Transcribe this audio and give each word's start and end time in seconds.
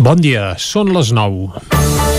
Bon 0.00 0.16
dia, 0.16 0.54
són 0.56 0.94
les 0.96 1.10
9. 1.12 2.09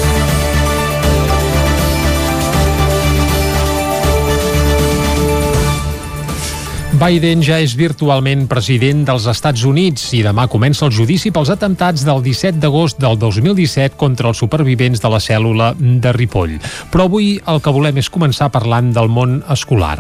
Biden 7.02 7.40
ja 7.42 7.56
és 7.58 7.72
virtualment 7.74 8.44
president 8.46 9.00
dels 9.08 9.24
Estats 9.26 9.64
Units 9.66 10.04
i 10.14 10.20
demà 10.22 10.44
comença 10.46 10.84
el 10.86 10.92
judici 10.94 11.32
pels 11.34 11.50
atemptats 11.50 12.04
del 12.06 12.20
17 12.22 12.60
d'agost 12.62 13.00
del 13.02 13.16
2017 13.18 13.98
contra 13.98 14.30
els 14.30 14.38
supervivents 14.38 15.02
de 15.02 15.10
la 15.10 15.18
cèl·lula 15.18 15.72
de 15.80 16.12
Ripoll. 16.14 16.60
Però 16.94 17.08
avui 17.10 17.32
el 17.42 17.62
que 17.66 17.74
volem 17.74 17.98
és 17.98 18.10
començar 18.14 18.52
parlant 18.54 18.92
del 18.94 19.10
món 19.10 19.40
escolar. 19.50 19.96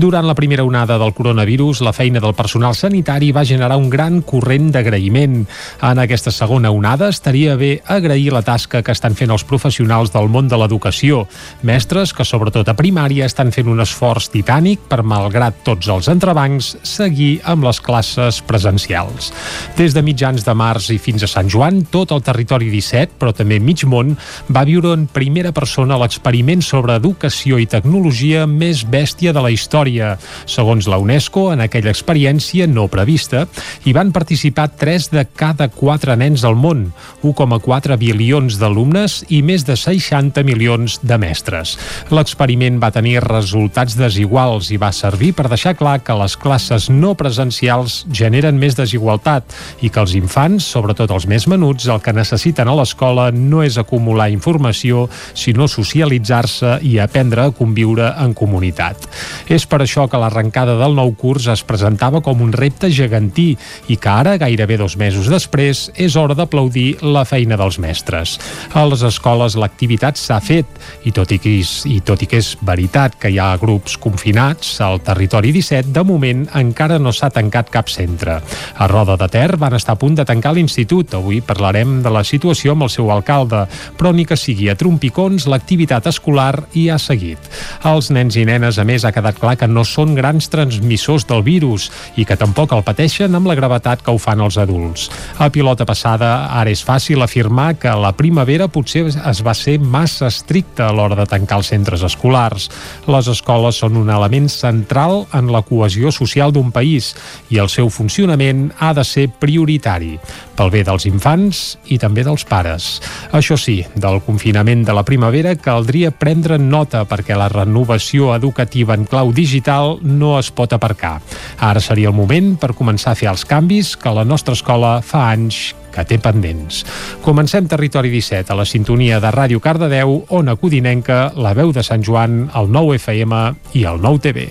Durant 0.00 0.24
la 0.24 0.36
primera 0.38 0.64
onada 0.64 0.96
del 0.96 1.12
coronavirus, 1.12 1.82
la 1.84 1.92
feina 1.92 2.22
del 2.24 2.32
personal 2.32 2.72
sanitari 2.72 3.34
va 3.36 3.44
generar 3.44 3.76
un 3.76 3.90
gran 3.92 4.22
corrent 4.24 4.72
d'agraïment. 4.72 5.42
En 5.84 6.00
aquesta 6.00 6.32
segona 6.32 6.72
onada 6.72 7.10
estaria 7.12 7.58
bé 7.60 7.82
agrair 7.84 8.32
la 8.32 8.40
tasca 8.40 8.80
que 8.80 8.96
estan 8.96 9.12
fent 9.12 9.34
els 9.36 9.44
professionals 9.44 10.14
del 10.16 10.32
món 10.32 10.48
de 10.48 10.56
l'educació, 10.56 11.26
mestres 11.60 12.16
que 12.16 12.24
sobretot 12.24 12.72
a 12.72 12.78
primària 12.80 13.28
estan 13.28 13.52
fent 13.52 13.68
un 13.68 13.84
esforç 13.84 14.32
titànic 14.32 14.88
per, 14.88 15.02
malgrat 15.04 15.60
tots 15.68 15.92
els 15.92 16.08
entrebancs, 16.08 16.45
catalans 16.46 16.76
seguir 16.86 17.40
amb 17.44 17.64
les 17.66 17.80
classes 17.82 18.38
presencials. 18.46 19.32
Des 19.76 19.94
de 19.94 20.02
mitjans 20.02 20.44
de 20.44 20.54
març 20.54 20.90
i 20.94 20.98
fins 20.98 21.24
a 21.24 21.28
Sant 21.28 21.48
Joan, 21.50 21.84
tot 21.90 22.12
el 22.14 22.22
territori 22.22 22.70
17, 22.70 23.18
però 23.18 23.32
també 23.34 23.58
mig 23.58 23.84
món, 23.84 24.14
va 24.48 24.64
viure 24.64 24.94
en 24.94 25.06
primera 25.06 25.52
persona 25.52 25.98
l'experiment 25.98 26.62
sobre 26.62 26.96
educació 26.96 27.58
i 27.58 27.66
tecnologia 27.66 28.46
més 28.46 28.84
bèstia 28.86 29.32
de 29.32 29.42
la 29.42 29.50
història. 29.50 30.16
Segons 30.46 30.86
la 30.86 30.98
UNESCO, 30.98 31.50
en 31.52 31.64
aquella 31.64 31.90
experiència 31.90 32.66
no 32.66 32.86
prevista, 32.88 33.46
hi 33.84 33.92
van 33.92 34.12
participar 34.12 34.68
3 34.78 35.10
de 35.10 35.26
cada 35.26 35.68
4 35.68 36.16
nens 36.16 36.44
al 36.44 36.54
món, 36.56 36.92
1,4 37.22 37.98
bilions 37.98 38.60
d'alumnes 38.60 39.24
i 39.28 39.42
més 39.42 39.66
de 39.66 39.76
60 39.76 40.44
milions 40.46 41.00
de 41.02 41.18
mestres. 41.18 41.76
L'experiment 42.10 42.78
va 42.82 42.92
tenir 42.94 43.18
resultats 43.24 43.96
desiguals 43.98 44.70
i 44.70 44.78
va 44.78 44.92
servir 44.94 45.32
per 45.34 45.48
deixar 45.50 45.74
clar 45.76 45.98
que 46.04 46.14
les 46.16 46.35
classes 46.42 46.88
no 46.92 47.14
presencials 47.18 48.04
generen 48.12 48.58
més 48.60 48.76
desigualtat 48.76 49.54
i 49.84 49.90
que 49.92 50.02
els 50.02 50.14
infants, 50.18 50.66
sobretot 50.76 51.12
els 51.14 51.26
més 51.30 51.46
menuts, 51.50 51.88
el 51.88 52.02
que 52.04 52.14
necessiten 52.16 52.68
a 52.68 52.74
l'escola 52.76 53.28
no 53.34 53.62
és 53.64 53.78
acumular 53.80 54.28
informació, 54.32 55.06
sinó 55.34 55.68
socialitzar-se 55.70 56.78
i 56.86 56.96
aprendre 57.02 57.46
a 57.46 57.54
conviure 57.54 58.12
en 58.22 58.34
comunitat. 58.36 59.06
És 59.48 59.66
per 59.66 59.80
això 59.84 60.06
que 60.10 60.20
l'arrencada 60.20 60.76
del 60.80 60.96
nou 60.98 61.14
curs 61.18 61.48
es 61.52 61.64
presentava 61.66 62.22
com 62.24 62.42
un 62.44 62.52
repte 62.56 62.90
gegantí 62.90 63.52
i 63.88 63.96
que 63.96 64.12
ara, 64.12 64.36
gairebé 64.40 64.78
dos 64.80 64.96
mesos 65.00 65.30
després, 65.32 65.86
és 65.94 66.16
hora 66.16 66.36
d'aplaudir 66.36 66.98
la 67.02 67.24
feina 67.28 67.58
dels 67.60 67.78
mestres. 67.82 68.36
A 68.74 68.84
les 68.88 69.04
escoles 69.06 69.56
l'activitat 69.58 70.18
s'ha 70.20 70.40
fet 70.40 70.66
i 71.06 71.12
tot 71.14 71.32
i, 71.32 71.40
que 71.42 71.56
és, 71.60 71.78
i 71.88 72.00
tot 72.04 72.22
i 72.22 72.30
que 72.30 72.40
és 72.42 72.54
veritat 72.66 73.16
que 73.20 73.30
hi 73.32 73.40
ha 73.40 73.54
grups 73.60 73.96
confinats 74.00 74.76
al 74.84 75.00
territori 75.04 75.52
17, 75.54 75.92
de 75.94 76.02
moment 76.04 76.15
moment 76.16 76.46
encara 76.56 76.98
no 76.98 77.12
s'ha 77.12 77.30
tancat 77.30 77.70
cap 77.72 77.90
centre. 77.92 78.40
A 78.40 78.88
Roda 78.88 79.18
de 79.20 79.28
Ter 79.28 79.56
van 79.60 79.76
estar 79.76 79.96
a 79.96 80.00
punt 80.00 80.16
de 80.16 80.24
tancar 80.24 80.54
l'institut. 80.56 81.14
Avui 81.14 81.42
parlarem 81.44 82.00
de 82.02 82.12
la 82.12 82.24
situació 82.24 82.72
amb 82.72 82.86
el 82.86 82.92
seu 82.92 83.10
alcalde, 83.12 83.66
però 83.98 84.12
ni 84.16 84.24
que 84.24 84.38
sigui 84.40 84.70
a 84.72 84.76
trompicons, 84.78 85.46
l'activitat 85.50 86.08
escolar 86.08 86.66
hi 86.74 86.88
ha 86.90 86.98
seguit. 87.02 87.50
Els 87.86 88.10
nens 88.14 88.36
i 88.40 88.46
nenes, 88.48 88.80
a 88.80 88.86
més, 88.88 89.04
ha 89.04 89.12
quedat 89.14 89.38
clar 89.40 89.56
que 89.60 89.68
no 89.68 89.84
són 89.84 90.14
grans 90.16 90.48
transmissors 90.52 91.26
del 91.28 91.44
virus 91.46 91.90
i 92.16 92.24
que 92.24 92.38
tampoc 92.38 92.72
el 92.72 92.84
pateixen 92.86 93.34
amb 93.36 93.50
la 93.50 93.56
gravetat 93.58 94.02
que 94.04 94.14
ho 94.14 94.20
fan 94.22 94.40
els 94.44 94.58
adults. 94.60 95.10
A 95.38 95.50
pilota 95.52 95.86
passada, 95.88 96.48
ara 96.56 96.72
és 96.72 96.84
fàcil 96.86 97.22
afirmar 97.22 97.74
que 97.80 97.92
la 97.92 98.14
primavera 98.16 98.68
potser 98.72 99.06
es 99.10 99.42
va 99.44 99.54
ser 99.54 99.78
massa 99.78 100.30
estricta 100.32 100.88
a 100.88 100.94
l'hora 100.96 101.18
de 101.18 101.28
tancar 101.28 101.60
els 101.60 101.70
centres 101.72 102.04
escolars. 102.06 102.70
Les 103.10 103.28
escoles 103.32 103.82
són 103.82 103.98
un 104.00 104.10
element 104.12 104.48
central 104.52 105.24
en 105.36 105.50
la 105.52 105.62
cohesió 105.66 106.05
social 106.12 106.52
d'un 106.52 106.72
país 106.72 107.14
i 107.50 107.60
el 107.62 107.70
seu 107.72 107.90
funcionament 107.90 108.70
ha 108.78 108.92
de 108.96 109.04
ser 109.04 109.28
prioritari, 109.40 110.16
pel 110.56 110.72
bé 110.72 110.82
dels 110.86 111.06
infants 111.08 111.62
i 111.92 111.98
també 112.02 112.24
dels 112.26 112.44
pares. 112.48 113.00
Això 113.36 113.58
sí, 113.60 113.78
del 113.94 114.20
confinament 114.26 114.84
de 114.86 114.96
la 114.96 115.04
primavera 115.06 115.54
caldria 115.56 116.10
prendre 116.10 116.58
nota 116.58 117.04
perquè 117.08 117.36
la 117.36 117.50
renovació 117.52 118.34
educativa 118.34 118.94
en 118.94 119.06
clau 119.06 119.32
digital 119.32 119.98
no 120.02 120.36
es 120.38 120.50
pot 120.50 120.72
aparcar. 120.72 121.18
Ara 121.58 121.80
seria 121.80 122.12
el 122.12 122.16
moment 122.16 122.54
per 122.60 122.74
començar 122.76 123.14
a 123.14 123.18
fer 123.18 123.30
els 123.32 123.44
canvis 123.48 123.96
que 123.96 124.14
la 124.14 124.24
nostra 124.24 124.56
escola 124.56 125.00
fa 125.02 125.28
anys 125.32 125.74
que 125.96 126.04
té 126.04 126.20
pendents. 126.20 126.84
Comencem 127.24 127.68
Territori 127.70 128.12
17 128.12 128.52
a 128.52 128.58
la 128.60 128.68
sintonia 128.68 129.20
de 129.22 129.32
Ràdio 129.32 129.62
Cardedeu, 129.64 130.18
Ona 130.36 130.58
Codinenca, 130.60 131.30
la 131.36 131.56
veu 131.56 131.72
de 131.72 131.84
Sant 131.86 132.04
Joan, 132.04 132.44
el 132.54 132.72
9 132.72 133.00
FM 133.00 133.46
i 133.80 133.88
el 133.88 134.02
9 134.04 134.26
TV. 134.28 134.50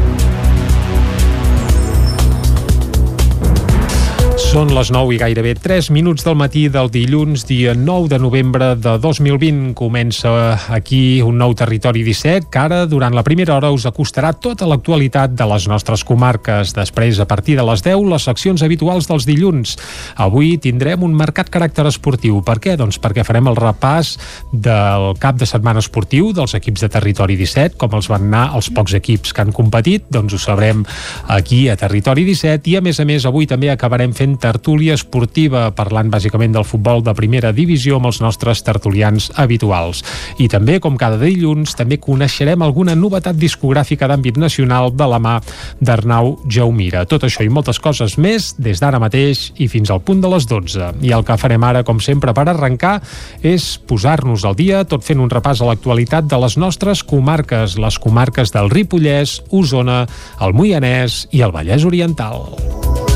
Són 4.51 4.67
les 4.75 4.89
9 4.91 5.13
i 5.15 5.17
gairebé 5.21 5.53
3 5.55 5.87
minuts 5.95 6.25
del 6.27 6.35
matí 6.35 6.65
del 6.67 6.89
dilluns, 6.91 7.45
dia 7.47 7.71
9 7.71 8.09
de 8.11 8.17
novembre 8.19 8.65
de 8.75 8.97
2020. 8.99 9.69
Comença 9.79 10.59
aquí 10.75 11.21
un 11.23 11.37
nou 11.39 11.53
Territori 11.55 12.01
17 12.03 12.49
que 12.51 12.59
ara, 12.59 12.81
durant 12.83 13.15
la 13.15 13.23
primera 13.23 13.55
hora, 13.55 13.69
us 13.71 13.85
acostarà 13.87 14.33
tota 14.35 14.67
l'actualitat 14.67 15.37
de 15.39 15.47
les 15.47 15.69
nostres 15.71 16.03
comarques. 16.03 16.73
Després, 16.75 17.21
a 17.23 17.27
partir 17.29 17.55
de 17.55 17.63
les 17.63 17.79
10, 17.85 18.03
les 18.11 18.25
seccions 18.27 18.65
habituals 18.67 19.07
dels 19.07 19.29
dilluns. 19.29 19.77
Avui 20.19 20.57
tindrem 20.59 21.07
un 21.07 21.15
marcat 21.15 21.47
caràcter 21.47 21.87
esportiu. 21.87 22.41
Per 22.43 22.57
què? 22.59 22.75
Doncs 22.75 22.99
perquè 22.99 23.23
farem 23.23 23.47
el 23.47 23.55
repàs 23.55 24.17
del 24.51 25.13
cap 25.23 25.39
de 25.39 25.47
setmana 25.47 25.79
esportiu 25.79 26.33
dels 26.35 26.57
equips 26.59 26.83
de 26.83 26.91
Territori 26.91 27.39
17, 27.39 27.79
com 27.79 27.95
els 27.95 28.11
van 28.11 28.27
anar 28.27 28.43
els 28.59 28.67
pocs 28.67 28.99
equips 28.99 29.31
que 29.31 29.47
han 29.47 29.55
competit, 29.55 30.11
doncs 30.11 30.35
ho 30.35 30.43
sabrem 30.43 30.83
aquí 31.31 31.69
a 31.71 31.79
Territori 31.79 32.27
17 32.27 32.75
i 32.75 32.77
a 32.81 32.83
més 32.83 32.99
a 32.99 33.07
més 33.07 33.31
avui 33.31 33.47
també 33.47 33.71
acabarem 33.71 34.11
fent 34.11 34.40
tertúlia 34.41 34.95
esportiva, 34.97 35.69
parlant 35.77 36.09
bàsicament 36.11 36.55
del 36.55 36.65
futbol 36.67 37.03
de 37.05 37.13
primera 37.17 37.53
divisió 37.55 37.99
amb 37.99 38.09
els 38.09 38.21
nostres 38.23 38.63
tertulians 38.65 39.29
habituals. 39.39 40.01
I 40.41 40.49
també, 40.51 40.79
com 40.83 40.97
cada 40.99 41.19
dilluns, 41.21 41.75
també 41.77 41.99
coneixerem 42.01 42.61
alguna 42.65 42.95
novetat 42.97 43.37
discogràfica 43.39 44.09
d'àmbit 44.09 44.39
nacional 44.41 44.91
de 44.95 45.07
la 45.07 45.21
mà 45.21 45.37
d'Arnau 45.79 46.33
Jaumira. 46.49 47.05
Tot 47.05 47.27
això 47.27 47.45
i 47.45 47.51
moltes 47.53 47.79
coses 47.79 48.17
més 48.17 48.51
des 48.57 48.81
d'ara 48.81 48.99
mateix 49.01 49.51
i 49.61 49.69
fins 49.71 49.91
al 49.93 50.01
punt 50.01 50.23
de 50.23 50.31
les 50.33 50.47
12. 50.49 50.91
I 51.05 51.13
el 51.15 51.25
que 51.27 51.37
farem 51.37 51.63
ara, 51.67 51.85
com 51.87 52.01
sempre, 52.01 52.33
per 52.33 52.47
arrencar, 52.49 52.97
és 53.45 53.75
posar-nos 53.87 54.45
al 54.47 54.57
dia, 54.57 54.83
tot 54.89 55.05
fent 55.05 55.21
un 55.21 55.31
repàs 55.31 55.61
a 55.61 55.69
l'actualitat 55.69 56.27
de 56.31 56.41
les 56.41 56.57
nostres 56.57 57.05
comarques, 57.05 57.77
les 57.77 58.01
comarques 58.01 58.53
del 58.55 58.73
Ripollès, 58.73 59.39
Osona, 59.51 60.03
el 60.41 60.57
Moianès 60.57 61.25
i 61.31 61.45
el 61.45 61.53
Vallès 61.55 61.85
Oriental. 61.85 63.10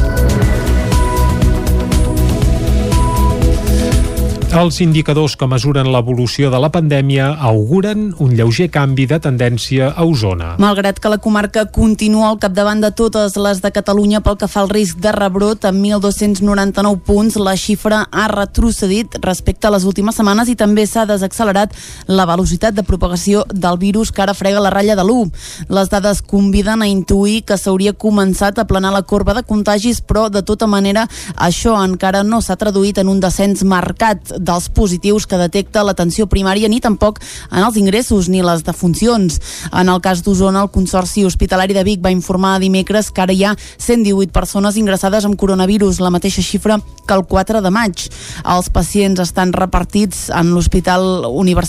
Els 4.55 4.77
indicadors 4.79 5.33
que 5.35 5.49
mesuren 5.51 5.89
l'evolució 5.91 6.47
de 6.47 6.59
la 6.63 6.69
pandèmia 6.71 7.25
auguren 7.43 8.05
un 8.23 8.37
lleuger 8.39 8.69
canvi 8.71 9.03
de 9.11 9.17
tendència 9.19 9.89
a 9.91 10.05
Osona. 10.07 10.53
Malgrat 10.63 11.01
que 11.03 11.09
la 11.11 11.17
comarca 11.19 11.65
continua 11.75 12.29
al 12.29 12.37
capdavant 12.39 12.79
de 12.79 12.93
totes 12.95 13.35
les 13.35 13.59
de 13.59 13.73
Catalunya 13.75 14.21
pel 14.23 14.37
que 14.39 14.47
fa 14.47 14.61
al 14.63 14.71
risc 14.71 15.01
de 15.03 15.11
rebrot, 15.11 15.67
amb 15.67 15.83
1.299 15.83 17.01
punts, 17.03 17.35
la 17.35 17.57
xifra 17.59 18.05
ha 18.07 18.29
retrocedit 18.31 19.17
respecte 19.25 19.67
a 19.67 19.73
les 19.75 19.83
últimes 19.83 20.15
setmanes 20.15 20.47
i 20.47 20.55
també 20.55 20.87
s'ha 20.87 21.03
desaccelerat 21.09 21.75
la 22.07 22.23
velocitat 22.31 22.79
de 22.79 22.87
propagació 22.87 23.43
del 23.51 23.75
virus 23.83 24.13
que 24.15 24.23
ara 24.23 24.37
frega 24.39 24.63
la 24.63 24.71
ratlla 24.71 24.95
de 24.95 25.03
l'1. 25.03 25.35
Les 25.67 25.91
dades 25.91 26.23
conviden 26.23 26.79
a 26.79 26.87
intuir 26.87 27.41
que 27.43 27.59
s'hauria 27.59 27.91
començat 27.91 28.55
a 28.55 28.67
planar 28.71 28.95
la 28.95 29.03
corba 29.03 29.35
de 29.35 29.43
contagis, 29.43 29.99
però 29.99 30.29
de 30.31 30.45
tota 30.47 30.63
manera 30.63 31.09
això 31.35 31.75
encara 31.83 32.23
no 32.23 32.39
s'ha 32.39 32.55
traduït 32.55 33.03
en 33.03 33.11
un 33.11 33.19
descens 33.19 33.67
marcat 33.67 34.31
dels 34.45 34.69
positius 34.69 35.25
que 35.27 35.39
detecta 35.41 35.83
l'atenció 35.83 36.27
primària 36.31 36.69
ni 36.69 36.79
tampoc 36.83 37.19
en 37.51 37.63
els 37.63 37.77
ingressos 37.81 38.29
ni 38.29 38.43
les 38.45 38.63
defuncions. 38.63 39.39
En 39.73 39.89
el 39.89 40.01
cas 40.01 40.21
d'Osona, 40.23 40.63
el 40.63 40.71
Consorci 40.71 41.25
Hospitalari 41.25 41.73
de 41.73 41.83
Vic 41.83 42.03
va 42.05 42.13
informar 42.13 42.59
dimecres 42.61 43.11
que 43.11 43.25
ara 43.25 43.33
hi 43.33 43.43
ha 43.43 43.55
118 43.57 44.31
persones 44.31 44.77
ingressades 44.77 45.25
amb 45.25 45.37
coronavirus, 45.39 45.99
la 45.99 46.13
mateixa 46.13 46.43
xifra 46.45 46.79
que 47.05 47.13
el 47.13 47.25
4 47.25 47.61
de 47.61 47.71
maig. 47.71 48.07
Els 48.45 48.69
pacients 48.73 49.21
estan 49.21 49.53
repartits 49.53 50.29
en 50.29 50.53
l'hospital 50.53 51.25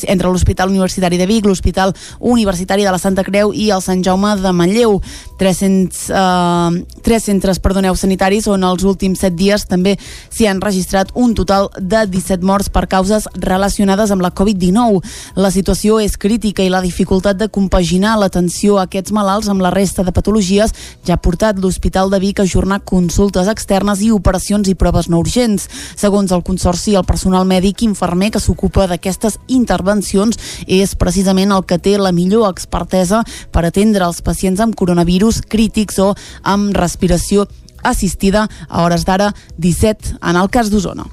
entre 0.06 0.30
l'Hospital 0.30 0.70
Universitari 0.70 1.18
de 1.18 1.26
Vic, 1.26 1.46
l'Hospital 1.46 1.94
Universitari 2.20 2.84
de 2.84 2.92
la 2.92 2.98
Santa 2.98 3.24
Creu 3.24 3.52
i 3.54 3.70
el 3.70 3.82
Sant 3.84 4.02
Jaume 4.04 4.36
de 4.40 4.52
Manlleu. 4.52 5.00
300, 5.38 6.10
eh, 6.10 6.84
tres 7.02 7.24
centres 7.24 7.60
perdoneu, 7.60 7.94
sanitaris 7.96 8.46
on 8.48 8.64
els 8.64 8.84
últims 8.84 9.20
7 9.20 9.36
dies 9.36 9.66
també 9.68 9.98
s'hi 10.30 10.46
han 10.48 10.60
registrat 10.60 11.12
un 11.14 11.34
total 11.34 11.68
de 11.78 12.06
17 12.08 12.44
morts 12.44 12.55
morts 12.56 12.70
per 12.72 12.86
causes 12.88 13.26
relacionades 13.36 14.10
amb 14.10 14.24
la 14.24 14.32
Covid-19. 14.32 15.02
La 15.36 15.50
situació 15.52 15.98
és 16.00 16.16
crítica 16.16 16.64
i 16.64 16.70
la 16.72 16.80
dificultat 16.80 17.36
de 17.36 17.50
compaginar 17.52 18.14
l'atenció 18.16 18.78
a 18.78 18.86
aquests 18.86 19.12
malalts 19.12 19.50
amb 19.52 19.60
la 19.60 19.72
resta 19.74 20.04
de 20.06 20.14
patologies 20.16 20.72
ja 21.04 21.16
ha 21.16 21.20
portat 21.20 21.60
l'Hospital 21.60 22.08
de 22.10 22.20
Vic 22.22 22.40
a 22.40 22.46
ajornar 22.46 22.80
consultes 22.88 23.50
externes 23.52 24.00
i 24.00 24.08
operacions 24.14 24.70
i 24.72 24.74
proves 24.74 25.10
no 25.12 25.20
urgents. 25.20 25.68
Segons 25.96 26.32
el 26.32 26.44
Consorci, 26.46 26.96
el 26.96 27.04
personal 27.04 27.44
mèdic 27.44 27.84
infermer 27.84 28.32
que 28.32 28.40
s'ocupa 28.40 28.88
d'aquestes 28.88 29.36
intervencions 29.52 30.40
és 30.66 30.96
precisament 30.96 31.52
el 31.52 31.66
que 31.68 31.76
té 31.76 31.98
la 32.00 32.14
millor 32.16 32.48
expertesa 32.48 33.20
per 33.52 33.66
atendre 33.66 34.08
els 34.08 34.24
pacients 34.24 34.64
amb 34.64 34.78
coronavirus 34.78 35.42
crítics 35.44 36.00
o 36.00 36.14
amb 36.42 36.72
respiració 36.76 37.44
assistida 37.86 38.48
a 38.68 38.82
hores 38.82 39.04
d'ara 39.04 39.34
17 39.58 40.16
en 40.22 40.36
el 40.36 40.50
cas 40.50 40.70
d'Osona. 40.72 41.04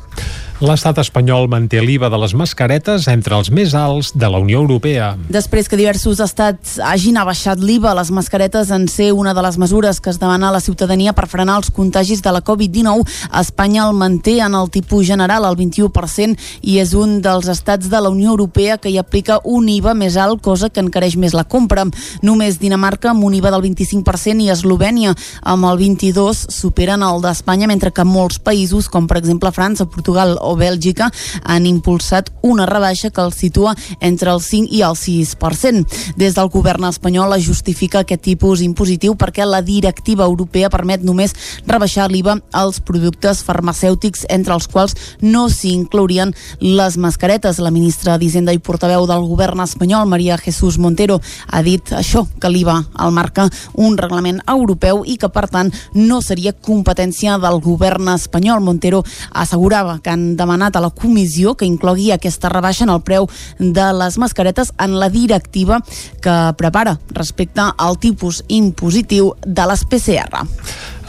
L'estat 0.63 0.95
espanyol 1.01 1.49
manté 1.51 1.81
l'IVA 1.83 2.07
de 2.07 2.17
les 2.21 2.31
mascaretes 2.39 3.09
entre 3.11 3.35
els 3.35 3.49
més 3.51 3.73
alts 3.75 4.13
de 4.15 4.27
la 4.31 4.39
Unió 4.39 4.61
Europea. 4.61 5.09
Després 5.27 5.67
que 5.67 5.75
diversos 5.75 6.21
estats 6.23 6.77
hagin 6.79 7.17
abaixat 7.19 7.59
l'IVA, 7.59 7.91
les 7.97 8.11
mascaretes 8.15 8.71
en 8.71 8.85
ser 8.87 9.09
una 9.11 9.33
de 9.35 9.43
les 9.43 9.57
mesures 9.59 9.99
que 9.99 10.13
es 10.13 10.21
demana 10.21 10.47
a 10.47 10.53
la 10.55 10.61
ciutadania 10.63 11.11
per 11.17 11.25
frenar 11.27 11.57
els 11.59 11.67
contagis 11.67 12.21
de 12.23 12.31
la 12.31 12.39
Covid-19, 12.47 13.03
Espanya 13.41 13.89
el 13.89 13.97
manté 13.99 14.37
en 14.45 14.55
el 14.55 14.69
tipus 14.71 15.03
general 15.09 15.43
al 15.43 15.57
21% 15.59 16.39
i 16.61 16.77
és 16.79 16.93
un 16.95 17.17
dels 17.25 17.49
estats 17.51 17.91
de 17.91 17.99
la 17.99 18.13
Unió 18.13 18.31
Europea 18.31 18.77
que 18.77 18.93
hi 18.93 18.97
aplica 19.01 19.41
un 19.43 19.67
IVA 19.67 19.97
més 19.99 20.15
alt, 20.15 20.39
cosa 20.39 20.71
que 20.71 20.79
encareix 20.79 21.17
més 21.19 21.35
la 21.35 21.43
compra. 21.43 21.83
Només 22.21 22.61
Dinamarca 22.61 23.11
amb 23.11 23.25
un 23.27 23.35
IVA 23.35 23.51
del 23.51 23.65
25% 23.67 24.47
i 24.47 24.53
Eslovènia 24.55 25.11
amb 25.41 25.67
el 25.73 25.83
22% 25.83 26.55
superen 26.55 27.03
el 27.03 27.19
d'Espanya, 27.19 27.67
mentre 27.67 27.91
que 27.91 28.07
molts 28.07 28.39
països, 28.39 28.87
com 28.87 29.11
per 29.11 29.19
exemple 29.19 29.51
França, 29.51 29.83
Portugal 29.83 30.02
o 30.09 30.55
Bèlgica 30.55 31.09
han 31.43 31.65
impulsat 31.65 32.31
una 32.41 32.65
rebaixa 32.65 33.09
que 33.09 33.21
el 33.21 33.33
situa 33.33 33.75
entre 33.99 34.31
el 34.31 34.41
5 34.41 34.67
i 34.71 34.81
el 34.81 34.95
6%. 34.99 35.85
Des 36.17 36.35
del 36.35 36.49
govern 36.49 36.85
espanyol 36.89 37.33
es 37.37 37.45
justifica 37.47 38.03
aquest 38.03 38.23
tipus 38.23 38.61
impositiu 38.61 39.15
perquè 39.15 39.45
la 39.45 39.61
directiva 39.61 40.25
europea 40.25 40.69
permet 40.69 41.03
només 41.03 41.35
rebaixar 41.67 42.09
l'IVA 42.11 42.39
als 42.51 42.79
productes 42.79 43.43
farmacèutics 43.43 44.25
entre 44.29 44.53
els 44.53 44.67
quals 44.67 44.95
no 45.21 45.47
s'hi 45.49 45.73
inclourien 45.73 46.33
les 46.59 46.97
mascaretes. 46.97 47.59
La 47.59 47.71
ministra 47.71 48.17
d'Hisenda 48.17 48.53
i 48.53 48.59
portaveu 48.59 49.07
del 49.07 49.27
govern 49.27 49.63
espanyol, 49.63 50.07
Maria 50.07 50.37
Jesús 50.37 50.77
Montero, 50.77 51.19
ha 51.47 51.61
dit 51.63 51.93
això, 51.93 52.25
que 52.39 52.49
l'IVA 52.49 52.79
el 53.03 53.11
marca 53.15 53.49
un 53.73 53.97
reglament 53.97 54.41
europeu 54.47 55.03
i 55.05 55.17
que, 55.17 55.29
per 55.29 55.47
tant, 55.51 55.71
no 55.93 56.21
seria 56.21 56.53
competència 56.53 57.37
del 57.41 57.59
govern 57.63 58.09
espanyol. 58.13 58.63
Montero 58.63 59.03
assegurava 59.31 59.92
que 60.01 60.13
han 60.13 60.35
demanat 60.39 60.75
a 60.75 60.83
la 60.83 60.89
comissió 60.89 61.55
que 61.55 61.67
inclogui 61.69 62.11
aquesta 62.11 62.49
rebaixa 62.49 62.87
en 62.87 62.93
el 62.93 63.03
preu 63.05 63.27
de 63.59 63.87
les 63.99 64.17
mascaretes 64.17 64.73
en 64.79 64.97
la 64.99 65.09
directiva 65.09 65.81
que 66.21 66.37
prepara 66.57 66.97
respecte 67.13 67.61
al 67.77 67.99
tipus 67.99 68.43
impositiu 68.47 69.33
de 69.45 69.67
les 69.69 69.85
PCR. 69.85 70.45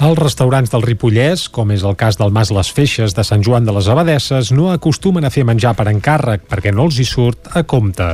Els 0.03 0.19
restaurants 0.19 0.73
del 0.73 0.83
Ripollès, 0.83 1.45
com 1.55 1.71
és 1.71 1.85
el 1.87 1.95
cas 1.95 2.17
del 2.19 2.33
Mas 2.35 2.51
Les 2.51 2.67
Feixes 2.75 3.13
de 3.15 3.23
Sant 3.23 3.45
Joan 3.47 3.63
de 3.65 3.71
les 3.77 3.87
Abadesses, 3.87 4.51
no 4.51 4.73
acostumen 4.73 5.23
a 5.23 5.31
fer 5.31 5.45
menjar 5.47 5.71
per 5.79 5.87
encàrrec 5.87 6.49
perquè 6.51 6.73
no 6.75 6.89
els 6.89 6.97
hi 6.99 7.07
surt 7.07 7.53
a 7.55 7.63
compte. 7.63 8.09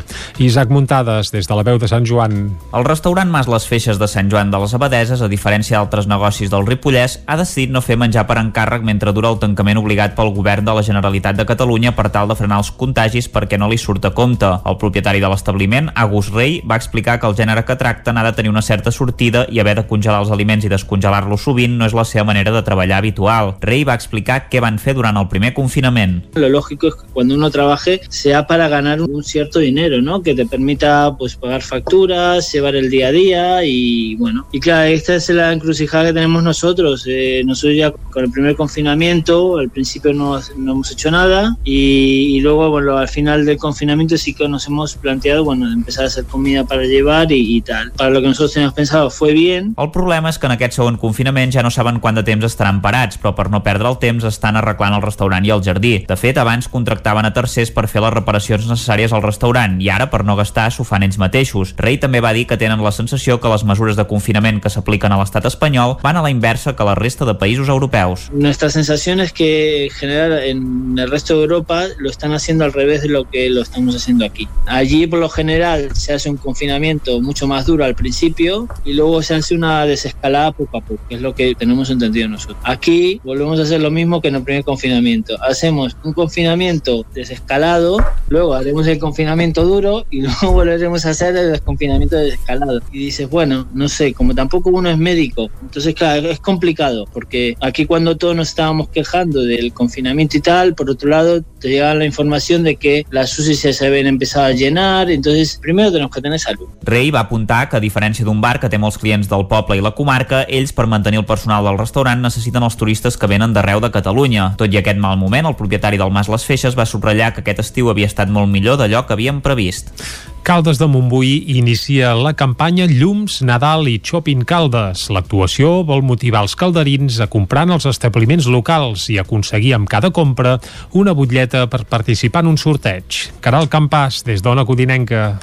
Isaac 0.44 0.68
Muntades, 0.68 1.30
des 1.32 1.48
de 1.48 1.56
la 1.56 1.64
veu 1.64 1.78
de 1.80 1.88
Sant 1.88 2.04
Joan. 2.04 2.36
El 2.76 2.84
restaurant 2.84 3.32
Mas 3.32 3.48
Les 3.48 3.64
Feixes 3.64 3.98
de 3.98 4.08
Sant 4.12 4.28
Joan 4.28 4.52
de 4.52 4.60
les 4.60 4.74
Abadeses, 4.76 5.22
a 5.24 5.28
diferència 5.32 5.78
d'altres 5.78 6.08
negocis 6.10 6.52
del 6.52 6.66
Ripollès, 6.68 7.22
ha 7.24 7.38
decidit 7.40 7.72
no 7.72 7.80
fer 7.80 7.96
menjar 7.96 8.26
per 8.28 8.36
encàrrec 8.42 8.84
mentre 8.84 9.16
dura 9.16 9.32
el 9.32 9.40
tancament 9.40 9.80
obligat 9.80 10.12
pel 10.18 10.34
govern 10.36 10.68
de 10.68 10.76
la 10.76 10.84
Generalitat 10.84 11.40
de 11.40 11.48
Catalunya 11.48 11.94
per 11.96 12.10
tal 12.12 12.28
de 12.28 12.36
frenar 12.36 12.60
els 12.60 12.74
contagis 12.76 13.30
perquè 13.32 13.56
no 13.56 13.70
li 13.72 13.80
surt 13.80 14.04
a 14.04 14.12
compte. 14.12 14.52
El 14.68 14.76
propietari 14.76 15.24
de 15.24 15.32
l'establiment, 15.32 15.88
Agus 15.96 16.28
Rey, 16.28 16.60
va 16.60 16.76
explicar 16.76 17.16
que 17.18 17.32
el 17.32 17.40
gènere 17.40 17.64
que 17.64 17.80
tracten 17.80 18.20
ha 18.20 18.28
de 18.28 18.36
tenir 18.36 18.52
una 18.52 18.62
certa 18.62 18.92
sortida 18.92 19.46
i 19.48 19.64
haver 19.64 19.78
de 19.80 19.88
congelar 19.88 20.20
els 20.26 20.36
aliments 20.36 20.68
i 20.68 20.74
descongelar-los 20.76 21.48
sovint 21.48 21.69
sovint 21.70 21.78
no 21.78 21.86
és 21.86 21.94
la 21.94 22.04
seva 22.04 22.24
manera 22.24 22.52
de 22.52 22.62
treballar 22.62 22.98
habitual. 22.98 23.54
Rey 23.60 23.84
va 23.84 23.94
explicar 23.94 24.48
què 24.50 24.60
van 24.60 24.78
fer 24.78 24.94
durant 24.94 25.16
el 25.16 25.28
primer 25.28 25.52
confinament. 25.54 26.22
Lo 26.34 26.48
lógico 26.48 26.88
es 26.88 26.94
que 26.94 27.06
cuando 27.12 27.34
uno 27.34 27.50
trabaje 27.50 28.00
sea 28.08 28.46
para 28.46 28.68
ganar 28.68 29.00
un 29.00 29.22
cierto 29.22 29.58
dinero, 29.58 30.00
¿no? 30.02 30.22
Que 30.22 30.34
te 30.34 30.46
permita 30.46 31.16
pues 31.16 31.36
pagar 31.36 31.62
facturas, 31.62 32.52
llevar 32.52 32.74
el 32.74 32.90
día 32.90 33.08
a 33.08 33.12
día 33.12 33.64
y 33.64 34.16
bueno. 34.16 34.46
Y 34.52 34.60
claro, 34.60 34.88
esta 34.88 35.14
es 35.14 35.28
la 35.30 35.52
encrucijada 35.52 36.06
que 36.06 36.12
tenemos 36.12 36.42
nosotros. 36.42 37.04
Eh, 37.06 37.42
nosotros 37.44 37.76
ya 37.76 37.90
con 37.90 38.24
el 38.24 38.30
primer 38.30 38.56
confinamiento, 38.56 39.58
al 39.58 39.70
principio 39.70 40.12
no, 40.12 40.40
no 40.56 40.72
hemos 40.72 40.90
hecho 40.90 41.10
nada 41.10 41.56
y, 41.64 42.36
y, 42.36 42.40
luego 42.40 42.70
bueno, 42.70 42.96
al 42.96 43.08
final 43.08 43.44
del 43.44 43.58
confinamiento 43.58 44.16
sí 44.16 44.34
que 44.34 44.48
nos 44.48 44.66
hemos 44.66 44.94
planteado 44.96 45.44
bueno, 45.44 45.70
empezar 45.72 46.04
a 46.04 46.06
hacer 46.08 46.24
comida 46.24 46.64
para 46.64 46.84
llevar 46.84 47.30
y, 47.32 47.56
y 47.56 47.60
tal. 47.60 47.92
Para 47.92 48.10
lo 48.10 48.20
que 48.20 48.28
nosotros 48.28 48.52
teníamos 48.52 48.74
pensado 48.74 49.10
fue 49.10 49.32
bien. 49.32 49.74
El 49.78 49.90
problema 49.90 50.30
és 50.30 50.38
que 50.38 50.46
en 50.46 50.54
aquest 50.54 50.76
segon 50.76 50.96
confinament 51.00 51.52
ja 51.54 51.59
ja 51.60 51.64
no 51.64 51.70
saben 51.70 51.98
quant 52.00 52.16
de 52.16 52.22
temps 52.24 52.44
estaran 52.46 52.78
parats, 52.80 53.18
però 53.20 53.34
per 53.36 53.50
no 53.52 53.60
perdre 53.60 53.90
el 53.90 53.98
temps 54.00 54.24
estan 54.24 54.56
arreglant 54.56 54.94
el 54.96 55.02
restaurant 55.04 55.44
i 55.44 55.50
el 55.52 55.60
jardí. 55.60 55.92
De 56.08 56.16
fet, 56.16 56.38
abans 56.40 56.70
contractaven 56.72 57.28
a 57.28 57.34
tercers 57.36 57.68
per 57.76 57.84
fer 57.90 58.00
les 58.00 58.14
reparacions 58.14 58.64
necessàries 58.70 59.12
al 59.12 59.20
restaurant 59.20 59.76
i 59.84 59.90
ara, 59.92 60.06
per 60.08 60.22
no 60.24 60.38
gastar, 60.38 60.70
s'ho 60.72 60.86
fan 60.88 61.04
ells 61.04 61.18
mateixos. 61.20 61.74
Rei 61.76 61.98
també 62.00 62.22
va 62.24 62.32
dir 62.32 62.46
que 62.48 62.56
tenen 62.56 62.80
la 62.80 62.94
sensació 62.96 63.36
que 63.42 63.52
les 63.52 63.66
mesures 63.68 63.98
de 63.98 64.06
confinament 64.08 64.62
que 64.64 64.72
s'apliquen 64.72 65.12
a 65.12 65.18
l'estat 65.20 65.50
espanyol 65.50 65.98
van 66.00 66.16
a 66.16 66.22
la 66.24 66.30
inversa 66.32 66.72
que 66.76 66.86
la 66.88 66.96
resta 66.96 67.28
de 67.28 67.36
països 67.36 67.68
europeus. 67.68 68.30
Nuestra 68.32 68.70
sensación 68.70 69.20
es 69.20 69.34
que 69.34 69.84
en 69.84 69.90
general 69.90 70.38
en 70.40 70.98
el 70.98 71.10
resto 71.10 71.36
de 71.36 71.42
Europa 71.42 71.84
lo 71.98 72.08
están 72.08 72.32
haciendo 72.32 72.64
al 72.64 72.72
revés 72.72 73.02
de 73.02 73.10
lo 73.10 73.28
que 73.28 73.50
lo 73.50 73.60
estamos 73.60 73.94
haciendo 73.94 74.24
aquí. 74.24 74.48
Allí 74.64 75.06
por 75.06 75.18
lo 75.18 75.28
general 75.28 75.94
se 75.94 76.14
hace 76.14 76.30
un 76.30 76.38
confinamiento 76.38 77.20
mucho 77.20 77.46
más 77.46 77.66
duro 77.66 77.84
al 77.84 77.94
principio 77.94 78.66
y 78.86 78.94
luego 78.94 79.22
se 79.22 79.34
hace 79.34 79.54
una 79.54 79.84
desescalada 79.84 80.52
poco 80.52 80.78
a 80.78 80.80
poco, 80.80 81.02
que 81.06 81.16
es 81.16 81.20
lo 81.20 81.34
que 81.34 81.49
tenemos 81.54 81.90
entendido 81.90 82.28
nosotros. 82.28 82.58
Aquí 82.64 83.20
volvemos 83.24 83.58
a 83.58 83.62
hacer 83.62 83.80
lo 83.80 83.90
mismo 83.90 84.20
que 84.20 84.28
en 84.28 84.36
el 84.36 84.42
primer 84.42 84.64
confinamiento. 84.64 85.40
Hacemos 85.42 85.96
un 86.04 86.12
confinamiento 86.12 87.04
desescalado, 87.14 87.98
luego 88.28 88.54
haremos 88.54 88.86
el 88.86 88.98
confinamiento 88.98 89.64
duro 89.64 90.06
y 90.10 90.20
luego 90.22 90.52
volveremos 90.52 91.06
a 91.06 91.10
hacer 91.10 91.36
el 91.36 91.52
desconfinamiento 91.52 92.16
desescalado. 92.16 92.80
Y 92.92 93.06
dices, 93.06 93.28
bueno, 93.30 93.66
no 93.72 93.88
sé, 93.88 94.12
como 94.12 94.34
tampoco 94.34 94.70
uno 94.70 94.90
es 94.90 94.98
médico, 94.98 95.50
entonces 95.62 95.94
claro, 95.94 96.28
es 96.28 96.40
complicado, 96.40 97.06
porque 97.12 97.56
aquí 97.60 97.86
cuando 97.86 98.16
todos 98.16 98.36
nos 98.36 98.48
estábamos 98.48 98.88
quejando 98.88 99.42
del 99.42 99.72
confinamiento 99.72 100.36
y 100.36 100.40
tal, 100.40 100.74
por 100.74 100.90
otro 100.90 101.08
lado 101.08 101.42
te 101.58 101.68
llega 101.68 101.94
la 101.94 102.04
información 102.04 102.62
de 102.62 102.76
que 102.76 103.06
las 103.10 103.38
UCI 103.38 103.72
se 103.72 103.86
habían 103.86 104.06
empezado 104.06 104.46
a 104.46 104.52
llenar, 104.52 105.10
entonces 105.10 105.58
primero 105.60 105.90
tenemos 105.90 106.14
que 106.14 106.20
tener 106.20 106.38
salud. 106.38 106.68
Rey 106.82 107.10
va 107.10 107.20
apuntar 107.30 107.68
que 107.68 107.78
a 107.78 107.80
diferència 107.80 108.26
d'un 108.26 108.40
bar 108.42 108.58
que 108.60 108.68
té 108.72 108.78
molts 108.80 108.98
clients 108.98 109.28
del 109.30 109.46
poble 109.50 109.76
i 109.78 109.84
la 109.84 109.92
comarca, 109.94 110.42
ells 110.48 110.74
per 110.74 110.88
mantenir 110.90 111.20
el 111.20 111.26
personal 111.28 111.39
del 111.48 111.78
restaurant 111.78 112.20
necessiten 112.20 112.62
els 112.62 112.76
turistes 112.76 113.16
que 113.16 113.28
venen 113.30 113.54
d'arreu 113.54 113.80
de 113.80 113.90
Catalunya. 113.90 114.54
Tot 114.60 114.72
i 114.72 114.78
aquest 114.80 114.98
mal 115.00 115.16
moment, 115.16 115.46
el 115.46 115.56
propietari 115.56 115.98
del 116.00 116.12
Mas 116.12 116.28
Les 116.28 116.44
Feixes 116.44 116.76
va 116.78 116.86
subratllar 116.86 117.32
que 117.34 117.40
aquest 117.40 117.60
estiu 117.64 117.90
havia 117.90 118.08
estat 118.10 118.28
molt 118.28 118.50
millor 118.50 118.76
d'allò 118.80 119.06
que 119.06 119.16
havíem 119.16 119.40
previst. 119.40 119.94
Caldes 120.42 120.78
de 120.80 120.86
Montbui 120.88 121.44
inicia 121.52 122.14
la 122.16 122.32
campanya 122.32 122.86
Llums, 122.88 123.42
Nadal 123.42 123.88
i 123.88 123.98
Shopping 124.02 124.46
Caldes. 124.48 125.08
L'actuació 125.12 125.82
vol 125.84 126.02
motivar 126.02 126.42
els 126.46 126.56
calderins 126.56 127.20
a 127.20 127.28
comprar 127.28 127.66
en 127.68 127.76
els 127.76 127.86
establiments 127.90 128.48
locals 128.48 129.10
i 129.12 129.20
aconseguir 129.20 129.74
amb 129.76 129.88
cada 129.88 130.10
compra 130.10 130.58
una 130.96 131.12
butlleta 131.12 131.66
per 131.68 131.84
participar 131.84 132.44
en 132.44 132.54
un 132.54 132.58
sorteig. 132.58 133.26
Caral 133.44 133.68
Campàs, 133.68 134.24
des 134.24 134.40
d'Ona 134.42 134.64
Codinenca. 134.64 135.38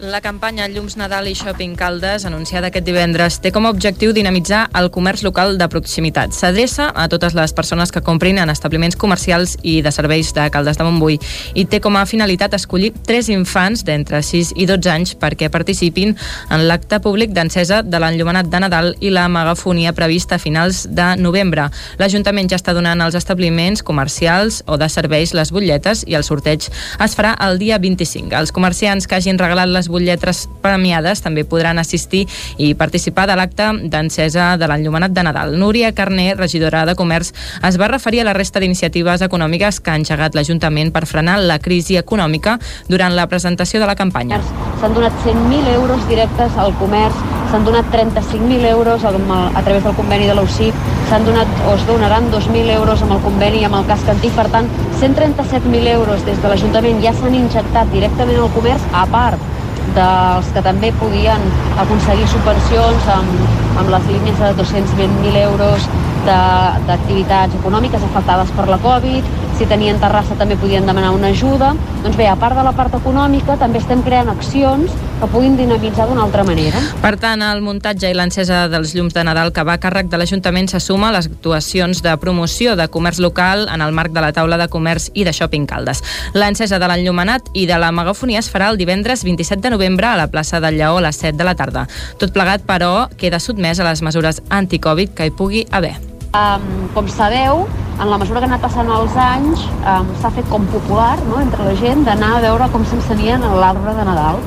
La 0.00 0.22
campanya 0.22 0.64
Llums 0.66 0.94
Nadal 0.96 1.26
i 1.28 1.34
Shopping 1.36 1.74
Caldes, 1.76 2.24
anunciada 2.24 2.70
aquest 2.70 2.86
divendres, 2.86 3.34
té 3.44 3.50
com 3.52 3.66
a 3.68 3.70
objectiu 3.74 4.14
dinamitzar 4.16 4.62
el 4.80 4.86
comerç 4.88 5.20
local 5.26 5.58
de 5.60 5.66
proximitat. 5.68 6.32
S'adreça 6.32 6.86
a 6.96 7.04
totes 7.12 7.34
les 7.36 7.52
persones 7.52 7.92
que 7.92 8.00
comprin 8.00 8.40
en 8.40 8.48
establiments 8.48 8.96
comercials 8.96 9.58
i 9.60 9.82
de 9.84 9.92
serveis 9.92 10.30
de 10.32 10.46
Caldes 10.48 10.80
de 10.80 10.86
Montbui 10.86 11.18
i 11.52 11.66
té 11.68 11.82
com 11.84 11.98
a 12.00 12.06
finalitat 12.08 12.56
escollir 12.56 12.94
tres 13.04 13.28
infants 13.28 13.82
d'entre 13.84 14.22
6 14.24 14.54
i 14.56 14.64
12 14.70 14.88
anys 14.88 15.12
perquè 15.20 15.50
participin 15.52 16.16
en 16.48 16.64
l'acte 16.64 16.96
públic 17.04 17.36
d'encesa 17.36 17.82
de 17.84 18.00
l'enllumenat 18.00 18.48
de 18.48 18.62
Nadal 18.64 18.90
i 19.04 19.12
la 19.12 19.26
megafonia 19.28 19.92
prevista 19.92 20.38
a 20.38 20.40
finals 20.40 20.86
de 20.88 21.10
novembre. 21.20 21.68
L'Ajuntament 22.00 22.48
ja 22.48 22.56
està 22.56 22.72
donant 22.72 23.04
als 23.04 23.20
establiments 23.20 23.84
comercials 23.84 24.62
o 24.64 24.80
de 24.80 24.88
serveis 24.88 25.36
les 25.36 25.52
butlletes 25.52 26.06
i 26.08 26.16
el 26.16 26.24
sorteig 26.24 26.72
es 26.72 27.20
farà 27.20 27.36
el 27.44 27.60
dia 27.60 27.76
25. 27.76 28.32
Els 28.40 28.56
comerciants 28.56 29.04
que 29.04 29.20
hagin 29.20 29.36
regalat 29.36 29.68
les 29.68 29.89
butlletres 29.90 30.46
premiades 30.62 31.20
també 31.24 31.44
podran 31.44 31.78
assistir 31.82 32.26
i 32.58 32.72
participar 32.74 33.26
de 33.28 33.36
l'acte 33.36 33.66
d'encesa 33.90 34.54
de 34.60 34.68
l'enllumenat 34.70 35.12
de 35.12 35.24
Nadal. 35.26 35.56
Núria 35.58 35.92
Carner, 35.92 36.36
regidora 36.38 36.86
de 36.86 36.94
Comerç, 36.96 37.32
es 37.66 37.78
va 37.80 37.90
referir 37.90 38.22
a 38.22 38.28
la 38.30 38.36
resta 38.36 38.60
d'iniciatives 38.60 39.22
econòmiques 39.26 39.80
que 39.80 39.92
ha 39.92 39.98
engegat 39.98 40.34
l'Ajuntament 40.38 40.92
per 40.94 41.06
frenar 41.10 41.38
la 41.42 41.58
crisi 41.58 41.98
econòmica 42.00 42.58
durant 42.88 43.14
la 43.16 43.26
presentació 43.28 43.80
de 43.80 43.90
la 43.90 43.98
campanya. 43.98 44.40
S'han 44.80 44.94
donat 44.96 45.12
100.000 45.26 45.74
euros 45.74 46.06
directes 46.08 46.56
al 46.56 46.72
comerç, 46.80 47.16
s'han 47.50 47.64
donat 47.66 47.86
35.000 47.92 48.64
euros 48.70 49.04
a 49.04 49.62
través 49.62 49.84
del 49.84 49.94
conveni 49.98 50.26
de 50.26 50.34
l'UCIP, 50.38 50.74
s'han 51.10 51.26
donat 51.26 51.48
o 51.66 51.74
es 51.74 51.86
donaran 51.86 52.30
2.000 52.32 52.76
euros 52.76 53.02
amb 53.02 53.16
el 53.18 53.22
conveni 53.26 53.64
amb 53.66 53.80
el 53.80 53.86
casc 53.90 54.08
antic, 54.08 54.34
per 54.36 54.48
tant, 54.54 54.68
137.000 55.00 55.94
euros 55.96 56.24
des 56.24 56.40
de 56.40 56.48
l'Ajuntament 56.48 57.02
ja 57.02 57.14
s'han 57.16 57.34
injectat 57.34 57.90
directament 57.92 58.38
al 58.40 58.52
comerç, 58.54 58.86
a 58.92 59.06
part 59.10 59.59
dels 59.96 60.52
que 60.54 60.62
també 60.66 60.92
podien 61.00 61.44
aconseguir 61.82 62.28
subvencions 62.32 63.10
amb, 63.16 63.44
amb 63.80 63.92
les 63.94 64.08
línies 64.12 64.38
de 64.42 64.52
220.000 64.60 65.42
euros 65.44 65.88
d'activitats 66.26 67.54
econòmiques 67.60 68.02
afectades 68.10 68.50
per 68.56 68.68
la 68.68 68.78
Covid, 68.82 69.36
si 69.60 69.66
tenien 69.68 69.98
terrassa 70.00 70.32
també 70.40 70.56
podien 70.56 70.86
demanar 70.88 71.10
una 71.12 71.28
ajuda. 71.34 71.74
Doncs 72.00 72.16
bé, 72.16 72.24
a 72.30 72.36
part 72.40 72.56
de 72.56 72.62
la 72.64 72.72
part 72.72 72.94
econòmica, 72.96 73.58
també 73.60 73.76
estem 73.82 74.00
creant 74.00 74.30
accions 74.32 74.94
que 75.20 75.28
puguin 75.28 75.58
dinamitzar 75.58 76.06
d'una 76.08 76.22
altra 76.24 76.46
manera. 76.48 76.80
Per 77.02 77.12
tant, 77.20 77.44
el 77.44 77.60
muntatge 77.60 78.08
i 78.08 78.16
l'encesa 78.16 78.62
dels 78.72 78.94
llums 78.96 79.12
de 79.12 79.24
Nadal 79.28 79.52
que 79.52 79.64
va 79.68 79.74
a 79.76 79.82
càrrec 79.82 80.08
de 80.08 80.16
l'Ajuntament 80.16 80.70
se 80.72 80.80
suma 80.80 81.10
a 81.10 81.16
les 81.18 81.28
actuacions 81.28 82.00
de 82.00 82.16
promoció 82.22 82.72
de 82.72 82.88
comerç 82.88 83.20
local 83.20 83.66
en 83.68 83.84
el 83.84 83.92
marc 83.92 84.16
de 84.16 84.24
la 84.24 84.32
taula 84.32 84.56
de 84.56 84.70
comerç 84.72 85.10
i 85.12 85.26
de 85.28 85.34
shopping 85.36 85.68
Caldes. 85.68 86.00
L'encesa 86.32 86.80
de 86.80 86.88
l'enllumenat 86.88 87.52
i 87.52 87.66
de 87.68 87.76
la 87.76 87.92
megafonia 87.92 88.40
es 88.40 88.48
farà 88.48 88.70
el 88.72 88.80
divendres 88.80 89.26
27 89.28 89.60
de 89.60 89.74
novembre 89.76 90.08
a 90.08 90.16
la 90.16 90.30
plaça 90.32 90.60
del 90.64 90.80
Lleó 90.80 90.96
a 90.96 91.04
les 91.04 91.20
7 91.20 91.36
de 91.36 91.44
la 91.44 91.54
tarda. 91.54 91.84
Tot 92.16 92.32
plegat, 92.32 92.64
però, 92.64 93.10
queda 93.20 93.42
sotmès 93.44 93.76
a 93.76 93.90
les 93.90 94.00
mesures 94.00 94.40
anticovid 94.48 95.12
que 95.12 95.28
hi 95.28 95.36
pugui 95.36 95.66
haver. 95.70 95.98
Um, 96.30 96.86
com 96.94 97.08
sabeu, 97.10 97.64
en 97.98 98.08
la 98.08 98.16
mesura 98.16 98.38
que 98.38 98.46
han 98.46 98.52
anat 98.52 98.62
passant 98.62 98.86
els 98.94 99.16
anys, 99.18 99.64
um, 99.82 100.10
s'ha 100.22 100.30
fet 100.30 100.46
com 100.46 100.62
popular 100.70 101.16
no, 101.24 101.40
entre 101.42 101.64
la 101.66 101.72
gent 101.74 102.04
d'anar 102.06 102.36
a 102.36 102.42
veure 102.44 102.68
com 102.70 102.84
s'encenien 102.86 103.42
l'arbre 103.58 103.96
de 103.96 104.04
Nadal. 104.06 104.38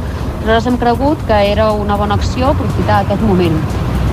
Nosaltres 0.45 0.69
hem 0.69 0.77
cregut 0.79 1.25
que 1.27 1.41
era 1.49 1.73
una 1.75 1.97
bona 1.99 2.15
acció 2.15 2.53
aprofitar 2.53 3.01
aquest 3.01 3.25
moment. 3.27 3.59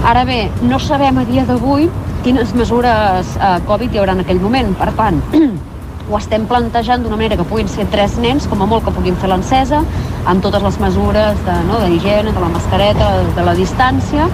Ara 0.02 0.24
bé, 0.26 0.40
no 0.66 0.80
sabem 0.82 1.22
a 1.22 1.24
dia 1.28 1.44
d'avui 1.46 1.86
quines 2.24 2.50
mesures 2.58 3.36
eh, 3.38 3.52
Covid 3.70 3.94
hi 3.94 4.02
haurà 4.02 4.18
en 4.18 4.24
aquell 4.24 4.42
moment. 4.42 4.74
Per 4.74 4.90
tant, 4.98 5.22
ho 6.10 6.18
estem 6.18 6.50
plantejant 6.50 7.06
d'una 7.06 7.20
manera 7.20 7.38
que 7.38 7.46
puguin 7.46 7.70
ser 7.70 7.86
tres 7.94 8.18
nens, 8.18 8.50
com 8.50 8.66
a 8.66 8.66
molt 8.66 8.82
que 8.88 8.96
puguin 8.98 9.14
fer 9.22 9.30
l'encesa, 9.30 9.84
amb 10.26 10.42
totes 10.42 10.66
les 10.66 10.82
mesures 10.82 11.38
de, 11.46 11.60
no, 11.70 11.78
d'higiene, 11.86 12.34
de 12.34 12.42
la 12.42 12.50
mascareta, 12.50 13.12
de 13.38 13.46
la 13.46 13.54
distància, 13.54 14.26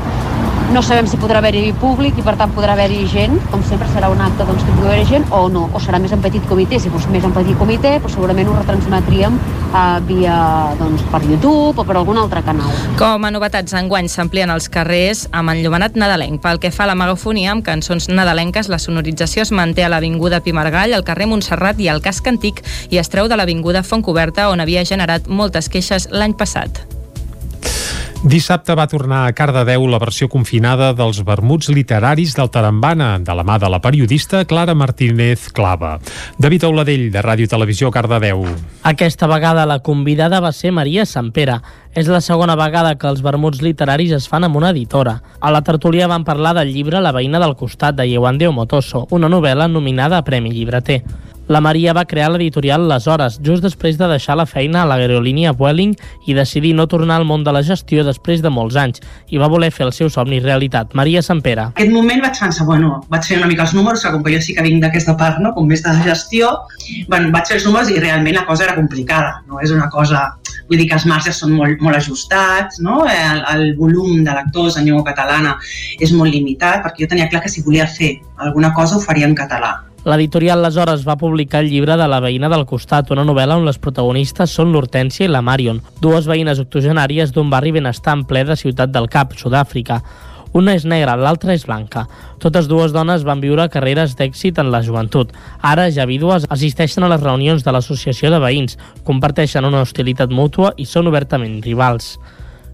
no 0.73 0.82
sabem 0.82 1.06
si 1.06 1.18
podrà 1.20 1.38
haver-hi 1.38 1.70
públic 1.78 2.16
i 2.18 2.25
per 2.26 2.35
tant 2.38 2.50
podrà 2.54 2.75
haver-hi 2.75 3.04
gent, 3.11 3.37
com 3.52 3.62
sempre 3.68 3.87
serà 3.92 4.08
un 4.11 4.20
acte 4.23 4.44
doncs, 4.49 4.64
que 4.66 4.75
pugui 4.75 4.88
haver 4.90 5.04
gent 5.06 5.26
o 5.35 5.46
no, 5.52 5.66
o 5.73 5.82
serà 5.82 6.00
més 6.02 6.14
en 6.14 6.23
petit 6.25 6.42
comitè. 6.50 6.80
Si 6.82 6.90
fos 6.90 7.06
més 7.12 7.25
en 7.26 7.35
petit 7.37 7.54
comitè, 7.58 7.96
doncs 8.00 8.16
segurament 8.16 8.50
ho 8.50 8.56
retransmetríem 8.56 9.37
uh, 9.38 9.99
via 10.08 10.38
doncs, 10.80 11.04
per 11.12 11.23
YouTube 11.26 11.82
o 11.82 11.87
per 11.87 11.99
algun 12.00 12.18
altre 12.23 12.42
canal. 12.46 12.73
Com 12.99 13.28
a 13.28 13.32
novetats, 13.35 13.76
enguany 13.78 14.11
s'amplien 14.11 14.50
els 14.52 14.68
carrers 14.73 15.26
amb 15.30 15.54
enllumenat 15.54 15.99
nadalenc. 16.00 16.42
Pel 16.42 16.61
que 16.62 16.73
fa 16.75 16.87
a 16.88 16.90
la 16.90 16.99
megafonia, 16.99 17.54
amb 17.54 17.66
cançons 17.66 18.11
nadalenques, 18.11 18.70
la 18.73 18.82
sonorització 18.82 19.46
es 19.46 19.54
manté 19.54 19.87
a 19.87 19.92
l'Avinguda 19.92 20.42
Pimargall, 20.42 20.96
al 20.96 21.06
carrer 21.06 21.30
Montserrat 21.30 21.80
i 21.80 21.90
al 21.92 22.02
Casc 22.02 22.26
Antic 22.26 22.64
i 22.90 22.99
es 23.02 23.12
treu 23.12 23.30
de 23.30 23.38
l'Avinguda 23.38 23.87
Fontcoberta, 23.87 24.50
on 24.50 24.64
havia 24.64 24.85
generat 24.85 25.30
moltes 25.30 25.70
queixes 25.70 26.11
l'any 26.11 26.35
passat. 26.35 26.95
Dissabte 28.25 28.75
va 28.75 28.87
tornar 28.88 29.26
a 29.26 29.32
Cardedeu 29.37 29.85
la 29.92 29.99
versió 30.00 30.26
confinada 30.32 30.88
dels 30.96 31.20
vermuts 31.23 31.68
literaris 31.68 32.32
del 32.35 32.49
Tarambana, 32.50 33.18
de 33.20 33.35
la 33.37 33.44
mà 33.44 33.58
de 33.61 33.68
la 33.68 33.80
periodista 33.85 34.44
Clara 34.49 34.75
Martínez 34.75 35.50
Clava. 35.52 35.99
David 36.38 36.64
Auladell, 36.64 37.11
de 37.12 37.23
Ràdio 37.23 37.46
Televisió 37.46 37.90
Cardedeu. 37.92 38.42
Aquesta 38.88 39.28
vegada 39.28 39.66
la 39.68 39.78
convidada 39.85 40.40
va 40.40 40.54
ser 40.56 40.73
Maria 40.73 41.04
Sampera. 41.06 41.61
És 41.96 42.08
la 42.08 42.20
segona 42.20 42.56
vegada 42.56 42.96
que 42.96 43.06
els 43.08 43.23
vermuts 43.25 43.62
literaris 43.62 44.11
es 44.12 44.26
fan 44.28 44.44
amb 44.44 44.56
una 44.56 44.73
editora. 44.75 45.20
A 45.40 45.52
la 45.52 45.62
tertúlia 45.62 46.08
van 46.08 46.25
parlar 46.25 46.56
del 46.56 46.73
llibre 46.73 47.00
La 47.00 47.12
veïna 47.12 47.40
del 47.40 47.56
costat, 47.56 47.96
de 47.96 48.08
Yewande 48.08 48.49
Omotoso, 48.49 49.06
una 49.11 49.28
novel·la 49.28 49.68
nominada 49.68 50.18
a 50.18 50.25
Premi 50.25 50.50
Llibreter. 50.52 51.02
La 51.48 51.60
Maria 51.62 51.92
va 51.94 52.02
crear 52.10 52.26
l'editorial 52.32 52.88
Les 52.90 53.04
Hores, 53.06 53.36
just 53.46 53.62
després 53.62 53.94
de 54.00 54.08
deixar 54.10 54.34
la 54.34 54.48
feina 54.50 54.80
a 54.82 54.86
l'aerolínia 54.90 55.52
Vueling 55.54 55.92
i 56.26 56.34
decidir 56.34 56.72
no 56.74 56.88
tornar 56.90 57.20
al 57.20 57.26
món 57.28 57.44
de 57.46 57.54
la 57.54 57.62
gestió 57.62 58.02
després 58.02 58.42
de 58.42 58.50
molts 58.50 58.74
anys 58.82 58.98
i 59.30 59.38
va 59.38 59.46
voler 59.52 59.70
fer 59.70 59.86
el 59.86 59.92
seu 59.94 60.10
somni 60.10 60.40
realitat. 60.42 60.96
Maria 60.98 61.22
Sampera. 61.22 61.68
En 61.68 61.76
aquest 61.76 61.94
moment 61.94 62.24
vaig 62.24 62.40
pensar, 62.40 62.66
bueno, 62.66 62.96
vaig 63.14 63.30
fer 63.30 63.38
una 63.38 63.46
mica 63.46 63.62
els 63.62 63.76
números, 63.78 64.02
com 64.02 64.26
que 64.26 64.34
jo 64.34 64.42
sí 64.42 64.58
que 64.58 64.66
vinc 64.66 64.82
d'aquesta 64.82 65.14
part, 65.20 65.38
no? 65.38 65.54
com 65.54 65.70
més 65.70 65.86
de 65.86 65.94
gestió, 66.02 66.50
bueno, 67.06 67.30
vaig 67.30 67.46
fer 67.46 67.60
els 67.60 67.70
números 67.70 67.94
i 67.94 68.02
realment 68.02 68.40
la 68.40 68.46
cosa 68.50 68.66
era 68.66 68.74
complicada, 68.74 69.44
no 69.46 69.62
és 69.62 69.70
una 69.70 69.86
cosa 69.94 70.26
vull 70.66 70.80
dir 70.82 70.88
que 70.90 70.98
els 70.98 71.06
marges 71.06 71.38
són 71.38 71.54
molt, 71.54 71.78
molt 71.78 71.94
ajustats, 71.94 72.80
no? 72.82 73.04
el, 73.06 73.44
el 73.54 73.68
volum 73.78 74.24
de 74.26 74.34
lectors 74.34 74.80
en 74.80 74.88
llengua 74.88 75.06
catalana 75.12 75.54
és 76.02 76.10
molt 76.10 76.34
limitat, 76.34 76.82
perquè 76.82 77.06
jo 77.06 77.14
tenia 77.14 77.30
clar 77.30 77.46
que 77.46 77.52
si 77.52 77.62
volia 77.62 77.86
fer 77.86 78.16
alguna 78.42 78.74
cosa 78.74 78.98
ho 78.98 79.04
faria 79.04 79.30
en 79.30 79.38
català. 79.38 79.76
L'editorial 80.06 80.60
aleshores 80.60 81.02
va 81.02 81.16
publicar 81.18 81.64
el 81.64 81.68
llibre 81.72 81.96
de 81.98 82.06
La 82.06 82.20
veïna 82.22 82.46
del 82.46 82.62
costat, 82.70 83.08
una 83.10 83.25
novel·la 83.26 83.56
on 83.58 83.64
les 83.66 83.80
protagonistes 83.82 84.52
són 84.54 84.70
l'Hortència 84.70 85.25
i 85.26 85.30
la 85.32 85.40
Marion, 85.42 85.80
dues 85.98 86.28
veïnes 86.30 86.60
octogenàries 86.62 87.32
d'un 87.34 87.50
barri 87.50 87.72
benestant 87.75 88.22
ple 88.28 88.44
de 88.46 88.54
Ciutat 88.54 88.92
del 88.94 89.08
Cap, 89.10 89.34
Sud-àfrica. 89.34 89.96
Una 90.54 90.76
és 90.78 90.86
negra, 90.86 91.16
l'altra 91.18 91.56
és 91.58 91.66
blanca. 91.66 92.04
Totes 92.38 92.68
dues 92.70 92.94
dones 92.94 93.26
van 93.26 93.42
viure 93.42 93.66
carreres 93.66 94.14
d'èxit 94.14 94.62
en 94.62 94.70
la 94.70 94.84
joventut. 94.86 95.34
Ara, 95.58 95.88
ja 95.90 96.06
vídues, 96.06 96.46
assisteixen 96.54 97.02
a 97.02 97.10
les 97.10 97.26
reunions 97.26 97.66
de 97.66 97.75
l'associació 97.75 98.30
de 98.30 98.38
veïns, 98.38 98.78
comparteixen 99.02 99.66
una 99.66 99.82
hostilitat 99.82 100.30
mútua 100.30 100.70
i 100.78 100.86
són 100.86 101.10
obertament 101.10 101.58
rivals. 101.66 102.14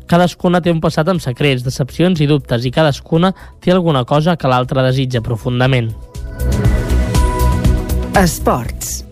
Cadascuna 0.05 0.61
té 0.61 0.69
un 0.69 0.85
passat 0.85 1.09
amb 1.09 1.25
secrets, 1.25 1.65
decepcions 1.65 2.21
i 2.21 2.29
dubtes 2.29 2.69
i 2.69 2.77
cadascuna 2.77 3.33
té 3.65 3.73
alguna 3.73 4.05
cosa 4.05 4.37
que 4.37 4.53
l'altra 4.53 4.85
desitja 4.85 5.25
profundament. 5.25 5.95
Esports. 8.15 9.05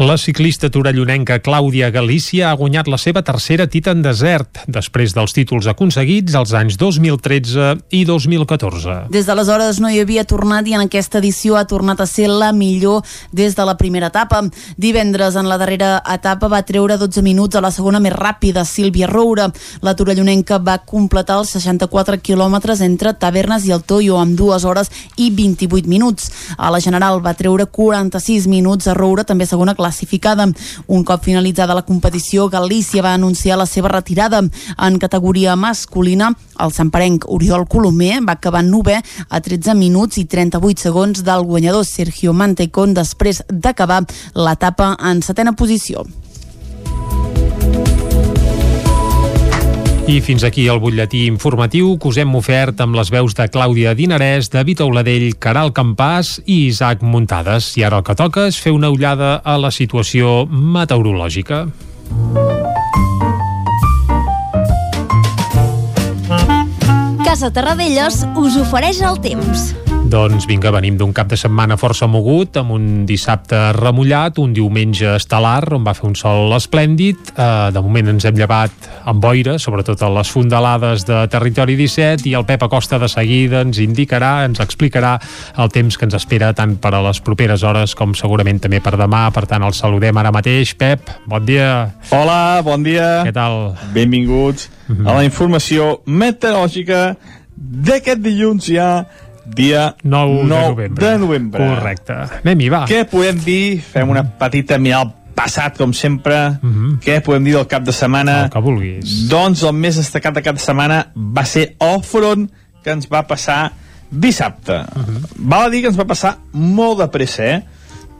La 0.00 0.16
ciclista 0.16 0.70
torellonenca 0.72 1.36
Clàudia 1.44 1.90
Galícia 1.92 2.46
ha 2.48 2.56
guanyat 2.56 2.86
la 2.88 2.96
seva 2.96 3.20
tercera 3.20 3.66
tita 3.68 3.92
en 3.92 4.00
desert, 4.00 4.62
després 4.64 5.12
dels 5.12 5.34
títols 5.36 5.66
aconseguits 5.68 6.32
als 6.32 6.54
anys 6.56 6.78
2013 6.80 7.74
i 7.92 8.00
2014. 8.08 9.12
Des 9.12 9.28
d'aleshores 9.28 9.82
no 9.84 9.90
hi 9.92 10.00
havia 10.00 10.24
tornat 10.24 10.64
i 10.64 10.72
en 10.78 10.86
aquesta 10.86 11.20
edició 11.20 11.58
ha 11.60 11.66
tornat 11.68 12.00
a 12.00 12.06
ser 12.08 12.30
la 12.30 12.54
millor 12.56 13.04
des 13.36 13.52
de 13.52 13.66
la 13.68 13.74
primera 13.76 14.08
etapa. 14.08 14.40
Divendres, 14.80 15.36
en 15.36 15.50
la 15.50 15.58
darrera 15.60 16.00
etapa, 16.08 16.48
va 16.48 16.62
treure 16.64 16.96
12 16.96 17.20
minuts 17.20 17.60
a 17.60 17.60
la 17.60 17.70
segona 17.70 18.00
més 18.00 18.16
ràpida, 18.16 18.64
Sílvia 18.64 19.10
Roura. 19.12 19.50
La 19.84 19.92
torellonenca 19.92 20.56
va 20.56 20.78
completar 20.88 21.36
els 21.42 21.52
64 21.58 22.16
quilòmetres 22.24 22.80
entre 22.80 23.12
Tavernes 23.12 23.68
i 23.68 23.76
el 23.76 23.84
Toyo 23.84 24.16
amb 24.16 24.40
2 24.40 24.64
hores 24.64 24.88
i 25.20 25.28
28 25.28 25.84
minuts. 25.84 26.32
A 26.56 26.72
la 26.72 26.80
general 26.80 27.20
va 27.20 27.36
treure 27.36 27.68
46 27.68 28.48
minuts 28.48 28.88
a 28.88 28.96
Roura, 28.96 29.28
també 29.28 29.44
segona 29.44 29.76
classificada. 29.82 30.46
Un 30.86 31.02
cop 31.04 31.24
finalitzada 31.24 31.74
la 31.74 31.82
competició, 31.82 32.48
Galícia 32.48 33.02
va 33.02 33.14
anunciar 33.14 33.58
la 33.58 33.66
seva 33.66 33.90
retirada. 33.90 34.42
En 34.78 34.98
categoria 35.02 35.56
masculina, 35.56 36.32
el 36.62 36.72
samparenc 36.72 37.26
Oriol 37.26 37.66
Colomer 37.66 38.20
va 38.22 38.38
acabar 38.38 38.62
novè 38.62 39.00
a 39.28 39.42
13 39.42 39.74
minuts 39.74 40.22
i 40.22 40.24
38 40.24 40.86
segons 40.86 41.24
del 41.26 41.46
guanyador 41.48 41.84
Sergio 41.88 42.32
Mantecón 42.32 42.94
després 42.94 43.42
d'acabar 43.48 44.04
l'etapa 44.34 44.94
en 45.02 45.22
setena 45.26 45.56
posició. 45.58 46.06
I 50.02 50.18
fins 50.20 50.42
aquí 50.42 50.64
el 50.66 50.80
butlletí 50.82 51.26
informatiu 51.30 51.92
que 51.96 52.08
us 52.10 52.16
hem 52.18 52.32
ofert 52.34 52.80
amb 52.82 52.96
les 52.98 53.10
veus 53.14 53.36
de 53.38 53.46
Clàudia 53.46 53.92
Dinarès, 53.94 54.48
David 54.50 54.82
Auladell, 54.82 55.28
Caral 55.38 55.70
Campàs 55.72 56.40
i 56.42 56.66
Isaac 56.66 57.04
Muntades. 57.06 57.70
I 57.78 57.86
ara 57.86 58.00
el 58.02 58.06
que 58.06 58.16
toca 58.18 58.48
és 58.50 58.58
fer 58.58 58.74
una 58.74 58.90
ullada 58.90 59.36
a 59.44 59.54
la 59.62 59.70
situació 59.70 60.42
meteorològica. 60.50 61.68
Casa 67.22 67.52
Terradellos 67.54 68.26
us 68.36 68.58
ofereix 68.60 69.00
el 69.06 69.22
temps. 69.22 69.70
Doncs 70.12 70.44
vinga, 70.44 70.68
venim 70.68 70.98
d'un 71.00 71.14
cap 71.16 71.30
de 71.30 71.38
setmana 71.40 71.78
força 71.80 72.04
mogut, 72.04 72.58
amb 72.60 72.74
un 72.74 72.82
dissabte 73.08 73.56
remullat, 73.72 74.36
un 74.42 74.50
diumenge 74.52 75.14
estel·lar, 75.16 75.70
on 75.72 75.86
va 75.86 75.94
fer 75.96 76.04
un 76.10 76.18
sol 76.20 76.52
esplèndid. 76.52 77.30
Eh, 77.32 77.70
de 77.72 77.80
moment 77.80 78.10
ens 78.12 78.26
hem 78.28 78.36
llevat 78.36 78.90
amb 79.08 79.24
boira, 79.24 79.54
sobretot 79.56 80.04
a 80.04 80.10
les 80.12 80.28
fondalades 80.28 81.06
de 81.08 81.22
Territori 81.32 81.78
17, 81.80 82.28
i 82.28 82.34
el 82.36 82.44
Pep 82.44 82.66
Acosta 82.68 83.00
de 83.00 83.08
seguida 83.08 83.62
ens 83.64 83.80
indicarà, 83.80 84.44
ens 84.44 84.60
explicarà 84.60 85.14
el 85.56 85.72
temps 85.72 85.96
que 85.96 86.04
ens 86.04 86.18
espera 86.20 86.52
tant 86.52 86.76
per 86.76 86.92
a 86.92 87.00
les 87.08 87.22
properes 87.24 87.64
hores 87.64 87.96
com 87.96 88.12
segurament 88.12 88.60
també 88.60 88.84
per 88.84 88.98
demà. 89.00 89.24
Per 89.32 89.46
tant, 89.48 89.64
el 89.64 89.72
saludem 89.72 90.20
ara 90.20 90.36
mateix. 90.36 90.76
Pep, 90.76 91.08
bon 91.24 91.48
dia. 91.48 91.88
Hola, 92.12 92.60
bon 92.60 92.84
dia. 92.84 93.22
Què 93.24 93.32
tal? 93.32 93.78
Benvinguts 93.96 94.68
uh 94.68 94.92
-huh. 94.92 95.08
a 95.08 95.14
la 95.22 95.24
informació 95.24 96.02
meteorològica 96.04 97.16
d'aquest 97.56 98.20
dilluns 98.20 98.68
ja 98.68 99.06
dia 99.46 99.96
9, 100.02 100.44
9 100.44 100.44
de 100.44 100.68
novembre. 100.68 101.06
de 101.06 101.18
novembre. 101.18 101.68
Correcte. 101.68 102.12
Anem-hi, 102.42 102.68
va. 102.68 102.84
Què 102.86 103.04
podem 103.10 103.38
dir? 103.42 103.80
Fem 103.80 104.08
una 104.10 104.24
petita 104.38 104.78
mirada 104.78 105.02
al 105.02 105.14
passat, 105.34 105.76
com 105.78 105.92
sempre. 105.92 106.58
Uh 106.62 106.70
-huh. 106.70 106.98
Què 107.00 107.20
podem 107.22 107.44
dir 107.44 107.54
del 107.54 107.66
cap 107.66 107.82
de 107.82 107.92
setmana? 107.92 108.44
El 108.44 108.50
que 108.50 108.60
vulguis. 108.60 109.28
Doncs 109.28 109.62
el 109.62 109.72
més 109.72 109.96
destacat 109.96 110.34
de 110.34 110.42
cap 110.42 110.54
de 110.54 110.60
setmana 110.60 111.12
va 111.16 111.44
ser 111.44 111.76
el 111.78 112.02
front 112.02 112.50
que 112.82 112.90
ens 112.90 113.08
va 113.08 113.26
passar 113.26 113.72
dissabte. 114.10 114.72
Uh 114.72 115.02
-huh. 115.02 115.26
Val 115.36 115.66
a 115.66 115.70
dir 115.70 115.80
que 115.80 115.88
ens 115.88 115.98
va 115.98 116.04
passar 116.04 116.38
molt 116.52 116.98
de 116.98 117.08
pressa, 117.08 117.44
eh? 117.44 117.62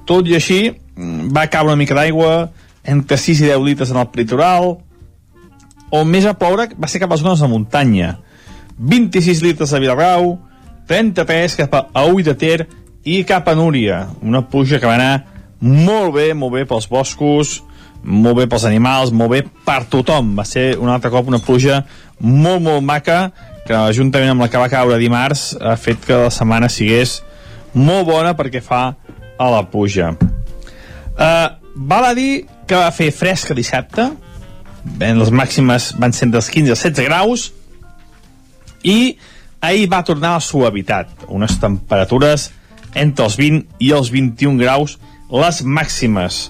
Tot 0.04 0.26
i 0.26 0.34
així, 0.34 0.74
va 0.96 1.46
caure 1.46 1.68
una 1.68 1.76
mica 1.76 1.94
d'aigua, 1.94 2.50
entre 2.84 3.16
6 3.16 3.40
i 3.40 3.44
10 3.44 3.62
litres 3.64 3.90
en 3.90 3.96
el 3.96 4.08
litoral, 4.14 4.78
on 5.90 6.08
més 6.08 6.24
a 6.24 6.34
ploure 6.34 6.68
va 6.80 6.88
ser 6.88 7.00
cap 7.00 7.10
a 7.10 7.14
les 7.14 7.22
zones 7.22 7.40
de 7.40 7.48
muntanya. 7.48 8.18
26 8.78 9.42
litres 9.42 9.72
a 9.72 9.78
Vilarrau, 9.78 10.38
33 10.92 11.54
cap 11.56 11.72
a 11.88 12.04
Ull 12.04 12.20
de 12.20 12.34
Ter 12.36 12.66
i 13.08 13.22
cap 13.24 13.46
a 13.48 13.54
Núria. 13.56 14.02
Una 14.20 14.42
pluja 14.44 14.76
que 14.76 14.84
va 14.84 14.98
anar 14.98 15.22
molt 15.62 16.12
bé, 16.18 16.32
molt 16.36 16.52
bé 16.52 16.66
pels 16.68 16.84
boscos, 16.90 17.62
molt 18.04 18.36
bé 18.36 18.44
pels 18.50 18.66
animals, 18.68 19.12
molt 19.16 19.32
bé 19.32 19.40
per 19.64 19.86
tothom. 19.88 20.34
Va 20.36 20.44
ser 20.44 20.74
un 20.76 20.92
altre 20.92 21.08
cop 21.14 21.30
una 21.32 21.40
pluja 21.40 21.80
molt, 22.20 22.60
molt 22.60 22.84
maca, 22.84 23.32
que 23.64 23.80
juntament 23.96 24.34
amb 24.34 24.44
la 24.44 24.50
que 24.52 24.60
va 24.60 24.68
caure 24.68 25.00
dimarts 25.00 25.54
ha 25.56 25.78
fet 25.80 26.04
que 26.04 26.18
la 26.26 26.32
setmana 26.34 26.68
sigués 26.68 27.20
molt 27.72 28.04
bona 28.10 28.34
perquè 28.36 28.60
fa 28.60 28.82
a 29.38 29.48
la 29.48 29.64
pluja. 29.72 30.12
Uh, 31.16 31.48
val 31.88 32.10
a 32.10 32.14
dir 32.18 32.44
que 32.68 32.76
va 32.76 32.92
fer 32.92 33.08
fresca 33.16 33.56
dissabte, 33.56 34.10
ben, 34.84 35.16
les 35.16 35.32
màximes 35.32 35.94
van 35.96 36.12
ser 36.12 36.28
dels 36.34 36.52
15 36.52 36.76
als 36.76 36.84
16 36.90 37.08
graus, 37.08 37.48
i 38.82 39.16
ahir 39.62 39.86
va 39.88 40.02
tornar 40.04 40.34
a 40.34 40.40
la 40.40 40.44
suavitat, 40.44 41.26
unes 41.30 41.54
temperatures 41.62 42.50
entre 42.98 43.24
els 43.28 43.38
20 43.38 43.78
i 43.80 43.92
els 43.96 44.10
21 44.12 44.58
graus, 44.60 44.98
les 45.32 45.62
màximes. 45.64 46.42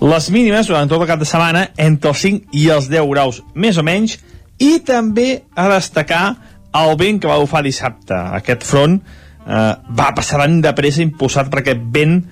Les 0.00 0.30
mínimes 0.30 0.66
durant 0.66 0.88
tot 0.90 1.02
el 1.02 1.10
cap 1.10 1.20
de 1.20 1.28
setmana 1.28 1.68
entre 1.76 2.12
els 2.14 2.24
5 2.24 2.56
i 2.56 2.68
els 2.74 2.88
10 2.90 3.06
graus, 3.12 3.42
més 3.54 3.78
o 3.78 3.84
menys, 3.86 4.16
i 4.58 4.78
també 4.86 5.44
a 5.54 5.68
destacar 5.70 6.24
el 6.78 6.96
vent 6.98 7.20
que 7.22 7.30
va 7.30 7.38
bufar 7.42 7.62
dissabte. 7.66 8.16
Aquest 8.40 8.66
front 8.66 8.98
eh, 8.98 9.74
va 10.00 10.08
passar 10.16 10.48
de 10.48 10.72
pressa 10.74 11.04
impulsat 11.04 11.50
per 11.50 11.62
aquest 11.62 11.84
vent 11.94 12.22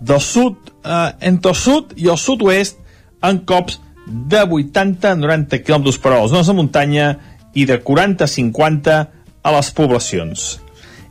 del 0.00 0.20
sud, 0.20 0.70
eh, 0.84 1.08
entre 1.32 1.54
el 1.54 1.58
sud 1.58 1.96
i 1.96 2.10
el 2.10 2.18
sud-oest, 2.18 2.78
en 3.22 3.42
cops 3.46 3.78
de 4.06 4.42
80-90 4.42 5.62
km 5.62 5.92
per 6.02 6.10
hora 6.10 6.22
les 6.24 6.32
zones 6.32 6.48
de 6.50 6.54
muntanya 6.58 7.08
i 7.54 7.64
de 7.68 7.78
40-50 7.84 9.21
a 9.42 9.52
les 9.56 9.70
poblacions. 9.74 10.60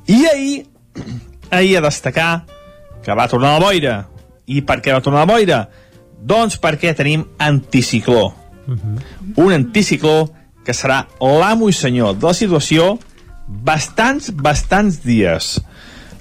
I 0.07 0.25
ahir, 0.31 0.65
ahir 1.51 1.77
a 1.77 1.85
destacar 1.87 2.31
que 3.03 3.15
va 3.17 3.27
tornar 3.27 3.57
la 3.57 3.65
boira. 3.65 3.95
I 4.47 4.61
per 4.65 4.81
què 4.81 4.93
va 4.93 5.03
tornar 5.03 5.25
la 5.25 5.33
boira? 5.33 5.61
Doncs 6.21 6.59
perquè 6.61 6.93
tenim 6.95 7.25
anticicló. 7.39 8.33
Uh 8.67 8.75
-huh. 8.75 8.97
Un 9.35 9.53
anticicló 9.53 10.29
que 10.63 10.73
serà 10.73 11.07
l'amo 11.19 11.69
i 11.69 11.73
senyor 11.73 12.15
de 12.15 12.27
la 12.27 12.33
situació 12.33 12.99
bastants, 13.47 14.31
bastants 14.31 15.01
dies. 15.03 15.59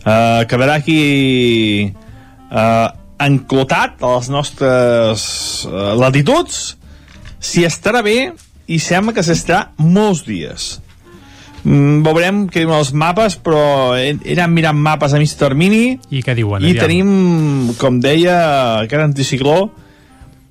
Uh, 0.00 0.47
quedarà 0.49 0.75
aquí 0.81 1.93
uh, 2.50 2.88
enclotat 3.21 4.00
a 4.00 4.17
les 4.17 4.31
nostres 4.33 5.25
uh, 5.69 5.93
latituds 6.00 6.76
si 7.38 7.67
estarà 7.69 8.00
bé 8.02 8.33
i 8.67 8.79
sembla 8.81 9.12
que 9.12 9.25
s'estarà 9.25 9.73
molts 9.76 10.25
dies. 10.25 10.81
Mm, 11.64 12.00
veurem 12.07 12.45
què 12.49 12.62
diuen 12.62 12.79
els 12.79 12.93
mapes, 12.97 13.37
però 13.45 13.93
he, 13.99 14.14
he 14.25 14.37
anat 14.38 14.52
mirant 14.55 14.81
mapes 14.81 15.12
a 15.12 15.21
mig 15.21 15.33
termini 15.37 15.99
i 16.11 16.23
què 16.25 16.35
diuen? 16.38 16.64
I 16.64 16.75
tenim, 16.79 17.11
com 17.81 18.00
deia, 18.00 18.37
aquest 18.87 19.05
anticicló 19.05 19.59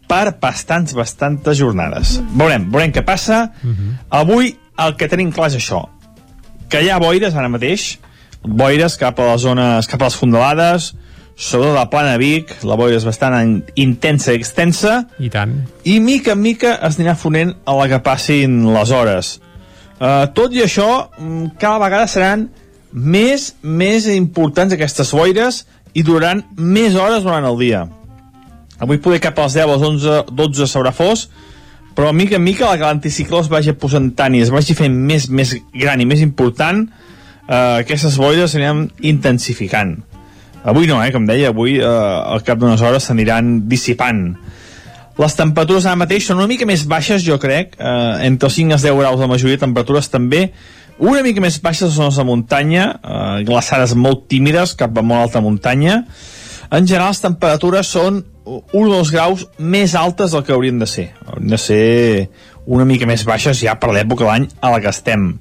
per 0.09 0.35
bastants, 0.41 0.95
bastantes 0.97 1.57
jornades. 1.57 2.17
Veurem, 2.33 2.69
veurem 2.73 2.93
què 2.93 3.05
passa. 3.05 3.51
Uh 3.63 3.69
-huh. 3.69 3.91
Avui 4.21 4.55
el 4.77 4.95
que 4.97 5.07
tenim 5.07 5.31
clar 5.31 5.49
és 5.49 5.57
això, 5.57 5.87
que 6.69 6.81
hi 6.81 6.89
ha 6.89 6.99
boires 6.99 7.35
ara 7.35 7.49
mateix, 7.49 7.99
boires 8.43 8.97
cap 8.97 9.19
a 9.19 9.31
les 9.31 9.41
zones, 9.41 9.87
cap 9.87 10.01
a 10.01 10.05
les 10.05 10.15
fondalades, 10.15 10.93
sobretot 11.39 11.75
la 11.75 11.89
plana 11.89 12.17
Vic, 12.17 12.51
la 12.63 12.75
boira 12.75 12.97
és 12.97 13.05
bastant 13.07 13.63
intensa 13.75 14.33
i 14.33 14.35
extensa. 14.35 15.07
I 15.19 15.29
tant. 15.29 15.55
I 15.83 15.99
mica 15.99 16.35
en 16.35 16.41
mica 16.41 16.75
es 16.87 16.99
anirà 16.99 17.15
fonent 17.15 17.55
a 17.65 17.75
la 17.79 17.87
que 17.87 17.99
passin 18.03 18.73
les 18.73 18.91
hores. 18.91 19.39
Uh, 19.99 20.25
tot 20.31 20.53
i 20.55 20.63
això, 20.63 21.09
cada 21.59 21.77
vegada 21.81 22.07
seran 22.07 22.47
més, 22.91 23.53
més 23.61 24.07
importants 24.07 24.73
aquestes 24.73 25.11
boires 25.11 25.65
i 25.93 26.03
duraran 26.07 26.45
més 26.55 26.95
hores 26.95 27.25
durant 27.25 27.45
el 27.45 27.57
dia. 27.59 27.85
Avui 28.79 29.01
poder 29.03 29.19
cap 29.19 29.39
a 29.39 29.47
les 29.47 29.57
10 29.59 29.65
a 29.65 29.71
les 29.73 29.85
11, 29.89 30.19
12 30.31 30.67
s'haurà 30.71 30.93
fos, 30.95 31.27
però 31.95 32.13
mica 32.15 32.37
en 32.37 32.45
mica 32.45 32.71
l'anticicló 32.79 33.41
es 33.43 33.49
vagi 33.51 33.73
posant 33.75 34.13
tant 34.15 34.35
i 34.37 34.43
es 34.45 34.53
vagi 34.53 34.75
fent 34.77 34.95
més, 34.95 35.27
més 35.27 35.57
gran 35.73 35.99
i 35.99 36.07
més 36.07 36.21
important, 36.23 36.85
eh, 37.49 37.83
aquestes 37.83 38.15
boires 38.17 38.55
s'aniran 38.55 38.85
intensificant. 39.03 39.97
Avui 40.63 40.87
no, 40.87 41.01
eh, 41.03 41.11
com 41.11 41.27
deia, 41.27 41.51
avui 41.51 41.77
eh, 41.79 41.83
al 41.83 42.43
cap 42.47 42.59
d'unes 42.59 42.81
hores 42.81 43.09
s'aniran 43.09 43.67
dissipant. 43.67 44.29
Les 45.19 45.35
temperatures 45.35 45.83
ara 45.83 45.99
mateix 45.99 46.29
són 46.29 46.39
una 46.39 46.47
mica 46.47 46.65
més 46.67 46.85
baixes, 46.87 47.25
jo 47.25 47.35
crec, 47.41 47.73
eh, 47.75 48.25
entre 48.27 48.47
els 48.47 48.55
5 48.55 48.71
i 48.71 48.75
els 48.77 48.85
10 48.85 48.99
graus 49.01 49.19
la 49.19 49.27
majoria 49.27 49.57
de 49.57 49.65
temperatures 49.65 50.07
també, 50.07 50.45
una 50.99 51.23
mica 51.23 51.43
més 51.43 51.57
baixes 51.63 51.89
a 51.89 51.95
zones 51.95 52.15
de 52.15 52.23
muntanya, 52.27 52.85
eh, 53.03 53.43
glaçades 53.47 53.95
molt 53.95 54.29
tímides 54.31 54.75
cap 54.79 54.97
a 54.97 55.01
molt 55.01 55.27
alta 55.27 55.41
muntanya. 55.43 56.05
En 56.71 56.87
general, 56.87 57.11
les 57.11 57.21
temperatures 57.21 57.87
són 57.87 58.23
un 58.45 58.87
o 58.87 58.89
dos 58.89 59.11
graus 59.11 59.45
més 59.57 59.95
altes 59.95 60.31
del 60.31 60.43
que 60.43 60.53
haurien 60.53 60.79
de 60.79 60.87
ser. 60.87 61.09
Haurien 61.25 61.51
de 61.51 61.57
ser 61.57 62.29
una 62.65 62.85
mica 62.85 63.07
més 63.09 63.25
baixes 63.25 63.59
ja 63.59 63.75
per 63.79 63.91
l'època 63.91 64.23
de 64.23 64.29
l'any 64.29 64.49
a 64.61 64.71
la 64.71 64.79
que 64.79 64.91
estem. 64.91 65.31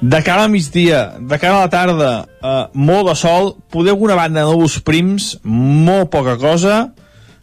De 0.00 0.22
cara 0.24 0.44
al 0.44 0.50
migdia, 0.50 1.18
de 1.20 1.38
cara 1.38 1.58
a 1.58 1.66
la 1.66 1.70
tarda, 1.72 2.26
eh, 2.42 2.64
molt 2.74 3.08
de 3.08 3.14
sol, 3.14 3.54
poder 3.70 3.92
alguna 3.92 4.16
banda 4.16 4.40
de 4.40 4.46
núvols 4.48 4.80
prims, 4.80 5.38
molt 5.44 6.10
poca 6.10 6.36
cosa, 6.40 6.90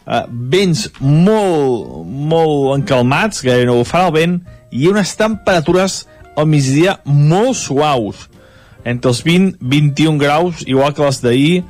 eh, 0.08 0.24
vents 0.30 0.88
molt, 1.00 2.06
molt 2.08 2.78
encalmats, 2.78 3.44
gairebé 3.46 3.68
no 3.70 3.80
bufarà 3.82 4.10
el 4.10 4.16
vent, 4.16 4.38
i 4.72 4.88
unes 4.90 5.16
temperatures 5.20 6.06
al 6.38 6.48
migdia 6.50 6.98
molt 7.06 7.58
suaus, 7.60 8.28
entre 8.88 9.12
els 9.12 9.24
20-21 9.26 10.22
graus, 10.22 10.64
igual 10.68 10.94
que 10.96 11.04
les 11.04 11.20
d'ahir, 11.24 11.64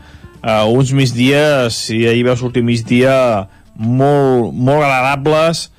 uh, 0.43 0.67
uns 0.69 0.91
migdies, 0.93 1.79
si 1.87 2.03
ahir 2.05 2.27
veu 2.27 2.35
sortir 2.37 2.65
migdia, 2.65 3.47
molt, 3.73 4.53
molt 4.53 4.83
agradables, 4.85 5.69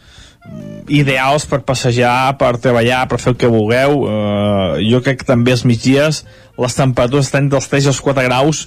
ideals 0.89 1.45
per 1.47 1.61
passejar, 1.69 2.33
per 2.41 2.57
treballar, 2.63 3.05
per 3.11 3.21
fer 3.21 3.35
el 3.35 3.39
que 3.39 3.51
vulgueu. 3.53 4.01
Uh, 4.09 4.79
jo 4.81 5.03
crec 5.05 5.21
que 5.21 5.29
també 5.29 5.53
els 5.55 5.67
migdies 5.69 6.25
les 6.59 6.75
temperatures 6.75 7.29
estan 7.29 7.51
dels 7.53 7.69
3 7.71 7.91
als 7.93 8.01
4 8.03 8.25
graus 8.27 8.67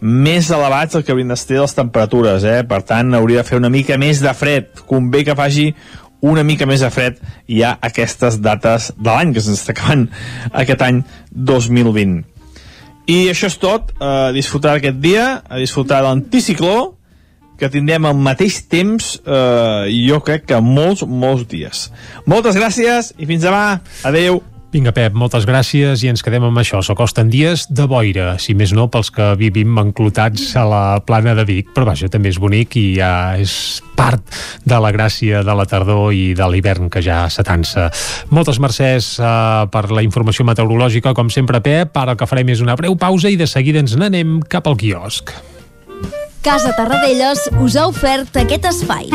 més 0.00 0.50
elevats 0.50 0.96
del 0.96 1.04
que 1.04 1.12
haurien 1.14 1.32
d'estar 1.32 1.60
les 1.62 1.76
temperatures, 1.76 2.44
eh? 2.44 2.62
per 2.68 2.82
tant 2.86 3.14
hauria 3.14 3.42
de 3.42 3.48
fer 3.48 3.60
una 3.60 3.72
mica 3.72 3.98
més 4.00 4.22
de 4.24 4.32
fred, 4.36 4.72
convé 4.88 5.24
que 5.24 5.36
faci 5.38 5.70
una 6.24 6.44
mica 6.46 6.66
més 6.66 6.80
de 6.80 6.90
fred 6.92 7.18
ja 7.48 7.74
aquestes 7.84 8.40
dates 8.40 8.90
de 8.96 9.10
l'any 9.10 9.34
que 9.36 9.42
s'està 9.44 9.74
acabant 9.74 10.06
aquest 10.52 10.84
any 10.86 11.02
2020. 11.30 12.22
I 13.12 13.18
això 13.28 13.50
és 13.50 13.58
tot, 13.60 13.92
a 14.00 14.32
disfrutar 14.32 14.78
aquest 14.78 15.00
dia, 15.04 15.26
a 15.44 15.60
disfrutar 15.60 16.00
de 16.00 16.08
l'anticicló, 16.08 16.94
que 17.60 17.68
tindrem 17.70 18.08
al 18.08 18.16
mateix 18.18 18.62
temps, 18.70 19.18
eh, 19.20 19.92
jo 20.08 20.18
crec 20.24 20.48
que 20.48 20.58
molts, 20.64 21.04
molts 21.06 21.44
dies. 21.50 21.86
Moltes 22.26 22.56
gràcies 22.58 23.12
i 23.18 23.28
fins 23.28 23.44
demà. 23.44 23.80
Adeu. 24.08 24.40
Vinga, 24.74 24.90
Pep, 24.90 25.14
moltes 25.14 25.44
gràcies 25.46 26.02
i 26.02 26.08
ens 26.10 26.24
quedem 26.26 26.48
amb 26.48 26.58
això. 26.58 26.80
S'acosten 26.82 27.28
dies 27.30 27.68
de 27.70 27.84
boira, 27.86 28.32
si 28.42 28.56
més 28.58 28.72
no 28.74 28.88
pels 28.90 29.12
que 29.14 29.28
vivim 29.38 29.76
enclotats 29.78 30.48
a 30.58 30.64
la 30.66 30.80
plana 31.06 31.36
de 31.38 31.44
Vic, 31.46 31.68
però 31.76 31.86
vaja, 31.86 32.08
també 32.10 32.32
és 32.32 32.40
bonic 32.42 32.74
i 32.80 32.82
ja 32.96 33.12
és 33.38 33.54
part 33.94 34.34
de 34.66 34.80
la 34.82 34.90
gràcia 34.90 35.44
de 35.46 35.54
la 35.54 35.68
tardor 35.70 36.10
i 36.10 36.32
de 36.34 36.50
l'hivern 36.50 36.90
que 36.90 37.04
ja 37.06 37.20
s'atansa. 37.30 37.86
Moltes 38.34 38.58
mercès 38.58 39.12
uh, 39.22 39.70
per 39.70 39.84
la 39.94 40.02
informació 40.02 40.42
meteorològica, 40.50 41.14
com 41.14 41.30
sempre, 41.30 41.62
Pep. 41.62 41.94
Ara 41.94 42.16
el 42.16 42.18
que 42.18 42.26
farem 42.26 42.50
és 42.50 42.64
una 42.64 42.74
breu 42.74 42.98
pausa 42.98 43.30
i 43.30 43.38
de 43.38 43.46
seguida 43.46 43.78
ens 43.78 43.94
n'anem 43.94 44.40
cap 44.50 44.66
al 44.66 44.74
quiosc. 44.82 45.30
Casa 46.42 46.74
Tarradellas 46.74 47.46
us 47.62 47.78
ha 47.78 47.86
ofert 47.94 48.42
aquest 48.42 48.66
espai. 48.74 49.14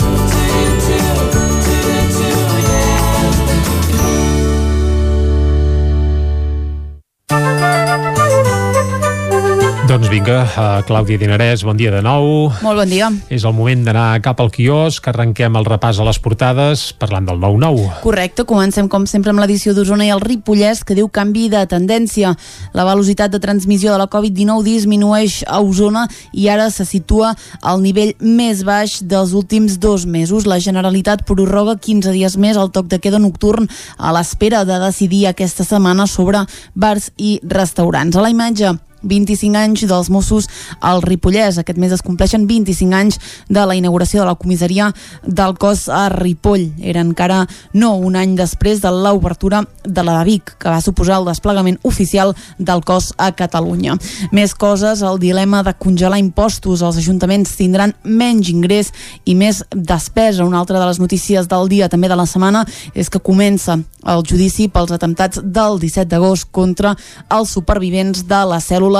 Vinga, 10.11 10.41
uh, 10.43 10.81
Clàudia 10.83 11.15
Dinarès, 11.15 11.61
bon 11.63 11.77
dia 11.79 11.91
de 11.93 12.01
nou. 12.03 12.49
Molt 12.65 12.79
bon 12.81 12.89
dia. 12.89 13.07
És 13.31 13.45
el 13.47 13.53
moment 13.55 13.85
d'anar 13.85 14.19
cap 14.19 14.41
al 14.43 14.49
quiosc, 14.51 15.05
arrenquem 15.07 15.55
el 15.55 15.63
repàs 15.63 16.01
a 16.01 16.07
les 16.07 16.19
portades 16.19 16.83
parlant 16.99 17.29
del 17.29 17.39
9-9. 17.39 17.85
Correcte, 18.03 18.43
comencem 18.49 18.89
com 18.91 19.05
sempre 19.07 19.31
amb 19.31 19.39
l'edició 19.39 19.71
d'Osona 19.77 20.09
i 20.09 20.11
el 20.11 20.19
Ripollès 20.19 20.83
que 20.83 20.97
diu 20.99 21.07
canvi 21.07 21.47
de 21.53 21.63
tendència. 21.71 22.33
La 22.75 22.83
velocitat 22.89 23.31
de 23.31 23.39
transmissió 23.39 23.93
de 23.93 24.01
la 24.03 24.09
Covid-19 24.11 24.67
disminueix 24.67 25.39
a 25.47 25.61
Osona 25.63 26.03
i 26.35 26.49
ara 26.51 26.67
se 26.75 26.83
situa 26.89 27.31
al 27.63 27.79
nivell 27.79 28.11
més 28.19 28.65
baix 28.67 28.99
dels 28.99 29.31
últims 29.31 29.79
dos 29.79 30.03
mesos. 30.03 30.43
La 30.43 30.59
Generalitat 30.59 31.23
prorroga 31.23 31.79
15 31.79 32.11
dies 32.11 32.35
més 32.35 32.59
el 32.59 32.75
toc 32.75 32.91
de 32.91 32.99
queda 32.99 33.21
nocturn 33.21 33.71
a 33.95 34.11
l'espera 34.11 34.65
de 34.67 34.83
decidir 34.83 35.27
aquesta 35.31 35.63
setmana 35.63 36.03
sobre 36.03 36.43
bars 36.75 37.13
i 37.15 37.37
restaurants. 37.47 38.19
A 38.19 38.27
la 38.27 38.35
imatge 38.35 38.75
25 39.03 39.57
anys 39.57 39.85
dels 39.89 40.09
Mossos 40.09 40.47
al 40.79 41.01
Ripollès. 41.01 41.57
Aquest 41.61 41.79
mes 41.81 41.91
es 41.91 42.03
compleixen 42.05 42.47
25 42.47 42.95
anys 42.95 43.19
de 43.49 43.65
la 43.65 43.75
inauguració 43.75 44.21
de 44.21 44.27
la 44.29 44.35
comissaria 44.35 44.91
del 45.25 45.57
cos 45.57 45.87
a 45.89 46.07
Ripoll. 46.13 46.71
Era 46.81 47.01
encara 47.01 47.45
no 47.73 47.95
un 47.97 48.15
any 48.15 48.35
després 48.37 48.81
de 48.81 48.91
l'obertura 48.91 49.63
de 49.83 50.03
la 50.03 50.19
de 50.19 50.25
Vic, 50.25 50.55
que 50.59 50.69
va 50.69 50.81
suposar 50.81 51.19
el 51.19 51.27
desplegament 51.29 51.79
oficial 51.83 52.35
del 52.57 52.83
cos 52.85 53.11
a 53.17 53.31
Catalunya. 53.35 53.97
Més 54.31 54.53
coses, 54.53 55.01
el 55.01 55.19
dilema 55.19 55.63
de 55.63 55.73
congelar 55.73 56.19
impostos. 56.21 56.81
Els 56.81 56.99
ajuntaments 57.01 57.55
tindran 57.57 57.95
menys 58.03 58.51
ingrés 58.51 58.91
i 59.25 59.35
més 59.35 59.63
despesa. 59.71 60.45
Una 60.45 60.61
altra 60.61 60.79
de 60.79 60.85
les 60.85 60.99
notícies 61.01 61.47
del 61.49 61.69
dia, 61.71 61.89
també 61.89 62.09
de 62.11 62.17
la 62.19 62.27
setmana, 62.29 62.65
és 62.93 63.09
que 63.09 63.19
comença 63.19 63.79
el 64.01 64.23
judici 64.25 64.67
pels 64.71 64.91
atemptats 64.93 65.41
del 65.43 65.77
17 65.81 66.09
d'agost 66.09 66.49
contra 66.51 66.95
els 67.29 67.51
supervivents 67.53 68.25
de 68.27 68.41
la 68.49 68.57
cèl·lula 68.63 68.90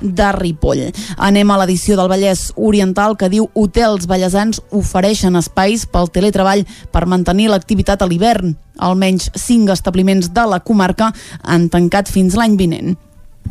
de 0.00 0.28
Ripoll. 0.36 0.86
Anem 1.16 1.50
a 1.50 1.58
l'edició 1.62 1.96
del 1.98 2.10
Vallès 2.12 2.48
Oriental 2.56 3.16
que 3.18 3.30
diu 3.32 3.48
hotels 3.54 4.06
ballesans 4.10 4.62
ofereixen 4.70 5.36
espais 5.40 5.86
pel 5.88 6.12
teletreball 6.12 6.64
per 6.92 7.06
mantenir 7.06 7.50
l'activitat 7.52 8.02
a 8.02 8.08
l'hivern. 8.10 8.56
Almenys 8.78 9.32
cinc 9.34 9.72
establiments 9.74 10.30
de 10.34 10.46
la 10.46 10.60
comarca 10.60 11.12
han 11.42 11.68
tancat 11.72 12.10
fins 12.12 12.38
l'any 12.38 12.56
vinent. 12.60 12.96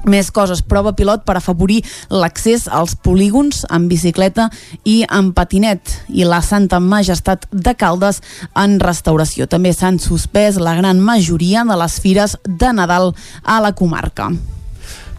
Més 0.05 0.29
coses, 0.31 0.61
prova 0.61 0.93
pilot 0.95 1.23
per 1.25 1.37
afavorir 1.39 1.79
l'accés 2.13 2.67
als 2.69 2.93
polígons 2.95 3.63
amb 3.73 3.89
bicicleta 3.91 4.49
i 4.85 5.01
amb 5.09 5.33
patinet 5.35 5.95
i 6.07 6.27
la 6.27 6.41
Santa 6.45 6.79
Majestat 6.83 7.47
de 7.51 7.73
Caldes 7.75 8.21
en 8.55 8.77
restauració. 8.83 9.47
També 9.47 9.73
s'han 9.73 9.99
suspès 9.99 10.61
la 10.61 10.77
gran 10.77 11.01
majoria 11.01 11.65
de 11.67 11.79
les 11.81 11.97
fires 12.03 12.37
de 12.45 12.71
Nadal 12.73 13.15
a 13.43 13.59
la 13.63 13.73
comarca. 13.73 14.31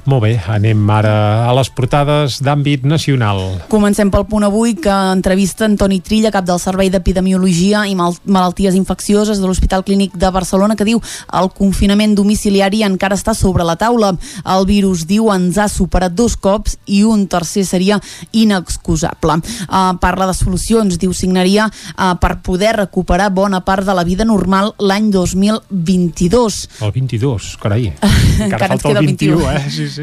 Molt 0.08 0.22
bé, 0.24 0.30
anem 0.48 0.86
ara 0.88 1.10
a 1.44 1.50
les 1.52 1.68
portades 1.68 2.38
d'àmbit 2.40 2.86
nacional. 2.88 3.42
Comencem 3.68 4.08
pel 4.08 4.24
punt 4.24 4.46
avui 4.46 4.72
que 4.80 4.88
entrevista 5.12 5.66
Antoni 5.66 5.98
Trilla, 6.00 6.30
cap 6.32 6.46
del 6.48 6.56
Servei 6.62 6.88
d'Epidemiologia 6.88 7.82
i 7.84 7.92
Mal 7.98 8.16
Malalties 8.24 8.78
Infeccioses 8.78 9.36
de 9.36 9.44
l'Hospital 9.44 9.84
Clínic 9.84 10.14
de 10.16 10.30
Barcelona, 10.32 10.78
que 10.80 10.86
diu 10.88 11.02
el 11.36 11.50
confinament 11.52 12.14
domiciliari 12.16 12.80
encara 12.86 13.18
està 13.20 13.34
sobre 13.36 13.66
la 13.68 13.74
taula. 13.76 14.14
El 14.48 14.64
virus, 14.70 15.02
diu, 15.10 15.28
ens 15.34 15.58
ha 15.60 15.68
superat 15.68 16.16
dos 16.16 16.38
cops 16.40 16.78
i 16.86 17.02
un 17.04 17.26
tercer 17.28 17.66
seria 17.68 18.00
inexcusable. 18.32 19.42
Uh, 19.68 19.92
parla 20.00 20.30
de 20.32 20.38
solucions, 20.40 20.96
diu, 20.96 21.12
signaria 21.12 21.68
uh, 21.68 22.14
per 22.16 22.38
poder 22.40 22.78
recuperar 22.80 23.28
bona 23.28 23.60
part 23.60 23.84
de 23.84 23.92
la 23.92 24.06
vida 24.08 24.24
normal 24.24 24.72
l'any 24.80 25.12
2022. 25.12 26.64
El 26.80 26.96
22, 26.96 27.52
carai. 27.60 27.92
Encara 28.48 28.48
Encara 28.48 28.72
falta 28.72 28.96
el 28.96 29.04
21, 29.04 29.36
21. 29.36 29.52
eh? 29.52 29.64
Sí, 29.68 29.88
sí. 29.88 29.97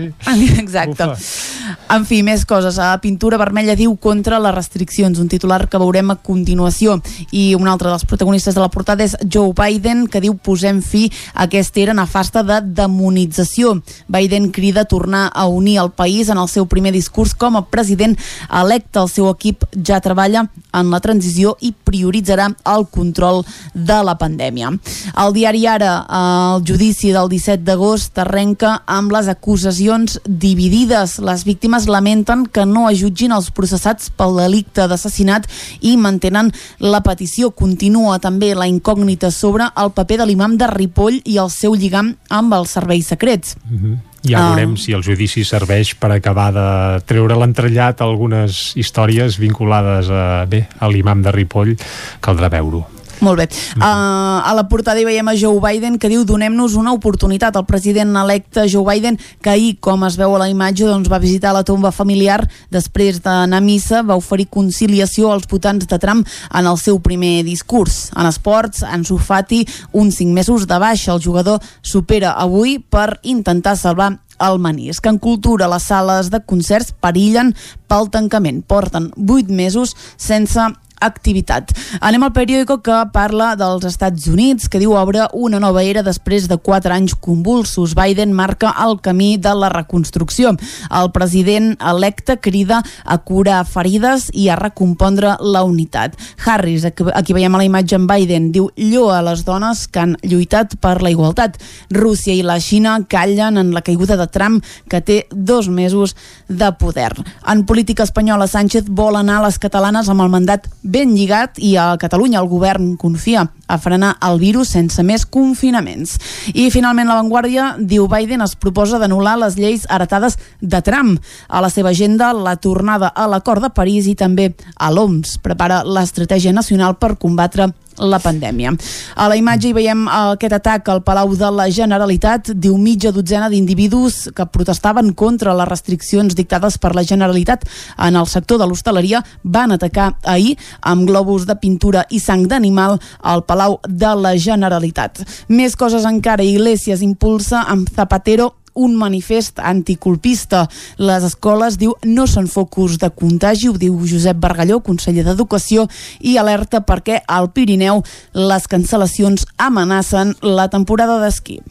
Exacte. 0.59 1.05
Ufa. 1.05 1.75
En 1.95 2.05
fi, 2.05 2.21
més 2.25 2.43
coses. 2.49 2.77
A 2.81 2.95
Pintura 3.01 3.37
Vermella 3.37 3.75
diu 3.77 3.93
contra 4.01 4.39
les 4.41 4.53
restriccions, 4.55 5.19
un 5.21 5.29
titular 5.29 5.67
que 5.69 5.79
veurem 5.81 6.11
a 6.11 6.17
continuació. 6.17 6.97
I 7.31 7.53
un 7.55 7.69
altre 7.69 7.91
dels 7.91 8.05
protagonistes 8.09 8.57
de 8.57 8.63
la 8.63 8.71
portada 8.73 9.05
és 9.05 9.15
Joe 9.21 9.53
Biden, 9.55 10.05
que 10.09 10.21
diu 10.23 10.35
posem 10.35 10.81
fi 10.81 11.05
a 11.33 11.45
aquesta 11.45 11.83
era 11.83 11.95
nefasta 11.97 12.43
de 12.43 12.59
demonització. 12.81 13.75
Biden 14.11 14.49
crida 14.55 14.83
a 14.83 14.89
tornar 14.89 15.29
a 15.33 15.45
unir 15.47 15.77
el 15.83 15.91
país 15.91 16.29
en 16.29 16.41
el 16.41 16.49
seu 16.49 16.65
primer 16.65 16.93
discurs 16.95 17.35
com 17.37 17.55
a 17.55 17.65
president 17.69 18.17
electe. 18.49 18.99
El 18.99 19.11
seu 19.11 19.29
equip 19.29 19.65
ja 19.85 20.01
treballa 20.01 20.47
en 20.75 20.91
la 20.91 20.99
transició 20.99 21.55
i 21.61 21.71
prioritzarà 21.71 22.49
el 22.73 22.87
control 22.91 23.43
de 23.73 24.01
la 24.03 24.17
pandèmia. 24.19 24.73
El 25.21 25.37
diari 25.37 25.65
Ara, 25.69 25.93
el 26.09 26.65
judici 26.67 27.13
del 27.13 27.29
17 27.31 27.63
d'agost 27.65 28.17
arrenca 28.19 28.81
amb 28.85 29.13
les 29.13 29.29
acusacions 29.31 29.84
dividides. 30.25 31.19
Les 31.19 31.43
víctimes 31.45 31.87
lamenten 31.87 32.45
que 32.45 32.65
no 32.65 32.87
ajutgin 32.87 33.33
els 33.35 33.51
processats 33.55 34.09
pel 34.09 34.35
delicte 34.39 34.87
d'assassinat 34.87 35.47
i 35.81 35.95
mantenen 35.97 36.51
la 36.79 37.01
petició. 37.05 37.51
Continua 37.51 38.19
també 38.19 38.53
la 38.55 38.67
incògnita 38.67 39.31
sobre 39.31 39.69
el 39.77 39.91
paper 39.91 40.17
de 40.23 40.25
l'imam 40.25 40.57
de 40.57 40.67
Ripoll 40.71 41.21
i 41.23 41.37
el 41.37 41.49
seu 41.53 41.75
lligam 41.75 42.15
amb 42.29 42.53
els 42.53 42.71
serveis 42.71 43.07
secrets. 43.07 43.55
Mm 43.69 43.77
-hmm. 43.77 43.97
Ja 44.25 44.39
Ah. 44.39 44.55
veurem 44.55 44.75
si 44.77 44.91
el 44.91 45.03
judici 45.03 45.43
serveix 45.43 45.93
per 45.95 46.11
acabar 46.11 46.51
de 46.51 47.01
treure 47.05 47.35
l'entrellat 47.35 48.01
algunes 48.01 48.73
històries 48.75 49.37
vinculades 49.37 50.09
a, 50.09 50.45
bé, 50.49 50.67
a 50.79 50.87
l'imam 50.87 51.21
de 51.21 51.31
Ripoll. 51.31 51.77
Caldrà 52.21 52.49
veure-ho. 52.49 52.94
Molt 53.25 53.39
bé. 53.41 53.47
Uh, 53.79 54.37
a 54.45 54.51
la 54.53 54.67
portada 54.69 55.01
hi 55.01 55.05
veiem 55.07 55.25
a 55.31 55.33
Joe 55.33 55.57
Biden 55.63 55.95
que 55.97 56.11
diu 56.11 56.21
donem-nos 56.29 56.75
una 56.77 56.91
oportunitat. 56.93 57.55
El 57.57 57.65
president 57.65 58.11
electe 58.21 58.67
Joe 58.69 58.85
Biden, 58.85 59.17
que 59.41 59.49
ahir, 59.49 59.71
com 59.81 60.05
es 60.05 60.17
veu 60.19 60.35
a 60.35 60.41
la 60.43 60.49
imatge, 60.51 60.85
doncs, 60.85 61.09
va 61.09 61.17
visitar 61.23 61.55
la 61.55 61.63
tomba 61.65 61.89
familiar 61.95 62.43
després 62.69 63.23
d'anar 63.25 63.63
a 63.63 63.65
missa, 63.65 64.03
va 64.05 64.19
oferir 64.19 64.45
conciliació 64.53 65.31
als 65.33 65.49
votants 65.49 65.89
de 65.89 65.99
Trump 66.01 66.21
en 66.53 66.69
el 66.69 66.77
seu 66.77 67.01
primer 67.01 67.39
discurs. 67.47 68.11
En 68.13 68.29
esports, 68.29 68.85
Ansu 68.85 69.17
Fati, 69.17 69.63
uns 69.91 70.21
5 70.21 70.37
mesos 70.37 70.69
de 70.69 70.77
baixa. 70.77 71.15
El 71.15 71.25
jugador 71.25 71.65
supera 71.81 72.35
avui 72.37 72.77
per 72.77 73.17
intentar 73.23 73.73
salvar 73.73 74.19
el 74.37 74.59
menisc. 74.59 75.05
En 75.07 75.17
cultura, 75.17 75.67
les 75.71 75.89
sales 75.89 76.29
de 76.29 76.41
concerts 76.45 76.93
perillen 77.01 77.55
pel 77.89 78.09
tancament. 78.11 78.61
Porten 78.67 79.11
8 79.17 79.49
mesos 79.49 79.95
sense 80.17 80.61
activitat. 81.01 81.71
Anem 81.99 82.23
al 82.23 82.33
periòdico 82.35 82.79
que 82.85 82.97
parla 83.13 83.53
dels 83.59 83.85
Estats 83.87 84.27
Units, 84.31 84.69
que 84.69 84.79
diu 84.81 84.95
obre 84.95 85.27
una 85.33 85.59
nova 85.59 85.83
era 85.83 86.03
després 86.05 86.47
de 86.47 86.57
quatre 86.57 86.93
anys 86.93 87.15
convulsos. 87.15 87.95
Biden 87.95 88.33
marca 88.33 88.73
el 88.85 88.99
camí 89.01 89.35
de 89.37 89.53
la 89.55 89.69
reconstrucció. 89.69 90.55
El 90.89 91.11
president 91.11 91.75
electe 91.79 92.37
crida 92.39 92.81
a 93.03 93.17
curar 93.17 93.63
ferides 93.65 94.29
i 94.33 94.49
a 94.49 94.57
recompondre 94.59 95.35
la 95.39 95.63
unitat. 95.63 96.15
Harris, 96.45 96.85
aquí 96.85 97.33
veiem 97.33 97.55
a 97.55 97.61
la 97.61 97.67
imatge 97.67 97.95
en 97.95 98.07
Biden, 98.07 98.51
diu 98.51 98.69
lloa 98.75 99.19
a 99.19 99.25
les 99.29 99.45
dones 99.45 99.87
que 99.87 100.01
han 100.01 100.15
lluitat 100.23 100.77
per 100.81 101.01
la 101.03 101.11
igualtat. 101.13 101.59
Rússia 101.89 102.33
i 102.33 102.43
la 102.45 102.59
Xina 102.59 102.97
callen 103.09 103.57
en 103.57 103.73
la 103.73 103.83
caiguda 103.85 104.17
de 104.17 104.27
Trump, 104.27 104.63
que 104.89 105.01
té 105.01 105.17
dos 105.31 105.69
mesos 105.69 106.15
de 106.47 106.71
poder. 106.79 107.13
En 107.47 107.65
política 107.65 108.03
espanyola, 108.03 108.47
Sánchez 108.47 108.89
vol 108.89 109.15
anar 109.15 109.41
a 109.41 109.45
les 109.47 109.59
catalanes 109.59 110.09
amb 110.09 110.25
el 110.25 110.31
mandat 110.33 110.67
ben 110.85 111.15
lligat 111.17 111.57
i 111.57 111.73
a 111.81 111.95
Catalunya 111.97 112.39
el 112.39 112.47
govern 112.47 112.93
confia 113.01 113.47
a 113.67 113.77
frenar 113.81 114.13
el 114.21 114.37
virus 114.39 114.69
sense 114.75 115.01
més 115.03 115.25
confinaments. 115.25 116.13
I 116.53 116.69
finalment 116.69 117.09
la 117.09 117.17
Vanguardia 117.17 117.71
diu 117.79 118.05
Biden 118.11 118.45
es 118.45 118.53
proposa 118.55 118.99
d'anul·lar 119.01 119.35
les 119.41 119.57
lleis 119.57 119.87
heretades 119.89 120.37
de 120.61 120.81
Trump. 120.85 121.17
A 121.49 121.63
la 121.65 121.71
seva 121.73 121.89
agenda 121.89 122.31
la 122.37 122.55
tornada 122.61 123.09
a 123.09 123.25
l'acord 123.27 123.65
de 123.65 123.73
París 123.73 124.05
i 124.07 124.15
també 124.15 124.51
a 124.77 124.91
l'OMS 124.93 125.39
prepara 125.41 125.81
l'estratègia 125.83 126.53
nacional 126.53 126.99
per 127.01 127.15
combatre 127.17 127.71
la 127.99 128.19
pandèmia. 128.19 128.73
A 129.15 129.27
la 129.29 129.37
imatge 129.39 129.69
hi 129.69 129.75
veiem 129.75 130.05
aquest 130.11 130.55
atac 130.57 130.89
al 130.89 131.01
Palau 131.05 131.35
de 131.35 131.49
la 131.51 131.67
Generalitat. 131.71 132.51
Diu 132.55 132.77
mitja 132.77 133.11
dotzena 133.15 133.49
d'individus 133.49 134.29
que 134.35 134.45
protestaven 134.45 135.13
contra 135.13 135.55
les 135.55 135.69
restriccions 135.69 136.35
dictades 136.35 136.77
per 136.77 136.93
la 136.95 137.05
Generalitat 137.05 137.65
en 137.97 138.15
el 138.15 138.27
sector 138.27 138.59
de 138.59 138.67
l'hostaleria 138.67 139.23
van 139.43 139.71
atacar 139.71 140.13
ahir 140.23 140.55
amb 140.81 141.07
globus 141.07 141.45
de 141.45 141.55
pintura 141.55 142.05
i 142.09 142.19
sang 142.19 142.47
d'animal 142.47 142.99
al 143.21 143.45
Palau 143.45 143.79
de 143.87 144.11
la 144.15 144.35
Generalitat. 144.37 145.23
Més 145.47 145.75
coses 145.75 146.05
encara. 146.05 146.43
Iglesias 146.45 147.01
impulsa 147.01 147.63
amb 147.67 147.89
Zapatero 147.89 148.53
un 148.75 148.95
manifest 148.99 149.59
anticolpista. 149.59 150.65
Les 151.01 151.25
escoles, 151.25 151.79
diu, 151.81 151.95
no 152.05 152.27
són 152.29 152.47
focus 152.51 152.99
de 153.01 153.09
contagi, 153.09 153.71
ho 153.71 153.77
diu 153.79 153.97
Josep 154.05 154.39
Bargalló, 154.43 154.81
conseller 154.85 155.25
d'Educació, 155.25 155.87
i 156.21 156.37
alerta 156.37 156.83
perquè 156.85 157.21
al 157.27 157.51
Pirineu 157.55 158.03
les 158.35 158.69
cancel·lacions 158.71 159.47
amenacen 159.57 160.35
la 160.43 160.69
temporada 160.69 161.21
d'esquí. 161.23 161.61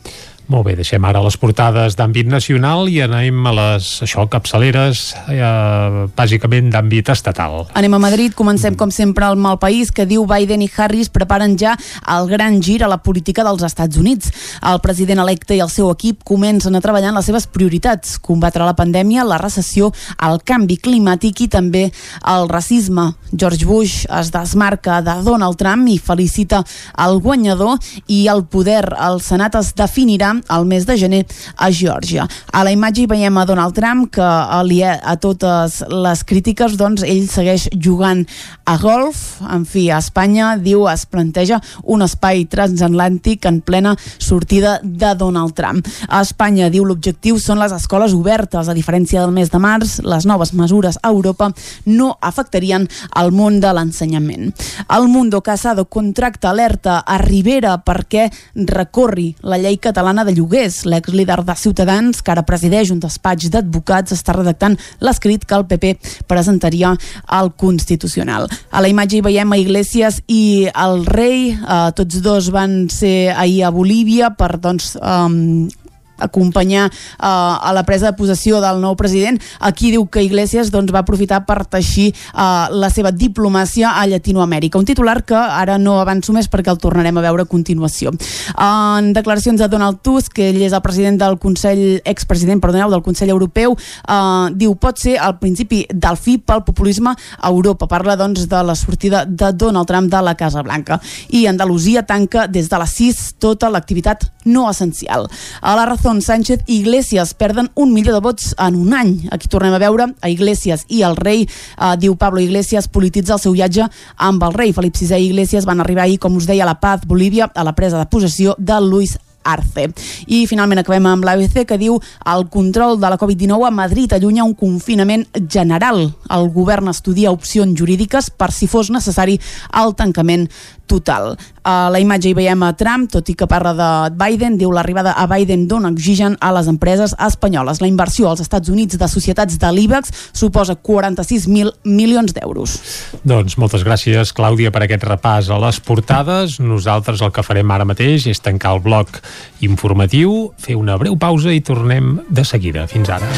Molt 0.44 0.66
bé, 0.66 0.74
deixem 0.76 1.00
ara 1.08 1.22
les 1.24 1.38
portades 1.40 1.94
d'àmbit 1.96 2.28
nacional 2.28 2.84
i 2.92 2.98
anem 3.00 3.46
a 3.48 3.52
les, 3.56 3.86
això, 4.04 4.26
capçaleres, 4.28 5.14
eh, 5.32 6.04
bàsicament 6.12 6.68
d'àmbit 6.68 7.08
estatal. 7.14 7.70
Anem 7.72 7.94
a 7.96 8.00
Madrid, 8.02 8.34
comencem 8.36 8.76
com 8.76 8.90
sempre 8.92 9.24
al 9.24 9.38
mal 9.40 9.56
país 9.58 9.88
que 9.90 10.04
diu 10.04 10.26
Biden 10.28 10.60
i 10.60 10.68
Harris 10.76 11.08
preparen 11.08 11.56
ja 11.56 11.78
el 12.12 12.28
gran 12.28 12.60
gir 12.60 12.82
a 12.84 12.90
la 12.92 12.98
política 12.98 13.42
dels 13.42 13.62
Estats 13.64 13.96
Units. 13.96 14.32
El 14.60 14.82
president 14.84 15.22
electe 15.24 15.56
i 15.56 15.62
el 15.64 15.72
seu 15.72 15.88
equip 15.90 16.20
comencen 16.28 16.76
a 16.76 16.82
treballar 16.84 17.14
en 17.14 17.16
les 17.16 17.24
seves 17.24 17.48
prioritats, 17.48 18.18
combatre 18.18 18.68
la 18.68 18.76
pandèmia, 18.76 19.24
la 19.24 19.40
recessió, 19.40 19.94
el 20.28 20.42
canvi 20.44 20.76
climàtic 20.76 21.40
i 21.40 21.48
també 21.48 21.86
el 22.20 22.50
racisme. 22.52 23.14
George 23.32 23.64
Bush 23.64 24.04
es 24.12 24.30
desmarca 24.30 25.00
de 25.00 25.16
Donald 25.24 25.56
Trump 25.56 25.88
i 25.88 25.96
felicita 25.96 26.60
el 27.00 27.18
guanyador 27.24 27.80
i 28.06 28.26
el 28.28 28.44
poder. 28.44 28.84
El 29.00 29.22
Senat 29.24 29.56
es 29.56 29.72
definirà 29.74 30.33
al 30.48 30.66
mes 30.66 30.86
de 30.86 30.96
gener 30.98 31.22
a 31.56 31.70
Geòrgia. 31.70 32.26
A 32.52 32.64
la 32.64 32.72
imatge 32.74 33.04
hi 33.04 33.10
veiem 33.10 33.36
a 33.38 33.46
Donald 33.48 33.74
Trump 33.76 34.10
que 34.14 34.24
alia 34.24 34.98
a 35.02 35.16
totes 35.20 35.82
les 35.90 36.24
crítiques 36.24 36.76
doncs 36.80 37.04
ell 37.06 37.26
segueix 37.30 37.68
jugant 37.74 38.24
a 38.64 38.76
golf. 38.78 39.40
En 39.50 39.64
fi, 39.68 39.88
a 39.90 40.00
Espanya 40.02 40.54
diu 40.60 40.86
es 40.90 41.04
planteja 41.06 41.60
un 41.84 42.04
espai 42.04 42.44
transatlàntic 42.50 43.46
en 43.50 43.60
plena 43.64 43.94
sortida 44.18 44.78
de 44.82 45.14
Donald 45.18 45.54
Trump. 45.54 45.86
A 46.08 46.22
Espanya 46.24 46.70
diu 46.72 46.86
l'objectiu 46.88 47.38
són 47.38 47.60
les 47.62 47.74
escoles 47.76 48.14
obertes. 48.16 48.68
A 48.68 48.76
diferència 48.76 49.22
del 49.22 49.34
mes 49.36 49.52
de 49.52 49.60
març, 49.60 49.98
les 50.04 50.26
noves 50.26 50.54
mesures 50.56 50.98
a 51.02 51.12
Europa 51.12 51.50
no 51.86 52.14
afectarien 52.20 52.88
el 53.20 53.32
món 53.32 53.60
de 53.60 53.72
l'ensenyament. 53.74 54.52
El 54.88 55.08
Mundo 55.08 55.42
Casado 55.42 55.84
contracta 55.84 56.50
alerta 56.50 57.00
a 57.00 57.18
Rivera 57.18 57.76
perquè 57.84 58.28
recorri 58.54 59.34
la 59.42 59.58
llei 59.60 59.78
catalana 59.78 60.23
de 60.24 60.34
lloguers. 60.36 60.82
L'ex-líder 60.88 61.42
de 61.44 61.56
Ciutadans, 61.58 62.22
que 62.22 62.32
ara 62.34 62.44
presideix 62.46 62.90
un 62.94 63.00
despatx 63.02 63.50
d'advocats, 63.52 64.14
està 64.16 64.34
redactant 64.36 64.76
l'escrit 65.04 65.44
que 65.44 65.58
el 65.58 65.66
PP 65.70 65.94
presentaria 66.30 66.94
al 67.26 67.52
Constitucional. 67.60 68.48
A 68.70 68.82
la 68.82 68.90
imatge 68.90 69.18
hi 69.18 69.24
veiem 69.24 69.52
a 69.52 69.60
Iglesias 69.60 70.20
i 70.26 70.66
el 70.72 71.06
rei, 71.06 71.52
eh, 71.54 71.88
tots 71.96 72.20
dos 72.24 72.50
van 72.54 72.88
ser 72.90 73.34
ahir 73.36 73.64
a 73.64 73.72
Bolívia 73.74 74.34
per 74.34 74.56
doncs, 74.58 74.94
um, 75.00 75.68
acompanyar 76.18 76.88
uh, 76.90 77.58
a 77.60 77.72
la 77.74 77.84
presa 77.84 78.10
de 78.10 78.18
possessió 78.18 78.60
del 78.62 78.80
nou 78.82 78.96
president. 78.96 79.40
Aquí 79.60 79.90
diu 79.94 80.06
que 80.06 80.22
Iglesias 80.22 80.70
doncs, 80.74 80.92
va 80.94 81.02
aprofitar 81.04 81.44
per 81.46 81.64
teixir 81.66 82.12
uh, 82.34 82.70
la 82.70 82.90
seva 82.90 83.12
diplomàcia 83.12 83.94
a 83.98 84.06
Llatinoamèrica. 84.06 84.78
Un 84.78 84.88
titular 84.88 85.22
que 85.24 85.36
ara 85.36 85.78
no 85.78 85.98
avanço 86.00 86.34
més 86.36 86.48
perquè 86.50 86.72
el 86.72 86.80
tornarem 86.82 87.18
a 87.18 87.24
veure 87.24 87.44
a 87.46 87.50
continuació. 87.50 88.12
En 88.58 89.12
declaracions 89.16 89.60
de 89.60 89.68
Donald 89.68 90.02
Tusk, 90.04 90.34
que 90.34 90.50
ell 90.50 90.62
és 90.66 90.74
el 90.74 90.82
president 90.84 91.18
del 91.20 91.38
Consell, 91.42 92.00
expresident, 92.04 92.62
perdoneu, 92.62 92.90
del 92.90 93.04
Consell 93.04 93.32
Europeu, 93.34 93.74
uh, 93.74 94.50
diu 94.54 94.74
pot 94.80 95.00
ser 95.00 95.16
el 95.18 95.38
principi 95.40 95.84
del 95.90 96.18
fi 96.20 96.38
pel 96.38 96.64
populisme 96.66 97.14
a 97.14 97.50
Europa. 97.50 97.88
Parla 97.90 98.16
doncs 98.16 98.48
de 98.50 98.62
la 98.64 98.74
sortida 98.78 99.24
de 99.24 99.52
Donald 99.52 99.88
Trump 99.88 100.10
de 100.10 100.22
la 100.22 100.34
Casa 100.34 100.62
Blanca. 100.62 101.00
I 101.30 101.46
Andalusia 101.46 102.04
tanca 102.06 102.46
des 102.48 102.68
de 102.68 102.78
les 102.78 102.96
6 102.98 103.22
tota 103.42 103.70
l'activitat 103.70 104.28
no 104.44 104.68
essencial. 104.70 105.28
A 105.60 105.74
la 105.76 105.86
Razón 106.04 106.20
Sánchez 106.20 106.60
i 106.66 106.80
Iglesias 106.80 107.32
perden 107.32 107.70
un 107.74 107.94
milió 107.94 108.12
de 108.12 108.20
vots 108.20 108.54
en 108.58 108.74
un 108.74 108.92
any. 108.92 109.26
Aquí 109.32 109.48
tornem 109.48 109.72
a 109.72 109.78
veure 109.80 110.10
a 110.20 110.28
Iglesias 110.28 110.84
i 110.92 111.00
el 111.00 111.16
rei, 111.16 111.46
eh, 111.48 111.94
diu 111.96 112.18
Pablo 112.20 112.42
Iglesias, 112.44 112.90
polititza 112.92 113.32
el 113.32 113.40
seu 113.40 113.54
viatge 113.56 113.86
amb 114.20 114.44
el 114.44 114.52
rei. 114.52 114.74
Felip 114.76 115.00
VI 115.00 115.16
i 115.16 115.30
Iglesias 115.30 115.64
van 115.64 115.80
arribar 115.80 116.04
ahir, 116.04 116.18
com 116.20 116.36
us 116.36 116.44
deia, 116.44 116.64
a 116.64 116.68
La 116.68 116.76
Paz, 116.78 117.06
Bolívia, 117.06 117.48
a 117.54 117.64
la 117.64 117.72
presa 117.72 117.96
de 117.96 118.04
possessió 118.04 118.54
de 118.58 118.82
Luis 118.82 119.16
Arce. 119.44 119.90
I 120.26 120.44
finalment 120.50 120.82
acabem 120.82 121.06
amb 121.10 121.24
l'ABC 121.24 121.64
que 121.68 121.78
diu 121.80 122.00
el 122.34 122.46
control 122.50 122.98
de 123.00 123.10
la 123.12 123.18
Covid-19 123.20 123.68
a 123.68 123.74
Madrid 123.74 124.12
allunya 124.12 124.44
un 124.44 124.54
confinament 124.58 125.26
general. 125.48 126.08
El 126.32 126.48
govern 126.54 126.88
estudia 126.90 127.32
opcions 127.34 127.78
jurídiques 127.78 128.30
per 128.30 128.50
si 128.52 128.66
fos 128.70 128.90
necessari 128.90 129.38
el 129.80 129.94
tancament 129.98 130.48
total. 130.86 131.34
A 131.64 131.88
la 131.88 132.00
imatge 132.00 132.28
hi 132.28 132.36
veiem 132.36 132.60
a 132.62 132.74
Trump, 132.76 133.08
tot 133.12 133.28
i 133.32 133.34
que 133.38 133.48
parla 133.48 133.72
de 133.76 133.88
Biden, 134.20 134.58
diu 134.60 134.72
l'arribada 134.74 135.14
a 135.16 135.24
Biden 135.30 135.64
dona 135.68 135.88
oxigen 135.94 136.36
a 136.44 136.50
les 136.52 136.68
empreses 136.68 137.14
espanyoles. 137.16 137.80
La 137.80 137.88
inversió 137.88 138.28
als 138.28 138.42
Estats 138.44 138.68
Units 138.68 138.98
de 139.00 139.08
societats 139.08 139.56
de 139.60 139.70
l'IBEX 139.72 140.12
suposa 140.36 140.76
46.000 140.76 141.72
milions 141.88 142.36
d'euros. 142.36 142.76
Doncs 143.24 143.56
moltes 143.60 143.84
gràcies, 143.86 144.34
Clàudia, 144.36 144.72
per 144.74 144.84
aquest 144.84 145.08
repàs 145.08 145.48
a 145.48 145.58
les 145.64 145.80
portades. 145.80 146.58
Nosaltres 146.60 147.24
el 147.24 147.32
que 147.32 147.46
farem 147.46 147.72
ara 147.72 147.88
mateix 147.88 148.28
és 148.28 148.44
tancar 148.44 148.76
el 148.76 148.84
bloc 148.84 149.22
informatiu, 149.60 150.52
fer 150.58 150.76
una 150.76 150.96
breu 151.00 151.18
pausa 151.18 151.52
i 151.54 151.60
tornem 151.60 152.18
de 152.28 152.44
seguida. 152.44 152.86
Fins 152.90 153.10
ara. 153.10 153.28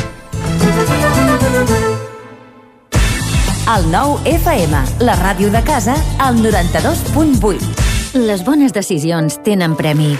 El 3.67 3.91
nou 3.91 4.21
FM, 4.31 4.79
la 5.03 5.17
ràdio 5.19 5.51
de 5.51 5.63
casa, 5.67 5.97
al 6.23 6.39
92.8. 6.39 8.15
Les 8.29 8.47
bones 8.47 8.73
decisions 8.73 9.41
tenen 9.45 9.75
premi. 9.77 10.15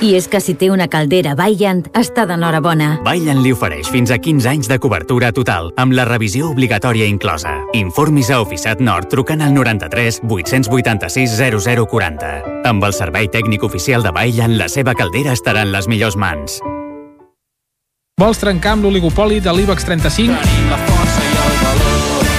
I 0.00 0.14
és 0.16 0.24
que 0.32 0.40
si 0.40 0.54
té 0.56 0.70
una 0.72 0.86
caldera 0.88 1.34
Vaillant, 1.36 1.82
està 1.92 2.24
d'enhorabona. 2.28 2.94
Vaillant 3.04 3.42
li 3.44 3.52
ofereix 3.52 3.90
fins 3.92 4.08
a 4.10 4.16
15 4.16 4.48
anys 4.48 4.70
de 4.70 4.78
cobertura 4.80 5.28
total, 5.36 5.68
amb 5.76 5.92
la 5.92 6.06
revisió 6.08 6.48
obligatòria 6.48 7.04
inclosa. 7.04 7.58
Informis 7.76 8.30
a 8.32 8.40
Oficiat 8.40 8.80
Nord 8.80 9.10
trucant 9.12 9.44
al 9.44 9.52
93 9.52 10.22
886 10.24 11.36
0040. 11.36 12.32
Amb 12.70 12.88
el 12.88 12.96
servei 12.96 13.28
tècnic 13.28 13.66
oficial 13.68 14.02
de 14.06 14.14
Vaillant, 14.16 14.56
la 14.56 14.70
seva 14.72 14.96
caldera 14.96 15.36
estarà 15.36 15.66
en 15.68 15.74
les 15.76 15.88
millors 15.88 16.16
mans. 16.16 16.62
Vols 18.20 18.40
trencar 18.40 18.76
amb 18.76 18.88
l'oligopoli 18.88 19.40
de 19.40 19.52
l'IBEX 19.52 19.84
35? 19.88 20.99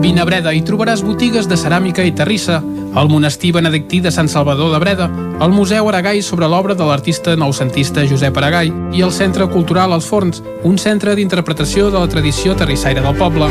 Vine 0.00 0.22
a 0.22 0.24
Breda 0.24 0.54
i 0.56 0.62
trobaràs 0.64 1.02
botigues 1.04 1.44
de 1.44 1.58
ceràmica 1.60 2.00
i 2.08 2.14
terrissa, 2.16 2.62
el 2.96 3.08
monestir 3.12 3.50
benedictí 3.52 4.00
de 4.00 4.08
Sant 4.10 4.30
Salvador 4.32 4.72
de 4.72 4.78
Breda, 4.80 5.10
el 5.44 5.52
Museu 5.52 5.90
Aragai 5.90 6.22
sobre 6.24 6.48
l'obra 6.48 6.72
de 6.74 6.86
l'artista 6.88 7.34
noucentista 7.36 8.06
Josep 8.08 8.36
Aragai 8.40 8.72
i 8.96 9.02
el 9.04 9.12
Centre 9.12 9.44
Cultural 9.52 9.92
Els 9.92 10.08
Forns, 10.08 10.40
un 10.64 10.78
centre 10.80 11.12
d'interpretació 11.18 11.90
de 11.92 12.00
la 12.00 12.08
tradició 12.08 12.56
terrissaire 12.56 13.04
del 13.04 13.18
poble. 13.20 13.50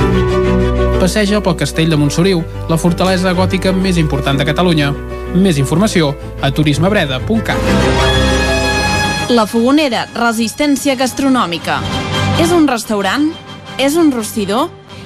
Passeja 0.98 1.38
pel 1.46 1.56
castell 1.62 1.94
de 1.94 2.02
Montsoriu, 2.02 2.42
la 2.68 2.82
fortalesa 2.82 3.36
gòtica 3.38 3.70
més 3.72 4.02
important 4.02 4.42
de 4.42 4.50
Catalunya. 4.50 4.90
Més 5.38 5.62
informació 5.62 6.16
a 6.42 6.50
turismebreda.cat. 6.50 7.62
La 9.30 9.46
Fogonera, 9.46 10.08
resistència 10.18 10.98
gastronòmica. 10.98 11.78
És 12.42 12.50
un 12.50 12.66
restaurant? 12.68 13.30
És 13.78 13.94
un 13.96 14.10
rostidor? 14.12 14.79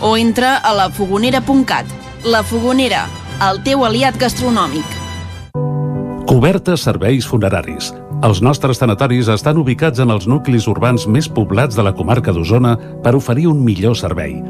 o 0.00 0.16
entra 0.16 0.56
a 0.58 0.72
lafogonera.cat. 0.74 1.86
La 2.24 2.42
Fogonera, 2.42 3.06
el 3.50 3.62
teu 3.62 3.84
aliat 3.86 4.16
gastronòmic. 4.18 4.86
Cobertes 6.26 6.82
serveis 6.88 7.26
funeraris. 7.28 7.92
Els 8.26 8.40
nostres 8.42 8.80
tanatoris 8.80 9.28
estan 9.30 9.60
ubicats 9.60 10.00
en 10.02 10.10
els 10.10 10.26
nuclis 10.26 10.66
urbans 10.66 11.04
més 11.06 11.28
poblats 11.28 11.76
de 11.76 11.84
la 11.86 11.92
comarca 11.94 12.32
d'Osona 12.32 12.74
per 13.04 13.14
oferir 13.14 13.46
un 13.46 13.62
millor 13.64 13.96
servei. 13.96 14.40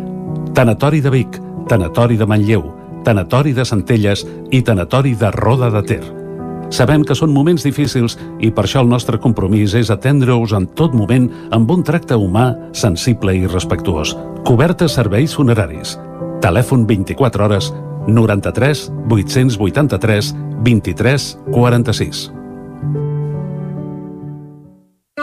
Tanatori 0.54 1.02
de 1.04 1.12
Vic, 1.12 1.40
Tanatori 1.68 2.16
de 2.16 2.26
Manlleu, 2.26 2.70
Tanatori 3.04 3.52
de 3.52 3.66
Centelles 3.66 4.24
i 4.50 4.62
Tanatori 4.62 5.14
de 5.14 5.30
Roda 5.34 5.68
de 5.74 5.82
Ter. 5.82 6.25
Sabem 6.70 7.04
que 7.06 7.14
són 7.14 7.30
moments 7.30 7.62
difícils 7.62 8.16
i 8.42 8.50
per 8.50 8.64
això 8.66 8.82
el 8.82 8.90
nostre 8.90 9.20
compromís 9.22 9.74
és 9.78 9.90
atendre-us 9.92 10.54
en 10.56 10.66
tot 10.78 10.94
moment 10.98 11.28
amb 11.54 11.70
un 11.70 11.84
tracte 11.86 12.18
humà, 12.18 12.50
sensible 12.74 13.34
i 13.36 13.46
respectuós. 13.46 14.16
Cobertes 14.46 14.96
serveis 14.98 15.34
funeraris. 15.36 15.96
Telèfon 16.42 16.86
24 16.86 17.46
hores 17.46 17.70
93 18.08 18.90
883 19.10 20.32
23 20.66 21.28
46. 21.52 22.26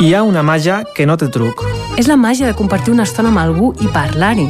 Hi 0.02 0.14
ha 0.16 0.24
una 0.24 0.42
màgia 0.44 0.82
que 0.96 1.06
no 1.06 1.20
té 1.20 1.30
truc. 1.32 1.62
És 2.00 2.08
la 2.10 2.18
màgia 2.18 2.48
de 2.48 2.56
compartir 2.58 2.96
una 2.96 3.06
estona 3.06 3.30
amb 3.30 3.44
algú 3.44 3.74
i 3.84 3.92
parlar-hi. 3.94 4.48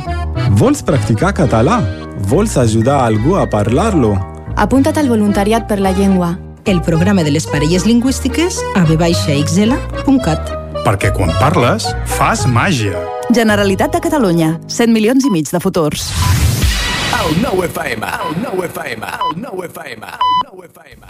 Vols 0.58 0.86
practicar 0.86 1.34
català? 1.36 1.82
Vols 2.29 2.56
ajudar 2.58 3.01
algú 3.03 3.36
a 3.36 3.49
parlar-lo? 3.49 4.15
Apunta't 4.56 5.01
al 5.01 5.10
voluntariat 5.10 5.67
per 5.67 5.82
la 5.82 5.91
llengua 5.91 6.32
el 6.65 6.82
programa 6.82 7.23
de 7.23 7.32
les 7.32 7.47
parelles 7.47 7.86
lingüístiques 7.86 8.60
a 8.76 8.84
vxl.cat. 8.86 10.54
Perquè 10.84 11.13
quan 11.15 11.32
parles, 11.39 11.88
fas 12.17 12.45
màgia. 12.47 12.99
Generalitat 13.34 13.93
de 13.95 14.02
Catalunya. 14.04 14.58
100 14.67 14.91
milions 14.91 15.26
i 15.26 15.32
mig 15.32 15.52
de 15.52 15.62
futurs. 15.63 16.10
El 17.23 17.38
nou 17.41 17.63
FM, 17.63 18.04
el 18.04 18.39
nou 18.43 18.63
FM, 18.67 19.12
el 19.28 19.38
nou 19.39 19.63
FM, 19.63 20.10
el 20.12 20.41
nou 20.43 20.65
FM. 20.65 21.06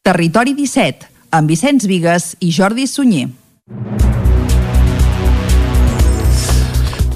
Territori 0.00 0.54
17, 0.56 1.10
amb 1.36 1.50
Vicenç 1.52 1.84
Vigues 1.90 2.32
i 2.40 2.48
Jordi 2.56 2.86
Sunyer. 2.88 3.28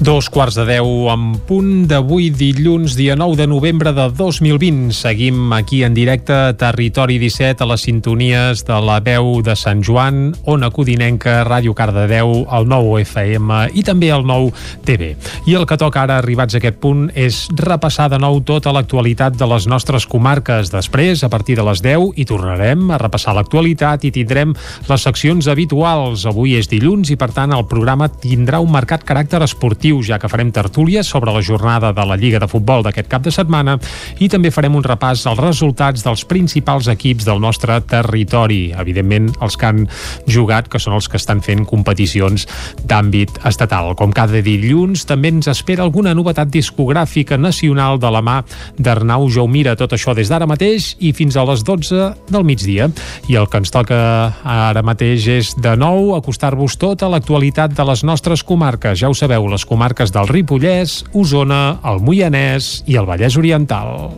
Dos 0.05 0.27
quarts 0.29 0.53
de 0.53 0.67
deu 0.69 1.07
en 1.09 1.31
punt 1.49 1.87
d'avui 1.89 2.27
dilluns, 2.29 2.93
dia 2.93 3.15
9 3.17 3.39
de 3.39 3.47
novembre 3.49 3.89
de 3.89 4.03
2020. 4.13 4.91
Seguim 4.93 5.49
aquí 5.57 5.81
en 5.81 5.95
directe 5.97 6.29
a 6.31 6.53
Territori 6.53 7.17
17 7.17 7.63
a 7.63 7.67
les 7.71 7.81
sintonies 7.81 8.61
de 8.67 8.77
la 8.85 8.99
veu 9.01 9.41
de 9.41 9.55
Sant 9.57 9.81
Joan, 9.81 10.35
Ona 10.45 10.69
Codinenca, 10.69 11.39
Ràdio 11.47 11.73
Cardedeu, 11.73 12.43
el 12.45 12.67
9 12.69 12.99
FM 13.01 13.57
i 13.73 13.81
també 13.87 14.11
el 14.13 14.27
9 14.29 14.53
TV. 14.85 15.15
I 15.49 15.57
el 15.57 15.65
que 15.65 15.79
toca 15.81 16.03
ara, 16.03 16.19
arribats 16.21 16.53
a 16.53 16.61
aquest 16.61 16.77
punt, 16.77 17.07
és 17.17 17.47
repassar 17.57 18.05
de 18.13 18.21
nou 18.21 18.43
tota 18.45 18.75
l'actualitat 18.77 19.33
de 19.41 19.49
les 19.49 19.65
nostres 19.65 20.05
comarques. 20.05 20.69
Després, 20.69 21.25
a 21.25 21.31
partir 21.33 21.57
de 21.57 21.65
les 21.65 21.81
10, 21.81 22.13
hi 22.13 22.27
tornarem 22.29 22.91
a 22.91 23.01
repassar 23.01 23.33
l'actualitat 23.33 24.05
i 24.05 24.13
tindrem 24.13 24.53
les 24.85 25.09
seccions 25.09 25.49
habituals. 25.49 26.29
Avui 26.29 26.53
és 26.61 26.69
dilluns 26.69 27.09
i, 27.09 27.17
per 27.17 27.33
tant, 27.33 27.57
el 27.57 27.65
programa 27.65 28.11
tindrà 28.13 28.61
un 28.61 28.69
marcat 28.69 29.01
caràcter 29.01 29.41
esportiu 29.41 29.94
esportiu, 29.95 30.03
ja 30.03 30.19
que 30.19 30.29
farem 30.29 30.51
tertúlies 30.51 31.07
sobre 31.07 31.31
la 31.31 31.41
jornada 31.41 31.93
de 31.93 32.05
la 32.05 32.15
Lliga 32.15 32.39
de 32.39 32.47
Futbol 32.47 32.83
d'aquest 32.83 33.07
cap 33.07 33.23
de 33.23 33.31
setmana 33.31 33.77
i 34.19 34.27
també 34.29 34.51
farem 34.51 34.75
un 34.75 34.83
repàs 34.83 35.25
als 35.27 35.39
resultats 35.39 36.03
dels 36.03 36.25
principals 36.25 36.87
equips 36.87 37.25
del 37.25 37.39
nostre 37.39 37.79
territori. 37.81 38.73
Evidentment, 38.77 39.31
els 39.41 39.55
que 39.57 39.65
han 39.65 39.87
jugat, 40.27 40.67
que 40.67 40.79
són 40.79 40.95
els 40.95 41.07
que 41.07 41.17
estan 41.17 41.41
fent 41.41 41.65
competicions 41.65 42.47
d'àmbit 42.83 43.39
estatal. 43.45 43.95
Com 43.95 44.11
cada 44.11 44.41
dilluns, 44.41 45.05
també 45.05 45.29
ens 45.29 45.47
espera 45.47 45.83
alguna 45.83 46.13
novetat 46.13 46.49
discogràfica 46.49 47.37
nacional 47.37 47.99
de 47.99 48.11
la 48.11 48.21
mà 48.21 48.41
d'Arnau 48.77 49.29
Jaumira. 49.29 49.75
Tot 49.75 49.93
això 49.93 50.15
des 50.15 50.29
d'ara 50.29 50.47
mateix 50.47 50.95
i 50.99 51.13
fins 51.13 51.35
a 51.35 51.45
les 51.45 51.63
12 51.63 52.11
del 52.29 52.43
migdia. 52.43 52.89
I 53.29 53.35
el 53.35 53.49
que 53.49 53.61
ens 53.61 53.71
toca 53.71 54.33
ara 54.43 54.83
mateix 54.83 55.27
és, 55.27 55.53
de 55.57 55.75
nou, 55.77 56.15
acostar-vos 56.15 56.77
tota 56.77 57.09
l'actualitat 57.09 57.75
de 57.75 57.85
les 57.87 58.03
nostres 58.03 58.43
comarques. 58.43 58.99
Ja 58.99 59.09
ho 59.09 59.15
sabeu, 59.17 59.47
les 59.49 59.65
comarques 59.65 59.84
comarques 59.85 60.09
del 60.09 60.25
Ripollès, 60.25 61.03
Osona, 61.13 61.77
el 61.85 62.01
Moianès 62.01 62.81
i 62.89 62.97
el 62.97 63.05
Vallès 63.05 63.37
Oriental. 63.37 64.15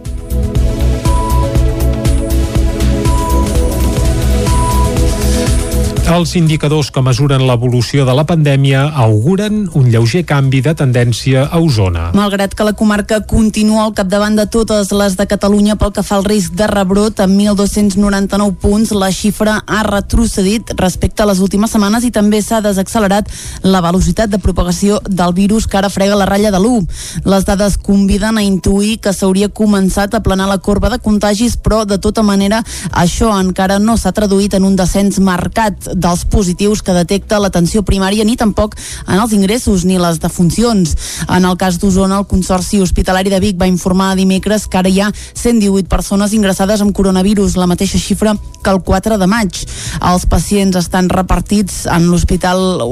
Els 6.08 6.38
indicadors 6.40 6.88
que 6.88 7.02
mesuren 7.04 7.42
l'evolució 7.44 8.06
de 8.08 8.14
la 8.16 8.24
pandèmia 8.24 8.86
auguren 9.04 9.66
un 9.76 9.90
lleuger 9.92 10.22
canvi 10.24 10.62
de 10.64 10.72
tendència 10.80 11.42
a 11.52 11.60
Osona. 11.60 12.06
Malgrat 12.16 12.54
que 12.56 12.64
la 12.64 12.72
comarca 12.80 13.18
continua 13.28 13.82
al 13.84 13.92
capdavant 13.98 14.38
de 14.40 14.46
totes 14.48 14.94
les 14.96 15.18
de 15.20 15.26
Catalunya 15.28 15.76
pel 15.76 15.92
que 15.92 16.06
fa 16.08 16.16
al 16.16 16.24
risc 16.24 16.56
de 16.56 16.70
rebrot, 16.72 17.20
amb 17.20 17.36
1.299 17.36 18.56
punts, 18.62 18.94
la 18.96 19.10
xifra 19.12 19.58
ha 19.68 19.82
retrocedit 19.84 20.72
respecte 20.80 21.26
a 21.26 21.28
les 21.28 21.42
últimes 21.44 21.76
setmanes 21.76 22.08
i 22.08 22.14
també 22.16 22.40
s'ha 22.40 22.62
desaccelerat 22.64 23.28
la 23.68 23.84
velocitat 23.84 24.32
de 24.32 24.40
propagació 24.40 25.02
del 25.10 25.36
virus 25.36 25.68
que 25.68 25.82
ara 25.82 25.92
frega 25.92 26.16
la 26.16 26.30
ratlla 26.32 26.54
de 26.56 26.64
l'1. 26.64 26.88
Les 27.28 27.50
dades 27.52 27.76
conviden 27.84 28.40
a 28.40 28.46
intuir 28.48 29.02
que 29.04 29.12
s'hauria 29.12 29.52
començat 29.52 30.16
a 30.16 30.24
planar 30.24 30.48
la 30.48 30.62
corba 30.64 30.88
de 30.88 31.04
contagis, 31.04 31.60
però 31.60 31.84
de 31.84 32.00
tota 32.00 32.24
manera 32.24 32.64
això 32.96 33.36
encara 33.36 33.76
no 33.84 34.00
s'ha 34.00 34.16
traduït 34.16 34.56
en 34.56 34.72
un 34.72 34.80
descens 34.80 35.20
marcat 35.20 35.97
dels 35.98 36.24
positius 36.30 36.84
que 36.86 36.96
detecta 36.96 37.42
l'atenció 37.42 37.84
primària 37.84 38.26
ni 38.26 38.38
tampoc 38.38 38.78
en 39.08 39.18
els 39.18 39.34
ingressos 39.34 39.86
ni 39.86 39.98
les 39.98 40.22
defuncions. 40.22 40.96
En 41.28 41.46
el 41.46 41.58
cas 41.58 41.80
d'Osona, 41.82 42.22
el 42.22 42.28
Consorci 42.30 42.80
Hospitalari 42.82 43.34
de 43.34 43.42
Vic 43.42 43.58
va 43.60 43.68
informar 43.68 44.14
dimecres 44.16 44.68
que 44.68 44.78
ara 44.80 44.90
hi 44.90 45.02
ha 45.02 45.12
118 45.34 45.90
persones 45.90 46.34
ingressades 46.38 46.82
amb 46.82 46.96
coronavirus, 46.96 47.58
la 47.58 47.68
mateixa 47.68 48.00
xifra 48.00 48.36
que 48.64 48.70
el 48.70 48.82
4 48.86 49.18
de 49.18 49.28
maig. 49.28 49.64
Els 50.12 50.26
pacients 50.30 50.78
estan 50.78 51.10
repartits 51.10 51.86
en 51.92 52.08
l'hospital 52.12 52.84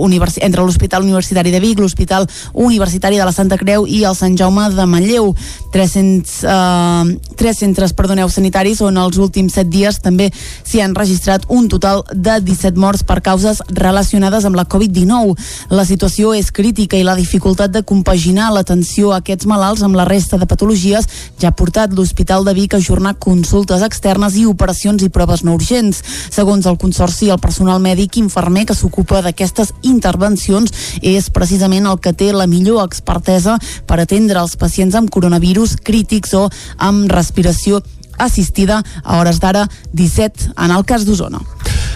entre 0.41 0.63
l'Hospital 0.63 1.03
Universitari 1.03 1.51
de 1.51 1.59
Vic, 1.59 1.79
l'Hospital 1.79 2.27
Universitari 2.53 3.17
de 3.17 3.25
la 3.25 3.35
Santa 3.35 3.57
Creu 3.57 3.85
i 3.87 4.03
el 4.03 4.15
Sant 4.15 4.37
Jaume 4.37 4.69
de 4.73 4.85
Manlleu. 4.85 5.33
300, 5.71 6.43
eh, 6.43 7.19
tres 7.35 7.57
centres 7.59 7.93
perdoneu, 7.93 8.29
sanitaris 8.29 8.81
on 8.81 8.97
els 8.97 9.17
últims 9.17 9.53
7 9.53 9.69
dies 9.69 9.99
també 10.01 10.29
s'hi 10.63 10.81
han 10.81 10.95
registrat 10.95 11.45
un 11.49 11.67
total 11.67 12.03
de 12.13 12.39
17 12.41 12.79
morts 12.79 12.94
morts 12.95 13.03
per 13.03 13.21
causes 13.21 13.61
relacionades 13.67 14.45
amb 14.45 14.55
la 14.55 14.65
Covid-19. 14.65 15.35
La 15.69 15.83
situació 15.85 16.33
és 16.33 16.51
crítica 16.51 16.97
i 16.97 17.03
la 17.03 17.15
dificultat 17.15 17.71
de 17.71 17.83
compaginar 17.83 18.51
l'atenció 18.53 19.11
a 19.11 19.19
aquests 19.19 19.45
malalts 19.45 19.83
amb 19.83 19.95
la 19.95 20.05
resta 20.05 20.37
de 20.37 20.45
patologies 20.47 21.07
ja 21.41 21.49
ha 21.49 21.55
portat 21.55 21.93
l'Hospital 21.93 22.45
de 22.45 22.53
Vic 22.53 22.73
a 22.73 22.77
ajornar 22.77 23.17
consultes 23.19 23.81
externes 23.81 24.37
i 24.37 24.45
operacions 24.45 25.03
i 25.03 25.09
proves 25.09 25.43
no 25.43 25.55
urgents. 25.55 26.01
Segons 26.31 26.65
el 26.65 26.77
Consorci, 26.77 27.29
el 27.29 27.39
personal 27.39 27.81
mèdic 27.81 28.15
i 28.15 28.23
infermer 28.23 28.65
que 28.65 28.77
s'ocupa 28.77 29.21
d'aquestes 29.21 29.73
intervencions 29.83 30.71
és 31.01 31.29
precisament 31.29 31.85
el 31.85 31.99
que 31.99 32.13
té 32.13 32.31
la 32.31 32.47
millor 32.47 32.85
expertesa 32.85 33.57
per 33.87 33.99
atendre 33.99 34.39
els 34.39 34.55
pacients 34.55 34.95
amb 34.95 35.11
coronavirus 35.11 35.77
crítics 35.83 36.33
o 36.33 36.47
amb 36.77 37.11
respiració 37.11 37.81
assistida 38.17 38.83
a 39.03 39.19
hores 39.19 39.41
d'ara 39.43 39.67
17 39.91 40.53
en 40.55 40.71
el 40.71 40.85
cas 40.85 41.03
d'Osona. 41.03 41.43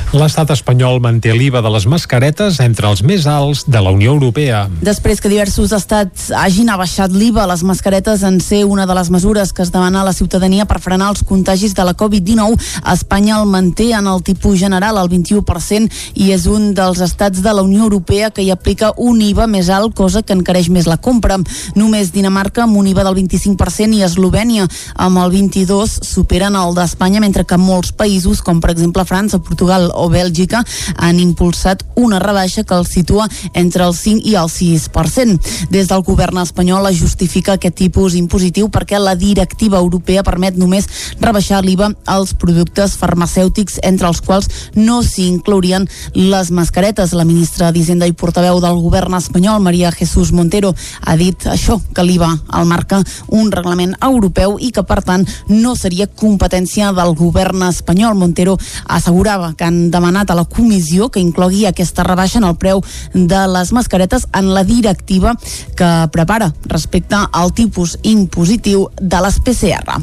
L'estat 0.10 0.50
espanyol 0.50 0.98
manté 1.06 1.36
l'IVA 1.38 1.60
de 1.62 1.70
les 1.70 1.84
mascaretes 1.86 2.56
entre 2.64 2.88
els 2.90 3.04
més 3.06 3.28
alts 3.30 3.60
de 3.70 3.78
la 3.78 3.92
Unió 3.94 4.16
Europea. 4.16 4.64
Després 4.82 5.20
que 5.22 5.30
diversos 5.30 5.70
estats 5.78 6.32
hagin 6.34 6.72
abaixat 6.74 7.14
l'IVA, 7.14 7.44
les 7.46 7.62
mascaretes 7.62 8.24
en 8.26 8.40
ser 8.42 8.64
una 8.66 8.88
de 8.90 8.96
les 8.98 9.12
mesures 9.14 9.54
que 9.54 9.62
es 9.62 9.70
demana 9.70 10.02
a 10.02 10.08
la 10.08 10.14
ciutadania 10.18 10.66
per 10.66 10.80
frenar 10.82 11.12
els 11.14 11.22
contagis 11.22 11.76
de 11.78 11.86
la 11.86 11.94
Covid-19, 11.94 12.58
Espanya 12.90 13.36
el 13.38 13.46
manté 13.46 13.92
en 13.94 14.08
el 14.10 14.24
tipus 14.26 14.58
general 14.58 14.98
al 14.98 15.12
21% 15.12 16.02
i 16.18 16.32
és 16.34 16.48
un 16.50 16.74
dels 16.74 17.04
estats 17.06 17.46
de 17.46 17.54
la 17.54 17.62
Unió 17.62 17.86
Europea 17.86 18.32
que 18.34 18.42
hi 18.42 18.50
aplica 18.50 18.90
un 18.98 19.22
IVA 19.22 19.46
més 19.46 19.70
alt, 19.70 19.94
cosa 19.94 20.24
que 20.26 20.34
encareix 20.34 20.72
més 20.74 20.90
la 20.90 20.98
compra. 20.98 21.38
Només 21.78 22.10
Dinamarca 22.18 22.66
amb 22.66 22.82
un 22.82 22.90
IVA 22.90 23.06
del 23.06 23.20
25% 23.22 24.02
i 24.02 24.02
Eslovènia 24.10 24.66
amb 24.98 25.22
el 25.22 25.38
22% 25.38 26.02
superen 26.02 26.58
el 26.58 26.74
d'Espanya, 26.74 27.22
mentre 27.22 27.46
que 27.46 27.62
molts 27.62 27.94
països, 27.94 28.42
com 28.42 28.58
per 28.58 28.74
exemple 28.74 29.06
França, 29.06 29.38
Portugal 29.38 29.92
o 30.00 30.10
Bèlgica 30.10 30.64
han 30.98 31.20
impulsat 31.20 31.84
una 31.96 32.20
rebaixa 32.20 32.64
que 32.64 32.76
el 32.76 32.88
situa 32.88 33.28
entre 33.54 33.86
el 33.86 33.94
5 33.94 34.26
i 34.26 34.36
el 34.40 34.50
6%. 34.50 35.40
Des 35.70 35.90
del 35.92 36.04
govern 36.08 36.40
espanyol 36.42 36.88
es 36.90 37.00
justifica 37.02 37.58
aquest 37.58 37.76
tipus 37.80 38.16
impositiu 38.16 38.70
perquè 38.72 39.00
la 39.00 39.16
directiva 39.20 39.78
europea 39.78 40.24
permet 40.24 40.58
només 40.58 40.88
rebaixar 41.20 41.62
l'IVA 41.64 41.92
als 42.06 42.34
productes 42.34 42.96
farmacèutics 43.00 43.80
entre 43.84 44.08
els 44.10 44.22
quals 44.22 44.50
no 44.76 45.02
s'hi 45.04 45.28
inclourien 45.28 45.88
les 46.14 46.52
mascaretes. 46.52 47.14
La 47.14 47.28
ministra 47.28 47.72
d'Hisenda 47.72 48.08
i 48.08 48.16
portaveu 48.16 48.60
del 48.64 48.80
govern 48.82 49.16
espanyol, 49.20 49.62
Maria 49.62 49.92
Jesús 49.92 50.32
Montero, 50.32 50.74
ha 51.02 51.16
dit 51.20 51.48
això, 51.50 51.80
que 51.94 52.06
l'IVA 52.06 52.32
el 52.60 52.68
marca 52.70 53.02
un 53.28 53.52
reglament 53.52 53.96
europeu 54.06 54.58
i 54.60 54.72
que, 54.76 54.84
per 54.84 55.02
tant, 55.06 55.26
no 55.50 55.76
seria 55.76 56.08
competència 56.08 56.92
del 56.96 57.16
govern 57.18 57.64
espanyol. 57.70 58.18
Montero 58.20 58.58
assegurava 58.88 59.54
que 59.58 59.68
han 59.90 59.92
demanat 59.92 60.30
a 60.30 60.38
la 60.38 60.46
comissió 60.46 61.10
que 61.10 61.20
inclogui 61.20 61.66
aquesta 61.66 62.04
rebaixa 62.06 62.38
en 62.40 62.46
el 62.46 62.56
preu 62.62 62.84
de 63.14 63.42
les 63.50 63.72
mascaretes 63.74 64.28
en 64.38 64.54
la 64.54 64.64
directiva 64.64 65.34
que 65.76 65.90
prepara 66.14 66.54
respecte 66.70 67.18
al 67.18 67.54
tipus 67.54 67.98
impositiu 68.04 68.88
de 69.02 69.22
les 69.26 69.40
PCR. 69.42 69.98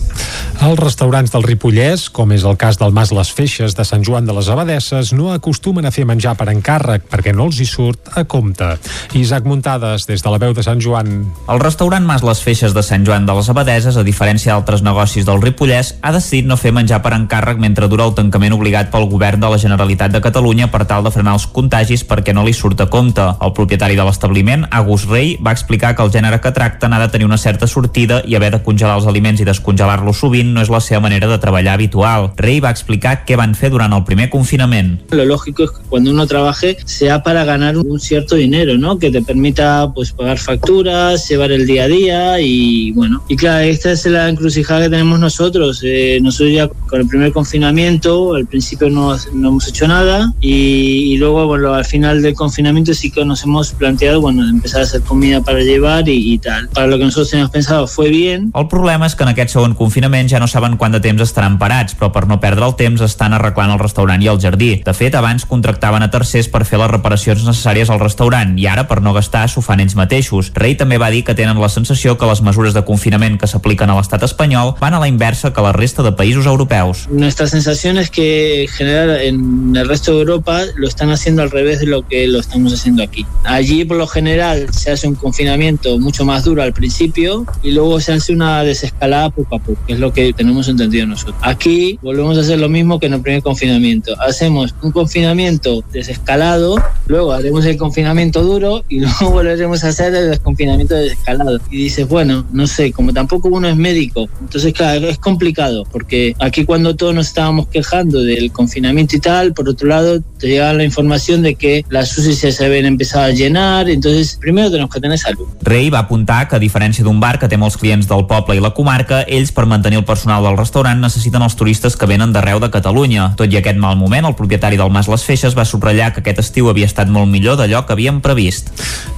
Els 0.67 0.81
restaurants 0.81 1.31
del 1.31 1.45
Ripollès, 1.45 2.09
com 2.11 2.33
és 2.33 2.45
el 2.49 2.57
cas 2.59 2.79
del 2.81 2.95
Mas 2.97 3.13
Les 3.15 3.31
Feixes 3.31 3.77
de 3.77 3.85
Sant 3.85 4.03
Joan 4.03 4.27
de 4.27 4.35
les 4.35 4.49
Abadesses, 4.49 5.13
no 5.13 5.31
acostumen 5.33 5.87
a 5.87 5.93
fer 5.93 6.07
menjar 6.09 6.35
per 6.37 6.49
encàrrec 6.51 7.07
perquè 7.11 7.35
no 7.37 7.47
els 7.47 7.61
hi 7.61 7.69
surt 7.69 8.11
a 8.17 8.25
compte. 8.25 8.73
Isaac 9.15 9.47
Muntades, 9.47 10.09
des 10.09 10.25
de 10.25 10.33
la 10.33 10.41
veu 10.43 10.55
de 10.57 10.65
Sant 10.65 10.81
Joan. 10.83 11.13
El 11.47 11.63
restaurant 11.63 12.05
Mas 12.05 12.25
Les 12.27 12.43
Feixes 12.43 12.75
de 12.75 12.83
Sant 12.83 13.07
Joan 13.07 13.29
de 13.29 13.37
les 13.37 13.51
Abadeses, 13.53 13.97
a 13.97 14.07
diferència 14.07 14.55
d'altres 14.55 14.83
negocis 14.83 15.29
del 15.29 15.43
Ripollès, 15.45 15.95
ha 16.03 16.15
decidit 16.17 16.49
no 16.49 16.59
fer 16.59 16.73
menjar 16.75 17.03
per 17.05 17.15
encàrrec 17.15 17.61
mentre 17.61 17.91
dura 17.93 18.09
el 18.09 18.17
tancament 18.17 18.57
obligat 18.57 18.91
pel 18.91 19.11
govern 19.13 19.45
de 19.45 19.53
la 19.53 19.61
Generalitat 19.61 19.76
de 19.77 20.21
Catalunya 20.21 20.71
per 20.71 20.85
tal 20.87 21.05
de 21.05 21.11
frenar 21.11 21.35
els 21.37 21.47
contagis 21.47 22.05
perquè 22.05 22.33
no 22.35 22.45
li 22.45 22.53
surt 22.53 22.81
a 22.81 22.87
compte. 22.89 23.23
El 23.41 23.53
propietari 23.53 23.97
de 23.97 24.05
l'establiment, 24.05 24.67
Agus 24.71 25.07
Rey, 25.07 25.37
va 25.45 25.53
explicar 25.53 25.95
que 25.95 26.03
el 26.03 26.11
gènere 26.11 26.41
que 26.41 26.53
tracten 26.53 26.93
ha 26.93 27.01
de 27.01 27.09
tenir 27.09 27.27
una 27.27 27.39
certa 27.39 27.67
sortida 27.67 28.23
i 28.25 28.35
haver 28.35 28.53
de 28.53 28.63
congelar 28.63 28.97
els 28.97 29.07
aliments 29.07 29.41
i 29.41 29.45
descongelar-los 29.45 30.17
sovint 30.17 30.55
no 30.55 30.63
és 30.63 30.71
la 30.71 30.81
seva 30.81 31.01
manera 31.01 31.29
de 31.29 31.39
treballar 31.39 31.75
habitual. 31.75 32.33
Rey 32.37 32.61
va 32.61 32.71
explicar 32.71 33.25
què 33.27 33.37
van 33.37 33.55
fer 33.55 33.71
durant 33.71 33.93
el 33.93 34.05
primer 34.05 34.31
confinament. 34.31 35.01
Lo 35.11 35.25
lógico 35.25 35.65
es 35.65 35.71
que 35.71 35.83
cuando 35.89 36.11
uno 36.11 36.27
trabaje 36.27 36.77
sea 36.85 37.23
para 37.23 37.45
ganar 37.45 37.77
un 37.77 38.01
cierto 38.01 38.37
dinero, 38.37 38.79
¿no? 38.79 38.99
Que 38.99 39.11
te 39.11 39.23
permita 39.23 39.93
pues 39.95 40.13
pagar 40.13 40.39
facturas, 40.39 41.29
llevar 41.29 41.53
el 41.53 41.67
día 41.67 41.85
a 41.85 41.89
día 41.89 42.41
y 42.41 42.93
bueno. 42.93 43.23
Y 43.29 43.37
claro, 43.37 43.65
esta 43.65 43.93
es 43.93 44.07
la 44.07 44.29
encrucijada 44.29 44.83
que 44.83 44.91
tenemos 44.91 45.19
nosotros. 45.21 45.81
Eh, 45.83 46.19
nosotros 46.23 46.55
ya 46.55 46.69
con 46.69 47.01
el 47.01 47.09
primer 47.09 47.33
confinamiento, 47.33 48.35
al 48.35 48.47
principio 48.47 48.89
no, 48.91 49.17
no 49.33 49.51
hemos 49.67 49.69
hecho 49.69 49.89
nada 49.89 50.33
y, 50.41 51.13
y 51.13 51.17
luego 51.17 51.47
bueno, 51.47 51.75
al 51.75 51.85
final 51.85 52.23
del 52.23 52.35
confinamiento 52.35 52.95
sí 52.95 53.11
que 53.11 53.25
nos 53.25 53.43
hemos 53.43 53.73
planteado 53.73 54.21
bueno, 54.21 54.49
empezar 54.49 54.81
a 54.81 54.85
hacer 54.85 55.03
comida 55.03 55.41
para 55.41 55.61
llevar 55.61 56.09
y, 56.09 56.35
y 56.35 56.39
tal. 56.39 56.69
Para 56.69 56.87
lo 56.87 56.99
que 56.99 57.05
nosotros 57.05 57.31
teníamos 57.31 57.51
pensado 57.51 57.87
fue 57.87 58.09
bien. 58.09 58.53
El 58.55 58.69
problema 58.69 59.07
és 59.07 59.15
que 59.17 59.25
en 59.25 59.31
aquest 59.33 59.55
segon 59.55 59.75
confinament 59.75 60.31
ja 60.31 60.41
no 60.41 60.47
saben 60.49 60.77
quant 60.77 60.95
de 60.95 61.01
temps 61.03 61.23
estaran 61.23 61.59
parats, 61.59 61.97
però 61.99 62.11
per 62.15 62.27
no 62.31 62.39
perdre 62.41 62.67
el 62.67 62.75
temps 62.79 63.03
estan 63.03 63.35
arreglant 63.35 63.73
el 63.75 63.81
restaurant 63.83 64.23
i 64.23 64.31
el 64.31 64.41
jardí. 64.41 64.71
De 64.87 64.95
fet, 64.95 65.15
abans 65.19 65.47
contractaven 65.49 66.05
a 66.05 66.11
tercers 66.13 66.49
per 66.53 66.65
fer 66.69 66.81
les 66.81 66.91
reparacions 66.91 67.45
necessàries 67.47 67.91
al 67.91 68.01
restaurant 68.03 68.55
i 68.59 68.69
ara, 68.71 68.87
per 68.87 69.01
no 69.03 69.15
gastar, 69.17 69.47
s'ho 69.49 69.65
fan 69.65 69.83
ells 69.83 69.97
mateixos. 69.99 70.53
Rei 70.55 70.77
també 70.79 70.99
va 70.99 71.11
dir 71.11 71.25
que 71.27 71.35
tenen 71.35 71.61
la 71.61 71.71
sensació 71.73 72.17
que 72.19 72.29
les 72.29 72.43
mesures 72.43 72.75
de 72.75 72.85
confinament 72.87 73.39
que 73.41 73.51
s'apliquen 73.51 73.91
a 73.91 73.99
l'estat 73.99 74.23
espanyol 74.27 74.75
van 74.81 74.95
a 74.95 75.03
la 75.03 75.11
inversa 75.11 75.53
que 75.53 75.65
la 75.65 75.75
resta 75.75 76.03
de 76.07 76.13
països 76.13 76.47
europeus. 76.47 77.07
Nuestra 77.11 77.47
sensación 77.47 77.99
es 77.99 78.11
que 78.11 78.63
en 78.63 78.69
general 78.69 79.11
en 79.57 79.77
el 79.77 79.89
resto 79.89 80.13
de 80.13 80.21
Europa 80.21 80.63
lo 80.77 80.87
están 80.87 81.11
haciendo 81.11 81.43
al 81.43 81.51
revés 81.51 81.81
de 81.81 81.87
lo 81.87 82.07
que 82.07 82.27
lo 82.27 82.39
estamos 82.41 82.73
haciendo 82.73 83.03
aquí. 83.03 83.27
Allí 83.45 83.85
por 83.85 83.97
lo 83.97 84.07
general 84.07 84.67
se 84.73 84.91
hace 84.91 85.09
un 85.09 85.15
confinamiento 85.15 85.99
mucho 85.99 86.25
más 86.25 86.45
duro 86.45 86.63
al 86.63 86.73
principio 86.73 87.47
y 87.63 87.73
luego 87.73 88.01
se 88.01 88.13
hace 88.13 88.33
una 88.33 88.63
desescalada 88.63 89.31
poco 89.31 89.57
a 89.57 89.59
poco, 89.59 89.79
que 89.87 89.95
es 89.95 90.01
lo 90.01 90.13
que 90.13 90.33
tenemos 90.33 90.69
entendido 90.69 91.07
nosotros. 91.07 91.37
Aquí 91.43 91.99
volvemos 92.03 92.37
a 92.39 92.41
hacer 92.41 92.59
lo 92.59 92.69
mismo 92.69 92.99
que 92.99 93.07
en 93.07 93.15
el 93.15 93.21
primer 93.21 93.43
confinamiento. 93.43 94.15
Hacemos 94.21 94.75
un 94.83 94.93
confinamiento 94.93 95.85
desescalado, 95.93 96.77
luego 97.07 97.33
haremos 97.33 97.65
el 97.65 97.77
confinamiento 97.77 98.43
duro 98.43 98.85
y 98.89 99.01
luego 99.01 99.31
volveremos 99.31 99.85
a 99.85 99.89
hacer 99.89 100.15
el 100.15 100.31
desconfinamiento 100.31 100.95
desescalado. 100.95 101.59
Y 101.71 101.77
dices, 101.77 102.09
bueno, 102.09 102.47
no 102.53 102.67
sé, 102.67 102.93
como 102.93 103.13
tampoco 103.13 103.49
uno 103.49 103.69
es 103.69 103.77
médico, 103.77 104.29
entonces 104.41 104.73
claro, 104.73 105.09
es 105.09 105.19
complicado 105.19 105.85
porque 105.91 106.35
aquí 106.39 106.65
cuando 106.65 106.97
todos 106.97 107.15
nos 107.15 107.29
estábamos 107.29 107.69
quejando 107.69 108.23
del 108.23 108.53
confinamiento 108.53 109.17
y 109.17 109.21
tal, 109.21 109.46
por 109.53 109.69
otro 109.69 109.89
lado 109.89 110.21
te 110.39 110.49
llega 110.49 110.73
la 110.73 110.85
información 110.85 111.43
de 111.43 111.55
que 111.55 111.85
las 111.91 112.17
UCI 112.17 112.53
se 112.53 112.65
habían 112.65 112.87
empezado 112.87 113.25
a 113.25 113.31
llenar, 113.31 113.89
entonces 113.89 114.39
primero 114.41 114.71
tenemos 114.71 114.93
que 114.93 115.01
tener 115.01 115.19
salud. 115.19 115.47
Rei 115.63 115.91
va 115.91 116.01
apuntar 116.01 116.49
que, 116.49 116.57
a 116.57 116.63
diferència 116.63 117.05
d'un 117.05 117.21
bar 117.21 117.39
que 117.39 117.49
té 117.49 117.57
molts 117.57 117.77
clients 117.81 118.09
del 118.09 118.27
poble 118.27 118.57
i 118.57 118.63
la 118.63 118.73
comarca, 118.77 119.23
ells, 119.23 119.53
per 119.53 119.67
mantenir 119.67 120.01
el 120.01 120.07
personal 120.09 120.45
del 120.45 120.59
restaurant, 120.59 121.01
necessiten 121.01 121.43
els 121.43 121.57
turistes 121.57 121.97
que 121.97 122.09
venen 122.09 122.33
d'arreu 122.33 122.61
de 122.63 122.71
Catalunya. 122.71 123.33
Tot 123.37 123.53
i 123.53 123.59
aquest 123.61 123.81
mal 123.81 123.97
moment, 123.99 124.29
el 124.29 124.37
propietari 124.39 124.79
del 124.81 124.93
Mas 124.95 125.11
Les 125.11 125.25
Feixes 125.27 125.57
va 125.57 125.67
subratllar 125.67 126.13
que 126.15 126.23
aquest 126.23 126.45
estiu 126.45 126.71
havia 126.71 126.89
estat 126.89 127.11
molt 127.13 127.31
millor 127.31 127.59
d'allò 127.59 127.85
que 127.87 127.97
havien 127.97 128.21
previst. 128.25 128.71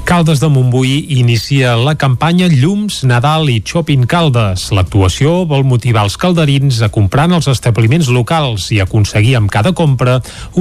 Caldes 0.09 0.41
de 0.41 0.49
Montbui 0.49 1.05
inicia 1.20 1.74
la 1.76 1.95
campanya 2.01 2.49
Llums, 2.49 3.03
Nadal 3.05 3.51
i 3.53 3.59
Shopping 3.61 4.07
Caldes. 4.09 4.70
L'actuació 4.72 5.43
vol 5.45 5.66
motivar 5.68 6.07
els 6.09 6.16
calderins 6.16 6.81
a 6.81 6.89
comprar 6.89 7.26
en 7.29 7.37
els 7.37 7.51
establiments 7.53 8.09
locals 8.09 8.70
i 8.72 8.81
aconseguir 8.81 9.37
amb 9.37 9.53
cada 9.53 9.74
compra 9.76 10.07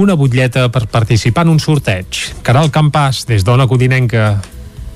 una 0.00 0.16
butlleta 0.18 0.68
per 0.72 0.86
participar 0.90 1.46
en 1.46 1.56
un 1.56 1.62
sorteig. 1.62 2.22
Caral 2.46 2.72
Campàs, 2.74 3.24
des 3.28 3.46
d'Ona 3.46 3.68
Codinenca. 3.70 4.30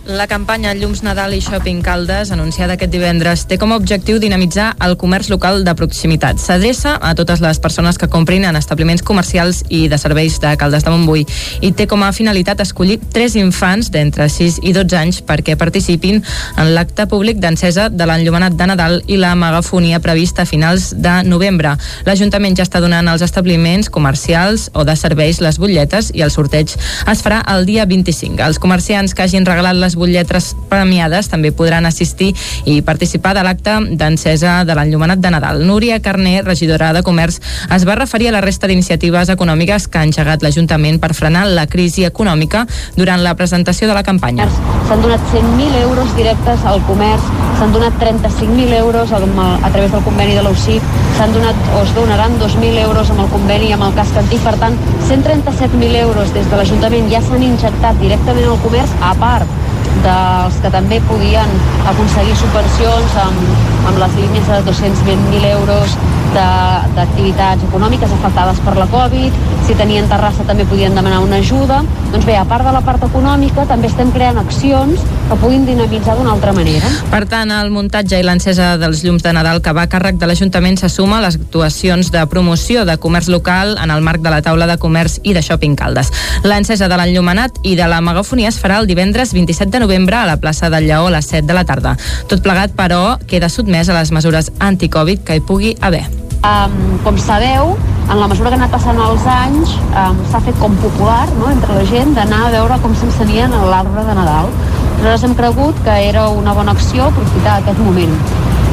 La 0.05 0.26
campanya 0.26 0.74
Llums 0.74 1.05
Nadal 1.07 1.30
i 1.36 1.40
Shopping 1.40 1.78
Caldes, 1.80 2.32
anunciada 2.34 2.74
aquest 2.74 2.90
divendres, 2.90 3.44
té 3.46 3.55
com 3.55 3.70
a 3.70 3.76
objectiu 3.78 4.16
dinamitzar 4.18 4.72
el 4.82 4.96
comerç 4.98 5.28
local 5.30 5.61
de 5.62 5.74
proximitat. 5.78 6.40
S'adreça 6.42 6.96
a 6.98 7.12
totes 7.14 7.38
les 7.38 7.61
persones 7.62 8.00
que 8.03 8.09
comprin 8.11 8.42
en 8.48 8.59
establiments 8.59 9.05
comercials 9.07 9.61
i 9.70 9.84
de 9.86 9.98
serveis 10.03 10.40
de 10.42 10.57
Caldes 10.59 10.82
de 10.82 10.90
Montbui 10.90 11.22
i 11.62 11.70
té 11.70 11.86
com 11.86 12.03
a 12.03 12.11
finalitat 12.11 12.64
escollir 12.64 12.96
tres 13.14 13.36
infants 13.38 13.92
d'entre 13.94 14.26
6 14.26 14.59
i 14.66 14.72
12 14.74 14.98
anys 14.98 15.20
perquè 15.22 15.55
participin 15.55 16.18
en 16.59 16.72
l'acte 16.74 17.07
públic 17.07 17.38
d'encesa 17.38 17.86
de 17.86 18.11
l'enllumenat 18.11 18.59
de 18.59 18.68
Nadal 18.72 18.98
i 19.07 19.20
la 19.22 19.36
megafonia 19.38 20.03
prevista 20.03 20.42
a 20.42 20.50
finals 20.50 20.90
de 20.98 21.14
novembre. 21.30 21.76
L'Ajuntament 22.11 22.59
ja 22.59 22.66
està 22.66 22.82
donant 22.82 23.07
als 23.07 23.22
establiments 23.22 23.86
comercials 23.86 24.66
o 24.74 24.82
de 24.82 24.98
serveis 24.98 25.38
les 25.38 25.62
butlletes 25.62 26.11
i 26.11 26.26
el 26.26 26.34
sorteig 26.34 26.74
es 26.74 27.22
farà 27.22 27.44
el 27.55 27.70
dia 27.70 27.86
25. 27.86 28.42
Els 28.42 28.59
comerciants 28.59 29.14
que 29.14 29.22
hagin 29.22 29.46
regalat 29.46 29.78
les 29.78 29.91
butlletres 29.97 30.53
premiades 30.70 31.28
també 31.32 31.53
podran 31.53 31.86
assistir 31.86 32.32
i 32.64 32.80
participar 32.82 33.34
de 33.36 33.45
l'acte 33.47 33.76
d'encesa 33.99 34.62
de 34.64 34.76
l'enllumenat 34.76 35.20
de 35.22 35.30
Nadal. 35.30 35.64
Núria 35.66 36.01
Carner, 36.03 36.45
regidora 36.45 36.93
de 36.93 37.03
Comerç, 37.03 37.40
es 37.74 37.86
va 37.88 37.97
referir 37.99 38.28
a 38.28 38.36
la 38.36 38.40
resta 38.45 38.66
d'iniciatives 38.66 39.32
econòmiques 39.32 39.88
que 39.88 39.99
ha 39.99 40.07
engegat 40.09 40.43
l'Ajuntament 40.43 41.01
per 41.01 41.14
frenar 41.14 41.47
la 41.47 41.66
crisi 41.66 42.05
econòmica 42.09 42.66
durant 42.97 43.22
la 43.22 43.34
presentació 43.34 43.88
de 43.88 43.95
la 43.95 44.03
campanya. 44.03 44.49
S'han 44.88 45.03
donat 45.03 45.22
100.000 45.32 45.82
euros 45.82 46.14
directes 46.16 46.64
al 46.68 46.82
comerç, 46.88 47.30
s'han 47.59 47.72
donat 47.72 47.97
35.000 48.01 48.78
euros 48.80 49.12
a 49.12 49.70
través 49.70 49.93
del 49.93 50.03
conveni 50.03 50.34
de 50.34 50.43
l'UCIP, 50.43 50.82
s'han 51.18 51.32
donat 51.32 51.57
o 51.76 51.82
es 51.82 51.95
donaran 51.95 52.38
2.000 52.40 52.84
euros 52.86 53.11
amb 53.11 53.24
el 53.24 53.30
conveni 53.32 53.72
amb 53.72 53.88
el 53.88 53.95
casc 53.95 54.16
antic, 54.18 54.43
per 54.45 54.57
tant, 54.61 54.78
137.000 55.09 56.01
euros 56.03 56.32
des 56.34 56.49
de 56.51 56.57
l'Ajuntament 56.57 57.11
ja 57.12 57.22
s'han 57.22 57.43
injectat 57.47 58.01
directament 58.01 58.49
al 58.49 58.59
comerç, 58.64 58.97
a 59.01 59.14
part 59.20 59.61
dels 60.01 60.59
que 60.62 60.70
també 60.74 60.99
podien 61.11 61.53
aconseguir 61.93 62.34
subvencions 62.40 63.16
amb, 63.26 63.53
amb 63.90 64.01
les 64.03 64.18
línies 64.20 64.49
de 64.49 64.61
220.000 64.70 65.51
euros 65.53 65.97
d'activitats 66.35 67.64
econòmiques 67.68 68.12
afectades 68.12 68.61
per 68.64 68.76
la 68.78 68.87
Covid, 68.91 69.37
si 69.66 69.76
tenien 69.78 70.09
terrassa 70.11 70.45
també 70.49 70.66
podien 70.68 70.95
demanar 70.95 71.20
una 71.22 71.39
ajuda. 71.43 71.83
Doncs 72.12 72.26
bé, 72.26 72.37
a 72.37 72.45
part 72.49 72.66
de 72.66 72.72
la 72.74 72.83
part 72.85 73.05
econòmica, 73.07 73.66
també 73.70 73.89
estem 73.89 74.11
creant 74.12 74.41
accions 74.41 75.01
que 75.28 75.39
puguin 75.41 75.66
dinamitzar 75.66 76.16
d'una 76.18 76.33
altra 76.35 76.53
manera. 76.53 76.89
Per 77.12 77.22
tant, 77.30 77.53
el 77.55 77.70
muntatge 77.74 78.18
i 78.20 78.26
l'encesa 78.26 78.74
dels 78.80 79.05
llums 79.07 79.24
de 79.24 79.33
Nadal 79.33 79.62
que 79.64 79.74
va 79.76 79.87
a 79.87 79.91
càrrec 79.93 80.18
de 80.20 80.28
l'Ajuntament 80.28 80.80
se 80.80 80.91
suma 80.93 81.18
a 81.18 81.26
les 81.26 81.39
actuacions 81.41 82.12
de 82.12 82.24
promoció 82.26 82.85
de 82.89 82.99
comerç 83.01 83.30
local 83.33 83.76
en 83.83 83.91
el 83.95 84.03
marc 84.03 84.22
de 84.24 84.33
la 84.35 84.43
taula 84.43 84.68
de 84.68 84.78
comerç 84.83 85.20
i 85.22 85.37
de 85.37 85.43
shopping 85.43 85.76
Caldes. 85.76 86.12
L'encesa 86.45 86.89
de 86.89 86.99
l'enllumenat 86.99 87.62
i 87.62 87.76
de 87.78 87.89
la 87.89 88.01
megafonia 88.05 88.51
es 88.53 88.61
farà 88.61 88.80
el 88.83 88.91
divendres 88.91 89.33
27 89.33 89.70
de 89.72 89.85
novembre 89.85 90.16
a 90.16 90.26
la 90.26 90.41
plaça 90.41 90.70
del 90.70 90.89
Lleó 90.91 91.07
a 91.07 91.16
les 91.16 91.30
7 91.30 91.47
de 91.47 91.55
la 91.55 91.64
tarda. 91.64 91.97
Tot 92.28 92.43
plegat, 92.43 92.74
però, 92.76 93.18
queda 93.26 93.53
sotmès 93.53 93.89
a 93.89 94.01
les 94.01 94.12
mesures 94.12 94.53
anti-Covid 94.59 95.24
que 95.24 95.39
hi 95.39 95.47
pugui 95.47 95.76
haver. 95.80 96.22
Um, 96.43 96.99
com 97.05 97.14
sabeu, 97.22 97.76
en 98.11 98.18
la 98.18 98.26
mesura 98.26 98.51
que 98.51 98.57
han 98.57 98.64
anat 98.64 98.72
passant 98.74 98.97
els 98.99 99.26
anys, 99.30 99.76
um, 99.95 100.16
s'ha 100.32 100.40
fet 100.43 100.57
com 100.59 100.74
popular 100.82 101.28
no, 101.36 101.47
entre 101.53 101.76
la 101.76 101.84
gent 101.86 102.16
d'anar 102.16 102.40
a 102.49 102.51
veure 102.51 102.78
com 102.82 102.97
s'encenien 102.99 103.55
l'arbre 103.70 104.03
de 104.09 104.16
Nadal. 104.18 104.51
Nosaltres 104.97 105.26
hem 105.28 105.36
cregut 105.38 105.78
que 105.86 105.95
era 106.09 106.24
una 106.34 106.55
bona 106.59 106.74
acció 106.74 107.07
aprofitar 107.07 107.61
aquest 107.61 107.78
moment. 107.86 108.18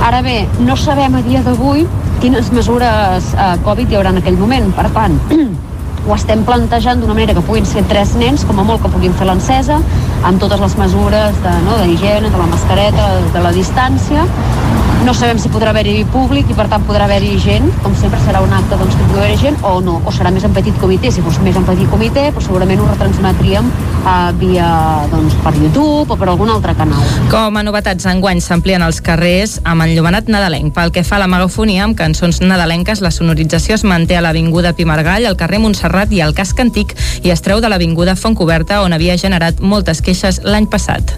Ara 0.01 0.23
bé, 0.25 0.39
no 0.65 0.73
sabem 0.81 1.19
a 1.19 1.21
dia 1.21 1.43
d'avui 1.45 1.85
quines 2.23 2.49
mesures 2.57 3.29
eh, 3.35 3.53
Covid 3.67 3.93
hi 3.93 3.99
haurà 3.99 4.15
en 4.15 4.21
aquell 4.23 4.41
moment. 4.41 4.73
Per 4.73 4.87
tant, 4.97 5.21
ho 6.07 6.15
estem 6.17 6.41
plantejant 6.49 7.05
d'una 7.05 7.13
manera 7.13 7.37
que 7.37 7.45
puguin 7.45 7.69
ser 7.69 7.85
tres 7.91 8.15
nens, 8.17 8.49
com 8.49 8.57
a 8.57 8.65
molt 8.65 8.81
que 8.81 8.89
puguin 8.97 9.13
fer 9.19 9.29
l'encesa, 9.29 9.77
amb 10.25 10.41
totes 10.41 10.65
les 10.65 10.77
mesures 10.81 11.37
de, 11.45 11.55
no, 11.69 11.77
d'higiene, 11.83 12.33
de 12.33 12.41
la 12.41 12.49
mascareta, 12.49 13.11
de 13.35 13.45
la 13.45 13.53
distància. 13.53 14.25
No 15.05 15.13
sabem 15.15 15.37
si 15.39 15.47
podrà 15.47 15.71
haver-hi 15.71 16.03
públic 16.11 16.49
i 16.51 16.55
per 16.57 16.65
tant 16.67 16.83
podrà 16.83 17.05
haver-hi 17.07 17.37
gent, 17.39 17.69
com 17.83 17.93
sempre 17.97 18.19
serà 18.25 18.41
un 18.43 18.51
acte 18.53 18.75
doncs, 18.75 18.97
que 18.99 19.05
pugui 19.07 19.21
haver 19.23 19.37
gent 19.39 19.59
o 19.63 19.77
no, 19.81 19.95
o 20.03 20.11
serà 20.11 20.31
més 20.35 20.43
en 20.43 20.51
petit 20.53 20.75
comitè. 20.81 21.11
Si 21.15 21.23
fos 21.23 21.39
més 21.45 21.55
en 21.55 21.63
petit 21.67 21.87
comitè, 21.89 22.25
doncs 22.35 22.49
segurament 22.49 22.83
ho 22.83 22.87
retransmetríem 22.89 23.69
uh, 23.69 24.11
via 24.41 24.67
doncs, 25.13 25.37
per 25.45 25.53
YouTube 25.55 26.11
o 26.11 26.19
per 26.19 26.27
algun 26.27 26.51
altre 26.51 26.75
canal. 26.77 27.07
Com 27.31 27.55
a 27.55 27.63
novetats, 27.63 28.09
enguany 28.11 28.43
s'amplien 28.43 28.83
els 28.83 28.99
carrers 29.05 29.57
amb 29.63 29.87
enllumenat 29.87 30.27
nadalenc. 30.27 30.75
Pel 30.75 30.91
que 30.95 31.05
fa 31.07 31.15
a 31.17 31.23
la 31.23 31.31
megafonia, 31.31 31.87
amb 31.87 31.97
cançons 31.97 32.43
nadalenques, 32.43 32.99
la 33.05 33.15
sonorització 33.15 33.79
es 33.79 33.87
manté 33.87 34.19
a 34.19 34.25
l'Avinguda 34.25 34.75
Pimargall, 34.75 35.29
al 35.31 35.39
carrer 35.39 35.63
Montserrat 35.63 36.11
i 36.11 36.21
al 36.25 36.35
Casc 36.35 36.59
Antic 36.59 36.93
i 37.23 37.31
es 37.31 37.45
treu 37.45 37.63
de 37.63 37.71
l'Avinguda 37.71 38.19
Fontcoberta, 38.19 38.83
on 38.83 38.93
havia 38.93 39.17
generat 39.17 39.63
moltes 39.63 40.03
queixes 40.03 40.43
l'any 40.43 40.67
passat. 40.67 41.15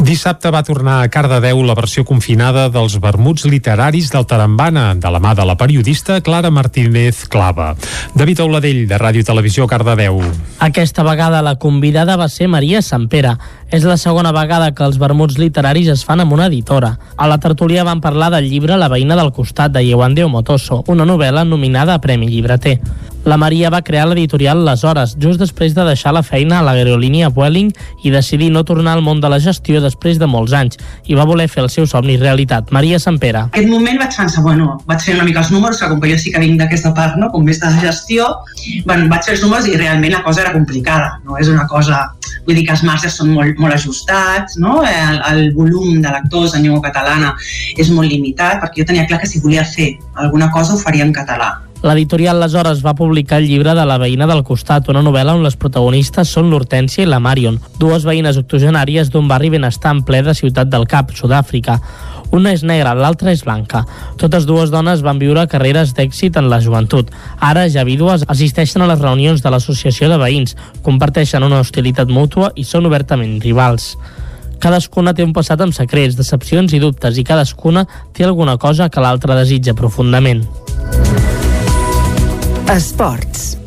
Dissabte 0.00 0.48
va 0.48 0.62
tornar 0.64 1.02
a 1.02 1.08
Cardedeu 1.12 1.60
la 1.66 1.74
versió 1.76 2.02
confinada 2.08 2.64
dels 2.72 2.96
vermuts 3.02 3.44
literaris 3.44 4.08
del 4.14 4.24
Tarambana, 4.26 4.94
de 4.96 5.10
la 5.12 5.20
mà 5.20 5.34
de 5.36 5.44
la 5.44 5.56
periodista 5.60 6.20
Clara 6.24 6.50
Martínez 6.50 7.26
Clava. 7.28 7.74
David 8.14 8.40
Auladell, 8.40 8.86
de 8.88 8.98
Ràdio 8.98 9.24
Televisió 9.28 9.68
Cardedeu. 9.68 10.22
Aquesta 10.58 11.04
vegada 11.04 11.42
la 11.44 11.56
convidada 11.60 12.16
va 12.16 12.30
ser 12.32 12.48
Maria 12.48 12.80
Sampera. 12.82 13.36
És 13.72 13.86
la 13.88 13.94
segona 13.96 14.34
vegada 14.36 14.66
que 14.76 14.84
els 14.84 14.98
vermuts 15.00 15.38
literaris 15.40 15.86
es 15.88 16.02
fan 16.04 16.20
amb 16.20 16.34
una 16.36 16.50
editora. 16.50 16.90
A 17.16 17.28
la 17.30 17.38
tertúlia 17.40 17.86
van 17.88 18.02
parlar 18.04 18.28
del 18.34 18.50
llibre 18.50 18.76
La 18.76 18.90
veïna 18.92 19.16
del 19.16 19.32
costat, 19.32 19.72
de 19.72 19.80
Yewande 19.80 20.26
Omotoso, 20.26 20.82
una 20.92 21.06
novel·la 21.08 21.46
nominada 21.48 21.94
a 21.96 22.02
Premi 22.04 22.28
Llibreter. 22.28 22.76
La 23.24 23.36
Maria 23.38 23.70
va 23.70 23.84
crear 23.86 24.08
l'editorial 24.10 24.64
Les 24.66 24.82
Hores, 24.82 25.12
just 25.22 25.38
després 25.38 25.76
de 25.76 25.84
deixar 25.86 26.10
la 26.12 26.24
feina 26.26 26.56
a 26.58 26.62
l'aerolínia 26.66 27.28
Vueling 27.30 27.68
i 28.02 28.10
decidir 28.10 28.48
no 28.50 28.64
tornar 28.66 28.96
al 28.96 29.02
món 29.06 29.20
de 29.22 29.30
la 29.30 29.38
gestió 29.40 29.80
després 29.80 30.18
de 30.18 30.26
molts 30.26 30.52
anys 30.58 30.80
i 31.06 31.14
va 31.14 31.26
voler 31.28 31.46
fer 31.48 31.62
el 31.62 31.70
seu 31.70 31.86
somni 31.86 32.16
realitat. 32.18 32.72
Maria 32.74 32.98
Sampera. 32.98 33.44
En 33.46 33.52
aquest 33.54 33.70
moment 33.70 34.00
vaig 34.02 34.16
pensar, 34.16 34.42
bueno, 34.42 34.74
vaig 34.90 35.06
fer 35.06 35.14
una 35.14 35.28
mica 35.28 35.44
els 35.44 35.52
números, 35.54 35.78
que 35.78 35.88
com 35.92 36.02
que 36.02 36.10
jo 36.10 36.18
sí 36.18 36.34
que 36.34 36.42
vinc 36.42 36.58
d'aquesta 36.58 36.90
part, 36.98 37.14
no? 37.16 37.30
com 37.30 37.46
més 37.46 37.62
de 37.62 37.70
gestió, 37.78 38.26
bueno, 38.90 39.06
vaig 39.12 39.22
fer 39.22 39.36
els 39.36 39.46
números 39.46 39.70
i 39.70 39.78
realment 39.78 40.18
la 40.18 40.24
cosa 40.26 40.42
era 40.42 40.56
complicada, 40.58 41.20
no 41.24 41.38
és 41.38 41.48
una 41.52 41.68
cosa... 41.70 42.08
Vull 42.42 42.56
dir 42.58 42.64
que 42.66 42.72
els 42.74 42.80
marges 42.82 43.14
són 43.14 43.28
molt, 43.30 43.54
molt 43.62 43.78
ajustats, 43.78 44.58
no? 44.60 44.80
el, 44.84 45.20
el 45.32 45.42
volum 45.56 46.00
de 46.02 46.12
lectors 46.12 46.56
en 46.56 46.66
llengua 46.66 46.82
catalana 46.90 47.34
és 47.78 47.90
molt 47.94 48.10
limitat, 48.10 48.60
perquè 48.62 48.82
jo 48.82 48.90
tenia 48.92 49.08
clar 49.08 49.22
que 49.22 49.30
si 49.30 49.42
volia 49.42 49.64
fer 49.64 49.94
alguna 50.20 50.50
cosa 50.52 50.74
ho 50.74 50.80
faria 50.82 51.06
en 51.06 51.14
català. 51.14 51.54
L'editorial 51.82 52.38
aleshores 52.38 52.78
va 52.86 52.94
publicar 52.94 53.40
el 53.40 53.48
llibre 53.50 53.72
de 53.74 53.84
La 53.86 53.96
veïna 53.98 54.28
del 54.30 54.44
costat, 54.46 54.86
una 54.92 55.02
novel·la 55.02 55.34
on 55.34 55.42
les 55.42 55.56
protagonistes 55.58 56.30
són 56.30 56.46
l'Hortència 56.50 57.02
i 57.02 57.08
la 57.10 57.18
Marion, 57.18 57.58
dues 57.80 58.06
veïnes 58.06 58.38
octogenàries 58.38 59.10
d'un 59.10 59.26
barri 59.26 59.50
benestant 59.50 60.04
ple 60.06 60.20
de 60.22 60.34
Ciutat 60.38 60.70
del 60.70 60.86
Cap, 60.86 61.10
Sud-àfrica. 61.18 61.80
Una 62.32 62.54
és 62.56 62.62
negra, 62.64 62.94
l'altra 62.96 63.32
és 63.34 63.42
blanca. 63.44 63.82
Totes 64.16 64.46
dues 64.48 64.72
dones 64.72 65.04
van 65.04 65.20
viure 65.20 65.44
carreres 65.52 65.92
d'èxit 65.92 66.38
en 66.40 66.48
la 66.48 66.62
joventut. 66.64 67.12
Ara, 67.38 67.66
ja 67.68 67.84
vídues, 67.84 68.24
assisteixen 68.32 68.82
a 68.82 68.88
les 68.88 69.00
reunions 69.02 69.44
de 69.44 69.52
l'associació 69.52 70.08
de 70.08 70.18
veïns, 70.20 70.56
comparteixen 70.82 71.44
una 71.44 71.60
hostilitat 71.60 72.08
mútua 72.08 72.50
i 72.56 72.64
són 72.64 72.88
obertament 72.88 73.36
rivals. 73.44 73.92
Cadascuna 74.62 75.12
té 75.12 75.26
un 75.26 75.34
passat 75.36 75.60
amb 75.60 75.76
secrets, 75.76 76.16
decepcions 76.16 76.72
i 76.72 76.80
dubtes 76.80 77.18
i 77.18 77.24
cadascuna 77.26 77.84
té 78.16 78.24
alguna 78.24 78.56
cosa 78.56 78.88
que 78.88 79.02
l'altra 79.02 79.36
desitja 79.36 79.74
profundament. 79.74 80.46
Esports. 82.72 83.61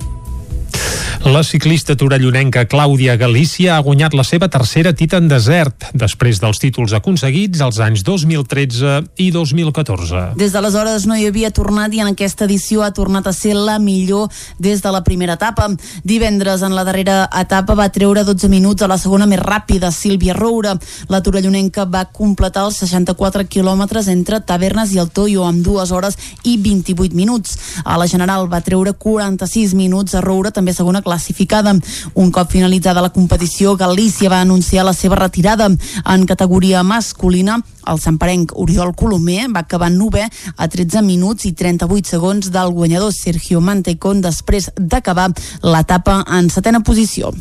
La 1.25 1.41
ciclista 1.41 1.95
torellonenca 1.97 2.67
Clàudia 2.69 3.15
Galícia 3.17 3.73
ha 3.73 3.81
guanyat 3.81 4.13
la 4.13 4.21
seva 4.21 4.45
tercera 4.45 4.91
tita 4.93 5.17
en 5.17 5.25
desert, 5.25 5.87
després 5.97 6.37
dels 6.37 6.59
títols 6.61 6.91
aconseguits 6.93 7.63
als 7.65 7.79
anys 7.81 8.03
2013 8.05 8.99
i 9.25 9.31
2014. 9.33 10.35
Des 10.37 10.53
d'aleshores 10.53 11.07
no 11.09 11.17
hi 11.17 11.25
havia 11.25 11.49
tornat 11.49 11.95
i 11.97 12.03
en 12.03 12.11
aquesta 12.11 12.45
edició 12.45 12.83
ha 12.85 12.91
tornat 12.93 13.25
a 13.25 13.33
ser 13.33 13.55
la 13.57 13.79
millor 13.81 14.29
des 14.61 14.83
de 14.83 14.91
la 14.93 15.01
primera 15.01 15.33
etapa. 15.33 15.65
Divendres, 16.03 16.61
en 16.61 16.75
la 16.77 16.83
darrera 16.85 17.23
etapa, 17.41 17.73
va 17.73 17.89
treure 17.89 18.21
12 18.21 18.45
minuts 18.53 18.85
a 18.85 18.91
la 18.91 18.99
segona 19.01 19.25
més 19.25 19.41
ràpida, 19.41 19.89
Sílvia 19.89 20.37
Roura. 20.37 20.75
La 21.09 21.23
torellonenca 21.25 21.87
va 21.89 22.05
completar 22.05 22.67
els 22.69 22.77
64 22.85 23.47
quilòmetres 23.49 24.11
entre 24.13 24.43
Tavernes 24.45 24.93
i 24.93 25.01
el 25.01 25.09
Toyo 25.09 25.49
amb 25.49 25.65
2 25.65 25.89
hores 25.89 26.21
i 26.43 26.59
28 26.61 27.17
minuts. 27.17 27.57
A 27.83 27.97
la 27.97 28.05
general 28.05 28.45
va 28.45 28.61
treure 28.61 28.93
46 28.93 29.73
minuts 29.73 30.13
a 30.13 30.21
Roura, 30.21 30.53
també 30.53 30.77
segona 30.77 31.01
classificada. 31.15 31.73
Un 32.13 32.31
cop 32.31 32.51
finalitzada 32.51 33.01
la 33.01 33.13
competició, 33.15 33.75
Galícia 33.75 34.29
va 34.29 34.41
anunciar 34.41 34.85
la 34.85 34.93
seva 34.93 35.15
retirada 35.15 35.69
en 35.69 36.25
categoria 36.25 36.83
masculina. 36.83 37.61
El 37.87 38.01
samparenc 38.01 38.51
Oriol 38.55 38.95
Colomer 38.97 39.47
va 39.53 39.63
acabar 39.63 39.91
nove 39.93 40.25
a 40.25 40.67
13 40.67 41.05
minuts 41.05 41.45
i 41.45 41.53
38 41.53 42.17
segons 42.17 42.51
del 42.51 42.73
guanyador 42.73 43.13
Sergio 43.13 43.61
Mantecón 43.61 44.21
després 44.25 44.71
d'acabar 44.75 45.31
l'etapa 45.63 46.23
en 46.27 46.49
setena 46.49 46.83
posició. 46.83 47.31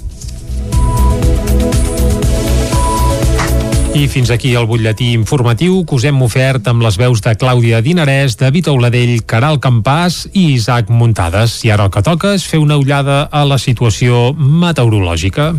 I 3.95 4.09
fins 4.11 4.31
aquí 4.35 4.57
el 4.59 4.67
butlletí 4.67 5.13
informatiu 5.15 5.85
que 5.87 5.95
us 5.95 6.05
hem 6.09 6.19
ofert 6.27 6.67
amb 6.67 6.83
les 6.83 6.97
veus 6.99 7.21
de 7.23 7.31
Clàudia 7.39 7.79
Dinarès, 7.79 8.35
David 8.41 8.67
Auladell, 8.73 9.21
Caral 9.23 9.61
Campàs 9.63 10.25
i 10.33 10.49
Isaac 10.57 10.91
Muntades. 10.91 11.61
I 11.63 11.71
ara 11.71 11.87
el 11.87 11.93
que 11.95 12.03
toca 12.03 12.33
és 12.35 12.43
fer 12.43 12.59
una 12.59 12.75
ullada 12.75 13.29
a 13.31 13.45
la 13.47 13.55
situació 13.63 14.33
meteorològica. 14.35 15.53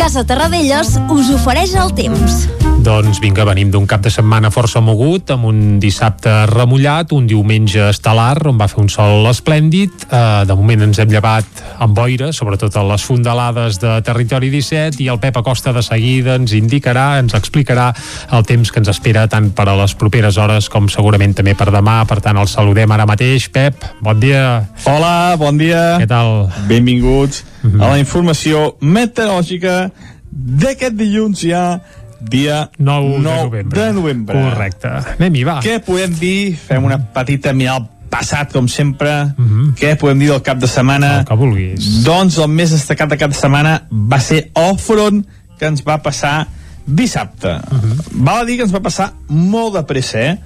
Casa 0.00 0.24
Terradellos 0.24 0.96
us 1.12 1.28
ofereix 1.36 1.76
el 1.76 1.92
temps. 1.92 2.46
Doncs 2.80 3.18
vinga, 3.20 3.44
venim 3.44 3.68
d'un 3.68 3.84
cap 3.84 4.00
de 4.00 4.08
setmana 4.08 4.48
força 4.48 4.80
mogut, 4.80 5.28
amb 5.34 5.44
un 5.50 5.58
dissabte 5.82 6.30
remullat, 6.48 7.10
un 7.12 7.26
diumenge 7.28 7.82
estel·lar, 7.90 8.38
on 8.48 8.56
va 8.56 8.70
fer 8.72 8.78
un 8.80 8.88
sol 8.88 9.26
esplèndid. 9.28 10.06
Uh, 10.06 10.46
de 10.48 10.56
moment 10.56 10.86
ens 10.86 10.96
hem 11.02 11.10
llevat 11.12 11.60
amb 11.84 11.92
boira, 11.98 12.30
sobretot 12.32 12.78
a 12.80 12.84
les 12.88 13.04
fondalades 13.04 13.76
de 13.82 13.98
Territori 14.06 14.48
17, 14.54 14.96
i 15.04 15.10
el 15.12 15.20
Pep 15.20 15.36
Acosta 15.42 15.74
de 15.76 15.82
seguida 15.84 16.38
ens 16.40 16.54
indicarà, 16.56 17.18
ens 17.20 17.36
explicarà 17.36 17.90
el 18.32 18.48
temps 18.48 18.72
que 18.72 18.80
ens 18.80 18.88
espera 18.94 19.26
tant 19.28 19.50
per 19.52 19.68
a 19.68 19.76
les 19.82 19.92
properes 20.00 20.40
hores 20.40 20.70
com 20.72 20.88
segurament 20.88 21.36
també 21.36 21.52
per 21.52 21.68
demà. 21.74 21.98
Per 22.08 22.22
tant, 22.24 22.40
el 22.40 22.48
saludem 22.48 22.96
ara 22.96 23.04
mateix. 23.04 23.50
Pep, 23.52 23.84
bon 24.00 24.24
dia. 24.24 24.62
Hola, 24.88 25.36
bon 25.36 25.60
dia. 25.60 25.98
Què 26.00 26.08
tal? 26.08 26.48
Benvinguts 26.70 27.44
mm 27.60 27.74
-hmm. 27.74 27.84
a 27.84 27.92
la 27.92 27.98
informació 28.00 28.78
meteorològica 28.80 29.90
d'aquest 30.30 30.94
dilluns 30.94 31.42
ja 31.42 31.80
dia 32.20 32.70
9, 32.78 33.18
9 33.18 33.20
de 33.20 33.44
novembre. 33.44 33.80
de 33.80 33.92
novembre. 33.92 34.42
Correcte. 34.42 34.88
Anem-hi, 35.18 35.44
va. 35.44 35.60
Què 35.64 35.80
podem 35.84 36.12
dir? 36.18 36.56
Fem 36.56 36.84
una 36.84 36.98
petita 36.98 37.52
mirada 37.52 37.80
al 37.80 37.88
passat, 38.10 38.52
com 38.52 38.68
sempre. 38.68 39.10
Mm 39.36 39.48
-hmm. 39.48 39.74
Què 39.74 39.96
podem 39.96 40.18
dir 40.18 40.28
del 40.28 40.42
cap 40.42 40.58
de 40.58 40.66
setmana? 40.66 41.20
El 41.20 41.24
que 41.24 41.34
vulguis. 41.34 42.02
Doncs 42.04 42.38
el 42.38 42.48
més 42.48 42.70
destacat 42.70 43.08
de 43.08 43.16
cap 43.16 43.30
de 43.30 43.36
setmana 43.36 43.86
va 43.90 44.20
ser 44.20 44.50
el 44.54 44.78
front 44.78 45.26
que 45.58 45.66
ens 45.66 45.82
va 45.86 46.02
passar 46.02 46.48
dissabte. 46.86 47.48
Uh 47.48 47.78
-huh. 47.78 47.96
Val 48.12 48.42
a 48.42 48.44
dir 48.44 48.56
que 48.56 48.62
ens 48.62 48.74
va 48.74 48.80
passar 48.80 49.12
molt 49.28 49.74
de 49.74 49.82
pressa, 49.82 50.20
eh? 50.20 50.38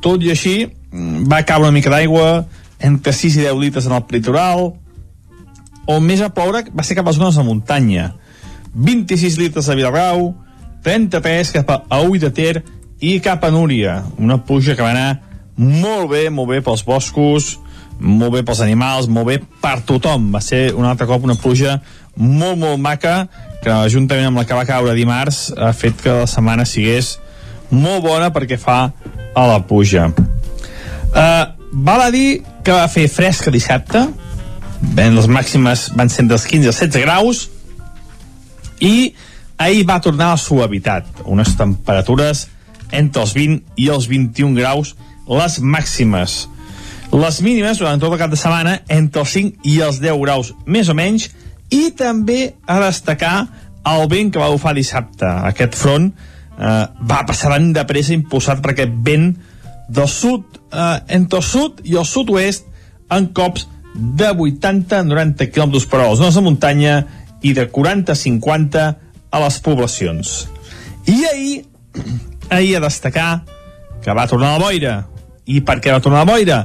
Tot 0.00 0.22
i 0.22 0.30
així, 0.30 0.70
va 0.92 1.42
caure 1.42 1.62
una 1.62 1.72
mica 1.72 1.90
d'aigua, 1.90 2.46
entre 2.78 3.12
6 3.12 3.36
i 3.36 3.40
10 3.40 3.58
litres 3.58 3.86
en 3.86 3.92
el 3.92 4.04
litoral, 4.10 4.74
on 5.86 6.04
més 6.04 6.20
a 6.20 6.30
ploure 6.30 6.64
va 6.76 6.82
ser 6.82 6.96
cap 6.96 7.06
a 7.06 7.10
les 7.10 7.18
zones 7.18 7.36
de 7.36 7.42
muntanya. 7.42 8.14
26 8.74 9.38
litres 9.38 9.68
a 9.68 9.74
Vilarrau, 9.74 10.34
33 10.84 11.54
cap 11.58 11.72
a 11.88 12.00
Ull 12.02 12.18
de 12.22 12.30
Ter 12.34 12.62
i 13.00 13.18
cap 13.24 13.44
a 13.44 13.50
Núria. 13.52 14.00
Una 14.18 14.40
pluja 14.44 14.76
que 14.76 14.84
va 14.84 14.92
anar 14.92 15.20
molt 15.56 16.10
bé, 16.12 16.28
molt 16.32 16.50
bé 16.52 16.60
pels 16.64 16.84
boscos, 16.86 17.58
molt 18.00 18.32
bé 18.32 18.42
pels 18.46 18.62
animals, 18.64 19.08
molt 19.12 19.28
bé 19.28 19.38
per 19.60 19.80
tothom. 19.86 20.30
Va 20.32 20.40
ser 20.44 20.70
un 20.76 20.88
altre 20.88 21.08
cop 21.08 21.24
una 21.24 21.36
pluja 21.36 21.78
molt, 22.16 22.58
molt 22.60 22.80
maca, 22.80 23.28
que 23.60 23.76
juntament 23.92 24.30
amb 24.30 24.40
la 24.40 24.46
que 24.48 24.56
va 24.56 24.66
caure 24.68 24.96
dimarts 24.96 25.50
ha 25.52 25.72
fet 25.76 26.00
que 26.00 26.22
la 26.22 26.28
setmana 26.30 26.64
sigués 26.64 27.18
molt 27.70 28.02
bona 28.04 28.30
perquè 28.32 28.56
fa 28.58 28.80
a 29.36 29.46
la 29.46 29.60
pluja. 29.68 30.08
Uh, 31.10 31.44
val 31.72 32.06
a 32.06 32.10
dir 32.14 32.40
que 32.64 32.74
va 32.74 32.88
fer 32.90 33.06
fresca 33.12 33.52
dissabte, 33.52 34.06
ben, 34.80 35.14
les 35.14 35.28
màximes 35.28 35.90
van 35.96 36.08
ser 36.08 36.24
dels 36.30 36.46
15 36.48 36.72
als 36.72 36.80
16 36.80 37.04
graus, 37.04 37.48
i 38.80 39.12
ahir 39.60 39.84
va 39.86 40.00
tornar 40.00 40.30
a 40.30 40.36
la 40.38 40.40
suavitat, 40.40 41.06
unes 41.28 41.52
temperatures 41.58 42.46
entre 42.96 43.22
els 43.22 43.34
20 43.36 43.76
i 43.76 43.90
els 43.92 44.08
21 44.08 44.56
graus, 44.56 44.94
les 45.28 45.60
màximes. 45.60 46.46
Les 47.12 47.40
mínimes 47.44 47.78
durant 47.78 48.00
tot 48.00 48.14
el 48.14 48.20
cap 48.22 48.32
de 48.32 48.38
setmana 48.40 48.78
entre 48.88 49.22
els 49.22 49.34
5 49.36 49.66
i 49.68 49.76
els 49.84 50.00
10 50.02 50.18
graus, 50.22 50.54
més 50.66 50.88
o 50.88 50.96
menys, 50.96 51.28
i 51.70 51.90
també 51.94 52.54
a 52.66 52.80
destacar 52.82 53.34
el 53.90 54.08
vent 54.10 54.32
que 54.32 54.40
va 54.40 54.50
bufar 54.50 54.72
dissabte. 54.74 55.28
Aquest 55.50 55.76
front 55.78 56.08
eh, 56.08 56.86
va 57.12 57.20
passar 57.28 57.58
de 57.60 57.84
pressa 57.86 58.16
impulsat 58.16 58.62
per 58.64 58.72
aquest 58.72 58.96
vent 59.04 59.34
del 59.90 60.08
sud, 60.08 60.58
eh, 60.72 60.96
entre 61.18 61.42
el 61.42 61.46
sud 61.46 61.84
i 61.84 61.98
el 62.00 62.08
sud-oest 62.08 62.66
en 63.10 63.28
cops 63.36 63.68
de 63.94 64.30
80-90 64.32 65.50
km 65.50 65.84
per 65.84 66.00
hora 66.00 66.08
a 66.08 66.10
les 66.14 66.20
zones 66.22 66.34
de 66.38 66.46
muntanya 66.46 66.96
i 67.42 67.52
de 67.56 67.66
40-50 67.70 68.80
a 68.80 68.90
les 69.38 69.58
poblacions. 69.60 70.48
I 71.06 71.24
ahir, 71.32 71.64
ahir 72.50 72.76
a 72.76 72.80
destacar 72.80 73.44
que 74.02 74.12
va 74.12 74.26
tornar 74.26 74.56
la 74.56 74.64
boira. 74.64 74.94
I 75.46 75.60
per 75.66 75.78
què 75.80 75.92
va 75.92 76.02
tornar 76.02 76.24
la 76.24 76.32
boira? 76.32 76.60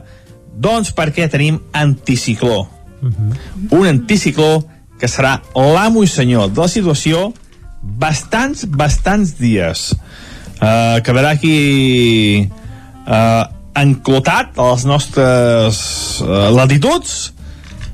Doncs 0.55 0.93
perquè 0.95 1.29
tenim 1.29 1.59
anticicló. 1.73 2.67
Uh 3.01 3.09
-huh. 3.09 3.33
Un 3.71 3.87
anticicló 3.87 4.63
que 4.99 5.07
serà 5.07 5.41
l'amo 5.53 6.03
i 6.03 6.07
senyor 6.07 6.49
de 6.49 6.61
la 6.61 6.67
situació 6.67 7.33
bastants, 7.81 8.65
bastants 8.65 9.37
dies. 9.37 9.93
Uh, 10.55 11.01
quedarà 11.03 11.29
aquí 11.35 12.49
uh, 13.07 13.43
enclotat 13.75 14.57
a 14.57 14.71
les 14.71 14.85
nostres 14.85 16.21
uh, 16.23 16.49
latituds 16.55 17.33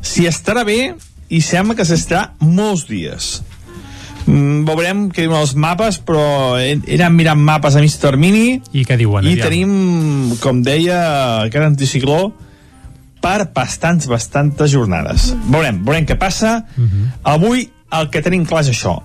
si 0.01 0.28
estarà 0.30 0.63
bé 0.63 0.93
i 1.30 1.41
sembla 1.41 1.76
que 1.76 1.86
s'estarà 1.86 2.36
molts 2.39 2.86
dies 2.86 3.41
mm, 4.26 4.63
veurem 4.67 5.07
què 5.11 5.26
diuen 5.26 5.39
els 5.41 5.55
mapes 5.55 5.99
però 6.05 6.57
he, 6.59 6.76
he 6.86 6.97
anat 6.99 7.15
mirant 7.15 7.41
mapes 7.41 7.76
a 7.76 7.84
mig 7.84 7.95
termini 8.01 8.61
i 8.74 8.86
què 8.88 8.97
diuen? 8.99 9.26
i 9.26 9.34
aviam? 9.36 9.47
tenim 9.47 10.38
com 10.43 10.61
deia 10.65 10.99
aquest 11.47 11.65
anticicló 11.67 12.32
per 13.22 13.51
bastants, 13.53 14.07
bastantes 14.09 14.72
jornades 14.74 15.32
veurem, 15.51 15.84
veurem 15.86 16.05
què 16.09 16.17
passa 16.17 16.61
avui 17.24 17.67
el 17.91 18.09
que 18.09 18.22
tenim 18.26 18.45
clar 18.49 18.63
és 18.65 18.72
això 18.74 18.97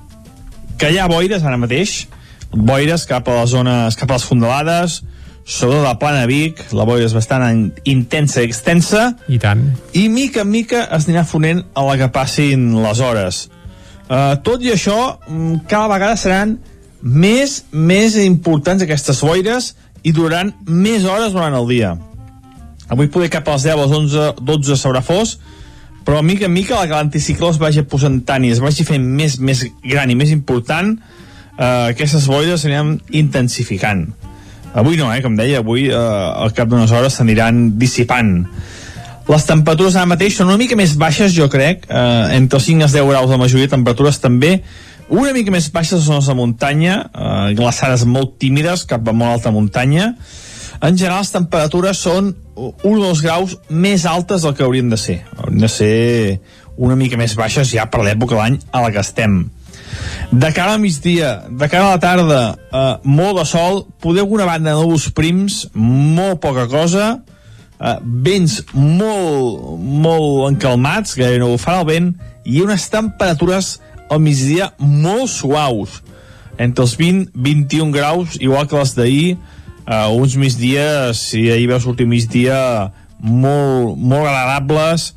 que 0.78 0.90
hi 0.92 0.98
ha 1.00 1.08
boires 1.08 1.42
ara 1.44 1.56
mateix 1.60 2.06
boires 2.52 3.04
cap 3.08 3.26
a 3.28 3.40
les 3.42 3.50
zones, 3.50 3.96
cap 3.98 4.10
a 4.10 4.16
les 4.16 4.24
fondalades 4.24 5.02
sobretot 5.46 5.84
a 5.84 5.88
la 5.92 5.98
plana 5.98 6.24
Vic 6.26 6.58
la 6.74 6.84
boira 6.88 7.04
és 7.06 7.12
bastant 7.14 7.42
en- 7.46 7.72
intensa 7.84 8.42
i 8.42 8.48
extensa 8.48 9.12
I 9.28 9.38
tant. 9.38 9.60
i 9.94 10.08
mica 10.08 10.42
en 10.42 10.50
mica 10.50 10.86
es 10.96 11.06
anirà 11.06 11.22
fonent 11.28 11.60
a 11.74 11.84
la 11.86 11.96
que 12.00 12.08
passin 12.14 12.72
les 12.82 12.98
hores 13.04 13.44
uh, 14.08 14.34
tot 14.46 14.64
i 14.64 14.72
això 14.74 14.96
mm, 15.28 15.66
cada 15.70 15.90
vegada 15.92 16.16
seran 16.20 16.56
més, 17.02 17.62
més 17.72 18.16
importants 18.22 18.82
aquestes 18.82 19.20
boires 19.22 19.74
i 20.02 20.14
duraran 20.16 20.54
més 20.66 21.04
hores 21.04 21.34
durant 21.34 21.54
el 21.54 21.68
dia. 21.68 21.96
Avui 22.88 23.10
poder 23.10 23.28
cap 23.32 23.48
a 23.48 23.56
les 23.56 23.66
10 23.66 23.74
a 23.74 23.82
les 23.82 23.94
11, 24.00 24.26
12 24.46 24.78
s'haurà 24.78 25.02
fos 25.02 25.38
però 26.06 26.22
mica 26.22 26.46
en 26.46 26.54
mica 26.54 26.84
l'anticicló 26.86 27.50
es 27.50 27.58
vagi 27.58 27.82
posant 27.82 28.20
tant 28.24 28.44
i 28.46 28.52
es 28.54 28.62
vagi 28.62 28.86
fent 28.86 29.02
més, 29.02 29.40
més 29.42 29.64
gran 29.82 30.10
i 30.10 30.14
més 30.14 30.30
important 30.30 30.94
eh, 30.94 31.90
aquestes 31.90 32.28
boires 32.30 32.62
s'aniran 32.62 32.94
intensificant. 33.10 34.06
Avui 34.76 35.00
no, 35.00 35.10
eh, 35.10 35.18
com 35.24 35.34
deia, 35.34 35.64
avui 35.64 35.88
eh, 35.90 35.98
al 35.98 36.54
cap 36.54 36.70
d'unes 36.70 36.94
hores 36.94 37.18
s'aniran 37.18 37.72
dissipant 37.80 38.36
les 39.26 39.46
temperatures 39.46 39.96
ara 39.96 40.06
mateix 40.06 40.36
són 40.38 40.50
una 40.52 40.60
mica 40.60 40.76
més 40.78 40.94
baixes, 40.98 41.34
jo 41.34 41.48
crec, 41.50 41.86
eh, 41.90 42.36
entre 42.36 42.60
els 42.60 42.68
5 42.68 42.82
i 42.82 42.86
els 42.86 42.94
10 42.94 43.08
graus 43.08 43.30
la 43.30 43.40
majoria 43.40 43.66
de 43.66 43.74
temperatures 43.74 44.20
també, 44.22 44.60
una 45.08 45.32
mica 45.34 45.50
més 45.54 45.68
baixes 45.70 46.00
a 46.00 46.04
zones 46.04 46.26
de 46.26 46.34
muntanya, 46.34 46.96
eh, 47.10 47.54
glaçades 47.58 48.04
molt 48.06 48.38
tímides 48.42 48.84
cap 48.86 49.06
a 49.06 49.12
molt 49.12 49.38
alta 49.38 49.50
muntanya. 49.50 50.14
En 50.82 50.96
general, 50.96 51.22
les 51.22 51.32
temperatures 51.32 51.98
són 51.98 52.34
un 52.56 52.72
o 52.84 53.02
dos 53.02 53.22
graus 53.22 53.56
més 53.68 54.04
altes 54.06 54.42
del 54.42 54.54
que 54.54 54.64
haurien 54.64 54.90
de 54.90 54.96
ser. 54.96 55.22
Haurien 55.38 55.60
de 55.60 55.68
ser 55.68 56.40
una 56.76 56.96
mica 56.96 57.16
més 57.16 57.34
baixes 57.36 57.70
ja 57.70 57.86
per 57.90 58.02
l'època 58.04 58.34
de 58.34 58.40
l'any 58.40 58.58
a 58.72 58.82
la 58.82 58.90
que 58.92 59.00
estem. 59.00 59.46
De 60.30 60.50
cara 60.52 60.74
al 60.74 60.80
migdia, 60.82 61.44
de 61.48 61.68
cara 61.68 61.86
a 61.86 61.94
la 61.96 62.00
tarda, 62.02 62.42
eh, 62.72 62.96
molt 63.04 63.38
de 63.38 63.46
sol, 63.46 63.86
poder 64.00 64.22
alguna 64.26 64.44
banda 64.44 64.74
de 64.74 64.76
núvols 64.76 65.10
prims, 65.14 65.68
molt 65.72 66.40
poca 66.40 66.66
cosa, 66.68 67.22
eh, 67.80 67.96
vents 68.02 68.60
molt, 68.74 69.76
molt 69.80 70.50
encalmats, 70.52 71.16
que 71.18 71.34
no 71.42 71.54
farà 71.60 71.82
el 71.84 71.90
vent, 71.90 72.12
i 72.46 72.62
unes 72.62 72.88
temperatures 72.92 73.76
al 74.10 74.22
migdia 74.22 74.70
molt 74.78 75.30
suaus, 75.32 76.00
entre 76.62 76.86
els 76.86 76.96
20 76.96 77.34
21 77.34 77.92
graus, 77.92 78.38
igual 78.40 78.68
que 78.70 78.78
les 78.78 78.94
d'ahir, 78.96 79.36
eh, 79.86 80.06
uns 80.12 80.36
migdies, 80.36 81.20
si 81.30 81.48
ahir 81.50 81.68
veu 81.72 81.80
sortir 81.82 82.06
migdia, 82.06 82.92
molt, 83.20 83.96
molt 83.96 84.28
agradables, 84.28 85.12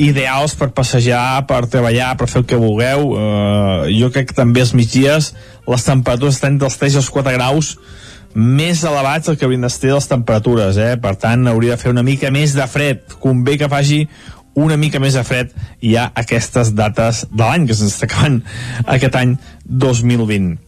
ideals 0.00 0.54
per 0.56 0.70
passejar, 0.72 1.44
per 1.48 1.66
treballar, 1.68 2.14
per 2.16 2.28
fer 2.30 2.40
el 2.40 2.46
que 2.48 2.60
vulgueu. 2.60 3.10
Uh, 3.12 3.90
jo 3.92 4.08
crec 4.14 4.30
que 4.30 4.38
també 4.38 4.62
els 4.64 4.72
migdies 4.72 5.32
les 5.68 5.84
temperatures 5.84 6.38
estan 6.38 6.56
dels 6.58 6.78
3 6.80 6.96
als 7.02 7.10
4 7.12 7.34
graus 7.36 7.74
més 8.34 8.82
elevats 8.88 9.28
del 9.28 9.38
que 9.38 9.46
haurien 9.46 9.66
d'estar 9.66 9.94
les 9.94 10.08
temperatures, 10.10 10.78
eh? 10.78 10.96
per 11.00 11.16
tant 11.20 11.46
hauria 11.50 11.76
de 11.76 11.82
fer 11.82 11.92
una 11.92 12.04
mica 12.06 12.30
més 12.34 12.56
de 12.56 12.66
fred, 12.70 13.04
convé 13.22 13.58
que 13.60 13.70
faci 13.72 14.06
una 14.54 14.76
mica 14.76 15.00
més 15.00 15.16
de 15.16 15.22
fred 15.24 15.54
ja 15.80 16.10
aquestes 16.18 16.74
dates 16.76 17.24
de 17.30 17.40
l'any 17.44 17.64
que 17.68 17.76
se'ns 17.76 17.94
està 17.94 18.08
acabant 18.10 18.42
aquest 18.84 19.16
any 19.16 19.38
2020 19.64 20.58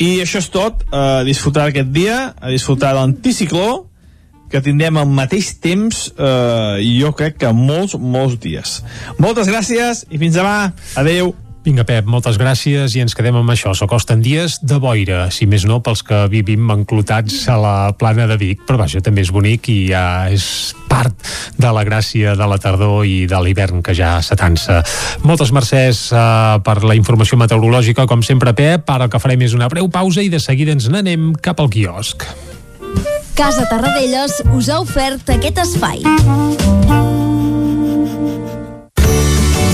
i 0.00 0.10
això 0.22 0.40
és 0.40 0.48
tot, 0.48 0.86
a 0.96 1.20
disfrutar 1.26 1.66
aquest 1.68 1.90
dia 1.92 2.30
a 2.32 2.52
disfrutar 2.52 2.94
l'anticicló 2.96 3.90
que 4.50 4.62
tindrem 4.64 4.96
al 4.98 5.10
mateix 5.12 5.52
temps 5.62 6.06
eh, 6.10 6.80
jo 6.98 7.12
crec 7.16 7.36
que 7.38 7.52
molts, 7.54 7.94
molts 7.94 8.40
dies. 8.42 8.80
Moltes 9.22 9.46
gràcies 9.46 10.02
i 10.10 10.18
fins 10.18 10.40
demà. 10.40 10.72
Adeu. 10.98 11.30
Vinga, 11.60 11.84
Pep, 11.84 12.06
moltes 12.08 12.38
gràcies 12.40 12.94
i 12.96 13.02
ens 13.02 13.12
quedem 13.12 13.36
amb 13.36 13.52
això. 13.52 13.74
S'acosten 13.76 14.22
dies 14.24 14.56
de 14.64 14.78
boira, 14.80 15.26
si 15.28 15.44
més 15.44 15.66
no 15.68 15.82
pels 15.84 16.00
que 16.06 16.22
vivim 16.32 16.70
enclotats 16.72 17.42
a 17.52 17.58
la 17.60 17.74
plana 18.00 18.24
de 18.30 18.38
Vic, 18.40 18.62
però 18.64 18.78
vaja, 18.80 19.02
també 19.04 19.20
és 19.26 19.32
bonic 19.34 19.68
i 19.68 19.76
ja 19.90 20.30
és 20.32 20.46
part 20.88 21.12
de 21.60 21.72
la 21.76 21.84
gràcia 21.84 22.32
de 22.32 22.48
la 22.48 22.56
tardor 22.62 23.04
i 23.04 23.26
de 23.28 23.42
l'hivern 23.44 23.84
que 23.84 23.92
ja 23.92 24.14
s'atansa. 24.24 24.80
Moltes 25.28 25.52
mercès 25.52 26.06
uh, 26.14 26.56
per 26.64 26.80
la 26.80 26.96
informació 26.96 27.36
meteorològica, 27.40 28.08
com 28.08 28.24
sempre, 28.24 28.56
Pep. 28.56 28.88
Ara 28.88 29.10
el 29.10 29.12
que 29.12 29.20
farem 29.20 29.44
és 29.44 29.56
una 29.56 29.68
breu 29.68 29.92
pausa 29.92 30.24
i 30.24 30.32
de 30.32 30.40
seguida 30.40 30.72
ens 30.72 30.88
n'anem 30.88 31.34
cap 31.44 31.60
al 31.60 31.68
quiosc. 31.68 32.24
Casa 33.36 33.68
Tarradellas 33.68 34.40
us 34.56 34.72
ha 34.72 34.80
ofert 34.80 35.28
aquest 35.36 35.60
espai. 35.60 36.04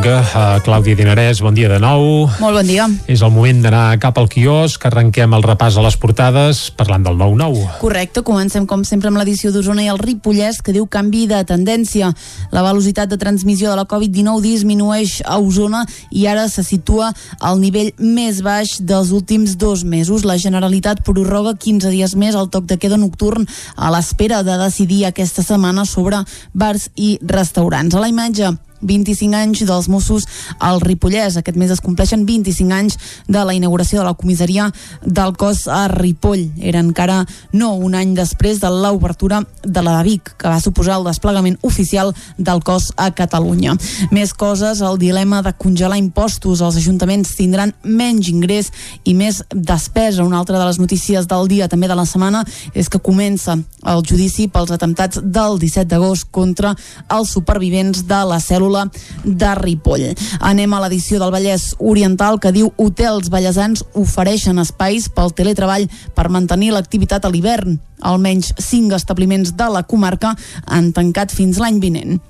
Vinga, 0.00 0.20
uh, 0.22 0.60
Clàudia 0.64 0.96
Dinarès, 0.96 1.42
bon 1.44 1.52
dia 1.52 1.68
de 1.68 1.76
nou. 1.80 2.24
Molt 2.40 2.56
bon 2.56 2.64
dia. 2.66 2.86
És 3.10 3.20
el 3.20 3.32
moment 3.34 3.58
d'anar 3.60 3.98
cap 4.00 4.16
al 4.16 4.30
quiosc, 4.32 4.80
arrenquem 4.86 5.34
el 5.36 5.42
repàs 5.44 5.76
a 5.76 5.82
les 5.84 5.96
portades 6.00 6.70
parlant 6.72 7.04
del 7.04 7.18
9-9. 7.20 7.66
Correcte, 7.82 8.22
comencem 8.24 8.64
com 8.70 8.84
sempre 8.88 9.10
amb 9.10 9.20
l'edició 9.20 9.50
d'Osona 9.52 9.84
i 9.84 9.90
el 9.92 10.00
Ripollès 10.00 10.62
que 10.64 10.72
diu 10.72 10.86
canvi 10.88 11.26
de 11.28 11.42
tendència. 11.44 12.14
La 12.54 12.62
velocitat 12.64 13.10
de 13.10 13.18
transmissió 13.20 13.68
de 13.68 13.76
la 13.76 13.84
Covid-19 13.90 14.40
disminueix 14.46 15.18
a 15.26 15.36
Osona 15.36 15.84
i 16.10 16.24
ara 16.30 16.46
se 16.48 16.64
situa 16.64 17.12
al 17.40 17.60
nivell 17.60 17.92
més 17.98 18.40
baix 18.46 18.78
dels 18.80 19.12
últims 19.12 19.58
dos 19.60 19.84
mesos. 19.84 20.24
La 20.24 20.38
Generalitat 20.40 21.04
prorroga 21.04 21.58
15 21.58 21.92
dies 21.92 22.16
més 22.16 22.38
el 22.38 22.48
toc 22.48 22.64
de 22.70 22.80
queda 22.80 22.96
nocturn 22.96 23.44
a 23.76 23.92
l'espera 23.92 24.40
de 24.46 24.56
decidir 24.64 25.04
aquesta 25.04 25.44
setmana 25.44 25.84
sobre 25.84 26.24
bars 26.54 26.88
i 26.96 27.18
restaurants. 27.20 27.94
A 27.94 28.00
la 28.00 28.08
imatge 28.08 28.56
25 28.80 29.36
anys 29.36 29.64
dels 29.68 29.88
Mossos 29.88 30.26
al 30.58 30.80
Ripollès. 30.80 31.36
Aquest 31.36 31.58
mes 31.60 31.70
es 31.70 31.82
compleixen 31.84 32.24
25 32.26 32.74
anys 32.74 32.98
de 33.28 33.44
la 33.44 33.54
inauguració 33.54 34.00
de 34.00 34.06
la 34.06 34.14
comissaria 34.14 34.70
del 35.04 35.36
cos 35.36 35.66
a 35.68 35.86
Ripoll. 35.88 36.50
Era 36.60 36.80
encara 36.80 37.24
no 37.52 37.74
un 37.74 37.94
any 37.94 38.14
després 38.16 38.60
de 38.60 38.70
l'obertura 38.70 39.42
de 39.62 39.82
la 39.82 39.98
de 39.98 40.04
Vic, 40.08 40.34
que 40.38 40.48
va 40.48 40.60
suposar 40.60 40.98
el 40.98 41.06
desplegament 41.08 41.58
oficial 41.62 42.14
del 42.38 42.62
cos 42.64 42.90
a 42.96 43.10
Catalunya. 43.14 43.76
Més 44.10 44.32
coses, 44.34 44.80
el 44.80 44.98
dilema 44.98 45.42
de 45.42 45.52
congelar 45.52 45.98
impostos. 46.00 46.60
Els 46.60 46.80
ajuntaments 46.80 47.34
tindran 47.36 47.74
menys 47.84 48.30
ingrés 48.32 48.72
i 49.04 49.14
més 49.14 49.42
despesa. 49.54 50.24
Una 50.24 50.40
altra 50.40 50.58
de 50.58 50.66
les 50.66 50.80
notícies 50.80 51.28
del 51.28 51.48
dia, 51.48 51.68
també 51.68 51.88
de 51.88 51.98
la 51.98 52.06
setmana, 52.08 52.44
és 52.74 52.88
que 52.88 53.02
comença 53.02 53.58
el 53.90 54.02
judici 54.06 54.48
pels 54.48 54.72
atemptats 54.74 55.20
del 55.22 55.58
17 55.60 55.88
d'agost 55.90 56.28
contra 56.30 56.74
els 57.10 57.32
supervivents 57.34 58.04
de 58.08 58.20
la 58.28 58.38
cèl·lula 58.42 58.69
cèl·lula 58.70 58.90
de 59.24 59.54
Ripoll. 59.58 60.14
Anem 60.40 60.72
a 60.72 60.80
l'edició 60.84 61.18
del 61.20 61.32
Vallès 61.34 61.74
Oriental 61.78 62.38
que 62.40 62.52
diu 62.52 62.72
hotels 62.78 63.30
ballesans 63.30 63.84
ofereixen 63.94 64.58
espais 64.62 65.08
pel 65.08 65.34
teletreball 65.34 65.88
per 66.14 66.30
mantenir 66.30 66.72
l'activitat 66.72 67.24
a 67.24 67.30
l'hivern. 67.30 67.80
Almenys 68.00 68.54
cinc 68.58 68.94
establiments 68.96 69.54
de 69.56 69.68
la 69.68 69.82
comarca 69.82 70.36
han 70.66 70.92
tancat 70.92 71.32
fins 71.32 71.58
l'any 71.60 71.80
vinent. 71.80 72.20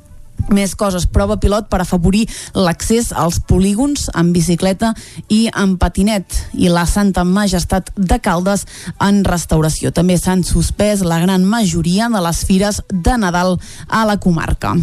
Més 0.51 0.72
coses, 0.74 1.05
prova 1.05 1.36
pilot 1.36 1.68
per 1.68 1.82
afavorir 1.82 2.24
l'accés 2.57 3.11
als 3.12 3.38
polígons 3.45 4.09
amb 4.16 4.32
bicicleta 4.34 4.95
i 5.28 5.45
amb 5.53 5.76
patinet 5.78 6.41
i 6.57 6.72
la 6.72 6.86
Santa 6.88 7.26
Majestat 7.28 7.93
de 7.95 8.18
Caldes 8.24 8.64
en 8.99 9.20
restauració. 9.28 9.93
També 9.93 10.16
s'han 10.18 10.43
suspès 10.43 11.05
la 11.05 11.20
gran 11.20 11.45
majoria 11.45 12.09
de 12.09 12.24
les 12.24 12.43
fires 12.49 12.82
de 12.88 13.20
Nadal 13.20 13.61
a 13.86 14.07
la 14.09 14.16
comarca. 14.16 14.74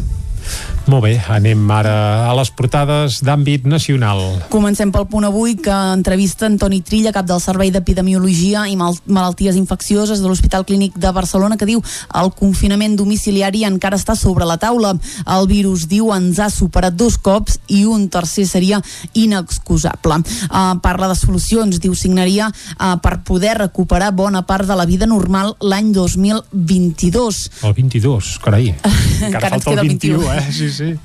Molt 0.88 1.04
bé, 1.04 1.18
anem 1.28 1.66
ara 1.76 2.30
a 2.30 2.34
les 2.38 2.48
portades 2.56 3.20
d'àmbit 3.26 3.66
nacional. 3.68 4.22
Comencem 4.48 4.92
pel 4.96 5.08
punt 5.12 5.26
avui 5.28 5.58
que 5.60 5.74
entrevista 5.94 6.48
Antoni 6.48 6.80
Trilla, 6.82 7.12
cap 7.12 7.28
del 7.28 7.42
Servei 7.44 7.74
d'Epidemiologia 7.76 8.64
i 8.72 8.78
Mal 8.80 8.96
Malalties 9.04 9.58
Infeccioses 9.60 10.22
de 10.24 10.30
l'Hospital 10.30 10.64
Clínic 10.66 10.96
de 10.96 11.12
Barcelona, 11.12 11.58
que 11.60 11.68
diu 11.68 11.82
el 12.16 12.32
confinament 12.38 12.96
domiciliari 12.96 13.66
encara 13.68 14.00
està 14.00 14.16
sobre 14.16 14.48
la 14.48 14.56
taula. 14.62 14.94
El 15.28 15.50
virus, 15.52 15.90
diu, 15.92 16.14
ens 16.16 16.40
ha 16.40 16.48
superat 16.54 16.96
dos 16.96 17.18
cops 17.20 17.60
i 17.68 17.84
un 17.84 18.08
tercer 18.08 18.48
seria 18.48 18.80
inexcusable. 19.14 20.22
Uh, 20.48 20.78
parla 20.84 21.12
de 21.12 21.20
solucions, 21.20 21.82
diu, 21.84 21.96
signaria 22.00 22.48
uh, 22.48 22.96
per 23.04 23.18
poder 23.28 23.58
recuperar 23.60 24.14
bona 24.16 24.46
part 24.48 24.68
de 24.68 24.76
la 24.80 24.88
vida 24.88 25.06
normal 25.06 25.56
l'any 25.60 25.92
2022. 25.92 27.44
El 27.68 27.76
22, 27.76 28.34
carai. 28.44 28.72
Encara, 28.78 29.28
Encara 29.28 29.50
falta 29.58 29.76
el 29.76 29.84
21, 29.88 30.24
21. 30.24 30.34
eh? 30.34 30.37
Sí, 30.52 30.70
sí. 30.72 30.96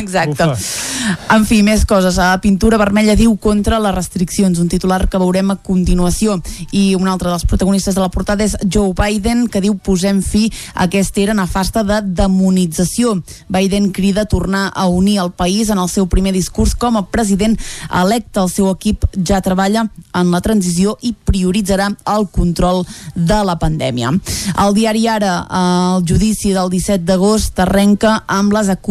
Exacte. 0.00 0.44
Ufa. 0.44 0.56
En 1.34 1.46
fi, 1.48 1.62
més 1.64 1.84
coses. 1.88 2.18
A 2.20 2.36
Pintura 2.42 2.78
Vermella 2.80 3.16
diu 3.18 3.34
contra 3.40 3.80
les 3.82 3.94
restriccions, 3.94 4.58
un 4.60 4.68
titular 4.70 5.06
que 5.10 5.20
veurem 5.20 5.50
a 5.52 5.58
continuació. 5.64 6.38
I 6.70 6.92
un 6.98 7.08
altre 7.10 7.30
dels 7.32 7.46
protagonistes 7.48 7.96
de 7.96 8.02
la 8.02 8.10
portada 8.12 8.44
és 8.44 8.56
Joe 8.62 8.92
Biden, 8.96 9.46
que 9.50 9.62
diu 9.64 9.74
posem 9.74 10.22
fi 10.22 10.48
a 10.74 10.86
aquesta 10.86 11.22
era 11.22 11.34
nefasta 11.34 11.82
de 11.86 12.00
demonització. 12.22 13.16
Biden 13.48 13.90
crida 13.96 14.26
a 14.26 14.30
tornar 14.30 14.70
a 14.74 14.86
unir 14.86 15.18
el 15.22 15.32
país 15.32 15.70
en 15.70 15.80
el 15.80 15.88
seu 15.88 16.06
primer 16.06 16.34
discurs 16.36 16.74
com 16.74 16.98
a 17.00 17.06
president 17.10 17.58
electe. 17.88 18.40
El 18.42 18.50
seu 18.52 18.70
equip 18.70 19.06
ja 19.16 19.40
treballa 19.42 19.86
en 20.14 20.30
la 20.30 20.42
transició 20.44 20.96
i 21.00 21.14
prioritzarà 21.14 21.90
el 22.12 22.28
control 22.30 22.84
de 23.14 23.40
la 23.46 23.56
pandèmia. 23.58 24.12
El 24.62 24.76
diari 24.76 25.06
Ara, 25.08 25.34
el 25.48 26.06
judici 26.08 26.52
del 26.54 26.70
17 26.70 27.04
d'agost 27.08 27.58
arrenca 27.62 28.22
amb 28.26 28.52
les 28.54 28.68
acusacions 28.68 28.81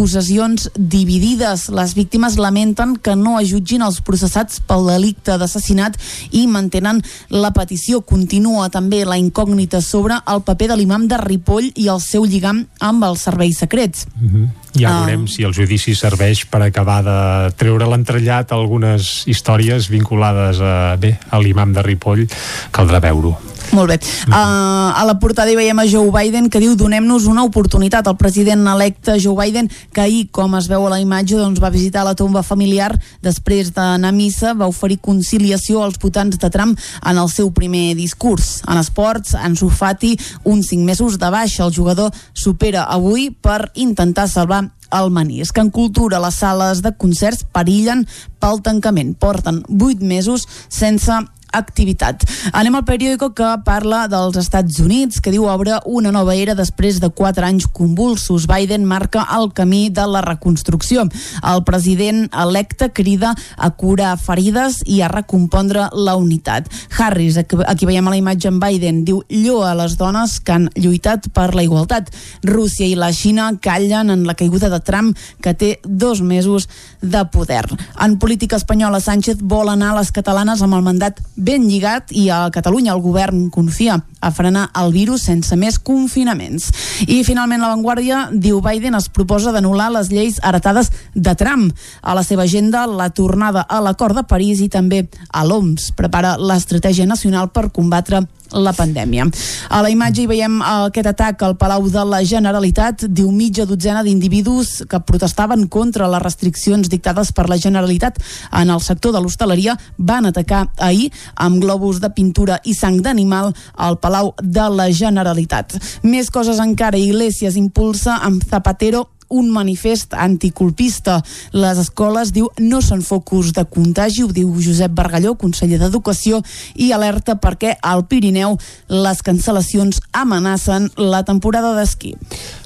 dividides. 0.76 1.68
Les 1.70 1.94
víctimes 1.94 2.38
lamenten 2.38 2.96
que 2.98 3.16
no 3.16 3.38
ajutgin 3.38 3.84
els 3.86 4.00
processats 4.02 4.62
pel 4.66 4.88
delicte 4.88 5.38
d'assassinat 5.38 5.98
i 6.32 6.48
mantenen 6.48 7.04
la 7.30 7.52
petició. 7.52 8.02
Continua 8.02 8.70
també 8.70 9.04
la 9.06 9.20
incògnita 9.20 9.82
sobre 9.82 10.18
el 10.26 10.42
paper 10.48 10.72
de 10.72 10.80
l'imam 10.80 11.08
de 11.08 11.20
Ripoll 11.22 11.72
i 11.76 11.88
el 11.92 12.02
seu 12.02 12.26
lligam 12.26 12.66
amb 12.80 13.04
els 13.04 13.28
serveis 13.28 13.58
secrets. 13.58 14.08
Mm 14.16 14.28
-hmm. 14.28 14.50
Ja 14.74 14.90
Ah. 14.90 15.06
veurem 15.06 15.28
si 15.28 15.44
el 15.44 15.54
judici 15.54 15.96
serveix 15.96 16.46
per 16.46 16.62
acabar 16.64 17.04
de 17.04 17.52
treure 17.60 17.86
l'entrellat 17.88 18.52
algunes 18.52 19.24
històries 19.28 19.90
vinculades 19.90 20.62
a, 20.62 20.96
bé, 20.96 21.20
a 21.30 21.40
l'imam 21.40 21.74
de 21.74 21.84
Ripoll. 21.84 22.28
Caldrà 22.72 23.02
veure-ho. 23.04 23.38
Molt 23.72 23.88
bé. 23.88 24.00
Uh, 24.28 24.34
a 24.34 25.04
la 25.08 25.14
portada 25.20 25.52
hi 25.52 25.56
veiem 25.56 25.80
a 25.80 25.86
Joe 25.88 26.10
Biden 26.12 26.50
que 26.52 26.60
diu 26.60 26.74
donem-nos 26.76 27.24
una 27.30 27.44
oportunitat. 27.48 28.08
El 28.08 28.18
president 28.20 28.66
electe 28.68 29.16
Joe 29.22 29.38
Biden, 29.38 29.70
que 29.94 30.02
ahir, 30.02 30.26
com 30.32 30.56
es 30.58 30.68
veu 30.68 30.88
a 30.88 30.90
la 30.90 31.00
imatge, 31.00 31.38
doncs, 31.40 31.62
va 31.64 31.70
visitar 31.72 32.04
la 32.04 32.16
tomba 32.16 32.44
familiar 32.44 32.90
després 33.24 33.72
d'anar 33.72 34.10
a 34.10 34.12
missa, 34.12 34.54
va 34.54 34.68
oferir 34.68 35.00
conciliació 35.00 35.84
als 35.86 36.00
votants 36.02 36.38
de 36.42 36.50
Trump 36.50 36.76
en 37.06 37.18
el 37.18 37.30
seu 37.30 37.52
primer 37.56 37.96
discurs. 37.96 38.62
En 38.68 38.78
esports, 38.82 39.36
en 39.40 39.56
Sufati, 39.56 40.18
uns 40.44 40.68
cinc 40.68 40.84
mesos 40.84 41.18
de 41.18 41.30
baixa. 41.32 41.64
El 41.64 41.74
jugador 41.74 42.12
supera 42.34 42.84
avui 42.84 43.30
per 43.32 43.72
intentar 43.76 44.28
salvar 44.28 44.61
el 44.92 45.12
menisc. 45.12 45.58
En 45.58 45.72
cultura, 45.72 46.20
les 46.24 46.40
sales 46.44 46.82
de 46.86 46.94
concerts 47.00 47.46
perillen 47.56 48.06
pel 48.44 48.62
tancament. 48.66 49.16
Porten 49.16 49.64
vuit 49.68 50.02
mesos 50.02 50.48
sense 50.68 51.22
activitat. 51.52 52.24
Anem 52.54 52.76
al 52.76 52.86
periòdico 52.88 53.32
que 53.38 53.50
parla 53.66 54.06
dels 54.12 54.38
Estats 54.42 54.80
Units, 54.82 55.22
que 55.22 55.34
diu 55.34 55.46
obre 55.50 55.80
una 55.86 56.12
nova 56.12 56.36
era 56.36 56.56
després 56.56 57.00
de 57.02 57.10
quatre 57.10 57.46
anys 57.46 57.68
convulsos. 57.68 58.48
Biden 58.50 58.86
marca 58.86 59.26
el 59.38 59.52
camí 59.54 59.90
de 59.90 60.06
la 60.08 60.22
reconstrucció. 60.26 61.08
El 61.44 61.64
president 61.68 62.30
electe 62.34 62.92
crida 62.92 63.36
a 63.58 63.72
curar 63.72 64.18
ferides 64.20 64.82
i 64.86 65.02
a 65.02 65.10
recompondre 65.12 65.88
la 65.94 66.16
unitat. 66.16 66.70
Harris, 66.98 67.38
aquí 67.38 67.86
veiem 67.86 68.08
a 68.08 68.16
la 68.16 68.20
imatge 68.20 68.50
en 68.50 68.60
Biden, 68.60 69.04
diu 69.06 69.24
lloa 69.30 69.72
a 69.72 69.78
les 69.84 69.98
dones 69.98 70.40
que 70.40 70.56
han 70.56 70.70
lluitat 70.76 71.30
per 71.36 71.52
la 71.56 71.64
igualtat. 71.64 72.12
Rússia 72.44 72.88
i 72.88 72.96
la 72.96 73.12
Xina 73.16 73.52
callen 73.62 74.10
en 74.10 74.26
la 74.28 74.36
caiguda 74.36 74.70
de 74.70 74.80
Trump, 74.80 75.18
que 75.42 75.54
té 75.54 75.72
dos 75.84 76.22
mesos 76.22 76.70
de 77.02 77.24
poder. 77.32 77.66
En 78.00 78.18
política 78.20 78.56
espanyola, 78.56 79.00
Sánchez 79.00 79.42
vol 79.42 79.70
anar 79.70 79.92
a 79.92 80.00
les 80.00 80.12
catalanes 80.12 80.62
amb 80.62 80.78
el 80.78 80.86
mandat 80.86 81.20
ben 81.42 81.66
lligat 81.66 82.14
i 82.14 82.30
a 82.30 82.46
Catalunya 82.54 82.94
el 82.94 83.02
govern 83.02 83.50
confia 83.50 83.98
a 84.22 84.30
frenar 84.32 84.68
el 84.78 84.94
virus 84.94 85.26
sense 85.26 85.56
més 85.58 85.80
confinaments. 85.82 86.70
I 87.10 87.24
finalment 87.26 87.64
la 87.64 87.72
Vanguardia 87.74 88.28
diu 88.32 88.62
Biden 88.62 88.96
es 88.98 89.10
proposa 89.10 89.54
d'anul·lar 89.56 89.90
les 89.96 90.12
lleis 90.14 90.38
heretades 90.46 90.92
de 91.16 91.34
Trump. 91.36 91.72
A 92.02 92.14
la 92.14 92.24
seva 92.24 92.46
agenda 92.46 92.86
la 92.86 93.10
tornada 93.10 93.66
a 93.68 93.82
l'acord 93.82 94.16
de 94.16 94.24
París 94.28 94.62
i 94.62 94.70
també 94.70 95.08
a 95.32 95.44
l'OMS 95.48 95.92
prepara 95.98 96.38
l'estratègia 96.38 97.10
nacional 97.10 97.50
per 97.50 97.72
combatre 97.74 98.22
la 98.54 98.74
pandèmia. 98.74 99.28
A 99.70 99.82
la 99.84 99.92
imatge 99.92 100.24
hi 100.24 100.30
veiem 100.30 100.60
aquest 100.66 101.10
atac 101.12 101.44
al 101.44 101.56
Palau 101.60 101.88
de 101.90 102.04
la 102.08 102.22
Generalitat. 102.28 103.06
Diu 103.08 103.32
mitja 103.32 103.66
dotzena 103.66 104.04
d'individus 104.04 104.84
que 104.90 105.00
protestaven 105.00 105.68
contra 105.68 106.10
les 106.12 106.24
restriccions 106.24 106.90
dictades 106.90 107.32
per 107.32 107.48
la 107.50 107.60
Generalitat 107.62 108.20
en 108.62 108.70
el 108.70 108.82
sector 108.82 109.14
de 109.16 109.22
l'hostaleria 109.22 109.78
van 109.98 110.28
atacar 110.30 110.68
ahir 110.78 111.12
amb 111.36 111.62
globus 111.62 112.02
de 112.02 112.10
pintura 112.10 112.60
i 112.64 112.74
sang 112.74 113.02
d'animal 113.02 113.54
al 113.76 114.00
Palau 114.00 114.34
de 114.42 114.68
la 114.70 114.92
Generalitat. 114.92 115.78
Més 116.04 116.30
coses 116.30 116.60
encara. 116.60 117.00
Iglesias 117.02 117.56
impulsa 117.56 118.20
amb 118.22 118.44
Zapatero 118.44 119.08
un 119.32 119.50
manifest 119.50 120.14
anticolpista. 120.14 121.22
Les 121.56 121.80
escoles, 121.82 122.34
diu, 122.36 122.52
no 122.60 122.82
són 122.86 123.02
focus 123.06 123.54
de 123.58 123.66
contagi, 123.66 124.24
ho 124.24 124.32
diu 124.32 124.52
Josep 124.62 124.94
Bargalló, 124.96 125.34
conseller 125.40 125.80
d'Educació, 125.82 126.42
i 126.76 126.92
alerta 126.92 127.38
perquè 127.42 127.78
al 127.82 128.06
Pirineu 128.12 128.60
les 128.92 129.24
cancel·lacions 129.26 130.02
amenacen 130.12 130.92
la 131.00 131.24
temporada 131.28 131.74
d'esquí. 131.78 132.16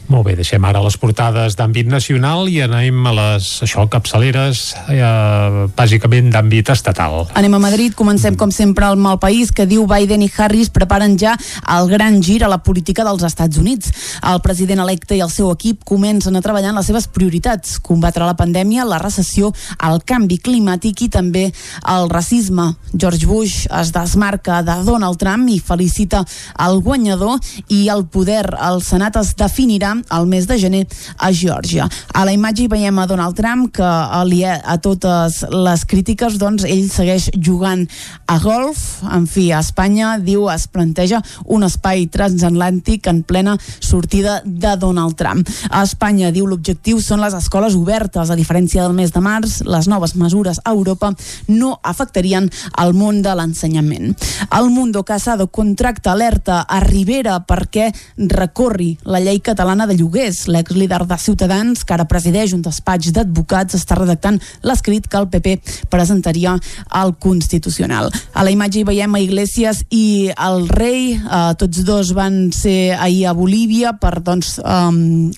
Molt 0.06 0.28
bé, 0.28 0.36
deixem 0.38 0.62
ara 0.68 0.84
les 0.86 0.96
portades 1.02 1.56
d'àmbit 1.58 1.88
nacional 1.90 2.46
i 2.52 2.60
anem 2.62 3.08
a 3.10 3.14
les, 3.16 3.48
això, 3.66 3.88
capçaleres, 3.90 4.76
eh, 4.94 5.66
bàsicament 5.74 6.30
d'àmbit 6.30 6.70
estatal. 6.70 7.26
Anem 7.34 7.56
a 7.58 7.60
Madrid, 7.64 7.96
comencem 7.98 8.36
com 8.38 8.52
sempre 8.54 8.86
al 8.86 9.00
mal 9.02 9.18
país 9.18 9.50
que 9.52 9.66
diu 9.66 9.88
Biden 9.90 10.22
i 10.22 10.30
Harris 10.38 10.70
preparen 10.70 11.18
ja 11.18 11.34
el 11.74 11.90
gran 11.90 12.22
gir 12.22 12.44
a 12.44 12.50
la 12.52 12.60
política 12.62 13.04
dels 13.04 13.24
Estats 13.26 13.58
Units. 13.58 13.92
El 14.22 14.44
president 14.46 14.84
electe 14.84 15.18
i 15.18 15.24
el 15.26 15.32
seu 15.34 15.50
equip 15.50 15.82
comencen 15.84 16.36
a 16.36 16.44
treballar 16.46 16.70
en 16.70 16.78
les 16.78 16.86
seves 16.86 17.08
prioritats, 17.08 17.80
combatre 17.80 18.30
la 18.30 18.38
pandèmia, 18.38 18.86
la 18.86 19.02
recessió, 19.02 19.54
el 19.90 20.04
canvi 20.06 20.38
climàtic 20.38 21.08
i 21.08 21.10
també 21.10 21.48
el 21.82 22.10
racisme. 22.14 22.76
George 22.94 23.26
Bush 23.26 23.66
es 23.74 23.92
desmarca 23.92 24.62
de 24.62 24.78
Donald 24.86 25.18
Trump 25.18 25.50
i 25.50 25.58
felicita 25.58 26.22
el 26.62 26.80
guanyador 26.86 27.40
i 27.74 27.88
el 27.90 28.06
poder. 28.06 28.46
El 28.62 28.84
Senat 28.86 29.18
es 29.18 29.34
definirà 29.36 29.95
al 30.10 30.28
mes 30.28 30.48
de 30.48 30.58
gener 30.60 30.84
a 31.18 31.32
Geòrgia. 31.32 31.88
A 32.14 32.26
la 32.26 32.34
imatge 32.36 32.66
hi 32.66 32.72
veiem 32.72 33.00
a 33.00 33.08
Donald 33.08 33.36
Trump 33.38 33.72
que 33.76 33.86
alia 33.86 34.60
a 34.64 34.78
totes 34.82 35.44
les 35.52 35.86
crítiques 35.86 36.38
doncs 36.42 36.66
ell 36.68 36.88
segueix 36.92 37.30
jugant 37.36 37.86
a 38.28 38.40
golf. 38.40 39.04
En 39.12 39.28
fi, 39.30 39.52
a 39.52 39.62
Espanya 39.64 40.16
diu 40.22 40.50
es 40.52 40.68
planteja 40.72 41.22
un 41.46 41.66
espai 41.68 42.08
transatlàntic 42.12 43.08
en 43.12 43.24
plena 43.24 43.58
sortida 43.80 44.42
de 44.46 44.76
Donald 44.82 45.16
Trump. 45.20 45.48
A 45.70 45.84
Espanya 45.86 46.32
diu 46.36 46.48
l'objectiu 46.50 47.02
són 47.04 47.24
les 47.24 47.36
escoles 47.38 47.76
obertes. 47.78 48.30
A 48.30 48.40
diferència 48.40 48.84
del 48.84 48.98
mes 48.98 49.14
de 49.14 49.22
març, 49.24 49.62
les 49.66 49.90
noves 49.92 50.16
mesures 50.16 50.60
a 50.64 50.74
Europa 50.74 51.14
no 51.48 51.76
afectarien 51.84 52.50
el 52.82 52.94
món 52.98 53.22
de 53.26 53.36
l'ensenyament. 53.36 54.16
El 54.56 54.70
Mundo 54.70 55.04
Casado 55.04 55.48
contracta 55.48 56.12
alerta 56.12 56.62
a 56.62 56.80
Rivera 56.84 57.40
perquè 57.48 57.92
recorri 58.18 58.96
la 59.04 59.22
llei 59.24 59.40
catalana 59.44 59.85
de 59.88 59.98
lloguers. 59.98 60.46
L'exlíder 60.52 61.02
de 61.08 61.18
Ciutadans, 61.22 61.84
que 61.86 61.96
ara 61.96 62.08
presideix 62.10 62.54
un 62.56 62.64
despatx 62.66 63.14
d'advocats, 63.16 63.78
està 63.78 63.98
redactant 64.00 64.40
l'escrit 64.66 65.08
que 65.08 65.20
el 65.20 65.30
PP 65.32 65.56
presentaria 65.90 66.56
al 66.90 67.16
Constitucional. 67.22 68.12
A 68.34 68.44
la 68.44 68.54
imatge 68.54 68.82
hi 68.82 68.88
veiem 68.88 69.16
a 69.16 69.24
Iglesias 69.24 69.84
i 69.90 70.32
el 70.36 70.68
rei, 70.70 71.16
eh, 71.16 71.54
tots 71.60 71.84
dos 71.88 72.14
van 72.18 72.52
ser 72.56 72.96
ahir 73.00 73.26
a 73.28 73.34
Bolívia 73.34 73.96
per 74.00 74.20
doncs, 74.22 74.58
um, 74.60 75.32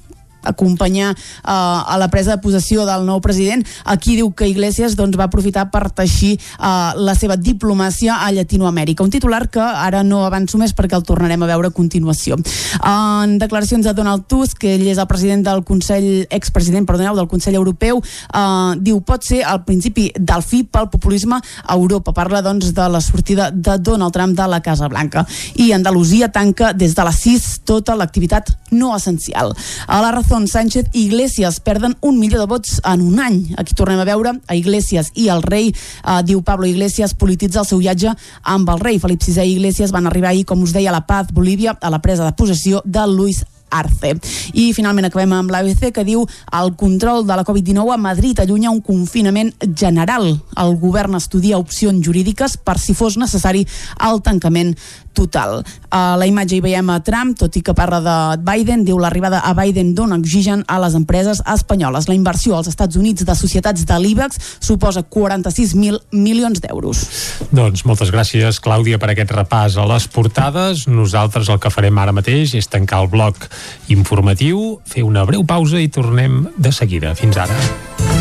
acompanyar 0.44 1.12
eh, 1.14 1.18
a 1.46 1.98
la 1.98 2.10
presa 2.10 2.36
de 2.36 2.42
possessió 2.42 2.86
del 2.86 3.06
nou 3.06 3.22
president. 3.22 3.66
Aquí 3.86 4.16
diu 4.16 4.32
que 4.36 4.48
Iglesias 4.48 4.96
doncs, 4.96 5.18
va 5.18 5.28
aprofitar 5.28 5.68
per 5.72 5.90
teixir 5.92 6.36
eh, 6.38 6.92
la 6.96 7.16
seva 7.16 7.38
diplomàcia 7.38 8.22
a 8.24 8.32
Llatinoamèrica. 8.32 9.04
Un 9.04 9.14
titular 9.14 9.48
que 9.50 9.62
ara 9.62 10.04
no 10.04 10.24
avanço 10.26 10.60
més 10.60 10.74
perquè 10.78 10.98
el 10.98 11.06
tornarem 11.08 11.44
a 11.44 11.50
veure 11.50 11.72
a 11.72 11.76
continuació. 11.76 12.38
En 12.84 13.38
declaracions 13.42 13.86
de 13.86 13.94
Donald 13.98 14.28
Tusk, 14.28 14.60
que 14.62 14.76
ell 14.76 14.88
és 14.88 15.02
el 15.02 15.10
president 15.10 15.44
del 15.46 15.64
Consell, 15.68 16.28
expresident, 16.30 16.88
perdoneu, 16.88 17.16
del 17.18 17.30
Consell 17.32 17.58
Europeu, 17.58 18.02
eh, 18.02 18.74
diu 18.80 19.02
pot 19.02 19.26
ser 19.26 19.44
el 19.48 19.64
principi 19.68 20.10
del 20.18 20.44
fi 20.44 20.64
pel 20.64 20.90
populisme 20.94 21.40
a 21.40 21.76
Europa. 21.76 22.14
Parla 22.14 22.42
doncs 22.46 22.74
de 22.74 22.90
la 22.90 23.02
sortida 23.02 23.52
de 23.52 23.78
Donald 23.80 24.14
Trump 24.14 24.38
de 24.38 24.48
la 24.48 24.62
Casa 24.62 24.88
Blanca. 24.88 25.26
I 25.56 25.72
Andalusia 25.72 26.32
tanca 26.32 26.74
des 26.74 26.96
de 26.96 27.04
les 27.04 27.22
6 27.26 27.48
tota 27.66 27.96
l'activitat 27.96 28.52
no 28.72 28.96
essencial. 28.96 29.54
A 29.88 30.02
la 30.02 30.12
raó 30.12 30.24
Garzón 30.38 30.48
Sánchez 30.48 30.86
i 30.94 31.06
Iglesias 31.06 31.60
perden 31.60 31.98
un 32.00 32.20
milió 32.20 32.40
de 32.40 32.46
vots 32.46 32.80
en 32.86 33.02
un 33.02 33.20
any. 33.20 33.56
Aquí 33.58 33.74
tornem 33.74 33.98
a 33.98 34.06
veure 34.06 34.36
a 34.46 34.56
Iglesias 34.56 35.10
i 35.16 35.30
el 35.34 35.42
rei, 35.42 35.72
eh, 35.72 36.22
diu 36.24 36.44
Pablo 36.44 36.68
Iglesias, 36.68 37.16
polititza 37.18 37.64
el 37.64 37.66
seu 37.66 37.80
viatge 37.82 38.14
amb 38.44 38.70
el 38.70 38.80
rei. 38.80 39.00
Felip 39.00 39.24
VI 39.26 39.42
i 39.42 39.56
Iglesias 39.56 39.92
van 39.92 40.06
arribar 40.06 40.30
ahir, 40.30 40.46
com 40.46 40.62
us 40.62 40.74
deia, 40.74 40.92
a 40.92 40.94
La 40.94 41.08
Paz, 41.08 41.34
Bolívia, 41.34 41.78
a 41.82 41.90
la 41.90 42.04
presa 42.04 42.24
de 42.24 42.34
possessió 42.38 42.84
de 42.86 43.08
Luis 43.08 43.46
Arce. 43.70 44.14
I 44.54 44.72
finalment 44.76 45.08
acabem 45.08 45.34
amb 45.36 45.52
l'ABC 45.52 45.92
que 45.96 46.06
diu 46.08 46.24
el 46.56 46.74
control 46.80 47.26
de 47.28 47.36
la 47.36 47.44
Covid-19 47.48 47.94
a 47.94 47.98
Madrid 47.98 48.40
allunya 48.40 48.72
un 48.72 48.82
confinament 48.82 49.54
general. 49.76 50.30
El 50.56 50.78
govern 50.80 51.18
estudia 51.18 51.60
opcions 51.60 52.04
jurídiques 52.06 52.58
per 52.58 52.78
si 52.80 52.94
fos 52.94 53.18
necessari 53.18 53.66
el 54.08 54.22
tancament 54.22 54.76
total. 55.18 55.64
A 55.90 56.16
la 56.20 56.28
imatge 56.30 56.58
hi 56.58 56.62
veiem 56.64 56.90
a 56.94 57.00
Trump, 57.06 57.34
tot 57.40 57.56
i 57.58 57.64
que 57.66 57.74
parla 57.78 58.00
de 58.06 58.18
Biden, 58.46 58.84
diu 58.86 59.00
l'arribada 59.02 59.42
a 59.42 59.54
Biden 59.58 59.94
dona 59.98 60.20
oxigen 60.22 60.64
a 60.68 60.78
les 60.84 60.98
empreses 61.00 61.42
espanyoles. 61.42 62.08
La 62.10 62.18
inversió 62.18 62.58
als 62.58 62.70
Estats 62.72 63.00
Units 63.00 63.26
de 63.26 63.36
societats 63.36 63.86
de 63.88 64.00
l'IBEX 64.04 64.38
suposa 64.60 65.04
46.000 65.04 66.02
milions 66.14 66.62
d'euros. 66.62 67.04
Doncs 67.52 67.86
moltes 67.90 68.14
gràcies, 68.14 68.62
Clàudia, 68.64 69.02
per 69.02 69.12
aquest 69.14 69.34
repàs 69.34 69.80
a 69.80 69.88
les 69.90 70.08
portades. 70.12 70.86
Nosaltres 70.92 71.50
el 71.50 71.62
que 71.64 71.74
farem 71.74 71.98
ara 71.98 72.16
mateix 72.16 72.54
és 72.60 72.70
tancar 72.70 73.04
el 73.06 73.12
bloc 73.14 73.50
informatiu, 73.94 74.80
fer 74.86 75.08
una 75.08 75.26
breu 75.26 75.46
pausa 75.48 75.82
i 75.82 75.90
tornem 75.90 76.46
de 76.58 76.76
seguida. 76.76 77.16
Fins 77.18 77.40
ara. 77.48 78.17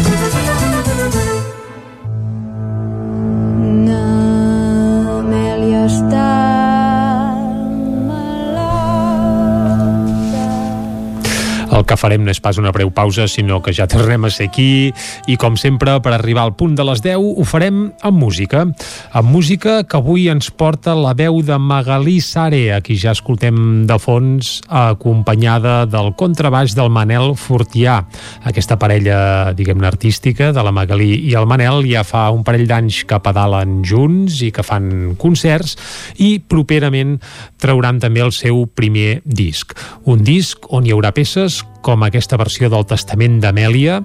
El 11.76 11.84
que 11.84 11.96
farem 12.00 12.22
no 12.24 12.32
és 12.32 12.38
pas 12.40 12.56
una 12.56 12.70
breu 12.72 12.88
pausa, 12.88 13.26
sinó 13.28 13.58
que 13.60 13.74
ja 13.76 13.84
tornem 13.90 14.24
a 14.24 14.30
ser 14.32 14.46
aquí 14.48 14.94
i, 15.28 15.34
com 15.36 15.58
sempre, 15.60 15.98
per 16.00 16.14
arribar 16.16 16.46
al 16.46 16.54
punt 16.56 16.72
de 16.78 16.84
les 16.88 17.02
10, 17.04 17.20
ho 17.20 17.44
farem 17.44 17.90
amb 18.00 18.16
música. 18.16 18.62
Amb 19.12 19.28
música 19.28 19.82
que 19.84 19.98
avui 19.98 20.24
ens 20.32 20.48
porta 20.48 20.94
la 20.96 21.12
veu 21.12 21.42
de 21.44 21.58
Magalí 21.60 22.14
Sare, 22.24 22.62
a 22.72 22.78
qui 22.80 22.96
ja 22.96 23.12
escoltem 23.12 23.84
de 23.90 23.98
fons, 24.00 24.62
acompanyada 24.72 25.82
del 25.84 26.14
contrabaix 26.16 26.72
del 26.78 26.88
Manel 26.94 27.34
Fortià. 27.36 27.98
Aquesta 28.48 28.80
parella, 28.80 29.52
diguem-ne, 29.52 29.84
artística 29.90 30.54
de 30.56 30.64
la 30.64 30.72
Magalí 30.72 31.12
i 31.28 31.36
el 31.36 31.44
Manel 31.50 31.84
ja 31.90 32.06
fa 32.08 32.24
un 32.32 32.40
parell 32.46 32.64
d'anys 32.72 33.02
que 33.04 33.20
pedalen 33.20 33.82
junts 33.84 34.40
i 34.46 34.48
que 34.48 34.64
fan 34.64 35.12
concerts 35.20 35.76
i 36.24 36.38
properament 36.40 37.18
trauran 37.60 38.00
també 38.00 38.24
el 38.24 38.32
seu 38.32 38.64
primer 38.64 39.20
disc. 39.28 39.76
Un 40.08 40.24
disc 40.24 40.64
on 40.72 40.88
hi 40.88 40.96
haurà 40.96 41.12
peces 41.12 41.65
com 41.86 42.02
aquesta 42.02 42.34
versió 42.34 42.66
del 42.66 42.82
Testament 42.90 43.36
d'Amèlia, 43.38 44.00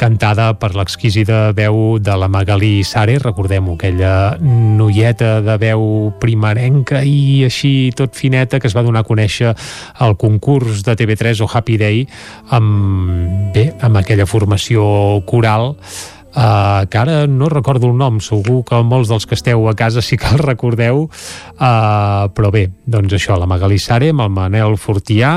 cantada 0.00 0.48
per 0.56 0.70
l'exquisida 0.72 1.50
veu 1.56 1.98
de 2.00 2.14
la 2.16 2.30
Magalí 2.32 2.80
Sare, 2.86 3.18
recordem-ho, 3.20 3.74
aquella 3.76 4.38
noieta 4.40 5.42
de 5.44 5.58
veu 5.60 5.84
primerenca 6.22 7.02
i 7.04 7.44
així 7.44 7.92
tot 7.96 8.16
fineta 8.16 8.56
que 8.56 8.70
es 8.70 8.76
va 8.76 8.84
donar 8.86 9.04
a 9.04 9.08
conèixer 9.08 9.52
al 10.00 10.16
concurs 10.16 10.80
de 10.86 10.96
TV3 10.96 11.44
o 11.44 11.50
Happy 11.52 11.76
Day 11.76 12.04
amb, 12.56 13.52
bé, 13.52 13.68
amb 13.84 14.00
aquella 14.00 14.28
formació 14.28 14.86
coral 15.28 15.74
Uh, 16.36 16.84
que 16.92 16.98
ara 17.00 17.22
no 17.26 17.46
recordo 17.48 17.88
el 17.88 17.94
nom, 17.96 18.18
segur 18.20 18.58
que 18.68 18.76
molts 18.84 19.08
dels 19.08 19.24
que 19.24 19.32
esteu 19.38 19.62
a 19.70 19.72
casa 19.72 20.02
sí 20.04 20.18
que 20.20 20.28
el 20.28 20.42
recordeu, 20.42 21.06
uh, 21.08 22.26
però 22.36 22.50
bé, 22.52 22.66
doncs 22.84 23.14
això, 23.16 23.38
la 23.40 23.48
Magalí 23.48 23.78
Sare 23.80 24.10
amb 24.12 24.20
el 24.20 24.34
Manel 24.36 24.76
Fortià, 24.76 25.30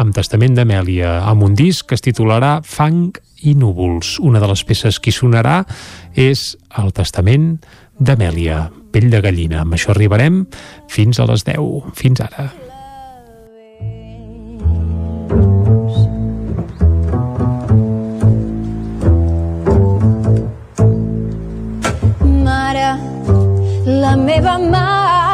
amb 0.00 0.14
Testament 0.16 0.56
d'Amèlia, 0.56 1.20
amb 1.28 1.44
un 1.44 1.56
disc 1.58 1.88
que 1.88 1.96
es 1.98 2.04
titularà 2.04 2.60
Fang 2.64 3.12
i 3.42 3.54
núvols. 3.58 4.16
Una 4.22 4.40
de 4.40 4.48
les 4.48 4.64
peces 4.64 4.98
que 5.02 5.12
sonarà 5.12 5.62
és 6.16 6.52
el 6.80 6.92
Testament 6.96 7.56
d'Amèlia, 8.00 8.70
pell 8.92 9.10
de 9.12 9.20
gallina. 9.24 9.62
Amb 9.62 9.76
això 9.76 9.92
arribarem 9.92 10.44
fins 10.88 11.20
a 11.20 11.28
les 11.28 11.44
10. 11.48 11.92
Fins 11.98 12.22
ara. 12.24 12.48
Mare, 22.42 22.88
la 23.86 24.16
meva 24.16 24.58
mare, 24.58 25.31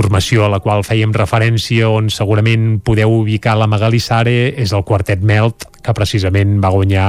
formació 0.00 0.46
a 0.46 0.50
la 0.52 0.60
qual 0.64 0.80
fèiem 0.86 1.12
referència, 1.12 1.88
on 1.92 2.08
segurament 2.12 2.78
podeu 2.84 3.12
ubicar 3.18 3.56
la 3.58 3.68
Magali 3.68 4.00
Sare, 4.00 4.54
és 4.56 4.72
el 4.72 4.84
Quartet 4.88 5.20
Melt, 5.26 5.66
que 5.84 5.94
precisament 5.96 6.56
va 6.62 6.70
guanyar 6.72 7.08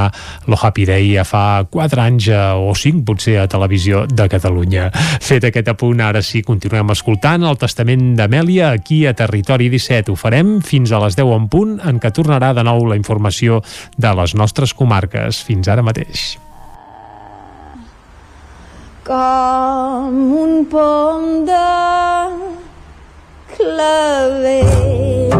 lo 0.52 0.60
Happy 0.60 0.86
Day 0.88 1.14
ja 1.14 1.24
fa 1.28 1.64
4 1.72 2.04
anys 2.04 2.28
eh, 2.32 2.42
o 2.56 2.76
5 2.76 3.06
potser 3.08 3.38
a 3.40 3.48
Televisió 3.52 4.04
de 4.08 4.28
Catalunya. 4.32 4.90
Fet 5.24 5.48
aquest 5.48 5.72
apunt, 5.72 6.04
ara 6.04 6.24
sí, 6.26 6.44
continuem 6.44 6.92
escoltant 6.92 7.48
el 7.48 7.60
Testament 7.62 8.14
d'Amèlia 8.20 8.74
aquí 8.76 9.06
a 9.08 9.16
Territori 9.16 9.72
17. 9.72 10.12
Ho 10.12 10.20
farem 10.20 10.60
fins 10.66 10.92
a 10.92 11.02
les 11.06 11.20
10 11.20 11.36
en 11.40 11.50
punt, 11.52 11.76
en 11.80 12.00
què 12.04 12.12
tornarà 12.16 12.52
de 12.58 12.68
nou 12.68 12.88
la 12.92 13.00
informació 13.00 13.64
de 13.98 14.16
les 14.20 14.36
nostres 14.36 14.76
comarques. 14.76 15.44
Fins 15.48 15.72
ara 15.72 15.84
mateix. 15.86 16.32
com 19.12 20.18
un 20.44 20.66
pom 20.72 21.46
de 21.46 22.61
clothing. 23.56 25.32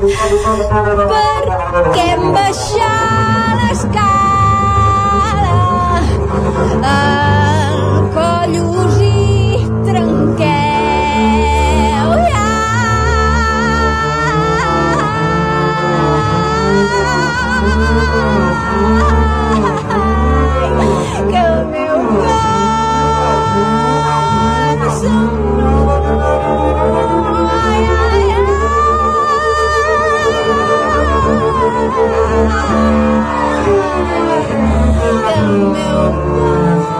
Perquè 0.00 2.06
em 2.14 2.22
baixar 2.32 3.39
meu 35.72 36.99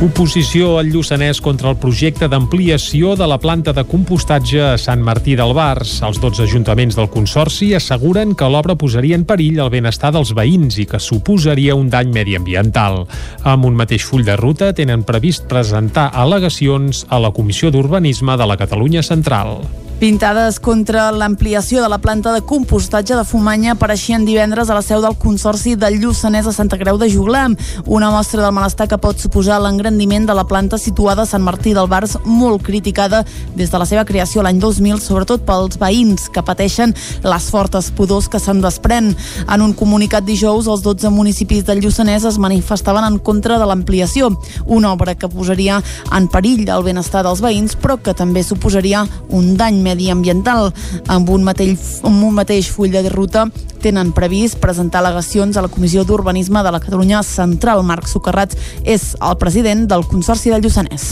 Oposició 0.00 0.78
al 0.80 0.86
Lluçanès 0.88 1.42
contra 1.44 1.68
el 1.68 1.74
projecte 1.76 2.24
d'ampliació 2.32 3.10
de 3.20 3.26
la 3.28 3.36
planta 3.36 3.74
de 3.76 3.82
compostatge 3.84 4.62
a 4.64 4.78
Sant 4.80 5.02
Martí 5.04 5.34
del 5.36 5.52
Bars. 5.52 5.98
Els 6.08 6.16
12 6.22 6.46
ajuntaments 6.46 6.96
del 6.96 7.10
Consorci 7.12 7.74
asseguren 7.76 8.32
que 8.32 8.48
l'obra 8.48 8.78
posaria 8.80 9.18
en 9.20 9.26
perill 9.28 9.60
el 9.60 9.68
benestar 9.68 10.14
dels 10.16 10.32
veïns 10.32 10.80
i 10.80 10.86
que 10.88 11.02
suposaria 11.04 11.76
un 11.76 11.92
dany 11.92 12.16
mediambiental. 12.16 13.02
Amb 13.44 13.68
un 13.68 13.76
mateix 13.76 14.08
full 14.08 14.24
de 14.24 14.38
ruta 14.40 14.72
tenen 14.72 15.04
previst 15.04 15.44
presentar 15.52 16.08
al·legacions 16.16 17.04
a 17.12 17.20
la 17.20 17.34
Comissió 17.36 17.68
d'Urbanisme 17.68 18.40
de 18.40 18.48
la 18.48 18.56
Catalunya 18.56 19.04
Central. 19.04 19.58
Pintades 20.00 20.56
contra 20.64 21.10
l'ampliació 21.12 21.82
de 21.82 21.88
la 21.92 21.98
planta 22.00 22.32
de 22.32 22.40
compostatge 22.40 23.12
de 23.12 23.24
Fumanya 23.28 23.74
apareixien 23.74 24.22
divendres 24.24 24.70
a 24.70 24.76
la 24.78 24.80
seu 24.80 25.02
del 25.04 25.12
Consorci 25.20 25.74
del 25.76 25.98
Lluçanès 26.00 26.46
a 26.48 26.54
Santa 26.56 26.78
Creu 26.80 26.96
de 26.96 27.10
Juglam, 27.12 27.52
una 27.84 28.08
mostra 28.08 28.40
del 28.40 28.54
malestar 28.56 28.86
que 28.88 28.96
pot 28.96 29.20
suposar 29.20 29.58
l'engrandiment 29.60 30.24
de 30.24 30.32
la 30.32 30.46
planta 30.48 30.78
situada 30.80 31.26
a 31.26 31.28
Sant 31.28 31.44
Martí 31.44 31.74
del 31.76 31.90
Bars, 31.92 32.14
molt 32.24 32.64
criticada 32.64 33.26
des 33.54 33.68
de 33.68 33.80
la 33.82 33.84
seva 33.84 34.06
creació 34.08 34.40
l'any 34.40 34.56
2000, 34.62 35.02
sobretot 35.04 35.44
pels 35.44 35.76
veïns 35.76 36.30
que 36.32 36.46
pateixen 36.48 36.96
les 37.20 37.50
fortes 37.52 37.92
pudors 37.92 38.30
que 38.32 38.40
se'n 38.40 38.64
desprèn. 38.64 39.12
En 39.52 39.60
un 39.60 39.76
comunicat 39.76 40.24
dijous, 40.24 40.64
els 40.64 40.80
12 40.80 41.12
municipis 41.12 41.68
del 41.68 41.84
Lluçanès 41.84 42.24
es 42.24 42.40
manifestaven 42.40 43.04
en 43.04 43.20
contra 43.20 43.60
de 43.60 43.68
l'ampliació, 43.68 44.32
una 44.64 44.94
obra 44.96 45.12
que 45.14 45.28
posaria 45.28 45.82
en 46.08 46.32
perill 46.32 46.64
el 46.72 46.88
benestar 46.88 47.20
dels 47.28 47.44
veïns, 47.44 47.76
però 47.76 48.00
que 48.00 48.16
també 48.16 48.40
suposaria 48.48 49.04
un 49.28 49.58
dany 49.60 49.89
mediambiental. 49.90 50.70
Amb 51.10 51.30
un 51.34 51.44
mateix, 51.46 52.00
amb 52.06 52.24
un 52.26 52.36
mateix 52.38 52.70
full 52.72 52.94
de 52.94 53.04
ruta 53.10 53.48
tenen 53.80 54.12
previst 54.16 54.60
presentar 54.62 55.00
al·legacions 55.02 55.56
a 55.56 55.64
la 55.64 55.72
Comissió 55.72 56.04
d'Urbanisme 56.04 56.62
de 56.64 56.72
la 56.72 56.82
Catalunya 56.82 57.24
Central. 57.26 57.82
Marc 57.86 58.08
Socarrats 58.10 58.58
és 58.84 59.14
el 59.20 59.36
president 59.40 59.86
del 59.90 60.06
Consorci 60.08 60.52
del 60.52 60.64
Lluçanès. 60.64 61.10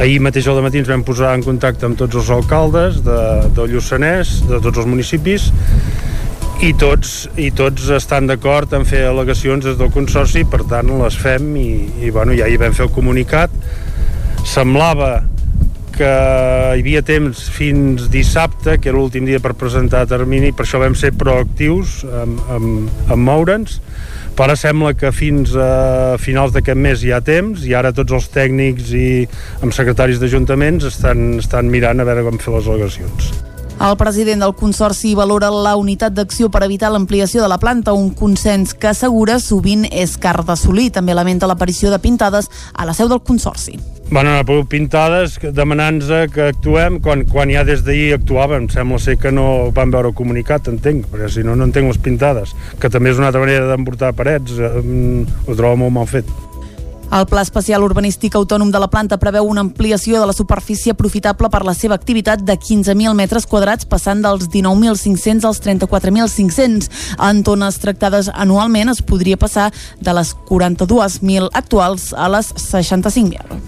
Ahir 0.00 0.20
mateix 0.22 0.46
al 0.48 0.60
matí 0.64 0.80
ens 0.80 0.88
vam 0.88 1.02
posar 1.04 1.34
en 1.36 1.42
contacte 1.44 1.84
amb 1.88 1.98
tots 1.98 2.16
els 2.16 2.30
alcaldes 2.32 3.02
de, 3.04 3.18
del 3.56 3.74
Lluçanès, 3.74 4.38
de 4.48 4.60
tots 4.62 4.80
els 4.80 4.88
municipis, 4.88 5.50
i 6.60 6.74
tots, 6.76 7.24
i 7.40 7.48
tots 7.56 7.88
estan 7.96 8.28
d'acord 8.28 8.72
en 8.76 8.84
fer 8.88 9.06
al·legacions 9.08 9.64
des 9.64 9.78
del 9.80 9.90
Consorci, 9.92 10.44
per 10.48 10.62
tant 10.68 10.92
les 11.00 11.16
fem 11.16 11.54
i, 11.56 11.70
i 12.04 12.12
bueno, 12.12 12.36
ja 12.36 12.48
hi 12.48 12.58
vam 12.60 12.76
fer 12.76 12.86
el 12.86 12.94
comunicat. 12.94 13.52
Semblava 14.48 15.18
que 16.00 16.08
hi 16.08 16.80
havia 16.80 17.02
temps 17.04 17.42
fins 17.52 18.06
dissabte, 18.12 18.78
que 18.80 18.88
era 18.88 18.96
l'últim 18.96 19.26
dia 19.28 19.40
per 19.42 19.52
presentar 19.58 20.06
termini, 20.08 20.54
per 20.56 20.64
això 20.64 20.80
vam 20.80 20.96
ser 20.96 21.12
proactius 21.20 22.00
en, 22.08 22.38
en, 22.56 22.70
en 23.10 23.20
moure'ns, 23.26 23.76
però 24.38 24.56
sembla 24.56 24.94
que 24.96 25.12
fins 25.12 25.52
a 25.58 26.16
finals 26.22 26.54
d'aquest 26.56 26.80
mes 26.80 27.04
hi 27.04 27.12
ha 27.12 27.20
temps 27.24 27.66
i 27.68 27.76
ara 27.76 27.92
tots 27.92 28.16
els 28.16 28.30
tècnics 28.32 28.94
i 28.96 29.10
amb 29.60 29.76
secretaris 29.76 30.22
d'ajuntaments 30.22 30.88
estan, 30.88 31.36
estan 31.44 31.68
mirant 31.68 32.00
a 32.00 32.08
veure 32.08 32.24
com 32.30 32.40
fer 32.40 32.56
les 32.56 32.70
al·legacions. 32.70 33.49
El 33.80 33.96
president 33.96 34.42
del 34.44 34.52
Consorci 34.52 35.14
valora 35.16 35.48
la 35.48 35.70
unitat 35.80 36.12
d'acció 36.12 36.50
per 36.52 36.60
evitar 36.66 36.90
l'ampliació 36.92 37.40
de 37.40 37.48
la 37.48 37.56
planta, 37.56 37.94
un 37.96 38.10
consens 38.12 38.74
que 38.76 38.90
assegura 38.90 39.38
sovint 39.40 39.86
és 39.88 40.18
car 40.20 40.42
d'assolir. 40.44 40.90
També 40.92 41.16
lamenta 41.16 41.48
l'aparició 41.48 41.88
de 41.88 41.96
pintades 41.98 42.50
a 42.74 42.84
la 42.84 42.92
seu 42.92 43.08
del 43.08 43.22
Consorci. 43.24 43.78
Van 44.10 44.28
anar 44.28 44.44
per 44.44 44.58
pintades 44.68 45.38
demanant-nos 45.40 46.28
que 46.34 46.50
actuem 46.50 47.00
quan, 47.00 47.24
quan 47.24 47.48
ja 47.48 47.64
des 47.64 47.80
d'ahir 47.86 48.18
actuàvem. 48.18 48.68
Sembla 48.68 49.00
ser 49.00 49.16
que 49.16 49.32
no 49.32 49.70
van 49.72 49.96
veure 49.96 50.12
comunicat, 50.12 50.68
entenc, 50.68 51.08
perquè 51.08 51.32
si 51.32 51.46
no, 51.46 51.56
no 51.56 51.64
entenc 51.70 51.88
les 51.88 52.04
pintades, 52.04 52.52
que 52.76 52.92
també 52.92 53.14
és 53.14 53.22
una 53.22 53.32
altra 53.32 53.46
manera 53.46 53.64
d'emportar 53.72 54.12
parets, 54.12 54.60
eh, 54.60 54.76
ho 55.48 55.56
trobo 55.56 55.86
molt 55.86 55.96
mal 56.02 56.10
fet. 56.18 56.28
El 57.10 57.26
Pla 57.26 57.42
Especial 57.42 57.82
Urbanístic 57.82 58.36
Autònom 58.38 58.70
de 58.70 58.78
la 58.78 58.86
planta 58.86 59.16
preveu 59.18 59.48
una 59.50 59.64
ampliació 59.64 60.20
de 60.20 60.28
la 60.30 60.34
superfície 60.36 60.94
aprofitable 60.94 61.50
per 61.50 61.64
la 61.66 61.74
seva 61.74 61.96
activitat 61.98 62.44
de 62.46 62.54
15.000 62.54 63.16
metres 63.18 63.48
quadrats, 63.50 63.88
passant 63.90 64.22
dels 64.22 64.46
19.500 64.52 65.48
als 65.48 65.58
34.500. 65.64 66.86
En 67.18 67.42
tones 67.42 67.80
tractades 67.82 68.30
anualment 68.30 68.94
es 68.94 69.02
podria 69.02 69.40
passar 69.40 69.72
de 69.98 70.14
les 70.14 70.36
42.000 70.46 71.50
actuals 71.50 72.12
a 72.14 72.30
les 72.30 72.54
65.000. 72.54 73.58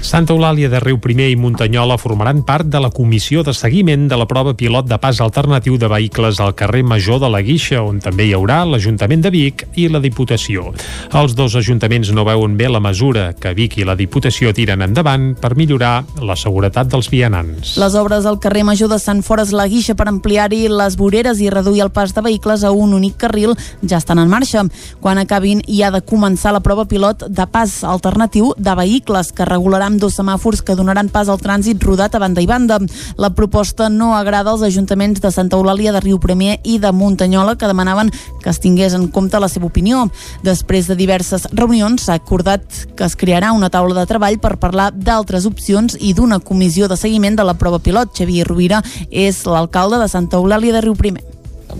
Santa 0.00 0.32
Eulàlia 0.32 0.70
de 0.72 0.78
Riu 0.80 0.96
Primer 0.98 1.26
i 1.28 1.36
Muntanyola 1.36 1.98
formaran 2.00 2.40
part 2.48 2.64
de 2.72 2.80
la 2.80 2.88
comissió 2.90 3.42
de 3.44 3.52
seguiment 3.52 4.06
de 4.08 4.16
la 4.16 4.24
prova 4.26 4.54
pilot 4.56 4.86
de 4.88 4.96
pas 4.98 5.20
alternatiu 5.20 5.76
de 5.76 5.90
vehicles 5.92 6.40
al 6.40 6.54
carrer 6.56 6.80
Major 6.82 7.20
de 7.20 7.28
la 7.28 7.42
Guixa, 7.44 7.82
on 7.84 7.98
també 8.00 8.24
hi 8.24 8.32
haurà 8.32 8.62
l'Ajuntament 8.64 9.20
de 9.20 9.30
Vic 9.30 9.66
i 9.76 9.88
la 9.92 10.00
Diputació. 10.00 10.72
Els 11.20 11.34
dos 11.36 11.54
ajuntaments 11.60 12.14
no 12.16 12.24
veuen 12.24 12.56
bé 12.56 12.70
la 12.72 12.80
mesura 12.80 13.34
que 13.36 13.52
Vic 13.54 13.76
i 13.76 13.84
la 13.84 13.94
Diputació 13.98 14.54
tiren 14.56 14.80
endavant 14.86 15.34
per 15.36 15.52
millorar 15.54 16.06
la 16.24 16.36
seguretat 16.36 16.88
dels 16.88 17.10
vianants. 17.12 17.76
Les 17.76 17.98
obres 18.00 18.24
al 18.24 18.40
carrer 18.40 18.64
Major 18.64 18.88
de 18.88 18.98
Sant 18.98 19.20
Fores 19.22 19.52
la 19.52 19.68
Guixa 19.68 19.94
per 19.94 20.08
ampliar-hi 20.08 20.62
les 20.72 20.96
voreres 20.96 21.44
i 21.44 21.52
reduir 21.52 21.84
el 21.84 21.92
pas 21.92 22.16
de 22.16 22.24
vehicles 22.24 22.64
a 22.64 22.72
un 22.72 22.96
únic 22.96 23.20
carril 23.20 23.52
ja 23.84 24.00
estan 24.00 24.18
en 24.18 24.32
marxa. 24.32 24.64
Quan 25.04 25.20
acabin 25.20 25.60
hi 25.68 25.84
ha 25.84 25.92
de 25.92 26.00
començar 26.00 26.56
la 26.56 26.64
prova 26.64 26.88
pilot 26.88 27.28
de 27.28 27.46
pas 27.52 27.82
alternatiu 27.84 28.54
de 28.56 28.74
vehicles 28.80 29.34
que 29.36 29.44
regularà 29.44 29.89
amb 29.90 30.00
dos 30.00 30.16
semàfors 30.18 30.62
que 30.64 30.76
donaran 30.78 31.10
pas 31.10 31.28
al 31.28 31.40
trànsit 31.42 31.82
rodat 31.84 32.14
a 32.14 32.22
banda 32.22 32.42
i 32.42 32.48
banda. 32.48 32.78
La 33.18 33.32
proposta 33.34 33.88
no 33.90 34.14
agrada 34.16 34.52
als 34.54 34.62
ajuntaments 34.62 35.20
de 35.20 35.30
Santa 35.34 35.58
Eulàlia 35.58 35.92
de 35.92 36.00
Riu 36.00 36.20
Primer 36.22 36.58
i 36.64 36.78
de 36.78 36.92
Muntanyola 36.94 37.56
que 37.58 37.68
demanaven 37.68 38.12
que 38.40 38.50
es 38.50 38.60
tingués 38.62 38.94
en 38.94 39.08
compte 39.08 39.40
la 39.40 39.50
seva 39.50 39.66
opinió. 39.66 40.06
Després 40.46 40.88
de 40.88 40.96
diverses 40.96 41.48
reunions 41.52 42.06
s'ha 42.06 42.18
acordat 42.20 42.62
que 42.96 43.04
es 43.04 43.16
crearà 43.18 43.52
una 43.56 43.70
taula 43.70 43.98
de 43.98 44.06
treball 44.06 44.38
per 44.40 44.56
parlar 44.62 44.90
d'altres 44.94 45.46
opcions 45.50 45.96
i 46.00 46.14
d'una 46.14 46.38
comissió 46.38 46.88
de 46.88 46.96
seguiment 46.96 47.36
de 47.36 47.44
la 47.44 47.58
prova 47.58 47.82
pilot. 47.82 48.14
Xavier 48.16 48.46
Rovira 48.46 48.82
és 49.10 49.44
l'alcalde 49.46 49.98
de 50.00 50.08
Santa 50.08 50.38
Eulàlia 50.38 50.76
de 50.76 50.84
Riu 50.86 50.94
Primer. 50.94 51.24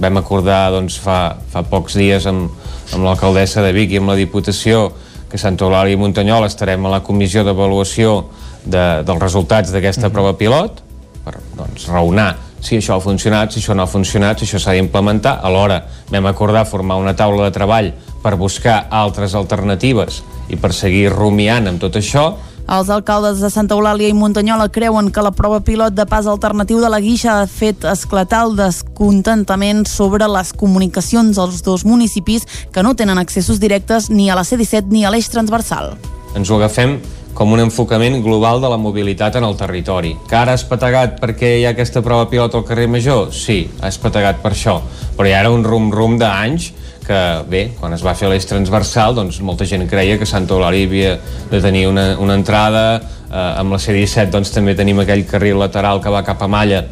Vam 0.01 0.21
acordar 0.21 0.71
doncs, 0.71 0.99
fa, 1.03 1.37
fa 1.51 1.65
pocs 1.67 1.97
dies 1.99 2.27
amb, 2.31 2.51
amb 2.95 3.07
l'alcaldessa 3.07 3.63
de 3.65 3.73
Vic 3.75 3.95
i 3.95 3.99
amb 4.01 4.13
la 4.13 4.19
Diputació 4.19 4.91
que 5.31 5.39
Santa 5.39 5.67
Eulàlia 5.67 5.95
i 5.95 6.01
Muntanyola 6.01 6.51
estarem 6.51 6.87
a 6.87 6.95
la 6.97 7.03
comissió 7.07 7.45
d'avaluació 7.47 8.21
de, 8.65 8.85
dels 9.07 9.23
resultats 9.23 9.73
d'aquesta 9.73 10.09
mm. 10.09 10.15
prova 10.15 10.37
pilot 10.39 10.83
per 11.25 11.37
doncs, 11.57 11.87
raonar 11.91 12.31
si 12.61 12.77
això 12.77 12.99
ha 12.99 13.01
funcionat, 13.01 13.53
si 13.53 13.61
això 13.63 13.75
no 13.75 13.87
ha 13.87 13.89
funcionat, 13.89 14.41
si 14.41 14.45
això 14.45 14.61
s'ha 14.61 14.75
d'implementar. 14.77 15.39
Alhora 15.49 15.81
vam 16.11 16.27
acordar 16.29 16.67
formar 16.69 16.99
una 17.01 17.17
taula 17.17 17.49
de 17.49 17.55
treball 17.57 17.91
per 18.21 18.37
buscar 18.37 18.83
altres 18.91 19.35
alternatives 19.35 20.21
i 20.53 20.59
per 20.61 20.75
seguir 20.77 21.09
rumiant 21.15 21.71
amb 21.71 21.81
tot 21.81 21.97
això 21.97 22.27
Els 22.71 22.87
alcaldes 22.95 23.41
de 23.43 23.49
Santa 23.51 23.75
Eulàlia 23.75 24.07
i 24.07 24.15
Muntanyola 24.15 24.69
creuen 24.71 25.09
que 25.11 25.23
la 25.27 25.33
prova 25.35 25.59
pilot 25.67 25.97
de 25.97 26.05
pas 26.07 26.29
alternatiu 26.31 26.79
de 26.79 26.87
la 26.93 27.01
Guixa 27.03 27.41
ha 27.41 27.49
fet 27.51 27.83
esclatar 27.83 28.45
el 28.47 28.55
descontentament 28.61 29.83
sobre 29.91 30.29
les 30.31 30.53
comunicacions 30.55 31.41
als 31.43 31.65
dos 31.67 31.83
municipis 31.83 32.47
que 32.71 32.85
no 32.87 32.95
tenen 32.95 33.19
accessos 33.19 33.59
directes 33.59 34.07
ni 34.07 34.31
a 34.31 34.39
la 34.39 34.47
C-17 34.47 34.87
ni 34.95 35.03
a 35.03 35.11
l'eix 35.11 35.27
transversal. 35.35 35.97
Ens 36.39 36.47
ho 36.47 36.61
agafem 36.61 37.01
com 37.41 37.55
un 37.57 37.63
enfocament 37.63 38.19
global 38.21 38.59
de 38.61 38.69
la 38.69 38.77
mobilitat 38.77 39.39
en 39.39 39.47
el 39.47 39.55
territori. 39.57 40.11
Que 40.29 40.37
ara 40.37 40.53
ha 40.53 40.59
espetegat 40.61 41.15
perquè 41.23 41.55
hi 41.57 41.63
ha 41.65 41.71
aquesta 41.73 42.03
prova 42.05 42.27
pilot 42.29 42.59
al 42.59 42.67
carrer 42.69 42.85
Major? 42.93 43.31
Sí, 43.33 43.63
ha 43.81 43.89
espetegat 43.89 44.43
per 44.43 44.51
això. 44.53 44.75
Però 45.17 45.25
hi 45.25 45.33
ha 45.33 45.41
un 45.49 45.65
rum-rum 45.65 46.19
d'anys 46.21 46.67
que, 47.07 47.23
bé, 47.49 47.63
quan 47.81 47.97
es 47.97 48.05
va 48.05 48.13
fer 48.13 48.29
l'eix 48.29 48.45
transversal, 48.45 49.17
doncs 49.17 49.41
molta 49.41 49.65
gent 49.65 49.87
creia 49.89 50.19
que 50.21 50.29
Santa 50.29 50.53
Eulàlia 50.53 50.91
havia 50.91 51.17
de 51.49 51.63
tenir 51.65 51.87
una, 51.89 52.11
una 52.21 52.37
entrada, 52.37 52.85
eh, 53.31 53.49
amb 53.63 53.73
la 53.73 53.81
C-17 53.81 54.29
doncs 54.37 54.53
també 54.53 54.77
tenim 54.77 55.01
aquell 55.01 55.25
carril 55.25 55.65
lateral 55.65 56.05
que 56.05 56.13
va 56.13 56.21
cap 56.29 56.45
a 56.45 56.51
Malla, 56.51 56.85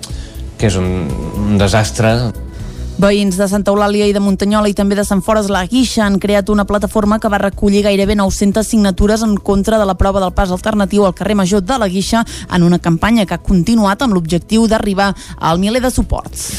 que 0.57 0.73
és 0.73 0.81
un, 0.81 0.89
un 1.45 1.61
desastre. 1.61 2.17
Veïns 2.99 3.37
de 3.39 3.47
Santa 3.47 3.71
Eulàlia 3.71 4.09
i 4.11 4.13
de 4.15 4.19
Muntanyola 4.19 4.67
i 4.67 4.75
també 4.75 4.97
de 4.99 5.05
Sant 5.07 5.21
Fores 5.23 5.47
la 5.55 5.61
Guixa 5.71 6.03
han 6.03 6.17
creat 6.19 6.49
una 6.51 6.65
plataforma 6.67 7.21
que 7.23 7.31
va 7.31 7.39
recollir 7.39 7.85
gairebé 7.87 8.17
900 8.19 8.67
signatures 8.67 9.23
en 9.23 9.37
contra 9.39 9.79
de 9.79 9.87
la 9.87 9.95
prova 9.95 10.19
del 10.19 10.35
pas 10.35 10.51
alternatiu 10.51 11.07
al 11.07 11.15
carrer 11.15 11.37
Major 11.39 11.63
de 11.63 11.79
la 11.79 11.87
Guixa 11.87 12.25
en 12.51 12.67
una 12.67 12.81
campanya 12.83 13.25
que 13.25 13.39
ha 13.39 13.47
continuat 13.53 14.03
amb 14.03 14.19
l'objectiu 14.19 14.67
d'arribar 14.67 15.13
al 15.39 15.63
miler 15.63 15.85
de 15.87 15.95
suports. 15.95 16.51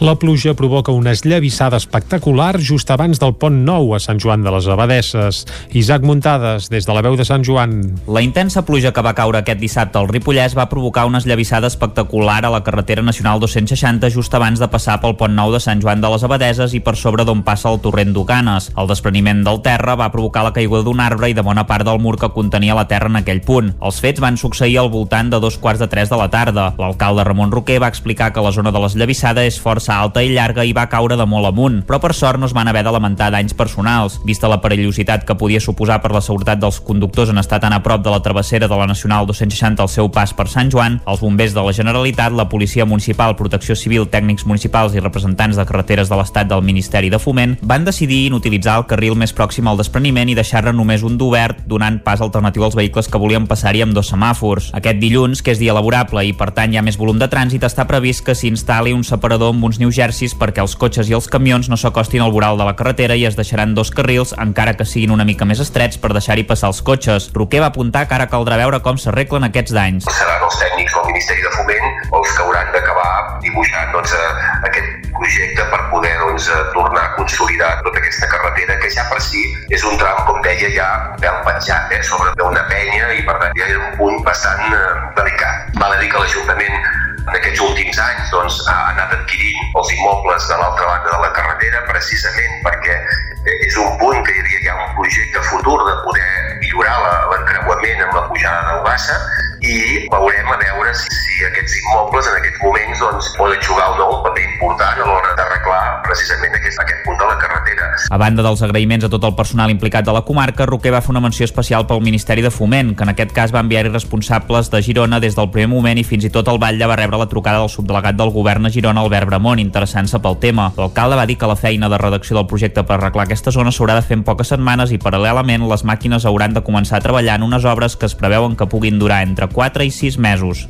La 0.00 0.14
pluja 0.14 0.54
provoca 0.54 0.92
una 0.92 1.10
esllavissada 1.10 1.76
espectacular 1.76 2.60
just 2.62 2.86
abans 2.94 3.18
del 3.18 3.32
pont 3.34 3.56
nou 3.66 3.96
a 3.96 3.98
Sant 3.98 4.20
Joan 4.22 4.44
de 4.46 4.50
les 4.54 4.68
Abadesses. 4.70 5.40
Isaac 5.74 6.04
Muntades, 6.06 6.68
des 6.70 6.86
de 6.86 6.94
la 6.94 7.00
veu 7.02 7.16
de 7.18 7.24
Sant 7.26 7.42
Joan. 7.42 7.80
La 8.06 8.22
intensa 8.22 8.62
pluja 8.62 8.92
que 8.94 9.02
va 9.02 9.16
caure 9.18 9.40
aquest 9.40 9.58
dissabte 9.58 9.98
al 9.98 10.06
Ripollès 10.06 10.54
va 10.54 10.68
provocar 10.70 11.08
una 11.08 11.18
esllavissada 11.18 11.66
espectacular 11.66 12.44
a 12.46 12.52
la 12.54 12.60
carretera 12.62 13.02
nacional 13.02 13.40
260 13.42 14.12
just 14.14 14.36
abans 14.38 14.62
de 14.62 14.68
passar 14.70 15.00
pel 15.02 15.16
pont 15.18 15.34
nou 15.34 15.50
de 15.50 15.58
Sant 15.58 15.82
Joan 15.82 15.98
de 15.98 16.12
les 16.14 16.22
Abadeses 16.22 16.78
i 16.78 16.80
per 16.80 16.94
sobre 16.94 17.26
d'on 17.26 17.42
passa 17.42 17.66
el 17.74 17.82
torrent 17.82 18.14
d'Ocanes. 18.14 18.70
El 18.78 18.86
despreniment 18.86 19.42
del 19.42 19.58
terra 19.66 19.98
va 19.98 20.12
provocar 20.14 20.46
la 20.46 20.54
caiguda 20.54 20.84
d'un 20.86 21.02
arbre 21.02 21.32
i 21.32 21.34
de 21.34 21.42
bona 21.42 21.66
part 21.66 21.82
del 21.90 21.98
mur 21.98 22.14
que 22.22 22.30
contenia 22.38 22.78
la 22.78 22.86
terra 22.86 23.10
en 23.10 23.18
aquell 23.24 23.42
punt. 23.42 23.74
Els 23.82 23.98
fets 23.98 24.22
van 24.22 24.38
succeir 24.38 24.78
al 24.78 24.94
voltant 24.94 25.34
de 25.34 25.42
dos 25.42 25.58
quarts 25.58 25.82
de 25.82 25.90
tres 25.90 26.06
de 26.06 26.22
la 26.22 26.30
tarda. 26.30 26.70
L'alcalde 26.78 27.26
Ramon 27.26 27.50
Roquer 27.50 27.82
va 27.82 27.90
explicar 27.90 28.30
que 28.30 28.46
la 28.46 28.54
zona 28.54 28.70
de 28.70 28.86
l'esllavissada 28.86 29.42
és 29.42 29.58
força 29.58 29.87
alta 29.96 30.22
i 30.22 30.32
llarga 30.34 30.64
i 30.64 30.74
va 30.76 30.88
caure 30.92 31.16
de 31.16 31.26
molt 31.26 31.48
amunt, 31.48 31.80
però 31.88 31.98
per 32.02 32.12
sort 32.14 32.38
no 32.38 32.46
es 32.46 32.54
van 32.56 32.68
haver 32.68 32.84
de 32.84 32.92
lamentar 32.92 33.30
danys 33.32 33.56
personals. 33.56 34.18
Vista 34.28 34.48
la 34.48 34.60
perillositat 34.60 35.24
que 35.24 35.36
podia 35.38 35.60
suposar 35.60 36.00
per 36.02 36.12
la 36.12 36.20
seguretat 36.20 36.60
dels 36.60 36.80
conductors 36.84 37.30
en 37.30 37.38
estar 37.38 37.60
tan 37.60 37.72
a 37.72 37.82
prop 37.82 38.04
de 38.04 38.10
la 38.10 38.22
travessera 38.22 38.68
de 38.68 38.76
la 38.76 38.86
Nacional 38.86 39.26
260 39.26 39.82
al 39.82 39.88
seu 39.88 40.10
pas 40.12 40.34
per 40.34 40.48
Sant 40.48 40.70
Joan, 40.72 41.00
els 41.06 41.20
bombers 41.24 41.54
de 41.54 41.64
la 41.64 41.72
Generalitat, 41.72 42.32
la 42.32 42.48
Policia 42.48 42.84
Municipal, 42.84 43.36
Protecció 43.36 43.76
Civil, 43.76 44.08
tècnics 44.12 44.46
municipals 44.46 44.94
i 44.94 45.02
representants 45.04 45.56
de 45.56 45.66
carreteres 45.68 46.10
de 46.10 46.18
l'Estat 46.18 46.48
del 46.50 46.64
Ministeri 46.66 47.10
de 47.10 47.20
Foment 47.22 47.56
van 47.62 47.84
decidir 47.86 48.26
inutilitzar 48.26 48.78
el 48.82 48.86
carril 48.90 49.16
més 49.18 49.32
pròxim 49.32 49.68
al 49.68 49.78
despreniment 49.80 50.28
i 50.28 50.36
deixar-ne 50.38 50.72
només 50.76 51.04
un 51.06 51.18
d'obert, 51.18 51.64
donant 51.66 52.00
pas 52.04 52.20
alternatiu 52.20 52.64
als 52.66 52.76
vehicles 52.78 53.08
que 53.08 53.20
volien 53.20 53.46
passar-hi 53.46 53.82
amb 53.84 53.96
dos 53.96 54.10
semàfors. 54.12 54.70
Aquest 54.76 55.00
dilluns, 55.00 55.42
que 55.42 55.54
és 55.54 55.62
dia 55.62 55.76
laborable 55.76 56.24
i 56.26 56.34
per 56.36 56.50
tant 56.56 56.72
hi 56.72 56.78
ha 56.78 56.84
més 56.84 56.98
volum 56.98 57.18
de 57.20 57.28
trànsit, 57.30 57.64
està 57.64 57.86
previst 57.88 58.24
que 58.26 58.36
s'instal·li 58.36 58.94
un 58.96 59.04
separador 59.06 59.54
amb 59.54 59.64
uns 59.70 59.77
New 59.78 59.92
Jerseys 59.94 60.34
perquè 60.38 60.62
els 60.64 60.74
cotxes 60.78 61.08
i 61.10 61.14
els 61.16 61.28
camions 61.30 61.68
no 61.70 61.76
s'acostin 61.78 62.22
al 62.24 62.32
voral 62.34 62.58
de 62.58 62.66
la 62.66 62.74
carretera 62.78 63.16
i 63.16 63.24
es 63.28 63.36
deixaran 63.38 63.74
dos 63.74 63.90
carrils, 63.94 64.34
encara 64.38 64.74
que 64.76 64.86
siguin 64.88 65.14
una 65.14 65.26
mica 65.28 65.46
més 65.48 65.62
estrets 65.64 65.98
per 66.02 66.12
deixar-hi 66.16 66.44
passar 66.48 66.72
els 66.72 66.82
cotxes. 66.82 67.30
Roquer 67.34 67.62
va 67.62 67.70
apuntar 67.72 68.06
que 68.08 68.16
ara 68.18 68.28
caldrà 68.30 68.58
veure 68.60 68.80
com 68.82 68.98
s'arreglen 68.98 69.46
aquests 69.48 69.74
danys. 69.74 70.08
seran 70.18 70.44
els 70.44 70.58
tècnics 70.62 70.94
del 70.94 71.06
Ministeri 71.12 71.42
de 71.46 71.52
Foment 71.56 71.86
els 72.18 72.32
que 72.34 72.42
hauran 72.42 72.72
d'acabar 72.74 73.38
dibuixant 73.42 73.92
doncs, 73.92 74.12
eh, 74.12 74.46
aquest 74.68 75.10
projecte 75.18 75.66
per 75.72 75.80
poder 75.90 76.14
doncs, 76.22 76.48
eh, 76.48 76.62
tornar 76.74 77.04
a 77.04 77.14
consolidar 77.16 77.72
tota 77.82 77.98
aquesta 77.98 78.28
carretera 78.34 78.78
que 78.82 78.90
ja 78.90 79.04
per 79.10 79.20
si 79.22 79.44
és 79.70 79.84
un 79.84 79.98
tram, 79.98 80.24
com 80.26 80.40
deia, 80.42 80.70
ja 80.74 80.88
ben 81.20 81.42
penjat 81.46 81.92
eh, 81.92 82.02
sobre 82.02 82.32
d'una 82.38 82.64
penya 82.70 83.12
i 83.18 83.22
per 83.26 83.38
tant 83.42 83.54
ja 83.58 83.68
és 83.68 83.76
un 83.76 83.92
punt 84.00 84.24
bastant 84.24 84.64
eh, 84.72 84.88
delicat. 85.20 85.70
Val 85.78 85.92
a 85.92 86.00
dir 86.02 86.10
que 86.10 86.24
l'Ajuntament 86.24 87.07
en 87.28 87.36
aquests 87.36 87.60
últims 87.60 87.98
anys 88.00 88.30
doncs, 88.32 88.60
ha 88.72 88.76
anat 88.92 89.12
adquirint 89.18 89.76
els 89.80 89.90
immobles 89.96 90.48
de 90.48 90.56
l'altra 90.60 90.86
banda 90.92 91.10
de 91.12 91.20
la 91.24 91.32
carretera 91.36 91.82
precisament 91.90 92.54
perquè 92.64 92.96
eh, 92.96 93.58
és 93.68 93.76
un 93.82 93.98
punt 94.00 94.22
que 94.24 94.32
hi 94.32 94.40
havia 94.44 94.62
ja 94.64 94.78
un 94.86 94.94
projecte 94.96 95.44
futur 95.50 95.76
de 95.84 95.96
poder 96.06 96.32
millorar 96.62 96.96
l'encreuament 97.34 98.06
amb 98.06 98.16
la 98.16 98.24
pujada 98.32 98.64
del 98.70 98.82
Bassa 98.86 99.20
i 99.60 100.06
veurem 100.12 100.50
a 100.54 100.56
veure 100.60 100.92
si, 100.94 101.08
si 101.10 101.46
aquests 101.48 101.74
immobles 101.80 102.28
en 102.30 102.36
aquests 102.38 102.60
moments 102.62 103.00
doncs, 103.02 103.30
poden 103.36 103.60
jugar 103.66 103.88
o 103.92 103.96
no 103.98 104.06
un 104.16 104.20
paper 104.26 104.44
important 104.46 105.02
a 105.02 105.06
l'hora 105.08 105.34
d'arreglar 105.38 105.80
precisament 106.06 106.54
aquest, 106.58 106.78
aquest 106.84 107.02
punt 107.06 107.18
de 107.18 107.26
la 107.26 107.36
carretera. 107.42 107.88
A 108.14 108.18
banda 108.22 108.44
dels 108.46 108.62
agraïments 108.62 109.06
a 109.06 109.10
tot 109.12 109.26
el 109.26 109.34
personal 109.38 109.72
implicat 109.74 110.06
de 110.06 110.14
la 110.14 110.22
comarca, 110.26 110.66
Roquer 110.70 110.94
va 110.94 111.02
fer 111.04 111.12
una 111.14 111.22
menció 111.24 111.48
especial 111.48 111.88
pel 111.90 112.04
Ministeri 112.04 112.44
de 112.44 112.52
Foment, 112.54 112.94
que 112.94 113.06
en 113.06 113.14
aquest 113.14 113.34
cas 113.34 113.54
va 113.54 113.64
enviar-hi 113.64 113.92
responsables 113.92 114.70
de 114.70 114.82
Girona 114.86 115.20
des 115.20 115.36
del 115.38 115.50
primer 115.54 115.72
moment 115.74 115.98
i 115.98 116.06
fins 116.06 116.28
i 116.28 116.32
tot 116.34 116.48
el 116.52 116.62
Batlle 116.62 116.90
va 116.90 116.98
rebre 117.00 117.17
la 117.18 117.28
trucada 117.28 117.62
del 117.62 117.72
subdelegat 117.72 118.16
del 118.18 118.30
govern 118.34 118.68
a 118.68 118.70
Girona, 118.70 119.02
Albert 119.02 119.28
Bramont, 119.28 119.60
interessant-se 119.62 120.20
pel 120.22 120.38
tema. 120.38 120.70
L'alcalde 120.78 121.18
va 121.18 121.26
dir 121.26 121.38
que 121.38 121.50
la 121.50 121.58
feina 121.58 121.90
de 121.90 121.98
redacció 121.98 122.38
del 122.38 122.46
projecte 122.46 122.86
per 122.86 122.96
arreglar 122.98 123.26
aquesta 123.26 123.54
zona 123.54 123.74
s'haurà 123.74 123.98
de 123.98 124.06
fer 124.06 124.18
en 124.20 124.24
poques 124.28 124.54
setmanes 124.54 124.94
i 124.94 125.02
paral·lelament 125.02 125.66
les 125.68 125.84
màquines 125.84 126.28
hauran 126.28 126.54
de 126.56 126.64
començar 126.64 126.98
a 126.98 127.04
treballar 127.04 127.36
en 127.40 127.50
unes 127.50 127.66
obres 127.66 127.96
que 127.96 128.06
es 128.06 128.16
preveuen 128.16 128.56
que 128.56 128.70
puguin 128.70 128.98
durar 129.02 129.22
entre 129.26 129.50
4 129.50 129.84
i 129.84 129.90
6 129.90 130.18
mesos. 130.18 130.66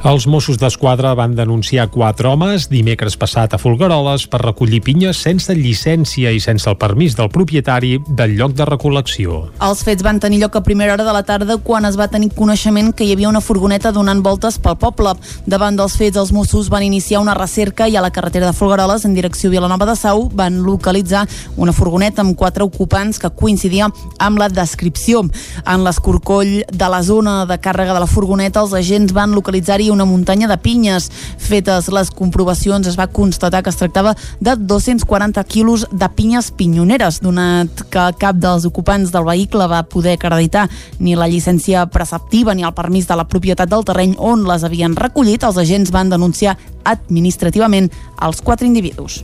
Els 0.00 0.24
Mossos 0.24 0.56
d'Esquadra 0.56 1.10
van 1.12 1.34
denunciar 1.36 1.90
quatre 1.92 2.24
homes 2.30 2.70
dimecres 2.72 3.18
passat 3.20 3.52
a 3.52 3.58
Folgueroles 3.60 4.22
per 4.32 4.38
recollir 4.40 4.78
pinyes 4.80 5.18
sense 5.20 5.52
llicència 5.52 6.30
i 6.32 6.38
sense 6.40 6.64
el 6.70 6.78
permís 6.80 7.12
del 7.18 7.28
propietari 7.28 7.98
del 8.08 8.32
lloc 8.38 8.54
de 8.56 8.64
recol·lecció. 8.64 9.42
Els 9.60 9.82
fets 9.84 10.00
van 10.00 10.16
tenir 10.16 10.38
lloc 10.40 10.56
a 10.56 10.62
primera 10.64 10.94
hora 10.94 11.04
de 11.04 11.12
la 11.12 11.20
tarda 11.28 11.58
quan 11.60 11.84
es 11.84 11.98
va 12.00 12.06
tenir 12.08 12.30
coneixement 12.32 12.94
que 12.96 13.04
hi 13.04 13.12
havia 13.12 13.28
una 13.28 13.42
furgoneta 13.44 13.92
donant 13.92 14.22
voltes 14.24 14.56
pel 14.56 14.78
poble. 14.80 15.12
Davant 15.44 15.76
dels 15.76 15.98
fets, 16.00 16.16
els 16.16 16.32
Mossos 16.32 16.72
van 16.72 16.86
iniciar 16.88 17.20
una 17.20 17.36
recerca 17.36 17.84
i 17.84 18.00
a 18.00 18.00
la 18.00 18.10
carretera 18.10 18.48
de 18.48 18.56
Folgueroles, 18.56 19.04
en 19.04 19.12
direcció 19.12 19.52
a 19.52 19.56
Vilanova 19.58 19.84
de 19.84 19.98
Sau, 20.00 20.30
van 20.32 20.62
localitzar 20.64 21.26
una 21.60 21.76
furgoneta 21.76 22.24
amb 22.24 22.38
quatre 22.40 22.64
ocupants 22.64 23.20
que 23.20 23.28
coincidia 23.36 23.92
amb 24.16 24.40
la 24.40 24.48
descripció. 24.48 25.26
En 25.68 25.84
l'escorcoll 25.84 26.64
de 26.72 26.88
la 26.88 27.04
zona 27.04 27.44
de 27.44 27.60
càrrega 27.60 27.92
de 27.92 28.00
la 28.00 28.08
furgoneta, 28.08 28.64
els 28.64 28.72
agents 28.80 29.12
van 29.12 29.36
localitzar-hi 29.36 29.89
una 29.92 30.06
muntanya 30.08 30.48
de 30.48 30.56
pinyes. 30.58 31.10
Fetes 31.38 31.90
les 31.92 32.10
comprovacions, 32.10 32.86
es 32.86 32.98
va 32.98 33.08
constatar 33.10 33.62
que 33.62 33.70
es 33.70 33.78
tractava 33.80 34.14
de 34.40 34.56
240 34.56 35.44
quilos 35.44 35.86
de 35.90 36.08
pinyes 36.14 36.50
pinyoneres, 36.56 37.20
donat 37.20 37.84
que 37.90 38.06
cap 38.20 38.38
dels 38.40 38.66
ocupants 38.68 39.12
del 39.12 39.26
vehicle 39.28 39.66
va 39.70 39.82
poder 39.82 40.16
acreditar 40.18 40.68
ni 40.98 41.16
la 41.16 41.28
llicència 41.28 41.86
preceptiva 41.90 42.54
ni 42.54 42.64
el 42.66 42.74
permís 42.74 43.08
de 43.08 43.18
la 43.18 43.28
propietat 43.28 43.70
del 43.70 43.84
terreny 43.84 44.16
on 44.18 44.46
les 44.48 44.64
havien 44.64 44.96
recollit, 44.96 45.44
els 45.44 45.58
agents 45.60 45.92
van 45.92 46.10
denunciar 46.10 46.56
administrativament 46.84 47.90
els 48.22 48.40
quatre 48.42 48.66
individus. 48.66 49.22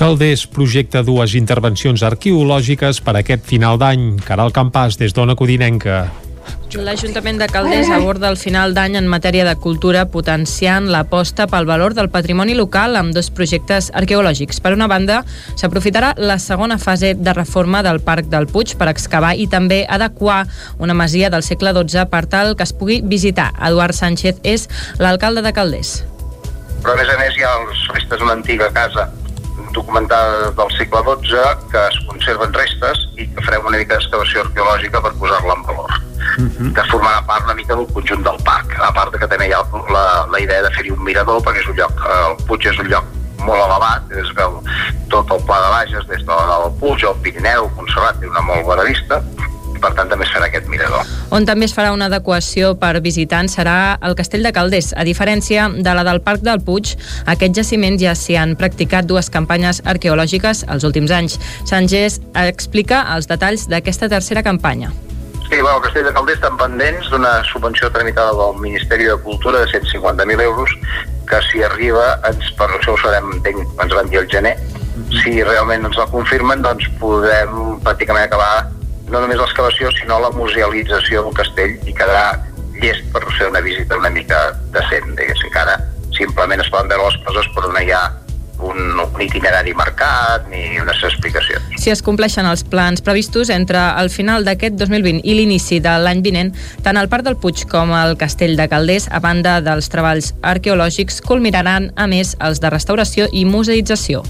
Calders 0.00 0.46
projecta 0.48 1.02
dues 1.04 1.34
intervencions 1.36 2.00
arqueològiques 2.06 3.02
per 3.04 3.18
aquest 3.20 3.44
final 3.44 3.76
d'any. 3.76 4.14
Caral 4.24 4.54
Campàs, 4.56 4.96
des 4.96 5.12
d'Ona 5.12 5.36
Codinenca. 5.36 6.06
L'Ajuntament 6.78 7.40
de 7.40 7.48
Calders 7.50 7.88
aborda 7.90 8.28
el 8.30 8.36
final 8.38 8.74
d'any 8.76 8.94
en 9.00 9.08
matèria 9.10 9.42
de 9.46 9.56
cultura 9.58 10.04
potenciant 10.12 10.86
l'aposta 10.92 11.48
pel 11.50 11.66
valor 11.66 11.96
del 11.98 12.10
patrimoni 12.12 12.54
local 12.54 12.94
amb 13.00 13.14
dos 13.16 13.30
projectes 13.34 13.90
arqueològics. 13.98 14.60
Per 14.62 14.72
una 14.76 14.86
banda, 14.90 15.24
s'aprofitarà 15.58 16.12
la 16.16 16.38
segona 16.38 16.78
fase 16.78 17.14
de 17.18 17.34
reforma 17.34 17.82
del 17.82 17.98
Parc 18.06 18.30
del 18.30 18.46
Puig 18.46 18.76
per 18.78 18.90
excavar 18.92 19.34
i 19.34 19.48
també 19.50 19.82
adequar 19.88 20.44
una 20.78 20.94
masia 20.94 21.30
del 21.30 21.42
segle 21.42 21.74
XII 21.74 22.06
per 22.12 22.26
tal 22.30 22.54
que 22.54 22.68
es 22.68 22.72
pugui 22.72 23.00
visitar. 23.02 23.50
Eduard 23.58 23.96
Sánchez 23.98 24.38
és 24.44 24.68
l'alcalde 24.98 25.42
de 25.42 25.52
Calders. 25.52 26.04
però 26.80 26.94
a 26.94 26.96
més 26.96 27.10
a 27.12 27.16
més 27.20 27.34
hi 27.36 27.42
ha 27.44 27.50
els 27.60 27.80
restes 27.92 28.20
d'una 28.20 28.32
antiga 28.38 28.70
casa 28.72 29.10
documentada 29.72 30.50
del 30.50 30.70
segle 30.76 31.02
XII 31.22 31.70
que 31.72 31.82
es 31.88 31.98
conserven 32.08 32.52
restes 32.56 33.02
i 33.16 33.26
que 33.28 33.44
farem 33.46 33.66
una 33.70 33.78
mica 33.80 33.96
d'excavació 33.96 34.44
arqueològica 34.44 35.02
per 35.04 35.12
posar-la 35.22 35.56
en 35.58 35.66
valor. 35.68 35.96
Que 36.76 36.84
formarà 36.90 37.22
part 37.28 37.46
una 37.48 37.56
mica 37.58 37.76
del 37.76 37.88
conjunt 37.94 38.24
del 38.26 38.38
parc 38.46 38.76
a 38.78 38.92
part 38.96 39.12
de 39.14 39.20
que 39.22 39.28
també 39.30 39.48
hi 39.50 39.54
ha 39.56 39.62
la, 39.94 40.04
la 40.32 40.42
idea 40.42 40.62
de 40.66 40.72
fer-hi 40.76 40.94
un 40.94 41.02
mirador 41.06 41.42
perquè 41.46 41.64
és 41.64 41.70
un 41.72 41.78
lloc, 41.80 42.04
el 42.16 42.36
Puig 42.48 42.66
és 42.70 42.78
un 42.82 42.90
lloc 42.92 43.08
molt 43.40 43.62
elevat, 43.64 44.10
es 44.20 44.32
veu 44.36 44.58
tot 45.12 45.30
el 45.32 45.44
pla 45.48 45.60
de 45.64 45.70
Bages 45.74 46.08
des 46.10 46.26
del 46.28 46.66
Puig, 46.80 47.06
el 47.08 47.22
Pirineu, 47.24 47.70
Montserrat, 47.78 48.20
té 48.20 48.28
una 48.28 48.44
molt 48.44 48.66
bona 48.68 48.84
vista 48.88 49.22
per 49.82 49.92
tant 49.98 50.10
també 50.10 50.26
es 50.26 50.32
farà 50.34 50.48
aquest 50.50 50.68
mirador. 50.70 51.08
On 51.34 51.46
també 51.48 51.66
es 51.68 51.74
farà 51.76 51.92
una 51.94 52.10
adequació 52.10 52.74
per 52.80 52.92
visitants 53.04 53.56
serà 53.58 53.98
el 54.06 54.16
Castell 54.18 54.46
de 54.46 54.52
Calders. 54.56 54.92
A 54.96 55.04
diferència 55.08 55.68
de 55.70 55.94
la 55.96 56.04
del 56.06 56.22
Parc 56.24 56.44
del 56.46 56.62
Puig, 56.64 56.94
aquest 57.30 57.56
jaciment 57.56 57.98
ja 58.00 58.14
s'hi 58.18 58.38
han 58.40 58.56
practicat 58.60 59.08
dues 59.10 59.30
campanyes 59.32 59.82
arqueològiques 59.84 60.64
els 60.68 60.86
últims 60.88 61.14
anys. 61.14 61.38
Sánchez 61.68 62.20
explica 62.46 63.04
els 63.14 63.30
detalls 63.30 63.68
d'aquesta 63.70 64.10
tercera 64.12 64.42
campanya. 64.46 64.92
Sí, 65.50 65.58
bueno, 65.58 65.78
el 65.78 65.82
Castell 65.82 66.04
de 66.06 66.12
Calders 66.14 66.38
estan 66.38 66.58
pendents 66.60 67.08
d'una 67.10 67.40
subvenció 67.48 67.90
tramitada 67.90 68.36
del 68.38 68.60
Ministeri 68.62 69.08
de 69.08 69.16
Cultura 69.24 69.64
de 69.64 69.66
150.000 69.66 70.42
euros 70.42 70.70
que 71.30 71.40
si 71.50 71.62
arriba, 71.62 72.20
ens, 72.26 72.52
per 72.58 72.68
això 72.74 72.94
ho 72.94 73.00
sabem, 73.02 73.32
entenc, 73.36 73.62
ens 73.82 73.94
van 73.94 74.10
dir 74.10 74.20
el 74.22 74.28
gener, 74.30 74.56
si 75.22 75.42
realment 75.42 75.86
ens 75.88 75.98
la 75.98 76.06
confirmen, 76.10 76.62
doncs 76.62 76.86
podem 77.00 77.80
pràcticament 77.86 78.26
acabar 78.26 78.68
no 79.10 79.20
només 79.20 79.40
l'excavació, 79.40 79.90
sinó 79.98 80.20
la 80.22 80.30
musealització 80.34 81.24
del 81.26 81.36
castell 81.36 81.76
i 81.84 81.94
quedarà 81.94 82.40
llest 82.80 83.06
per 83.12 83.22
ser 83.36 83.50
una 83.50 83.60
visita 83.60 83.98
una 83.98 84.10
mica 84.10 84.38
decent, 84.74 85.14
diguéssim, 85.18 85.52
que 85.52 85.62
ara 85.62 85.76
simplement 86.16 86.62
es 86.62 86.70
poden 86.72 86.90
veure 86.90 87.10
les 87.10 87.22
coses 87.26 87.48
però 87.54 87.70
no 87.72 87.82
hi 87.82 87.92
ha 87.94 88.02
un, 88.60 89.00
un 89.00 89.22
itinerari 89.22 89.72
marcat 89.74 90.46
ni 90.50 90.78
unes 90.80 91.02
explicacions. 91.04 91.64
Si 91.80 91.92
es 91.92 92.02
compleixen 92.04 92.46
els 92.48 92.62
plans 92.68 93.00
previstos 93.04 93.50
entre 93.50 93.80
el 94.00 94.10
final 94.12 94.44
d'aquest 94.44 94.76
2020 94.80 95.24
i 95.24 95.36
l'inici 95.38 95.80
de 95.80 95.96
l'any 96.04 96.20
vinent, 96.24 96.52
tant 96.84 97.00
el 97.00 97.08
Parc 97.12 97.26
del 97.26 97.38
Puig 97.40 97.64
com 97.70 97.94
el 97.96 98.18
Castell 98.20 98.58
de 98.60 98.68
Calders, 98.68 99.08
a 99.10 99.22
banda 99.24 99.58
dels 99.64 99.88
treballs 99.92 100.34
arqueològics, 100.44 101.22
culminaran, 101.24 101.90
a 101.96 102.06
més, 102.10 102.36
els 102.40 102.60
de 102.60 102.72
restauració 102.72 103.30
i 103.32 103.46
museïtzació. 103.48 104.24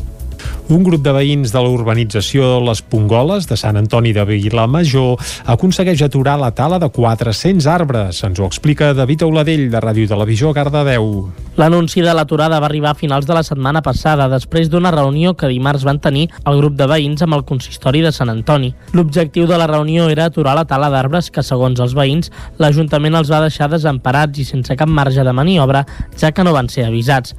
Un 0.70 0.84
grup 0.86 1.02
de 1.02 1.10
veïns 1.10 1.50
de 1.50 1.58
la 1.58 1.70
urbanització 1.74 2.60
Les 2.62 2.78
Pongoles 2.86 3.48
de 3.50 3.56
Sant 3.58 3.74
Antoni 3.74 4.12
de 4.14 4.22
Vilamajor 4.22 5.18
aconsegueix 5.50 6.04
aturar 6.06 6.36
la 6.38 6.52
tala 6.54 6.78
de 6.78 6.86
400 6.94 7.66
arbres. 7.66 8.20
Ens 8.22 8.38
ho 8.38 8.46
explica 8.46 8.92
David 8.94 9.24
Auladell, 9.26 9.64
de 9.72 9.80
Ràdio 9.82 10.06
Televisió 10.12 10.52
Cardedeu. 10.54 11.10
L'anunci 11.58 12.06
de 12.06 12.14
l'aturada 12.14 12.62
va 12.62 12.70
arribar 12.70 12.94
a 12.94 13.00
finals 13.00 13.26
de 13.26 13.34
la 13.34 13.42
setmana 13.42 13.82
passada, 13.82 14.30
després 14.30 14.70
d'una 14.70 14.94
reunió 14.94 15.34
que 15.34 15.50
dimarts 15.50 15.82
van 15.82 15.98
tenir 15.98 16.28
el 16.46 16.62
grup 16.62 16.78
de 16.78 16.86
veïns 16.86 17.26
amb 17.26 17.34
el 17.34 17.42
consistori 17.50 18.06
de 18.06 18.14
Sant 18.14 18.30
Antoni. 18.30 18.70
L'objectiu 18.94 19.50
de 19.50 19.58
la 19.58 19.66
reunió 19.66 20.06
era 20.06 20.30
aturar 20.30 20.54
la 20.54 20.68
tala 20.70 20.94
d'arbres 20.94 21.34
que, 21.34 21.42
segons 21.42 21.82
els 21.82 21.98
veïns, 21.98 22.30
l'Ajuntament 22.62 23.18
els 23.18 23.34
va 23.34 23.42
deixar 23.42 23.72
desemparats 23.74 24.38
i 24.38 24.46
sense 24.46 24.78
cap 24.78 24.98
marge 25.02 25.26
de 25.26 25.34
maniobra, 25.34 25.82
ja 26.14 26.30
que 26.30 26.46
no 26.46 26.54
van 26.54 26.70
ser 26.70 26.86
avisats. 26.86 27.34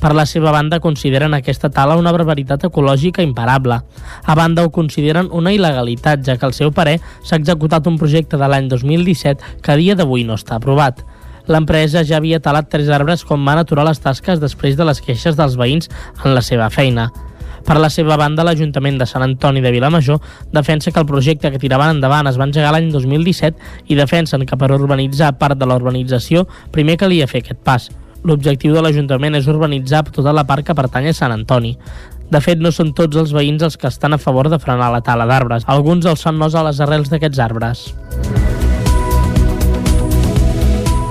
Per 0.00 0.12
la 0.14 0.26
seva 0.28 0.52
banda, 0.52 0.78
consideren 0.80 1.32
aquesta 1.34 1.70
tala 1.72 1.96
una 1.96 2.12
barbaritat 2.12 2.66
ecològica 2.68 3.24
imparable. 3.24 3.80
A 4.24 4.34
banda, 4.36 4.64
ho 4.64 4.70
consideren 4.70 5.30
una 5.32 5.54
il·legalitat, 5.56 6.20
ja 6.26 6.36
que 6.36 6.46
al 6.46 6.54
seu 6.54 6.72
parer 6.72 6.98
s'ha 7.24 7.38
executat 7.40 7.86
un 7.88 7.96
projecte 7.96 8.36
de 8.36 8.48
l'any 8.48 8.68
2017 8.68 9.62
que 9.62 9.72
a 9.72 9.78
dia 9.80 9.96
d'avui 9.96 10.26
no 10.28 10.36
està 10.36 10.60
aprovat. 10.60 11.00
L'empresa 11.48 12.02
ja 12.04 12.18
havia 12.18 12.42
talat 12.42 12.68
tres 12.68 12.90
arbres 12.90 13.24
quan 13.24 13.44
van 13.46 13.62
aturar 13.62 13.86
les 13.86 14.02
tasques 14.02 14.42
després 14.42 14.76
de 14.76 14.84
les 14.84 15.00
queixes 15.00 15.38
dels 15.38 15.56
veïns 15.56 15.88
en 16.24 16.34
la 16.34 16.42
seva 16.42 16.68
feina. 16.70 17.08
Per 17.66 17.80
la 17.82 17.90
seva 17.90 18.14
banda, 18.20 18.44
l'Ajuntament 18.46 18.98
de 19.00 19.06
Sant 19.10 19.24
Antoni 19.24 19.62
de 19.62 19.72
Vilamajor 19.74 20.20
defensa 20.54 20.92
que 20.92 21.02
el 21.02 21.06
projecte 21.06 21.50
que 21.50 21.58
tiraven 21.62 21.96
endavant 21.96 22.28
es 22.30 22.38
va 22.38 22.46
engegar 22.46 22.70
l'any 22.74 22.92
2017 22.92 23.90
i 23.90 23.98
defensen 23.98 24.46
que 24.46 24.58
per 24.58 24.70
urbanitzar 24.76 25.34
part 25.40 25.58
de 25.58 25.66
la 25.66 25.78
urbanització 25.80 26.46
primer 26.70 26.98
calia 27.00 27.26
fer 27.26 27.42
aquest 27.42 27.64
pas. 27.66 27.88
L'objectiu 28.24 28.74
de 28.74 28.82
l'Ajuntament 28.82 29.36
és 29.38 29.48
urbanitzar 29.50 30.04
tota 30.10 30.32
la 30.32 30.46
part 30.48 30.66
que 30.66 30.74
pertany 30.74 31.10
a 31.10 31.16
Sant 31.16 31.34
Antoni. 31.34 31.76
De 32.30 32.40
fet, 32.42 32.58
no 32.58 32.72
són 32.74 32.90
tots 32.96 33.16
els 33.20 33.32
veïns 33.34 33.62
els 33.62 33.76
que 33.78 33.86
estan 33.86 34.16
a 34.16 34.18
favor 34.18 34.50
de 34.50 34.58
frenar 34.58 34.90
la 34.90 35.04
tala 35.04 35.28
d'arbres. 35.30 35.66
Alguns 35.66 36.06
els 36.10 36.26
fan 36.26 36.38
nos 36.38 36.56
a 36.56 36.64
les 36.66 36.80
arrels 36.82 37.12
d'aquests 37.12 37.42
arbres. 37.42 37.86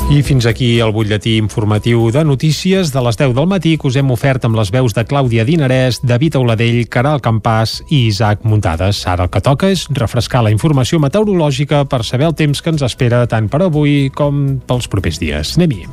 I 0.06 0.20
fins 0.22 0.46
aquí 0.46 0.76
el 0.86 0.92
butlletí 0.94 1.32
informatiu 1.42 2.12
de 2.14 2.22
notícies 2.24 2.92
de 2.94 3.02
les 3.02 3.18
10 3.18 3.34
del 3.34 3.48
matí 3.50 3.74
que 3.82 3.88
us 3.90 3.96
hem 3.98 4.12
ofert 4.14 4.46
amb 4.46 4.60
les 4.60 4.70
veus 4.70 4.94
de 4.94 5.02
Clàudia 5.02 5.48
Dinarès, 5.48 5.98
David 6.06 6.38
Auladell, 6.38 6.84
Caral 6.94 7.24
Campàs 7.26 7.80
i 7.90 8.06
Isaac 8.12 8.46
Muntades. 8.46 9.02
Ara 9.10 9.26
el 9.26 9.34
que 9.34 9.42
toca 9.42 9.72
és 9.74 9.88
refrescar 9.90 10.44
la 10.46 10.54
informació 10.54 11.02
meteorològica 11.02 11.88
per 11.90 12.04
saber 12.06 12.30
el 12.30 12.38
temps 12.38 12.62
que 12.62 12.76
ens 12.76 12.86
espera 12.86 13.26
tant 13.26 13.50
per 13.50 13.64
avui 13.66 14.12
com 14.14 14.60
pels 14.68 14.92
propers 14.94 15.18
dies. 15.18 15.58
Anem-hi. 15.58 15.88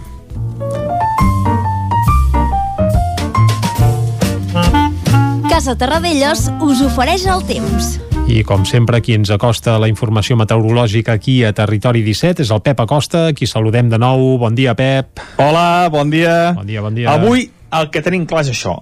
Casa 5.52 5.74
Terradellos 5.76 6.46
us 6.64 6.80
ofereix 6.80 7.26
el 7.28 7.42
temps. 7.44 7.98
I 8.32 8.38
com 8.48 8.62
sempre, 8.64 9.02
qui 9.04 9.12
ens 9.18 9.28
acosta 9.34 9.74
la 9.82 9.88
informació 9.90 10.32
meteorològica 10.40 11.12
aquí 11.18 11.42
a 11.44 11.50
Territori 11.52 12.00
17 12.06 12.40
és 12.46 12.52
el 12.54 12.62
Pep 12.64 12.80
Acosta, 12.80 13.26
qui 13.36 13.44
saludem 13.50 13.90
de 13.92 13.98
nou. 14.00 14.38
Bon 14.40 14.56
dia, 14.56 14.72
Pep. 14.78 15.20
Hola, 15.36 15.90
bon 15.92 16.08
dia. 16.08 16.54
Bon 16.56 16.64
dia, 16.64 16.80
bon 16.80 16.96
dia. 16.96 17.12
Avui 17.12 17.50
el 17.76 17.90
que 17.92 18.00
tenim 18.00 18.24
clar 18.24 18.46
és 18.46 18.52
això, 18.54 18.78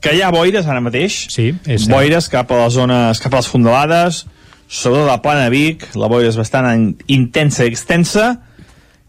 que 0.00 0.14
hi 0.14 0.22
ha 0.22 0.30
boires 0.30 0.70
ara 0.70 0.78
mateix. 0.84 1.24
Sí, 1.34 1.50
és 1.66 1.82
cert. 1.88 1.90
Boires 1.96 2.30
cap 2.30 2.54
a 2.54 2.62
les 2.62 2.78
zones, 2.78 3.18
cap 3.26 3.34
a 3.34 3.42
les 3.42 3.50
fondalades, 3.50 4.24
sobretot 4.70 5.08
a 5.08 5.16
la 5.16 5.22
plana 5.24 5.48
de 5.48 5.54
Vic, 5.56 5.88
la 5.98 6.06
boira 6.06 6.30
és 6.30 6.38
bastant 6.38 6.70
en- 6.70 6.92
intensa 7.10 7.66
i 7.66 7.74
extensa, 7.74 8.36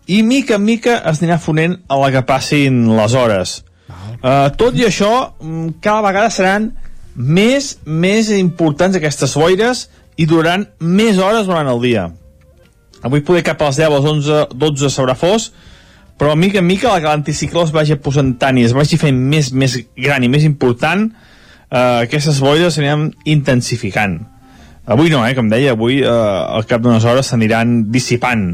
i 0.09 0.23
mica 0.25 0.57
en 0.57 0.65
mica 0.65 0.97
es 1.05 1.21
anirà 1.21 1.37
fonent 1.37 1.77
a 1.87 2.01
la 2.01 2.09
que 2.11 2.25
passin 2.25 2.87
les 2.97 3.13
hores. 3.13 3.59
Uh, 4.21 4.51
tot 4.53 4.77
i 4.77 4.85
això, 4.85 5.33
mm, 5.41 5.81
cada 5.81 6.05
vegada 6.05 6.29
seran 6.29 6.71
més, 7.15 7.77
més 7.85 8.29
importants 8.29 8.95
aquestes 8.95 9.33
boires 9.35 9.87
i 10.17 10.27
duraran 10.29 10.67
més 10.79 11.17
hores 11.17 11.47
durant 11.47 11.67
el 11.67 11.81
dia. 11.81 12.11
Avui 13.01 13.23
poder 13.25 13.41
cap 13.43 13.61
a 13.61 13.71
les 13.71 13.81
10 13.81 13.87
a 13.87 13.93
les 13.95 14.09
11, 14.11 14.41
12 14.53 14.91
s'haurà 14.93 15.15
fos, 15.17 15.49
però 16.21 16.35
mica 16.37 16.59
en 16.61 16.67
mica 16.67 16.93
l'anticicló 17.01 17.63
es 17.65 17.73
vagi 17.73 17.97
posant 17.97 18.35
tant 18.37 18.59
i 18.61 18.67
es 18.67 18.75
vagi 18.77 18.99
fent 19.01 19.17
més, 19.17 19.49
més 19.51 19.79
gran 19.97 20.21
i 20.23 20.29
més 20.29 20.45
important, 20.45 21.07
eh, 21.71 22.05
aquestes 22.05 22.37
boires 22.39 22.77
s'aniran 22.77 23.09
intensificant. 23.25 24.19
Avui 24.85 25.09
no, 25.09 25.23
eh, 25.25 25.33
com 25.33 25.49
deia, 25.49 25.73
avui 25.73 26.01
eh, 26.03 26.11
al 26.11 26.67
cap 26.69 26.83
d'unes 26.83 27.05
hores 27.09 27.33
s'aniran 27.33 27.87
dissipant. 27.89 28.51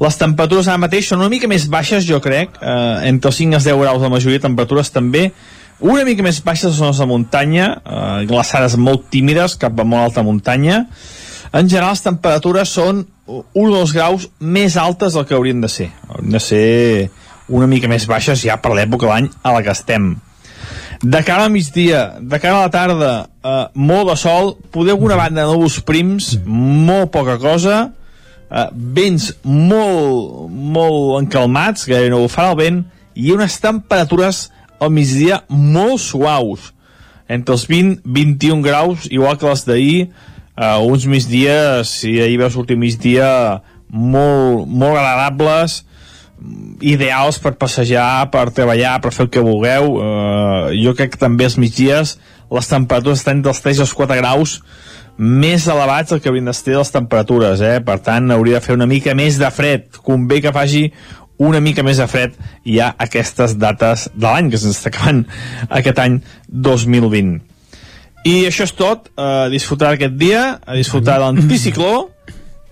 Les 0.00 0.16
temperatures 0.16 0.68
ara 0.68 0.80
mateix 0.80 1.10
són 1.10 1.20
una 1.20 1.28
mica 1.28 1.48
més 1.50 1.66
baixes, 1.68 2.06
jo 2.08 2.20
crec, 2.24 2.56
eh, 2.62 3.08
entre 3.10 3.28
els 3.28 3.36
5 3.36 3.52
i 3.52 3.58
els 3.58 3.66
10 3.68 3.80
graus 3.82 4.00
la 4.00 4.08
majoria 4.08 4.40
de 4.40 4.46
temperatures 4.46 4.90
també, 4.94 5.30
una 5.80 6.04
mica 6.04 6.24
més 6.24 6.42
baixes 6.44 6.80
a 6.80 6.88
les 6.88 6.98
de 7.00 7.06
muntanya, 7.08 7.66
eh, 7.84 8.26
glaçades 8.28 8.76
molt 8.76 9.10
tímides 9.12 9.56
cap 9.60 9.78
a 9.80 9.84
molt 9.84 10.10
alta 10.10 10.22
muntanya. 10.22 10.86
En 11.52 11.68
general, 11.68 11.90
les 11.90 12.02
temperatures 12.04 12.68
són 12.68 13.06
1 13.26 13.44
o 13.52 13.68
2 13.72 13.92
graus 13.92 14.28
més 14.40 14.76
altes 14.76 15.14
del 15.14 15.26
que 15.26 15.34
haurien 15.34 15.60
de 15.60 15.68
ser. 15.68 15.90
Haurien 16.08 16.32
de 16.32 16.40
ser 16.40 17.10
una 17.48 17.66
mica 17.66 17.88
més 17.88 18.06
baixes 18.06 18.44
ja 18.44 18.56
per 18.62 18.72
l'època 18.76 19.06
de 19.06 19.12
l'any 19.12 19.30
a 19.42 19.52
la 19.52 19.62
que 19.62 19.72
estem. 19.72 20.14
De 21.00 21.22
cara 21.24 21.44
al 21.44 21.52
migdia, 21.52 22.20
de 22.20 22.38
cara 22.38 22.58
a 22.58 22.66
la 22.66 22.70
tarda, 22.70 23.12
eh, 23.42 23.66
molt 23.74 24.10
de 24.10 24.16
sol, 24.16 24.56
poder 24.70 24.92
alguna 24.92 25.16
banda 25.16 25.46
de 25.46 25.52
núvols 25.52 25.80
prims, 25.80 26.38
molt 26.44 27.10
poca 27.10 27.38
cosa, 27.38 27.90
eh, 28.50 28.66
vents 28.74 29.30
molt, 29.44 30.48
molt 30.50 31.20
encalmats, 31.22 31.86
gairebé 31.88 32.12
no 32.12 32.26
farà 32.30 32.54
el 32.54 32.60
vent, 32.60 32.82
i 33.14 33.32
unes 33.34 33.58
temperatures 33.62 34.48
al 34.80 34.92
migdia 34.94 35.42
molt 35.48 36.00
suaus, 36.02 36.70
entre 37.30 37.54
els 37.54 37.66
20 37.70 38.00
21 38.04 38.64
graus, 38.64 39.06
igual 39.10 39.38
que 39.38 39.48
les 39.48 39.66
d'ahir, 39.68 40.00
eh, 40.56 40.78
uns 40.82 41.06
migdies, 41.06 41.94
si 42.00 42.18
ahir 42.20 42.40
vau 42.40 42.50
sortir 42.50 42.78
migdia, 42.80 43.62
molt, 43.90 44.66
molt 44.66 44.98
agradables, 44.98 45.84
ideals 46.80 47.36
per 47.42 47.58
passejar, 47.60 48.30
per 48.32 48.48
treballar, 48.56 49.00
per 49.04 49.12
fer 49.12 49.26
el 49.26 49.32
que 49.34 49.42
vulgueu. 49.44 49.90
Uh, 50.00 50.70
jo 50.72 50.94
crec 50.96 51.12
que 51.12 51.20
també 51.20 51.44
els 51.44 51.58
migdies 51.60 52.14
les 52.50 52.70
temperatures 52.70 53.20
estan 53.20 53.42
dels 53.44 53.62
3 53.62 53.82
als 53.84 53.92
4 53.94 54.18
graus 54.18 54.58
més 55.20 55.66
elevats 55.68 56.14
del 56.14 56.20
que 56.22 56.30
haurien 56.30 56.48
d'estar 56.48 56.78
les 56.78 56.92
temperatures, 56.94 57.60
eh? 57.60 57.78
per 57.84 57.98
tant 58.00 58.32
hauria 58.32 58.56
de 58.56 58.64
fer 58.64 58.76
una 58.76 58.88
mica 58.88 59.12
més 59.14 59.36
de 59.40 59.50
fred, 59.52 59.90
convé 60.00 60.40
que 60.40 60.54
faci 60.56 60.86
una 61.40 61.60
mica 61.60 61.84
més 61.84 62.00
de 62.00 62.06
fred 62.08 62.34
ja 62.68 62.90
aquestes 63.00 63.56
dates 63.60 64.08
de 64.14 64.26
l'any 64.26 64.50
que 64.52 64.60
se'ns 64.60 64.76
està 64.76 64.92
acabant 64.92 65.22
aquest 65.80 66.00
any 66.02 66.18
2020 66.48 67.38
i 68.28 68.34
això 68.44 68.66
és 68.68 68.74
tot, 68.76 69.08
a 69.16 69.48
disfrutar 69.52 69.94
aquest 69.94 70.18
dia 70.20 70.42
a 70.60 70.76
disfrutar 70.76 71.16
de 71.16 71.24
l'anticicló 71.24 71.92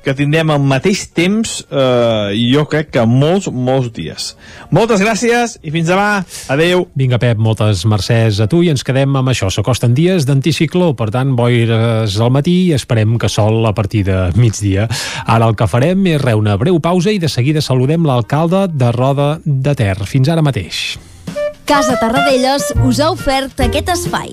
que 0.09 0.16
tindrem 0.16 0.48
al 0.48 0.62
mateix 0.64 1.05
temps 1.12 1.59
eh, 1.68 2.32
jo 2.39 2.64
crec 2.70 2.94
que 2.97 3.05
molts, 3.09 3.51
molts 3.52 3.90
dies. 3.93 4.30
Moltes 4.72 5.02
gràcies 5.05 5.59
i 5.60 5.72
fins 5.74 5.90
demà. 5.90 6.22
Adeu. 6.52 6.86
Vinga, 6.98 7.20
Pep, 7.20 7.40
moltes 7.43 7.85
mercès 7.89 8.40
a 8.40 8.48
tu 8.48 8.62
i 8.64 8.70
ens 8.72 8.85
quedem 8.86 9.18
amb 9.20 9.32
això. 9.35 9.51
S'acosten 9.52 9.97
dies 9.97 10.24
d'anticicló, 10.28 10.94
per 10.97 11.10
tant, 11.14 11.35
boires 11.36 12.16
al 12.16 12.32
matí 12.32 12.56
i 12.70 12.76
esperem 12.76 13.18
que 13.20 13.28
sol 13.32 13.66
a 13.68 13.74
partir 13.76 14.06
de 14.09 14.18
migdia. 14.40 14.89
Ara 15.26 15.51
el 15.51 15.59
que 15.59 15.68
farem 15.68 16.06
és 16.14 16.22
re 16.22 16.36
una 16.39 16.56
breu 16.60 16.80
pausa 16.80 17.12
i 17.12 17.20
de 17.20 17.28
seguida 17.28 17.64
saludem 17.64 18.09
l'alcalde 18.09 18.66
de 18.72 18.93
Roda 18.97 19.35
de 19.44 19.76
Ter. 19.76 19.98
Fins 20.09 20.32
ara 20.32 20.44
mateix. 20.44 20.97
Casa 21.68 21.98
Tarradellas 22.01 22.72
us 22.80 23.02
ha 23.05 23.12
ofert 23.12 23.60
aquest 23.68 23.93
espai. 23.93 24.32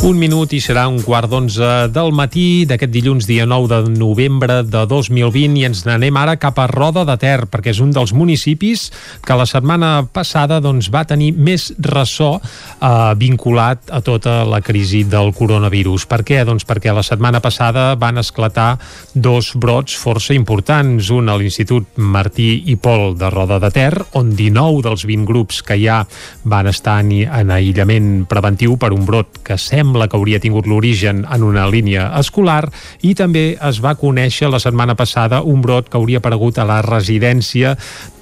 Un 0.00 0.16
minut 0.16 0.48
i 0.56 0.62
serà 0.64 0.86
un 0.88 1.02
quart 1.04 1.28
d'onze 1.28 1.66
del 1.92 2.08
matí 2.16 2.64
d'aquest 2.64 2.88
dilluns 2.88 3.26
dia 3.28 3.44
9 3.44 3.66
de 3.68 3.90
novembre 4.00 4.62
de 4.64 4.80
2020 4.88 5.58
i 5.60 5.66
ens 5.68 5.82
n'anem 5.84 6.16
ara 6.16 6.38
cap 6.40 6.56
a 6.56 6.64
Roda 6.70 7.02
de 7.04 7.18
Ter 7.20 7.44
perquè 7.52 7.74
és 7.74 7.82
un 7.84 7.90
dels 7.92 8.14
municipis 8.16 8.86
que 9.20 9.36
la 9.36 9.44
setmana 9.44 10.06
passada 10.08 10.56
doncs, 10.64 10.88
va 10.88 11.02
tenir 11.04 11.34
més 11.36 11.66
ressò 11.84 12.30
eh, 12.40 13.12
vinculat 13.20 13.92
a 13.92 14.00
tota 14.00 14.38
la 14.48 14.62
crisi 14.64 15.02
del 15.04 15.34
coronavirus. 15.36 16.08
Per 16.08 16.22
què? 16.24 16.40
Doncs 16.48 16.64
perquè 16.64 16.96
la 16.96 17.04
setmana 17.04 17.44
passada 17.44 17.92
van 18.00 18.24
esclatar 18.24 18.78
dos 19.12 19.52
brots 19.52 19.98
força 20.00 20.32
importants, 20.32 21.12
un 21.12 21.28
a 21.28 21.36
l'Institut 21.36 22.00
Martí 22.00 22.48
i 22.72 22.78
Pol 22.80 23.18
de 23.20 23.28
Roda 23.28 23.60
de 23.60 23.68
Ter, 23.76 23.92
on 24.16 24.32
19 24.32 24.80
dels 24.88 25.04
20 25.04 25.28
grups 25.28 25.60
que 25.60 25.76
ja 25.84 26.00
van 26.48 26.72
estar 26.72 27.02
en 27.04 27.52
aïllament 27.52 28.24
preventiu 28.24 28.80
per 28.80 28.94
un 28.96 29.04
brot 29.04 29.44
que 29.44 29.60
sembla 29.60 29.89
sembla 29.90 30.06
que 30.06 30.14
hauria 30.14 30.38
tingut 30.38 30.68
l'origen 30.70 31.24
en 31.26 31.42
una 31.42 31.66
línia 31.66 32.12
escolar 32.20 32.70
i 33.02 33.16
també 33.18 33.56
es 33.58 33.80
va 33.82 33.96
conèixer 33.98 34.46
la 34.46 34.60
setmana 34.62 34.94
passada 34.94 35.42
un 35.42 35.64
brot 35.64 35.88
que 35.90 35.98
hauria 35.98 36.20
aparegut 36.22 36.60
a 36.62 36.66
la 36.68 36.78
residència 36.86 37.74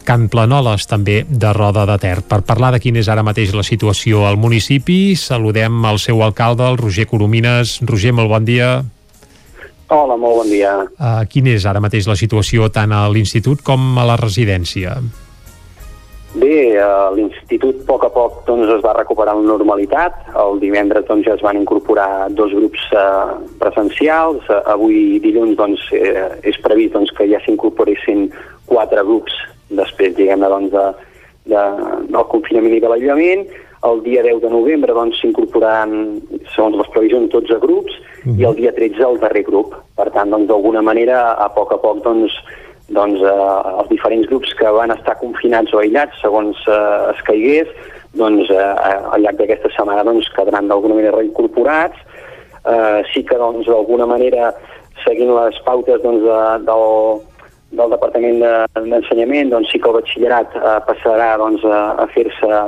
Can 0.08 0.30
Planoles, 0.32 0.86
també 0.88 1.26
de 1.28 1.52
Roda 1.52 1.84
de 1.84 1.98
Ter. 2.00 2.22
Per 2.24 2.40
parlar 2.48 2.72
de 2.72 2.80
quina 2.80 3.02
és 3.02 3.10
ara 3.12 3.20
mateix 3.20 3.52
la 3.52 3.66
situació 3.66 4.24
al 4.24 4.40
municipi, 4.40 5.12
saludem 5.20 5.84
el 5.84 6.00
seu 6.00 6.24
alcalde, 6.24 6.64
el 6.64 6.80
Roger 6.80 7.04
Coromines. 7.10 7.76
Roger, 7.84 8.14
molt 8.16 8.32
bon 8.32 8.48
dia. 8.48 8.70
Hola, 9.92 10.16
molt 10.16 10.40
bon 10.40 10.48
dia. 10.48 10.72
Uh, 10.96 11.20
quina 11.28 11.52
és 11.52 11.68
ara 11.68 11.84
mateix 11.84 12.08
la 12.08 12.16
situació 12.16 12.72
tant 12.72 12.96
a 12.96 13.04
l'institut 13.12 13.60
com 13.60 14.00
a 14.00 14.08
la 14.08 14.16
residència? 14.16 14.96
Bé, 16.34 16.76
eh, 16.76 17.10
l'institut 17.16 17.80
a 17.80 17.86
poc 17.88 18.04
a 18.04 18.10
poc 18.12 18.42
doncs, 18.44 18.68
es 18.74 18.82
va 18.84 18.92
recuperar 18.92 19.34
la 19.34 19.46
normalitat. 19.48 20.26
El 20.36 20.60
divendres 20.60 21.06
doncs, 21.08 21.24
ja 21.24 21.34
es 21.38 21.44
van 21.44 21.56
incorporar 21.56 22.28
dos 22.36 22.52
grups 22.52 22.84
eh, 22.92 23.32
presencials. 23.58 24.44
Eh, 24.50 24.60
avui 24.68 25.18
dilluns 25.24 25.56
doncs, 25.56 25.86
eh, 25.96 26.28
és 26.44 26.60
previst 26.60 26.92
doncs, 26.92 27.14
que 27.16 27.28
ja 27.32 27.40
s'incorporessin 27.46 28.28
quatre 28.68 29.04
grups 29.08 29.32
després 29.72 30.14
diguem-ne 30.16 30.52
doncs, 30.52 30.76
de, 30.76 30.84
de, 31.54 31.64
del 32.12 32.28
confinament 32.28 32.76
i 32.76 32.84
de 32.84 32.92
l'aïllament. 32.92 33.48
El 33.88 34.02
dia 34.04 34.22
10 34.26 34.42
de 34.44 34.52
novembre 34.52 34.92
doncs, 34.92 35.16
s'incorporaran, 35.22 36.20
segons 36.52 36.76
les 36.76 36.92
previsions, 36.92 37.32
12 37.32 37.60
grups 37.64 37.92
mm 37.96 38.32
-hmm. 38.32 38.40
i 38.40 38.44
el 38.44 38.54
dia 38.54 38.72
13 38.76 39.00
el 39.00 39.18
darrer 39.18 39.44
grup. 39.48 39.74
Per 39.96 40.10
tant, 40.10 40.28
doncs, 40.28 40.46
d'alguna 40.46 40.82
manera, 40.82 41.32
a 41.32 41.48
poc 41.48 41.72
a 41.72 41.78
poc 41.78 42.04
doncs, 42.04 42.32
doncs, 42.88 43.20
eh, 43.20 43.60
els 43.80 43.88
diferents 43.92 44.26
grups 44.30 44.54
que 44.58 44.72
van 44.72 44.92
estar 44.94 45.18
confinats 45.20 45.74
o 45.74 45.82
aïllats 45.82 46.20
segons 46.22 46.60
eh, 46.66 47.12
es 47.12 47.22
caigués 47.28 47.70
doncs, 48.16 48.50
eh, 48.50 48.74
al 49.12 49.22
llarg 49.22 49.40
d'aquesta 49.40 49.70
setmana 49.76 50.06
doncs, 50.08 50.30
quedaran 50.36 50.68
d'alguna 50.70 50.96
manera 50.96 51.16
reincorporats. 51.18 51.98
Eh, 52.64 53.00
sí 53.12 53.24
que 53.28 53.36
doncs, 53.38 53.68
d'alguna 53.68 54.06
manera 54.08 54.52
seguint 55.04 55.34
les 55.34 55.58
pautes 55.66 56.02
doncs, 56.02 56.24
de, 56.24 56.40
del, 56.66 57.20
del 57.78 57.92
Departament 57.94 58.40
d'Ensenyament 58.40 59.52
doncs, 59.52 59.70
sí 59.72 59.80
que 59.80 59.90
el 59.90 59.98
batxillerat 60.00 60.56
eh, 60.56 60.76
passarà 60.88 61.34
doncs, 61.40 61.64
a, 61.64 61.82
a 62.02 62.06
fer-se 62.14 62.62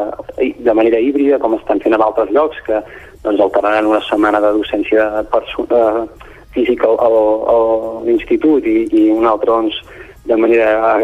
de 0.61 0.75
manera 0.77 1.01
híbrida 1.01 1.41
com 1.43 1.57
estan 1.57 1.81
fent 1.81 1.97
en 1.97 2.05
altres 2.05 2.33
llocs 2.37 2.61
que 2.69 2.83
doncs, 3.25 3.41
alternaran 3.41 3.89
una 3.89 4.03
setmana 4.09 4.43
de 4.45 4.53
docència 4.61 5.09
eh, 5.25 6.05
física 6.55 6.91
a 6.99 7.09
l'institut 8.05 8.67
i, 8.67 8.85
i 8.91 9.09
una 9.15 9.33
altra 9.35 9.57
doncs, 9.57 9.81
de 10.25 10.37
manera 10.37 10.99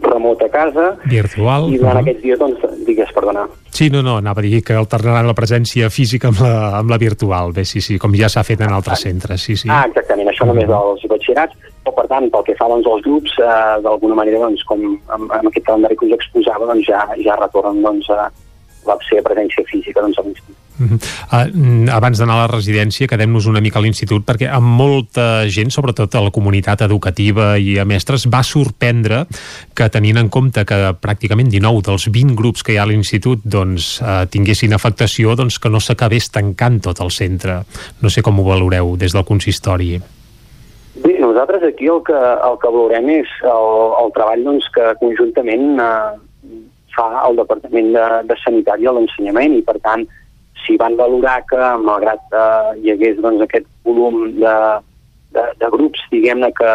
remota 0.00 0.46
a 0.46 0.48
casa. 0.48 0.96
Virtual. 1.04 1.72
I 1.72 1.78
durant 1.78 1.94
uh 1.94 1.98
-huh. 1.98 2.02
aquests 2.02 2.22
dies, 2.22 2.38
doncs, 2.38 2.58
digues, 2.86 3.12
perdona. 3.12 3.46
Sí, 3.70 3.90
no, 3.90 4.02
no, 4.02 4.16
anava 4.16 4.40
a 4.40 4.42
dir 4.42 4.62
que 4.62 4.74
alternaran 4.74 5.26
la 5.26 5.34
presència 5.34 5.88
física 5.90 6.28
amb 6.28 6.40
la, 6.40 6.78
amb 6.78 6.90
la 6.90 6.98
virtual. 6.98 7.52
Bé, 7.52 7.64
sí, 7.64 7.80
sí, 7.80 7.98
com 7.98 8.12
ja 8.14 8.28
s'ha 8.28 8.44
fet 8.44 8.60
en 8.60 8.72
altres 8.72 9.00
centres, 9.00 9.40
sí, 9.40 9.56
sí. 9.56 9.68
Ah, 9.70 9.84
exactament, 9.86 10.28
això 10.28 10.44
només 10.46 10.68
dels 10.68 11.06
batxillerats. 11.08 11.56
O, 11.84 11.90
per 11.90 12.06
tant, 12.06 12.30
pel 12.30 12.44
que 12.44 12.54
fa 12.54 12.68
doncs, 12.68 12.86
als 12.86 13.02
grups, 13.02 13.32
eh, 13.38 13.80
d'alguna 13.82 14.14
manera, 14.14 14.38
doncs, 14.38 14.62
com 14.64 14.78
amb, 15.08 15.32
amb 15.32 15.48
aquest 15.48 15.66
calendari 15.66 15.96
que 15.96 16.06
us 16.06 16.12
exposava, 16.12 16.66
doncs, 16.66 16.86
ja, 16.86 17.08
ja 17.24 17.36
retornen 17.36 17.82
doncs, 17.82 18.08
a 18.10 18.30
la 18.88 18.98
seva 19.08 19.22
presència 19.28 19.64
física 19.68 20.02
doncs, 20.02 20.18
a 20.18 20.26
l'institut. 20.26 20.58
Uh 20.82 20.86
-huh. 20.88 21.86
uh, 21.86 21.94
abans 21.94 22.18
d'anar 22.18 22.34
a 22.34 22.46
la 22.46 22.54
residència, 22.54 23.06
quedem-nos 23.06 23.46
una 23.46 23.60
mica 23.60 23.78
a 23.78 23.82
l'institut, 23.82 24.24
perquè 24.24 24.48
amb 24.50 24.66
molta 24.66 25.46
gent, 25.48 25.70
sobretot 25.70 26.14
a 26.14 26.20
la 26.20 26.30
comunitat 26.30 26.80
educativa 26.80 27.58
i 27.58 27.78
a 27.78 27.84
mestres, 27.84 28.26
va 28.26 28.42
sorprendre 28.42 29.26
que 29.74 29.88
tenint 29.88 30.16
en 30.16 30.28
compte 30.28 30.64
que 30.64 30.94
pràcticament 31.00 31.48
19 31.48 31.82
dels 31.82 32.08
20 32.10 32.34
grups 32.34 32.62
que 32.62 32.72
hi 32.72 32.78
ha 32.78 32.82
a 32.82 32.86
l'institut 32.86 33.40
doncs, 33.44 34.00
uh, 34.00 34.26
tinguessin 34.28 34.72
afectació, 34.72 35.36
doncs 35.36 35.58
que 35.58 35.68
no 35.68 35.80
s'acabés 35.80 36.30
tancant 36.30 36.80
tot 36.80 37.00
el 37.00 37.10
centre. 37.10 37.62
No 38.00 38.10
sé 38.10 38.22
com 38.22 38.40
ho 38.40 38.44
valoreu 38.44 38.96
des 38.96 39.12
del 39.12 39.24
consistori. 39.24 40.00
Bé, 40.94 41.18
nosaltres 41.18 41.62
aquí 41.62 41.86
el 41.86 42.02
que, 42.04 42.12
el 42.48 42.58
que 42.60 42.68
valorem 42.68 43.08
és 43.08 43.28
el, 43.42 43.68
el 44.02 44.12
treball 44.12 44.44
doncs, 44.44 44.68
que 44.74 44.94
conjuntament 45.00 45.80
eh, 45.80 46.18
fa 46.96 47.08
el 47.26 47.38
Departament 47.40 47.92
de, 47.96 48.06
de 48.28 48.36
Sanitat 48.44 48.82
i 48.82 48.88
l'Ensenyament 48.88 49.58
i 49.58 49.64
per 49.66 49.78
tant 49.84 50.06
si 50.62 50.76
van 50.78 50.96
valorar 50.96 51.40
que 51.50 51.68
malgrat 51.82 52.36
eh, 52.38 52.78
hi 52.82 52.94
hagués 52.94 53.18
doncs, 53.20 53.42
aquest 53.42 53.66
volum 53.84 54.22
de, 54.38 54.54
de, 55.34 55.44
de 55.58 55.70
grups, 55.74 56.04
diguem-ne 56.12 56.52
que 56.58 56.72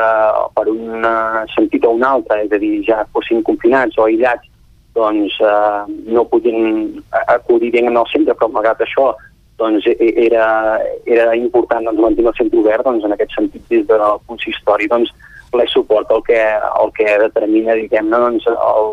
per 0.58 0.68
un 0.74 1.08
eh, 1.08 1.46
sentit 1.54 1.88
o 1.88 1.94
un 1.96 2.04
altre, 2.04 2.42
és 2.44 2.52
a 2.52 2.62
dir, 2.62 2.74
ja 2.88 3.06
fossin 3.16 3.44
confinats 3.48 3.98
o 3.98 4.08
aïllats, 4.08 4.50
doncs 4.98 5.38
eh, 5.46 5.82
no 6.12 6.26
podien 6.28 7.02
acudir 7.38 7.72
diguem 7.72 7.96
al 7.96 8.10
centre, 8.12 8.36
però 8.36 8.52
malgrat 8.52 8.84
això 8.84 9.14
doncs 9.58 9.88
era, 9.98 10.78
era 11.10 11.34
important 11.36 11.88
doncs, 11.88 12.02
mantenir 12.02 12.30
el 12.30 12.38
centre 12.38 12.60
obert, 12.62 12.86
doncs 12.86 13.06
en 13.06 13.16
aquest 13.16 13.34
sentit 13.38 13.64
des 13.72 13.86
del 13.90 14.20
consistori 14.30 14.90
doncs 14.92 15.14
ple 15.52 15.66
suport 15.72 16.12
el 16.14 16.22
que, 16.28 16.42
el 16.82 16.92
que 16.98 17.08
determina 17.24 17.78
diguem-ne 17.80 18.20
doncs, 18.26 18.46
el, 18.52 18.92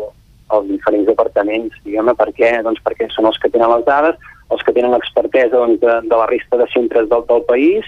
els 0.59 0.71
diferents 0.71 1.09
departaments, 1.09 1.75
diguem-ne, 1.83 2.15
per 2.17 2.31
què? 2.37 2.51
Doncs 2.65 2.81
perquè 2.85 3.09
són 3.13 3.29
els 3.29 3.37
que 3.41 3.51
tenen 3.53 3.71
les 3.73 3.85
dades, 3.87 4.17
els 4.53 4.65
que 4.65 4.73
tenen 4.73 4.93
l'expertesa 4.95 5.53
doncs, 5.57 5.79
de, 5.83 5.99
de 6.09 6.15
la 6.15 6.27
resta 6.31 6.59
de 6.61 6.67
centres 6.73 7.09
del, 7.11 7.23
del 7.29 7.45
país 7.49 7.87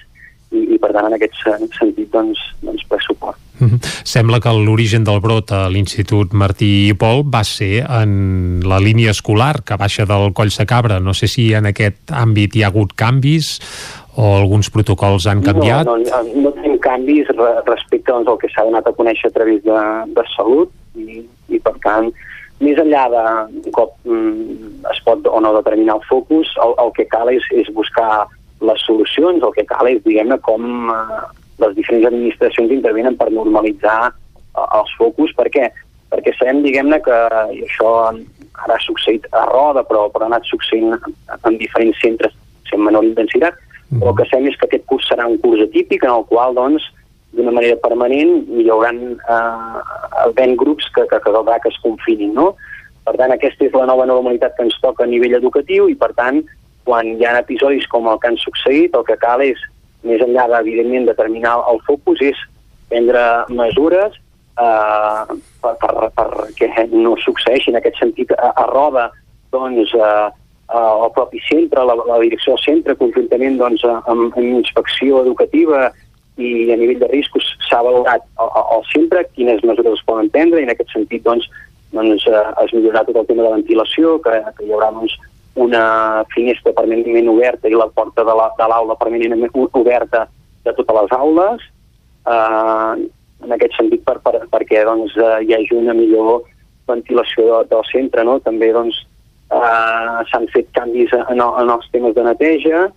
i, 0.52 0.64
i 0.76 0.80
per 0.82 0.94
tant 0.96 1.10
en 1.10 1.18
aquest 1.18 1.38
sentit 1.78 2.10
doncs, 2.14 2.42
doncs 2.64 2.88
ple 2.90 3.02
suport. 3.06 3.40
-hmm. 3.60 3.80
Sembla 4.04 4.40
que 4.40 4.54
l'origen 4.54 5.04
del 5.04 5.20
brot 5.24 5.52
a 5.52 5.68
l'Institut 5.70 6.34
Martí 6.34 6.90
i 6.90 6.96
Pol 6.98 7.24
va 7.26 7.44
ser 7.48 7.84
en 7.84 8.62
la 8.68 8.80
línia 8.84 9.12
escolar 9.12 9.64
que 9.66 9.78
baixa 9.78 10.06
del 10.06 10.34
Coll 10.34 10.54
Cabra. 10.68 11.00
No 11.00 11.14
sé 11.14 11.28
si 11.28 11.54
en 11.54 11.66
aquest 11.66 12.12
àmbit 12.12 12.56
hi 12.56 12.64
ha 12.64 12.72
hagut 12.72 12.94
canvis 12.96 13.58
o 14.18 14.38
alguns 14.38 14.70
protocols 14.74 15.28
han 15.28 15.44
canviat. 15.46 15.86
No, 15.86 15.98
no, 15.98 16.24
no 16.42 16.52
tenim 16.56 16.80
canvis 16.80 17.30
respecte 17.66 18.12
doncs, 18.12 18.28
al 18.28 18.40
que 18.42 18.50
s'ha 18.54 18.66
donat 18.66 18.88
a 18.88 18.96
conèixer 18.98 19.30
a 19.30 19.36
través 19.36 19.62
de, 19.64 19.84
de 20.16 20.26
salut 20.36 20.72
i, 20.98 21.22
i 21.50 21.60
per 21.60 21.76
tant 21.84 22.10
més 22.64 22.80
enllà 22.82 23.04
de 23.14 23.24
un 23.64 23.74
cop 23.76 23.94
mm, 24.08 24.86
es 24.92 25.02
pot 25.06 25.28
o 25.30 25.42
no 25.44 25.54
determinar 25.58 26.00
el 26.00 26.06
focus, 26.10 26.54
el, 26.64 26.74
el 26.84 26.94
que 26.98 27.06
cal 27.12 27.30
és, 27.34 27.46
és 27.54 27.70
buscar 27.74 28.26
les 28.66 28.86
solucions, 28.88 29.44
el 29.44 29.54
que 29.54 29.68
cal 29.70 29.90
és, 29.92 30.02
diguem-ne, 30.06 30.40
com 30.46 30.90
eh, 30.94 31.20
les 31.62 31.76
diferents 31.78 32.10
administracions 32.10 32.74
intervenen 32.74 33.18
per 33.20 33.30
normalitzar 33.34 34.00
eh, 34.10 34.66
els 34.66 34.96
focus. 34.98 35.36
Per 35.38 35.48
què? 35.54 35.70
Perquè 36.10 36.34
sabem, 36.38 36.64
diguem-ne, 36.66 37.02
que 37.06 37.22
i 37.54 37.62
això 37.68 37.94
ara 38.08 38.74
ha 38.74 38.82
succeït 38.82 39.28
a 39.38 39.46
Roda, 39.52 39.84
però, 39.86 40.08
però 40.14 40.26
ha 40.26 40.32
anat 40.34 40.48
succeint 40.50 40.96
en, 40.96 41.18
en 41.38 41.62
diferents 41.62 42.00
centres 42.02 42.34
amb 42.74 42.88
menor 42.90 43.06
intensitat, 43.08 43.56
però 43.94 44.12
el 44.12 44.18
que 44.20 44.26
sabem 44.28 44.50
és 44.50 44.58
que 44.60 44.68
aquest 44.68 44.86
curs 44.92 45.06
serà 45.08 45.28
un 45.30 45.38
curs 45.44 45.62
atípic 45.64 46.04
en 46.04 46.12
el 46.12 46.26
qual, 46.30 46.56
doncs, 46.58 46.84
d'una 47.36 47.52
manera 47.52 47.78
permanent 47.84 48.46
hi 48.56 48.68
haurà 48.72 48.94
eh, 48.94 50.32
ben 50.38 50.56
grups 50.60 50.88
que, 50.96 51.04
que, 51.10 51.20
que 51.20 51.32
caldrà 51.32 51.60
que 51.64 51.72
es 51.74 51.80
confinin, 51.84 52.34
no? 52.38 52.54
Per 53.08 53.16
tant, 53.16 53.32
aquesta 53.32 53.68
és 53.68 53.76
la 53.76 53.88
nova 53.88 54.06
normalitat 54.08 54.56
que 54.58 54.66
ens 54.68 54.78
toca 54.84 55.06
a 55.06 55.10
nivell 55.10 55.38
educatiu 55.38 55.88
i, 55.88 55.96
per 55.96 56.12
tant, 56.18 56.42
quan 56.88 57.14
hi 57.16 57.26
ha 57.28 57.38
episodis 57.40 57.88
com 57.92 58.08
el 58.12 58.20
que 58.20 58.32
han 58.32 58.40
succeït, 58.42 58.96
el 58.96 59.06
que 59.08 59.20
cal 59.22 59.44
és, 59.44 59.60
més 60.08 60.24
enllà 60.24 60.48
d'evidentment 60.52 61.08
determinar 61.08 61.58
el 61.72 61.80
focus, 61.88 62.24
és 62.24 62.42
prendre 62.92 63.22
mesures 63.52 64.16
eh, 64.16 65.38
per, 65.64 65.76
per, 65.84 66.10
perquè 66.18 66.88
no 66.94 67.16
succeeixi 67.24 67.72
en 67.72 67.80
aquest 67.80 68.00
sentit 68.02 68.32
a, 68.38 68.52
a 68.56 68.68
roda 68.72 69.10
doncs, 69.56 69.94
eh, 69.96 70.28
el 70.78 71.12
propi 71.16 71.40
centre, 71.48 71.84
la, 71.88 71.96
la 71.96 72.20
direcció 72.20 72.56
del 72.56 72.64
centre, 72.66 72.98
conjuntament 73.00 73.56
doncs, 73.60 73.86
amb, 73.88 74.28
amb 74.36 74.44
inspecció 74.44 75.24
educativa 75.24 75.88
i 76.38 76.72
a 76.72 76.78
nivell 76.78 77.00
de 77.02 77.08
riscos 77.12 77.46
s'ha 77.70 77.80
valorat 77.84 78.22
el 78.40 78.84
sempre 78.94 79.26
quines 79.34 79.64
mesures 79.66 79.98
es 80.00 80.06
poden 80.06 80.30
prendre 80.30 80.60
i 80.62 80.68
en 80.68 80.70
aquest 80.74 80.92
sentit 80.94 81.24
doncs, 81.26 81.48
doncs 81.92 82.28
eh, 82.28 82.44
es 82.64 82.74
millorarà 82.76 83.06
tot 83.08 83.16
el 83.24 83.26
tema 83.30 83.44
de 83.48 83.54
ventilació, 83.56 84.20
que, 84.22 84.36
que 84.58 84.66
hi 84.68 84.72
haurà 84.76 84.92
doncs, 84.94 85.16
una 85.58 86.24
finestra 86.36 86.74
permanentment 86.78 87.30
oberta 87.34 87.68
i 87.68 87.74
la 87.74 87.88
porta 87.90 88.24
de 88.24 88.36
la- 88.38 88.52
l'aula 88.70 88.96
permanentment 89.00 89.50
o- 89.58 89.70
oberta 89.82 90.28
de 90.64 90.74
totes 90.74 90.96
les 91.02 91.12
aules, 91.18 91.62
eh, 92.30 93.08
en 93.46 93.52
aquest 93.54 93.74
sentit 93.78 94.04
per, 94.06 94.20
per, 94.26 94.44
perquè 94.52 94.84
doncs, 94.86 95.16
eh, 95.18 95.44
hi 95.46 95.54
hagi 95.58 95.76
una 95.78 95.94
millor 95.94 96.44
ventilació 96.88 97.46
de, 97.64 97.68
del 97.74 97.84
centre. 97.92 98.24
No? 98.24 98.40
També 98.46 98.72
doncs, 98.74 99.02
eh, 99.52 100.24
s'han 100.30 100.48
fet 100.54 100.70
canvis 100.78 101.14
en, 101.14 101.42
en 101.42 101.70
els 101.70 101.90
temes 101.92 102.14
de 102.16 102.24
neteja 102.24 102.88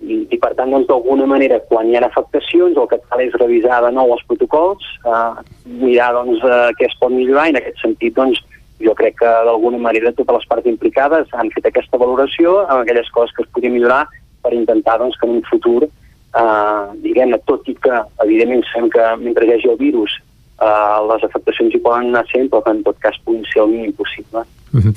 i, 0.00 0.20
i 0.32 0.38
per 0.40 0.52
tant, 0.56 0.70
doncs, 0.72 0.88
d'alguna 0.88 1.26
manera, 1.28 1.60
quan 1.68 1.88
hi 1.88 1.96
ha 1.98 2.04
afectacions, 2.06 2.76
el 2.76 2.88
que 2.90 3.00
cal 3.08 3.22
és 3.24 3.36
revisar 3.40 3.82
de 3.84 3.90
nou 3.96 4.14
els 4.14 4.24
protocols, 4.28 4.86
eh, 5.04 5.42
mirar 5.82 6.12
doncs, 6.16 6.40
eh, 6.44 6.70
què 6.78 6.88
es 6.88 6.96
pot 7.00 7.12
millorar 7.12 7.48
i 7.48 7.54
en 7.54 7.60
aquest 7.60 7.82
sentit 7.84 8.16
doncs, 8.16 8.40
jo 8.80 8.94
crec 8.96 9.18
que 9.20 9.30
d'alguna 9.46 9.78
manera 9.78 10.12
totes 10.16 10.38
les 10.38 10.48
parts 10.48 10.68
implicades 10.70 11.34
han 11.36 11.52
fet 11.52 11.68
aquesta 11.68 12.00
valoració 12.00 12.62
amb 12.62 12.80
aquelles 12.80 13.10
coses 13.12 13.34
que 13.36 13.44
es 13.44 13.50
podien 13.52 13.74
millorar 13.76 14.06
per 14.40 14.54
intentar 14.56 14.96
doncs, 15.02 15.18
que 15.20 15.28
en 15.28 15.36
un 15.36 15.44
futur, 15.50 15.84
eh, 15.84 16.82
diguem-ne, 17.04 17.42
tot 17.44 17.68
i 17.68 17.76
que 17.76 18.02
evidentment 18.24 18.64
sabem 18.72 18.88
que 18.96 19.12
mentre 19.20 19.46
hi 19.46 19.56
hagi 19.58 19.72
el 19.74 19.80
virus 19.84 20.16
eh, 20.60 20.98
les 21.10 21.28
afectacions 21.28 21.74
hi 21.74 21.82
poden 21.82 22.10
anar 22.12 22.26
sent, 22.30 22.48
però 22.52 22.64
que 22.64 22.76
en 22.76 22.82
tot 22.86 22.98
cas 23.02 23.18
puguin 23.24 23.44
ser 23.52 23.64
el 23.64 23.74
mínim 23.74 23.92
possible. 23.96 24.46
Uh, 24.70 24.92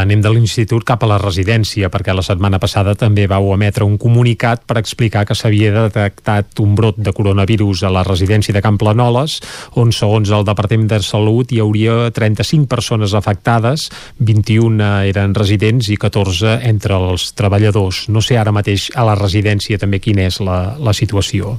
anem 0.00 0.22
de 0.24 0.30
l'institut 0.32 0.84
cap 0.88 1.02
a 1.04 1.08
la 1.10 1.18
residència, 1.20 1.90
perquè 1.92 2.14
la 2.16 2.24
setmana 2.24 2.60
passada 2.62 2.94
també 2.96 3.26
vau 3.28 3.50
emetre 3.52 3.84
un 3.84 3.98
comunicat 4.00 4.64
per 4.64 4.78
explicar 4.80 5.26
que 5.28 5.36
s'havia 5.36 5.74
detectat 5.74 6.60
un 6.64 6.74
brot 6.78 6.96
de 6.96 7.12
coronavirus 7.12 7.84
a 7.84 7.92
la 7.92 8.04
residència 8.06 8.56
de 8.56 8.62
Camp 8.64 8.78
Planoles, 8.80 9.38
on, 9.76 9.92
segons 9.92 10.32
el 10.32 10.46
Departament 10.48 10.88
de 10.94 11.02
Salut, 11.04 11.52
hi 11.52 11.60
hauria 11.60 12.10
35 12.16 12.68
persones 12.70 13.14
afectades, 13.16 13.90
21 14.24 14.80
eren 15.10 15.36
residents 15.36 15.90
i 15.92 15.98
14 16.00 16.60
entre 16.70 16.96
els 16.96 17.30
treballadors. 17.36 18.06
No 18.08 18.24
sé 18.24 18.40
ara 18.40 18.56
mateix 18.56 18.88
a 18.96 19.04
la 19.04 19.18
residència 19.20 19.80
també 19.80 20.00
quina 20.00 20.24
és 20.30 20.40
la, 20.40 20.78
la 20.80 20.96
situació. 20.96 21.58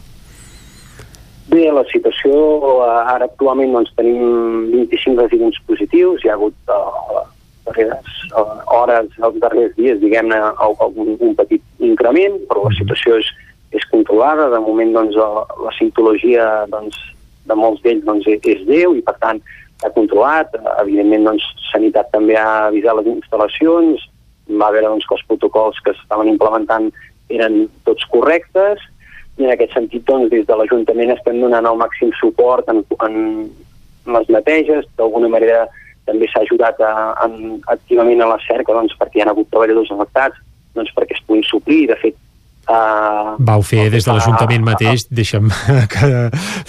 Bé, 1.52 1.66
la 1.68 1.84
situació, 1.90 2.32
eh, 2.80 2.90
ara 3.12 3.28
actualment 3.28 3.74
doncs, 3.76 3.92
tenim 3.98 4.70
25 4.72 5.20
residents 5.20 5.58
positius, 5.68 6.24
hi 6.24 6.30
ha 6.32 6.38
hagut 6.38 6.72
uh, 6.72 7.24
darreres 7.68 8.12
uh, 8.40 8.62
hores, 8.72 9.10
els 9.20 9.40
darrers 9.44 9.74
dies, 9.76 10.00
diguem-ne, 10.00 10.38
un, 10.88 11.10
un 11.18 11.34
petit 11.36 11.84
increment, 11.84 12.38
però 12.48 12.70
la 12.70 12.78
situació 12.78 13.18
és, 13.20 13.28
és 13.76 13.88
controlada, 13.92 14.48
de 14.54 14.62
moment 14.64 14.96
doncs, 14.96 15.18
la, 15.20 15.44
la 15.66 15.74
sintologia 15.76 16.46
doncs, 16.72 16.96
de 17.52 17.60
molts 17.60 17.84
d'ells 17.84 18.08
doncs, 18.08 18.32
és, 18.32 18.40
és 18.54 18.64
lleu 18.70 18.96
i 18.96 19.04
per 19.04 19.18
tant 19.20 19.44
s'ha 19.82 19.92
controlat, 19.98 20.56
evidentment 20.86 21.34
doncs, 21.34 21.50
Sanitat 21.68 22.14
també 22.16 22.40
ha 22.40 22.70
avisat 22.70 23.02
les 23.02 23.12
instal·lacions, 23.18 24.08
va 24.56 24.72
veure 24.72 24.88
doncs, 24.88 25.04
que 25.04 25.20
els 25.20 25.28
protocols 25.28 25.84
que 25.84 25.98
s'estaven 25.98 26.32
implementant 26.32 26.92
eren 27.32 27.66
tots 27.84 28.08
correctes, 28.16 28.80
i 29.42 29.48
en 29.48 29.54
aquest 29.56 29.76
sentit, 29.76 30.06
doncs, 30.08 30.30
des 30.32 30.46
de 30.48 30.58
l'Ajuntament 30.58 31.14
estem 31.16 31.42
donant 31.42 31.68
el 31.68 31.80
màxim 31.82 32.14
suport 32.20 32.70
en, 32.72 32.84
en 33.08 33.16
les 34.16 34.30
neteges, 34.34 34.88
d'alguna 34.98 35.30
manera 35.34 35.66
també 36.10 36.28
s'ha 36.30 36.44
ajudat 36.46 36.80
a, 36.82 36.94
en, 37.26 37.60
activament 37.74 38.24
a 38.24 38.32
la 38.34 38.40
cerca 38.48 38.76
doncs, 38.78 38.96
perquè 39.00 39.20
hi 39.20 39.26
ha 39.26 39.30
hagut 39.34 39.50
treballadors 39.54 39.92
afectats 39.94 40.42
doncs, 40.78 40.94
perquè 40.96 41.18
es 41.18 41.24
puguin 41.28 41.46
suplir, 41.48 41.86
de 41.92 41.98
fet 42.02 42.18
Uh, 42.70 43.36
Vau 43.42 43.64
fer 43.66 43.88
des 43.90 44.06
de 44.06 44.14
l'Ajuntament 44.14 44.62
mateix, 44.64 45.08
deixa'm 45.10 45.50
que 45.94 46.10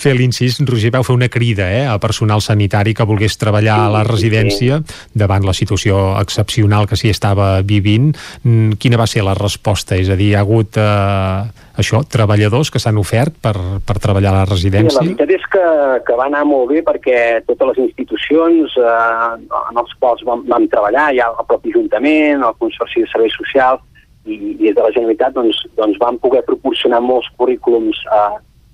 fer 0.01 0.15
l'incís, 0.17 0.57
Roger, 0.67 0.91
vau 0.95 1.05
fer 1.05 1.15
una 1.15 1.29
crida 1.29 1.67
eh, 1.71 1.85
a 1.87 1.99
personal 2.03 2.41
sanitari 2.43 2.95
que 2.97 3.05
volgués 3.07 3.37
treballar 3.39 3.77
a 3.85 3.91
la 3.93 4.03
residència 4.09 4.81
davant 5.13 5.45
la 5.47 5.53
situació 5.55 6.17
excepcional 6.19 6.89
que 6.89 6.97
s'hi 6.97 7.13
estava 7.13 7.61
vivint. 7.63 8.13
Mm, 8.43 8.81
Quina 8.81 8.99
va 8.99 9.07
ser 9.07 9.23
la 9.27 9.37
resposta? 9.39 9.99
És 10.01 10.09
a 10.09 10.17
dir, 10.17 10.33
hi 10.33 10.35
ha 10.35 10.43
hagut 10.43 10.81
eh, 10.81 11.69
això, 11.79 12.03
treballadors 12.09 12.73
que 12.73 12.81
s'han 12.83 12.99
ofert 12.99 13.37
per, 13.45 13.55
per 13.85 13.99
treballar 14.01 14.33
a 14.33 14.39
la 14.41 14.43
Sí, 14.43 14.49
la 14.49 14.55
residència? 14.57 15.05
veritat 15.05 15.37
és 15.37 15.47
que, 15.53 15.67
que 16.09 16.19
va 16.19 16.27
anar 16.33 16.43
molt 16.49 16.73
bé 16.73 16.83
perquè 16.89 17.45
totes 17.47 17.75
les 17.75 17.85
institucions 17.87 18.75
eh, 18.81 19.63
en 19.69 19.85
els 19.85 19.95
quals 20.01 20.25
vam, 20.27 20.43
vam 20.49 20.67
treballar, 20.73 21.11
ja 21.21 21.31
el 21.31 21.47
propi 21.47 21.77
Ajuntament, 21.77 22.43
el 22.43 22.59
Consorci 22.61 23.05
de 23.05 23.09
Serveis 23.13 23.37
Socials 23.39 23.81
i, 24.27 24.35
i 24.35 24.55
des 24.61 24.77
de 24.77 24.83
la 24.83 24.93
Generalitat 24.95 25.35
doncs, 25.35 25.59
doncs 25.79 25.99
vam 26.03 26.19
poder 26.23 26.45
proporcionar 26.47 27.03
molts 27.03 27.29
currículums 27.39 27.99
a, 28.13 28.23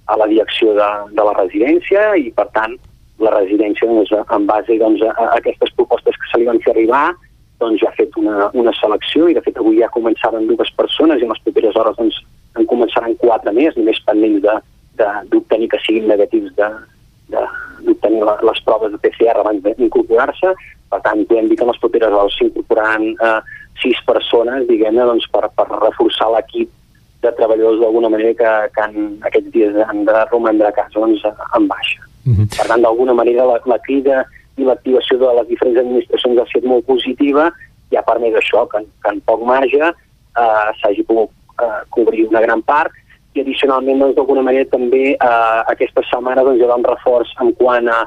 a 0.09 0.19
la 0.21 0.29
direcció 0.31 0.75
de, 0.77 0.89
de 1.17 1.25
la 1.25 1.35
residència 1.39 2.11
i 2.17 2.31
per 2.37 2.49
tant 2.57 2.77
la 3.19 3.33
residència 3.35 3.89
doncs, 3.89 4.13
en 4.13 4.47
base 4.47 4.79
doncs, 4.79 5.03
a, 5.03 5.15
a 5.15 5.31
aquestes 5.39 5.73
propostes 5.77 6.17
que 6.17 6.31
se 6.31 6.41
li 6.41 6.49
van 6.51 6.61
fer 6.65 6.75
arribar 6.75 7.07
doncs 7.59 7.83
ja 7.83 7.91
ha 7.91 7.97
fet 7.97 8.15
una, 8.21 8.51
una 8.55 8.73
selecció 8.79 9.29
i 9.29 9.35
de 9.35 9.43
fet 9.43 9.59
avui 9.59 9.81
ja 9.81 9.91
començaven 9.95 10.47
dues 10.51 10.71
persones 10.79 11.19
i 11.19 11.27
en 11.27 11.33
les 11.35 11.43
properes 11.47 11.77
hores 11.77 11.97
doncs, 11.99 12.21
en 12.59 12.67
començaran 12.71 13.17
quatre 13.23 13.53
més, 13.55 13.77
només 13.77 13.99
pendents 14.07 14.45
de, 14.45 14.55
de, 15.01 15.09
d'obtenir 15.33 15.69
que 15.73 15.81
siguin 15.85 16.09
negatius 16.11 16.55
de, 16.59 16.69
d'obtenir 17.29 18.23
les 18.47 18.63
proves 18.67 18.93
de 18.95 19.01
PCR 19.03 19.37
abans 19.43 19.63
d'incorporar-se. 19.65 20.55
Per 20.89 21.01
tant, 21.05 21.25
podem 21.29 21.51
dir 21.51 21.59
que 21.59 21.67
en 21.67 21.73
les 21.73 21.81
properes 21.83 22.15
hores 22.15 22.37
s'incorporaran 22.39 23.11
eh, 23.13 23.39
sis 23.83 23.99
persones, 24.07 24.67
diguem-ne, 24.69 25.05
doncs, 25.07 25.27
per, 25.33 25.47
per 25.57 25.67
reforçar 25.79 26.31
l'equip 26.35 26.71
de 27.23 27.33
treballadors 27.35 27.81
d'alguna 27.81 28.09
manera 28.13 28.35
que, 28.39 28.51
que 28.75 28.85
en 28.89 29.17
aquests 29.27 29.51
dies 29.55 29.79
han 29.89 30.05
de 30.07 30.17
romandre 30.33 30.69
a 30.69 30.75
casa 30.77 31.01
doncs, 31.01 31.23
en 31.57 31.67
baixa. 31.71 32.03
Mhm. 32.25 32.49
Per 32.57 32.67
tant, 32.67 32.83
d'alguna 32.85 33.15
manera 33.15 33.47
la, 33.47 33.61
la 33.67 33.79
crida 33.87 34.25
i 34.59 34.67
l'activació 34.67 35.19
de 35.19 35.33
les 35.41 35.49
diferents 35.49 35.79
administracions 35.81 36.39
ha 36.39 36.47
estat 36.47 36.65
molt 36.67 36.87
positiva 36.87 37.49
i 37.91 37.97
ha 37.97 38.03
permès 38.07 38.35
això, 38.39 38.67
que, 38.71 38.79
en- 38.83 38.91
que 39.03 39.13
en 39.15 39.21
poc 39.27 39.43
marge 39.47 39.83
eh, 39.83 40.69
s'hagi 40.81 41.05
pogut 41.09 41.31
eh, 41.63 41.83
cobrir 41.95 42.27
una 42.29 42.43
gran 42.45 42.63
part 42.63 42.93
i 43.35 43.41
addicionalment 43.43 43.99
doncs, 44.03 44.17
d'alguna 44.17 44.43
manera 44.43 44.67
també 44.71 45.15
eh, 45.15 45.61
aquesta 45.75 46.03
setmana 46.11 46.43
doncs, 46.45 46.59
hi 46.59 46.67
haurà 46.67 46.77
un 46.83 46.87
reforç 46.91 47.35
en 47.41 47.53
quant 47.59 47.89
a, 47.89 48.01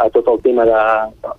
a 0.00 0.08
tot 0.14 0.28
el 0.32 0.40
tema 0.44 0.64
de, 0.68 0.80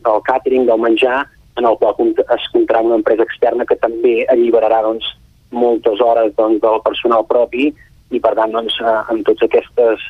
del 0.05 0.21
càtering, 0.29 0.65
del 0.69 0.81
menjar, 0.81 1.25
en 1.60 1.68
el 1.68 1.77
qual 1.77 1.95
es 2.36 2.48
comptarà 2.53 2.81
una 2.86 2.98
empresa 2.99 3.26
externa 3.27 3.68
que 3.68 3.77
també 3.84 4.23
alliberarà 4.31 4.81
doncs, 4.86 5.06
moltes 5.52 6.02
hores 6.02 6.34
doncs, 6.38 6.61
del 6.61 6.81
personal 6.86 7.26
propi 7.27 7.69
i 8.14 8.19
per 8.19 8.34
tant 8.38 8.56
doncs, 8.56 8.80
eh, 8.81 8.98
amb 9.14 9.26
tots 9.27 9.45
aquestes 9.45 10.03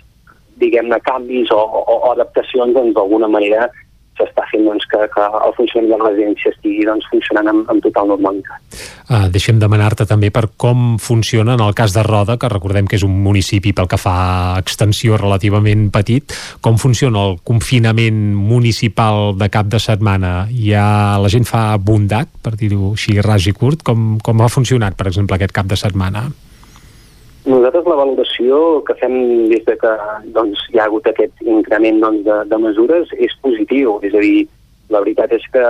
diguem-ne 0.59 0.99
canvis 1.05 1.51
o, 1.55 1.59
o, 1.59 1.83
o 1.95 2.11
adaptacions 2.11 2.75
doncs 2.75 2.95
d'alguna 2.95 3.29
manera 3.31 3.69
s'està 4.19 4.45
fent 4.51 4.65
doncs, 4.67 4.85
que, 4.91 5.01
que 5.13 5.25
el 5.25 5.53
funcionament 5.57 5.93
de 5.93 5.97
la 5.97 6.09
residència 6.11 6.51
estigui 6.53 6.85
doncs, 6.87 7.07
funcionant 7.11 7.51
amb, 7.51 7.69
amb 7.71 7.83
total 7.85 8.11
normalitat. 8.11 8.79
Uh, 9.09 9.27
deixem 9.33 9.59
demanar-te 9.61 10.05
també 10.09 10.29
per 10.35 10.45
com 10.59 10.97
funciona 11.01 11.55
en 11.57 11.63
el 11.65 11.73
cas 11.77 11.95
de 11.95 12.03
Roda, 12.05 12.37
que 12.39 12.51
recordem 12.51 12.89
que 12.89 12.99
és 12.99 13.05
un 13.07 13.15
municipi 13.23 13.73
pel 13.75 13.89
que 13.89 13.99
fa 14.01 14.15
a 14.19 14.59
extensió 14.61 15.17
relativament 15.21 15.87
petit, 15.95 16.35
com 16.65 16.77
funciona 16.81 17.29
el 17.29 17.39
confinament 17.47 18.19
municipal 18.35 19.33
de 19.39 19.49
cap 19.53 19.71
de 19.71 19.81
setmana? 19.81 20.33
Ja 20.53 21.17
la 21.21 21.31
gent 21.31 21.47
fa 21.49 21.71
bondat, 21.77 22.29
per 22.43 22.55
dir-ho 22.59 22.93
així 22.93 23.17
ras 23.23 23.47
i 23.49 23.55
curt, 23.55 23.85
com, 23.87 24.17
com 24.23 24.43
ha 24.43 24.51
funcionat, 24.51 24.99
per 24.99 25.09
exemple, 25.09 25.39
aquest 25.39 25.55
cap 25.55 25.69
de 25.69 25.79
setmana? 25.79 26.27
Nosaltres 27.49 27.87
la 27.89 27.97
valoració 27.97 28.57
que 28.85 28.93
fem 28.99 29.13
des 29.49 29.63
de 29.65 29.73
que 29.81 29.91
doncs, 30.35 30.59
hi 30.69 30.77
ha 30.77 30.85
hagut 30.85 31.07
aquest 31.09 31.39
increment 31.41 31.97
doncs, 32.03 32.21
de, 32.27 32.35
de 32.51 32.59
mesures 32.61 33.09
és 33.17 33.33
positiu, 33.41 33.95
és 34.05 34.13
a 34.13 34.21
dir, 34.21 34.43
la 34.93 35.01
veritat 35.01 35.33
és 35.33 35.47
que 35.55 35.63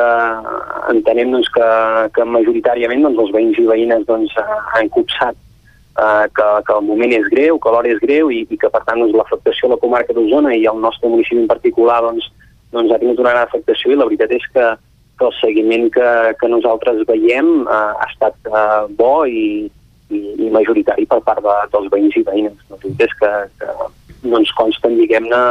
entenem 0.92 1.32
doncs, 1.38 1.48
que, 1.56 1.70
que 2.18 2.26
majoritàriament 2.36 3.06
doncs, 3.08 3.22
els 3.24 3.32
veïns 3.38 3.62
i 3.64 3.68
veïnes 3.70 4.04
doncs, 4.10 4.36
han 4.76 4.92
copsat 4.98 5.40
eh, 5.40 6.28
que, 6.36 6.50
que 6.68 6.76
el 6.76 6.86
moment 6.90 7.16
és 7.16 7.32
greu, 7.32 7.62
que 7.64 7.72
l'hora 7.72 7.96
és 7.96 8.04
greu 8.04 8.34
i, 8.36 8.44
i 8.44 8.60
que 8.60 8.74
per 8.76 8.84
tant 8.84 9.00
doncs, 9.00 9.16
l'afectació 9.16 9.70
a 9.70 9.76
la 9.78 9.82
comarca 9.86 10.16
d'Osona 10.18 10.52
i 10.60 10.68
al 10.68 10.84
nostre 10.84 11.16
municipi 11.16 11.46
en 11.46 11.50
particular 11.56 12.02
doncs, 12.10 12.28
doncs, 12.76 12.92
ha 12.92 13.00
tingut 13.00 13.24
una 13.24 13.38
gran 13.38 13.48
afectació 13.48 13.96
i 13.96 14.02
la 14.02 14.12
veritat 14.12 14.36
és 14.36 14.52
que, 14.52 14.70
que 15.16 15.32
el 15.32 15.36
seguiment 15.40 15.88
que, 15.96 16.14
que 16.44 16.52
nosaltres 16.52 17.06
veiem 17.08 17.62
eh, 17.64 17.84
ha 18.04 18.08
estat 18.12 18.52
eh, 18.52 18.88
bo 19.00 19.14
i, 19.32 19.70
i, 20.10 20.22
i 20.46 20.52
majoritari 20.54 21.08
per 21.10 21.22
part 21.26 21.42
de, 21.46 21.56
dels 21.74 21.90
veïns 21.94 22.18
i 22.20 22.26
veïnes. 22.28 22.62
Veritat 22.74 23.08
és 23.08 23.18
que, 23.22 23.34
que 23.62 24.30
no 24.30 24.42
ens 24.42 24.54
consten, 24.58 24.98
diguem-ne, 25.00 25.42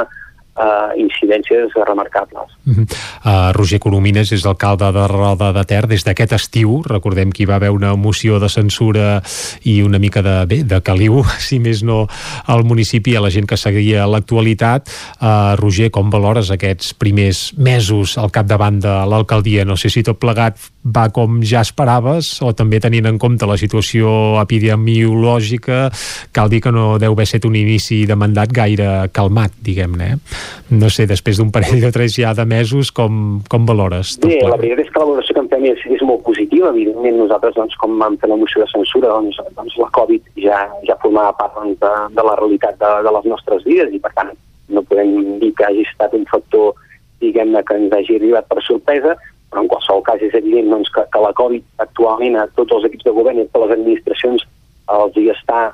eh, 0.58 0.90
incidències 1.04 1.74
remarcables. 1.86 2.57
Uh 2.68 3.48
Roger 3.52 3.78
Coromines 3.80 4.30
és 4.32 4.44
alcalde 4.46 4.90
de 4.92 5.04
Roda 5.10 5.50
de 5.52 5.64
Ter 5.68 5.86
des 5.88 6.04
d'aquest 6.06 6.32
estiu, 6.36 6.78
recordem 6.86 7.32
que 7.32 7.42
hi 7.42 7.48
va 7.48 7.56
haver 7.56 7.70
una 7.74 7.94
moció 7.96 8.38
de 8.40 8.48
censura 8.48 9.22
i 9.64 9.80
una 9.82 9.98
mica 9.98 10.22
de, 10.22 10.34
bé, 10.48 10.62
de 10.64 10.80
caliu, 10.84 11.22
si 11.48 11.58
més 11.62 11.82
no, 11.82 12.06
al 12.46 12.64
municipi, 12.64 13.16
a 13.16 13.22
la 13.24 13.32
gent 13.34 13.48
que 13.48 13.58
seguia 13.58 14.06
l'actualitat. 14.06 14.88
Uh, 15.20 15.56
Roger, 15.60 15.90
com 15.94 16.10
valores 16.10 16.52
aquests 16.54 16.94
primers 16.98 17.52
mesos 17.56 18.16
al 18.18 18.32
capdavant 18.34 18.80
de 18.84 18.94
l'alcaldia? 19.08 19.66
No 19.68 19.76
sé 19.76 19.90
si 19.92 20.04
tot 20.06 20.20
plegat 20.20 20.60
va 20.88 21.08
com 21.12 21.40
ja 21.44 21.62
esperaves 21.64 22.30
o 22.44 22.54
també 22.56 22.80
tenint 22.80 23.08
en 23.10 23.18
compte 23.20 23.46
la 23.48 23.58
situació 23.60 24.38
epidemiològica 24.40 25.88
cal 26.32 26.48
dir 26.48 26.62
que 26.64 26.72
no 26.72 26.96
deu 27.00 27.12
haver 27.12 27.26
set 27.28 27.44
un 27.48 27.56
inici 27.58 28.04
de 28.08 28.16
mandat 28.16 28.52
gaire 28.54 29.08
calmat, 29.12 29.52
diguem-ne. 29.64 30.08
Eh? 30.08 30.76
No 30.78 30.88
sé, 30.92 31.06
després 31.10 31.38
d'un 31.40 31.50
parell 31.52 31.84
o 31.88 31.92
tres 31.92 32.14
ja 32.16 32.32
de 32.36 32.44
mesos, 32.44 32.57
com, 32.96 33.38
com 33.50 33.66
valores? 33.68 34.16
tot 34.18 34.30
Bé, 34.30 34.40
la 34.42 34.58
veritat 34.58 34.84
és 34.84 34.90
que 34.90 35.00
la 35.00 35.08
valoració 35.10 35.36
que 35.36 35.42
en 35.44 35.50
fem 35.52 35.64
és, 35.70 35.84
és 35.96 36.04
molt 36.06 36.24
positiva. 36.26 36.72
Evidentment, 36.74 37.16
nosaltres, 37.22 37.54
doncs, 37.58 37.78
com 37.80 37.96
vam 38.00 38.18
fer 38.20 38.30
la 38.32 38.40
moció 38.40 38.64
de 38.64 38.68
censura, 38.72 39.14
doncs, 39.14 39.38
doncs 39.56 39.78
la 39.80 39.88
Covid 39.96 40.28
ja, 40.42 40.60
ja 40.88 40.98
formava 41.04 41.36
part 41.38 41.56
doncs, 41.58 41.78
de, 41.82 41.94
de 42.18 42.26
la 42.28 42.36
realitat 42.40 42.78
de, 42.82 42.92
de 43.06 43.14
les 43.18 43.32
nostres 43.32 43.64
vides 43.68 43.94
i, 43.94 44.02
per 44.02 44.12
tant, 44.18 44.34
no 44.74 44.84
podem 44.90 45.40
dir 45.42 45.54
que 45.56 45.66
hagi 45.68 45.86
estat 45.86 46.14
un 46.18 46.26
factor 46.28 46.76
diguem-ne 47.22 47.62
que 47.66 47.76
ens 47.78 47.94
hagi 47.94 48.18
arribat 48.18 48.48
per 48.50 48.62
sorpresa, 48.66 49.16
però 49.48 49.64
en 49.64 49.70
qualsevol 49.70 50.04
cas 50.06 50.22
és 50.22 50.34
evident 50.38 50.70
doncs, 50.74 50.90
que, 50.94 51.04
que 51.12 51.22
la 51.24 51.34
Covid 51.36 51.84
actualment 51.84 52.36
a 52.38 52.46
tots 52.58 52.76
els 52.76 52.88
equips 52.90 53.08
de 53.08 53.14
govern 53.16 53.40
i 53.40 53.46
a 53.46 53.50
totes 53.52 53.68
les 53.68 53.78
administracions 53.78 54.48
els 54.98 55.16
hi 55.20 55.28
està 55.32 55.68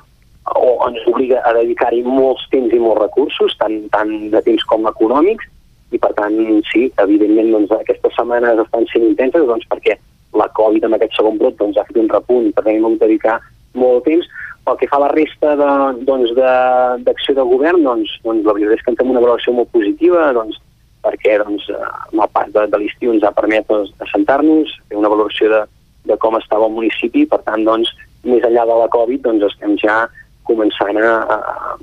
o 0.55 0.71
ens 0.85 1.01
obliga 1.09 1.41
a 1.41 1.55
dedicar-hi 1.57 2.03
molts 2.05 2.45
temps 2.51 2.73
i 2.73 2.79
molts 2.81 3.01
recursos, 3.01 3.55
tant, 3.59 3.77
tant 3.93 4.11
de 4.33 4.41
temps 4.45 4.65
com 4.69 4.85
econòmics, 4.89 5.47
i 5.95 6.01
per 6.01 6.11
tant, 6.17 6.35
sí, 6.71 6.89
evidentment 7.01 7.53
doncs, 7.53 7.73
aquestes 7.79 8.15
setmanes 8.17 8.61
estan 8.65 8.87
sent 8.91 9.07
intenses 9.07 9.47
doncs, 9.47 9.67
perquè 9.71 9.97
la 10.35 10.47
Covid 10.57 10.85
amb 10.85 10.97
aquest 10.97 11.15
segon 11.15 11.39
brot 11.39 11.55
doncs, 11.61 11.77
ha 11.79 11.87
fet 11.87 12.01
un 12.01 12.11
repunt 12.11 12.51
per 12.55 12.65
tant 12.65 12.75
hem 12.75 12.87
hagut 12.87 12.99
de 12.99 13.07
dedicar 13.07 13.39
molt 13.79 14.03
de 14.03 14.11
temps. 14.11 14.29
Pel 14.65 14.79
que 14.81 14.89
fa 14.89 14.97
a 14.97 15.03
la 15.05 15.11
resta 15.13 15.53
d'acció 15.59 15.95
de, 16.01 16.05
doncs, 16.09 16.31
de, 16.35 17.35
de 17.37 17.47
govern, 17.51 17.83
doncs, 17.85 18.15
doncs, 18.25 18.47
la 18.47 18.55
veritat 18.57 18.79
és 18.79 18.85
que 18.85 18.93
en 18.93 18.99
fem 19.01 19.11
una 19.13 19.21
valoració 19.21 19.53
molt 19.53 19.69
positiva, 19.75 20.31
doncs, 20.35 20.57
perquè 21.05 21.37
doncs, 21.43 21.67
amb 21.75 22.23
el 22.25 22.31
pas 22.33 22.49
de, 22.55 22.65
de 22.71 22.81
l'estiu 22.81 23.13
ens 23.13 23.25
ha 23.27 23.33
permès 23.37 23.67
doncs, 23.69 23.93
assentar-nos, 24.07 24.73
fer 24.89 24.97
una 24.97 25.11
valoració 25.13 25.51
de, 25.53 25.61
de 26.09 26.17
com 26.23 26.39
estava 26.39 26.65
el 26.69 26.75
municipi, 26.79 27.27
per 27.29 27.43
tant, 27.45 27.63
doncs, 27.67 27.93
més 28.25 28.45
enllà 28.47 28.65
de 28.65 28.79
la 28.81 28.89
Covid, 28.95 29.21
doncs, 29.27 29.45
estem 29.53 29.77
ja 29.83 30.01
començant 30.47 30.97
a, 31.01 31.13
a, 31.35 31.37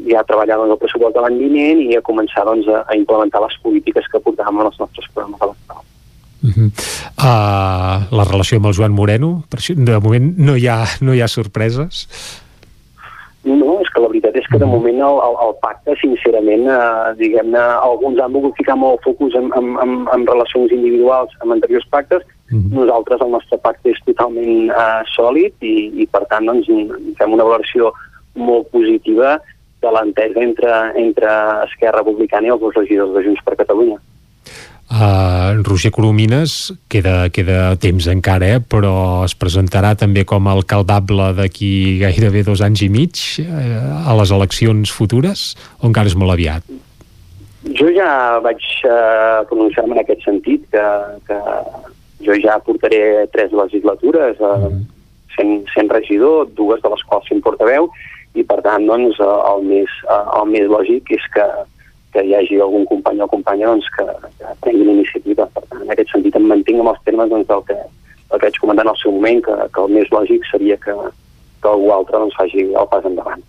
ja 0.09 0.21
a 0.23 0.29
treballar 0.29 0.59
doncs, 0.61 0.75
el 0.75 0.83
pressupost 0.83 1.17
de 1.17 1.25
l'any 1.25 1.39
vinent 1.45 1.83
i 1.85 1.97
a 1.99 2.05
començar 2.07 2.47
doncs, 2.49 2.69
a, 2.69 2.85
a 2.89 2.99
implementar 2.99 3.43
les 3.45 3.59
polítiques 3.65 4.09
que 4.13 4.23
portàvem 4.23 4.63
en 4.63 4.71
els 4.71 4.79
nostres 4.83 5.11
programes 5.13 5.43
electorals. 5.49 5.89
Uh 6.43 6.51
-huh. 6.51 6.69
uh, 7.23 8.17
la 8.19 8.25
relació 8.25 8.57
amb 8.59 8.67
el 8.67 8.75
Joan 8.75 8.93
Moreno, 8.93 9.45
per 9.49 9.59
això, 9.61 9.75
de 9.75 10.01
moment 10.01 10.35
no 10.39 10.57
hi 10.57 10.67
ha, 10.67 10.85
no 11.01 11.15
hi 11.15 11.21
ha 11.23 11.29
sorpreses. 11.29 12.09
No, 13.43 13.81
és 13.83 13.91
que 13.91 13.99
la 13.99 14.07
veritat 14.07 14.37
és 14.39 14.47
que 14.47 14.59
de 14.59 14.67
moment 14.71 15.01
el, 15.03 15.17
el, 15.27 15.37
el 15.45 15.55
pacte, 15.65 15.97
sincerament, 15.99 16.63
eh, 16.71 17.15
diguem-ne, 17.19 17.59
alguns 17.59 18.21
han 18.23 18.31
volgut 18.37 18.55
ficar 18.55 18.77
molt 18.79 19.03
focus 19.03 19.35
en, 19.35 19.49
en, 19.59 19.73
en, 19.83 19.97
en 20.15 20.27
relacions 20.29 20.71
individuals 20.71 21.35
amb 21.41 21.57
anteriors 21.57 21.89
pactes, 21.91 22.23
mm 22.53 22.61
-hmm. 22.61 22.73
nosaltres 22.79 23.21
el 23.21 23.33
nostre 23.35 23.59
pacte 23.59 23.91
és 23.91 23.99
totalment 24.07 24.71
eh, 24.71 25.03
sòlid 25.17 25.53
i, 25.59 25.75
i 26.03 26.07
per 26.07 26.23
tant 26.31 26.47
doncs, 26.47 26.71
fem 27.19 27.33
una 27.33 27.49
valoració 27.49 27.91
molt 28.39 28.71
positiva 28.73 29.37
de 29.83 29.91
l'entesa 29.91 30.41
entre, 30.41 30.73
entre 31.03 31.35
Esquerra 31.67 32.01
Republicana 32.01 32.49
i 32.49 32.55
els 32.55 32.63
dos 32.63 32.75
regidors 32.79 33.15
de 33.17 33.25
Junts 33.27 33.45
per 33.45 33.59
Catalunya. 33.59 33.99
Uh, 34.93 35.63
Roger 35.65 35.89
Coromines 35.89 36.69
queda, 36.93 37.31
queda 37.33 37.73
temps 37.81 38.05
encara, 38.13 38.59
eh? 38.59 38.61
però 38.61 39.25
es 39.25 39.33
presentarà 39.33 39.95
també 39.97 40.27
com 40.29 40.45
a 40.45 40.53
alcaldable 40.53 41.31
d'aquí 41.39 41.97
gairebé 42.03 42.43
dos 42.45 42.61
anys 42.61 42.83
i 42.85 42.91
mig 42.93 43.23
eh, 43.41 43.79
a 43.81 44.13
les 44.19 44.35
eleccions 44.37 44.93
futures, 44.93 45.47
o 45.81 45.89
encara 45.89 46.13
és 46.13 46.19
molt 46.19 46.35
aviat? 46.35 46.69
Jo 47.79 47.89
ja 47.95 48.11
vaig 48.45 48.61
uh, 48.85 49.41
pronunciar-me 49.49 49.97
en 49.97 50.03
aquest 50.03 50.27
sentit, 50.29 50.69
que, 50.75 50.87
que 51.25 51.41
jo 52.29 52.37
ja 52.45 52.59
portaré 52.61 53.25
tres 53.33 53.55
legislatures 53.57 54.45
uh, 54.45 54.67
mm. 54.67 54.83
sent, 55.39 55.55
sent 55.73 55.89
regidor, 55.95 56.51
dues 56.59 56.85
de 56.85 56.93
les 56.93 57.07
quals 57.09 57.33
sent 57.33 57.41
portaveu, 57.41 57.89
i 58.35 58.45
per 58.49 58.61
tant 58.65 58.87
doncs, 58.89 59.21
el, 59.21 59.67
més, 59.69 59.95
uh, 60.09 60.25
el 60.41 60.51
més 60.55 60.71
lògic 60.73 61.15
és 61.19 61.29
que 61.35 61.47
que 62.13 62.21
hi 62.29 62.35
hagi 62.37 62.59
algun 62.61 62.83
company 62.85 63.23
o 63.25 63.27
companya 63.33 63.71
doncs, 63.71 63.87
que, 63.95 64.05
que 64.37 64.51
prengui 64.61 64.85
l'iniciativa. 64.85 65.47
Per 65.55 65.63
tant, 65.71 65.81
en 65.81 65.95
aquest 65.95 66.11
sentit 66.13 66.37
em 66.37 66.45
mantinc 66.51 66.83
amb 66.83 66.93
els 66.93 67.01
termes 67.07 67.31
doncs, 67.31 67.47
del, 67.49 67.63
que, 67.71 67.79
del 67.79 68.43
que 68.43 68.51
vaig 68.51 68.59
comentar 68.61 68.85
en 68.85 68.91
el 68.93 68.99
seu 69.01 69.15
moment, 69.17 69.41
que, 69.47 69.57
que 69.73 69.87
el 69.87 69.97
més 69.97 70.13
lògic 70.13 70.45
seria 70.51 70.77
que, 70.83 70.99
que 71.65 71.73
algú 71.73 71.89
altre 71.95 72.21
doncs, 72.21 72.37
faci 72.37 72.67
el 72.69 72.91
pas 72.93 73.09
endavant 73.09 73.41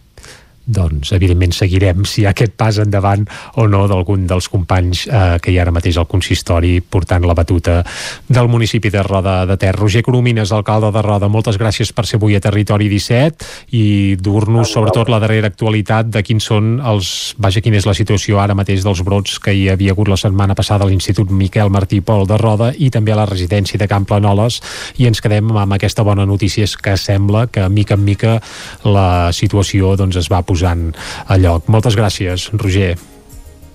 doncs 0.65 1.11
evidentment 1.15 1.53
seguirem 1.55 2.05
si 2.07 2.21
hi 2.21 2.25
ha 2.27 2.31
aquest 2.31 2.55
pas 2.59 2.77
endavant 2.79 3.25
o 3.59 3.67
no 3.67 3.83
d'algun 3.89 4.27
dels 4.27 4.47
companys 4.51 5.05
eh, 5.07 5.37
que 5.43 5.51
hi 5.51 5.57
ha 5.59 5.65
ara 5.65 5.73
mateix 5.75 5.97
al 5.99 6.07
consistori 6.07 6.77
portant 6.81 7.25
la 7.27 7.35
batuta 7.35 7.81
del 8.27 8.47
municipi 8.47 8.91
de 8.93 9.03
Roda 9.03 9.43
de 9.45 9.57
Ter. 9.57 9.73
Roger 9.75 10.03
Coromines, 10.03 10.51
alcalde 10.51 10.91
de 10.95 11.01
Roda, 11.03 11.27
moltes 11.27 11.59
gràcies 11.59 11.91
per 11.93 12.05
ser 12.07 12.19
avui 12.19 12.35
a 12.35 12.41
Territori 12.43 12.87
17 12.91 13.75
i 13.75 14.15
dur-nos 14.19 14.71
sobretot 14.71 15.11
la 15.11 15.19
darrera 15.23 15.51
actualitat 15.51 16.11
de 16.13 16.23
quins 16.23 16.47
són 16.51 16.77
els... 16.79 17.33
Vaja, 17.43 17.61
quina 17.63 17.79
és 17.79 17.87
la 17.87 17.95
situació 17.97 18.39
ara 18.39 18.55
mateix 18.55 18.83
dels 18.85 19.03
brots 19.03 19.39
que 19.43 19.53
hi 19.55 19.67
havia 19.71 19.93
hagut 19.95 20.11
la 20.11 20.19
setmana 20.19 20.55
passada 20.55 20.85
a 20.85 20.91
l'Institut 20.91 21.31
Miquel 21.31 21.71
Martí 21.73 22.01
Pol 22.01 22.27
de 22.29 22.37
Roda 22.39 22.71
i 22.77 22.89
també 22.93 23.13
a 23.13 23.19
la 23.19 23.27
residència 23.29 23.79
de 23.79 23.87
Camp 23.91 24.07
Planoles 24.07 24.61
i 25.01 25.07
ens 25.09 25.21
quedem 25.23 25.51
amb 25.51 25.75
aquesta 25.75 26.05
bona 26.07 26.25
notícia 26.29 26.67
que 26.83 26.95
sembla 26.97 27.47
que 27.51 27.67
mica 27.69 27.97
en 27.97 28.03
mica 28.05 28.37
la 28.85 29.31
situació 29.35 29.95
doncs, 29.99 30.17
es 30.19 30.29
va 30.31 30.43
posant 30.53 30.91
a 31.27 31.39
lloc. 31.41 31.69
Moltes 31.73 31.97
gràcies, 31.99 32.49
Roger. 32.61 32.93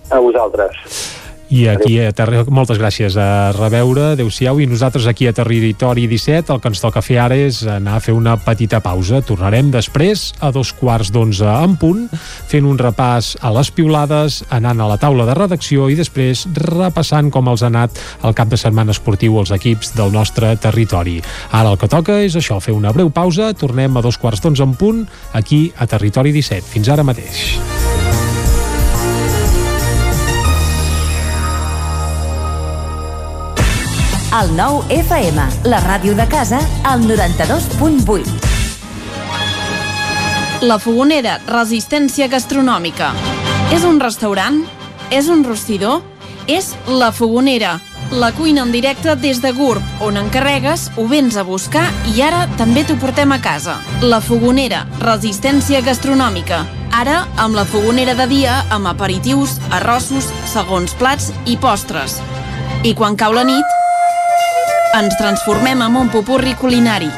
A 0.09 0.23
vosaltres. 0.25 0.79
I 1.49 1.65
aquí 1.73 1.97
a 2.05 2.11
Terri... 2.13 2.43
moltes 2.53 2.77
gràcies 2.77 3.15
a 3.17 3.51
reveure, 3.57 4.13
adeu-siau, 4.13 4.59
i 4.61 4.67
nosaltres 4.69 5.07
aquí 5.09 5.25
a 5.29 5.33
Territori 5.33 6.05
17 6.11 6.53
el 6.53 6.61
que 6.61 6.69
ens 6.69 6.83
toca 6.83 7.01
fer 7.05 7.17
ara 7.23 7.39
és 7.41 7.63
anar 7.65 7.97
a 7.97 8.03
fer 8.05 8.13
una 8.13 8.37
petita 8.37 8.83
pausa. 8.85 9.23
Tornarem 9.25 9.71
després 9.73 10.35
a 10.45 10.53
dos 10.53 10.75
quarts 10.77 11.09
d'onze 11.15 11.49
en 11.49 11.79
punt, 11.81 12.05
fent 12.53 12.69
un 12.69 12.77
repàs 12.77 13.33
a 13.41 13.53
les 13.57 13.73
piulades, 13.73 14.43
anant 14.53 14.85
a 14.85 14.91
la 14.93 15.01
taula 15.01 15.25
de 15.25 15.37
redacció 15.39 15.89
i 15.89 15.97
després 15.97 16.45
repassant 16.69 17.33
com 17.33 17.49
els 17.49 17.65
ha 17.65 17.73
anat 17.73 17.97
el 18.29 18.37
cap 18.37 18.53
de 18.53 18.61
setmana 18.61 18.93
esportiu 18.93 19.41
als 19.41 19.55
equips 19.57 19.95
del 19.97 20.13
nostre 20.13 20.53
territori. 20.61 21.23
Ara 21.49 21.73
el 21.73 21.81
que 21.81 21.89
toca 21.89 22.21
és 22.29 22.37
això, 22.37 22.61
fer 22.61 22.77
una 22.77 22.93
breu 22.93 23.09
pausa, 23.09 23.55
tornem 23.57 23.97
a 23.97 24.05
dos 24.05 24.21
quarts 24.21 24.45
d'onze 24.45 24.69
en 24.69 24.77
punt, 24.77 25.07
aquí 25.33 25.71
a 25.81 25.89
Territori 25.89 26.37
17. 26.37 26.69
Fins 26.77 26.93
ara 26.93 27.09
mateix. 27.09 27.57
El 34.29 34.51
nou 34.53 34.83
FM, 34.93 35.41
la 35.73 35.79
ràdio 35.81 36.13
de 36.13 36.27
casa, 36.29 36.59
al 36.85 37.01
92.8. 37.09 38.29
La 40.69 40.77
Fogonera, 40.77 41.39
resistència 41.49 42.29
gastronòmica. 42.29 43.15
És 43.73 43.87
un 43.89 43.97
restaurant? 44.05 44.61
És 45.09 45.33
un 45.33 45.47
rostidor? 45.49 46.03
És 46.45 46.75
La 47.01 47.09
Fogonera, 47.09 47.79
la 48.13 48.33
cuina 48.37 48.63
en 48.67 48.73
directe 48.73 49.17
des 49.17 49.41
de 49.41 49.53
GURB, 49.57 49.83
on 50.05 50.21
encarregues, 50.21 50.91
ho 50.97 51.09
vens 51.09 51.41
a 51.41 51.43
buscar 51.49 51.89
i 52.13 52.21
ara 52.21 52.45
també 52.61 52.85
t'ho 52.85 53.01
portem 53.01 53.33
a 53.33 53.41
casa. 53.41 53.79
La 54.05 54.21
Fogonera, 54.21 54.85
resistència 55.01 55.81
gastronòmica. 55.81 56.67
Ara, 56.93 57.27
amb 57.41 57.57
la 57.57 57.65
fogonera 57.65 58.15
de 58.17 58.27
dia, 58.29 58.61
amb 58.73 58.93
aperitius, 58.93 59.57
arrossos, 59.73 60.29
segons 60.49 60.93
plats 61.01 61.33
i 61.47 61.57
postres. 61.57 62.21
I 62.85 62.95
quan 62.97 63.17
cau 63.17 63.33
la 63.33 63.45
nit, 63.45 63.79
ens 64.95 65.17
transformem 65.19 65.83
en 65.83 65.97
un 65.97 66.09
popurri 66.09 66.55
culinari. 66.55 67.11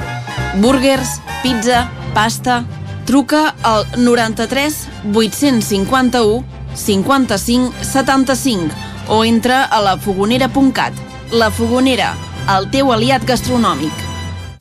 Burgers, 0.60 1.20
pizza, 1.42 1.88
pasta... 2.14 2.64
Truca 3.10 3.56
al 3.66 3.86
93 3.96 4.86
851 5.12 6.44
55 6.76 7.72
75 7.82 8.74
o 9.08 9.24
entra 9.24 9.64
a 9.64 9.80
lafogonera.cat. 9.82 10.94
La 11.32 11.50
Fogonera, 11.50 12.12
el 12.54 12.70
teu 12.70 12.92
aliat 12.94 13.26
gastronòmic. 13.26 14.09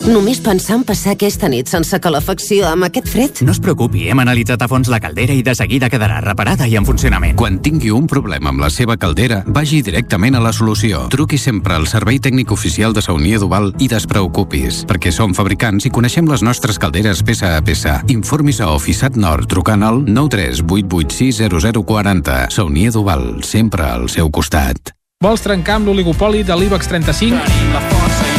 Només 0.10 0.40
pensar 0.42 0.80
en 0.80 0.84
passar 0.90 1.12
aquesta 1.14 1.46
nit 1.54 1.70
sense 1.70 1.94
calefacció 2.02 2.66
amb 2.66 2.88
aquest 2.88 3.06
fred? 3.14 3.44
No 3.46 3.54
es 3.54 3.60
preocupi, 3.62 4.08
hem 4.10 4.18
analitzat 4.24 4.64
a 4.66 4.68
fons 4.72 4.90
la 4.90 4.98
caldera 5.04 5.36
i 5.38 5.44
de 5.46 5.54
seguida 5.54 5.86
quedarà 5.94 6.18
reparada 6.26 6.66
i 6.66 6.74
en 6.80 6.86
funcionament. 6.88 7.36
Quan 7.38 7.60
tingui 7.62 7.92
un 7.94 8.08
problema 8.10 8.50
amb 8.50 8.58
la 8.64 8.72
seva 8.74 8.98
caldera, 8.98 9.44
vagi 9.46 9.84
directament 9.86 10.34
a 10.34 10.42
la 10.42 10.50
solució. 10.56 11.04
Truqui 11.14 11.38
sempre 11.38 11.78
al 11.78 11.86
servei 11.86 12.18
tècnic 12.18 12.50
oficial 12.56 12.96
de 12.98 13.04
Saunier 13.06 13.38
Duval 13.38 13.70
i 13.78 13.86
despreocupis, 13.92 14.82
perquè 14.90 15.14
som 15.14 15.38
fabricants 15.38 15.86
i 15.86 15.94
coneixem 15.94 16.26
les 16.32 16.42
nostres 16.42 16.82
calderes 16.82 17.22
peça 17.22 17.54
a 17.60 17.62
peça. 17.62 18.02
Informis 18.10 18.66
a 18.66 18.74
Oficiat 18.74 19.14
Nord 19.14 19.46
trucant 19.54 19.86
al 19.86 20.02
938860040. 20.10 22.50
Saunier 22.50 22.90
Duval, 22.98 23.46
sempre 23.46 23.86
al 23.86 24.10
seu 24.10 24.34
costat. 24.34 24.98
Vols 25.22 25.46
trencar 25.46 25.78
amb 25.78 25.86
l'oligopoli 25.92 26.42
de 26.48 26.56
l'IBEX 26.58 26.88
35? 26.90 27.46
Tenim 27.46 27.74
la 27.78 27.84
força 27.92 28.26
i 28.26 28.39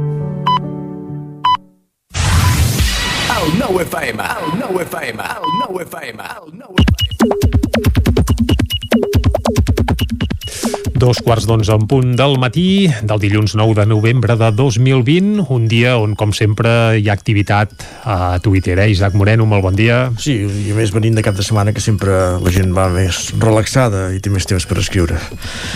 El 3.51 3.57
nou 3.59 3.79
FM. 3.81 4.21
El 4.21 4.59
nou 4.59 4.79
FM. 4.79 5.19
El 5.19 5.49
nou 5.59 5.79
FM. 5.83 6.21
El 6.21 6.53
nou 6.55 6.75
Dos 11.01 11.17
quarts 11.25 11.47
d'onze 11.49 11.73
en 11.73 11.87
punt 11.89 12.11
del 12.13 12.35
matí 12.37 12.85
del 13.01 13.17
dilluns 13.23 13.55
9 13.57 13.73
de 13.79 13.85
novembre 13.89 14.35
de 14.37 14.51
2020, 14.53 15.47
un 15.49 15.63
dia 15.65 15.95
on, 15.97 16.11
com 16.19 16.29
sempre, 16.35 16.69
hi 17.01 17.07
ha 17.09 17.15
activitat 17.17 17.71
a 18.05 18.37
Twitter. 18.43 18.75
Eh? 18.83 18.91
Isaac 18.93 19.15
Moreno, 19.17 19.47
molt 19.49 19.65
bon 19.65 19.73
dia. 19.79 20.11
Sí, 20.21 20.35
i 20.45 20.69
a 20.69 20.77
més 20.77 20.93
venint 20.93 21.17
de 21.17 21.23
cap 21.25 21.33
de 21.33 21.41
setmana 21.47 21.73
que 21.73 21.81
sempre 21.81 22.19
la 22.37 22.53
gent 22.53 22.69
va 22.77 22.85
més 22.93 23.31
relaxada 23.41 24.11
i 24.13 24.21
té 24.21 24.29
més 24.29 24.45
temps 24.45 24.67
per 24.69 24.77
escriure. 24.83 25.17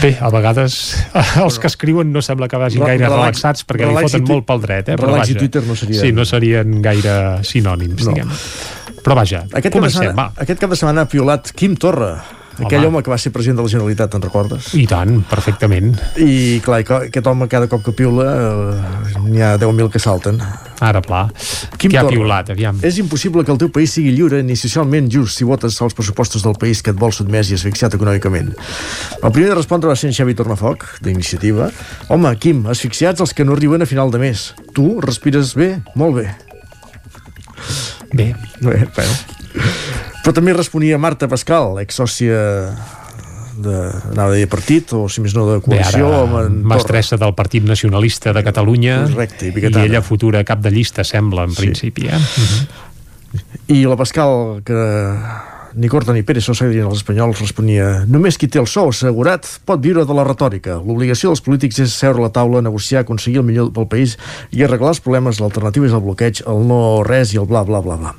Bé, 0.04 0.14
a 0.22 0.30
vegades 0.30 0.78
els 1.42 1.58
que 1.58 1.72
escriuen 1.74 2.14
no 2.14 2.22
sembla 2.22 2.46
que 2.52 2.62
vagin 2.62 2.86
Re- 2.86 2.94
gaire 2.94 3.08
relax- 3.10 3.42
relaxats 3.42 3.66
perquè 3.66 3.88
li 3.90 3.96
relax 3.96 4.14
i 4.14 4.20
foten 4.20 4.30
molt 4.30 4.46
pel 4.54 4.62
dret. 4.70 4.94
Eh? 4.94 5.00
relax 5.02 5.34
i 5.34 5.40
Twitter 5.42 5.66
no 5.66 5.74
serien- 5.80 6.02
Sí, 6.06 6.14
no 6.14 6.30
serien 6.30 6.78
gaire 6.86 7.18
sinònims, 7.42 8.06
No. 8.06 8.14
diguem. 8.14 8.30
Però 9.02 9.18
vaja, 9.18 9.42
Aquest 9.50 9.72
cap, 9.74 9.80
comencem, 9.82 10.06
setmana, 10.12 10.30
va. 10.36 10.42
aquest 10.46 10.62
cap 10.62 10.70
de 10.70 10.78
setmana 10.78 11.02
ha 11.06 11.10
piolat 11.10 11.50
Quim 11.58 11.74
Torra, 11.82 12.14
aquell 12.64 12.86
home 12.88 13.02
que 13.04 13.12
va 13.12 13.18
ser 13.20 13.32
president 13.36 13.60
de 13.60 13.66
la 13.66 13.72
Generalitat, 13.72 14.14
te'n 14.14 14.24
recordes? 14.24 14.72
I 14.78 14.86
tant, 14.90 15.18
perfectament. 15.30 15.92
I 16.22 16.62
clar, 16.66 16.82
aquest 16.86 17.28
home 17.28 17.50
cada 17.52 17.68
cop 17.72 17.84
que 17.86 17.94
piula 17.96 18.28
eh, 18.36 19.20
n'hi 19.26 19.44
ha 19.44 19.56
10.000 19.62 19.92
que 19.92 20.02
salten. 20.02 20.40
Ara, 20.84 21.02
pla. 21.04 21.26
Quim 21.80 21.94
Què 21.94 22.00
ha 22.02 22.06
piulat, 22.08 22.52
aviam? 22.54 22.80
És 22.86 23.00
impossible 23.02 23.46
que 23.48 23.54
el 23.54 23.60
teu 23.62 23.72
país 23.74 23.94
sigui 23.96 24.14
lliure 24.16 24.42
ni 24.44 24.58
socialment 24.60 25.08
just 25.12 25.40
si 25.40 25.48
votes 25.48 25.78
als 25.82 25.96
pressupostos 25.98 26.44
del 26.46 26.58
país 26.60 26.84
que 26.84 26.92
et 26.96 27.00
vol 27.00 27.14
sotmès 27.16 27.52
i 27.52 27.60
asfixiat 27.60 27.96
econòmicament. 27.98 28.52
El 29.22 29.32
primer 29.32 29.52
de 29.52 29.60
respondre 29.60 29.92
va 29.92 30.00
ser 30.00 30.12
en 30.12 30.18
Xavi 30.18 30.36
Tornafoc, 30.36 30.88
d'Iniciativa. 31.06 31.70
Home, 32.12 32.36
Quim, 32.40 32.66
asfixiats 32.72 33.24
els 33.24 33.36
que 33.36 33.48
no 33.48 33.56
arriben 33.56 33.84
a 33.84 33.90
final 33.90 34.12
de 34.12 34.22
mes. 34.22 34.50
Tu 34.76 34.90
respires 35.04 35.56
bé? 35.56 35.76
Molt 35.96 36.20
bé. 36.20 36.28
Bé. 38.16 38.34
Bé, 38.62 38.88
bueno. 38.96 39.35
Però 40.24 40.34
també 40.34 40.54
responia 40.54 40.98
Marta 40.98 41.28
Pascal, 41.32 41.78
exsòcia 41.84 42.38
de, 43.56 43.76
anava 44.12 44.34
dir 44.36 44.48
partit, 44.52 44.92
o 44.98 45.06
si 45.08 45.22
més 45.24 45.36
no 45.38 45.46
de 45.48 45.60
Bé, 45.60 45.64
coalició, 45.64 46.10
ara, 46.12 46.24
en 46.46 46.58
Torra. 46.60 46.76
mestressa 46.76 47.16
del 47.22 47.34
Partit 47.38 47.64
Nacionalista 47.64 48.34
de 48.36 48.44
Catalunya 48.44 48.98
Correcte, 49.08 49.48
i 49.48 49.54
i 49.56 49.86
ella 49.86 50.02
futura 50.04 50.44
cap 50.44 50.60
de 50.60 50.72
llista, 50.72 51.04
sembla, 51.08 51.44
en 51.48 51.52
Sí. 51.56 51.62
principi. 51.62 52.08
Eh? 52.08 52.18
Mhm. 52.20 52.68
I 53.68 53.86
la 53.86 53.96
Pascal, 53.96 54.62
que 54.64 54.74
ni 55.76 55.90
corta 55.90 56.14
ni 56.14 56.24
Pérez, 56.24 56.48
o 56.50 56.54
dirien 56.56 56.88
els 56.88 57.02
espanyols, 57.02 57.42
responia 57.42 58.06
només 58.08 58.38
qui 58.40 58.48
té 58.48 58.60
el 58.62 58.68
sou 58.70 58.90
assegurat 58.94 59.46
pot 59.68 59.82
viure 59.84 60.06
de 60.08 60.16
la 60.16 60.24
retòrica. 60.24 60.78
L'obligació 60.80 61.34
dels 61.34 61.44
polítics 61.44 61.82
és 61.84 61.94
seure 61.94 62.22
a 62.22 62.26
la 62.26 62.32
taula, 62.32 62.62
negociar, 62.64 63.04
aconseguir 63.04 63.42
el 63.42 63.48
millor 63.48 63.74
pel 63.76 63.88
país 63.92 64.16
i 64.56 64.64
arreglar 64.64 64.94
els 64.94 65.02
problemes. 65.04 65.42
L'alternativa 65.44 65.90
és 65.90 65.96
el 65.96 66.04
bloqueig, 66.06 66.42
el 66.48 66.64
no 66.70 66.80
res 67.08 67.34
i 67.36 67.42
el 67.42 67.48
bla, 67.50 67.66
bla, 67.68 67.82
bla, 67.84 67.98
bla. 68.00 68.16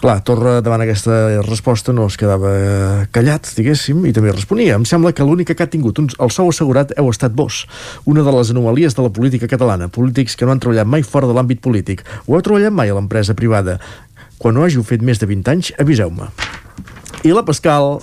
Clar, 0.00 0.16
Torra, 0.24 0.56
davant 0.64 0.84
aquesta 0.86 1.42
resposta, 1.44 1.92
no 1.92 2.08
es 2.08 2.16
quedava 2.20 2.50
callat, 3.12 3.52
diguéssim, 3.58 4.04
i 4.08 4.14
també 4.16 4.32
responia. 4.32 4.80
Em 4.80 4.88
sembla 4.88 5.12
que 5.12 5.26
l'única 5.26 5.54
que 5.54 5.66
ha 5.66 5.72
tingut 5.72 6.00
un, 6.00 6.10
el 6.16 6.32
sou 6.32 6.48
assegurat 6.52 6.96
heu 6.96 7.12
estat 7.12 7.36
vos. 7.36 7.64
Una 8.08 8.24
de 8.24 8.36
les 8.38 8.52
anomalies 8.56 8.96
de 8.96 9.04
la 9.04 9.12
política 9.12 9.50
catalana. 9.52 9.92
Polítics 9.92 10.36
que 10.36 10.48
no 10.48 10.56
han 10.56 10.64
treballat 10.64 10.88
mai 10.88 11.04
fora 11.04 11.28
de 11.28 11.36
l'àmbit 11.36 11.60
polític. 11.60 12.06
O 12.26 12.36
heu 12.36 12.44
treballat 12.44 12.72
mai 12.72 12.92
a 12.92 12.96
l'empresa 12.96 13.36
privada. 13.36 13.80
Quan 14.40 14.56
ho 14.56 14.64
hàgiu 14.66 14.84
fet 14.84 15.04
més 15.04 15.20
de 15.20 15.28
20 15.28 15.52
anys, 15.54 15.72
aviseu-me. 15.80 16.32
I 17.26 17.34
la 17.34 17.42
Pascal... 17.46 17.98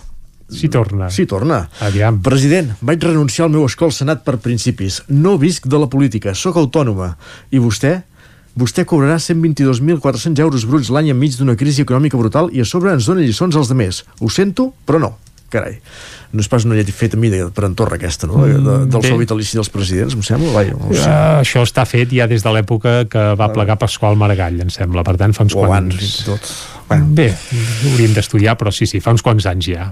Si 0.53 0.67
torna. 0.69 1.07
Si 1.09 1.23
torna. 1.25 1.63
Aviam. 1.81 2.19
President, 2.21 2.73
vaig 2.83 3.01
renunciar 3.01 3.47
al 3.47 3.53
meu 3.55 3.63
escó 3.65 3.87
al 3.87 3.93
Senat 3.95 4.21
per 4.25 4.35
principis. 4.43 4.99
No 5.07 5.37
visc 5.41 5.65
de 5.71 5.79
la 5.79 5.87
política, 5.89 6.35
sóc 6.37 6.59
autònoma. 6.59 7.13
I 7.55 7.61
vostè? 7.63 7.95
Vostè 8.59 8.83
cobrarà 8.85 9.15
122.400 9.17 10.43
euros 10.43 10.67
bruts 10.69 10.91
l'any 10.93 11.09
enmig 11.09 11.39
d'una 11.39 11.55
crisi 11.57 11.81
econòmica 11.87 12.19
brutal 12.19 12.51
i 12.53 12.61
a 12.61 12.67
sobre 12.69 12.93
ens 12.93 13.07
dona 13.09 13.23
lliçons 13.23 13.55
als 13.57 13.71
demés. 13.71 14.03
Ho 14.19 14.29
sento, 14.29 14.73
però 14.85 14.99
no. 15.01 15.15
Carai. 15.53 15.79
No 16.33 16.41
és 16.41 16.49
pas 16.49 16.65
una 16.65 16.73
llei 16.77 16.85
feta 16.89 17.17
a 17.17 17.21
mi 17.21 17.29
de, 17.29 17.43
per 17.53 17.67
en 17.67 17.75
Torra 17.77 17.97
aquesta, 17.99 18.25
no? 18.29 18.41
De, 18.41 18.57
de, 18.57 18.77
del 18.89 19.01
bé. 19.03 19.09
sou 19.09 19.19
vitalici 19.21 19.57
dels 19.57 19.69
presidents, 19.73 20.15
em 20.17 20.23
sembla. 20.25 20.49
Vaja, 20.53 20.73
no 20.77 20.89
ho 20.89 20.93
sé. 20.93 21.05
Uh, 21.05 21.41
això 21.43 21.61
està 21.65 21.85
fet 21.89 22.13
ja 22.13 22.25
des 22.29 22.45
de 22.45 22.53
l'època 22.55 23.03
que 23.09 23.25
va 23.37 23.49
plegar 23.53 23.77
Pasqual 23.81 24.17
Maragall, 24.17 24.57
em 24.65 24.73
sembla. 24.73 25.05
Per 25.05 25.13
tant, 25.21 25.33
fa 25.37 25.45
uns 25.45 25.53
O 25.53 25.61
quants... 25.61 25.93
abans, 25.93 25.99
fins 26.01 26.15
tot. 26.99 27.13
Bé, 27.17 27.27
hauríem 27.91 28.13
d'estudiar, 28.15 28.55
però 28.59 28.71
sí, 28.75 28.87
sí, 28.89 29.01
fa 29.03 29.13
uns 29.15 29.23
quants 29.25 29.47
anys 29.49 29.69
ja. 29.71 29.89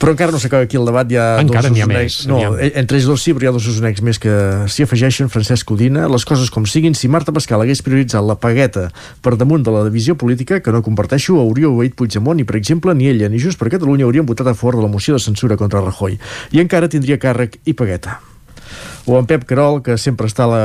Però 0.00 0.14
encara 0.14 0.34
no 0.34 0.40
s'acaba 0.42 0.66
aquí 0.68 0.78
el 0.80 0.88
debat, 0.88 1.10
hi 1.10 1.18
ha 1.20 1.26
Encara 1.42 1.70
dos 1.70 1.84
ha 1.84 1.88
més, 1.90 2.18
No, 2.30 2.40
entre 2.64 2.98
ells 2.98 3.08
dos 3.10 3.22
sí, 3.24 3.34
però 3.36 3.48
hi 3.48 3.50
ha 3.52 3.54
dos 3.56 3.68
usonecs 3.70 4.04
més 4.06 4.20
que 4.22 4.34
s'hi 4.70 4.86
afegeixen, 4.86 5.30
Francesc 5.32 5.68
Codina, 5.68 6.08
les 6.10 6.26
coses 6.28 6.50
com 6.54 6.66
siguin, 6.68 6.96
si 6.98 7.10
Marta 7.12 7.34
Pascal 7.34 7.64
hagués 7.64 7.82
prioritzat 7.84 8.24
la 8.24 8.38
pagueta 8.40 8.88
per 9.24 9.36
damunt 9.40 9.64
de 9.66 9.74
la 9.74 9.84
divisió 9.88 10.16
política, 10.20 10.60
que 10.64 10.74
no 10.74 10.82
comparteixo, 10.84 11.38
hauria 11.40 11.70
obeït 11.70 11.96
Puigdemont 11.98 12.40
i, 12.40 12.46
per 12.48 12.58
exemple, 12.60 12.94
ni 12.94 13.10
ella 13.10 13.30
ni 13.30 13.42
Junts 13.42 13.58
per 13.60 13.70
Catalunya 13.72 14.06
haurien 14.08 14.26
votat 14.26 14.50
a 14.50 14.54
favor 14.58 14.78
de 14.80 14.86
la 14.86 14.92
moció 14.92 15.16
de 15.16 15.22
censura 15.22 15.58
contra 15.60 15.82
Rajoy. 15.84 16.18
I 16.52 16.62
encara 16.62 16.90
tindria 16.92 17.18
càrrec 17.20 17.60
i 17.64 17.74
pagueta. 17.76 18.20
O 19.06 19.18
en 19.18 19.26
Pep 19.26 19.44
Carol, 19.44 19.82
que 19.84 19.98
sempre 20.00 20.28
està 20.30 20.46
a 20.46 20.50
la, 20.50 20.64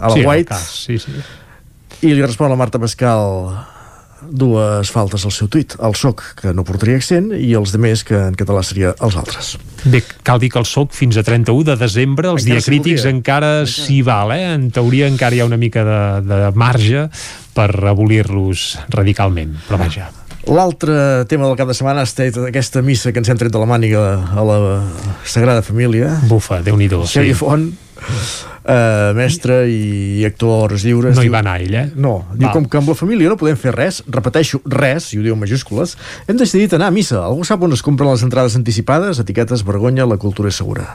a 0.00 0.08
la 0.08 0.14
sí, 0.16 0.24
White, 0.24 0.48
Cas, 0.50 0.70
sí, 0.86 0.98
sí. 0.98 1.12
i 2.02 2.14
li 2.14 2.22
respon 2.24 2.48
a 2.48 2.54
la 2.54 2.60
Marta 2.60 2.80
Pascal 2.80 3.52
dues 4.30 4.90
faltes 4.92 5.24
al 5.26 5.32
seu 5.34 5.48
tuit, 5.52 5.76
el 5.84 5.94
soc 5.98 6.22
que 6.38 6.54
no 6.56 6.64
portaria 6.66 6.98
accent 7.00 7.30
i 7.36 7.52
els 7.58 7.74
de 7.74 7.80
més 7.82 8.04
que 8.06 8.16
en 8.30 8.36
català 8.38 8.62
seria 8.66 8.94
els 9.04 9.16
altres. 9.20 9.54
Bé, 9.84 10.00
cal 10.24 10.40
dir 10.40 10.50
que 10.52 10.60
el 10.60 10.68
SOC 10.68 10.94
fins 10.96 11.18
a 11.20 11.24
31 11.26 11.66
de 11.68 11.76
desembre, 11.80 12.30
els 12.30 12.46
Encara 12.46 12.60
diacrítics 12.60 13.04
encara 13.10 13.52
s'hi 13.68 14.00
val, 14.06 14.32
eh? 14.32 14.54
En 14.54 14.70
teoria 14.74 15.10
encara 15.10 15.36
hi 15.36 15.42
ha 15.44 15.48
una 15.48 15.60
mica 15.60 15.84
de, 15.84 16.00
de 16.28 16.38
marge 16.56 17.08
per 17.54 17.70
abolir-los 17.92 18.70
radicalment, 18.94 19.58
però 19.68 19.80
vaja. 19.84 20.08
L'altre 20.44 21.24
tema 21.28 21.46
del 21.48 21.56
cap 21.56 21.70
de 21.70 21.76
setmana 21.76 22.02
ha 22.02 22.08
estat 22.08 22.36
aquesta 22.50 22.82
missa 22.84 23.12
que 23.12 23.22
ens 23.22 23.30
hem 23.32 23.38
tret 23.40 23.52
de 23.52 23.60
la 23.60 23.68
màniga 23.68 24.02
a 24.28 24.44
la 24.44 24.58
Sagrada 25.24 25.64
Família. 25.64 26.18
Bufa, 26.28 26.60
déu 26.64 26.76
nhi 26.76 26.90
sí. 26.92 27.18
Xavier 27.18 27.38
Font 27.38 27.70
uh, 28.64 29.12
mestre 29.16 29.64
i 29.70 30.24
actor 30.26 30.52
a 30.52 30.60
hores 30.64 30.84
lliures. 30.86 31.16
No 31.16 31.24
hi 31.24 31.32
va 31.32 31.40
anar 31.44 31.58
ell, 31.62 31.74
eh? 31.74 31.86
No, 31.94 32.16
diu, 32.32 32.48
Val. 32.48 32.54
com 32.56 32.68
que 32.70 32.80
amb 32.80 32.92
la 32.92 32.98
família 32.98 33.32
no 33.32 33.38
podem 33.40 33.58
fer 33.60 33.74
res, 33.76 34.02
repeteixo, 34.08 34.62
res, 34.64 35.10
i 35.14 35.20
ho 35.20 35.26
diu 35.26 35.36
en 35.36 35.42
majúscules, 35.42 35.96
hem 36.28 36.40
decidit 36.40 36.76
anar 36.78 36.90
a 36.92 36.94
missa. 36.94 37.20
Algú 37.24 37.44
sap 37.46 37.62
on 37.64 37.76
es 37.76 37.84
compren 37.84 38.10
les 38.12 38.24
entrades 38.26 38.56
anticipades? 38.58 39.20
Etiquetes, 39.22 39.64
vergonya, 39.66 40.08
la 40.08 40.20
cultura 40.20 40.52
és 40.52 40.60
segura. 40.60 40.94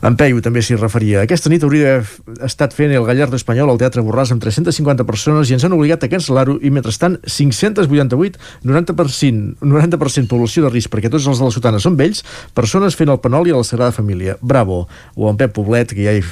En 0.00 0.14
Peyu 0.16 0.40
també 0.40 0.62
s'hi 0.64 0.78
referia. 0.78 1.26
Aquesta 1.26 1.50
nit 1.52 1.64
hauria 1.66 1.98
estat 2.46 2.72
fent 2.72 2.92
el 2.96 3.04
Gallardo 3.04 3.36
Espanyol 3.36 3.68
al 3.68 3.80
Teatre 3.82 4.00
Borràs 4.04 4.30
amb 4.32 4.40
350 4.40 5.04
persones 5.04 5.50
i 5.50 5.56
ens 5.58 5.66
han 5.66 5.74
obligat 5.76 6.06
a 6.06 6.08
cancel·lar-ho 6.08 6.56
i 6.64 6.70
mentrestant 6.72 7.18
588, 7.28 8.40
90%, 8.64 9.58
90% 9.60 10.30
població 10.30 10.64
de 10.64 10.72
risc 10.72 10.88
perquè 10.94 11.12
tots 11.12 11.28
els 11.28 11.42
de 11.42 11.44
la 11.44 11.52
Sotana 11.52 11.82
són 11.84 11.98
vells, 12.00 12.24
persones 12.56 12.96
fent 12.96 13.12
el 13.12 13.20
panoli 13.20 13.52
a 13.52 13.60
la 13.60 13.66
Sagrada 13.68 13.92
Família. 13.92 14.38
Bravo! 14.40 14.86
O 15.20 15.28
en 15.28 15.36
Pep 15.36 15.52
Poblet, 15.58 15.92
que 15.92 16.08
ja 16.08 16.16
hi, 16.16 16.24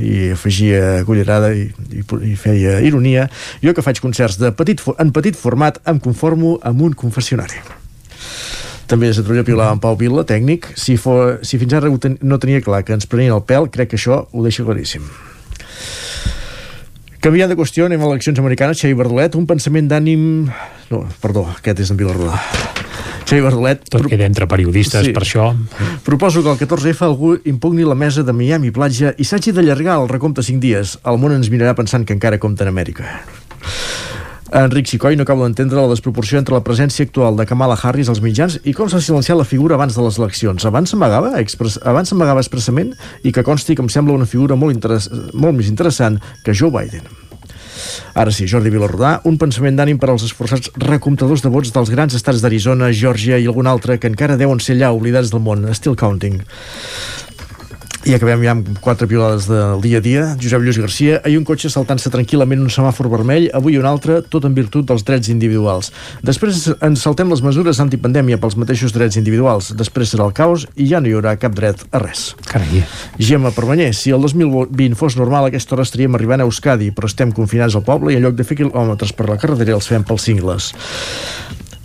hi 0.00 0.32
afegia 0.32 1.02
cullerada 1.08 1.52
i, 1.56 1.68
i, 1.92 2.02
i 2.02 2.34
feia 2.38 2.78
ironia. 2.84 3.28
Jo 3.64 3.74
que 3.76 3.84
faig 3.84 4.00
concerts 4.02 4.38
de 4.40 4.52
petit, 4.56 4.82
en 4.98 5.12
petit 5.12 5.38
format 5.38 5.80
em 5.88 6.00
conformo 6.02 6.58
amb 6.62 6.82
un 6.82 6.96
confessionari. 6.98 7.60
També 8.90 9.08
des 9.08 9.16
de 9.16 9.24
Trolla 9.24 9.44
piulava 9.46 9.72
en 9.72 9.80
Pau 9.80 9.96
Vila, 9.96 10.24
tècnic. 10.28 10.66
Si, 10.76 10.98
fo, 11.00 11.38
si 11.46 11.56
fins 11.60 11.72
ara 11.78 11.88
no 11.88 12.38
tenia 12.38 12.60
clar 12.60 12.82
que 12.84 12.92
ens 12.92 13.08
prenien 13.08 13.32
el 13.32 13.44
pèl, 13.48 13.70
crec 13.72 13.92
que 13.92 14.00
això 14.00 14.26
ho 14.28 14.44
deixa 14.44 14.66
claríssim. 14.66 15.06
Canviant 17.22 17.52
de 17.52 17.56
qüestió, 17.56 17.86
anem 17.86 18.02
a 18.02 18.10
eleccions 18.10 18.40
americanes. 18.42 18.82
Xavi 18.82 18.98
Bardolet, 18.98 19.38
un 19.38 19.46
pensament 19.46 19.88
d'ànim... 19.88 20.24
No, 20.90 21.04
perdó, 21.22 21.46
aquest 21.54 21.86
és 21.86 21.92
d'en 21.92 22.00
Vilarrodà. 22.02 22.81
Xavi 23.32 23.40
Bardolet... 23.40 23.86
Tot 23.88 24.04
queda 24.10 24.26
entre 24.28 24.44
periodistes, 24.44 25.06
Sí. 25.06 25.12
per 25.16 25.22
això. 25.24 25.46
Proposo 26.04 26.42
que 26.44 26.52
el 26.52 26.58
14F 26.60 27.06
algú 27.06 27.38
impugni 27.48 27.86
la 27.88 27.94
mesa 27.96 28.22
de 28.22 28.32
Miami 28.36 28.70
Platja 28.70 29.14
i 29.16 29.24
s'hagi 29.24 29.54
d'allargar 29.56 29.96
el 30.02 30.10
recompte 30.10 30.44
5 30.44 30.60
dies. 30.60 30.98
El 31.08 31.16
món 31.16 31.32
ens 31.32 31.48
mirarà 31.48 31.72
pensant 31.74 32.04
que 32.04 32.12
encara 32.12 32.38
compta 32.38 32.66
en 32.66 32.74
Amèrica. 32.74 33.08
Enric 34.52 34.84
Sicoi 34.90 35.16
no 35.16 35.24
acaba 35.24 35.46
d'entendre 35.46 35.80
la 35.80 35.88
desproporció 35.88 36.36
entre 36.36 36.52
la 36.52 36.60
presència 36.60 37.06
actual 37.08 37.38
de 37.40 37.46
Kamala 37.48 37.78
Harris 37.80 38.10
als 38.12 38.20
mitjans 38.20 38.58
i 38.68 38.74
com 38.76 38.90
s'ha 38.92 39.00
silenciat 39.00 39.38
la 39.40 39.48
figura 39.48 39.80
abans 39.80 39.96
de 39.96 40.04
les 40.04 40.20
eleccions. 40.20 40.68
Abans 40.68 40.92
s'amagava 40.92 41.38
expres... 41.40 41.80
abans 41.88 42.12
s'amagava 42.12 42.44
expressament 42.44 42.92
i 43.24 43.32
que 43.32 43.46
consti 43.48 43.74
que 43.74 43.80
em 43.80 43.88
sembla 43.88 44.12
una 44.12 44.28
figura 44.28 44.60
molt, 44.60 44.76
interess... 44.76 45.08
molt 45.32 45.56
més 45.56 45.72
interessant 45.72 46.20
que 46.44 46.52
Joe 46.52 46.68
Biden. 46.68 47.08
Ara 48.14 48.32
sí, 48.34 48.46
Jordi 48.50 48.72
Vilarrodà, 48.72 49.18
un 49.28 49.38
pensament 49.40 49.78
d'ànim 49.78 50.00
per 50.02 50.10
als 50.12 50.26
esforçats 50.28 50.72
recomptadors 50.82 51.44
de 51.44 51.52
vots 51.52 51.72
dels 51.74 51.92
grans 51.92 52.16
estats 52.18 52.42
d'Arizona, 52.44 52.92
Geòrgia 52.92 53.40
i 53.40 53.48
algun 53.48 53.70
altre 53.70 53.98
que 53.98 54.10
encara 54.10 54.38
deuen 54.40 54.60
ser 54.60 54.76
allà 54.78 54.92
oblidats 54.96 55.32
del 55.32 55.44
món. 55.44 55.66
Still 55.74 55.96
counting. 55.98 56.42
I 58.02 58.16
acabem 58.16 58.40
ja 58.42 58.50
amb 58.50 58.66
quatre 58.82 59.06
piolades 59.06 59.44
del 59.46 59.78
dia 59.84 60.00
a 60.00 60.02
dia. 60.02 60.22
Josep 60.34 60.64
Lluís 60.64 60.78
Garcia, 60.82 61.20
ahir 61.22 61.36
un 61.38 61.44
cotxe 61.46 61.68
saltant-se 61.70 62.10
tranquil·lament 62.10 62.58
en 62.58 62.66
un 62.66 62.72
semàfor 62.74 63.06
vermell, 63.12 63.46
avui 63.54 63.78
un 63.78 63.86
altre, 63.86 64.16
tot 64.26 64.48
en 64.48 64.56
virtut 64.56 64.88
dels 64.88 65.04
drets 65.06 65.30
individuals. 65.30 65.92
Després 66.26 66.64
ens 66.82 67.06
saltem 67.06 67.30
les 67.30 67.44
mesures 67.46 67.78
antipandèmia 67.84 68.40
pels 68.42 68.58
mateixos 68.58 68.90
drets 68.96 69.20
individuals. 69.20 69.70
Després 69.78 70.10
serà 70.10 70.26
el 70.26 70.34
caos 70.34 70.66
i 70.74 70.88
ja 70.90 70.98
no 70.98 71.06
hi 71.06 71.14
haurà 71.14 71.36
cap 71.38 71.54
dret 71.54 71.86
a 71.94 72.02
res. 72.02 72.32
Carai. 72.50 72.82
Gemma 73.22 73.54
Permanyer, 73.54 73.92
si 73.94 74.10
el 74.10 74.26
2020 74.26 74.98
fos 74.98 75.14
normal, 75.14 75.46
a 75.46 75.54
aquesta 75.54 75.76
hora 75.76 75.86
estaríem 75.86 76.18
arribant 76.18 76.42
a 76.42 76.50
Euskadi, 76.50 76.90
però 76.90 77.06
estem 77.06 77.30
confinats 77.30 77.78
al 77.78 77.86
poble 77.86 78.10
i 78.10 78.18
en 78.18 78.26
lloc 78.26 78.34
de 78.34 78.48
fer 78.48 78.58
quilòmetres 78.64 79.14
per 79.14 79.30
la 79.30 79.38
carretera 79.38 79.78
els 79.78 79.86
fem 79.86 80.02
pels 80.02 80.26
cingles. 80.26 80.72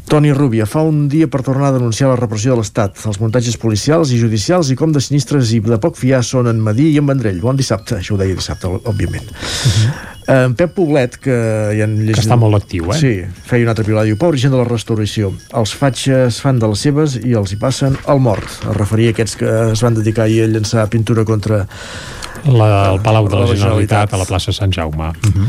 Toni 0.08 0.32
Rubia, 0.32 0.66
fa 0.66 0.82
un 0.88 1.08
dia 1.12 1.28
per 1.28 1.42
tornar 1.44 1.68
a 1.68 1.76
denunciar 1.76 2.08
la 2.14 2.16
repressió 2.16 2.54
de 2.54 2.62
l'Estat, 2.62 3.02
els 3.10 3.18
muntatges 3.20 3.58
policials 3.60 4.14
i 4.16 4.20
judicials 4.22 4.70
i 4.72 4.78
com 4.80 4.94
de 4.96 5.02
sinistres 5.04 5.52
i 5.52 5.60
de 5.60 5.80
poc 5.84 5.98
fiar 6.00 6.22
són 6.24 6.48
en 6.48 6.62
Madí 6.64 6.94
i 6.94 7.02
en 7.02 7.10
Vendrell. 7.10 7.42
Bon 7.44 7.58
dissabte, 7.60 7.98
això 8.00 8.16
ho 8.16 8.20
deia 8.22 8.36
dissabte, 8.36 8.72
òbviament. 8.72 9.28
Uh 9.28 9.74
-huh. 9.74 9.92
En 10.28 10.56
Pep 10.56 10.74
Poblet, 10.76 11.18
que 11.18 11.32
ja 11.78 11.84
han 11.84 11.96
llegit... 12.00 12.16
Que 12.16 12.22
està 12.22 12.36
molt 12.36 12.56
actiu, 12.56 12.92
eh? 12.92 12.98
Sí, 13.00 13.24
feia 13.48 13.64
una 13.64 13.72
altra 13.72 13.86
pilada, 13.86 14.06
diu, 14.06 14.18
pobra 14.18 14.38
gent 14.38 14.52
de 14.52 14.58
la 14.58 14.68
restauració, 14.68 15.34
els 15.54 15.74
fatxes 15.74 16.42
fan 16.42 16.60
de 16.60 16.68
les 16.68 16.80
seves 16.80 17.16
i 17.16 17.34
els 17.34 17.52
hi 17.52 17.56
passen 17.56 17.98
al 18.06 18.20
mort. 18.20 18.44
Es 18.70 18.76
referia 18.76 19.10
a 19.10 19.12
aquests 19.12 19.36
que 19.36 19.72
es 19.72 19.82
van 19.82 19.94
dedicar 19.94 20.24
ahir 20.24 20.44
a 20.44 20.48
llançar 20.48 20.90
pintura 20.90 21.24
contra 21.26 21.68
La, 22.46 22.92
el 22.94 23.02
Palau 23.02 23.28
de 23.28 23.36
la, 23.36 23.42
La 23.42 23.48
Generalitat, 23.48 23.58
Generalitat. 23.58 24.14
a 24.14 24.18
la 24.18 24.26
plaça 24.26 24.54
Sant 24.54 24.72
Jaume. 24.72 25.10
Uh 25.10 25.32
-huh. 25.34 25.48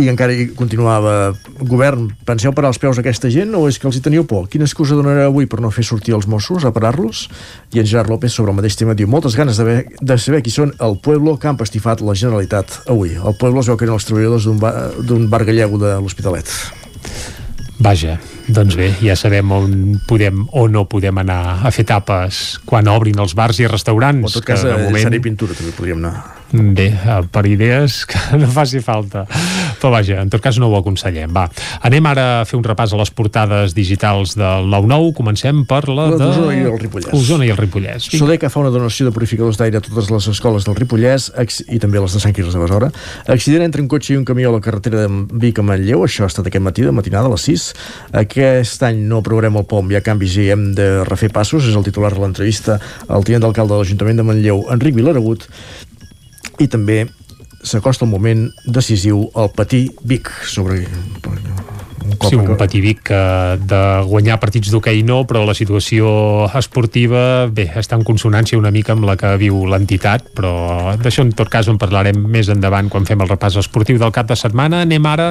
I 0.00 0.08
encara 0.08 0.32
hi 0.32 0.46
continuava 0.56 1.34
govern, 1.60 2.06
penseu 2.24 2.54
parar 2.56 2.70
els 2.72 2.80
peus 2.80 2.96
a 2.96 3.02
aquesta 3.02 3.28
gent 3.32 3.52
o 3.58 3.66
és 3.68 3.76
que 3.80 3.88
els 3.88 3.98
hi 3.98 4.02
teníeu 4.04 4.24
por? 4.28 4.46
Quina 4.52 4.64
excusa 4.64 4.96
donareu 4.96 5.28
avui 5.28 5.48
per 5.50 5.60
no 5.60 5.72
fer 5.74 5.84
sortir 5.84 6.14
els 6.16 6.28
Mossos 6.30 6.64
a 6.64 6.72
parar-los? 6.72 7.26
I 7.76 7.82
en 7.82 7.88
Gerard 7.90 8.12
López 8.12 8.32
sobre 8.32 8.54
el 8.54 8.60
mateix 8.60 8.78
tema 8.80 8.96
diu 8.96 9.10
moltes 9.10 9.36
ganes 9.36 9.60
de, 9.60 9.82
de 10.00 10.18
saber 10.18 10.40
qui 10.44 10.54
són 10.54 10.72
el 10.80 10.96
pueblo 11.04 11.36
que 11.36 11.50
han 11.50 11.60
pastifat 11.60 12.00
la 12.00 12.16
Generalitat 12.16 12.82
avui. 12.86 13.18
El 13.18 13.36
pueblo 13.36 13.60
es 13.60 13.68
veu 13.68 13.76
que 13.76 13.88
eren 13.88 13.98
els 13.98 14.08
treballadors 14.08 14.48
d'un 14.48 14.62
bar, 14.62 14.74
bar 15.34 15.44
gallego 15.48 15.80
de 15.82 15.98
l'Hospitalet. 16.00 16.48
Vaja, 17.82 18.16
doncs 18.46 18.76
bé, 18.78 18.92
ja 19.02 19.16
sabem 19.18 19.50
on 19.54 19.72
podem 20.06 20.44
o 20.54 20.68
no 20.70 20.84
podem 20.86 21.18
anar 21.18 21.64
a 21.66 21.72
fer 21.74 21.84
tapes 21.88 22.60
quan 22.68 22.86
obrin 22.88 23.18
els 23.18 23.34
bars 23.34 23.58
i 23.58 23.66
restaurants. 23.66 24.22
O 24.22 24.30
en 24.30 24.36
tot 24.38 24.46
cas, 24.46 24.62
que 24.62 24.70
a 24.70 24.76
de 24.76 24.84
moment... 24.86 25.08
moment... 25.08 25.24
pintura 25.24 25.56
també 25.58 25.74
podríem 25.74 25.98
anar. 26.04 26.42
Bé, 26.52 26.92
eh, 26.92 27.18
per 27.32 27.46
idees 27.48 28.04
que 28.06 28.20
no 28.40 28.50
faci 28.52 28.82
falta. 28.84 29.24
Però 29.82 29.90
vaja, 29.90 30.20
en 30.22 30.30
tot 30.30 30.38
cas 30.44 30.60
no 30.62 30.68
ho 30.70 30.76
aconsellem. 30.78 31.32
Va, 31.34 31.48
anem 31.82 32.06
ara 32.06 32.24
a 32.40 32.44
fer 32.46 32.54
un 32.54 32.62
repàs 32.62 32.92
a 32.94 32.98
les 33.00 33.10
portades 33.10 33.72
digitals 33.74 34.36
del 34.38 34.68
9-9. 34.70 35.08
Comencem 35.18 35.64
per 35.66 35.80
la, 35.90 36.04
La 36.06 36.14
de... 36.14 36.18
d'Osona 36.22 36.54
i 36.54 36.60
el 36.70 36.78
Ripollès. 36.78 37.10
Osona 37.18 37.48
i 37.48 37.50
el 37.50 37.58
Ripollès. 37.58 38.06
Vinga. 38.12 38.20
Sodeca 38.22 38.50
fa 38.52 38.60
una 38.62 38.70
donació 38.70 39.08
de 39.08 39.12
purificadors 39.16 39.58
d'aire 39.58 39.80
a 39.80 39.84
totes 39.84 40.10
les 40.14 40.28
escoles 40.30 40.68
del 40.68 40.76
Ripollès 40.78 41.32
ex- 41.42 41.64
i 41.66 41.80
també 41.82 41.98
les 41.98 42.14
de 42.14 42.22
Sant 42.22 42.34
Quirze 42.36 42.54
de 42.54 42.62
Besora. 42.62 42.92
Accident 43.26 43.66
entre 43.66 43.82
un 43.82 43.88
cotxe 43.90 44.14
i 44.14 44.20
un 44.20 44.24
camió 44.28 44.52
a 44.52 44.56
la 44.56 44.62
carretera 44.62 45.02
de 45.02 45.24
Vic 45.42 45.58
a 45.58 45.64
Manlleu, 45.66 46.04
això 46.06 46.28
ha 46.28 46.30
estat 46.30 46.46
aquest 46.46 46.62
matí, 46.62 46.86
de 46.86 46.94
matinada 46.94 47.26
a 47.26 47.34
les 47.34 47.48
6. 47.50 47.66
Aquest 48.22 48.82
any 48.86 49.02
no 49.10 49.18
aprovarem 49.18 49.58
el 49.58 49.66
POM, 49.66 49.90
hi 49.90 49.98
ha 49.98 50.04
canvis 50.06 50.36
i 50.38 50.46
hem 50.54 50.68
de 50.78 50.86
refer 51.08 51.32
passos, 51.34 51.66
és 51.66 51.74
el 51.74 51.82
titular 51.86 52.12
de 52.14 52.22
l'entrevista 52.22 52.78
al 53.08 53.26
tinent 53.26 53.42
d'alcalde 53.42 53.74
de 53.74 53.82
l'Ajuntament 53.82 54.22
de 54.22 54.28
Manlleu, 54.30 54.62
Enric 54.70 54.94
Vilaragut, 54.94 55.48
i 56.62 56.68
també 56.70 57.02
s'acosta 57.62 58.04
el 58.04 58.10
moment 58.10 58.48
decisiu 58.66 59.28
al 59.34 59.52
patí 59.54 59.86
Vic 60.04 60.30
sobre 60.46 60.82
un 62.02 62.16
cop 62.16 62.30
Sí, 62.32 62.38
un 62.38 62.56
petit 62.58 62.82
Vic 62.82 63.02
que 63.08 63.20
de 63.68 63.80
guanyar 64.08 64.38
partits 64.42 64.70
d'hoquei 64.72 65.02
no, 65.06 65.22
però 65.28 65.44
la 65.46 65.54
situació 65.56 66.46
esportiva, 66.58 67.48
bé, 67.52 67.68
està 67.78 67.98
en 67.98 68.04
consonància 68.06 68.58
una 68.58 68.72
mica 68.74 68.94
amb 68.96 69.06
la 69.08 69.16
que 69.20 69.34
viu 69.40 69.62
l'entitat, 69.70 70.28
però 70.36 70.94
d'això 71.00 71.24
en 71.26 71.32
tot 71.38 71.50
cas 71.52 71.68
en 71.70 71.78
parlarem 71.80 72.18
més 72.18 72.50
endavant 72.52 72.90
quan 72.92 73.06
fem 73.08 73.22
el 73.22 73.30
repàs 73.30 73.58
esportiu 73.60 74.00
del 74.00 74.14
cap 74.14 74.30
de 74.30 74.38
setmana. 74.38 74.82
Anem 74.86 75.06
ara 75.08 75.30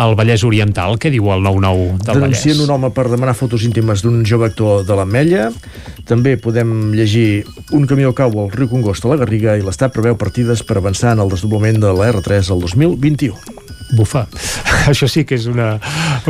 al 0.00 0.16
Vallès 0.18 0.44
Oriental. 0.46 0.98
Què 1.00 1.12
diu 1.12 1.30
el 1.34 1.44
9-9 1.46 1.98
del 2.04 2.20
Denuncien 2.20 2.56
Vallès? 2.56 2.64
un 2.66 2.74
home 2.76 2.92
per 2.96 3.08
demanar 3.12 3.36
fotos 3.38 3.64
íntimes 3.66 4.04
d'un 4.04 4.22
jove 4.26 4.50
actor 4.50 4.84
de 4.86 4.98
l'Ametlla. 4.98 5.50
També 6.10 6.36
podem 6.40 6.92
llegir 6.96 7.44
un 7.76 7.86
camió 7.90 8.14
cau 8.16 8.34
al 8.44 8.52
riu 8.54 8.70
Congost 8.70 9.06
a 9.06 9.14
la 9.14 9.20
Garriga 9.22 9.56
i 9.58 9.64
l'Estat 9.64 9.94
preveu 9.94 10.18
partides 10.20 10.64
per 10.66 10.80
avançar 10.80 11.14
en 11.14 11.24
el 11.24 11.32
desdoblament 11.32 11.80
de 11.82 11.94
la 11.94 12.12
R3 12.12 12.52
al 12.52 12.64
2021. 12.66 13.69
Bufa. 13.92 14.26
Això 14.90 15.08
sí 15.10 15.24
que 15.28 15.34
és 15.36 15.46
una, 15.50 15.74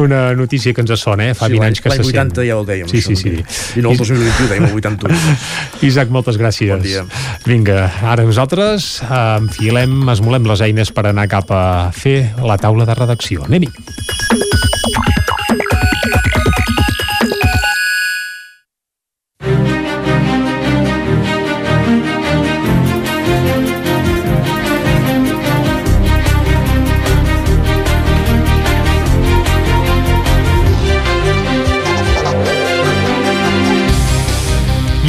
una 0.00 0.32
notícia 0.34 0.72
que 0.74 0.80
ens 0.84 0.92
sona, 1.00 1.30
eh? 1.30 1.34
Fa 1.38 1.46
Sí, 1.46 1.52
20 1.54 1.60
l'any- 1.60 1.68
anys 1.70 1.80
que 1.84 1.88
l'any 1.92 2.00
se 2.02 2.04
sent. 2.10 2.32
80 2.32 2.46
ja 2.48 2.56
ho 2.58 2.64
dèiem, 2.66 2.88
Sí, 2.90 3.00
sí, 3.04 3.16
sí. 3.16 3.32
I 3.78 3.84
no 3.84 3.92
el 3.92 3.98
2021, 4.00 4.48
dèiem 4.50 4.68
el 4.70 4.74
81. 4.80 5.18
Isaac, 5.90 6.10
moltes 6.10 6.38
gràcies. 6.40 6.72
Bon 6.74 6.82
dia. 6.84 7.04
Vinga, 7.46 7.86
ara 8.02 8.24
nosaltres 8.26 8.90
enfilem, 9.08 10.00
esmolem 10.12 10.48
les 10.50 10.60
eines 10.66 10.92
per 10.92 11.06
anar 11.12 11.28
cap 11.30 11.50
a 11.54 11.64
fer 11.94 12.32
la 12.42 12.58
taula 12.60 12.88
de 12.88 12.94
redacció. 12.98 13.44
Anem-hi. 13.48 14.49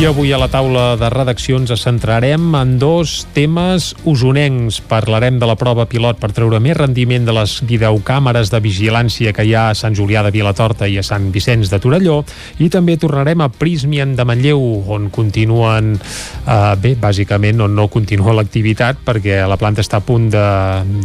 I 0.02 0.08
avui 0.10 0.32
a 0.34 0.38
la 0.42 0.48
taula 0.50 0.96
de 0.98 1.12
redaccions 1.14 1.70
ens 1.70 1.84
centrarem 1.86 2.56
en 2.58 2.72
dos 2.82 3.28
temes 3.36 3.92
usonencs. 4.10 4.80
Parlarem 4.90 5.36
de 5.38 5.46
la 5.46 5.54
prova 5.54 5.84
pilot 5.86 6.18
per 6.18 6.32
treure 6.34 6.58
més 6.58 6.74
rendiment 6.74 7.28
de 7.28 7.36
les 7.38 7.52
videocàmeres 7.70 8.50
de 8.50 8.58
vigilància 8.66 9.30
que 9.30 9.46
hi 9.46 9.54
ha 9.54 9.68
a 9.70 9.76
Sant 9.78 9.94
Julià 9.94 10.24
de 10.26 10.32
Vilatorta 10.34 10.88
i 10.90 10.98
a 10.98 11.04
Sant 11.06 11.28
Vicenç 11.36 11.70
de 11.70 11.78
Torelló 11.84 12.16
i 12.58 12.72
també 12.74 12.96
tornarem 12.98 13.44
a 13.46 13.50
Prismian 13.54 14.16
de 14.18 14.26
Manlleu 14.26 14.64
on 14.90 15.12
continuen, 15.14 15.92
eh, 16.00 16.74
bé, 16.82 16.96
bàsicament 16.98 17.62
on 17.62 17.78
no 17.78 17.86
continua 17.94 18.34
l'activitat 18.40 19.06
perquè 19.06 19.44
la 19.46 19.60
planta 19.62 19.86
està 19.86 20.02
a 20.02 20.08
punt 20.08 20.32
de, 20.34 20.48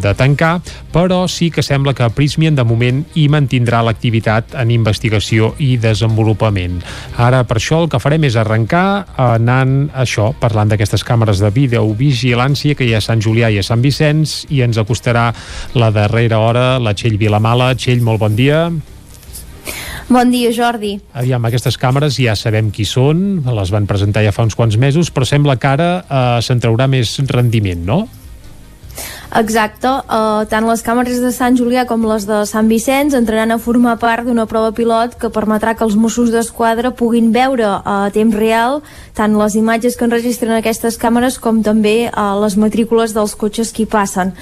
de 0.00 0.14
tancar, 0.16 0.54
però 0.96 1.26
sí 1.28 1.50
que 1.52 1.60
sembla 1.60 1.92
que 1.92 2.08
Prismian 2.16 2.56
de 2.56 2.64
moment 2.64 3.04
hi 3.12 3.28
mantindrà 3.28 3.84
l'activitat 3.84 4.56
en 4.56 4.72
investigació 4.72 5.52
i 5.60 5.74
desenvolupament. 5.76 6.80
Ara 7.20 7.44
per 7.44 7.60
això 7.60 7.84
el 7.84 7.92
que 7.92 8.00
farem 8.00 8.24
és 8.24 8.40
arrencar 8.40 8.85
anant 9.20 9.76
això, 9.94 10.30
parlant 10.40 10.72
d'aquestes 10.72 11.04
càmeres 11.06 11.40
de 11.42 11.50
videovigilància 11.54 12.76
que 12.78 12.86
hi 12.86 12.94
ha 12.94 13.00
a 13.02 13.06
Sant 13.06 13.22
Julià 13.24 13.50
i 13.52 13.60
a 13.60 13.64
Sant 13.66 13.84
Vicenç 13.84 14.44
i 14.54 14.62
ens 14.66 14.80
acostarà 14.82 15.30
la 15.78 15.92
darrera 15.94 16.40
hora 16.42 16.66
la 16.82 16.94
Txell 16.96 17.18
Vilamala. 17.20 17.72
Txell, 17.78 18.04
molt 18.04 18.22
bon 18.22 18.36
dia. 18.38 18.66
Bon 20.06 20.30
dia, 20.30 20.52
Jordi. 20.54 20.92
Aviam, 21.18 21.42
aquestes 21.48 21.74
càmeres 21.82 22.20
ja 22.22 22.36
sabem 22.38 22.68
qui 22.70 22.84
són, 22.86 23.40
les 23.42 23.72
van 23.74 23.88
presentar 23.90 24.22
ja 24.22 24.30
fa 24.34 24.44
uns 24.46 24.54
quants 24.54 24.76
mesos, 24.78 25.10
però 25.10 25.26
sembla 25.26 25.56
que 25.58 25.72
ara 25.72 25.88
eh, 25.98 26.38
se'n 26.46 26.62
traurà 26.62 26.86
més 26.86 27.16
rendiment, 27.26 27.82
no? 27.88 28.04
Exacte, 29.34 29.90
uh, 30.06 30.46
tant 30.46 30.64
les 30.68 30.82
càmeres 30.86 31.18
de 31.18 31.32
Sant 31.34 31.56
Julià 31.58 31.82
com 31.88 32.04
les 32.06 32.24
de 32.28 32.44
Sant 32.46 32.68
Vicenç 32.70 33.16
entraran 33.18 33.50
a 33.50 33.58
formar 33.58 33.96
part 33.98 34.24
d'una 34.24 34.46
prova 34.46 34.70
pilot 34.72 35.16
que 35.18 35.32
permetrà 35.34 35.74
que 35.74 35.82
els 35.84 35.96
Mossos 35.98 36.30
d'Esquadra 36.30 36.92
puguin 36.94 37.32
veure 37.34 37.66
a 37.82 37.96
temps 38.14 38.36
real 38.38 38.80
tant 39.16 39.32
les 39.38 39.54
imatges 39.56 39.96
que 39.96 40.04
enregistren 40.04 40.52
aquestes 40.58 40.98
càmeres 41.00 41.38
com 41.40 41.62
també 41.64 42.10
uh, 42.10 42.36
les 42.42 42.56
matrícules 42.60 43.14
dels 43.16 43.32
cotxes 43.38 43.72
que 43.72 43.84
hi 43.84 43.88
passen. 43.88 44.34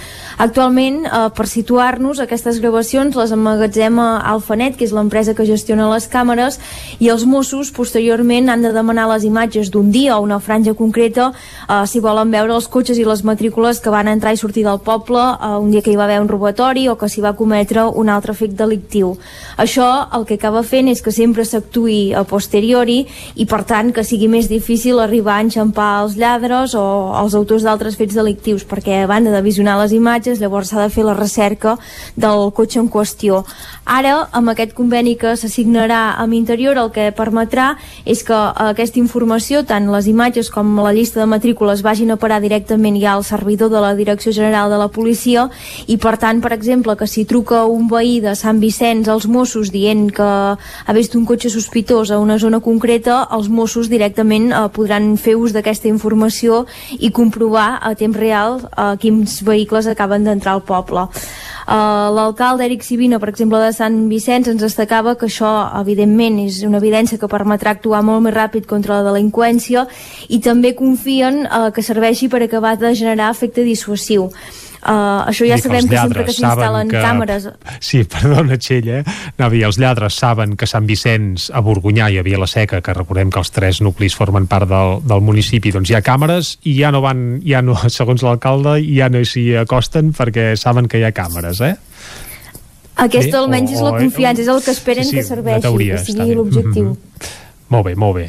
Actualment, 0.42 1.04
uh, 1.06 1.28
per 1.34 1.46
situar-nos, 1.46 2.18
aquestes 2.18 2.58
gravacions 2.62 3.14
les 3.14 3.34
emmagatzema 3.34 4.18
Alphanet, 4.32 4.74
que 4.76 4.86
és 4.88 4.94
l'empresa 4.96 5.36
que 5.38 5.46
gestiona 5.46 5.86
les 5.92 6.08
càmeres, 6.10 6.58
i 6.98 7.10
els 7.14 7.22
Mossos 7.28 7.70
posteriorment 7.74 8.50
han 8.50 8.66
de 8.66 8.72
demanar 8.74 9.06
les 9.12 9.26
imatges 9.28 9.70
d'un 9.70 9.92
dia 9.94 10.18
o 10.18 10.24
una 10.26 10.40
franja 10.42 10.74
concreta 10.74 11.30
uh, 11.30 11.84
si 11.86 12.02
volen 12.02 12.34
veure 12.34 12.56
els 12.58 12.66
cotxes 12.66 12.98
i 12.98 13.06
les 13.06 13.22
matrícules 13.22 13.78
que 13.78 13.94
van 13.94 14.10
entrar 14.10 14.34
i 14.34 14.42
sortir 14.42 14.66
del 14.66 14.82
poble 14.82 15.22
uh, 15.22 15.54
un 15.62 15.70
dia 15.70 15.84
que 15.86 15.94
hi 15.94 15.98
va 16.00 16.08
haver 16.08 16.18
un 16.24 16.30
robatori 16.32 16.88
o 16.90 16.98
que 16.98 17.08
s'hi 17.08 17.22
va 17.22 17.36
cometre 17.38 17.86
un 17.86 18.10
altre 18.10 18.34
fet 18.34 18.58
delictiu. 18.58 19.14
Això 19.56 19.86
el 20.18 20.26
que 20.26 20.40
acaba 20.40 20.66
fent 20.66 20.90
és 20.90 21.02
que 21.04 21.14
sempre 21.14 21.46
s'actuï 21.46 22.10
a 22.18 22.26
posteriori 22.26 23.04
i 23.38 23.46
per 23.46 23.62
tant 23.68 23.94
que 23.94 24.02
sigui 24.02 24.26
més 24.26 24.50
difícil 24.50 24.63
arribar 25.02 25.36
a 25.36 25.42
enxampar 25.44 26.02
els 26.02 26.16
lladres 26.16 26.74
o 26.74 27.12
els 27.20 27.34
autors 27.34 27.62
d'altres 27.62 27.96
fets 27.96 28.14
delictius 28.14 28.64
perquè 28.64 29.02
a 29.02 29.06
banda 29.06 29.30
de 29.30 29.42
visionar 29.42 29.78
les 29.80 29.92
imatges 29.92 30.40
llavors 30.40 30.68
s'ha 30.70 30.80
de 30.80 30.90
fer 30.90 31.04
la 31.04 31.14
recerca 31.14 31.76
del 32.16 32.50
cotxe 32.52 32.80
en 32.80 32.88
qüestió. 32.88 33.44
Ara, 33.84 34.28
amb 34.32 34.48
aquest 34.48 34.72
conveni 34.72 35.16
que 35.20 35.36
s'assignarà 35.36 36.16
amb 36.16 36.32
Interior, 36.32 36.78
el 36.78 36.90
que 36.90 37.12
permetrà 37.12 37.76
és 38.06 38.22
que 38.24 38.34
aquesta 38.34 38.98
informació, 38.98 39.64
tant 39.68 39.90
les 39.92 40.08
imatges 40.08 40.48
com 40.50 40.78
la 40.80 40.94
llista 40.94 41.20
de 41.20 41.26
matrícules, 41.26 41.82
vagin 41.84 42.10
a 42.10 42.16
parar 42.16 42.40
directament 42.40 42.96
ja 43.00 43.12
al 43.12 43.24
servidor 43.24 43.68
de 43.70 43.82
la 43.84 43.94
Direcció 43.94 44.32
General 44.32 44.70
de 44.70 44.78
la 44.80 44.88
Policia 44.88 45.50
i, 45.86 45.98
per 45.98 46.16
tant, 46.16 46.40
per 46.40 46.54
exemple, 46.56 46.96
que 46.96 47.06
si 47.06 47.26
truca 47.28 47.64
un 47.68 47.88
veí 47.88 48.20
de 48.24 48.34
Sant 48.34 48.62
Vicenç 48.62 49.08
als 49.12 49.28
Mossos 49.28 49.70
dient 49.70 50.08
que 50.14 50.24
ha 50.56 50.96
vist 50.96 51.14
un 51.14 51.26
cotxe 51.28 51.52
sospitós 51.52 52.10
a 52.10 52.18
una 52.18 52.38
zona 52.38 52.62
concreta, 52.64 53.26
els 53.30 53.50
Mossos 53.52 53.92
directament 53.92 54.53
eh, 54.54 54.68
podran 54.74 55.16
fer 55.18 55.34
ús 55.36 55.52
d'aquesta 55.52 55.90
informació 55.90 56.64
i 56.98 57.10
comprovar 57.10 57.80
a 57.82 57.94
temps 57.98 58.16
real 58.16 58.60
eh, 58.62 58.94
quins 59.02 59.40
vehicles 59.42 59.90
acaben 59.90 60.24
d'entrar 60.24 60.54
al 60.54 60.62
poble. 60.62 61.08
Uh, 61.64 62.12
L'alcalde 62.12 62.66
Eric 62.66 62.82
Sivina, 62.84 63.16
per 63.18 63.30
exemple, 63.30 63.56
de 63.56 63.70
Sant 63.72 63.94
Vicenç, 64.10 64.50
ens 64.52 64.60
destacava 64.60 65.14
que 65.16 65.30
això, 65.30 65.48
evidentment, 65.80 66.36
és 66.42 66.58
una 66.68 66.76
evidència 66.76 67.16
que 67.16 67.30
permetrà 67.30 67.72
actuar 67.72 68.02
molt 68.04 68.26
més 68.26 68.34
ràpid 68.36 68.68
contra 68.68 68.98
la 68.98 69.06
delinqüència 69.08 69.86
i 70.28 70.42
també 70.44 70.74
confien 70.76 71.46
uh, 71.46 71.70
que 71.72 71.82
serveixi 71.82 72.28
per 72.28 72.42
acabar 72.44 72.76
de 72.76 72.92
generar 72.92 73.30
efecte 73.32 73.64
dissuasiu. 73.64 74.28
Uh, 74.84 75.24
això 75.30 75.46
ja 75.48 75.56
sabem 75.56 75.86
que, 75.88 75.94
que 75.94 76.00
sempre 76.02 76.24
que 76.26 76.32
s'instal·len 76.36 76.90
que... 76.92 77.00
càmeres... 77.00 77.46
Sí, 77.80 78.02
perdona, 78.04 78.58
Txell, 78.60 78.90
eh? 78.98 78.98
No, 79.38 79.48
dir, 79.48 79.62
els 79.64 79.78
lladres 79.80 80.18
saben 80.20 80.58
que 80.60 80.68
Sant 80.68 80.84
Vicenç, 80.84 81.46
a 81.48 81.62
Borgunyà 81.64 82.10
i 82.12 82.18
a 82.20 82.24
Via 82.26 82.40
la 82.42 82.48
Seca, 82.50 82.82
que 82.84 82.92
recordem 82.92 83.32
que 83.32 83.40
els 83.40 83.52
tres 83.54 83.80
nuclis 83.80 84.16
formen 84.18 84.44
part 84.50 84.68
del, 84.68 84.98
del 85.08 85.24
municipi, 85.24 85.72
doncs 85.72 85.88
hi 85.88 85.96
ha 85.96 86.02
càmeres 86.04 86.58
i 86.68 86.76
ja 86.82 86.92
no 86.92 87.00
van, 87.04 87.24
ja 87.48 87.64
no, 87.64 87.78
segons 87.98 88.26
l'alcalde, 88.26 88.76
ja 88.84 89.08
no 89.08 89.24
s'hi 89.24 89.46
acosten 89.64 90.12
perquè 90.12 90.52
saben 90.60 90.90
que 90.90 91.00
hi 91.00 91.08
ha 91.08 91.14
càmeres, 91.16 91.64
eh? 91.64 91.74
Aquesta 93.00 93.40
almenys 93.40 93.72
o, 93.72 93.78
és 93.78 93.82
la 93.88 93.96
confiança, 93.96 94.44
és 94.44 94.52
el 94.52 94.60
que 94.62 94.74
esperen 94.76 95.08
sí, 95.08 95.14
sí, 95.14 95.16
que 95.16 95.26
serveixi, 95.26 95.64
teoria, 95.64 95.96
que 95.96 96.12
sigui 96.12 96.36
l'objectiu. 96.36 96.92
Mm 96.92 96.96
-hmm. 96.98 97.38
Molt 97.72 97.86
bé, 97.88 97.94
molt 97.96 98.16
bé. 98.20 98.26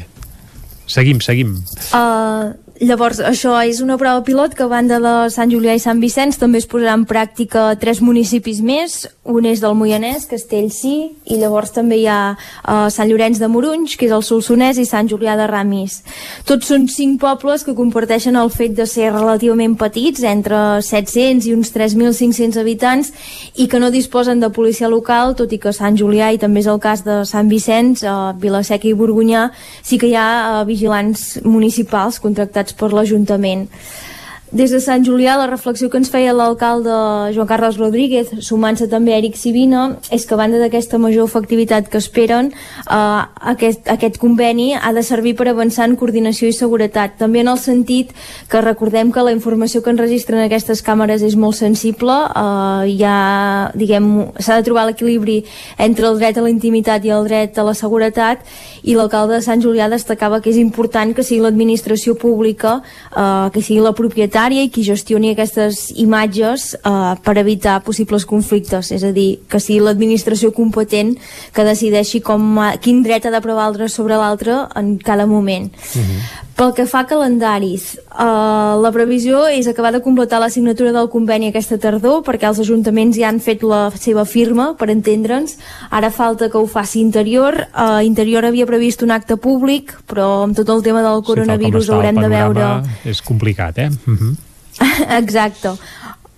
Seguim, 0.86 1.20
seguim. 1.20 1.52
Uh, 1.92 2.54
Llavors, 2.76 3.22
això 3.24 3.54
és 3.64 3.78
una 3.80 3.94
prova 3.96 4.20
pilot 4.20 4.52
que 4.52 4.66
a 4.66 4.68
banda 4.68 4.98
de 5.00 5.12
Sant 5.32 5.48
Julià 5.48 5.72
i 5.72 5.80
Sant 5.80 5.96
Vicenç 6.02 6.36
també 6.36 6.58
es 6.60 6.66
posarà 6.68 6.92
en 6.98 7.06
pràctica 7.08 7.70
tres 7.80 8.02
municipis 8.04 8.58
més. 8.60 9.06
Un 9.24 9.46
és 9.48 9.62
del 9.62 9.72
Moianès, 9.74 10.26
Castellcí, 10.28 10.96
i 11.24 11.38
llavors 11.40 11.72
també 11.72 11.96
hi 12.02 12.04
ha 12.06 12.36
uh, 12.36 12.90
Sant 12.92 13.08
Llorenç 13.08 13.40
de 13.40 13.48
Morunys, 13.48 13.96
que 13.96 14.06
és 14.06 14.12
el 14.12 14.22
Solsonès, 14.22 14.76
i 14.76 14.84
Sant 14.84 15.08
Julià 15.08 15.38
de 15.40 15.46
Ramis. 15.48 16.02
Tots 16.46 16.68
són 16.68 16.84
cinc 16.92 17.16
pobles 17.22 17.64
que 17.64 17.74
comparteixen 17.74 18.36
el 18.36 18.52
fet 18.52 18.76
de 18.76 18.84
ser 18.86 19.08
relativament 19.14 19.78
petits, 19.80 20.20
entre 20.28 20.82
700 20.84 21.48
i 21.48 21.56
uns 21.56 21.72
3.500 21.72 22.60
habitants, 22.60 23.10
i 23.56 23.70
que 23.72 23.80
no 23.80 23.90
disposen 23.90 24.44
de 24.44 24.52
policia 24.52 24.92
local, 24.92 25.32
tot 25.40 25.56
i 25.56 25.60
que 25.62 25.72
Sant 25.72 25.96
Julià, 25.96 26.28
i 26.36 26.42
també 26.42 26.60
és 26.60 26.68
el 26.68 26.82
cas 26.84 27.06
de 27.08 27.22
Sant 27.24 27.48
Vicenç, 27.48 28.04
uh, 28.04 28.36
Vilaseca 28.36 28.92
i 28.92 28.94
Borgunyà, 28.94 29.48
sí 29.80 29.96
que 29.96 30.12
hi 30.12 30.14
ha 30.20 30.28
uh, 30.28 30.62
vigilants 30.68 31.40
municipals 31.42 32.20
contractats 32.20 32.65
per 32.74 32.92
l'Ajuntament. 32.92 33.68
Des 34.52 34.70
de 34.70 34.78
Sant 34.78 35.02
Julià, 35.02 35.34
la 35.34 35.48
reflexió 35.50 35.88
que 35.90 35.98
ens 35.98 36.06
feia 36.06 36.30
l'alcalde 36.30 36.94
Joan 37.34 37.48
Carles 37.50 37.80
Rodríguez, 37.80 38.28
sumant-se 38.46 38.86
també 38.86 39.10
a 39.10 39.16
Eric 39.18 39.34
Sivina, 39.34 39.96
és 40.14 40.22
que 40.22 40.36
a 40.36 40.38
banda 40.38 40.60
d'aquesta 40.60 41.00
major 41.02 41.26
efectivitat 41.26 41.88
que 41.90 41.98
esperen, 41.98 42.52
eh, 42.86 43.22
aquest, 43.52 43.88
aquest 43.90 44.20
conveni 44.22 44.68
ha 44.78 44.92
de 44.94 45.02
servir 45.02 45.34
per 45.34 45.48
avançar 45.48 45.88
en 45.88 45.96
coordinació 45.96 46.46
i 46.46 46.54
seguretat. 46.54 47.16
També 47.18 47.40
en 47.40 47.50
el 47.50 47.58
sentit 47.58 48.12
que 48.48 48.60
recordem 48.62 49.10
que 49.10 49.24
la 49.26 49.32
informació 49.34 49.82
que 49.82 49.90
enregistren 49.90 50.38
aquestes 50.44 50.80
càmeres 50.80 51.26
és 51.26 51.34
molt 51.34 51.56
sensible, 51.56 52.14
eh, 52.14 52.94
ja, 53.00 53.72
diguem, 53.74 54.30
s'ha 54.38 54.60
de 54.60 54.62
trobar 54.62 54.86
l'equilibri 54.86 55.44
entre 55.76 56.06
el 56.06 56.20
dret 56.22 56.38
a 56.38 56.46
la 56.46 56.54
intimitat 56.54 57.04
i 57.04 57.10
el 57.10 57.26
dret 57.26 57.58
a 57.58 57.64
la 57.64 57.74
seguretat, 57.74 58.46
i 58.84 58.94
l'alcalde 58.94 59.34
de 59.34 59.42
Sant 59.42 59.60
Julià 59.60 59.90
destacava 59.90 60.40
que 60.40 60.50
és 60.50 60.56
important 60.56 61.16
que 61.16 61.24
sigui 61.24 61.42
l'administració 61.42 62.14
pública, 62.14 62.80
eh, 63.10 63.50
que 63.50 63.60
sigui 63.60 63.82
la 63.82 63.92
propietat 63.92 64.35
sanitària 64.36 64.66
i 64.66 64.70
qui 64.70 64.82
gestioni 64.84 65.30
aquestes 65.32 65.92
imatges 65.96 66.74
eh, 66.76 67.14
per 67.24 67.36
evitar 67.38 67.80
possibles 67.82 68.26
conflictes, 68.26 68.92
és 68.92 69.02
a 69.02 69.12
dir, 69.12 69.40
que 69.48 69.58
sigui 69.58 69.80
l'administració 69.80 70.52
competent 70.52 71.16
que 71.52 71.64
decideixi 71.64 72.20
com, 72.20 72.60
quin 72.82 73.02
dret 73.02 73.24
ha 73.24 73.32
de 73.32 73.40
prevaldre 73.40 73.88
sobre 73.88 74.16
l'altre 74.16 74.66
en 74.76 74.98
cada 74.98 75.26
moment. 75.26 75.72
Uh 75.72 75.98
mhm. 75.98 76.04
-huh. 76.04 76.44
Pel 76.56 76.70
que 76.72 76.86
fa 76.88 77.02
a 77.02 77.06
calendaris, 77.06 77.98
eh, 77.98 78.74
la 78.80 78.90
previsió 78.92 79.42
és 79.52 79.66
acabar 79.68 79.90
de 79.92 80.00
completar 80.00 80.38
la 80.40 80.48
signatura 80.48 80.92
del 80.94 81.10
conveni 81.12 81.50
aquesta 81.50 81.76
tardor 81.76 82.22
perquè 82.24 82.48
els 82.48 82.62
ajuntaments 82.64 83.18
ja 83.20 83.28
han 83.28 83.42
fet 83.44 83.60
la 83.60 83.90
seva 83.92 84.24
firma, 84.24 84.70
per 84.78 84.88
entendre'ns. 84.88 85.58
Ara 85.90 86.08
falta 86.10 86.48
que 86.48 86.56
ho 86.56 86.66
faci 86.66 87.02
Interior. 87.02 87.60
Eh, 87.60 88.06
Interior 88.08 88.48
havia 88.48 88.64
previst 88.64 89.04
un 89.04 89.12
acte 89.12 89.36
públic, 89.36 89.92
però 90.08 90.46
amb 90.46 90.56
tot 90.56 90.72
el 90.72 90.82
tema 90.82 91.04
del 91.04 91.22
coronavirus 91.28 91.90
sí, 91.90 91.92
haurem 91.92 92.24
de 92.24 92.32
veure... 92.32 92.72
És 93.04 93.20
complicat, 93.20 93.76
eh? 93.78 93.90
Uh 94.06 94.16
-huh. 94.20 94.34
Exacte 95.18 95.76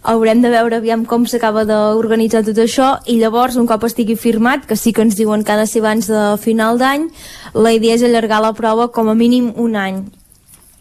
haurem 0.09 0.41
de 0.41 0.49
veure 0.53 0.79
aviam 0.81 1.05
com 1.05 1.27
s'acaba 1.29 1.67
d'organitzar 1.69 2.45
tot 2.47 2.59
això 2.63 2.95
i 3.07 3.19
llavors 3.21 3.59
un 3.61 3.69
cop 3.69 3.85
estigui 3.85 4.17
firmat, 4.17 4.65
que 4.67 4.77
sí 4.77 4.95
que 4.97 5.05
ens 5.05 5.19
diuen 5.19 5.45
que 5.45 5.53
ha 5.53 5.61
de 5.61 5.67
ser 5.69 5.85
abans 5.85 6.09
de 6.09 6.23
final 6.41 6.81
d'any, 6.81 7.11
la 7.55 7.75
idea 7.77 7.99
és 7.99 8.07
allargar 8.07 8.41
la 8.45 8.55
prova 8.57 8.89
com 8.89 9.13
a 9.13 9.19
mínim 9.19 9.53
un 9.57 9.77
any 9.77 10.07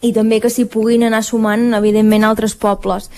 i 0.00 0.12
també 0.14 0.38
que 0.38 0.50
s'hi 0.50 0.68
puguin 0.70 1.02
anar 1.08 1.24
sumant 1.26 1.72
evidentment 1.74 2.24
altres 2.26 2.54
pobles. 2.54 3.08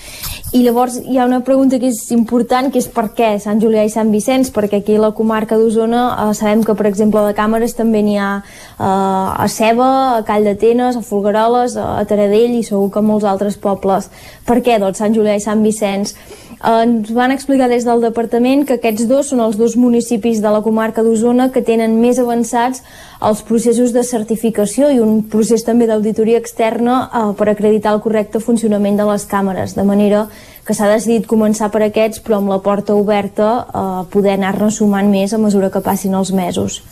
I 0.51 0.63
llavors 0.65 0.97
hi 0.97 1.19
ha 1.19 1.27
una 1.29 1.43
pregunta 1.45 1.77
que 1.79 1.91
és 1.91 1.99
important 2.15 2.71
que 2.73 2.81
és 2.81 2.87
per 2.89 3.11
què 3.17 3.35
Sant 3.39 3.61
Julià 3.61 3.83
i 3.85 3.93
Sant 3.93 4.09
Vicenç? 4.11 4.49
Perquè 4.55 4.81
aquí 4.81 4.97
a 4.97 5.03
la 5.03 5.11
comarca 5.17 5.59
d'Osona 5.61 6.01
eh, 6.09 6.33
sabem 6.37 6.65
que 6.65 6.75
per 6.75 6.89
exemple 6.89 7.21
de 7.27 7.35
càmeres 7.37 7.77
també 7.77 8.01
n'hi 8.01 8.17
ha 8.17 8.31
eh, 8.41 8.83
a 8.83 9.47
Ceba, 9.47 9.91
a 10.17 10.25
Call 10.25 10.49
d'Atenes 10.49 10.97
a 10.97 11.05
Folgueroles, 11.05 11.77
a 11.77 12.01
Taradell 12.09 12.57
i 12.57 12.65
segur 12.65 12.89
que 12.91 13.05
molts 13.05 13.29
altres 13.29 13.61
pobles. 13.61 14.09
Per 14.47 14.59
què 14.65 14.81
doncs 14.81 15.03
Sant 15.03 15.13
Julià 15.13 15.37
i 15.37 15.45
Sant 15.45 15.61
Vicenç 15.61 16.15
ens 16.63 17.09
van 17.13 17.31
explicar 17.33 17.67
des 17.71 17.85
del 17.87 18.03
departament 18.03 18.67
que 18.67 18.75
aquests 18.77 19.07
dos 19.09 19.31
són 19.31 19.41
els 19.41 19.57
dos 19.57 19.75
municipis 19.79 20.41
de 20.43 20.51
la 20.53 20.61
comarca 20.61 21.01
d'Osona 21.01 21.49
que 21.51 21.63
tenen 21.65 21.97
més 22.01 22.19
avançats 22.21 22.83
els 23.21 23.41
processos 23.47 23.93
de 23.95 24.03
certificació 24.05 24.91
i 24.93 24.99
un 25.01 25.23
procés 25.29 25.65
també 25.65 25.87
d'auditoria 25.89 26.37
externa 26.37 27.01
eh, 27.07 27.25
per 27.37 27.49
acreditar 27.49 27.95
el 27.95 28.01
correcte 28.05 28.39
funcionament 28.39 28.97
de 28.97 29.09
les 29.09 29.25
càmeres, 29.25 29.75
de 29.75 29.85
manera 29.85 30.27
que 30.65 30.75
s'ha 30.77 30.89
decidit 30.91 31.25
començar 31.27 31.71
per 31.73 31.81
aquests 31.87 32.21
però 32.21 32.37
amb 32.37 32.53
la 32.53 32.61
porta 32.61 32.93
oberta 32.93 33.51
eh, 33.65 33.85
poder 34.13 34.37
anar-ne 34.37 34.69
sumant 34.71 35.09
més 35.09 35.33
a 35.33 35.41
mesura 35.41 35.71
que 35.73 35.81
passin 35.81 36.13
els 36.13 36.31
mesos. 36.31 36.83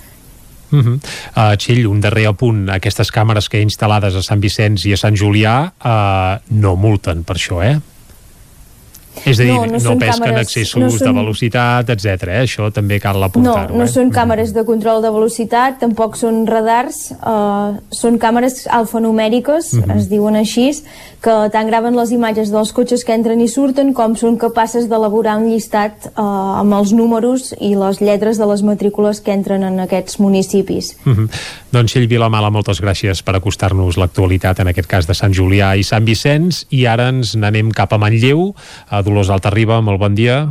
Uh 0.72 0.80
-huh. 0.80 1.00
uh, 1.36 1.56
Txill, 1.58 1.88
un 1.88 2.00
darrer 2.00 2.28
apunt 2.28 2.70
aquestes 2.70 3.12
càmeres 3.12 3.50
que 3.50 3.58
hi 3.58 3.62
ha 3.62 3.66
instal·lades 3.66 4.16
a 4.16 4.22
Sant 4.22 4.40
Vicenç 4.40 4.86
i 4.86 4.94
a 4.94 4.98
Sant 4.98 5.16
Julià 5.16 5.66
uh, 5.66 6.40
no 6.50 6.76
multen 6.76 7.24
per 7.24 7.36
això, 7.36 7.64
eh? 7.64 7.80
És 9.26 9.40
a 9.40 9.44
dir, 9.44 9.52
No, 9.54 9.66
no, 9.66 9.78
no 9.78 9.80
no 9.94 9.98
pesquen 10.00 10.24
càmeres- 10.24 10.42
excessos 10.42 10.80
no 10.82 10.88
de 10.88 10.98
són- 11.00 11.16
velocitat, 11.16 11.90
etc. 11.90 12.06
Eh? 12.28 12.44
Això 12.44 12.72
també 12.72 13.00
cal 13.00 13.18
No, 13.20 13.26
apuntar-ho. 13.26 13.76
no 13.78 13.84
eh? 13.84 13.88
són 13.88 14.10
càmeres 14.12 14.54
de 14.54 14.64
control 14.66 15.02
de 15.02 15.10
velocitat, 15.10 15.80
tampoc 15.80 16.16
són 16.16 16.46
radars, 16.48 17.12
eh, 17.12 17.80
són 17.92 18.18
càmeres 18.20 18.68
alfanumèriques, 18.68 19.74
Mhm. 19.74 19.92
es 19.98 20.10
diuen 20.10 20.36
així, 20.36 20.60
que 21.22 21.50
tant 21.52 21.68
graven 21.68 21.96
les 21.96 22.12
imatges 22.12 22.50
dels 22.52 22.72
cotxes 22.74 23.04
que 23.04 23.14
entren 23.14 23.40
i 23.42 23.48
surten 23.48 23.94
com 23.94 24.16
són 24.16 24.38
capaces 24.38 24.88
d'elaborar 24.90 25.38
un 25.38 25.50
llistat 25.50 26.06
eh, 26.08 26.12
amb 26.22 26.74
els 26.74 26.92
números 26.94 27.54
i 27.60 27.76
les 27.76 28.00
lletres 28.02 28.38
de 28.38 28.46
les 28.46 28.62
matrícules 28.64 29.20
que 29.22 29.32
entren 29.34 29.64
en 29.64 29.80
aquests 29.80 30.20
municipis. 30.20 30.96
Mm 31.06 31.12
-hmm. 31.14 31.30
Doncs 31.72 31.92
Txell 31.92 32.08
Vilamala, 32.08 32.50
moltes 32.50 32.82
gràcies 32.82 33.22
per 33.24 33.36
acostar-nos 33.36 33.98
l'actualitat, 33.98 34.60
en 34.60 34.68
aquest 34.68 34.88
cas 34.88 35.08
de 35.08 35.14
Sant 35.14 35.34
Julià 35.34 35.76
i 35.78 35.84
Sant 35.84 36.06
Vicenç, 36.06 36.66
i 36.70 36.86
ara 36.86 37.10
ens 37.10 37.36
n'anem 37.36 37.70
cap 37.72 37.94
a 37.94 37.98
Manlleu, 37.98 38.54
a 38.90 39.02
Dolors 39.10 39.34
Altarriba, 39.34 39.82
molt 39.82 40.00
bon 40.02 40.14
dia. 40.18 40.44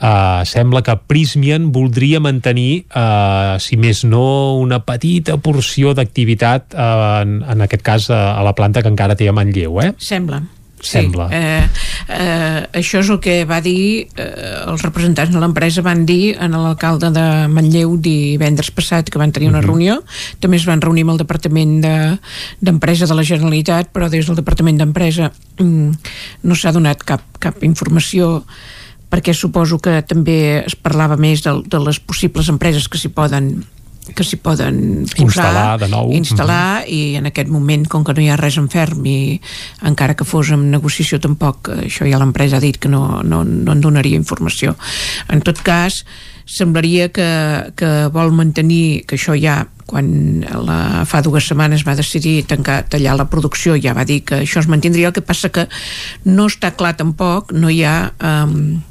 Uh, 0.00 0.40
sembla 0.48 0.80
que 0.80 0.94
Prismian 1.08 1.68
voldria 1.74 2.22
mantenir, 2.24 2.86
uh, 2.96 3.60
si 3.60 3.76
més 3.76 4.00
no, 4.08 4.56
una 4.60 4.80
petita 4.84 5.36
porció 5.36 5.92
d'activitat, 5.96 6.72
uh, 6.72 7.20
en, 7.20 7.42
en 7.44 7.66
aquest 7.66 7.84
cas, 7.84 8.08
uh, 8.08 8.38
a 8.38 8.46
la 8.46 8.54
planta 8.56 8.80
que 8.80 8.88
encara 8.92 9.16
té 9.16 9.28
a 9.28 9.36
Manlleu, 9.36 9.76
eh? 9.84 9.92
Sembla. 10.00 10.40
Sembla. 10.80 11.28
Sí, 11.28 11.34
eh, 11.36 11.68
eh, 12.08 12.66
això 12.80 13.00
és 13.02 13.08
el 13.12 13.18
que 13.20 13.44
va 13.44 13.60
dir 13.60 14.08
eh, 14.16 14.64
els 14.66 14.82
representants 14.82 15.32
de 15.34 15.40
l'empresa 15.42 15.82
van 15.84 16.06
dir 16.08 16.36
en 16.40 16.52
l'alcalde 16.56 17.10
de 17.12 17.24
Manlleu 17.52 17.98
divendres 18.00 18.70
passat 18.72 19.10
que 19.10 19.18
van 19.20 19.32
tenir 19.32 19.48
una 19.50 19.60
Mhm. 19.60 19.66
reunió 19.66 20.02
també 20.40 20.56
es 20.56 20.64
van 20.66 20.80
reunir 20.80 21.02
amb 21.02 21.12
el 21.12 21.18
Departament 21.18 21.82
de- 21.84 22.18
d'Empresa 22.60 23.04
de, 23.04 23.10
de 23.12 23.16
la 23.16 23.24
Generalitat 23.24 23.92
però 23.92 24.08
des 24.08 24.26
del 24.26 24.36
Departament 24.36 24.78
d'Empresa 24.78 25.30
mm, 25.58 25.90
no 26.42 26.54
s'ha 26.54 26.72
donat 26.72 27.02
cap, 27.04 27.20
cap 27.38 27.62
informació 27.62 28.44
perquè 29.10 29.34
suposo 29.34 29.78
que 29.78 30.00
també 30.02 30.64
es 30.64 30.76
parlava 30.76 31.16
més 31.16 31.42
de, 31.42 31.50
de 31.66 31.78
les 31.84 31.98
possibles 32.00 32.48
empreses 32.48 32.88
que 32.88 32.96
s'hi 32.98 33.08
poden 33.08 33.64
que 34.14 34.24
s'hi 34.24 34.38
poden 34.40 35.04
posar, 35.04 35.26
Instal·lar 35.26 35.78
de 35.78 35.88
nou. 35.92 36.10
instal·lar 36.16 36.88
i 36.90 37.16
en 37.20 37.28
aquest 37.30 37.50
moment, 37.52 37.84
com 37.90 38.04
que 38.06 38.14
no 38.16 38.24
hi 38.24 38.30
ha 38.32 38.38
res 38.40 38.56
en 38.60 38.66
ferm 38.72 39.04
i 39.06 39.38
encara 39.86 40.16
que 40.18 40.26
fos 40.26 40.50
en 40.54 40.66
negociació 40.72 41.20
tampoc, 41.22 41.70
eh, 41.70 41.86
això 41.86 42.08
ja 42.08 42.20
l'empresa 42.20 42.58
ha 42.58 42.64
dit 42.64 42.80
que 42.80 42.90
no, 42.90 43.20
no, 43.22 43.44
no 43.44 43.76
en 43.76 43.84
donaria 43.84 44.18
informació. 44.18 44.74
En 45.28 45.44
tot 45.46 45.60
cas, 45.66 46.02
semblaria 46.50 47.10
que, 47.14 47.28
que 47.78 47.90
vol 48.10 48.32
mantenir, 48.34 49.04
que 49.06 49.20
això 49.20 49.36
ja 49.38 49.62
quan 49.90 50.42
la, 50.66 51.04
fa 51.08 51.18
dues 51.22 51.48
setmanes 51.50 51.82
va 51.86 51.96
decidir 51.98 52.44
tancar, 52.50 52.84
tallar 52.90 53.16
la 53.18 53.26
producció 53.30 53.74
ja 53.74 53.94
va 53.96 54.06
dir 54.06 54.20
que 54.26 54.44
això 54.44 54.62
es 54.62 54.68
mantindria, 54.70 55.10
el 55.10 55.16
que 55.16 55.24
passa 55.26 55.50
que 55.50 55.66
no 56.26 56.46
està 56.50 56.72
clar 56.78 56.96
tampoc, 57.00 57.52
no 57.52 57.70
hi 57.70 57.82
ha... 57.84 57.98
Um, 58.18 58.86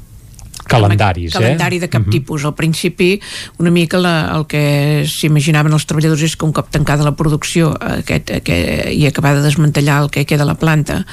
Calendaris, 0.70 1.32
calendari 1.34 1.76
eh? 1.76 1.80
de 1.80 1.88
cap 1.88 2.02
Mhm. 2.06 2.10
tipus. 2.10 2.44
Al 2.44 2.54
principi, 2.54 3.20
una 3.58 3.70
mica 3.70 3.98
la, 3.98 4.32
el 4.36 4.46
que 4.46 5.04
s'imaginaven 5.06 5.72
els 5.72 5.86
treballadors 5.86 6.22
és 6.22 6.36
que 6.36 6.44
un 6.46 6.52
cop 6.52 6.70
tancada 6.70 7.04
la 7.04 7.14
producció 7.16 7.72
aquest, 7.80 8.30
aquest, 8.40 8.92
i 8.94 9.06
acabar 9.06 9.34
de 9.36 9.42
desmantellar 9.42 10.02
el 10.04 10.10
que 10.10 10.24
queda 10.24 10.42
a 10.44 10.46
la 10.46 10.54
planta 10.54 11.04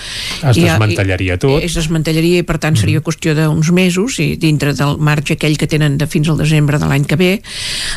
Es 0.43 0.57
i- 0.57 0.61
desmantellaria 0.63 1.33
i, 1.35 1.37
tot. 1.37 1.61
es 1.63 1.73
desmantellaria 1.75 2.39
i 2.39 2.43
per 2.43 2.57
tant 2.59 2.75
seria 2.77 3.01
qüestió 3.01 3.33
d'uns 3.35 3.71
mesos 3.71 4.19
i 4.19 4.35
dintre 4.37 4.73
del 4.73 4.97
marge 4.97 5.33
aquell 5.33 5.57
que 5.57 5.67
tenen 5.67 5.97
de 5.97 6.07
fins 6.07 6.29
al 6.29 6.37
desembre 6.37 6.77
de 6.79 6.85
l'any 6.87 7.05
que 7.05 7.15
ve 7.15 7.41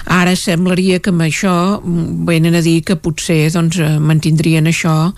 ara 0.07 0.35
semblaria 0.37 1.01
que 1.01 1.11
amb 1.11 1.23
això 1.23 1.81
mm, 1.82 2.24
venen 2.27 2.55
a 2.55 2.62
dir 2.62 2.82
que 2.85 2.97
potser 2.97 3.51
doncs, 3.53 3.78
eh, 3.78 3.99
mantindrien 3.99 4.66
això 4.66 5.12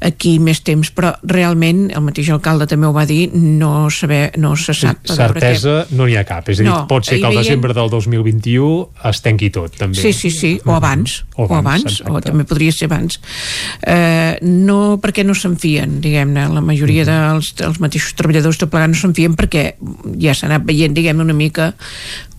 aquí 0.00 0.38
més 0.38 0.60
temps 0.62 0.90
però 0.94 1.14
realment 1.22 1.90
el 1.94 2.02
mateix 2.02 2.30
alcalde 2.30 2.66
també 2.66 2.86
ho 2.86 2.92
va 2.92 3.06
dir 3.06 3.30
no, 3.34 3.88
saber, 3.90 4.32
no 4.38 4.56
se 4.56 4.74
sap 4.74 4.98
a 5.08 5.83
no 5.90 6.06
n'hi 6.06 6.16
ha 6.16 6.24
cap. 6.24 6.48
És 6.48 6.60
a 6.60 6.62
dir, 6.62 6.70
No, 6.70 6.86
pot 6.88 7.04
ser 7.04 7.18
que 7.20 7.26
al 7.26 7.32
veien- 7.32 7.42
desembre 7.44 7.74
del 7.74 7.90
2021 7.90 8.90
es 9.10 9.20
tanqui 9.22 9.50
tot, 9.50 9.76
també. 9.76 9.96
Sí, 10.00 10.12
sí, 10.12 10.30
sí, 10.30 10.60
o 10.64 10.72
abans, 10.74 11.24
O 11.36 11.44
o 11.44 11.54
abans, 11.56 11.84
abans, 11.84 12.02
o 12.08 12.20
també 12.20 12.44
podria 12.44 12.72
ser 12.72 12.86
abans. 12.90 13.20
Eh, 13.86 14.38
no 14.42 14.98
perquè 15.02 15.24
no 15.26 15.34
se'n 15.34 15.56
fien, 15.58 16.00
diguem-ne, 16.00 16.48
la 16.48 16.60
majoria 16.64 17.04
dels, 17.04 17.54
dels 17.58 17.80
mateixos 17.82 18.14
treballadors 18.14 18.58
de 18.58 18.66
plegar 18.70 18.88
no 18.88 18.94
se'n 18.98 19.14
fien 19.14 19.34
perquè 19.36 19.74
ja 20.20 20.34
s'ha 20.34 20.46
anat 20.46 20.64
veient, 20.64 20.94
diguem 20.94 21.20
una 21.20 21.34
mica 21.34 21.72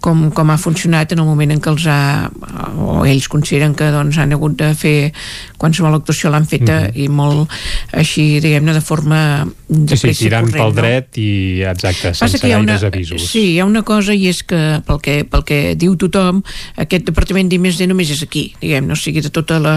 com, 0.05 0.29
com 0.31 0.49
ha 0.53 0.57
funcionat 0.61 1.11
en 1.15 1.19
el 1.23 1.25
moment 1.25 1.49
en 1.55 1.59
què 1.63 1.71
els 1.71 1.85
ha, 1.89 2.29
o 2.77 3.05
ells 3.09 3.25
consideren 3.31 3.73
que 3.73 3.87
doncs, 3.89 4.19
han 4.21 4.33
hagut 4.35 4.53
de 4.59 4.67
fer 4.77 5.11
qualsevol 5.57 5.95
actuació 5.97 6.29
l'han 6.29 6.45
feta 6.45 6.91
i 6.93 7.07
molt 7.09 7.49
així, 7.91 8.39
diguem-ne, 8.43 8.73
de 8.75 8.81
forma 8.85 9.47
de 9.67 9.97
Sí, 9.97 10.13
sí, 10.13 10.25
tirant 10.27 10.45
corrent, 10.45 10.61
pel 10.61 10.75
no? 10.75 10.81
dret 10.81 11.17
i, 11.17 11.63
exacte, 11.65 12.11
Passa 12.13 12.27
sense 12.27 12.39
que 12.43 12.51
hi 12.51 12.53
ha 12.53 12.59
una, 12.61 12.77
avisos. 12.77 13.25
Sí, 13.35 13.49
hi 13.51 13.59
ha 13.59 13.65
una 13.67 13.81
cosa 13.83 14.13
i 14.15 14.29
és 14.31 14.37
que 14.47 14.57
pel 14.87 14.99
que, 15.03 15.15
pel 15.27 15.41
que 15.43 15.59
diu 15.75 15.97
tothom 15.99 16.39
aquest 16.79 17.03
departament 17.09 17.49
d'I+D 17.51 17.87
només 17.91 18.13
és 18.13 18.21
aquí 18.23 18.45
diguem, 18.61 18.87
no 18.87 18.95
o 18.95 18.99
sigui 18.99 19.19
de 19.25 19.31
tota 19.33 19.59
la 19.59 19.75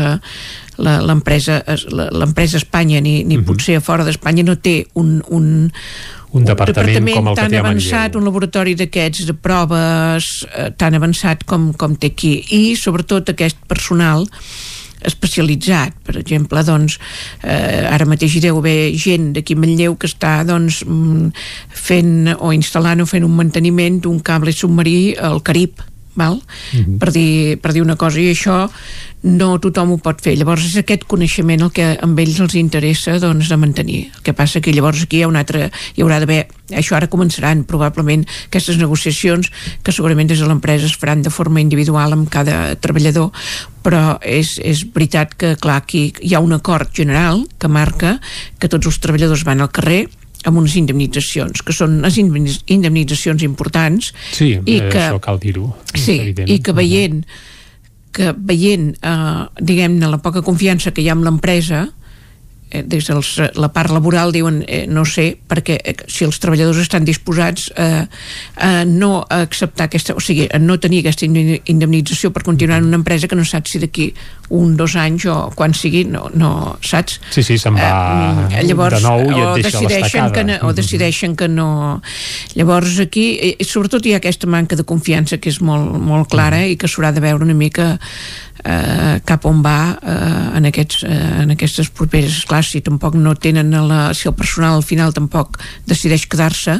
l'empresa 0.78 1.64
Espanya 2.54 3.00
ni, 3.02 3.24
ni 3.26 3.40
potser 3.42 3.80
a 3.80 3.82
fora 3.82 4.06
d'Espanya 4.06 4.44
no 4.46 4.54
té 4.62 4.76
un, 4.94 5.16
un, 5.34 5.48
un 6.38 6.46
departament, 6.46 7.02
com 7.10 7.32
el 7.32 7.34
que 7.34 7.42
tan 7.42 7.50
té 7.50 7.58
a 7.58 7.64
avançat, 7.64 8.14
un 8.14 8.30
laboratori 8.30 8.76
d'aquests 8.78 9.26
de 9.26 9.34
proves 9.34 10.30
eh, 10.52 10.70
tan 10.78 10.94
avançat 10.94 11.42
com, 11.42 11.72
com 11.74 11.98
té 11.98 12.12
aquí. 12.14 12.36
I 12.54 12.76
sobretot 12.78 13.34
aquest 13.34 13.58
personal 13.66 14.28
especialitzat, 15.06 15.94
per 16.04 16.16
exemple 16.18 16.62
doncs, 16.66 16.98
eh, 17.42 17.86
ara 17.88 18.08
mateix 18.08 18.36
hi 18.36 18.44
deu 18.48 18.58
haver 18.58 18.94
gent 18.98 19.32
d'aquí 19.36 19.54
a 19.54 19.62
Manlleu 19.62 19.96
que 19.96 20.10
està 20.10 20.42
doncs, 20.48 20.82
mm, 20.86 21.30
fent 21.68 22.34
o 22.38 22.52
instal·lant 22.52 23.02
o 23.02 23.06
fent 23.06 23.24
un 23.24 23.36
manteniment 23.36 24.00
d'un 24.00 24.18
cable 24.20 24.52
submarí 24.52 25.14
al 25.14 25.42
Carib 25.42 25.84
val? 26.18 26.40
Mhm. 26.74 26.98
per, 26.98 27.12
dir, 27.14 27.58
per 27.62 27.72
dir 27.72 27.82
una 27.82 27.96
cosa 27.96 28.20
i 28.20 28.32
això 28.32 28.66
no 29.22 29.56
tothom 29.58 29.92
ho 29.92 29.98
pot 30.02 30.20
fer 30.22 30.36
llavors 30.38 30.62
és 30.68 30.76
aquest 30.78 31.02
coneixement 31.10 31.64
el 31.64 31.72
que 31.74 31.86
amb 32.04 32.18
ells 32.22 32.38
els 32.44 32.54
interessa 32.58 33.16
doncs, 33.18 33.48
de 33.50 33.58
mantenir 33.58 34.00
el 34.14 34.22
que 34.22 34.34
passa 34.36 34.62
que 34.62 34.72
llavors 34.74 35.02
aquí 35.02 35.18
hi 35.18 35.24
ha 35.26 35.30
un 35.30 35.38
altre 35.40 35.70
hi 35.96 36.04
haurà 36.04 36.20
d'haver, 36.22 36.44
això 36.70 36.94
ara 36.96 37.10
començaran 37.10 37.64
probablement 37.66 38.24
aquestes 38.46 38.78
negociacions 38.78 39.50
que 39.82 39.94
segurament 39.94 40.30
des 40.30 40.38
de 40.38 40.46
l'empresa 40.46 40.86
es 40.86 40.96
faran 40.96 41.22
de 41.22 41.34
forma 41.34 41.60
individual 41.60 42.14
amb 42.14 42.30
cada 42.30 42.76
treballador 42.78 43.32
però 43.82 44.18
és, 44.22 44.58
és 44.62 44.84
veritat 44.94 45.34
que 45.34 45.56
clar 45.58 45.80
aquí 45.82 46.12
hi 46.22 46.34
ha 46.34 46.44
un 46.44 46.54
acord 46.54 46.94
general 46.94 47.46
que 47.58 47.68
marca 47.68 48.18
que 48.58 48.70
tots 48.70 48.86
els 48.86 49.02
treballadors 49.02 49.46
van 49.48 49.64
al 49.64 49.74
carrer 49.74 50.06
amb 50.46 50.56
unes 50.60 50.76
indemnitzacions, 50.78 51.62
que 51.66 51.72
són 51.74 51.98
indemnitz- 52.06 52.62
indemnitzacions 52.70 53.42
importants 53.42 54.12
Sí, 54.32 54.52
i 54.64 54.76
eh, 54.78 54.88
que, 54.88 54.98
això 55.08 55.20
cal 55.20 55.38
dir-ho. 55.42 55.72
sí, 55.94 56.20
evident. 56.20 56.48
i 56.48 56.58
que 56.62 56.72
veient 56.72 57.24
que 58.12 58.32
veient 58.38 58.96
eh, 59.02 59.46
diguem-ne 59.60 60.08
la 60.08 60.18
poca 60.22 60.42
confiança 60.42 60.92
que 60.92 61.02
hi 61.02 61.08
ha 61.10 61.12
amb 61.18 61.24
l'empresa 61.26 61.88
eh, 62.70 62.82
des 62.82 63.06
de 63.08 63.18
la 63.56 63.68
part 63.72 63.90
laboral 63.90 64.32
diuen 64.32 64.62
eh, 64.66 64.86
no 64.88 65.04
sé, 65.04 65.36
perquè 65.48 65.78
eh, 65.82 65.94
si 66.08 66.24
els 66.24 66.38
treballadors 66.40 66.78
estan 66.82 67.04
disposats 67.04 67.70
eh, 67.76 68.06
a 68.56 68.84
no 68.84 69.24
acceptar 69.28 69.86
aquesta, 69.88 70.14
o 70.14 70.20
sigui, 70.20 70.48
a 70.52 70.58
no 70.58 70.78
tenir 70.80 71.00
aquesta 71.04 71.26
inde- 71.26 71.60
indemnització 71.66 72.30
per 72.32 72.42
continuar 72.46 72.78
en 72.78 72.88
una 72.90 73.00
empresa 73.00 73.28
que 73.28 73.36
no 73.36 73.44
saps 73.44 73.72
si 73.76 73.78
d'aquí 73.82 74.12
un, 74.50 74.76
dos 74.76 74.94
anys 74.96 75.26
o 75.28 75.36
quan 75.54 75.74
sigui, 75.76 76.04
no, 76.08 76.30
no 76.34 76.78
saps? 76.80 77.18
Sí, 77.30 77.42
sí, 77.42 77.58
se'n 77.60 77.76
va 77.76 77.88
Eh, 78.48 78.62
llavors, 78.64 78.96
de 78.96 79.04
nou 79.04 79.20
i 79.28 79.40
et 79.58 79.62
deixa 79.66 79.78
decideixen 79.82 80.32
que 80.32 80.44
no, 80.44 80.56
o 80.68 80.72
decideixen 80.72 81.36
que 81.36 81.48
no. 81.48 81.68
Llavors 82.56 82.98
aquí, 83.04 83.26
eh, 83.40 83.64
sobretot 83.64 84.06
hi 84.06 84.14
ha 84.14 84.20
aquesta 84.22 84.48
manca 84.48 84.76
de 84.76 84.84
confiança 84.88 85.38
que 85.38 85.50
és 85.52 85.60
molt, 85.60 85.98
molt 86.00 86.28
clara 86.32 86.64
i 86.66 86.76
que 86.80 86.88
s'haurà 86.88 87.12
de 87.12 87.20
veure 87.24 87.44
una 87.44 87.54
mica 87.56 87.98
eh, 88.68 89.16
cap 89.24 89.46
on 89.48 89.62
va 89.64 89.78
eh, 89.96 90.58
en, 90.58 90.68
aquests, 90.68 91.02
eh, 91.08 91.18
en 91.44 91.54
aquestes 91.56 91.90
properes. 91.94 92.42
Clar, 92.48 92.62
si 92.66 92.82
tampoc 92.84 93.16
no 93.18 93.34
tenen 93.40 93.72
la, 93.88 94.12
si 94.14 94.28
el 94.28 94.36
personal 94.38 94.78
al 94.78 94.86
final 94.86 95.14
tampoc 95.16 95.58
decideix 95.88 96.28
quedar-se 96.28 96.78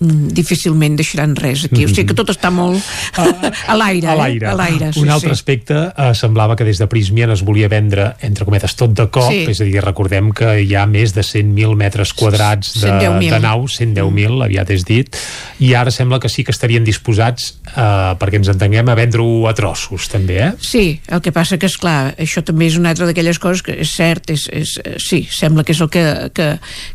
difícilment 0.00 0.96
deixaran 0.98 1.34
res 1.36 1.64
aquí, 1.66 1.84
o 1.84 1.88
sigui 1.90 2.06
que 2.10 2.16
tot 2.18 2.30
està 2.30 2.50
molt 2.54 2.78
a 3.18 3.74
l'aire, 3.76 4.06
a 4.06 4.14
eh? 4.14 4.18
l'aire. 4.20 4.46
a 4.46 4.54
l'aire 4.58 4.90
sí, 4.94 5.00
Un 5.02 5.10
altre 5.10 5.32
sí. 5.32 5.38
aspecte, 5.40 5.78
eh, 5.90 6.12
semblava 6.14 6.54
que 6.56 6.64
des 6.64 6.78
de 6.78 6.86
Prismian 6.90 7.32
es 7.34 7.42
volia 7.42 7.68
vendre, 7.68 8.12
entre 8.22 8.46
cometes, 8.46 8.76
tot 8.78 8.94
de 8.94 9.08
cop, 9.10 9.26
Sí. 9.28 9.44
és 9.50 9.60
a 9.60 9.66
dir, 9.66 9.80
recordem 9.84 10.30
que 10.32 10.54
hi 10.62 10.74
ha 10.78 10.86
més 10.86 11.12
de 11.16 11.24
100.000 11.26 11.74
metres 11.76 12.12
quadrats 12.14 12.76
de, 12.80 12.86
110.000. 12.88 13.32
de 13.34 13.40
nau, 13.42 13.66
110.000, 13.66 14.38
aviat 14.46 14.70
és 14.70 14.84
dit, 14.86 15.18
i 15.58 15.74
ara 15.74 15.90
sembla 15.90 16.20
que 16.22 16.30
sí 16.30 16.44
que 16.46 16.54
estarien 16.54 16.86
disposats, 16.86 17.56
eh, 17.74 18.14
perquè 18.20 18.38
ens 18.40 18.52
entenguem, 18.54 18.88
a 18.88 18.94
vendre-ho 18.98 19.48
a 19.50 19.54
trossos, 19.58 20.08
també, 20.08 20.38
eh? 20.46 20.52
Sí, 20.62 21.00
el 21.08 21.20
que 21.24 21.32
passa 21.34 21.58
que, 21.58 21.66
és 21.66 21.76
clar, 21.76 22.14
això 22.16 22.44
també 22.46 22.70
és 22.70 22.78
una 22.78 22.94
altra 22.94 23.08
d'aquelles 23.10 23.38
coses 23.42 23.64
que 23.66 23.74
és 23.82 23.90
cert, 23.98 24.30
és, 24.30 24.46
és, 24.52 24.78
eh, 24.84 24.94
sí, 25.02 25.24
sembla 25.30 25.64
que 25.66 25.74
és 25.74 25.82
el 25.82 25.90
que, 25.90 26.04
que, 26.34 26.48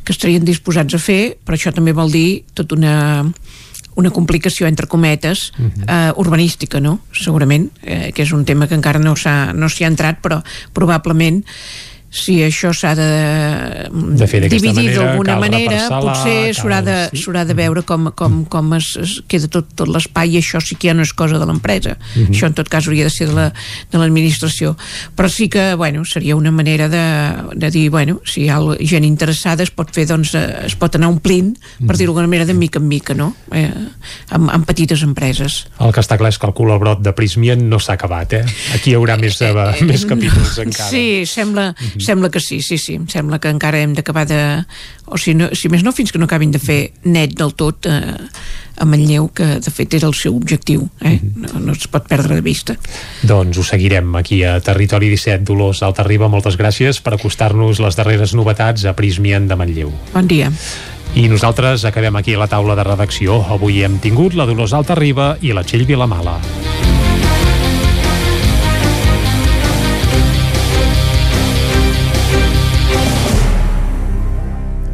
que 0.04 0.16
estarien 0.16 0.46
disposats 0.48 0.96
a 0.96 1.02
fer, 1.04 1.36
però 1.44 1.60
això 1.60 1.74
també 1.76 1.92
vol 1.94 2.12
dir 2.14 2.44
tota 2.56 2.80
una 2.80 2.93
una 3.96 4.10
complicació 4.10 4.68
entre 4.68 4.88
cometes 4.90 5.52
eh, 5.60 6.12
urbanística, 6.18 6.80
no? 6.82 7.00
Segurament, 7.14 7.70
eh, 7.84 8.12
que 8.14 8.26
és 8.26 8.34
un 8.34 8.46
tema 8.46 8.68
que 8.68 8.78
encara 8.78 9.02
no 9.02 9.16
s'ha 9.20 9.54
no 9.54 9.70
s'hi 9.70 9.86
ha 9.86 9.92
entrat, 9.92 10.22
però 10.24 10.42
probablement 10.74 11.44
si 12.14 12.38
això 12.46 12.70
s'ha 12.78 12.94
de, 12.94 13.10
de 13.90 14.28
fer 14.30 14.44
dividir 14.46 14.74
manera, 14.74 14.98
d'alguna 15.02 15.38
manera, 15.42 15.78
repassar-la, 15.80 16.14
potser 16.14 16.54
s'haurà 16.54 16.82
de, 16.86 16.98
sí. 17.18 17.32
de 17.50 17.56
veure 17.58 17.82
com, 17.90 18.12
com, 18.14 18.44
com 18.46 18.74
es, 18.78 18.92
es 19.02 19.16
queda 19.28 19.50
tot, 19.50 19.72
tot 19.74 19.90
l'espai 19.90 20.36
i 20.36 20.42
això 20.44 20.62
sí 20.62 20.78
que 20.78 20.92
ja 20.92 20.94
no 20.94 21.02
és 21.02 21.14
cosa 21.18 21.42
de 21.42 21.48
l'empresa. 21.50 21.98
Mhm. 21.98 22.22
Mm 22.22 22.26
-hmm. 22.26 22.36
Això 22.36 22.46
en 22.48 22.54
tot 22.54 22.70
cas 22.70 22.88
hauria 22.88 23.04
de 23.04 23.10
ser 23.10 23.28
de 23.28 23.34
la- 23.34 23.54
l'administració. 23.92 24.78
Però 25.16 25.30
sí 25.30 25.50
que, 25.50 25.74
bueno, 25.76 26.06
seria 26.06 26.36
una 26.36 26.52
manera 26.52 26.88
de, 26.90 27.06
de 27.56 27.72
dir, 27.72 27.90
bueno, 27.90 28.22
si 28.26 28.44
hi 28.44 28.50
ha 28.50 28.60
gent 28.80 29.04
interessada 29.04 29.64
es 29.64 29.72
pot 29.72 29.90
fer, 29.92 30.06
doncs, 30.08 30.36
eh, 30.36 30.66
es 30.68 30.76
pot 30.76 30.96
anar 30.96 31.08
omplint, 31.08 31.58
per 31.86 31.98
dir-ho 31.98 32.14
d'alguna 32.14 32.28
manera, 32.28 32.46
de 32.46 32.54
mica 32.54 32.80
en 32.80 32.88
mica, 32.88 33.14
no? 33.14 33.36
Eh, 33.52 33.72
amb, 34.30 34.50
amb 34.50 34.66
petites 34.66 35.02
empreses. 35.02 35.66
El 35.80 35.92
que 35.94 36.02
està 36.02 36.18
clar 36.18 36.30
és 36.30 36.38
que 36.38 36.48
el 36.48 36.72
al 36.74 36.80
brot 36.80 37.02
de 37.02 37.12
Prismien 37.14 37.68
no 37.70 37.80
s'ha 37.80 37.94
acabat, 37.94 38.34
eh? 38.34 38.46
Aquí 38.74 38.92
hi 38.92 38.96
haurà 38.96 39.18
més, 39.20 39.40
eh, 39.42 39.54
més 39.84 40.06
capítols 40.06 40.58
encara. 40.60 40.90
Sí, 40.90 41.26
sembla, 41.26 41.74
sembla 42.04 42.30
que 42.30 42.42
sí, 42.44 42.62
sí, 42.62 42.78
sí. 42.78 42.98
Em 43.00 43.08
sembla 43.10 43.40
que 43.40 43.52
encara 43.54 43.82
hem 43.82 43.96
d'acabar 43.98 44.26
de... 44.30 44.42
O 45.06 45.18
si, 45.20 45.34
no, 45.38 45.50
si 45.58 45.70
més 45.72 45.84
no, 45.84 45.92
fins 45.96 46.14
que 46.14 46.20
no 46.22 46.28
acabin 46.30 46.54
de 46.54 46.62
fer 46.62 46.94
net 47.04 47.36
del 47.40 47.54
tot 47.60 47.88
eh, 47.90 48.16
a 48.78 48.86
Manlleu, 48.90 49.28
que 49.36 49.60
de 49.64 49.74
fet 49.74 49.94
era 49.98 50.08
el 50.10 50.16
seu 50.18 50.36
objectiu. 50.36 50.88
Eh? 51.02 51.18
No, 51.36 51.60
no 51.60 51.76
es 51.76 51.88
pot 51.92 52.08
perdre 52.10 52.40
de 52.40 52.46
vista. 52.46 52.78
Doncs 53.28 53.60
ho 53.60 53.68
seguirem 53.68 54.16
aquí 54.20 54.44
a 54.48 54.58
Territori 54.64 55.12
17. 55.14 55.44
Dolors 55.48 55.84
Altarriba, 55.86 56.32
moltes 56.32 56.58
gràcies 56.60 57.02
per 57.04 57.16
acostar-nos 57.18 57.84
les 57.84 58.00
darreres 58.00 58.34
novetats 58.38 58.88
a 58.90 58.96
Prismien 58.98 59.48
de 59.50 59.60
Manlleu. 59.60 59.94
Bon 60.14 60.28
dia. 60.28 60.52
I 61.14 61.28
nosaltres 61.30 61.86
acabem 61.86 62.16
aquí 62.18 62.34
la 62.34 62.50
taula 62.50 62.74
de 62.80 62.88
redacció. 62.88 63.44
Avui 63.54 63.84
hem 63.86 64.00
tingut 64.02 64.34
la 64.34 64.50
Dolors 64.50 64.74
Altarriba 64.74 65.36
i 65.42 65.54
la 65.54 65.62
Txell 65.68 65.86
Vilamala. 65.86 66.40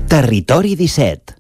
Territori 0.10 0.74
17 0.74 1.36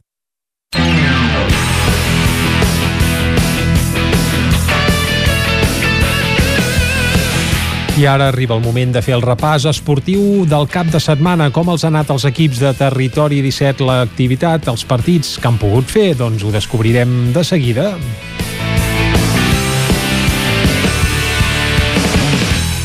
I 7.98 8.06
ara 8.06 8.28
arriba 8.30 8.54
el 8.54 8.62
moment 8.62 8.94
de 8.94 9.02
fer 9.02 9.16
el 9.18 9.26
repàs 9.26 9.66
esportiu 9.72 10.46
del 10.46 10.70
cap 10.70 10.86
de 10.94 11.02
setmana. 11.02 11.50
Com 11.50 11.74
els 11.74 11.82
han 11.84 11.98
anat 11.98 12.14
els 12.14 12.28
equips 12.30 12.62
de 12.62 12.76
Territori 12.78 13.42
17, 13.42 13.82
l'activitat, 13.90 14.70
els 14.70 14.86
partits 14.86 15.40
que 15.42 15.50
han 15.50 15.58
pogut 15.58 15.90
fer? 15.90 16.12
Doncs 16.22 16.46
ho 16.46 16.54
descobrirem 16.54 17.34
de 17.34 17.44
seguida. 17.44 17.96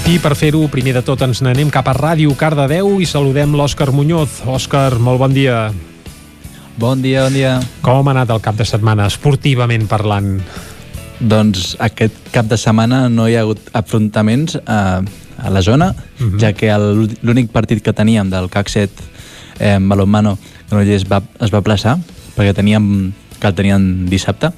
I 0.04 0.18
per 0.20 0.34
fer-ho, 0.36 0.66
primer 0.68 0.92
de 0.98 1.00
tot 1.00 1.22
ens 1.24 1.38
n'anem 1.40 1.70
cap 1.72 1.86
a 1.88 1.94
Ràdio 1.96 2.34
Cardedeu 2.36 2.98
i 3.00 3.06
saludem 3.08 3.54
l'Òscar 3.56 3.88
Muñoz. 3.96 4.42
Òscar, 4.44 4.98
molt 5.00 5.16
bon 5.22 5.32
dia. 5.32 5.70
Bon 6.76 7.00
dia, 7.00 7.22
bon 7.24 7.32
dia. 7.32 7.54
Com 7.80 8.04
ha 8.04 8.12
anat 8.12 8.34
el 8.34 8.42
cap 8.44 8.58
de 8.58 8.66
setmana, 8.68 9.06
esportivament 9.08 9.86
parlant? 9.88 10.42
Doncs 11.24 11.72
aquest 11.80 12.28
cap 12.34 12.50
de 12.52 12.58
setmana 12.60 13.06
no 13.08 13.30
hi 13.30 13.38
ha 13.38 13.46
hagut 13.46 13.64
afrontaments 13.72 14.58
a, 14.66 15.00
a 15.40 15.54
la 15.56 15.62
zona, 15.64 15.94
uh 15.96 16.26
-huh. 16.26 16.38
ja 16.38 16.52
que 16.52 16.68
l'únic 17.22 17.48
partit 17.48 17.80
que 17.82 17.96
teníem 17.96 18.28
del 18.28 18.50
CAC 18.50 18.68
7 18.68 18.92
eh, 19.58 19.78
Balonmano 19.80 20.36
Granollers 20.68 21.08
va, 21.08 21.22
es 21.40 21.50
va 21.50 21.62
plaçar, 21.62 21.96
perquè 22.36 22.52
teníem 22.52 23.14
que 23.40 23.46
el 23.46 23.54
tenien 23.54 24.04
dissabte, 24.06 24.52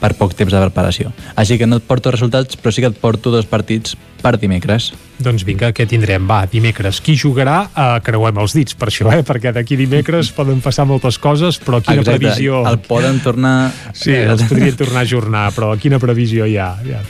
per 0.00 0.14
poc 0.18 0.34
temps 0.36 0.52
de 0.52 0.60
preparació. 0.62 1.12
Així 1.38 1.58
que 1.60 1.68
no 1.68 1.78
et 1.80 1.86
porto 1.86 2.12
resultats, 2.14 2.56
però 2.56 2.72
sí 2.72 2.82
que 2.84 2.90
et 2.90 2.98
porto 3.00 3.32
dos 3.32 3.46
partits 3.48 3.96
per 4.20 4.34
dimecres. 4.40 4.90
Doncs 5.20 5.44
vinga, 5.48 5.70
què 5.76 5.86
tindrem? 5.88 6.26
Va, 6.28 6.42
dimecres. 6.50 7.00
Qui 7.04 7.16
jugarà? 7.20 7.58
Uh, 7.70 8.00
creuem 8.04 8.40
els 8.42 8.56
dits 8.56 8.76
per 8.76 8.90
això, 8.90 9.08
eh? 9.12 9.22
perquè 9.26 9.52
d'aquí 9.56 9.78
dimecres 9.80 10.32
poden 10.36 10.60
passar 10.64 10.86
moltes 10.88 11.20
coses, 11.20 11.60
però 11.60 11.80
quina 11.84 12.00
Exacte, 12.04 12.18
previsió... 12.18 12.64
El 12.68 12.80
poden 12.84 13.20
tornar... 13.24 13.70
Sí, 13.92 14.16
els 14.16 14.44
podrien 14.48 14.76
tornar 14.80 15.04
a 15.04 15.08
ajornar, 15.08 15.46
però 15.56 15.72
quina 15.80 16.00
previsió 16.02 16.48
hi 16.48 16.58
ha? 16.60 16.74
Ja. 16.86 17.00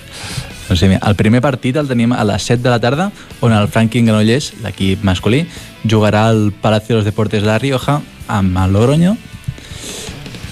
Doncs 0.70 0.84
sí, 0.84 0.86
mira, 0.86 1.02
el 1.08 1.16
primer 1.18 1.40
partit 1.42 1.78
el 1.80 1.88
tenim 1.90 2.12
a 2.14 2.22
les 2.26 2.44
7 2.46 2.62
de 2.62 2.70
la 2.70 2.78
tarda, 2.82 3.08
on 3.42 3.54
el 3.54 3.66
Franklin 3.70 4.06
Granollers, 4.06 4.52
l'equip 4.62 5.02
masculí, 5.06 5.44
jugarà 5.82 6.28
al 6.28 6.52
Palacio 6.52 6.94
de 6.94 7.00
los 7.00 7.08
Deportes 7.08 7.42
de 7.42 7.48
La 7.48 7.58
Rioja 7.58 8.00
amb 8.30 8.58
el 8.62 8.72
Logroño 8.76 9.16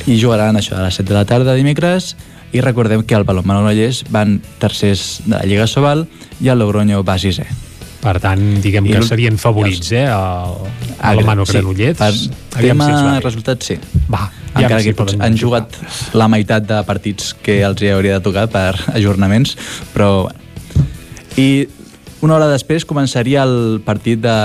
i 0.08 0.16
jugaran 0.18 0.56
això 0.56 0.78
a 0.78 0.86
les 0.86 0.98
7 0.98 1.06
de 1.12 1.16
la 1.18 1.26
tarda 1.28 1.54
dimecres 1.54 2.16
i 2.52 2.62
recordem 2.64 3.04
que 3.04 3.14
el 3.14 3.24
Balonmano 3.28 3.62
Granollers 3.62 4.04
van 4.10 4.38
tercers 4.58 5.20
de 5.26 5.36
la 5.36 5.44
Lliga 5.44 5.66
Sobal 5.66 6.06
i 6.40 6.48
el 6.48 6.58
Logroño 6.62 7.02
va 7.04 7.18
sisè. 7.20 7.46
Per 7.98 8.14
tant, 8.22 8.42
diguem 8.62 8.86
I 8.86 8.94
que 8.94 9.02
serien 9.02 9.38
favorits, 9.42 9.90
eh? 9.92 10.04
El, 10.06 11.24
Mano 11.26 11.44
sí, 11.44 11.58
Granollers. 11.58 11.98
Per 11.98 12.60
tema 12.60 12.86
si 12.86 13.24
resultats, 13.24 13.72
sí. 13.72 13.78
Va, 14.08 14.28
Encara 14.54 14.78
si 14.80 14.92
que 14.92 14.98
potser 14.98 15.18
han 15.24 15.36
jugat 15.38 15.74
la 16.16 16.28
meitat 16.30 16.66
de 16.68 16.78
partits 16.86 17.34
que 17.42 17.60
els 17.66 17.82
hi 17.82 17.90
hauria 17.92 18.18
de 18.18 18.24
tocar 18.24 18.46
per 18.52 18.76
ajornaments, 18.98 19.56
però 19.94 20.28
bueno. 20.28 20.46
I 21.38 21.68
una 22.24 22.34
hora 22.34 22.48
després 22.50 22.86
començaria 22.88 23.44
el 23.46 23.78
partit 23.86 24.18
de 24.22 24.38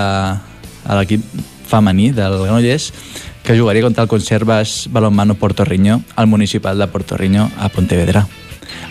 l'equip 1.00 1.24
femení 1.70 2.12
del 2.14 2.36
Granollers 2.44 2.92
que 3.44 3.58
jugaria 3.58 3.84
contra 3.84 4.04
el 4.04 4.10
Conservas 4.10 4.88
Balonmano 4.92 5.36
Portorriño 5.36 6.02
al 6.16 6.28
municipal 6.28 6.78
de 6.78 6.88
Portorriño 6.88 7.52
a 7.60 7.70
Pontevedra. 7.70 8.28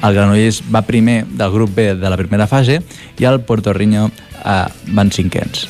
El 0.03 0.15
Granollers 0.15 0.62
va 0.73 0.83
primer 0.83 1.24
del 1.27 1.51
grup 1.51 1.74
B 1.74 1.95
de 1.95 2.11
la 2.11 2.16
primera 2.16 2.47
fase 2.47 2.83
i 3.19 3.24
el 3.24 3.41
Portorriño 3.41 4.11
eh, 4.45 4.66
van 4.93 5.11
cinquens. 5.11 5.66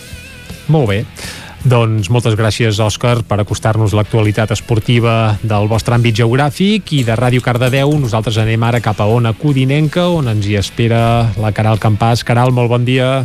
Molt 0.69 0.89
bé. 0.89 1.05
Doncs 1.63 2.09
moltes 2.11 2.35
gràcies, 2.35 2.81
Òscar, 2.83 3.21
per 3.23 3.39
acostar-nos 3.39 3.93
l'actualitat 3.95 4.51
esportiva 4.51 5.37
del 5.47 5.69
vostre 5.71 5.95
àmbit 5.95 6.17
geogràfic 6.19 6.91
i 6.99 7.05
de 7.07 7.15
Ràdio 7.15 7.45
Cardedeu. 7.45 7.93
Nosaltres 8.03 8.41
anem 8.43 8.67
ara 8.67 8.81
cap 8.83 8.99
a 8.99 9.07
Ona 9.07 9.31
Codinenca, 9.39 10.09
on 10.11 10.33
ens 10.33 10.49
hi 10.49 10.59
espera 10.59 11.31
la 11.39 11.53
Caral 11.55 11.79
Campàs. 11.79 12.27
Caral, 12.27 12.51
molt 12.51 12.73
bon 12.73 12.89
dia. 12.89 13.23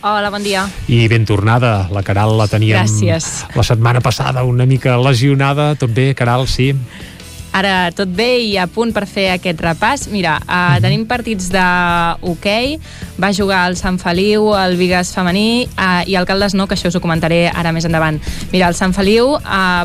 Hola, 0.00 0.30
bon 0.30 0.42
dia. 0.46 0.62
I 0.86 1.08
ben 1.10 1.24
tornada. 1.26 1.88
La 1.90 2.04
Caral 2.06 2.36
la 2.38 2.46
teníem 2.46 2.78
Gràcies. 2.78 3.46
la 3.54 3.64
setmana 3.66 4.00
passada 4.00 4.44
una 4.46 4.64
mica 4.66 4.96
lesionada. 4.96 5.74
Tot 5.74 5.90
bé, 5.90 6.14
Caral, 6.14 6.46
sí? 6.46 6.72
Ara 7.58 7.90
tot 7.90 8.10
bé 8.14 8.38
i 8.44 8.52
a 8.60 8.68
punt 8.70 8.92
per 8.94 9.02
fer 9.10 9.32
aquest 9.32 9.58
repàs. 9.64 10.06
Mira, 10.12 10.36
uh, 10.44 10.76
tenim 10.82 11.02
partits 11.10 11.48
de 11.50 11.64
hoquei, 12.22 12.76
va 13.18 13.32
jugar 13.34 13.64
el 13.66 13.74
Sant 13.80 13.98
Feliu, 13.98 14.52
el 14.54 14.76
Vigas 14.78 15.10
femení 15.16 15.66
uh, 15.66 16.04
i 16.06 16.14
el 16.14 16.28
Caldes 16.28 16.54
no, 16.54 16.68
que 16.70 16.76
això 16.76 16.92
us 16.92 16.98
ho 16.98 17.02
comentaré 17.02 17.48
ara 17.50 17.72
més 17.74 17.88
endavant. 17.88 18.20
Mira, 18.52 18.68
el 18.70 18.78
Sant 18.78 18.94
Feliu 18.94 19.34
uh, 19.34 19.40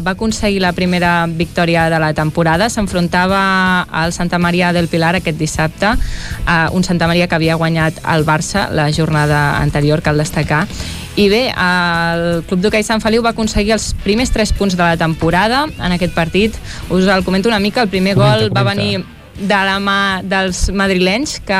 va 0.05 0.13
aconseguir 0.13 0.61
la 0.61 0.73
primera 0.77 1.25
victòria 1.25 1.87
de 1.89 2.01
la 2.03 2.13
temporada, 2.13 2.69
s'enfrontava 2.69 3.41
al 3.89 4.13
Santa 4.13 4.37
Maria 4.37 4.69
del 4.75 4.91
Pilar 4.91 5.15
aquest 5.17 5.41
dissabte, 5.41 5.95
uh, 5.95 6.67
un 6.77 6.85
Santa 6.85 7.09
Maria 7.09 7.25
que 7.27 7.39
havia 7.39 7.57
guanyat 7.57 8.03
el 8.13 8.27
Barça 8.27 8.67
la 8.69 8.91
jornada 8.93 9.57
anterior, 9.63 10.05
cal 10.05 10.21
destacar, 10.21 10.67
i 11.15 11.27
bé, 11.29 11.53
el 11.53 12.43
Club 12.49 12.63
d'Hockey 12.63 12.83
Sant 12.83 13.01
Feliu 13.03 13.21
va 13.21 13.33
aconseguir 13.35 13.75
els 13.75 13.91
primers 14.03 14.31
tres 14.33 14.53
punts 14.53 14.73
de 14.73 14.81
la 14.81 14.97
temporada 14.97 15.65
en 15.77 15.91
aquest 15.93 16.15
partit. 16.15 16.55
Us 16.89 17.05
el 17.05 17.23
comento 17.23 17.49
una 17.49 17.59
mica, 17.59 17.83
el 17.83 17.89
primer 17.89 18.15
Comenta, 18.15 18.39
gol 18.39 18.49
va 18.49 18.63
comenta. 18.63 18.81
venir 18.81 19.05
de 19.37 19.59
la 19.65 19.79
mà 19.81 20.21
dels 20.23 20.67
madrilenys 20.75 21.39
que 21.47 21.59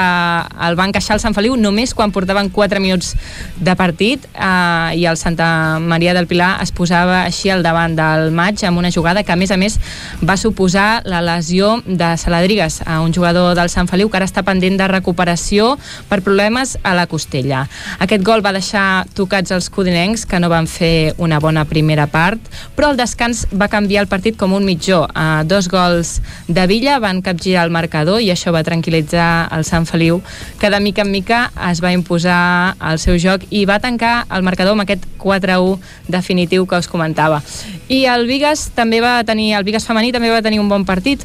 el 0.68 0.78
van 0.78 0.92
encaixar 0.92 1.16
al 1.16 1.22
Sant 1.24 1.34
Feliu 1.34 1.56
només 1.58 1.96
quan 1.98 2.14
portaven 2.14 2.52
4 2.54 2.82
minuts 2.84 3.14
de 3.58 3.74
partit 3.80 4.28
eh, 4.34 5.00
i 5.00 5.06
el 5.10 5.18
Santa 5.18 5.80
Maria 5.82 6.14
del 6.14 6.28
Pilar 6.30 6.58
es 6.64 6.74
posava 6.76 7.24
així 7.24 7.50
al 7.50 7.64
davant 7.66 7.96
del 7.98 8.30
maig 8.36 8.62
amb 8.68 8.82
una 8.82 8.92
jugada 8.94 9.24
que 9.24 9.34
a 9.34 9.40
més 9.40 9.52
a 9.52 9.58
més 9.58 9.80
va 10.22 10.38
suposar 10.38 11.02
la 11.10 11.24
lesió 11.26 11.82
de 11.86 12.14
Saladrigues 12.18 12.82
a 12.86 13.02
un 13.02 13.14
jugador 13.14 13.56
del 13.58 13.72
Sant 13.74 13.90
Feliu 13.90 14.10
que 14.10 14.22
ara 14.22 14.30
està 14.30 14.46
pendent 14.46 14.78
de 14.78 14.90
recuperació 14.92 15.74
per 16.10 16.22
problemes 16.22 16.78
a 16.84 16.94
la 16.94 17.08
costella. 17.10 17.66
Aquest 18.00 18.24
gol 18.24 18.46
va 18.46 18.54
deixar 18.54 19.06
tocats 19.18 19.52
els 19.52 19.72
codinencs 19.74 20.28
que 20.30 20.40
no 20.40 20.52
van 20.54 20.70
fer 20.70 21.14
una 21.18 21.42
bona 21.42 21.66
primera 21.66 22.06
part 22.08 22.40
però 22.78 22.92
el 22.92 22.98
descans 22.98 23.48
va 23.50 23.70
canviar 23.72 24.04
el 24.04 24.12
partit 24.12 24.38
com 24.38 24.54
un 24.54 24.66
mitjó. 24.66 25.04
Eh, 25.10 25.44
dos 25.50 25.70
gols 25.72 26.20
de 26.48 26.68
Villa 26.70 27.00
van 27.04 27.22
capgirar 27.26 27.63
el 27.64 27.74
marcador 27.74 28.22
i 28.22 28.30
això 28.34 28.54
va 28.56 28.64
tranquil·litzar 28.64 29.50
el 29.56 29.66
Sant 29.68 29.88
Feliu 29.90 30.22
que 30.60 30.70
de 30.70 30.80
mica 30.84 31.04
en 31.04 31.12
mica 31.12 31.44
es 31.70 31.82
va 31.84 31.94
imposar 31.96 32.76
el 32.92 33.00
seu 33.00 33.18
joc 33.20 33.48
i 33.50 33.66
va 33.66 33.80
tancar 33.84 34.26
el 34.30 34.44
marcador 34.44 34.78
amb 34.78 34.86
aquest 34.86 35.08
4-1 35.20 35.80
definitiu 36.08 36.68
que 36.68 36.80
us 36.80 36.92
comentava. 36.92 37.42
I 37.88 38.06
el 38.12 38.28
Vigas 38.28 38.70
també 38.76 39.02
va 39.04 39.22
tenir, 39.24 39.54
el 39.58 39.64
Vigas 39.64 39.88
femení 39.88 40.12
també 40.12 40.32
va 40.34 40.44
tenir 40.44 40.60
un 40.60 40.70
bon 40.70 40.86
partit 40.86 41.24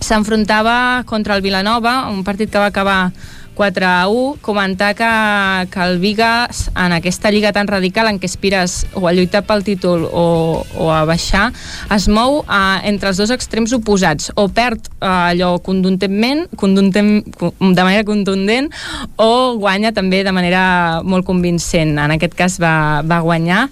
s'enfrontava 0.00 1.04
contra 1.06 1.36
el 1.36 1.42
Vilanova, 1.42 2.08
un 2.08 2.24
partit 2.24 2.50
que 2.50 2.58
va 2.58 2.70
acabar 2.72 3.12
4 3.60 3.86
a 3.86 4.08
1, 4.08 4.38
comentar 4.40 4.94
que, 4.94 5.04
que 5.70 5.80
el 5.84 5.98
Vigas, 5.98 6.70
en 6.74 6.94
aquesta 6.96 7.30
lliga 7.30 7.52
tan 7.52 7.68
radical 7.68 8.08
en 8.08 8.16
què 8.16 8.24
aspires 8.24 8.86
o 8.96 9.04
a 9.04 9.12
lluitar 9.12 9.42
pel 9.44 9.60
títol 9.66 10.06
o, 10.08 10.64
o 10.80 10.86
a 10.88 11.02
baixar, 11.04 11.50
es 11.92 12.06
mou 12.08 12.38
uh, 12.40 12.78
entre 12.88 13.10
els 13.12 13.20
dos 13.20 13.28
extrems 13.28 13.74
oposats. 13.76 14.30
O 14.40 14.46
perd 14.48 14.88
uh, 15.02 15.28
allò 15.28 15.50
contundentment, 15.60 16.46
contundent, 16.56 17.20
de 17.28 17.84
manera 17.84 18.06
contundent, 18.08 18.70
o 19.20 19.58
guanya 19.60 19.92
també 19.92 20.22
de 20.24 20.32
manera 20.32 21.04
molt 21.04 21.28
convincent. 21.28 21.98
En 22.00 22.16
aquest 22.16 22.38
cas 22.40 22.56
va, 22.64 23.02
va 23.04 23.20
guanyar 23.20 23.66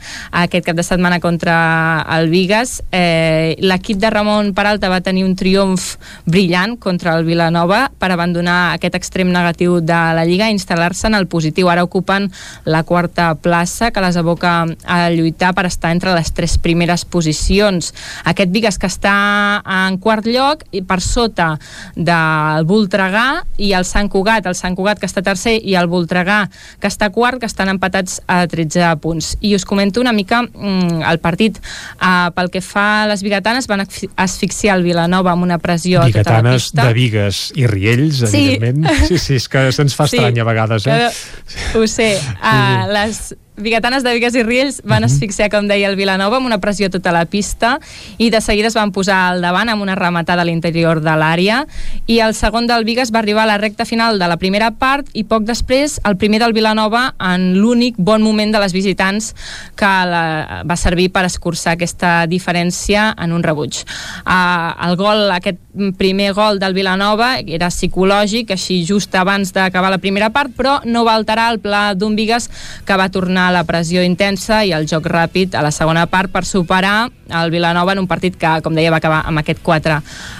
aquest 0.45 0.69
cap 0.69 0.77
de 0.77 0.85
setmana 0.85 1.17
contra 1.25 2.05
el 2.19 2.29
Vigas. 2.29 2.83
Eh, 2.93 3.57
L'equip 3.65 4.05
de 4.05 4.13
Ramon 4.13 4.53
Peralta 4.53 4.93
va 4.93 5.01
tenir 5.01 5.25
un 5.25 5.33
triomf 5.33 5.95
brillant 6.29 6.77
contra 6.77 7.17
el 7.17 7.25
Vilanova 7.25 7.87
per 7.97 8.13
abandonar 8.13 8.75
aquest 8.77 9.01
extrem 9.01 9.33
negatiu 9.33 9.78
de 9.81 9.99
la 10.17 10.25
Lliga 10.25 10.49
i 10.49 10.55
instal·lar-se 10.57 11.07
en 11.09 11.15
el 11.15 11.27
positiu. 11.27 11.69
Ara 11.69 11.85
ocupen 11.85 12.31
la 12.65 12.83
quarta 12.85 13.35
plaça 13.35 13.91
que 13.91 14.01
les 14.01 14.17
aboca 14.17 14.67
a 14.85 14.99
lluitar 15.11 15.55
per 15.55 15.67
estar 15.67 15.93
entre 15.93 16.15
les 16.15 16.33
tres 16.33 16.59
primeres 16.59 17.05
posicions. 17.05 17.93
Aquest 18.25 18.51
Vigas 18.53 18.79
que 18.79 18.89
està 18.89 19.63
en 19.65 19.99
quart 19.99 20.27
lloc 20.27 20.65
i 20.73 20.83
per 20.83 21.01
sota 21.05 21.59
del 21.97 22.65
Voltregà 22.69 23.43
i 23.59 23.73
el 23.77 23.85
Sant 23.89 24.09
Cugat, 24.13 24.47
el 24.47 24.57
Sant 24.59 24.77
Cugat 24.79 25.01
que 25.01 25.09
està 25.09 25.23
tercer 25.25 25.59
i 25.63 25.75
el 25.79 25.89
Voltregà 25.91 26.45
que 26.81 26.89
està 26.89 27.11
quart, 27.15 27.39
que 27.41 27.47
estan 27.49 27.69
empatats 27.73 28.21
a 28.27 28.45
13 28.49 28.95
punts. 29.03 29.35
I 29.41 29.55
us 29.57 29.65
comento 29.69 30.01
una 30.01 30.13
mica 30.13 30.43
mm, 30.43 31.03
el 31.09 31.19
partit. 31.21 31.59
Uh, 32.01 32.31
pel 32.37 32.51
que 32.55 32.61
fa 32.65 32.87
a 33.03 33.07
les 33.11 33.23
bigatanes, 33.25 33.67
van 33.69 33.85
asfixiar 34.17 34.77
el 34.79 34.85
Vilanova 34.87 35.33
amb 35.33 35.45
una 35.47 35.59
pressió 35.59 36.05
bigatanes 36.05 36.19
a 36.27 36.31
tota 36.31 36.43
la 36.43 36.55
pista. 36.55 36.87
de 36.87 36.95
Vigues 36.95 37.43
i 37.57 37.67
Riells, 37.67 38.23
Sí. 38.31 38.45
evidentment. 38.55 39.07
Sí, 39.09 39.19
sí, 39.19 39.35
és 39.35 39.49
que 39.49 39.58
se'ns 39.75 39.97
fa 39.99 40.07
estrany 40.09 40.41
a 40.41 40.47
vegades, 40.49 40.87
eh? 40.87 40.99
Que, 41.09 41.79
ho 41.79 41.87
sé. 41.91 42.11
Uh, 42.39 42.89
les 42.95 43.23
bigatanes 43.59 44.05
de 44.05 44.13
Vigues 44.15 44.35
i 44.39 44.43
Riells 44.43 44.81
van 44.87 45.05
asfixiar, 45.05 45.49
com 45.51 45.67
deia 45.69 45.89
el 45.91 45.97
Vilanova, 45.99 46.39
amb 46.39 46.47
una 46.47 46.61
pressió 46.63 46.89
tota 46.91 47.13
la 47.15 47.25
pista 47.27 47.77
i 48.19 48.31
de 48.31 48.41
seguida 48.41 48.71
es 48.71 48.77
van 48.79 48.93
posar 48.95 49.19
al 49.33 49.43
davant 49.43 49.69
amb 49.69 49.83
una 49.83 49.97
rematada 49.99 50.43
a 50.43 50.47
l'interior 50.49 51.01
de 51.03 51.15
l'àrea 51.19 51.65
i 52.07 52.21
el 52.25 52.35
segon 52.39 52.69
del 52.71 52.87
Vigues 52.87 53.13
va 53.15 53.21
arribar 53.21 53.45
a 53.45 53.51
la 53.51 53.59
recta 53.59 53.85
final 53.85 54.19
de 54.19 54.29
la 54.31 54.39
primera 54.39 54.71
part 54.71 55.11
i 55.13 55.25
poc 55.29 55.47
després 55.49 55.99
el 56.09 56.17
primer 56.17 56.41
del 56.43 56.55
Vilanova 56.57 57.15
en 57.19 57.51
l'únic 57.59 57.99
bon 57.99 58.23
moment 58.23 58.55
de 58.55 58.63
les 58.63 58.75
visitants 58.77 59.33
que 59.79 59.93
la, 60.13 60.63
va 60.69 60.79
servir 60.79 61.11
per 61.13 61.27
escurçar 61.27 61.75
aquesta 61.75 62.27
diferència 62.31 63.11
en 63.19 63.35
un 63.35 63.43
rebuig. 63.43 63.83
Uh, 64.25 64.75
el 64.89 64.97
gol, 65.01 65.25
aquest 65.35 65.59
primer 65.99 66.33
gol 66.37 66.59
del 66.59 66.75
Vilanova 66.75 67.37
era 67.47 67.71
psicològic, 67.71 68.53
així 68.55 68.81
just 68.87 69.15
abans 69.19 69.53
d'acabar 69.55 69.91
la 69.93 70.01
primera 70.03 70.31
part, 70.35 70.53
però 70.57 70.79
no 70.85 71.05
va 71.07 71.17
alterar 71.19 71.51
el 71.53 71.61
pla 71.63 71.93
d'un 71.95 72.17
Vigues 72.19 72.49
que 72.87 72.97
va 72.99 73.11
tornar 73.13 73.48
a 73.49 73.53
la 73.55 73.65
pressió 73.65 74.05
intensa 74.05 74.61
i 74.69 74.75
el 74.77 74.87
joc 74.91 75.09
ràpid 75.09 75.57
a 75.57 75.65
la 75.65 75.73
segona 75.75 76.05
part 76.11 76.33
per 76.33 76.45
superar 76.45 77.09
el 77.41 77.51
Vilanova 77.53 77.95
en 77.95 78.03
un 78.03 78.09
partit 78.11 78.37
que, 78.37 78.59
com 78.65 78.77
deia, 78.77 78.93
va 78.93 79.01
acabar 79.01 79.23
amb 79.27 79.41
aquest 79.41 79.63
4 79.65 79.99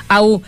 a 0.09 0.21
1. 0.21 0.41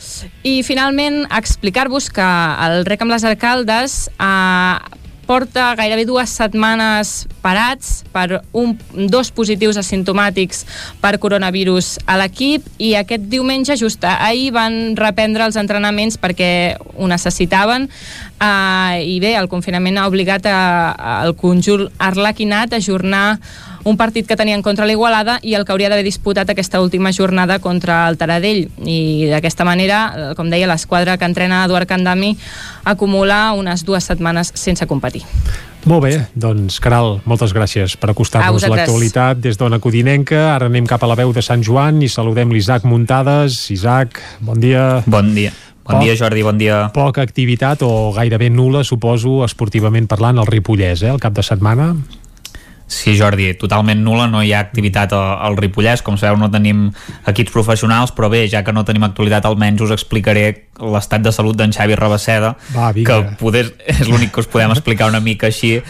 I 0.45 0.61
finalment 0.67 1.23
explicar-vos 1.27 2.11
que 2.13 2.31
el 2.67 2.85
rec 2.89 3.05
amb 3.05 3.17
les 3.17 3.25
alcaldes 3.25 4.01
eh, 4.17 5.01
porta 5.31 5.69
gairebé 5.79 6.03
dues 6.09 6.33
setmanes 6.35 7.29
parats 7.39 8.01
per 8.11 8.41
un, 8.57 8.73
dos 9.13 9.31
positius 9.31 9.79
asimptomàtics 9.79 10.65
per 10.99 11.13
coronavirus 11.23 11.93
a 12.11 12.17
l'equip 12.19 12.67
i 12.83 12.97
aquest 12.99 13.29
diumenge 13.31 13.77
just 13.79 14.03
ahir 14.09 14.51
van 14.57 14.97
reprendre 14.99 15.47
els 15.47 15.59
entrenaments 15.61 16.19
perquè 16.19 16.51
ho 16.97 17.07
necessitaven. 17.07 17.87
Uh, 18.41 18.99
i 19.07 19.21
bé, 19.23 19.37
el 19.39 19.47
confinament 19.53 20.01
ha 20.01 20.09
obligat 20.11 20.51
a, 20.51 20.59
a, 20.91 21.17
al 21.21 21.37
conjunt 21.39 21.87
arlequinat 22.03 22.75
a 22.75 22.83
ajornar 22.83 23.27
un 23.85 23.97
partit 23.97 24.27
que 24.27 24.37
tenien 24.37 24.63
contra 24.63 24.87
l'Igualada 24.87 25.39
i 25.43 25.55
el 25.55 25.65
que 25.65 25.73
hauria 25.73 25.89
d'haver 25.89 26.05
disputat 26.05 26.51
aquesta 26.51 26.81
última 26.81 27.13
jornada 27.13 27.59
contra 27.59 28.09
el 28.09 28.19
Taradell 28.21 28.69
i 28.85 29.29
d'aquesta 29.31 29.65
manera, 29.65 30.03
eh, 30.11 30.35
com 30.37 30.51
deia 30.51 30.69
l'esquadra 30.69 31.17
que 31.17 31.25
entrena 31.25 31.65
Eduard 31.65 31.89
Candami 31.89 32.37
acumula 32.85 33.53
unes 33.57 33.85
dues 33.85 34.05
setmanes 34.05 34.53
sense 34.55 34.87
competir 34.87 35.25
Molt 35.89 36.03
bé, 36.05 36.13
doncs 36.37 36.77
Caral, 36.83 37.23
moltes 37.25 37.55
gràcies 37.57 37.95
per 37.97 38.11
A 38.11 38.13
acostar-nos 38.13 38.67
l'actualitat 38.69 39.41
des 39.41 39.57
d'Ona 39.57 39.79
Codinenca. 39.81 40.51
Ara 40.55 40.69
anem 40.69 40.85
cap 40.85 41.03
a 41.03 41.09
la 41.09 41.17
veu 41.17 41.33
de 41.33 41.41
Sant 41.41 41.65
Joan 41.65 42.03
i 42.05 42.09
saludem 42.13 42.53
l'Isaac 42.53 42.85
Muntades. 42.85 43.71
Isaac, 43.73 44.21
bon 44.45 44.61
dia. 44.61 45.03
Bon 45.07 45.35
dia. 45.35 45.55
Bon 45.91 45.99
dia, 46.05 46.15
Jordi, 46.15 46.45
bon 46.45 46.59
dia. 46.61 46.91
Poca 46.95 47.25
activitat 47.25 47.81
o 47.83 48.13
gairebé 48.15 48.51
nula, 48.53 48.85
suposo, 48.85 49.41
esportivament 49.47 50.07
parlant, 50.07 50.39
al 50.39 50.47
Ripollès, 50.47 51.03
eh, 51.03 51.11
el 51.11 51.19
cap 51.19 51.33
de 51.35 51.43
setmana. 51.43 51.95
Sí, 52.91 53.13
Jordi, 53.15 53.53
totalment 53.55 54.01
nula, 54.03 54.25
no 54.27 54.41
hi 54.43 54.51
ha 54.51 54.59
activitat 54.65 55.13
al, 55.15 55.55
Ripollès, 55.61 56.03
com 56.03 56.17
sabeu 56.19 56.41
no 56.41 56.49
tenim 56.51 56.89
equips 57.31 57.53
professionals, 57.55 58.11
però 58.17 58.27
bé, 58.33 58.43
ja 58.51 58.65
que 58.67 58.75
no 58.75 58.83
tenim 58.85 59.07
actualitat 59.07 59.47
almenys 59.47 59.85
us 59.87 59.93
explicaré 59.95 60.67
l'estat 60.81 61.23
de 61.23 61.31
salut 61.31 61.55
d'en 61.55 61.71
Xavi 61.71 61.95
Rabaseda, 61.95 62.57
Va, 62.75 62.91
vinga. 62.97 63.21
que 63.31 63.37
poder, 63.39 63.63
és 63.87 64.09
l'únic 64.09 64.33
que 64.35 64.43
us 64.43 64.51
podem 64.51 64.75
explicar 64.75 65.07
una 65.13 65.21
mica 65.23 65.47
així 65.53 65.77
uh, 65.79 65.85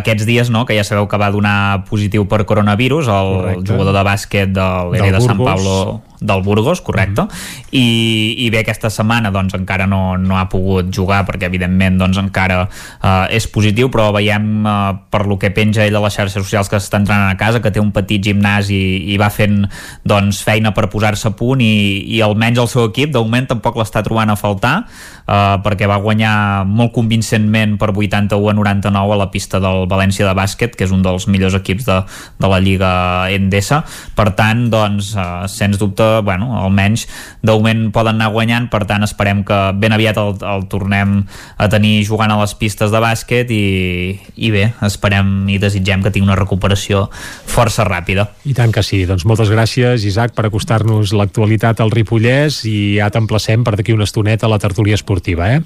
aquests 0.00 0.26
dies, 0.26 0.50
no?, 0.50 0.64
que 0.66 0.74
ja 0.74 0.82
sabeu 0.88 1.06
que 1.06 1.20
va 1.20 1.30
donar 1.30 1.84
positiu 1.86 2.26
per 2.26 2.42
coronavirus, 2.44 3.06
el 3.06 3.32
Correcte. 3.36 3.70
jugador 3.70 3.94
de 3.94 4.04
bàsquet 4.10 4.50
del, 4.50 4.96
Del 4.98 5.12
de 5.14 5.22
Sant 5.22 5.38
Burgos. 5.38 5.54
Pablo 5.54 6.02
del 6.20 6.42
Burgos, 6.42 6.80
correcte, 6.80 7.22
mm 7.22 7.28
-hmm. 7.28 7.64
I, 7.70 8.46
i 8.46 8.50
bé, 8.50 8.58
aquesta 8.60 8.90
setmana 8.90 9.30
doncs 9.30 9.54
encara 9.54 9.86
no, 9.86 10.16
no 10.16 10.38
ha 10.38 10.48
pogut 10.48 10.94
jugar 10.94 11.24
perquè 11.26 11.46
evidentment 11.46 11.98
doncs 11.98 12.18
encara 12.18 12.68
uh, 12.68 13.26
és 13.30 13.46
positiu, 13.46 13.88
però 13.90 14.12
veiem 14.12 14.66
uh, 14.66 14.96
per 15.10 15.26
lo 15.26 15.36
que 15.38 15.50
penja 15.50 15.84
ell 15.84 15.96
a 15.96 16.00
les 16.00 16.14
xarxes 16.14 16.42
socials 16.42 16.68
que 16.68 16.76
s'està 16.76 16.96
entrenant 16.96 17.30
a 17.30 17.36
casa, 17.36 17.60
que 17.60 17.70
té 17.70 17.80
un 17.80 17.92
petit 17.92 18.22
gimnàs 18.22 18.70
i, 18.70 19.12
i 19.12 19.16
va 19.16 19.30
fent 19.30 19.66
doncs 20.04 20.42
feina 20.42 20.72
per 20.72 20.88
posar-se 20.88 21.28
a 21.28 21.30
punt 21.30 21.60
i, 21.60 22.04
i 22.16 22.22
almenys 22.22 22.58
el 22.58 22.68
seu 22.68 22.84
equip 22.84 23.12
de 23.12 23.18
moment 23.18 23.46
tampoc 23.46 23.76
l'està 23.76 24.02
trobant 24.02 24.30
a 24.30 24.36
faltar 24.36 24.84
uh, 25.26 25.58
perquè 25.64 25.88
va 25.90 26.00
guanyar 26.02 26.64
molt 26.66 26.94
convincentment 26.96 27.76
per 27.80 27.92
81 27.92 28.50
a 28.50 28.56
99 28.56 29.14
a 29.14 29.20
la 29.20 29.30
pista 29.30 29.60
del 29.62 29.86
València 29.90 30.26
de 30.26 30.34
bàsquet, 30.38 30.76
que 30.76 30.86
és 30.86 30.94
un 30.94 31.02
dels 31.04 31.28
millors 31.28 31.56
equips 31.58 31.86
de, 31.86 32.00
de 32.38 32.50
la 32.50 32.60
Lliga 32.62 32.92
Endesa 33.34 33.82
per 34.16 34.30
tant, 34.38 34.66
doncs, 34.72 35.12
uh, 35.16 35.44
sens 35.50 35.78
dubte 35.80 36.06
bueno, 36.26 36.52
almenys 36.62 37.06
de 37.42 37.52
moment 37.52 37.90
poden 37.94 38.20
anar 38.20 38.32
guanyant, 38.34 38.70
per 38.72 38.84
tant 38.88 39.04
esperem 39.06 39.42
que 39.46 39.58
ben 39.78 39.94
aviat 39.94 40.18
el, 40.20 40.34
el 40.40 40.66
tornem 40.72 41.18
a 41.56 41.68
tenir 41.72 42.00
jugant 42.06 42.32
a 42.32 42.40
les 42.40 42.54
pistes 42.58 42.92
de 42.92 43.02
bàsquet 43.02 43.50
i, 43.54 44.16
i 44.36 44.50
bé, 44.54 44.70
esperem 44.86 45.48
i 45.52 45.58
desitgem 45.62 46.02
que 46.04 46.12
tingui 46.14 46.30
una 46.30 46.38
recuperació 46.38 47.06
força 47.46 47.86
ràpida. 47.86 48.26
I 48.48 48.54
tant 48.56 48.72
que 48.74 48.82
sí. 48.86 49.04
Doncs 49.08 49.26
moltes 49.28 49.50
gràcies, 49.52 50.04
Isaac, 50.08 50.34
per 50.36 50.46
acostar-nos 50.48 51.14
l'actualitat 51.16 51.80
al 51.82 51.92
Ripollès 51.94 52.62
i 52.68 52.96
ja 52.98 53.10
t'emplacem 53.12 53.64
per 53.66 53.76
d'aquí 53.78 53.94
una 53.94 54.06
estoneta 54.08 54.48
a 54.48 54.52
la 54.52 54.60
tertúlia 54.62 54.96
esportiva, 54.98 55.15
eh? 55.54 55.62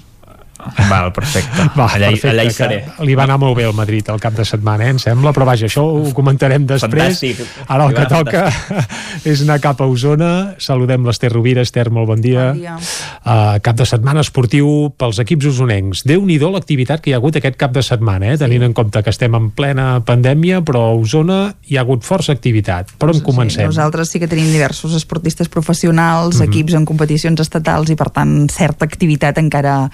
Val, 0.89 1.11
perfecte. 1.15 1.65
Va, 1.75 1.87
allà, 1.87 2.09
perfecte, 2.11 2.29
allà 2.29 2.43
hi 2.43 2.51
seré. 2.55 2.79
Li 3.07 3.15
va 3.17 3.23
anar 3.27 3.37
molt 3.41 3.57
bé 3.57 3.65
el 3.67 3.73
Madrid 3.77 4.07
el 4.13 4.19
cap 4.21 4.35
de 4.37 4.45
setmana, 4.45 4.85
eh, 4.85 4.93
em 4.95 4.99
sembla, 5.01 5.33
però 5.33 5.45
vaja, 5.47 5.65
això 5.69 5.83
ho 5.83 6.11
comentarem 6.13 6.65
després. 6.69 7.17
Fantàstic. 7.21 7.41
Ara 7.67 7.87
el 7.87 7.95
que 7.95 8.05
toca 8.11 8.45
és 9.31 9.41
anar 9.45 9.59
cap 9.63 9.81
a 9.81 9.87
Osona. 9.89 10.31
Saludem 10.61 11.05
l'Ester 11.07 11.31
Rovira. 11.33 11.61
Ester, 11.65 11.89
molt 11.91 12.07
bon 12.07 12.21
dia. 12.21 12.51
Bon 12.51 12.59
dia. 12.61 12.77
Uh, 13.21 13.57
cap 13.63 13.75
de 13.77 13.85
setmana 13.85 14.21
esportiu 14.25 14.91
pels 14.97 15.19
equips 15.23 15.49
usonencs. 15.51 16.05
Déu-n'hi-do 16.09 16.51
l'activitat 16.53 17.01
que 17.01 17.11
hi 17.11 17.15
ha 17.15 17.19
hagut 17.21 17.37
aquest 17.39 17.57
cap 17.59 17.73
de 17.75 17.83
setmana, 17.85 18.31
eh? 18.33 18.37
tenint 18.41 18.63
en 18.65 18.73
compte 18.77 19.01
que 19.03 19.09
estem 19.13 19.35
en 19.37 19.49
plena 19.55 20.01
pandèmia, 20.05 20.61
però 20.65 20.87
a 20.91 20.93
Osona 20.97 21.39
hi 21.69 21.77
ha 21.77 21.81
hagut 21.85 22.03
força 22.07 22.33
activitat. 22.35 22.93
Per 23.01 23.09
on 23.11 23.21
comencem? 23.25 23.65
Nosaltres 23.69 24.09
sí 24.13 24.19
que 24.21 24.29
tenim 24.31 24.51
diversos 24.51 24.95
esportistes 24.97 25.49
professionals, 25.49 26.37
Mhm. 26.39 26.49
equips 26.49 26.73
en 26.77 26.85
competicions 26.85 27.39
estatals 27.39 27.89
i 27.89 27.95
per 27.95 28.09
tant 28.11 28.49
certa 28.51 28.85
activitat 28.85 29.37
encara, 29.37 29.89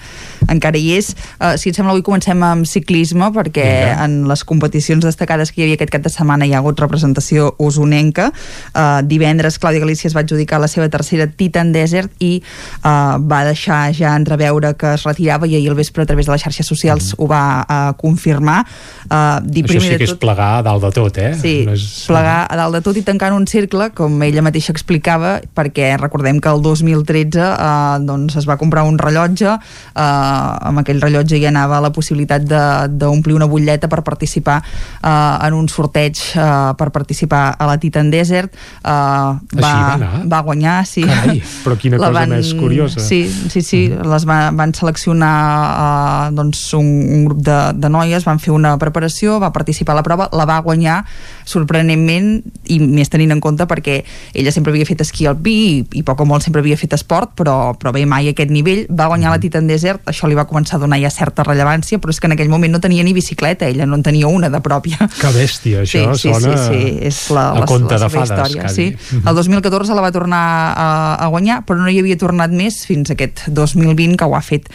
encara 0.48 0.57
hi 0.78 0.92
és. 0.98 1.14
Uh, 1.40 1.56
si 1.56 1.70
et 1.70 1.76
sembla 1.76 1.92
avui 1.94 2.02
comencem 2.02 2.42
amb 2.42 2.66
ciclisme 2.66 3.30
perquè 3.34 3.64
Vinga. 3.64 4.04
en 4.04 4.28
les 4.28 4.44
competicions 4.44 5.04
destacades 5.04 5.52
que 5.52 5.60
hi 5.62 5.64
havia 5.64 5.74
aquest 5.78 5.90
cap 5.94 6.02
de 6.02 6.10
setmana 6.10 6.46
hi 6.46 6.52
ha 6.54 6.58
hagut 6.58 6.78
representació 6.80 7.54
osonenca. 7.58 8.30
Uh, 8.74 9.00
divendres 9.06 9.58
Clàudia 9.60 9.80
Galícia 9.80 10.08
es 10.08 10.16
va 10.16 10.20
adjudicar 10.26 10.60
la 10.60 10.68
seva 10.68 10.88
tercera 10.88 11.26
Titan 11.28 11.72
Desert 11.72 12.10
i 12.20 12.42
uh, 12.84 13.18
va 13.20 13.44
deixar 13.48 13.92
ja 13.94 14.14
entreveure 14.16 14.74
que 14.78 14.94
es 14.94 15.04
retirava 15.06 15.46
i 15.46 15.54
ahir 15.56 15.70
al 15.70 15.76
vespre 15.78 16.02
a 16.02 16.06
través 16.06 16.26
de 16.26 16.32
les 16.32 16.42
xarxes 16.42 16.66
socials 16.66 17.14
ho 17.18 17.26
va 17.30 17.42
uh, 17.64 17.92
confirmar. 18.00 18.64
Uh, 19.08 19.38
dir 19.44 19.64
Això 19.68 19.80
sí 19.80 19.96
que 19.96 20.04
és 20.04 20.10
tot- 20.14 20.20
plegar 20.22 20.58
a 20.58 20.62
dalt 20.66 20.82
de 20.84 20.90
tot, 20.92 21.18
eh? 21.18 21.32
Sí, 21.38 21.62
No 21.66 21.74
és... 21.76 21.84
plegar 22.08 22.46
a 22.50 22.56
dalt 22.56 22.74
de 22.78 22.80
tot 22.84 22.96
i 22.96 23.02
tancant 23.06 23.34
un 23.36 23.46
cercle, 23.46 23.90
com 23.96 24.16
ella 24.22 24.42
mateixa 24.44 24.72
explicava, 24.72 25.38
perquè 25.56 25.94
recordem 26.00 26.40
que 26.40 26.48
el 26.50 26.62
2013 26.64 27.38
eh, 27.40 27.98
doncs 28.08 28.36
es 28.40 28.46
va 28.48 28.56
comprar 28.60 28.84
un 28.88 28.98
rellotge 28.98 29.48
eh, 29.48 30.47
amb 30.70 30.82
aquell 30.82 31.00
rellotge 31.02 31.36
hi 31.38 31.46
anava 31.48 31.80
la 31.84 31.90
possibilitat 31.94 32.42
de- 32.48 32.88
d'omplir 32.88 33.34
una 33.36 33.46
butlleta 33.50 33.88
per 33.88 34.02
participar 34.06 34.58
uh, 34.62 35.46
en 35.46 35.54
un 35.54 35.68
sorteig 35.68 36.18
uh, 36.36 36.74
per 36.78 36.90
participar 36.94 37.56
a 37.58 37.66
la 37.68 37.76
Titan 37.78 38.10
Desert 38.10 38.54
uh, 38.54 38.88
va, 38.88 39.62
va 39.62 39.72
anar? 39.94 40.10
va 40.30 40.40
guanyar 40.46 40.76
sí. 40.86 41.04
Carai, 41.08 41.42
però 41.64 41.76
quina 41.80 41.98
La 41.98 42.10
cosa 42.12 42.26
més 42.30 42.52
curiosa. 42.54 43.00
sí, 43.00 43.22
sí, 43.28 43.62
sí, 43.62 43.80
les 43.88 44.26
va, 44.28 44.38
van 44.54 44.74
seleccionar 44.74 45.34
uh, 45.68 46.34
doncs 46.34 46.62
un, 46.78 46.86
un 46.86 47.24
grup 47.28 47.42
de, 47.44 47.58
de 47.74 47.88
noies, 47.92 48.24
van 48.26 48.38
fer 48.42 48.52
una 48.54 48.76
preparació, 48.78 49.38
va 49.42 49.52
participar 49.54 49.96
a 49.96 50.00
la 50.00 50.06
prova, 50.06 50.28
la 50.32 50.46
va 50.48 50.58
guanyar 50.64 51.02
sorprenentment 51.48 52.30
i 52.70 52.78
més 52.82 53.10
tenint 53.10 53.32
en 53.34 53.40
compte 53.44 53.66
perquè 53.68 53.98
ella 54.36 54.52
sempre 54.54 54.72
havia 54.74 54.86
fet 54.88 55.02
esquí 55.04 55.26
alpí 55.30 55.56
i, 55.58 55.74
i 56.00 56.04
poc 56.06 56.20
o 56.22 56.26
molt 56.28 56.44
sempre 56.46 56.62
havia 56.62 56.78
fet 56.80 56.94
esport, 56.96 57.34
però, 57.38 57.74
però 57.78 57.92
bé, 57.96 58.04
mai 58.08 58.28
a 58.30 58.34
aquest 58.34 58.52
nivell, 58.54 58.84
va 58.92 59.08
guanyar 59.10 59.32
la 59.34 59.40
Titan 59.42 59.66
Desert, 59.70 60.04
això 60.10 60.28
li 60.30 60.37
va 60.38 60.46
començar 60.48 60.78
a 60.78 60.82
donar 60.84 61.00
ja 61.02 61.10
certa 61.12 61.44
rellevància, 61.46 61.98
però 62.02 62.14
és 62.14 62.20
que 62.20 62.30
en 62.30 62.36
aquell 62.36 62.50
moment 62.52 62.72
no 62.74 62.80
tenia 62.82 63.04
ni 63.06 63.14
bicicleta, 63.16 63.68
ella 63.68 63.86
no 63.86 63.98
en 63.98 64.04
tenia 64.06 64.30
una 64.30 64.50
de 64.52 64.60
pròpia. 64.64 64.98
Que 65.18 65.32
bèstia, 65.34 65.82
això 65.84 66.14
sí, 66.14 66.28
sí, 66.28 66.34
sona 66.34 66.56
sí, 66.56 66.78
sí, 66.78 66.92
és 67.10 67.20
la, 67.34 67.48
a 67.50 67.62
la, 67.62 67.66
conte 67.68 67.96
la 67.96 68.06
de 68.06 68.12
fades, 68.14 68.32
història. 68.32 68.62
quasi. 68.68 68.88
Sí. 69.08 69.20
El 69.24 69.34
2014 69.34 69.96
la 69.98 70.04
va 70.04 70.12
tornar 70.14 70.42
a, 70.72 70.88
a 71.18 71.28
guanyar, 71.32 71.62
però 71.66 71.82
no 71.82 71.90
hi 71.92 72.00
havia 72.02 72.18
tornat 72.20 72.54
més 72.54 72.80
fins 72.88 73.10
aquest 73.14 73.48
2020 73.52 74.16
que 74.18 74.28
ho 74.28 74.36
ha 74.36 74.42
fet 74.44 74.68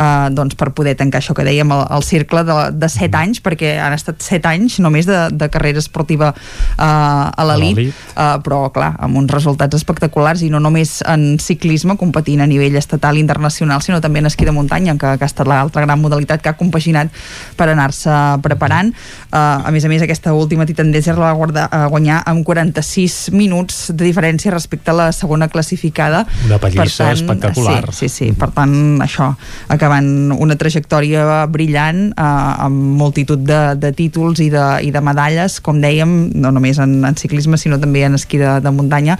eh, 0.00 0.28
doncs 0.34 0.56
per 0.58 0.70
poder 0.76 0.96
tancar 0.98 1.20
això 1.20 1.34
que 1.36 1.44
dèiem, 1.46 1.70
el, 1.74 1.84
el 1.96 2.06
cercle 2.06 2.44
de, 2.46 2.58
de 2.80 2.90
7 2.90 3.20
anys, 3.20 3.42
perquè 3.44 3.76
han 3.82 3.94
estat 3.96 4.22
7 4.24 4.50
anys 4.50 4.78
només 4.84 5.08
de, 5.08 5.20
de 5.36 5.50
carrera 5.52 5.82
esportiva 5.82 6.32
eh, 6.34 6.80
a 6.80 7.46
l'elit, 7.50 7.78
l'elit. 7.78 8.04
eh, 8.14 8.36
però 8.44 8.62
clar, 8.74 8.92
amb 9.02 9.20
uns 9.20 9.32
resultats 9.32 9.76
espectaculars 9.78 10.44
i 10.46 10.50
no 10.52 10.62
només 10.62 10.98
en 11.08 11.34
ciclisme, 11.42 11.96
competint 12.00 12.44
a 12.44 12.48
nivell 12.50 12.78
estatal 12.80 13.18
i 13.18 13.24
internacional, 13.24 13.82
sinó 13.84 14.00
també 14.00 14.22
en 14.22 14.30
esquí 14.30 14.48
de 14.48 14.54
muntanya, 14.56 14.96
que, 15.00 15.09
que 15.18 15.26
ha 15.26 15.30
estat 15.30 15.48
l'altra 15.50 15.84
gran 15.86 16.00
modalitat 16.00 16.42
que 16.42 16.52
ha 16.52 16.56
compaginat 16.58 17.10
per 17.56 17.70
anar-se 17.72 18.14
preparant. 18.44 18.92
Eh, 18.92 19.38
a 19.38 19.70
més 19.72 19.84
a 19.84 19.92
més, 19.92 20.02
aquesta 20.02 20.34
última 20.36 20.66
Titan 20.68 20.92
Desert 20.92 21.18
la 21.18 21.30
va 21.30 21.38
guardar, 21.38 21.68
eh, 21.72 21.86
guanyar 21.90 22.22
amb 22.26 22.44
46 22.46 23.30
minuts 23.34 23.90
de 23.94 24.04
diferència 24.04 24.52
respecte 24.52 24.90
a 24.90 24.96
la 24.96 25.08
segona 25.12 25.48
classificada. 25.48 26.24
Una 26.46 26.58
pallissa 26.58 27.10
espectacular. 27.12 27.92
Sí, 27.92 28.08
sí, 28.08 28.30
sí. 28.30 28.32
Per 28.36 28.50
tant, 28.56 28.74
això, 29.02 29.32
acabant 29.68 30.32
una 30.36 30.56
trajectòria 30.60 31.46
brillant 31.50 32.10
eh, 32.10 32.64
amb 32.66 32.96
multitud 33.00 33.40
de, 33.46 33.60
de 33.80 33.92
títols 33.96 34.42
i 34.44 34.50
de, 34.52 34.66
i 34.86 34.90
de 34.94 35.04
medalles, 35.04 35.60
com 35.64 35.80
dèiem, 35.82 36.32
no 36.40 36.52
només 36.54 36.80
en, 36.82 37.00
en 37.06 37.18
ciclisme, 37.18 37.58
sinó 37.60 37.80
també 37.80 38.04
en 38.06 38.18
esquí 38.18 38.40
de, 38.40 38.58
de 38.64 38.74
muntanya, 38.74 39.18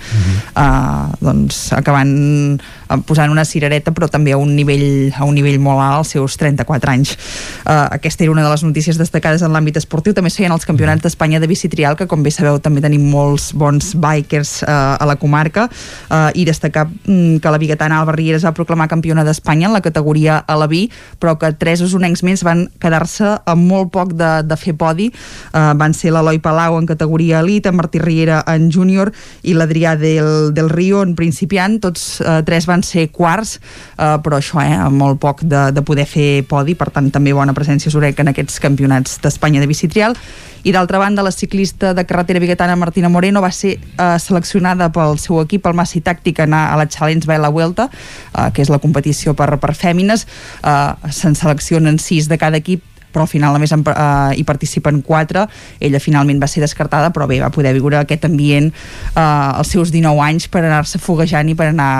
eh, 0.54 1.06
doncs 1.20 1.70
acabant 1.76 2.60
posant 3.06 3.30
una 3.30 3.44
cirereta, 3.46 3.92
però 3.94 4.08
també 4.10 4.34
a 4.34 4.38
un 4.40 4.54
nivell, 4.56 5.12
a 5.14 5.26
un 5.28 5.36
nivell 5.38 5.60
molt 5.62 5.79
alt, 5.80 6.00
als 6.00 6.14
seus 6.14 6.36
34 6.40 6.92
anys. 6.92 7.16
Eh, 7.64 7.86
aquesta 7.98 8.24
era 8.24 8.32
una 8.32 8.44
de 8.44 8.50
les 8.50 8.64
notícies 8.64 8.98
destacades 8.98 9.42
en 9.42 9.52
l'àmbit 9.52 9.76
esportiu. 9.80 10.14
També 10.14 10.30
es 10.32 10.38
feien 10.38 10.52
els 10.52 10.66
campionats 10.68 11.02
d'Espanya 11.02 11.40
de 11.40 11.48
bicitrial, 11.50 11.96
que 11.96 12.08
com 12.10 12.22
bé 12.22 12.32
sabeu 12.34 12.60
també 12.62 12.82
tenim 12.84 13.08
molts 13.10 13.50
bons 13.52 13.94
bikers 14.00 14.62
eh, 14.62 14.70
a 14.70 15.08
la 15.08 15.16
comarca, 15.20 15.68
eh, 16.10 16.30
i 16.34 16.46
destacar 16.48 16.86
mm, 16.88 17.40
que 17.40 17.50
la 17.52 17.58
biguetana 17.58 18.00
Alba 18.00 18.16
Riera 18.16 18.38
es 18.38 18.46
va 18.46 18.54
proclamar 18.56 18.88
campiona 18.88 19.24
d'Espanya 19.24 19.68
en 19.68 19.76
la 19.76 19.82
categoria 19.84 20.38
a 20.46 20.56
la 20.56 20.68
vi, 20.70 20.86
però 21.20 21.36
que 21.38 21.52
tres 21.58 21.82
usonencs 21.84 22.24
més 22.26 22.44
van 22.46 22.66
quedar-se 22.80 23.36
amb 23.48 23.66
molt 23.70 23.92
poc 23.94 24.14
de, 24.18 24.30
de 24.46 24.56
fer 24.60 24.76
podi. 24.78 25.10
Eh, 25.10 25.72
van 25.80 25.94
ser 25.96 26.14
l'Eloi 26.14 26.40
Palau 26.42 26.78
en 26.78 26.88
categoria 26.88 27.40
elit, 27.40 27.66
en 27.66 27.76
Martí 27.76 28.00
Riera 28.02 28.42
en 28.50 28.70
júnior 28.72 29.12
i 29.42 29.54
l'Adrià 29.56 29.96
del, 29.98 30.52
del 30.54 30.70
Rio 30.70 31.02
en 31.04 31.14
principiant. 31.18 31.78
Tots 31.82 32.20
eh, 32.20 32.40
tres 32.46 32.66
van 32.70 32.84
ser 32.86 33.08
quarts, 33.14 33.58
eh, 33.96 34.16
però 34.24 34.40
això, 34.40 34.60
eh, 34.62 34.76
amb 34.76 35.00
molt 35.00 35.20
poc 35.22 35.44
de, 35.44 35.69
de 35.72 35.82
poder 35.82 36.06
fer 36.06 36.44
podi, 36.48 36.74
per 36.74 36.90
tant 36.94 37.10
també 37.12 37.34
bona 37.36 37.54
presència 37.56 37.92
Surec 37.92 38.20
en 38.20 38.32
aquests 38.32 38.60
campionats 38.62 39.18
d'Espanya 39.22 39.60
de 39.62 39.68
bicitrial. 39.70 40.16
I 40.62 40.74
d'altra 40.76 40.98
banda, 41.00 41.22
la 41.24 41.32
ciclista 41.32 41.94
de 41.94 42.04
carretera 42.04 42.40
biguetana 42.40 42.76
Martina 42.76 43.08
Moreno 43.08 43.40
va 43.40 43.52
ser 43.52 43.78
eh, 43.78 44.18
seleccionada 44.20 44.90
pel 44.92 45.16
seu 45.18 45.40
equip, 45.40 45.64
el 45.66 45.78
Massi 45.78 46.02
Tàctic, 46.04 46.40
a 46.40 46.44
anar 46.44 46.66
a 46.72 46.76
la 46.76 46.88
Challenge 46.88 47.26
by 47.26 47.40
la 47.40 47.48
Vuelta, 47.48 47.88
eh, 47.88 48.50
que 48.52 48.60
és 48.60 48.68
la 48.68 48.80
competició 48.82 49.32
per, 49.34 49.54
per 49.62 49.72
fèmines. 49.78 50.26
Eh, 50.60 51.12
Se'n 51.16 51.38
seleccionen 51.38 51.98
sis 51.98 52.28
de 52.28 52.36
cada 52.40 52.60
equip 52.60 52.84
però 53.12 53.26
al 53.26 53.32
final 53.32 53.56
només 53.56 53.72
en, 53.76 53.84
uh, 53.86 54.30
hi 54.34 54.44
participen 54.48 55.02
quatre. 55.06 55.46
Ella 55.80 56.02
finalment 56.02 56.42
va 56.42 56.50
ser 56.50 56.64
descartada 56.64 57.12
però 57.14 57.28
bé, 57.30 57.40
va 57.42 57.52
poder 57.54 57.74
viure 57.76 58.00
aquest 58.00 58.26
ambient 58.28 58.70
uh, 58.70 59.58
als 59.60 59.74
seus 59.74 59.92
19 59.94 60.22
anys 60.24 60.48
per 60.48 60.64
anar-se 60.64 61.00
foguejant 61.02 61.50
i 61.50 61.58
per 61.58 61.70
anar 61.70 61.92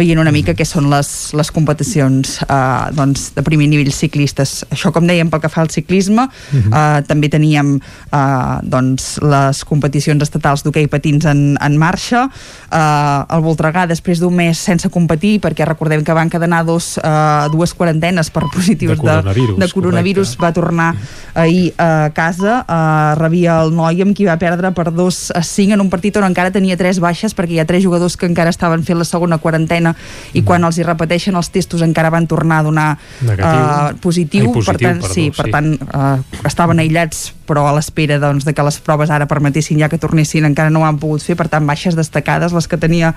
veient 0.00 0.20
una 0.22 0.32
mica 0.34 0.54
què 0.56 0.64
són 0.66 0.88
les, 0.90 1.08
les 1.36 1.50
competicions 1.54 2.38
uh, 2.46 2.88
doncs, 2.94 3.30
de 3.36 3.44
primer 3.46 3.68
nivell 3.70 3.90
ciclistes. 3.94 4.60
Això 4.72 4.92
com 4.94 5.06
dèiem 5.08 5.30
pel 5.32 5.42
que 5.42 5.50
fa 5.52 5.64
al 5.64 5.70
ciclisme 5.72 6.26
uh, 6.26 7.00
també 7.08 7.30
teníem 7.32 7.76
uh, 7.76 8.60
doncs, 8.62 9.12
les 9.24 9.62
competicions 9.68 10.22
estatals 10.24 10.64
d'hoquei 10.64 10.88
patins 10.90 11.26
en, 11.30 11.42
en 11.60 11.78
marxa 11.80 12.26
uh, 12.28 13.26
el 13.34 13.44
Voltregà 13.44 13.86
després 13.90 14.22
d'un 14.22 14.34
mes 14.36 14.58
sense 14.58 14.88
competir 14.92 15.38
perquè 15.42 15.66
recordem 15.68 16.04
que 16.06 16.16
van 16.16 16.30
cadenar 16.32 16.62
dos, 16.68 16.94
uh, 17.02 17.48
dues 17.52 17.74
quarantenes 17.76 18.30
per 18.32 18.46
positius 18.52 18.96
De 18.96 19.02
coronavirus, 19.02 19.56
de, 19.56 19.66
de 19.66 19.72
coronavirus 19.74 20.34
va 20.42 20.52
tornar 20.56 20.94
ahir 21.34 21.72
a 21.78 22.10
casa 22.14 22.60
uh, 22.64 23.14
rebia 23.18 23.60
el 23.62 23.74
noi 23.76 24.02
amb 24.02 24.16
qui 24.16 24.26
va 24.26 24.36
perdre 24.40 24.72
per 24.76 24.90
2 24.90 25.20
a 25.38 25.42
5 25.46 25.76
en 25.76 25.84
un 25.84 25.90
partit 25.92 26.16
on 26.18 26.26
encara 26.26 26.52
tenia 26.54 26.78
tres 26.80 27.00
baixes 27.02 27.36
perquè 27.36 27.58
hi 27.58 27.62
ha 27.62 27.68
tres 27.68 27.84
jugadors 27.84 28.16
que 28.16 28.26
encara 28.26 28.50
estaven 28.50 28.82
fent 28.86 28.98
la 28.98 29.08
segona 29.08 29.38
quarantena 29.38 29.94
i 30.34 30.42
quan 30.46 30.64
els 30.66 30.78
hi 30.80 30.86
repeteixen 30.86 31.36
els 31.38 31.52
testos 31.54 31.84
encara 31.86 32.10
van 32.10 32.26
tornar 32.26 32.60
a 32.60 32.66
donar 32.66 32.88
Negatiu. 33.20 33.50
uh, 33.50 34.00
positiu, 34.00 34.48
Ai, 34.48 34.54
positiu, 34.54 34.72
per 34.72 34.80
tant, 34.80 35.04
perdó, 35.04 35.14
sí, 35.14 35.28
sí. 35.28 35.36
per 35.36 35.50
tant 35.54 35.74
uh, 35.76 36.46
estaven 36.50 36.82
aïllats 36.82 37.28
però 37.50 37.66
a 37.66 37.74
l'espera 37.74 38.20
doncs, 38.22 38.46
de 38.46 38.54
que 38.54 38.64
les 38.66 38.78
proves 38.86 39.10
ara 39.10 39.26
permetessin 39.30 39.82
ja 39.82 39.90
que 39.90 39.98
tornessin 39.98 40.46
encara 40.46 40.70
no 40.70 40.84
ho 40.84 40.86
han 40.86 41.00
pogut 41.02 41.24
fer, 41.26 41.34
per 41.34 41.48
tant 41.50 41.66
baixes 41.66 41.98
destacades 41.98 42.54
les 42.54 42.70
que 42.70 42.78
tenia 42.78 43.12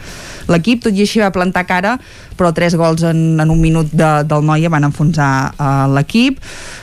l'equip, 0.50 0.82
tot 0.88 0.98
i 0.98 1.06
així 1.06 1.22
va 1.22 1.30
plantar 1.36 1.68
cara 1.70 1.98
però 2.34 2.50
tres 2.54 2.74
gols 2.76 3.04
en, 3.06 3.40
en 3.40 3.50
un 3.54 3.62
minut 3.62 3.92
de, 3.94 4.10
del 4.26 4.46
Noia 4.46 4.72
van 4.74 4.88
enfonsar 4.88 5.54
uh, 5.54 5.86
l'equip. 5.94 6.40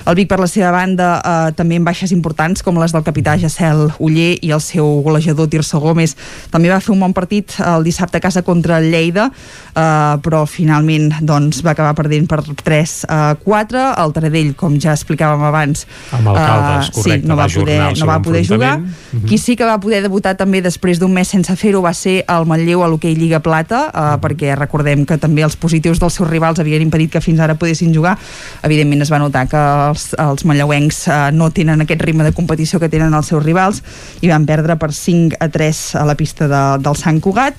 El 0.07 0.17
Vic 0.19 0.31
per 0.31 0.39
la 0.41 0.49
seva 0.51 0.71
banda 0.75 1.09
uh, 1.19 1.51
també 1.57 1.81
amb 1.81 1.91
baixes 1.91 2.15
importants 2.15 2.63
com 2.63 2.79
les 2.81 2.95
del 2.95 3.05
capità 3.07 3.35
Jacel 3.41 3.89
Uller 3.99 4.37
i 4.47 4.53
el 4.55 4.63
seu 4.63 5.01
golejador 5.05 5.51
Tirso 5.51 5.81
Gómez. 5.83 6.15
També 6.55 6.71
va 6.71 6.81
fer 6.83 6.95
un 6.95 7.03
bon 7.03 7.15
partit 7.17 7.57
el 7.67 7.87
dissabte 7.87 8.21
a 8.21 8.25
casa 8.25 8.45
contra 8.47 8.79
el 8.79 8.91
Lleida 8.93 9.27
uh, 9.31 10.21
però 10.23 10.45
finalment 10.49 11.11
doncs, 11.27 11.65
va 11.67 11.75
acabar 11.75 11.97
perdent 11.99 12.29
per 12.31 12.43
3 12.45 12.97
a 13.11 13.21
4 13.43 13.85
el 14.05 14.15
Taradell, 14.17 14.55
com 14.59 14.79
ja 14.81 14.95
explicàvem 14.95 15.43
abans 15.49 15.87
Amb 16.17 16.31
Alcaldes, 16.33 16.91
eh, 16.91 16.95
correcte, 16.97 17.21
sí, 17.21 17.29
no 17.29 17.39
va 17.41 17.49
poder, 17.49 17.79
no 17.99 18.07
va 18.07 18.19
poder 18.23 18.45
jugar 18.47 18.75
enfrontament. 18.79 19.13
Mhm. 19.13 19.29
qui 19.29 19.39
sí 19.39 19.57
que 19.57 19.65
va 19.65 19.79
poder 19.81 20.03
debutar 20.03 20.37
també 20.37 20.61
després 20.63 21.01
d'un 21.01 21.13
mes 21.13 21.27
sense 21.29 21.55
fer-ho 21.57 21.83
va 21.83 21.93
ser 21.95 22.25
el 22.29 22.47
Manlleu 22.47 22.85
a 22.85 22.89
l'hoquei 22.89 23.15
Lliga 23.17 23.41
Plata 23.41 23.91
eh, 23.91 23.99
Mhm. 24.01 24.21
perquè 24.21 24.55
recordem 24.57 25.05
que 25.07 25.19
també 25.19 25.43
els 25.43 25.57
positius 25.57 25.99
dels 25.99 26.15
seus 26.15 26.29
rivals 26.31 26.59
havien 26.61 26.83
impedit 26.83 27.11
que 27.13 27.21
fins 27.21 27.41
ara 27.41 27.55
poguessin 27.55 27.95
jugar 27.95 28.17
evidentment 28.63 29.03
es 29.03 29.11
va 29.13 29.19
notar 29.19 29.47
que 29.49 29.57
els, 29.91 30.15
els 30.19 30.45
manlleuencs 30.45 31.09
eh, 31.09 31.31
no 31.33 31.51
tenen 31.51 31.81
aquest 31.81 32.03
ritme 32.03 32.25
de 32.25 32.33
competició 32.33 32.79
que 32.81 32.89
tenen 32.89 33.15
els 33.15 33.27
seus 33.27 33.43
rivals 33.45 33.83
i 34.21 34.29
van 34.29 34.47
perdre 34.47 34.77
per 34.77 34.93
5 34.93 35.37
a 35.41 35.49
3 35.49 35.95
a 35.97 36.05
la 36.05 36.15
pista 36.15 36.49
de, 36.49 36.63
del 36.83 36.97
Sant 36.97 37.21
Cugat 37.21 37.55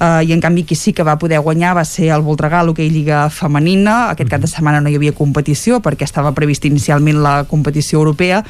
eh, 0.00 0.24
i 0.24 0.32
en 0.32 0.40
canvi 0.40 0.64
qui 0.64 0.74
sí 0.76 0.92
que 0.92 1.02
va 1.02 1.18
poder 1.18 1.40
guanyar 1.40 1.74
va 1.76 1.84
ser 1.84 2.10
el 2.14 2.22
Voltregà 2.22 2.60
a 2.60 2.64
l'hoquei 2.64 2.90
Lliga 2.90 3.28
Femenina 3.30 4.10
aquest 4.10 4.30
cap 4.30 4.40
de 4.40 4.46
setmana 4.50 4.80
no 4.80 4.88
hi 4.92 4.96
havia 4.96 5.12
competició 5.12 5.80
perquè 5.84 6.04
estava 6.04 6.32
previst 6.34 6.64
inicialment 6.64 7.22
la 7.22 7.44
competició 7.48 7.98
europea 7.98 8.44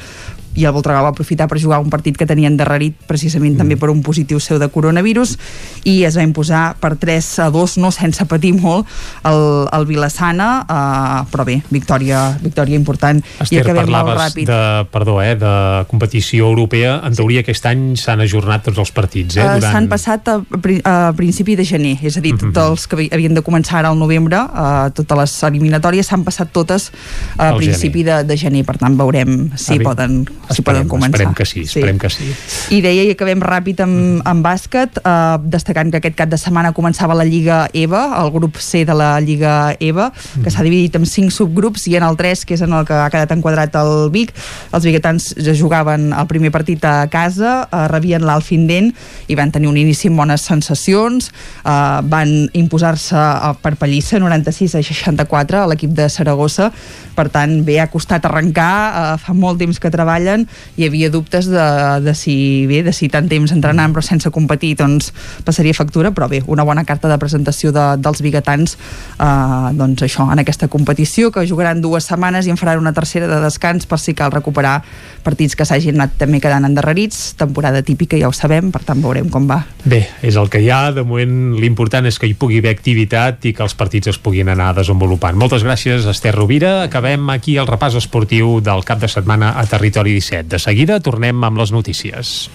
i 0.55 0.65
el 0.65 0.73
Voltregà 0.75 1.01
va 1.03 1.11
aprofitar 1.13 1.47
per 1.51 1.59
jugar 1.61 1.79
un 1.83 1.89
partit 1.91 2.17
que 2.17 2.25
tenien 2.25 2.53
endarrerit 2.53 2.95
precisament 3.07 3.57
també 3.59 3.75
per 3.77 3.89
un 3.91 4.01
positiu 4.05 4.39
seu 4.39 4.59
de 4.61 4.67
coronavirus 4.71 5.35
i 5.83 6.03
es 6.07 6.15
va 6.17 6.23
imposar 6.23 6.75
per 6.79 6.93
3 7.01 7.27
a 7.45 7.49
2 7.51 7.77
no 7.83 7.91
sense 7.91 8.25
patir 8.25 8.53
molt 8.55 8.87
el, 9.27 9.67
el 9.75 9.85
Vilassana. 9.89 10.65
Uh, 10.65 11.25
però 11.31 11.45
bé, 11.47 11.59
victòria, 11.71 12.37
victòria 12.41 12.75
important. 12.79 13.19
I 13.19 13.43
Esther, 13.43 13.61
acabem 13.63 13.83
molt 13.89 13.93
parlaves 13.93 14.21
ràpid. 14.21 14.47
de, 14.49 14.85
perdó, 14.93 15.17
eh, 15.21 15.35
de 15.39 15.53
competició 15.91 16.47
europea. 16.49 16.99
En 17.05 17.15
teoria 17.15 17.43
aquest 17.43 17.65
any 17.69 17.83
s'han 17.99 18.23
ajornat 18.25 18.63
tots 18.69 18.79
els 18.81 18.91
partits, 18.95 19.37
eh? 19.37 19.43
Uh, 19.43 19.57
Durant... 19.59 19.71
S'han 19.75 19.89
passat 19.91 20.31
a, 20.31 20.37
a 20.39 20.95
principi 21.17 21.55
de 21.59 21.65
gener, 21.67 21.95
és 22.05 22.17
a 22.17 22.23
dir, 22.23 22.35
tots 22.39 22.57
els 22.63 22.87
que 22.87 22.95
havi- 22.99 23.09
havien 23.13 23.35
de 23.35 23.43
començar 23.45 23.79
ara 23.81 23.91
al 23.93 23.99
novembre, 23.99 24.39
uh, 24.39 24.87
totes 24.95 25.19
les 25.19 25.35
eliminatòries 25.51 26.07
s'han 26.07 26.23
passat 26.27 26.51
totes 26.55 26.89
a 27.37 27.49
Al 27.51 27.57
principi 27.59 28.03
de, 28.07 28.21
de 28.23 28.37
gener, 28.39 28.63
per 28.65 28.77
tant 28.81 28.95
veurem 28.97 29.51
si 29.59 29.75
Ah, 29.75 29.83
poden 29.83 30.21
si 30.51 30.65
poden 30.65 30.89
començar. 30.91 31.15
Esperem 31.15 31.33
que 31.33 31.45
sí, 31.45 31.61
esperem 31.65 31.99
que 32.01 32.09
sí. 32.09 32.29
I 32.75 32.81
deia, 32.83 33.05
i 33.07 33.13
acabem 33.15 33.41
ràpid 33.41 33.81
amb, 33.85 34.21
amb 34.27 34.45
bàsquet, 34.45 34.99
eh, 35.01 35.37
destacant 35.41 35.91
que 35.93 36.01
aquest 36.01 36.17
cap 36.19 36.29
de 36.29 36.39
setmana 36.41 36.73
començava 36.75 37.17
la 37.17 37.25
Lliga 37.27 37.65
EVA, 37.73 38.03
el 38.21 38.31
grup 38.35 38.59
C 38.61 38.83
de 38.85 38.93
la 38.97 39.15
Lliga 39.23 39.75
EVA, 39.79 40.11
que 40.43 40.51
s'ha 40.51 40.65
dividit 40.65 40.95
en 40.99 41.05
cinc 41.09 41.31
subgrups, 41.31 41.87
i 41.87 41.95
en 41.97 42.03
el 42.03 42.17
3, 42.19 42.45
que 42.45 42.55
és 42.57 42.61
en 42.65 42.73
el 42.73 42.85
que 42.85 42.93
ha 42.93 43.09
quedat 43.13 43.31
enquadrat 43.31 43.75
el 43.79 44.09
Vic, 44.13 44.33
els 44.75 44.85
biguetans 44.85 45.31
ja 45.39 45.55
jugaven 45.55 46.11
el 46.13 46.27
primer 46.27 46.51
partit 46.51 46.83
a 46.85 47.07
casa, 47.11 47.67
eh, 47.71 47.87
rebien 47.91 48.25
l'Alfindent 48.25 48.91
i 49.27 49.37
van 49.39 49.53
tenir 49.55 49.69
un 49.71 49.79
inici 49.79 50.11
amb 50.11 50.19
bones 50.19 50.43
sensacions, 50.45 51.31
eh, 51.63 52.01
van 52.03 52.49
imposar-se 52.53 53.15
eh, 53.15 53.53
per 53.61 53.75
pallissa 53.79 54.19
96 54.19 54.75
a 54.75 54.83
64 54.83 55.63
a 55.63 55.69
l'equip 55.71 55.95
de 55.95 56.09
Saragossa, 56.11 56.71
per 57.15 57.29
tant 57.31 57.61
bé 57.63 57.79
ha 57.79 57.87
costat 57.91 58.25
arrencar, 58.27 58.73
eh, 59.15 59.17
fa 59.23 59.33
molt 59.33 59.61
temps 59.61 59.79
que 59.79 59.91
treballen, 59.93 60.34
hi 60.75 60.87
havia 60.89 61.09
dubtes 61.13 61.47
de, 61.51 61.65
de 62.03 62.15
si 62.17 62.35
bé, 62.67 62.81
de 62.83 62.93
si 62.95 63.09
tant 63.13 63.29
temps 63.31 63.53
entrenant 63.55 63.95
però 63.95 64.03
sense 64.05 64.29
competir 64.35 64.73
doncs 64.81 65.11
passaria 65.47 65.73
factura, 65.77 66.11
però 66.11 66.27
bé, 66.31 66.41
una 66.51 66.65
bona 66.67 66.83
carta 66.83 67.09
de 67.11 67.17
presentació 67.21 67.71
de, 67.75 67.85
dels 68.01 68.21
biguetans 68.25 68.75
eh, 68.75 69.71
doncs 69.79 70.03
això, 70.05 70.27
en 70.31 70.43
aquesta 70.43 70.67
competició 70.71 71.31
que 71.31 71.45
jugaran 71.47 71.81
dues 71.83 72.09
setmanes 72.09 72.47
i 72.47 72.53
en 72.53 72.59
faran 72.59 72.81
una 72.83 72.93
tercera 72.93 73.29
de 73.31 73.39
descans 73.43 73.87
per 73.87 73.99
si 74.01 74.15
cal 74.17 74.33
recuperar 74.33 74.81
partits 75.25 75.55
que 75.55 75.65
s'hagin 75.65 75.95
anat 75.99 76.17
també 76.19 76.41
quedant 76.43 76.67
endarrerits, 76.67 77.33
temporada 77.39 77.81
típica 77.85 78.19
ja 78.19 78.29
ho 78.29 78.35
sabem, 78.35 78.71
per 78.73 78.83
tant 78.85 79.01
veurem 79.03 79.29
com 79.33 79.47
va. 79.49 79.61
Bé, 79.85 80.03
és 80.25 80.37
el 80.39 80.49
que 80.51 80.61
hi 80.61 80.69
ha, 80.73 80.91
de 80.95 81.05
moment 81.07 81.55
l'important 81.59 82.05
és 82.09 82.19
que 82.21 82.29
hi 82.29 82.35
pugui 82.37 82.59
haver 82.61 82.73
activitat 82.75 83.45
i 83.49 83.53
que 83.55 83.63
els 83.65 83.75
partits 83.77 84.11
es 84.11 84.19
puguin 84.21 84.51
anar 84.53 84.71
desenvolupant. 84.77 85.37
Moltes 85.39 85.65
gràcies, 85.65 86.07
Esther 86.09 86.35
Rovira. 86.35 86.75
Acabem 86.85 87.29
aquí 87.33 87.57
el 87.61 87.69
repàs 87.69 87.97
esportiu 87.99 88.59
del 88.65 88.83
cap 88.87 89.01
de 89.01 89.09
setmana 89.11 89.53
a 89.59 89.65
Territori 89.69 90.13
17. 90.17 90.24
De 90.25 90.57
seguida 90.57 90.97
tornem 91.05 91.43
amb 91.45 91.59
les 91.61 91.71
notícies. 91.71 92.49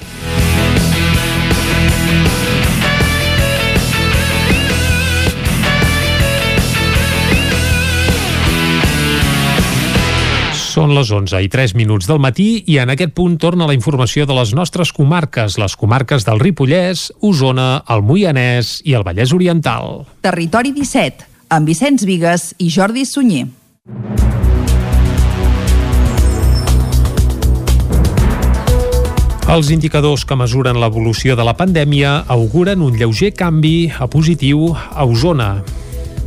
Són 10.71 10.95
les 10.95 11.11
11 11.15 11.41
i 11.45 11.49
3 11.51 11.75
minuts 11.79 12.07
del 12.11 12.19
matí 12.23 12.63
i 12.71 12.79
en 12.83 12.91
aquest 12.91 13.15
punt 13.15 13.37
torna 13.43 13.67
la 13.67 13.75
informació 13.75 14.27
de 14.27 14.35
les 14.35 14.55
nostres 14.55 14.91
comarques, 14.95 15.59
les 15.59 15.75
comarques 15.79 16.27
del 16.27 16.43
Ripollès, 16.43 17.09
Osona, 17.27 17.83
el 17.91 18.03
Moianès 18.07 18.77
i 18.87 18.95
el 18.99 19.07
Vallès 19.07 19.35
Oriental. 19.35 20.07
Territori 20.27 20.75
17, 20.75 21.27
amb 21.55 21.71
Vicenç 21.71 22.07
Vigues 22.07 22.53
i 22.59 22.71
Jordi 22.71 23.07
Sunyer. 23.07 23.49
Els 29.51 29.73
indicadors 29.75 30.23
que 30.23 30.37
mesuren 30.39 30.77
l'evolució 30.79 31.35
de 31.35 31.43
la 31.43 31.57
pandèmia 31.59 32.13
auguren 32.31 32.85
un 32.87 32.95
lleuger 32.95 33.33
canvi 33.35 33.91
a 33.91 34.07
positiu 34.07 34.69
a 34.71 35.03
Osona. 35.03 35.49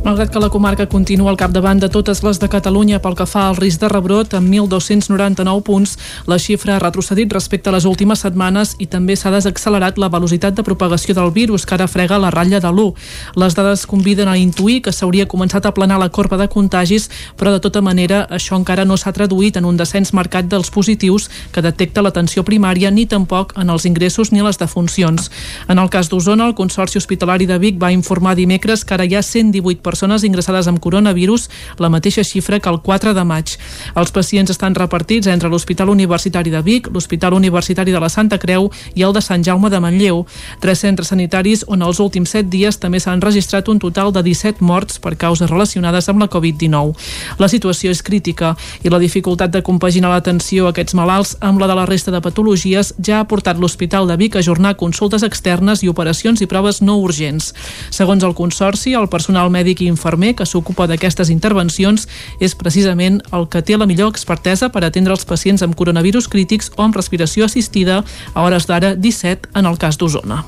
Malgrat 0.04 0.30
que 0.30 0.38
la 0.38 0.50
comarca 0.50 0.84
continua 0.84 1.30
al 1.30 1.38
capdavant 1.40 1.78
de 1.80 1.88
totes 1.88 2.18
les 2.22 2.36
de 2.36 2.48
Catalunya 2.52 2.98
pel 3.00 3.14
que 3.16 3.24
fa 3.24 3.46
al 3.48 3.54
risc 3.56 3.80
de 3.80 3.88
rebrot, 3.88 4.34
amb 4.36 4.50
1.299 4.52 5.62
punts, 5.64 5.94
la 6.28 6.36
xifra 6.36 6.74
ha 6.74 6.82
retrocedit 6.82 7.32
respecte 7.32 7.70
a 7.70 7.72
les 7.72 7.86
últimes 7.88 8.20
setmanes 8.20 8.74
i 8.84 8.86
també 8.92 9.16
s'ha 9.16 9.32
desaccelerat 9.32 9.96
la 9.96 10.10
velocitat 10.12 10.58
de 10.58 10.62
propagació 10.62 11.16
del 11.16 11.32
virus, 11.32 11.64
que 11.64 11.72
ara 11.78 11.86
frega 11.88 12.18
la 12.20 12.28
ratlla 12.34 12.60
de 12.60 12.68
l'1. 12.68 12.92
Les 13.40 13.56
dades 13.56 13.86
conviden 13.88 14.28
a 14.28 14.36
intuir 14.36 14.82
que 14.84 14.92
s'hauria 14.92 15.24
començat 15.24 15.64
a 15.64 15.72
planar 15.72 15.96
la 15.98 16.10
corba 16.12 16.36
de 16.36 16.50
contagis, 16.52 17.08
però 17.40 17.56
de 17.56 17.64
tota 17.64 17.80
manera 17.80 18.26
això 18.28 18.60
encara 18.60 18.84
no 18.84 19.00
s'ha 19.00 19.14
traduït 19.16 19.56
en 19.56 19.64
un 19.64 19.80
descens 19.80 20.12
marcat 20.12 20.52
dels 20.52 20.68
positius 20.68 21.30
que 21.50 21.64
detecta 21.64 22.04
l'atenció 22.04 22.44
primària 22.44 22.90
ni 22.90 23.06
tampoc 23.06 23.56
en 23.56 23.72
els 23.72 23.88
ingressos 23.88 24.36
ni 24.36 24.44
les 24.44 24.60
defuncions. 24.60 25.30
En 25.66 25.80
el 25.80 25.88
cas 25.88 26.12
d'Osona, 26.12 26.44
el 26.44 26.54
Consorci 26.54 27.00
Hospitalari 27.00 27.48
de 27.48 27.56
Vic 27.56 27.80
va 27.80 27.94
informar 27.96 28.36
dimecres 28.36 28.84
que 28.84 29.00
ara 29.00 29.08
hi 29.08 29.16
ha 29.16 29.24
118 29.24 29.80
persones 29.80 29.93
persones 29.94 30.24
ingressades 30.26 30.66
amb 30.66 30.82
coronavirus, 30.82 31.46
la 31.78 31.88
mateixa 31.88 32.24
xifra 32.26 32.58
que 32.58 32.68
el 32.68 32.80
4 32.82 33.14
de 33.14 33.24
maig. 33.24 33.54
Els 33.94 34.10
pacients 34.10 34.50
estan 34.50 34.74
repartits 34.74 35.30
entre 35.30 35.48
l'Hospital 35.48 35.92
Universitari 35.92 36.50
de 36.50 36.62
Vic, 36.66 36.88
l'Hospital 36.90 37.36
Universitari 37.38 37.94
de 37.94 38.00
la 38.02 38.10
Santa 38.10 38.40
Creu 38.42 38.70
i 38.94 39.04
el 39.06 39.14
de 39.14 39.22
Sant 39.22 39.44
Jaume 39.46 39.70
de 39.70 39.78
Manlleu. 39.80 40.24
Tres 40.60 40.82
centres 40.82 41.12
sanitaris 41.12 41.62
on 41.70 41.86
els 41.86 42.00
últims 42.02 42.34
7 42.34 42.50
dies 42.50 42.80
també 42.82 42.98
s'han 43.00 43.22
registrat 43.22 43.70
un 43.70 43.78
total 43.78 44.10
de 44.12 44.24
17 44.26 44.64
morts 44.64 44.98
per 44.98 45.14
causes 45.14 45.50
relacionades 45.50 46.08
amb 46.10 46.24
la 46.24 46.28
Covid-19. 46.32 46.94
La 47.38 47.48
situació 47.52 47.94
és 47.94 48.02
crítica 48.02 48.54
i 48.82 48.90
la 48.90 48.98
dificultat 48.98 49.54
de 49.54 49.62
compaginar 49.62 50.10
l'atenció 50.10 50.66
a 50.66 50.74
aquests 50.74 50.98
malalts 50.98 51.36
amb 51.40 51.62
la 51.62 51.70
de 51.70 51.78
la 51.78 51.86
resta 51.86 52.10
de 52.10 52.22
patologies 52.24 52.94
ja 52.98 53.20
ha 53.20 53.28
portat 53.30 53.60
l'Hospital 53.62 54.10
de 54.10 54.18
Vic 54.18 54.34
a 54.34 54.42
ajornar 54.42 54.74
consultes 54.80 55.22
externes 55.22 55.84
i 55.84 55.92
operacions 55.92 56.42
i 56.42 56.50
proves 56.50 56.82
no 56.82 56.98
urgents. 56.98 57.52
Segons 57.94 58.24
el 58.26 58.34
Consorci, 58.34 58.96
el 58.98 59.08
personal 59.12 59.52
mèdic 59.54 59.83
i 59.84 59.90
infermer 59.92 60.32
que 60.38 60.46
s'ocupa 60.48 60.88
d'aquestes 60.90 61.30
intervencions 61.30 62.08
és 62.40 62.56
precisament 62.58 63.20
el 63.36 63.46
que 63.52 63.62
té 63.62 63.78
la 63.78 63.86
millor 63.86 64.10
expertesa 64.12 64.70
per 64.72 64.84
atendre 64.84 65.14
els 65.14 65.28
pacients 65.28 65.62
amb 65.62 65.76
coronavirus 65.78 66.28
crítics 66.32 66.72
o 66.76 66.82
amb 66.86 66.96
respiració 66.96 67.44
assistida 67.46 68.02
a 68.32 68.42
hores 68.42 68.66
d'ara 68.66 68.94
17 68.96 69.52
en 69.54 69.70
el 69.70 69.78
cas 69.78 70.00
d'Osona. 70.00 70.42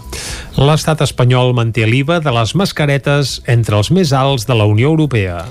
L'estat 0.56 1.02
espanyol 1.04 1.52
manté 1.54 1.86
l'IVA 1.86 2.20
de 2.24 2.32
les 2.32 2.54
mascaretes 2.56 3.40
entre 3.46 3.76
els 3.76 3.92
més 3.92 4.12
alts 4.16 4.46
de 4.48 4.56
la 4.56 4.64
Unió 4.64 4.88
Europea. 4.94 5.44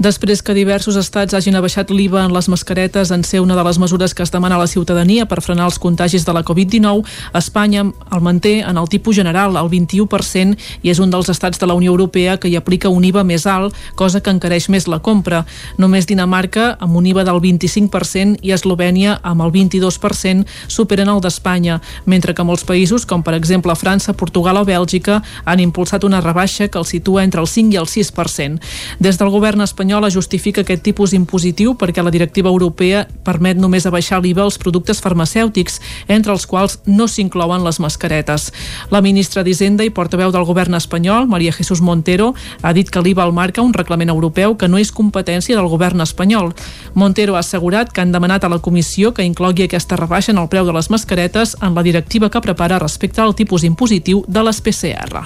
Després 0.00 0.40
que 0.40 0.54
diversos 0.56 0.96
estats 0.96 1.34
hagin 1.36 1.58
abaixat 1.58 1.90
l'IVA 1.92 2.22
en 2.24 2.32
les 2.32 2.46
mascaretes 2.48 3.10
en 3.12 3.20
ser 3.20 3.42
una 3.44 3.52
de 3.52 3.64
les 3.66 3.76
mesures 3.76 4.14
que 4.16 4.22
es 4.24 4.30
demana 4.32 4.56
a 4.56 4.62
la 4.62 4.66
ciutadania 4.70 5.26
per 5.28 5.42
frenar 5.44 5.66
els 5.68 5.76
contagis 5.78 6.24
de 6.24 6.32
la 6.32 6.40
Covid-19, 6.40 7.04
Espanya 7.36 7.82
el 7.84 8.22
manté 8.24 8.60
en 8.64 8.80
el 8.80 8.88
tipus 8.88 9.16
general, 9.20 9.58
al 9.60 9.68
21%, 9.68 10.56
i 10.80 10.88
és 10.88 11.02
un 11.04 11.12
dels 11.12 11.28
estats 11.28 11.60
de 11.60 11.68
la 11.68 11.76
Unió 11.76 11.92
Europea 11.92 12.38
que 12.40 12.48
hi 12.48 12.56
aplica 12.56 12.88
un 12.88 13.04
IVA 13.04 13.09
més 13.26 13.46
alt, 13.46 13.76
cosa 13.94 14.22
que 14.22 14.32
encareix 14.32 14.68
més 14.72 14.88
la 14.88 15.00
compra. 15.04 15.44
Només 15.76 16.06
Dinamarca, 16.06 16.76
amb 16.80 16.96
un 16.96 17.06
IVA 17.06 17.26
del 17.28 17.42
25%, 17.42 18.40
i 18.42 18.54
Eslovènia, 18.56 19.18
amb 19.22 19.42
el 19.42 19.52
22%, 19.52 20.46
superen 20.68 21.10
el 21.12 21.20
d'Espanya, 21.20 21.80
mentre 22.06 22.34
que 22.34 22.46
molts 22.46 22.64
països, 22.64 23.04
com 23.04 23.22
per 23.22 23.34
exemple 23.34 23.74
França, 23.76 24.14
Portugal 24.14 24.56
o 24.56 24.64
Bèlgica, 24.64 25.20
han 25.44 25.60
impulsat 25.60 26.04
una 26.08 26.22
rebaixa 26.24 26.68
que 26.68 26.78
el 26.78 26.86
situa 26.86 27.24
entre 27.24 27.42
el 27.42 27.50
5 27.50 27.74
i 27.74 27.80
el 27.82 27.90
6%. 27.90 28.60
Des 29.00 29.18
del 29.20 29.30
govern 29.34 29.60
espanyol 29.60 29.90
espanyola 29.90 30.10
justifica 30.10 30.60
aquest 30.62 30.84
tipus 30.86 31.10
impositiu 31.16 31.72
perquè 31.74 32.02
la 32.04 32.12
directiva 32.14 32.50
europea 32.50 33.06
permet 33.24 33.58
només 33.58 33.86
abaixar 33.88 34.20
l'IVA 34.22 34.44
als 34.44 34.58
productes 34.60 35.00
farmacèutics, 35.02 35.80
entre 36.06 36.30
els 36.30 36.46
quals 36.46 36.78
no 36.86 37.08
s'inclouen 37.08 37.64
les 37.64 37.80
mascaretes. 37.80 38.52
La 38.90 39.00
ministra 39.00 39.42
d'Hisenda 39.42 39.82
i 39.82 39.90
portaveu 39.90 40.30
del 40.30 40.44
govern 40.44 40.76
espanyol, 40.78 41.26
Maria 41.26 41.50
Jesús 41.52 41.80
Montero, 41.80 42.34
ha 42.62 42.72
dit 42.72 42.90
que 42.90 42.99
l'IVA 43.00 43.24
el 43.24 43.32
marca 43.32 43.62
un 43.62 43.72
reglament 43.74 44.10
europeu 44.12 44.56
que 44.56 44.68
no 44.68 44.78
és 44.78 44.92
competència 44.92 45.56
del 45.56 45.68
govern 45.68 46.00
espanyol. 46.04 46.52
Montero 46.94 47.36
ha 47.36 47.44
assegurat 47.44 47.92
que 47.92 48.02
han 48.02 48.12
demanat 48.12 48.44
a 48.44 48.50
la 48.52 48.60
comissió 48.60 49.14
que 49.14 49.26
inclogui 49.26 49.64
aquesta 49.66 49.96
rebaixa 49.96 50.32
en 50.32 50.40
el 50.42 50.48
preu 50.52 50.66
de 50.66 50.74
les 50.76 50.90
mascaretes 50.90 51.56
en 51.62 51.74
la 51.74 51.84
directiva 51.86 52.30
que 52.30 52.42
prepara 52.44 52.78
respecte 52.78 53.20
al 53.20 53.34
tipus 53.34 53.64
impositiu 53.64 54.24
de 54.28 54.42
les 54.44 54.60
PCR. 54.60 55.24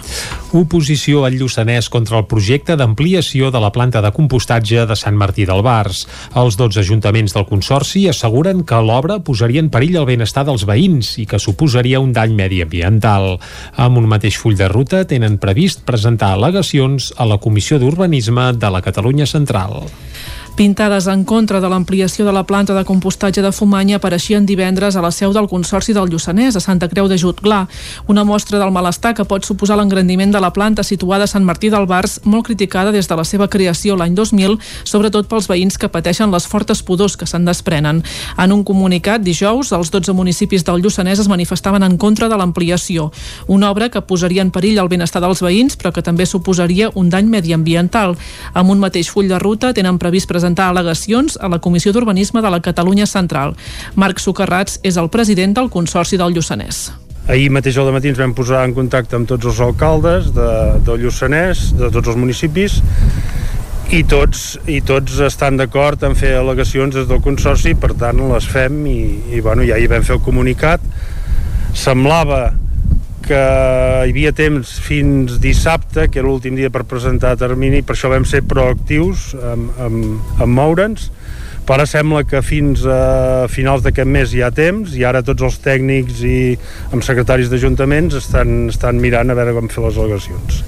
Oposició 0.55 1.24
al 1.24 1.38
Lluçanès 1.40 1.88
contra 1.90 2.20
el 2.20 2.28
projecte 2.30 2.76
d'ampliació 2.76 3.51
de 3.51 3.60
la 3.60 3.72
planta 3.74 4.02
de 4.05 4.12
compostatge 4.14 4.86
de 4.86 4.96
Sant 4.96 5.16
Martí 5.18 5.46
del 5.48 5.62
Bars. 5.66 6.05
Els 6.36 6.59
12 6.60 6.84
ajuntaments 6.84 7.34
del 7.34 7.48
Consorci 7.48 8.06
asseguren 8.09 8.62
que 8.62 8.78
l'obra 8.84 9.18
posaria 9.24 9.62
en 9.64 9.70
perill 9.72 9.98
el 10.02 10.09
benestar 10.09 10.44
dels 10.46 10.66
veïns 10.68 11.16
i 11.18 11.26
que 11.26 11.40
suposaria 11.42 12.02
un 12.02 12.12
dany 12.14 12.36
mediambiental. 12.36 13.38
Amb 13.80 13.98
un 13.98 14.06
mateix 14.10 14.38
full 14.38 14.59
de 14.59 14.68
ruta 14.70 15.05
tenen 15.09 15.40
previst 15.42 15.82
presentar 15.88 16.34
al·legacions 16.34 17.10
a 17.18 17.26
la 17.26 17.40
Comissió 17.42 17.63
d'Urbanisme 17.72 18.52
de 18.52 18.68
la 18.70 18.82
Catalunya 18.84 19.24
Central. 19.24 19.80
Pintades 20.55 21.09
en 21.09 21.24
contra 21.26 21.59
de 21.59 21.66
l'ampliació 21.66 22.22
de 22.22 22.31
la 22.31 22.44
planta 22.47 22.76
de 22.76 22.85
compostatge 22.86 23.43
de 23.43 23.51
Fumanya 23.51 23.97
apareixien 23.98 24.44
divendres 24.47 24.94
a 24.94 25.01
la 25.02 25.10
seu 25.10 25.32
del 25.35 25.48
Consorci 25.51 25.90
del 25.93 26.06
Lluçanès, 26.06 26.55
a 26.55 26.60
Santa 26.62 26.86
Creu 26.86 27.09
de 27.10 27.16
Jutglar. 27.18 27.66
Una 28.06 28.22
mostra 28.22 28.60
del 28.62 28.70
malestar 28.70 29.16
que 29.18 29.24
pot 29.26 29.43
suposar 29.43 29.74
l'engrandiment 29.81 30.31
de 30.31 30.39
la 30.39 30.52
planta 30.55 30.85
situada 30.86 31.26
a 31.26 31.26
Sant 31.26 31.43
Martí 31.43 31.72
del 31.74 31.89
Bars, 31.90 32.20
molt 32.22 32.47
criticada 32.47 32.93
des 32.94 33.10
de 33.10 33.16
la 33.18 33.24
seva 33.24 33.48
creació 33.51 33.97
l'any 33.97 34.14
2000, 34.14 34.55
sobretot 34.85 35.26
pels 35.26 35.51
veïns 35.51 35.74
que 35.74 35.90
pateixen 35.90 36.31
les 36.31 36.47
fortes 36.47 36.85
pudors 36.86 37.18
que 37.18 37.26
se'n 37.26 37.51
desprenen. 37.51 38.05
En 38.39 38.55
un 38.55 38.62
comunicat 38.62 39.26
dijous, 39.26 39.72
els 39.74 39.90
12 39.90 40.14
municipis 40.14 40.62
del 40.62 40.86
Lluçanès 40.86 41.18
es 41.18 41.28
manifestaven 41.28 41.82
en 41.82 41.98
contra 41.98 42.28
de 42.28 42.39
l'ampliació, 42.39 43.10
una 43.48 43.72
obra 43.72 43.90
que 43.90 44.06
posaria 44.06 44.47
en 44.47 44.55
perill 44.55 44.78
el 44.78 44.93
benestar 44.94 45.18
dels 45.18 45.43
veïns, 45.43 45.74
però 45.74 45.90
que 45.90 46.06
també 46.06 46.31
suposaria 46.31 46.93
un 46.94 47.10
dany 47.10 47.26
mediambiental. 47.26 48.14
Amb 48.55 48.70
un 48.70 48.78
mateix 48.78 49.10
full 49.10 49.26
de 49.26 49.43
ruta 49.43 49.74
tenen 49.74 49.98
previst 49.98 50.28
presentar 50.31 50.43
presentar 50.44 50.68
al·legacions 50.68 51.38
a 51.40 51.48
la 51.48 51.58
Comissió 51.58 51.92
d'Urbanisme 51.92 52.42
de 52.44 52.50
la 52.52 52.60
Catalunya 52.60 53.06
Central. 53.08 53.54
Marc 53.96 54.20
Socarrats 54.20 54.76
és 54.84 54.98
el 55.00 55.08
president 55.08 55.54
del 55.56 55.70
Consorci 55.72 56.18
del 56.20 56.34
Lluçanès. 56.36 56.90
Ahir 57.32 57.48
mateix 57.48 57.78
al 57.80 57.88
matí 57.94 58.10
ens 58.12 58.20
vam 58.20 58.34
posar 58.36 58.66
en 58.68 58.74
contacte 58.76 59.16
amb 59.16 59.24
tots 59.30 59.48
els 59.48 59.60
alcaldes 59.64 60.28
de, 60.36 60.48
del 60.84 61.00
Lluçanès, 61.06 61.70
de 61.78 61.88
tots 61.88 62.12
els 62.12 62.20
municipis, 62.20 62.76
i 63.88 64.02
tots, 64.04 64.58
i 64.68 64.82
tots 64.84 65.16
estan 65.24 65.56
d'acord 65.56 66.04
en 66.04 66.12
fer 66.18 66.34
al·legacions 66.36 66.92
des 66.92 67.08
del 67.08 67.24
Consorci, 67.24 67.72
per 67.72 67.94
tant 67.96 68.20
les 68.28 68.44
fem 68.44 68.84
i, 68.90 69.00
i 69.32 69.40
bueno, 69.40 69.64
ja 69.64 69.80
hi 69.80 69.88
vam 69.88 70.04
fer 70.04 70.18
el 70.18 70.22
comunicat. 70.26 70.84
Semblava 71.72 72.50
que 73.24 73.38
hi 74.05 74.12
havia 74.12 74.32
temps 74.36 74.76
fins 74.84 75.38
dissabte, 75.42 76.09
que 76.10 76.20
era 76.20 76.28
l'últim 76.28 76.56
dia 76.59 76.70
per 76.70 76.84
presentar 76.88 77.34
termini, 77.40 77.82
per 77.82 77.96
això 77.96 78.10
vam 78.12 78.26
ser 78.28 78.44
proactius 78.48 79.32
en, 79.38 79.66
en, 79.80 79.98
en 80.40 80.55
moure'ns, 80.55 81.10
però 81.64 81.80
ara 81.80 81.88
sembla 81.88 82.26
que 82.28 82.42
fins 82.44 82.84
a 82.84 83.48
finals 83.48 83.82
d'aquest 83.84 84.10
mes 84.10 84.36
hi 84.36 84.44
ha 84.44 84.52
temps 84.52 84.92
i 84.98 85.05
ara 85.09 85.24
tots 85.24 85.46
els 85.48 85.59
tècnics 85.64 86.20
i 86.28 86.38
amb 86.92 87.05
secretaris 87.06 87.48
d'ajuntaments 87.48 88.20
estan, 88.20 88.68
estan 88.68 89.01
mirant 89.01 89.32
a 89.32 89.38
veure 89.38 89.56
com 89.56 89.72
fer 89.72 89.86
les 89.86 89.96
al·legacions. 89.96 90.62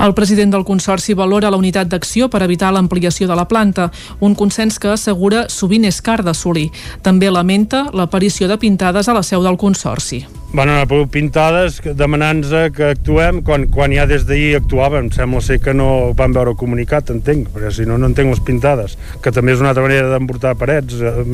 El 0.00 0.14
president 0.16 0.54
del 0.54 0.64
Consorci 0.64 1.12
valora 1.12 1.50
la 1.52 1.60
unitat 1.60 1.90
d'acció 1.92 2.30
per 2.32 2.40
evitar 2.46 2.72
l'ampliació 2.72 3.28
de 3.28 3.36
la 3.36 3.44
planta, 3.50 3.90
un 4.24 4.32
consens 4.34 4.80
que 4.80 4.94
assegura 4.94 5.44
sovint 5.52 5.84
és 5.84 6.00
car 6.00 6.22
d'assolir. 6.24 6.70
També 7.04 7.28
lamenta 7.28 7.90
l'aparició 7.92 8.48
de 8.48 8.56
pintades 8.56 9.12
a 9.12 9.16
la 9.20 9.22
seu 9.22 9.44
del 9.44 9.60
Consorci. 9.60 10.24
Van 10.50 10.66
anar 10.66 10.88
per 10.90 11.04
pintades 11.14 11.76
demanant-nos 11.94 12.72
que 12.74 12.88
actuem 12.96 13.38
quan, 13.46 13.68
quan 13.70 13.94
ja 13.94 14.08
des 14.10 14.26
d'ahir 14.26 14.56
actuàvem. 14.58 15.12
Sembla 15.14 15.44
ser 15.46 15.60
que 15.62 15.74
no 15.76 16.10
van 16.18 16.34
veure 16.34 16.56
comunicat, 16.58 17.14
entenc, 17.14 17.52
perquè 17.54 17.70
si 17.76 17.86
no, 17.86 18.00
no 18.00 18.10
entenc 18.10 18.34
les 18.34 18.42
pintades, 18.50 18.98
que 19.22 19.30
també 19.30 19.54
és 19.54 19.62
una 19.62 19.70
altra 19.70 19.86
manera 19.86 20.10
d'emportar 20.10 20.58
parets. 20.58 20.98
Eh, 20.98 21.26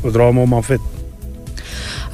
ho 0.00 0.14
trobo 0.14 0.40
molt 0.40 0.54
mal 0.56 0.64
fet. 0.64 1.03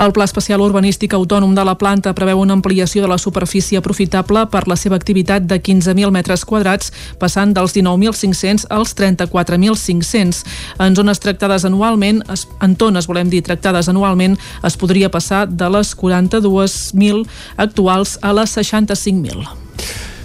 El 0.01 0.13
Pla 0.17 0.25
Especial 0.25 0.63
Urbanístic 0.65 1.15
Autònom 1.15 1.55
de 1.55 1.65
la 1.67 1.77
planta 1.79 2.15
preveu 2.17 2.41
una 2.41 2.55
ampliació 2.57 3.03
de 3.05 3.11
la 3.11 3.19
superfície 3.21 3.79
aprofitable 3.79 4.47
per 4.53 4.67
la 4.69 4.77
seva 4.81 4.97
activitat 4.97 5.45
de 5.45 5.61
15.000 5.61 6.11
metres 6.15 6.45
quadrats, 6.49 6.93
passant 7.21 7.55
dels 7.57 7.77
19.500 7.77 8.67
als 8.71 8.95
34.500. 8.97 10.45
En 10.81 10.97
zones 10.97 11.21
tractades 11.21 11.65
anualment, 11.69 12.23
en 12.61 12.77
tones, 12.77 13.09
volem 13.11 13.31
dir, 13.31 13.45
tractades 13.45 13.89
anualment, 13.93 14.39
es 14.65 14.77
podria 14.81 15.11
passar 15.13 15.47
de 15.49 15.69
les 15.71 15.97
42.000 15.97 17.27
actuals 17.57 18.19
a 18.23 18.33
les 18.37 18.57
65.000. 18.57 19.70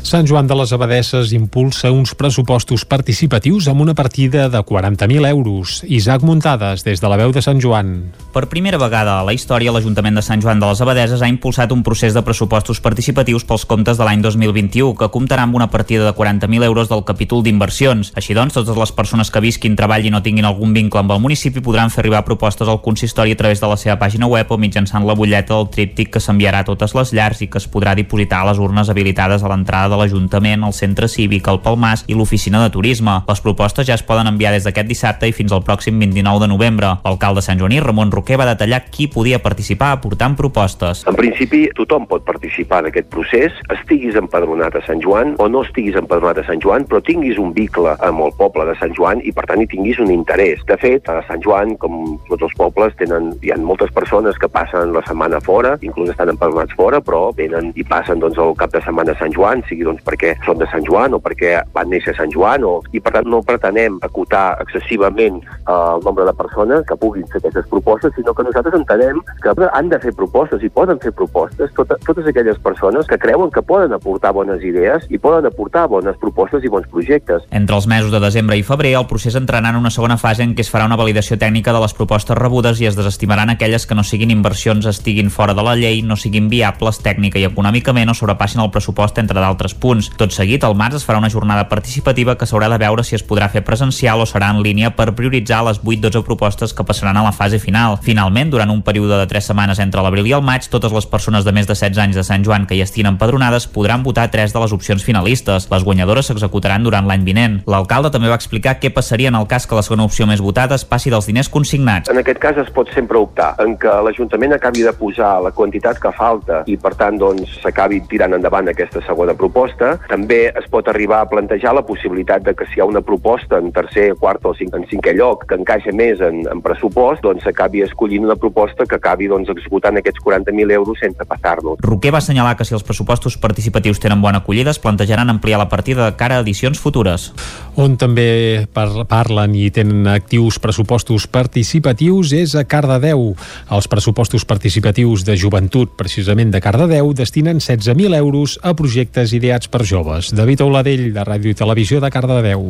Sant 0.06 0.27
Joan 0.30 0.45
de 0.45 0.53
les 0.53 0.69
Abadesses 0.69 1.32
impulsa 1.34 1.90
uns 1.90 2.11
pressupostos 2.14 2.84
participatius 2.86 3.65
amb 3.72 3.82
una 3.82 3.95
partida 3.98 4.44
de 4.53 4.60
40.000 4.61 5.26
euros. 5.32 5.80
Isaac 5.90 6.22
Muntades, 6.22 6.84
des 6.86 7.02
de 7.02 7.10
la 7.10 7.18
veu 7.18 7.32
de 7.34 7.41
Sant 7.41 7.57
Joan. 7.57 8.11
Per 8.30 8.44
primera 8.45 8.77
vegada 8.77 9.15
a 9.18 9.23
la 9.26 9.34
història, 9.34 9.73
l'Ajuntament 9.73 10.19
de 10.19 10.22
Sant 10.22 10.44
Joan 10.44 10.61
de 10.61 10.69
les 10.69 10.82
Abadeses 10.86 11.23
ha 11.26 11.30
impulsat 11.32 11.73
un 11.73 11.82
procés 11.82 12.14
de 12.14 12.22
pressupostos 12.22 12.84
participatius 12.86 13.48
pels 13.49 13.65
comptes 13.65 13.98
de 13.98 14.06
l'any 14.06 14.22
2021, 14.22 14.91
que 14.94 15.07
comptarà 15.10 15.48
amb 15.48 15.57
una 15.57 15.72
partida 15.73 16.06
de 16.06 16.14
40.000 16.14 16.68
euros 16.69 16.86
del 16.94 17.02
capítol 17.02 17.41
d'inversions. 17.41 18.14
Així 18.14 18.38
doncs, 18.38 18.53
totes 18.53 18.77
les 18.77 18.94
persones 18.94 19.34
que 19.34 19.41
visquin, 19.41 19.73
treballin 19.73 20.19
o 20.19 20.22
tinguin 20.22 20.45
algun 20.45 20.77
vincle 20.77 21.02
amb 21.02 21.15
el 21.18 21.23
municipi 21.26 21.65
podran 21.65 21.90
fer 21.90 22.03
arribar 22.03 22.22
propostes 22.30 22.69
al 22.69 22.84
consistori 22.86 23.34
a 23.34 23.41
través 23.41 23.57
de 23.57 23.73
la 23.73 23.80
seva 23.82 23.98
pàgina 23.98 24.30
web 24.30 24.53
o 24.53 24.61
mitjançant 24.61 25.10
la 25.10 25.18
butlleta 25.18 25.56
del 25.56 25.72
tríptic 25.73 26.14
que 26.14 26.22
s'enviarà 26.22 26.61
a 26.61 26.69
totes 26.69 26.94
les 26.94 27.18
llars 27.18 27.41
i 27.41 27.49
que 27.49 27.57
es 27.57 27.65
podrà 27.65 27.98
dipositar 27.98 28.45
a 28.45 28.52
les 28.52 28.61
urnes 28.61 28.94
habilitades 28.94 29.41
a 29.41 29.49
l'entrada 29.49 29.95
de 29.96 30.02
l'Ajuntament, 30.02 30.64
el 30.68 30.76
Centre 30.76 31.08
Cívic, 31.08 31.48
el 31.48 31.62
Palmàs 31.64 32.04
i 32.12 32.18
l'Oficina 32.18 32.62
de 32.64 32.72
Turisme. 32.74 33.22
Les 33.30 33.42
propostes 33.42 33.88
ja 33.88 33.96
es 33.96 34.04
poden 34.04 34.28
enviar 34.28 34.52
des 34.54 34.68
d'aquest 34.68 34.90
dissabte 34.90 35.30
i 35.30 35.36
fins 35.36 35.56
al 35.56 35.64
pròxim 35.64 35.98
29 36.02 36.44
de 36.44 36.52
novembre. 36.52 36.92
L'alcalde 37.06 37.44
Sant 37.46 37.62
Joaní, 37.62 37.80
Ramon 37.80 38.12
Roquer, 38.12 38.38
va 38.42 38.50
detallar 38.50 38.84
qui 38.92 39.08
podia 39.08 39.40
participar 39.40 39.94
aportant 39.96 40.36
propostes. 40.36 41.06
En 41.08 41.16
principi, 41.16 41.66
tothom 41.78 42.08
pot 42.10 42.26
participar 42.28 42.84
en 42.84 42.92
aquest 42.92 43.10
procés, 43.14 43.56
estiguis 43.74 44.18
empadronat 44.20 44.76
a 44.76 44.84
Sant 44.86 45.02
Joan 45.04 45.36
o 45.40 45.48
no 45.52 45.64
estiguis 45.66 45.98
empadronat 46.00 46.42
a 46.44 46.48
Sant 46.50 46.62
Joan, 46.64 46.88
però 46.90 47.02
tinguis 47.06 47.40
un 47.42 47.54
vincle 47.56 47.96
amb 48.04 48.26
el 48.26 48.36
poble 48.40 48.68
de 48.68 48.76
Sant 48.82 48.94
Joan 48.98 49.24
i, 49.24 49.32
per 49.36 49.48
tant, 49.48 49.64
hi 49.64 49.70
tinguis 49.72 50.02
un 50.04 50.12
interès. 50.12 50.64
De 50.68 50.78
fet, 50.82 51.08
a 51.10 51.22
Sant 51.30 51.44
Joan, 51.46 51.76
com 51.82 52.18
tots 52.30 52.50
els 52.50 52.58
pobles, 52.60 52.96
tenen, 53.00 53.32
hi 53.46 53.54
ha 53.54 53.60
moltes 53.62 53.94
persones 53.96 54.38
que 54.42 54.52
passen 54.52 54.94
la 54.96 55.04
setmana 55.08 55.40
fora, 55.44 55.76
inclús 55.86 56.12
estan 56.12 56.34
empadronats 56.34 56.76
fora, 56.76 57.02
però 57.02 57.30
venen 57.38 57.72
i 57.76 57.86
passen 57.88 58.22
doncs, 58.22 58.40
el 58.42 58.56
cap 58.60 58.74
de 58.74 58.82
setmana 58.84 59.16
a 59.16 59.20
Sant 59.22 59.34
Joan, 59.36 59.64
sigui 59.70 59.85
doncs, 59.86 60.03
perquè 60.06 60.36
són 60.45 60.60
de 60.62 60.68
Sant 60.72 60.86
Joan 60.88 61.16
o 61.16 61.22
perquè 61.24 61.57
van 61.76 61.91
néixer 61.91 62.16
a 62.16 62.20
Sant 62.20 62.34
Joan, 62.34 62.66
o... 62.68 62.80
i 62.95 63.02
per 63.03 63.16
tant 63.16 63.30
no 63.30 63.44
pretenem 63.45 63.99
acotar 64.06 64.57
excessivament 64.66 65.41
eh, 65.41 65.72
el 65.72 66.03
nombre 66.06 66.26
de 66.28 66.34
persones 66.36 66.86
que 66.90 66.98
puguin 66.99 67.28
fer 67.32 67.41
aquestes 67.41 67.70
propostes, 67.72 68.14
sinó 68.18 68.34
que 68.36 68.45
nosaltres 68.48 68.78
entenem 68.80 69.22
que 69.44 69.53
han 69.72 69.90
de 69.91 69.99
fer 70.02 70.14
propostes 70.18 70.64
i 70.64 70.72
poden 70.74 70.99
fer 71.03 71.14
propostes 71.16 71.74
tot, 71.78 71.91
totes 72.06 72.28
aquelles 72.28 72.60
persones 72.64 73.07
que 73.07 73.20
creuen 73.22 73.52
que 73.52 73.64
poden 73.66 73.94
aportar 73.94 74.34
bones 74.34 74.64
idees 74.64 75.06
i 75.10 75.20
poden 75.22 75.48
aportar 75.49 75.88
bones 75.91 76.18
propostes 76.22 76.64
i 76.64 76.72
bons 76.72 76.88
projectes. 76.91 77.45
Entre 77.52 77.76
els 77.76 77.88
mesos 77.88 78.12
de 78.14 78.22
desembre 78.24 78.57
i 78.57 78.66
febrer, 78.66 78.95
el 78.99 79.07
procés 79.10 79.38
entrarà 79.38 79.72
en 79.72 79.80
una 79.80 79.94
segona 79.94 80.18
fase 80.22 80.44
en 80.45 80.56
què 80.56 80.66
es 80.66 80.72
farà 80.72 80.88
una 80.90 80.99
validació 80.99 81.38
tècnica 81.41 81.74
de 81.76 81.82
les 81.84 81.94
propostes 81.98 82.38
rebudes 82.38 82.82
i 82.82 82.90
es 82.90 82.98
desestimaran 82.98 83.52
aquelles 83.53 83.86
que 83.86 83.98
no 83.98 84.03
siguin 84.03 84.34
inversions, 84.34 84.88
estiguin 84.90 85.30
fora 85.30 85.53
de 85.53 85.66
la 85.66 85.76
llei, 85.80 86.02
no 86.02 86.18
siguin 86.20 86.49
viables 86.49 87.02
tècnica 87.06 87.40
i 87.40 87.48
econòmicament 87.48 88.12
o 88.12 88.18
sobrepassin 88.18 88.64
el 88.64 88.72
pressupost 88.74 89.20
entre 89.22 89.41
d'altres 89.41 89.74
punts. 89.76 90.10
Tot 90.18 90.34
seguit, 90.34 90.64
al 90.64 90.77
març 90.80 90.99
es 90.99 91.06
farà 91.07 91.19
una 91.22 91.30
jornada 91.30 91.68
participativa 91.69 92.38
que 92.39 92.47
s'haurà 92.49 92.69
de 92.72 92.80
veure 92.81 93.03
si 93.03 93.15
es 93.15 93.26
podrà 93.26 93.49
fer 93.52 93.64
presencial 93.68 94.23
o 94.23 94.30
serà 94.30 94.49
en 94.53 94.64
línia 94.65 94.93
per 94.95 95.14
prioritzar 95.15 95.64
les 95.68 95.81
8-12 95.84 96.23
propostes 96.26 96.73
que 96.73 96.88
passaran 96.88 97.18
a 97.18 97.23
la 97.23 97.35
fase 97.35 97.60
final. 97.60 97.99
Finalment, 98.02 98.52
durant 98.52 98.72
un 98.72 98.81
període 98.81 99.19
de 99.19 99.27
3 99.27 99.52
setmanes 99.52 99.80
entre 99.84 100.02
l'abril 100.02 100.27
i 100.27 100.35
el 100.38 100.45
maig, 100.45 100.68
totes 100.72 100.93
les 100.95 101.06
persones 101.06 101.45
de 101.45 101.53
més 101.56 101.68
de 101.68 101.76
16 101.76 102.02
anys 102.02 102.15
de 102.19 102.23
Sant 102.26 102.43
Joan 102.45 102.65
que 102.65 102.76
hi 102.77 102.81
estiguin 102.84 103.11
empadronades 103.14 103.68
podran 103.68 104.03
votar 104.03 104.30
tres 104.31 104.53
de 104.53 104.61
les 104.61 104.73
opcions 104.76 105.03
finalistes. 105.03 105.68
Les 105.72 105.84
guanyadores 105.84 106.30
s'executaran 106.30 106.84
durant 106.85 107.07
l'any 107.07 107.26
vinent. 107.27 107.60
L'alcalde 107.69 108.11
també 108.14 108.31
va 108.31 108.39
explicar 108.39 108.77
què 108.80 108.91
passaria 108.93 109.31
en 109.31 109.39
el 109.39 109.47
cas 109.52 109.68
que 109.68 109.77
la 109.77 109.84
segona 109.85 110.06
opció 110.07 110.27
més 110.30 110.43
votada 110.43 110.77
es 110.80 110.85
passi 110.85 111.14
dels 111.14 111.27
diners 111.30 111.49
consignats. 111.52 112.11
En 112.11 112.22
aquest 112.22 112.39
cas 112.43 112.60
es 112.61 112.72
pot 112.76 112.91
sempre 112.95 113.19
optar 113.22 113.53
en 113.64 113.76
que 113.81 113.91
l'Ajuntament 114.07 114.56
acabi 114.57 114.85
de 114.85 114.93
posar 114.95 115.38
la 115.43 115.52
quantitat 115.56 115.99
que 116.02 116.11
falta 116.15 116.64
i 116.72 116.77
per 116.81 116.93
tant 116.99 117.19
doncs 117.22 117.60
s'acabi 117.64 118.02
tirant 118.10 118.35
endavant 118.38 118.69
aquesta 118.72 119.03
segona 119.06 119.34
proposta. 119.34 119.55
També 119.56 120.49
es 120.52 120.65
pot 120.72 120.88
arribar 120.91 121.22
a 121.23 121.27
plantejar 121.32 121.72
la 121.76 121.84
possibilitat 121.88 122.44
de 122.44 122.53
que 122.56 122.65
si 122.68 122.77
hi 122.77 122.82
ha 122.84 122.88
una 122.90 123.02
proposta 123.02 123.57
en 123.57 123.72
tercer, 123.72 124.10
quart 124.19 124.44
o 124.45 124.52
cinc, 124.57 124.76
en 124.76 124.84
cinquè 124.90 125.14
lloc 125.15 125.45
que 125.48 125.56
encaixa 125.56 125.94
més 125.95 126.19
en, 126.19 126.41
en 126.52 126.61
pressupost, 126.61 127.23
doncs 127.23 127.45
s'acabi 127.48 127.86
escollint 127.86 128.26
una 128.27 128.36
proposta 128.36 128.86
que 128.86 128.98
acabi 128.99 129.30
doncs, 129.32 129.49
executant 129.53 129.95
aquests 130.02 130.19
40.000 130.26 130.76
euros 130.76 130.99
sense 130.99 131.23
passar-nos. 131.30 131.80
Roquer 131.86 132.11
va 132.11 132.19
assenyalar 132.19 132.57
que 132.60 132.68
si 132.68 132.76
els 132.76 132.84
pressupostos 132.84 133.38
participatius 133.40 134.02
tenen 134.03 134.22
bona 134.22 134.41
acollida 134.44 134.73
es 134.76 134.82
plantejaran 134.84 135.32
ampliar 135.32 135.61
la 135.61 135.69
partida 135.72 136.10
de 136.10 136.18
cara 136.19 136.40
a 136.40 136.44
edicions 136.44 136.82
futures. 136.82 137.32
On 137.80 137.95
també 137.99 138.68
par 138.76 138.90
parlen 139.07 139.56
i 139.56 139.69
tenen 139.72 140.07
actius 140.11 140.60
pressupostos 140.60 141.30
participatius 141.32 142.34
és 142.36 142.57
a 142.60 142.65
Cardedeu. 142.68 143.32
Els 143.72 143.90
pressupostos 143.91 144.45
participatius 144.45 145.23
de 145.27 145.38
joventut, 145.40 145.95
precisament 145.95 146.52
de 146.52 146.61
Cardedeu, 146.64 147.14
destinen 147.15 147.64
16.000 147.64 148.19
euros 148.19 148.60
a 148.64 148.76
projectes 148.76 149.32
ideats 149.46 149.70
per 149.70 149.86
joves. 149.86 150.32
David 150.34 150.64
Oladell, 150.66 151.12
de 151.14 151.24
Ràdio 151.24 151.54
i 151.54 151.58
Televisió 151.58 152.02
de 152.02 152.10
Cardedeu. 152.10 152.64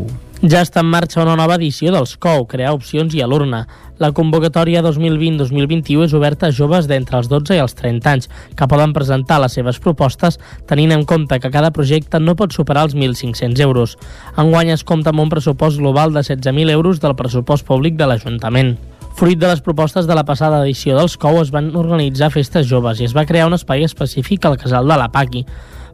Ja 0.43 0.59
està 0.61 0.81
en 0.83 0.89
marxa 0.91 1.21
una 1.23 1.37
nova 1.39 1.55
edició 1.55 1.93
dels 1.95 2.17
COU, 2.21 2.43
crear 2.51 2.73
opcions 2.75 3.13
i 3.15 3.21
a 3.23 3.27
l'urna. 3.31 3.63
La 4.03 4.11
convocatòria 4.11 4.81
2020-2021 4.83 6.03
és 6.09 6.15
oberta 6.17 6.49
a 6.49 6.53
joves 6.53 6.89
d'entre 6.91 7.21
els 7.21 7.29
12 7.31 7.55
i 7.55 7.61
els 7.63 7.77
30 7.79 8.11
anys, 8.11 8.27
que 8.59 8.67
poden 8.67 8.91
presentar 8.93 9.39
les 9.39 9.55
seves 9.55 9.79
propostes 9.79 10.37
tenint 10.67 10.91
en 10.91 11.05
compte 11.07 11.39
que 11.39 11.53
cada 11.53 11.71
projecte 11.71 12.19
no 12.19 12.35
pot 12.35 12.51
superar 12.51 12.83
els 12.89 12.97
1.500 12.97 13.63
euros. 13.63 13.95
Enguany 14.35 14.73
es 14.75 14.83
compta 14.83 15.15
amb 15.15 15.23
un 15.23 15.31
pressupost 15.31 15.79
global 15.79 16.11
de 16.11 16.25
16.000 16.27 16.75
euros 16.75 16.99
del 16.99 17.15
pressupost 17.15 17.65
públic 17.65 17.95
de 17.95 18.11
l'Ajuntament. 18.11 18.75
Fruit 19.15 19.39
de 19.39 19.47
les 19.47 19.61
propostes 19.63 20.09
de 20.09 20.15
la 20.17 20.25
passada 20.27 20.59
edició 20.65 20.97
dels 20.97 21.15
COU 21.15 21.39
es 21.45 21.51
van 21.55 21.71
organitzar 21.79 22.27
festes 22.33 22.67
joves 22.67 22.99
i 22.99 23.07
es 23.07 23.15
va 23.15 23.23
crear 23.23 23.47
un 23.47 23.55
espai 23.55 23.87
específic 23.87 24.43
al 24.43 24.59
casal 24.59 24.91
de 24.91 24.97
la 24.99 25.07
Paqui. 25.13 25.45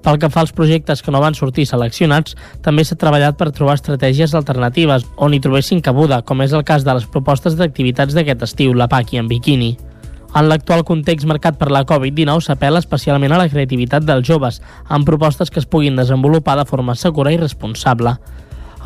Pel 0.02 0.18
que 0.18 0.30
fa 0.34 0.42
als 0.42 0.54
projectes 0.58 1.04
que 1.06 1.14
no 1.14 1.22
van 1.22 1.38
sortir 1.38 1.68
seleccionats, 1.70 2.34
també 2.66 2.84
s'ha 2.84 2.98
treballat 2.98 3.38
per 3.38 3.52
trobar 3.54 3.78
estratègies 3.78 4.34
alternatives 4.38 5.06
on 5.18 5.34
hi 5.34 5.40
trobessin 5.44 5.82
cabuda, 5.86 6.24
com 6.26 6.42
és 6.42 6.54
el 6.58 6.66
cas 6.66 6.84
de 6.88 6.96
les 6.98 7.06
propostes 7.06 7.56
d'activitats 7.58 8.18
d'aquest 8.18 8.44
estiu, 8.50 8.74
la 8.74 8.90
Paqui 8.90 9.22
en 9.22 9.30
biquini. 9.30 9.76
En 10.32 10.48
l'actual 10.48 10.86
context 10.88 11.28
marcat 11.28 11.58
per 11.60 11.68
la 11.70 11.84
Covid-19 11.86 12.46
s'apela 12.46 12.80
especialment 12.80 13.34
a 13.36 13.40
la 13.42 13.50
creativitat 13.52 14.06
dels 14.08 14.26
joves, 14.28 14.62
amb 14.88 15.06
propostes 15.06 15.52
que 15.52 15.60
es 15.60 15.68
puguin 15.68 16.00
desenvolupar 16.00 16.56
de 16.58 16.66
forma 16.66 16.96
segura 16.96 17.34
i 17.34 17.38
responsable. 17.38 18.16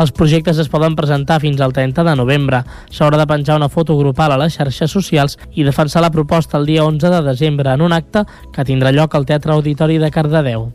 Els 0.02 0.12
projectes 0.12 0.58
es 0.60 0.68
poden 0.68 0.98
presentar 0.98 1.38
fins 1.40 1.62
al 1.64 1.72
30 1.72 2.04
de 2.04 2.16
novembre. 2.20 2.64
S'haurà 2.92 3.22
de 3.22 3.28
penjar 3.30 3.56
una 3.56 3.70
foto 3.72 3.96
grupal 3.96 4.34
a 4.34 4.40
les 4.42 4.58
xarxes 4.58 4.92
socials 4.92 5.38
i 5.54 5.64
defensar 5.64 6.04
la 6.04 6.12
proposta 6.12 6.58
el 6.60 6.66
dia 6.68 6.84
11 6.84 7.14
de 7.14 7.22
desembre 7.30 7.72
en 7.72 7.86
un 7.86 7.96
acte 7.96 8.26
que 8.52 8.68
tindrà 8.68 8.92
lloc 8.92 9.16
al 9.16 9.30
Teatre 9.30 9.56
Auditori 9.56 10.02
de 10.02 10.12
Cardedeu. 10.12 10.74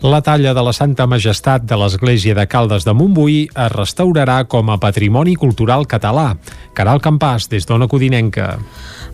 La 0.00 0.22
talla 0.24 0.54
de 0.56 0.62
la 0.64 0.72
Santa 0.72 1.04
Majestat 1.04 1.66
de 1.68 1.76
l'Església 1.76 2.32
de 2.34 2.46
Caldes 2.48 2.86
de 2.88 2.94
Montbui 2.96 3.42
es 3.50 3.72
restaurarà 3.74 4.38
com 4.48 4.70
a 4.72 4.78
patrimoni 4.80 5.34
cultural 5.36 5.84
català. 5.84 6.30
Caral 6.72 7.02
Campàs, 7.04 7.50
des 7.52 7.68
d'Ona 7.68 7.88
Codinenca. 7.90 8.54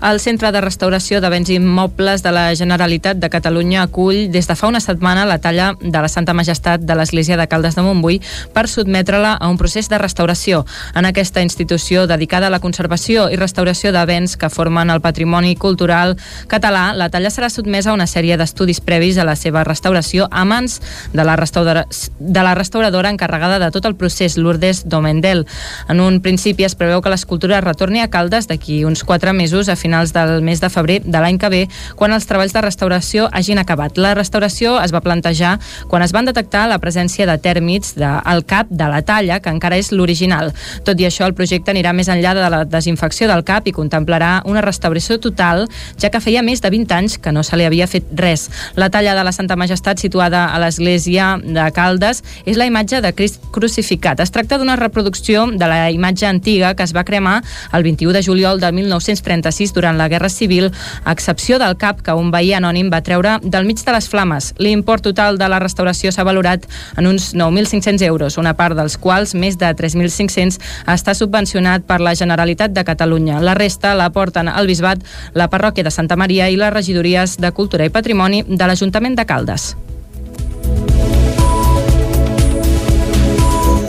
El 0.03 0.21
Centre 0.21 0.51
de 0.53 0.61
Restauració 0.61 1.23
de 1.23 1.29
Béns 1.33 1.49
Immobles 1.51 2.23
de 2.23 2.31
la 2.31 2.55
Generalitat 2.55 3.17
de 3.17 3.31
Catalunya 3.33 3.81
acull 3.87 4.27
des 4.31 4.47
de 4.47 4.55
fa 4.55 4.69
una 4.69 4.81
setmana 4.81 5.25
la 5.25 5.39
talla 5.41 5.71
de 5.81 6.03
la 6.03 6.09
Santa 6.09 6.35
Majestat 6.37 6.83
de 6.85 6.95
l'Església 6.95 7.39
de 7.41 7.47
Caldes 7.49 7.75
de 7.75 7.83
Montbui 7.83 8.21
per 8.53 8.67
sotmetre-la 8.69 9.33
a 9.41 9.49
un 9.49 9.57
procés 9.57 9.89
de 9.89 9.99
restauració. 9.99 10.67
En 10.95 11.09
aquesta 11.09 11.41
institució 11.41 12.07
dedicada 12.07 12.49
a 12.49 12.53
la 12.53 12.61
conservació 12.61 13.31
i 13.33 13.41
restauració 13.41 13.91
de 13.93 14.05
béns 14.07 14.37
que 14.37 14.51
formen 14.53 14.93
el 14.93 15.01
patrimoni 15.01 15.57
cultural 15.57 16.17
català, 16.47 16.93
la 16.93 17.09
talla 17.09 17.33
serà 17.33 17.49
sotmesa 17.49 17.91
a 17.91 17.97
una 17.97 18.07
sèrie 18.07 18.37
d'estudis 18.37 18.83
previs 18.85 19.17
a 19.17 19.25
la 19.25 19.35
seva 19.35 19.65
restauració 19.65 20.29
a 20.31 20.45
mans 20.45 20.83
de 21.15 21.25
la, 21.25 21.37
restauradora, 21.41 21.87
de 22.19 22.43
la 22.45 22.55
restauradora 22.55 23.11
encarregada 23.11 23.59
de 23.59 23.71
tot 23.73 23.89
el 23.89 23.97
procés, 23.97 24.37
Lourdes 24.37 24.85
Domendel. 24.89 25.47
En 25.89 26.05
un 26.05 26.21
principi 26.21 26.69
es 26.69 26.77
preveu 26.77 27.01
que 27.01 27.11
l'escultura 27.11 27.63
retorni 27.65 28.05
a 28.05 28.11
Caldes 28.13 28.47
d'aquí 28.47 28.85
uns 28.85 29.03
quatre 29.03 29.33
mesos 29.33 29.71
a 29.71 29.77
finals 29.87 30.13
del 30.13 30.43
mes 30.43 30.61
de 30.61 30.71
febrer 30.73 31.01
de 31.05 31.23
l'any 31.23 31.39
que 31.39 31.51
ve, 31.53 31.63
quan 31.97 32.13
els 32.13 32.27
treballs 32.27 32.55
de 32.55 32.63
restauració 32.65 33.31
hagin 33.33 33.61
acabat. 33.63 33.99
La 34.03 34.15
restauració 34.19 34.77
es 34.83 34.93
va 34.95 35.03
plantejar 35.05 35.57
quan 35.89 36.03
es 36.03 36.13
van 36.13 36.27
detectar 36.27 36.67
la 36.69 36.81
presència 36.83 37.27
de 37.29 37.37
tèrmits 37.43 37.95
de, 37.97 38.07
al 38.07 38.43
cap 38.49 38.71
de 38.71 38.89
la 38.91 39.03
talla, 39.07 39.39
que 39.41 39.53
encara 39.53 39.79
és 39.79 39.93
l'original. 39.95 40.53
Tot 40.85 40.99
i 41.01 41.07
això, 41.07 41.27
el 41.29 41.37
projecte 41.39 41.73
anirà 41.73 41.93
més 41.97 42.11
enllà 42.13 42.35
de 42.37 42.49
la 42.53 42.65
desinfecció 42.67 43.29
del 43.31 43.45
cap 43.47 43.67
i 43.67 43.75
contemplarà 43.77 44.41
una 44.51 44.65
restauració 44.65 45.21
total, 45.23 45.67
ja 46.01 46.11
que 46.11 46.23
feia 46.23 46.43
més 46.43 46.63
de 46.65 46.73
20 46.73 46.97
anys 46.97 47.19
que 47.23 47.33
no 47.33 47.45
se 47.47 47.57
li 47.57 47.67
havia 47.69 47.87
fet 47.91 48.11
res. 48.19 48.49
La 48.75 48.91
talla 48.91 49.15
de 49.15 49.25
la 49.27 49.35
Santa 49.37 49.57
Majestat, 49.57 50.03
situada 50.03 50.47
a 50.51 50.61
l'església 50.63 51.37
de 51.43 51.69
Caldes, 51.77 52.23
és 52.45 52.59
la 52.59 52.67
imatge 52.67 53.01
de 53.05 53.15
Crist 53.17 53.43
crucificat. 53.55 54.21
Es 54.21 54.35
tracta 54.35 54.59
d'una 54.59 54.77
reproducció 54.81 55.47
de 55.53 55.71
la 55.71 55.91
imatge 55.95 56.27
antiga 56.27 56.75
que 56.75 56.85
es 56.87 56.95
va 56.97 57.07
cremar 57.07 57.39
el 57.73 57.87
21 57.87 58.13
de 58.17 58.25
juliol 58.25 58.61
de 58.61 58.73
1936 58.73 59.76
durant 59.77 59.99
la 60.01 60.09
Guerra 60.09 60.31
Civil, 60.33 60.73
a 61.05 61.13
excepció 61.13 61.61
del 61.63 61.77
cap 61.77 62.01
que 62.03 62.17
un 62.17 62.33
veí 62.35 62.51
anònim 62.57 62.91
va 62.93 63.03
treure 63.07 63.37
del 63.45 63.69
mig 63.69 63.85
de 63.85 63.95
les 63.95 64.09
flames. 64.09 64.53
L'import 64.59 65.05
total 65.07 65.39
de 65.39 65.49
la 65.53 65.61
restauració 65.63 66.11
s'ha 66.13 66.27
valorat 66.27 66.67
en 66.97 67.07
uns 67.07 67.33
9.500 67.37 68.03
euros, 68.09 68.39
una 68.41 68.57
part 68.59 68.77
dels 68.79 68.99
quals, 68.99 69.37
més 69.37 69.59
de 69.61 69.71
3.500, 69.77 70.59
està 70.97 71.15
subvencionat 71.15 71.87
per 71.87 72.01
la 72.01 72.17
Generalitat 72.19 72.75
de 72.75 72.85
Catalunya. 72.85 73.41
La 73.41 73.55
resta 73.55 73.95
la 73.95 74.11
porten 74.11 74.49
al 74.49 74.67
Bisbat, 74.67 75.05
la 75.35 75.51
parròquia 75.53 75.85
de 75.85 75.95
Santa 75.95 76.17
Maria 76.17 76.51
i 76.51 76.57
les 76.57 76.73
regidories 76.73 77.37
de 77.39 77.53
Cultura 77.53 77.87
i 77.87 77.93
Patrimoni 77.93 78.45
de 78.49 78.65
l'Ajuntament 78.67 79.17
de 79.19 79.29
Caldes. 79.29 79.75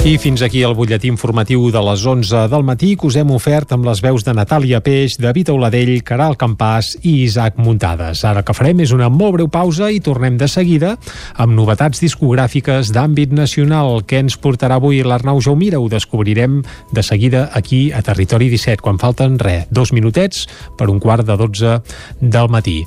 I 0.07 0.15
fins 0.15 0.39
aquí 0.39 0.61
el 0.63 0.71
butlletí 0.71 1.09
informatiu 1.11 1.65
de 1.67 1.81
les 1.83 2.05
11 2.07 2.45
del 2.47 2.63
matí 2.63 2.93
que 2.95 3.09
us 3.09 3.17
hem 3.19 3.33
ofert 3.35 3.73
amb 3.75 3.83
les 3.89 3.99
veus 3.99 4.23
de 4.23 4.31
Natàlia 4.31 4.79
Peix, 4.79 5.17
David 5.19 5.49
Auladell, 5.51 5.97
Caral 6.07 6.37
Campàs 6.39 6.93
i 7.01 7.25
Isaac 7.25 7.57
Muntades. 7.59 8.21
Ara 8.23 8.45
que 8.47 8.55
farem 8.55 8.79
és 8.85 8.93
una 8.95 9.09
molt 9.11 9.35
breu 9.35 9.49
pausa 9.51 9.89
i 9.91 9.99
tornem 9.99 10.37
de 10.39 10.47
seguida 10.47 10.93
amb 11.35 11.57
novetats 11.57 11.99
discogràfiques 11.99 12.93
d'àmbit 12.95 13.35
nacional. 13.35 13.99
Què 14.07 14.21
ens 14.23 14.39
portarà 14.39 14.79
avui 14.79 15.03
l'Arnau 15.03 15.43
Jaumira? 15.43 15.83
Ho 15.83 15.91
descobrirem 15.91 16.61
de 16.95 17.03
seguida 17.03 17.49
aquí 17.51 17.91
a 17.91 17.99
Territori 17.99 18.47
17, 18.55 18.79
quan 18.79 19.03
falten, 19.03 19.35
res, 19.43 19.67
dos 19.75 19.91
minutets 19.91 20.47
per 20.79 20.87
un 20.87 21.03
quart 21.03 21.27
de 21.27 21.35
12 21.35 21.77
del 22.21 22.47
matí 22.47 22.79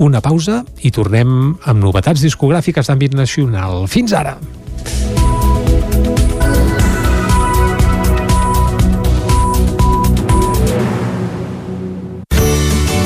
una 0.00 0.24
pausa 0.24 0.64
i 0.80 0.90
tornem 0.90 1.52
amb 1.60 1.84
novetats 1.84 2.24
discogràfiques 2.24 2.88
d'àmbit 2.88 3.20
nacional. 3.20 3.84
Fins 3.84 4.16
ara! 4.16 4.38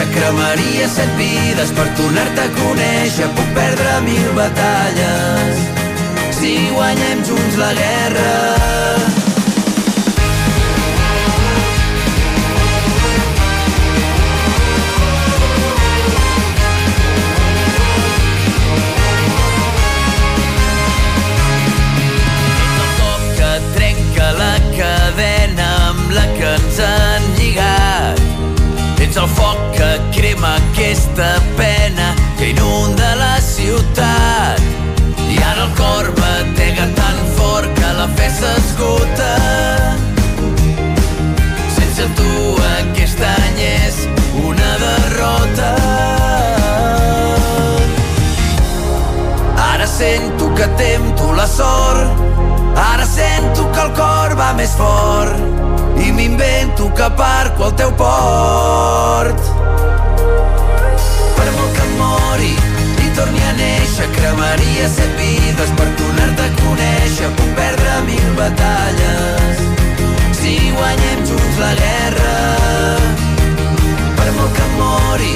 A 0.00 0.06
néixer, 0.06 0.14
cremaria 0.14 0.88
set 0.88 1.10
vides 1.16 1.70
per 1.72 1.86
tornar-te 1.96 2.40
a 2.40 2.50
conèixer. 2.56 3.28
Puc 3.36 3.54
perdre 3.54 4.00
mil 4.06 4.32
batalles 4.34 5.60
si 6.40 6.56
guanyem 6.74 7.24
junts 7.24 7.56
la 7.56 7.72
guerra. 7.74 9.09
Foc 29.36 29.58
que 29.76 29.90
crema 30.16 30.54
aquesta 30.56 31.30
pena 31.56 32.14
que 32.38 32.50
inunda 32.50 33.14
la 33.16 33.40
ciutat. 33.40 34.60
I 35.30 35.38
ara 35.50 35.66
el 35.66 35.72
cor 35.78 36.10
batega 36.18 36.86
tan 36.96 37.18
fort 37.36 37.68
que 37.78 37.92
la 37.98 38.08
fe 38.16 38.28
s'esgota. 38.38 39.32
Sense 41.76 42.08
tu 42.18 42.32
aquest 42.78 43.20
any 43.34 43.60
és 43.68 44.00
una 44.44 44.70
derrota. 44.86 45.70
Ara 49.70 49.86
sento 49.86 50.39
que 50.60 50.66
tempto 50.76 51.32
la 51.32 51.46
sort 51.46 52.20
Ara 52.76 53.06
sento 53.06 53.72
que 53.72 53.80
el 53.80 53.92
cor 53.96 54.34
va 54.36 54.50
més 54.58 54.72
fort 54.76 56.00
i 56.04 56.10
m'invento 56.12 56.88
que 56.96 57.04
aparco 57.06 57.64
al 57.64 57.72
teu 57.80 57.90
port. 57.96 59.40
Per 61.36 61.48
molt 61.56 61.72
que 61.78 61.86
mori 61.96 62.52
i 63.04 63.08
torni 63.16 63.42
a 63.48 63.52
néixer, 63.56 64.08
cremaria 64.16 64.88
set 64.96 65.12
vides 65.20 65.72
per 65.80 65.88
tornar-te 66.00 66.46
a 66.48 66.54
conèixer. 66.60 67.32
Puc 67.40 67.52
perdre 67.58 67.96
mil 68.08 68.30
batalles 68.40 69.64
si 70.40 70.56
guanyem 70.76 71.24
junts 71.32 71.60
la 71.64 71.72
guerra. 71.82 72.36
Per 74.20 74.30
molt 74.38 74.52
que 74.60 74.68
mori 74.76 75.34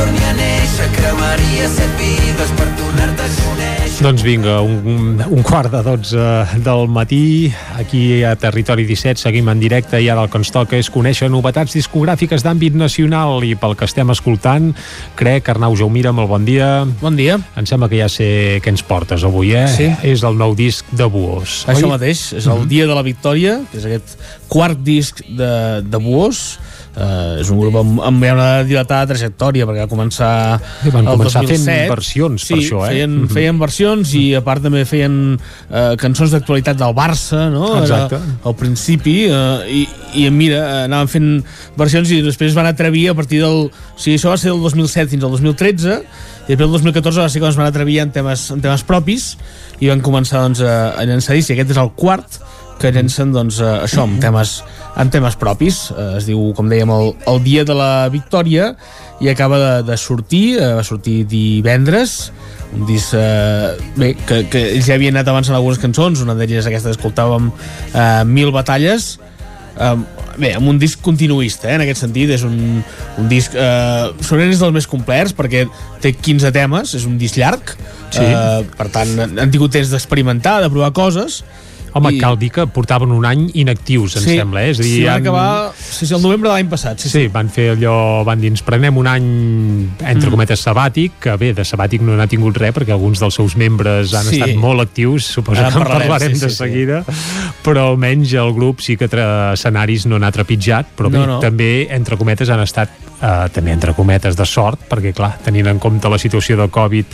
torni 0.00 0.22
a 0.24 0.32
néixer, 0.32 0.86
cremaria 0.96 1.66
set 1.68 1.90
vides 2.00 2.52
per 2.56 2.66
tornar-te 2.78 3.24
a 3.26 3.32
conèixer. 3.36 4.00
Doncs 4.00 4.22
vinga, 4.24 4.54
un, 4.64 5.18
un 5.20 5.42
quart 5.44 5.68
de 5.74 5.82
12 5.84 6.62
del 6.64 6.86
matí, 6.88 7.50
aquí 7.76 8.22
a 8.24 8.32
Territori 8.40 8.86
17 8.88 9.20
seguim 9.20 9.50
en 9.52 9.60
directe 9.60 10.00
i 10.00 10.08
ara 10.08 10.24
el 10.24 10.30
que 10.32 10.40
ens 10.40 10.52
toca 10.54 10.78
és 10.80 10.88
conèixer 10.88 11.28
novetats 11.28 11.76
discogràfiques 11.76 12.46
d'àmbit 12.46 12.78
nacional 12.80 13.44
i 13.44 13.52
pel 13.60 13.76
que 13.76 13.84
estem 13.90 14.08
escoltant, 14.14 14.70
crec, 15.20 15.52
Arnau 15.52 15.76
Jaumira, 15.76 16.14
molt 16.16 16.32
bon 16.32 16.48
dia. 16.48 16.70
Bon 17.02 17.18
dia. 17.18 17.36
Em 17.60 17.68
sembla 17.68 17.90
que 17.92 18.00
ja 18.00 18.08
sé 18.08 18.30
què 18.64 18.72
ens 18.72 18.86
portes 18.86 19.26
avui, 19.28 19.52
eh? 19.52 19.68
Sí. 19.68 19.92
És 20.14 20.24
el 20.24 20.40
nou 20.40 20.56
disc 20.56 20.88
de 20.96 21.10
Buós. 21.12 21.66
Això 21.68 21.84
oi? 21.84 21.92
mateix, 21.98 22.30
és 22.40 22.48
el 22.48 22.64
Dia 22.72 22.88
de 22.88 22.96
la 22.96 23.04
Victòria, 23.04 23.60
que 23.68 23.82
és 23.82 23.88
aquest 23.90 24.16
quart 24.48 24.80
disc 24.80 25.20
de, 25.28 25.52
de 25.84 26.00
Buós, 26.00 26.56
Uh, 26.90 27.38
és 27.38 27.46
un 27.54 27.60
grup 27.60 27.76
amb, 27.78 28.00
amb 28.02 28.24
una 28.26 28.64
dilatada 28.66 29.12
trajectòria 29.12 29.62
perquè 29.68 29.84
va 29.84 29.90
començar 29.92 30.30
Sí, 30.82 30.90
van 30.90 31.06
el 31.06 31.20
començar 31.20 31.44
fent 31.46 31.62
2007. 31.62 31.84
versions 31.92 32.42
sí, 32.48 32.50
per 32.50 32.58
això, 32.64 32.80
eh? 32.82 32.88
feien, 32.90 33.12
Mhm. 33.20 33.28
feien 33.30 33.60
versions 33.60 34.14
i 34.18 34.22
a 34.34 34.40
part 34.42 34.64
també 34.66 34.82
feien 34.84 35.14
uh, 35.38 35.94
cançons 35.96 36.34
d'actualitat 36.34 36.76
del 36.80 36.92
Barça 36.98 37.44
no? 37.54 37.68
Exacte. 37.78 38.18
Era 38.18 38.40
al 38.50 38.56
principi 38.58 39.14
uh, 39.30 39.62
i, 39.70 39.84
i 40.18 40.26
mira, 40.34 40.84
anaven 40.88 41.08
fent 41.08 41.30
versions 41.78 42.10
i 42.10 42.22
després 42.26 42.50
es 42.50 42.58
van 42.58 42.66
atrevir 42.66 43.08
a 43.10 43.14
partir 43.14 43.38
del 43.44 43.70
o 43.70 43.96
sigui, 43.96 44.18
això 44.18 44.34
va 44.34 44.36
ser 44.42 44.50
del 44.50 44.60
2007 44.66 45.14
fins 45.14 45.22
al 45.22 45.30
2013 45.38 46.00
i 46.00 46.56
després 46.56 46.66
el 46.66 46.72
2014 46.74 47.20
va 47.22 47.28
ser 47.30 47.38
quan 47.38 47.54
es 47.54 47.60
van 47.62 47.70
atrevir 47.70 48.00
en 48.02 48.10
temes, 48.10 48.48
en 48.50 48.60
temes 48.60 48.82
propis 48.82 49.36
i 49.78 49.86
van 49.88 50.02
començar 50.02 50.42
doncs, 50.42 50.60
a, 50.66 50.96
a 50.98 51.06
llançar 51.06 51.38
i 51.38 51.44
aquest 51.46 51.70
és 51.70 51.78
el 51.78 51.94
quart 51.94 52.40
que 52.80 52.90
llencen 52.94 53.34
doncs, 53.34 53.60
eh, 53.60 53.72
això 53.84 54.06
amb 54.06 54.20
temes, 54.22 54.60
amb 54.98 55.12
temes 55.12 55.36
propis. 55.40 55.82
Eh, 55.92 56.16
es 56.18 56.28
diu, 56.28 56.50
com 56.56 56.70
dèiem, 56.70 56.90
el, 56.90 57.12
el 57.30 57.42
dia 57.44 57.64
de 57.68 57.76
la 57.76 58.08
victòria 58.12 58.72
i 59.20 59.28
acaba 59.28 59.60
de, 59.60 59.72
de 59.90 59.98
sortir, 60.00 60.56
eh, 60.58 60.72
va 60.78 60.86
sortir 60.86 61.22
divendres. 61.28 62.32
Un 62.72 62.86
disc 62.88 63.12
eh, 63.18 63.74
bé, 63.98 64.14
que, 64.26 64.44
que 64.50 64.64
ells 64.72 64.88
ja 64.88 64.96
havien 64.96 65.16
anat 65.16 65.28
abans 65.28 65.50
en 65.52 65.58
algunes 65.58 65.82
cançons. 65.82 66.24
Una 66.24 66.38
d'elles 66.38 66.66
aquesta 66.66 66.90
que 66.90 66.96
escoltàvem 66.96 67.52
eh, 67.92 68.24
Mil 68.24 68.54
batalles. 68.56 69.12
Eh, 69.76 69.94
bé, 70.40 70.54
amb 70.56 70.72
un 70.72 70.80
disc 70.80 71.02
continuista 71.04 71.68
eh, 71.68 71.76
en 71.76 71.84
aquest 71.84 72.06
sentit, 72.06 72.32
és 72.32 72.44
un, 72.48 72.80
un 73.20 73.30
disc 73.30 73.54
eh, 73.54 74.10
segurament 74.24 74.54
és 74.54 74.62
dels 74.62 74.76
més 74.80 74.88
complets 74.88 75.36
perquè 75.36 75.66
té 76.00 76.14
15 76.16 76.54
temes, 76.56 76.96
és 76.96 77.04
un 77.08 77.18
disc 77.20 77.36
llarg. 77.36 77.76
Sí. 78.10 78.24
eh, 78.24 78.62
per 78.78 78.88
tant 78.90 79.18
han 79.20 79.50
tingut 79.52 79.76
temps 79.76 79.92
d'experimentar, 79.92 80.62
de 80.64 80.72
provar 80.72 80.94
coses 80.96 81.42
Home, 81.92 82.12
I... 82.14 82.18
cal 82.20 82.38
dir 82.38 82.50
que 82.54 82.66
portaven 82.66 83.10
un 83.10 83.24
any 83.26 83.50
inactius, 83.54 84.16
em 84.16 84.22
sí, 84.22 84.36
sembla, 84.38 84.62
eh? 84.64 84.70
És 84.70 84.80
a 84.80 84.82
dir, 84.82 84.92
sí, 84.94 85.04
van 85.04 85.14
han- 85.14 85.22
acabar 85.22 85.72
sí, 85.78 86.06
sí, 86.06 86.14
el 86.14 86.22
novembre 86.22 86.48
de 86.50 86.54
l'any 86.54 86.68
passat 86.70 86.98
sí, 87.00 87.08
Sí, 87.10 87.26
van 87.28 87.48
fer 87.50 87.70
allò, 87.76 88.22
van 88.24 88.40
dir, 88.40 88.50
ens 88.52 88.62
prenem 88.62 88.96
un 88.96 89.06
any, 89.10 89.26
entre 90.00 90.28
Mm. 90.28 90.30
cometes, 90.30 90.64
sabàtic, 90.66 91.12
que 91.20 91.36
bé, 91.36 91.52
de 91.54 91.62
sabàtic 91.62 92.00
no 92.02 92.16
n'ha 92.16 92.26
tingut 92.26 92.56
res, 92.56 92.72
perquè 92.74 92.92
alguns 92.92 93.18
dels 93.20 93.34
seus 93.34 93.56
membres 93.56 94.14
han 94.14 94.24
Sí. 94.24 94.40
estat 94.40 94.54
molt 94.56 94.80
actius, 94.80 95.24
suposo 95.26 95.60
Ara 95.60 95.70
que 95.70 95.78
en 95.78 95.82
parlarem, 95.82 96.08
parlarem 96.08 96.34
sí, 96.34 96.40
de 96.40 96.48
sí, 96.48 96.54
sí. 96.56 96.56
seguida, 96.64 97.04
però 97.64 97.88
almenys 97.90 98.32
el 98.34 98.52
grup 98.54 98.80
sí 98.80 98.96
que 98.96 99.08
tra 99.08 99.52
escenaris 99.54 100.06
no 100.06 100.18
n'ha 100.18 100.30
trepitjat, 100.32 100.94
però 100.96 101.10
bé, 101.10 101.18
No, 101.18 101.26
no. 101.26 101.40
també, 101.40 101.88
entre 101.90 102.16
cometes, 102.16 102.48
han 102.50 102.60
estat 102.60 102.88
eh, 103.22 103.48
també 103.52 103.72
entre 103.72 103.92
cometes 103.92 104.34
de 104.34 104.46
sort, 104.46 104.80
perquè 104.88 105.12
clar, 105.12 105.34
tenint 105.44 105.66
en 105.66 105.78
compte 105.78 106.08
la 106.08 106.16
situació 106.18 106.56
de 106.56 106.68
Covid 106.72 107.04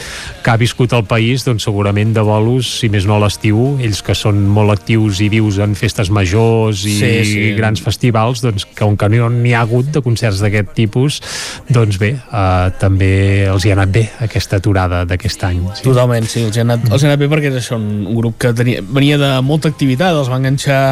que 0.44 0.50
ha 0.52 0.56
viscut 0.56 0.92
el 0.92 1.02
país, 1.04 1.44
doncs 1.44 1.64
segurament 1.64 2.12
de 2.14 2.20
bolos, 2.20 2.78
si 2.78 2.88
més 2.88 3.06
no 3.06 3.16
a 3.16 3.18
l'estiu, 3.24 3.76
ells 3.82 4.02
que 4.02 4.14
són 4.14 4.46
molt 4.48 4.65
actius 4.72 5.20
i 5.24 5.28
vius 5.32 5.58
en 5.62 5.74
festes 5.78 6.10
majors 6.10 6.84
i 6.86 6.94
Sí, 6.96 7.10
sí. 7.24 7.44
grans 7.58 7.82
festivals, 7.82 8.42
doncs 8.44 8.66
com 8.78 8.96
que 8.96 9.08
no 9.12 9.28
n'hi 9.32 9.54
ha 9.54 9.62
hagut 9.66 9.92
de 9.94 10.02
concerts 10.04 10.40
d'aquest 10.44 10.72
tipus, 10.76 11.20
doncs 11.68 11.98
bé, 12.02 12.14
eh, 12.16 12.66
també 12.80 13.12
els 13.50 13.64
hi 13.66 13.70
ha 13.72 13.78
anat 13.78 13.94
bé 13.94 14.06
aquesta 14.26 14.60
aturada 14.60 15.04
d'aquest 15.04 15.44
any. 15.48 15.62
Sí. 15.74 15.86
Totalment, 15.86 16.26
sí, 16.30 16.42
els 16.48 16.56
ha 16.58 16.66
anat, 16.66 16.88
els 16.90 17.02
ha 17.02 17.12
anat 17.12 17.22
bé 17.22 17.30
perquè 17.32 17.52
és 17.52 17.62
això, 17.62 17.78
un, 17.80 18.06
un 18.06 18.16
grup 18.18 18.38
que 18.42 18.52
tenia, 18.56 18.82
venia 18.82 19.18
de 19.20 19.32
molta 19.46 19.68
activitat, 19.72 20.16
els 20.16 20.30
va 20.32 20.40
enganxar 20.40 20.82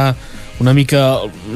una 0.62 0.73
mica 0.76 1.00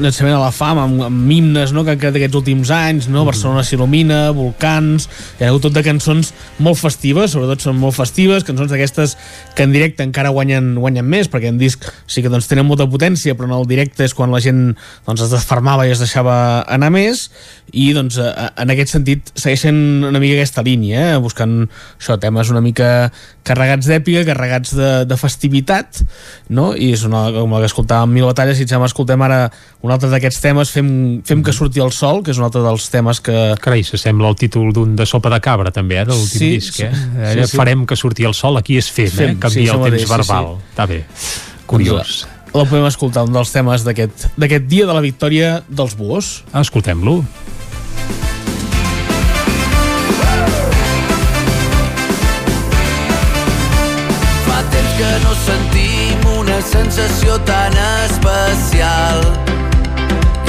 llançament 0.01 0.35
a 0.35 0.41
la 0.41 0.51
fama 0.51 0.83
amb, 0.83 1.01
amb 1.07 1.31
himnes 1.31 1.71
no, 1.71 1.85
que 1.85 1.93
han 1.93 1.99
quedat 2.01 2.17
aquests 2.19 2.35
últims 2.39 2.71
anys 2.75 3.07
no? 3.11 3.23
Barcelona 3.27 3.63
s'il·lumina, 3.63 4.19
Volcans 4.35 5.07
hi 5.37 5.45
ha 5.45 5.51
hagut 5.51 5.63
tot 5.67 5.75
de 5.77 5.83
cançons 5.85 6.33
molt 6.59 6.79
festives 6.81 7.31
sobretot 7.35 7.63
són 7.63 7.79
molt 7.79 7.95
festives, 7.95 8.43
cançons 8.47 8.71
d'aquestes 8.71 9.15
que 9.55 9.63
en 9.63 9.75
directe 9.75 10.03
encara 10.03 10.33
guanyen, 10.35 10.73
guanyen 10.81 11.07
més 11.07 11.31
perquè 11.31 11.51
en 11.53 11.61
disc 11.61 11.87
sí 12.11 12.23
que 12.25 12.31
doncs, 12.31 12.49
tenen 12.51 12.67
molta 12.67 12.89
potència 12.91 13.37
però 13.39 13.47
en 13.47 13.55
el 13.61 13.69
directe 13.69 14.03
és 14.03 14.15
quan 14.17 14.33
la 14.35 14.43
gent 14.43 14.73
doncs, 15.07 15.23
es 15.23 15.31
desfermava 15.31 15.87
i 15.87 15.95
es 15.95 16.03
deixava 16.03 16.35
anar 16.67 16.91
més 16.91 17.29
i 17.71 17.91
doncs 17.95 18.19
en 18.19 18.73
aquest 18.73 18.97
sentit 18.97 19.31
segueixen 19.35 20.03
una 20.09 20.19
mica 20.19 20.39
aquesta 20.39 20.65
línia 20.65 21.13
eh? 21.13 21.17
buscant 21.23 21.61
això, 21.69 22.19
temes 22.19 22.51
una 22.51 22.63
mica 22.65 23.09
carregats 23.47 23.87
d'èpica, 23.89 24.25
carregats 24.27 24.75
de, 24.75 24.91
de 25.07 25.17
festivitat 25.17 26.03
no? 26.53 26.71
i 26.75 26.91
és 26.97 27.05
una, 27.07 27.27
com 27.33 27.55
la 27.55 27.63
que 27.63 27.69
escoltàvem 27.71 28.17
Mil 28.19 28.27
Batalles 28.27 28.59
i 28.59 28.65
si 28.65 28.69
escoltem 28.89 29.21
ara 29.25 29.41
un 29.85 29.93
altre 29.93 30.09
d'aquests 30.11 30.41
temes 30.43 30.73
fem, 30.73 30.89
fem 31.27 31.43
que 31.45 31.53
surti 31.55 31.83
el 31.83 31.93
sol 31.95 32.23
que 32.25 32.33
és 32.33 32.41
un 32.41 32.47
altre 32.47 32.63
dels 32.65 32.89
temes 32.91 33.21
que... 33.23 33.37
Carai, 33.61 33.85
s'assembla 33.87 34.31
al 34.31 34.39
títol 34.39 34.73
d'un 34.75 34.97
de 34.99 35.07
sopa 35.09 35.31
de 35.33 35.39
cabra 35.45 35.71
també, 35.75 36.01
eh, 36.01 36.07
de 36.09 36.17
l'últim 36.17 36.39
Sí, 36.39 36.51
disc 36.57 36.81
eh? 36.83 36.91
sí, 36.91 37.05
sí, 37.37 37.47
sí. 37.53 37.61
farem 37.61 37.85
que 37.89 37.97
surti 37.99 38.27
el 38.27 38.35
sol, 38.37 38.59
aquí 38.59 38.79
és 38.81 38.89
fem, 38.91 39.11
Fem, 39.13 39.37
eh? 39.37 39.39
canvia 39.45 39.71
sí, 39.71 39.77
el 39.77 39.87
temps 39.87 40.03
sí, 40.03 40.11
verbal 40.11 40.51
sí. 40.57 40.67
està 40.73 40.89
bé, 40.89 40.99
curiós 41.69 42.19
Doncs, 42.25 42.27
la 42.49 42.65
podem 42.65 42.87
escoltar, 42.89 43.23
un 43.27 43.35
dels 43.35 43.51
temes 43.53 43.83
d'aquest 43.85 44.25
d'aquest 44.39 44.65
dia 44.65 44.87
de 44.89 44.95
la 44.97 45.03
victòria 45.05 45.59
dels 45.69 45.93
Buos. 45.93 46.31
Escoltem-lo. 46.57 47.19
Fa 54.47 54.59
temps 54.73 54.97
que 54.97 55.13
no 55.27 55.37
sentim 55.45 55.98
sensació 56.61 57.37
tan 57.45 57.73
especial. 58.05 59.21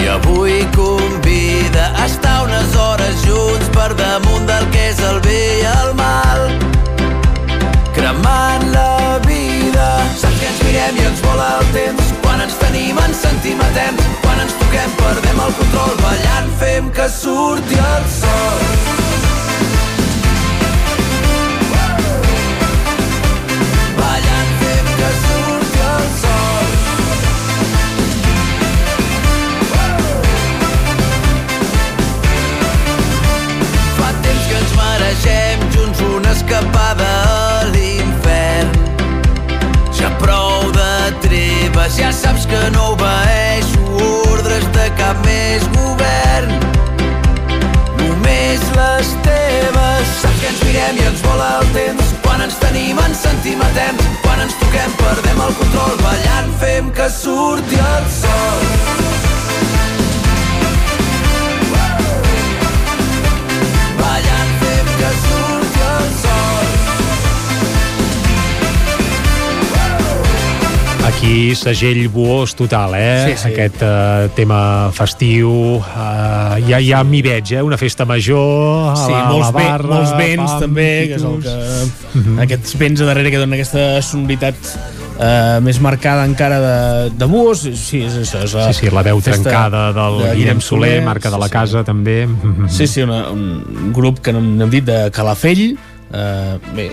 I 0.03 0.07
avui 0.09 0.67
convida 0.75 1.93
a 1.97 2.07
estar 2.07 2.45
unes 2.45 2.75
hores 2.77 3.23
junts 3.27 3.69
per 3.75 3.95
damunt 3.95 4.47
del 4.47 4.67
que 4.75 4.89
és 4.91 5.01
el 5.11 5.21
bé 5.27 5.41
i 5.61 5.67
el 5.71 5.95
mal. 5.95 6.47
Cremant 7.95 8.67
la 8.73 9.19
vida. 9.27 9.89
Saps 10.17 10.41
que 10.41 10.49
ens 10.53 10.63
mirem 10.67 11.03
i 11.03 11.07
ens 11.11 11.23
vola 11.27 11.51
el 11.61 11.69
temps. 11.77 12.15
Quan 12.23 12.41
ens 12.47 12.57
tenim 12.63 12.99
ens 13.07 13.23
sentim 13.27 13.61
a 13.61 13.71
temps. 13.77 14.09
Quan 14.25 14.41
ens 14.47 14.57
toquem 14.63 14.97
perdem 15.03 15.45
el 15.47 15.55
control. 15.63 15.95
Ballant 16.07 16.51
fem 16.63 16.91
que 16.97 17.09
surti 17.21 17.79
el 17.79 18.11
sol 18.21 19.40
saps 42.41 42.47
que 42.47 42.71
no 42.71 42.93
obeeixo 42.93 43.81
ordres 44.33 44.65
de 44.73 44.91
cap 44.97 45.17
més 45.25 45.63
govern. 45.77 46.53
Només 47.99 48.61
les 48.77 49.09
teves. 49.27 50.15
Saps 50.23 50.41
que 50.41 50.49
ens 50.49 50.63
mirem 50.65 51.01
i 51.01 51.07
ens 51.11 51.23
vola 51.23 51.51
el 51.61 51.73
temps. 51.77 52.15
Quan 52.23 52.41
ens 52.43 52.57
tenim 52.63 52.99
ens 53.07 53.25
sentim 53.27 53.61
a 53.61 53.71
temps. 53.77 54.07
Quan 54.23 54.41
ens 54.47 54.55
toquem 54.63 54.95
perdem 55.03 55.43
el 55.49 55.59
control. 55.63 55.99
Ballant 56.05 56.55
fem 56.63 56.91
que 56.91 57.11
surti 57.11 57.77
el 57.77 58.09
sol. 58.21 59.30
Aquí 71.21 71.53
segell 71.53 72.07
buós 72.09 72.55
total, 72.57 72.95
eh? 72.97 73.27
Sí, 73.29 73.33
sí. 73.37 73.49
Aquest 73.51 73.83
uh, 73.85 74.31
tema 74.33 74.89
festiu, 74.97 75.51
uh, 75.77 76.55
ja, 76.65 76.79
ja 76.81 77.03
m'hi 77.05 77.21
veig, 77.21 77.51
eh? 77.59 77.61
Una 77.61 77.77
festa 77.77 78.07
major, 78.09 78.95
a 78.95 78.95
Sí, 78.97 79.13
la, 79.13 79.27
molts, 79.29 79.51
a 79.51 79.51
la 79.51 79.59
ve, 79.59 79.67
barra, 79.67 79.91
molts 79.91 80.15
vents 80.17 80.47
pam, 80.47 80.63
també, 80.65 80.87
que 81.11 81.19
és 81.19 81.27
el 81.29 81.37
que... 81.45 82.39
Aquests 82.47 82.79
vents 82.81 83.05
a 83.05 83.11
darrere 83.11 83.35
que 83.35 83.43
donen 83.43 83.59
aquesta 83.59 83.85
sonoritat 84.01 84.73
eh, 85.21 85.61
més 85.61 85.83
marcada 85.85 86.25
encara 86.25 86.63
de, 86.65 86.75
de 87.21 87.29
bus, 87.29 87.67
sí, 87.69 88.01
és 88.09 88.17
això. 88.23 88.47
És 88.49 88.57
Sí, 88.57 88.87
sí, 88.87 88.95
la 88.97 89.05
veu 89.05 89.21
festa 89.21 89.45
trencada 89.45 89.91
del 90.01 90.21
de 90.25 90.35
Guillem 90.41 90.65
Soler, 90.65 91.03
marca 91.05 91.29
de 91.29 91.37
sí, 91.37 91.43
la 91.45 91.51
sí. 91.53 91.57
casa, 91.59 91.85
també. 91.85 92.17
Sí, 92.73 92.89
sí, 92.89 93.05
una, 93.05 93.27
un 93.29 93.93
grup 93.93 94.25
que 94.25 94.33
n'hem 94.33 94.55
n'hem 94.57 94.73
dit 94.73 94.89
de 94.89 95.03
Calafell, 95.13 95.75
eh, 96.13 96.59
bé, 96.75 96.87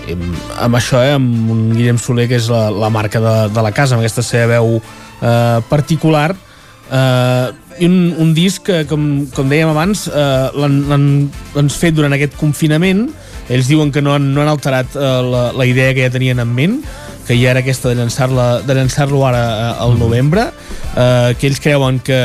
amb, 0.60 0.76
això, 0.78 1.02
eh, 1.02 1.14
amb 1.16 1.50
un 1.52 1.62
Guillem 1.76 1.98
Soler, 2.00 2.28
que 2.30 2.38
és 2.38 2.48
la, 2.52 2.68
la 2.70 2.90
marca 2.92 3.22
de, 3.22 3.36
de 3.54 3.64
la 3.64 3.72
casa, 3.74 3.96
amb 3.96 4.04
aquesta 4.04 4.24
seva 4.26 4.58
veu 4.58 4.78
eh, 4.78 5.58
particular, 5.70 6.32
eh, 6.90 7.48
i 7.78 7.86
un, 7.86 7.98
un 8.18 8.32
disc 8.34 8.64
que, 8.66 8.82
com, 8.90 9.02
com 9.34 9.50
dèiem 9.50 9.70
abans, 9.70 10.06
eh, 10.10 10.48
l'han 10.58 11.70
fet 11.74 11.96
durant 11.98 12.14
aquest 12.16 12.38
confinament, 12.40 13.06
ells 13.48 13.70
diuen 13.70 13.92
que 13.94 14.02
no 14.04 14.14
han, 14.16 14.32
no 14.34 14.42
han 14.42 14.50
alterat 14.52 14.96
eh, 14.98 15.12
la, 15.24 15.44
la 15.56 15.68
idea 15.68 15.94
que 15.94 16.06
ja 16.06 16.14
tenien 16.14 16.42
en 16.42 16.50
ment, 16.54 16.80
que 17.28 17.36
ja 17.36 17.52
era 17.52 17.60
aquesta 17.60 17.92
de 17.92 17.98
llançar-la 17.98 18.62
de 18.64 18.74
llançar-lo 18.74 19.20
ara 19.28 19.42
eh, 19.44 19.72
al 19.84 19.98
novembre. 20.00 20.48
Eh, 20.98 21.34
que 21.38 21.46
ells 21.46 21.60
creuen 21.60 22.00
que, 22.02 22.18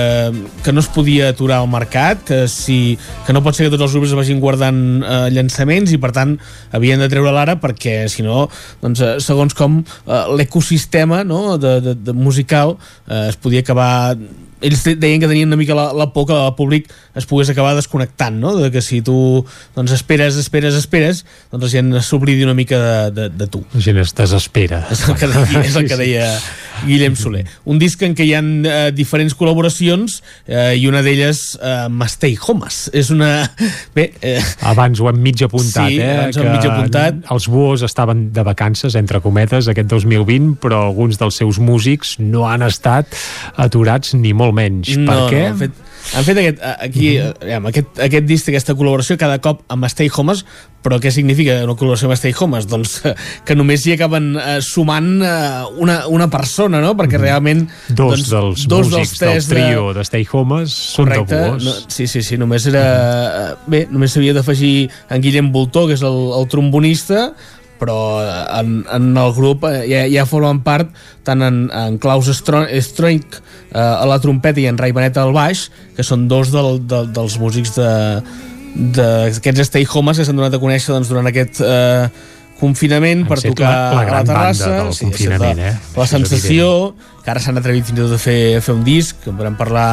que 0.64 0.72
no 0.74 0.82
es 0.82 0.88
podia 0.90 1.28
aturar 1.34 1.60
el 1.62 1.68
mercat 1.70 2.24
que, 2.26 2.38
si, 2.48 2.96
que 3.28 3.36
no 3.36 3.44
pot 3.44 3.58
ser 3.58 3.68
que 3.68 3.74
tots 3.74 3.84
els 3.86 3.98
grups 3.98 4.16
vagin 4.18 4.40
guardant 4.42 4.80
eh, 5.04 5.28
llançaments 5.36 5.92
i 5.94 6.00
per 6.02 6.14
tant 6.16 6.38
havien 6.74 7.04
de 7.04 7.10
treure 7.12 7.36
l'ara 7.36 7.58
perquè 7.62 8.08
si 8.10 8.24
no, 8.26 8.48
doncs, 8.82 9.04
eh, 9.04 9.18
segons 9.22 9.54
com 9.60 9.82
eh, 9.84 10.24
l'ecosistema 10.40 11.22
no, 11.28 11.60
de, 11.62 11.76
de, 11.84 11.98
de 12.00 12.16
musical 12.16 12.78
eh, 13.06 13.28
es 13.28 13.38
podia 13.38 13.62
acabar 13.62 14.16
ells 14.64 14.84
de- 14.88 14.96
deien 14.96 15.20
que 15.22 15.28
tenien 15.30 15.50
una 15.52 15.60
mica 15.60 15.76
la, 15.78 15.92
la 15.94 16.10
por 16.16 16.26
que 16.30 16.34
el 16.34 16.56
públic 16.58 16.90
es 17.16 17.28
pogués 17.30 17.50
acabar 17.54 17.76
desconnectant, 17.78 18.40
no? 18.42 18.56
De 18.58 18.72
que 18.74 18.82
si 18.82 19.02
tu 19.06 19.46
doncs, 19.76 19.92
esperes, 19.94 20.36
esperes, 20.40 20.74
esperes, 20.80 21.24
doncs 21.52 21.68
la 21.68 21.70
gent 21.70 21.94
s'oblidi 22.02 22.44
una 22.48 22.56
mica 22.58 22.80
de, 22.80 23.12
de, 23.12 23.30
de 23.30 23.48
tu. 23.52 23.64
La 23.76 23.82
gent 23.84 24.00
es 24.02 24.16
desespera. 24.18 24.86
És 24.94 25.04
el 25.10 25.16
que 25.20 25.28
deia, 25.30 25.62
és 25.68 25.76
el 25.80 25.88
que 25.92 25.98
deia 26.00 26.30
Guillem 26.88 27.16
Soler. 27.20 27.44
Un 27.70 27.78
disc 27.80 28.02
en 28.04 28.16
què 28.18 28.26
hi 28.26 28.34
ha 28.34 28.42
eh, 28.42 28.92
diferents 28.96 29.36
col·laboracions 29.38 30.18
eh, 30.48 30.74
i 30.80 30.88
una 30.90 31.04
d'elles 31.06 31.44
eh, 31.62 31.76
Mastei 31.94 32.38
Homes. 32.48 32.88
És 32.94 33.12
una... 33.14 33.30
Bé, 33.96 34.10
eh, 34.26 34.40
Abans 34.66 35.00
ho 35.04 35.10
hem 35.12 35.20
mig 35.22 35.44
apuntat, 35.46 35.92
Sí, 35.92 36.00
eh? 36.02 36.10
abans 36.24 36.40
hem 36.42 36.50
mig 36.50 36.66
apuntat. 36.66 37.22
Els 37.34 37.48
buos 37.52 37.84
estaven 37.86 38.26
de 38.34 38.44
vacances, 38.48 38.96
entre 39.00 39.22
cometes, 39.24 39.70
aquest 39.72 39.92
2020, 39.92 40.56
però 40.64 40.82
alguns 40.88 41.20
dels 41.22 41.38
seus 41.44 41.60
músics 41.62 42.16
no 42.20 42.48
han 42.50 42.66
estat 42.66 43.14
aturats 43.62 44.14
ni 44.18 44.34
molt 44.34 44.53
menys. 44.54 44.94
per 44.96 45.18
no, 45.18 45.26
què? 45.32 45.42
No, 45.42 45.54
han 45.54 45.58
fet, 45.64 45.82
han 46.14 46.28
fet 46.28 46.38
aquest, 46.42 46.62
aquí, 46.74 47.08
mm 47.18 47.34
-hmm. 47.42 47.68
aquest, 47.72 48.00
aquest 48.10 48.26
disc, 48.30 48.50
aquesta 48.50 48.76
col·laboració 48.76 49.18
cada 49.18 49.40
cop 49.40 49.64
amb 49.68 49.86
Stay 49.90 50.10
Homes, 50.14 50.46
però 50.84 51.00
què 51.00 51.12
significa 51.12 51.64
una 51.64 51.76
col·laboració 51.80 52.10
amb 52.10 52.18
Stay 52.20 52.34
Homes? 52.38 52.68
Doncs 52.68 53.06
eh, 53.06 53.16
que 53.46 53.56
només 53.56 53.86
hi 53.88 53.94
acaben 53.96 54.36
eh, 54.36 54.60
sumant 54.62 55.22
eh, 55.24 55.64
una, 55.80 56.08
una 56.08 56.28
persona, 56.30 56.82
no? 56.84 56.94
Perquè 57.00 57.18
realment... 57.18 57.64
Mm. 57.64 57.96
Dos 57.96 58.28
doncs, 58.28 58.30
dels 58.30 58.68
dos 58.68 58.92
músics 58.92 59.18
tres 59.18 59.48
del 59.48 59.58
trio 59.58 59.94
de, 59.94 60.04
Stay 60.04 60.28
Homes 60.32 60.72
són 60.72 61.08
de 61.08 61.16
Correcte, 61.16 61.40
buos. 61.40 61.64
no, 61.64 61.72
sí, 61.88 62.08
sí, 62.08 62.22
sí, 62.22 62.38
només 62.38 62.68
era... 62.68 62.84
eh, 62.84 63.56
Bé, 63.68 63.88
només 63.90 64.12
s'havia 64.12 64.34
d'afegir 64.34 64.90
en 65.10 65.22
Guillem 65.24 65.52
Voltó, 65.54 65.88
que 65.88 65.94
és 65.94 66.04
el, 66.04 66.20
el 66.38 66.48
trombonista, 66.52 67.32
però 67.80 67.98
en, 68.60 68.84
en 68.94 69.10
el 69.18 69.34
grup 69.36 69.66
eh, 69.68 69.84
ja, 69.90 70.04
ja 70.12 70.26
formen 70.30 70.62
part 70.64 70.92
tant 71.28 71.42
en, 71.44 71.66
en 71.74 71.98
Klaus 72.00 72.30
Stroink 72.32 73.38
eh, 73.74 73.80
a 73.80 74.06
la 74.08 74.20
trompeta 74.24 74.62
i 74.62 74.68
en 74.70 74.78
Ray 74.80 74.92
Benet 74.96 75.18
al 75.20 75.34
baix, 75.36 75.68
que 75.98 76.04
són 76.06 76.28
dos 76.32 76.52
del, 76.54 76.82
del, 76.88 77.12
dels 77.16 77.40
músics 77.42 77.76
de 77.80 77.92
d'aquests 78.74 79.68
stay 79.70 79.86
homes 79.86 80.18
que 80.18 80.26
s'han 80.26 80.38
donat 80.40 80.56
a 80.58 80.62
conèixer 80.62 80.96
doncs, 80.96 81.10
durant 81.12 81.28
aquest 81.30 81.60
eh, 81.62 82.08
confinament 82.58 83.26
per 83.30 83.38
set 83.42 83.52
tocar 83.54 83.70
la- 83.70 83.78
la 83.78 83.92
a 83.92 83.96
la 84.00 84.04
gran 84.08 84.26
terrassa 84.30 84.72
del 84.80 84.94
sí, 84.98 85.06
confinament, 85.06 85.60
la, 85.62 85.70
eh? 85.70 85.94
la 85.98 86.08
sensació 86.10 86.68
que 87.24 87.32
ara 87.32 87.40
s'han 87.44 87.60
atrevit 87.62 87.86
fins 87.86 88.00
i 88.00 88.02
tot 88.02 88.16
a 88.16 88.22
fer, 88.22 88.40
a 88.58 88.62
fer 88.66 88.74
un 88.74 88.84
disc 88.88 89.20
que 89.24 89.30
en 89.30 89.38
podrem 89.38 89.58
parlar 89.60 89.88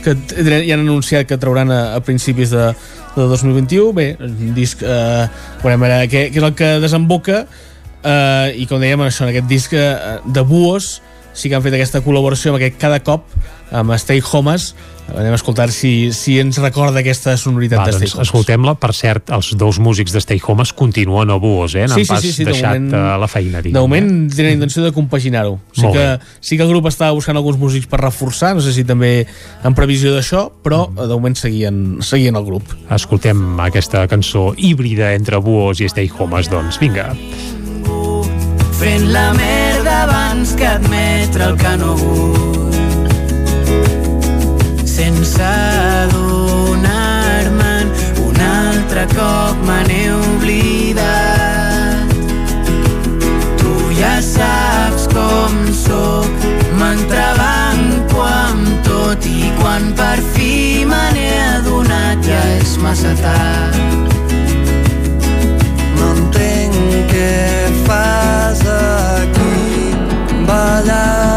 que 0.00 0.14
ja 0.14 0.74
han 0.76 0.80
anunciat 0.86 1.26
que 1.28 1.36
trauran 1.42 1.72
a, 1.74 1.80
a 1.98 2.00
principis 2.00 2.54
de, 2.54 2.70
de 3.16 3.26
2021 3.26 3.92
bé, 3.96 4.06
un 4.22 4.54
disc 4.54 4.82
eh, 4.82 5.26
veurem 5.62 5.86
ara 5.88 6.04
què, 6.10 6.28
què 6.30 6.40
és 6.40 6.46
el 6.46 6.56
que 6.58 6.70
desemboca 6.82 7.44
eh, 7.44 8.48
i 8.62 8.66
com 8.70 8.82
dèiem 8.82 9.02
això, 9.06 9.26
en 9.26 9.32
aquest 9.32 9.48
disc 9.50 9.74
eh, 9.76 10.18
de 10.24 10.44
Buos 10.46 10.98
sí 11.32 11.48
que 11.48 11.54
han 11.56 11.62
fet 11.62 11.74
aquesta 11.74 12.00
col·laboració 12.04 12.50
amb 12.52 12.60
aquest 12.60 12.78
cada 12.80 13.00
cop 13.02 13.26
amb 13.70 13.92
Stay 14.02 14.20
Homes 14.32 14.74
anem 15.10 15.32
a 15.32 15.38
escoltar 15.38 15.68
si, 15.74 16.12
si 16.14 16.36
ens 16.38 16.58
recorda 16.62 17.00
aquesta 17.00 17.36
sonoritat 17.38 17.78
Va, 17.80 17.84
de 17.86 17.92
Stay 17.96 18.06
doncs 18.06 18.14
Homes 18.14 18.28
escoltem-la. 18.28 18.74
Per 18.78 18.90
cert, 18.94 19.30
els 19.34 19.48
dos 19.58 19.78
músics 19.82 20.12
de 20.14 20.20
Stay 20.22 20.38
Homes 20.46 20.70
continuen 20.72 21.30
a 21.30 21.38
buos, 21.42 21.74
eh? 21.74 21.86
N'han 21.90 22.04
pas 22.06 22.22
de 22.22 22.44
deixat 22.46 22.76
moment- 22.78 22.94
eh, 22.94 23.18
la 23.18 23.26
feina, 23.26 23.58
De 23.58 23.62
diguem. 23.68 23.80
moment 23.82 24.30
tenen 24.34 24.52
intenció 24.54 24.84
de 24.84 24.92
compaginar-ho. 24.94 25.58
Sí 25.72 25.82
Molt 25.82 25.94
que, 25.96 26.04
bé. 26.04 26.18
sí 26.40 26.56
que 26.56 26.62
el 26.62 26.68
grup 26.68 26.86
estava 26.86 27.10
buscant 27.12 27.36
alguns 27.36 27.58
músics 27.58 27.86
per 27.90 28.00
reforçar, 28.00 28.54
no 28.54 28.60
sé 28.62 28.72
si 28.72 28.84
també 28.84 29.26
en 29.64 29.74
previsió 29.74 30.14
d'això, 30.14 30.50
però 30.62 30.88
Mm. 30.90 30.98
eh, 30.98 31.02
de 31.02 31.14
moment 31.14 31.36
seguien, 31.36 31.98
seguien 32.02 32.36
el 32.36 32.44
grup. 32.44 32.62
Escoltem 32.90 33.58
aquesta 33.60 34.06
cançó 34.06 34.54
híbrida 34.56 35.14
entre 35.14 35.38
buos 35.38 35.80
i 35.80 35.86
Stay 35.86 36.08
Homes, 36.18 36.48
doncs. 36.48 36.78
Vinga. 36.78 37.14
fent 38.78 39.10
la 39.12 39.28
abans 39.30 39.69
que 40.60 40.66
admetre 40.66 41.44
el 41.44 41.56
que 41.56 41.76
no 41.80 41.94
vull 41.96 42.74
sense 44.84 45.40
adonar-me'n 46.04 47.88
un 48.26 48.36
altre 48.44 49.06
cop 49.14 49.56
me 49.68 49.78
n'he 49.88 50.12
oblidat. 50.16 52.08
Tu 53.62 53.72
ja 54.00 54.16
saps 54.26 55.04
com 55.14 55.52
sóc 55.78 56.28
m'entrebanco 56.76 58.18
amb 58.26 58.68
tot 58.90 59.20
i 59.30 59.48
quan 59.62 59.82
per 60.02 60.18
fi 60.34 60.84
me 60.92 61.04
n'he 61.16 61.32
adonat 61.54 62.18
ja 62.28 62.42
és 62.58 62.72
massa 62.84 63.12
tard. 63.22 63.80
No 65.96 66.06
entenc 66.18 66.76
què 67.14 67.32
fas 67.88 68.39
ballant 70.82 71.29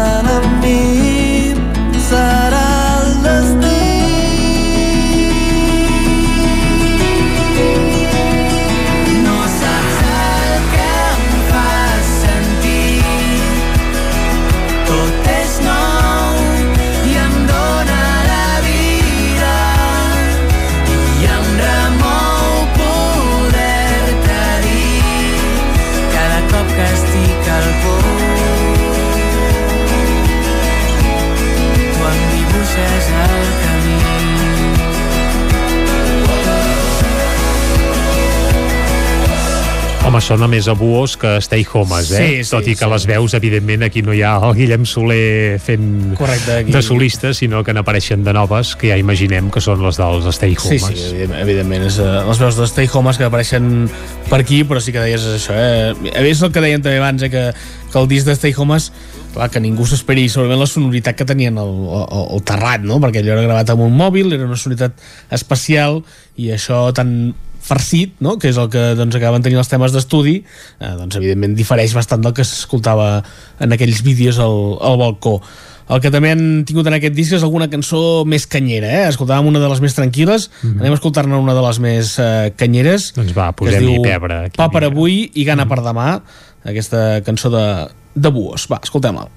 Home, 40.14 40.22
sona 40.22 40.46
més 40.46 40.68
a 40.70 40.76
buos 40.78 41.16
que 41.18 41.26
a 41.26 41.40
Stay 41.42 41.64
Homes, 41.66 42.12
eh? 42.14 42.18
Sí, 42.22 42.44
sí, 42.46 42.50
Tot 42.52 42.68
i 42.70 42.76
que 42.76 42.84
sí. 42.84 42.90
les 42.92 43.06
veus, 43.10 43.32
evidentment, 43.34 43.82
aquí 43.82 43.98
no 44.06 44.14
hi 44.14 44.20
ha 44.22 44.36
el 44.46 44.52
Guillem 44.54 44.84
Soler 44.86 45.56
fent 45.58 46.14
Correcte, 46.14 46.60
aquí- 46.60 46.70
de 46.70 46.82
solista, 46.86 47.32
sinó 47.34 47.64
que 47.66 47.74
n'apareixen 47.74 48.22
de 48.22 48.32
noves, 48.32 48.76
que 48.76 48.92
ja 48.92 48.96
imaginem 48.96 49.50
que 49.50 49.60
són 49.60 49.82
les 49.82 49.96
dels 49.98 50.28
Stay 50.36 50.54
Sí, 50.54 50.76
Homes. 50.78 50.84
sí, 50.86 51.08
evidentment, 51.10 51.40
evidentment 51.42 51.82
és, 51.88 51.98
uh, 51.98 52.22
les 52.28 52.38
veus 52.38 52.56
de 52.56 52.66
Stay 52.70 52.88
Homes 52.92 53.18
que 53.18 53.24
apareixen 53.24 53.90
per 54.30 54.38
aquí, 54.38 54.62
però 54.62 54.78
sí 54.80 54.92
que 54.94 55.00
deies 55.02 55.26
això, 55.26 55.50
eh? 55.50 55.94
És 56.14 56.42
el 56.42 56.52
que 56.52 56.60
deien 56.62 56.80
també 56.80 56.98
abans, 57.02 57.20
eh? 57.22 57.30
que, 57.30 57.52
que 57.90 57.98
el 57.98 58.06
disc 58.06 58.24
de 58.26 58.36
Stay 58.38 58.54
Homes 58.56 58.92
clar, 59.34 59.50
que 59.50 59.58
ningú 59.58 59.84
s'esperi 59.84 60.28
segurament 60.28 60.60
la 60.60 60.66
sonoritat 60.70 61.16
que 61.16 61.24
tenien 61.26 61.58
el, 61.58 61.74
el, 61.90 62.26
el 62.38 62.42
terrat, 62.46 62.86
no? 62.86 63.00
perquè 63.02 63.18
allò 63.18 63.32
era 63.34 63.42
gravat 63.48 63.70
amb 63.74 63.82
un 63.82 63.96
mòbil, 63.98 64.30
era 64.32 64.46
una 64.46 64.54
sonoritat 64.56 64.94
especial 65.34 66.04
i 66.36 66.52
això 66.54 66.92
tan 66.94 67.34
farcit, 67.64 68.16
no? 68.24 68.36
que 68.40 68.50
és 68.52 68.58
el 68.60 68.70
que 68.72 68.90
doncs, 68.98 69.16
acaben 69.16 69.44
tenint 69.44 69.62
els 69.62 69.70
temes 69.70 69.94
d'estudi, 69.94 70.40
eh, 70.78 70.94
doncs 70.98 71.16
evidentment 71.20 71.54
difereix 71.56 71.94
bastant 71.96 72.24
del 72.24 72.34
que 72.36 72.44
s'escoltava 72.44 73.22
en 73.64 73.76
aquells 73.76 74.02
vídeos 74.04 74.40
al, 74.42 74.58
al 74.84 75.00
balcó. 75.00 75.38
El 75.84 76.00
que 76.00 76.08
també 76.08 76.30
han 76.32 76.64
tingut 76.64 76.86
en 76.88 76.96
aquest 76.96 77.12
disc 77.16 77.34
és 77.36 77.42
alguna 77.44 77.68
cançó 77.72 78.24
més 78.28 78.46
canyera, 78.48 78.88
eh? 78.88 79.02
Escoltàvem 79.10 79.50
una 79.50 79.60
de 79.60 79.68
les 79.68 79.82
més 79.84 79.96
tranquil·les, 79.96 80.48
mm 80.48 80.70
-hmm. 80.70 80.80
anem 80.80 80.92
a 80.92 80.96
escoltar-ne 80.96 81.36
una 81.36 81.54
de 81.54 81.62
les 81.66 81.78
més 81.78 82.18
eh, 82.18 82.52
canyeres. 82.56 83.12
Doncs 83.16 83.36
va, 83.36 83.52
que 83.52 83.68
es 83.68 83.74
posem-hi 83.76 83.92
diu 83.92 84.02
pebre. 84.02 84.34
Aquí, 84.46 84.56
Pa 84.56 84.68
per 84.70 84.84
avui 84.84 85.30
i 85.34 85.44
gana 85.44 85.66
per 85.68 85.80
demà, 85.84 86.20
aquesta 86.64 87.20
cançó 87.24 87.50
de, 87.50 87.88
de 88.14 88.28
Buos. 88.30 88.66
Va, 88.70 88.80
escoltem-la. 88.82 89.28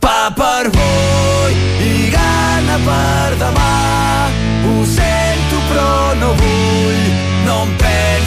Pa 0.00 0.32
per 0.36 0.66
avui 0.68 1.54
i 1.88 2.10
gana 2.10 2.76
per 2.84 3.38
demà. 3.38 3.70
Ho 4.66 4.84
sento 4.84 5.56
però 5.70 6.14
no 6.20 6.34
vull, 6.34 6.61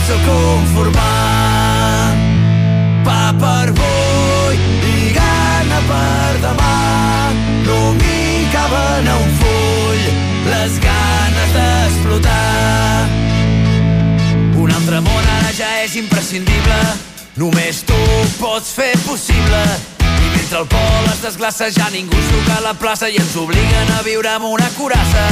penso 0.06 0.22
conformar. 0.30 2.14
Pa 3.04 3.34
per 3.38 3.70
avui 3.70 4.56
i 4.56 5.12
gana 5.12 5.80
per 5.88 6.40
demà. 6.42 7.32
No 7.66 7.94
m'hi 7.94 8.48
caben 8.52 9.08
a 9.08 9.16
un 9.16 9.32
full 9.40 10.04
les 10.52 10.80
ganes 10.80 11.50
d'explotar. 11.58 13.10
Un 14.56 14.72
altre 14.72 15.02
món 15.02 15.26
ara 15.40 15.52
ja 15.58 15.84
és 15.84 15.96
imprescindible, 15.96 16.80
només 17.36 17.84
tu 17.84 18.00
pots 18.40 18.72
fer 18.78 18.94
possible. 19.06 19.64
I 20.02 20.30
mentre 20.38 20.60
el 20.62 20.68
pol 20.70 21.12
es 21.14 21.22
desglaça 21.22 21.70
ja 21.70 21.90
ningú 21.90 22.18
juga 22.32 22.58
a 22.58 22.66
la 22.70 22.74
plaça 22.74 23.10
i 23.10 23.18
ens 23.18 23.36
obliguen 23.36 23.94
a 23.98 24.02
viure 24.06 24.30
amb 24.30 24.46
una 24.50 24.70
curassa. 24.78 25.28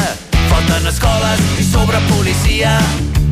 Falten 0.49 0.85
escoles 0.87 1.41
i 1.57 1.65
sobre 1.65 1.97
policia, 2.09 2.77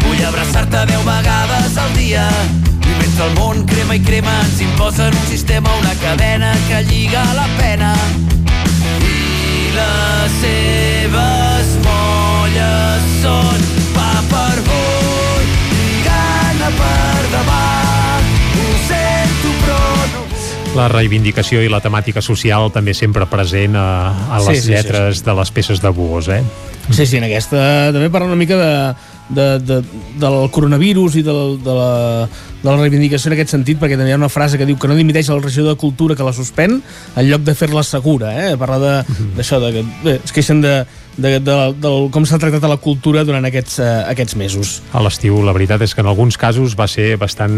vull 0.05 0.25
abraçar-te 0.25 0.85
deu 0.89 1.01
vegades 1.05 1.77
al 1.77 1.93
dia. 1.97 2.25
I 2.81 2.93
mentre 2.97 3.27
el 3.27 3.35
món 3.37 3.65
crema 3.69 3.95
i 3.95 4.01
crema 4.03 4.33
ens 4.43 4.61
imposen 4.63 5.13
un 5.15 5.27
sistema, 5.29 5.71
una 5.79 5.93
cadena 6.01 6.51
que 6.67 6.81
lliga 6.89 7.23
la 7.37 7.47
pena. 7.59 7.93
I 9.01 9.71
les 9.75 10.37
seves 10.41 11.75
molles 11.85 13.05
són 13.21 13.67
pa 13.95 14.09
per 14.31 14.57
avui 14.63 15.53
i 15.77 16.01
gana 16.07 16.71
per 16.79 17.21
demà. 17.35 17.61
Ho 18.57 18.73
sento 18.89 19.53
però 19.61 19.79
no 20.15 20.25
La 20.75 20.89
reivindicació 20.91 21.61
i 21.63 21.71
la 21.71 21.81
temàtica 21.83 22.23
social 22.25 22.71
també 22.75 22.93
sempre 22.97 23.27
present 23.31 23.75
a, 23.79 23.87
a 24.31 24.43
les 24.47 24.59
Sí, 24.59 24.61
sí, 24.61 24.67
sí, 24.67 24.75
lletres 24.75 25.23
de 25.23 25.39
les 25.39 25.51
peces 25.51 25.81
de 25.83 25.89
Buos, 25.95 26.27
eh? 26.27 26.43
Sí, 26.89 27.05
sí, 27.05 27.17
en 27.21 27.27
aquesta 27.29 27.91
també 27.93 28.09
parla 28.11 28.31
una 28.31 28.39
mica 28.39 28.57
de, 28.59 28.71
de, 29.35 29.47
de, 29.59 29.81
del 30.21 30.37
coronavirus 30.51 31.15
i 31.19 31.23
del, 31.25 31.57
de, 31.63 31.73
la, 31.77 31.91
de 32.61 32.69
la 32.69 32.77
reivindicació 32.81 33.31
en 33.31 33.37
aquest 33.37 33.53
sentit, 33.55 33.79
perquè 33.81 33.97
també 33.97 34.11
hi 34.11 34.15
ha 34.15 34.19
una 34.21 34.29
frase 34.29 34.57
que 34.59 34.67
diu 34.69 34.77
que 34.77 34.87
no 34.91 34.97
dimiteix 34.97 35.29
el 35.33 35.41
regidor 35.43 35.73
de 35.73 35.79
Cultura 35.81 36.15
que 36.15 36.23
la 36.27 36.33
suspèn 36.35 36.79
en 36.81 37.29
lloc 37.29 37.41
de 37.47 37.55
fer-la 37.55 37.83
segura, 37.87 38.33
eh? 38.45 38.57
Parla 38.59 38.79
de- 38.83 39.29
d'això, 39.37 39.59
de, 39.63 39.71
de, 39.79 39.85
bé, 40.03 40.19
es 40.23 40.31
queixen 40.35 40.61
de, 40.61 40.81
de, 41.21 41.39
de, 41.39 41.55
de, 41.81 41.91
com 42.11 42.25
s'ha 42.25 42.39
tractat 42.41 42.63
a 42.65 42.69
la 42.71 42.77
cultura 42.81 43.23
durant 43.27 43.45
aquests, 43.47 43.77
uh, 43.79 44.09
aquests 44.11 44.35
mesos. 44.39 44.71
A 44.93 45.01
l'estiu, 45.03 45.37
la 45.45 45.53
veritat 45.55 45.81
és 45.85 45.93
que 45.95 46.01
en 46.01 46.07
alguns 46.11 46.37
casos 46.41 46.75
va 46.79 46.87
ser 46.91 47.15
bastant... 47.21 47.53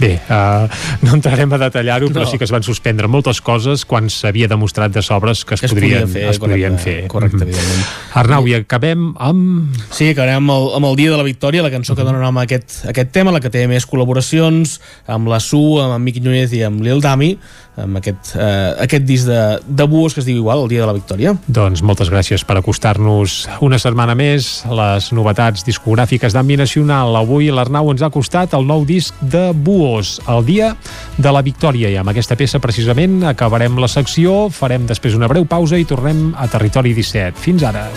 Bé, 0.00 0.18
uh, 0.28 0.68
no 1.04 1.14
entrarem 1.18 1.52
a 1.56 1.58
detallar-ho, 1.66 2.08
però 2.12 2.24
No. 2.24 2.30
sí 2.30 2.38
que 2.38 2.44
es 2.44 2.52
van 2.54 2.62
suspendre 2.66 3.08
moltes 3.08 3.40
coses 3.44 3.84
quan 3.84 4.08
s'havia 4.10 4.48
demostrat 4.48 4.92
de 4.92 5.02
sobres 5.02 5.44
que 5.44 5.54
es, 5.54 5.60
Que 5.60 5.66
es 5.66 5.72
podrien, 5.72 6.02
podia 6.06 6.12
fer, 6.14 6.28
es 6.30 6.38
podrien 6.38 6.76
correcte, 6.76 7.00
fer. 7.00 7.08
correcte, 7.08 7.36
Mhm. 7.36 7.48
evidentment. 7.48 7.86
Arnau, 8.14 8.46
i 8.48 8.54
acabem 8.54 9.14
amb... 9.18 9.76
Sí, 9.90 10.10
acabarem 10.10 10.36
amb 10.42 10.50
el, 10.54 10.68
amb 10.76 10.86
el 10.92 10.96
Dia 10.96 11.10
de 11.10 11.16
la 11.16 11.22
Victòria, 11.26 11.62
la 11.62 11.70
cançó 11.70 11.96
que 11.96 12.02
dona 12.06 12.18
nom 12.22 12.38
a 12.38 12.42
aquest, 12.46 12.84
a 12.86 12.90
aquest 12.90 13.10
tema, 13.12 13.32
la 13.32 13.40
que 13.40 13.50
té 13.50 13.66
més 13.68 13.86
col·laboracions, 13.88 14.78
amb 15.06 15.28
la 15.28 15.40
Su, 15.40 15.80
amb 15.82 15.96
en 15.96 16.02
Miqui 16.04 16.20
Núñez 16.20 16.52
i 16.54 16.62
amb 16.66 16.82
Lil 16.84 17.00
Dami, 17.00 17.38
amb 17.76 17.98
aquest, 17.98 18.34
eh, 18.36 18.74
aquest 18.84 19.04
disc 19.06 19.26
de, 19.26 19.58
de 19.66 19.86
buos 19.90 20.14
que 20.14 20.22
es 20.22 20.26
diu 20.28 20.38
igual, 20.38 20.64
el 20.64 20.70
Dia 20.70 20.84
de 20.84 20.86
la 20.86 20.96
Victòria. 20.96 21.34
Doncs 21.46 21.82
moltes 21.82 22.10
gràcies 22.12 22.44
per 22.46 22.56
acostar-nos 22.58 23.44
una 23.64 23.80
setmana 23.82 24.14
més 24.18 24.62
les 24.70 25.10
novetats 25.16 25.66
discogràfiques 25.66 26.36
d'àmbit 26.36 26.62
nacional. 26.62 27.16
Avui 27.18 27.50
l'Arnau 27.50 27.90
ens 27.92 28.04
ha 28.04 28.12
costat 28.14 28.54
el 28.54 28.66
nou 28.66 28.86
disc 28.86 29.14
de 29.20 29.50
Buos, 29.54 30.20
el 30.30 30.44
dia 30.46 30.74
de 31.18 31.34
la 31.34 31.42
victòria. 31.42 31.90
I 31.90 31.98
amb 32.02 32.14
aquesta 32.14 32.38
peça 32.38 32.62
precisament 32.62 33.22
acabarem 33.34 33.78
la 33.80 33.90
secció, 33.90 34.48
farem 34.50 34.86
després 34.86 35.18
una 35.18 35.30
breu 35.30 35.46
pausa 35.46 35.78
i 35.78 35.88
tornem 35.88 36.30
a 36.38 36.48
Territori 36.50 36.94
17. 36.94 37.40
Fins 37.42 37.66
ara. 37.66 37.88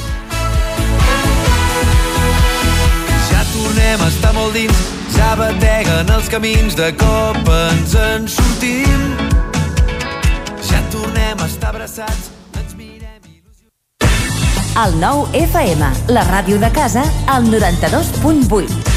Ja 3.30 3.44
tornem 3.54 4.02
a 4.02 4.10
estar 4.10 4.34
molt 4.34 4.58
dins, 4.58 4.88
ja 5.18 5.36
bateguen 5.38 6.10
els 6.18 6.32
camins, 6.34 6.78
de 6.78 6.92
cop 6.98 7.54
ens 7.54 7.96
en 8.02 8.28
sortim. 8.32 9.07
Estar 11.48 11.70
abraçats, 11.70 12.26
ens 12.60 12.74
mirem 12.76 13.30
i... 13.30 13.38
El 14.84 15.00
nou 15.00 15.24
FM, 15.32 15.94
la 16.12 16.28
ràdio 16.28 16.60
de 16.60 16.74
casa, 16.76 17.08
al 17.32 17.48
92.8. 17.48 18.97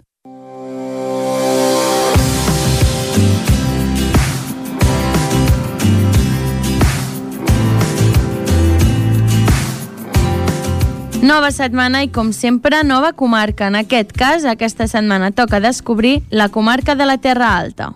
Nova 11.21 11.51
setmana 11.53 11.99
i, 12.01 12.07
com 12.09 12.31
sempre, 12.33 12.79
nova 12.81 13.11
comarca. 13.13 13.67
En 13.69 13.75
aquest 13.77 14.09
cas, 14.17 14.41
aquesta 14.41 14.87
setmana 14.89 15.29
toca 15.29 15.59
descobrir 15.61 16.23
la 16.31 16.49
comarca 16.49 16.95
de 16.95 17.05
la 17.05 17.19
Terra 17.21 17.59
Alta. 17.59 17.91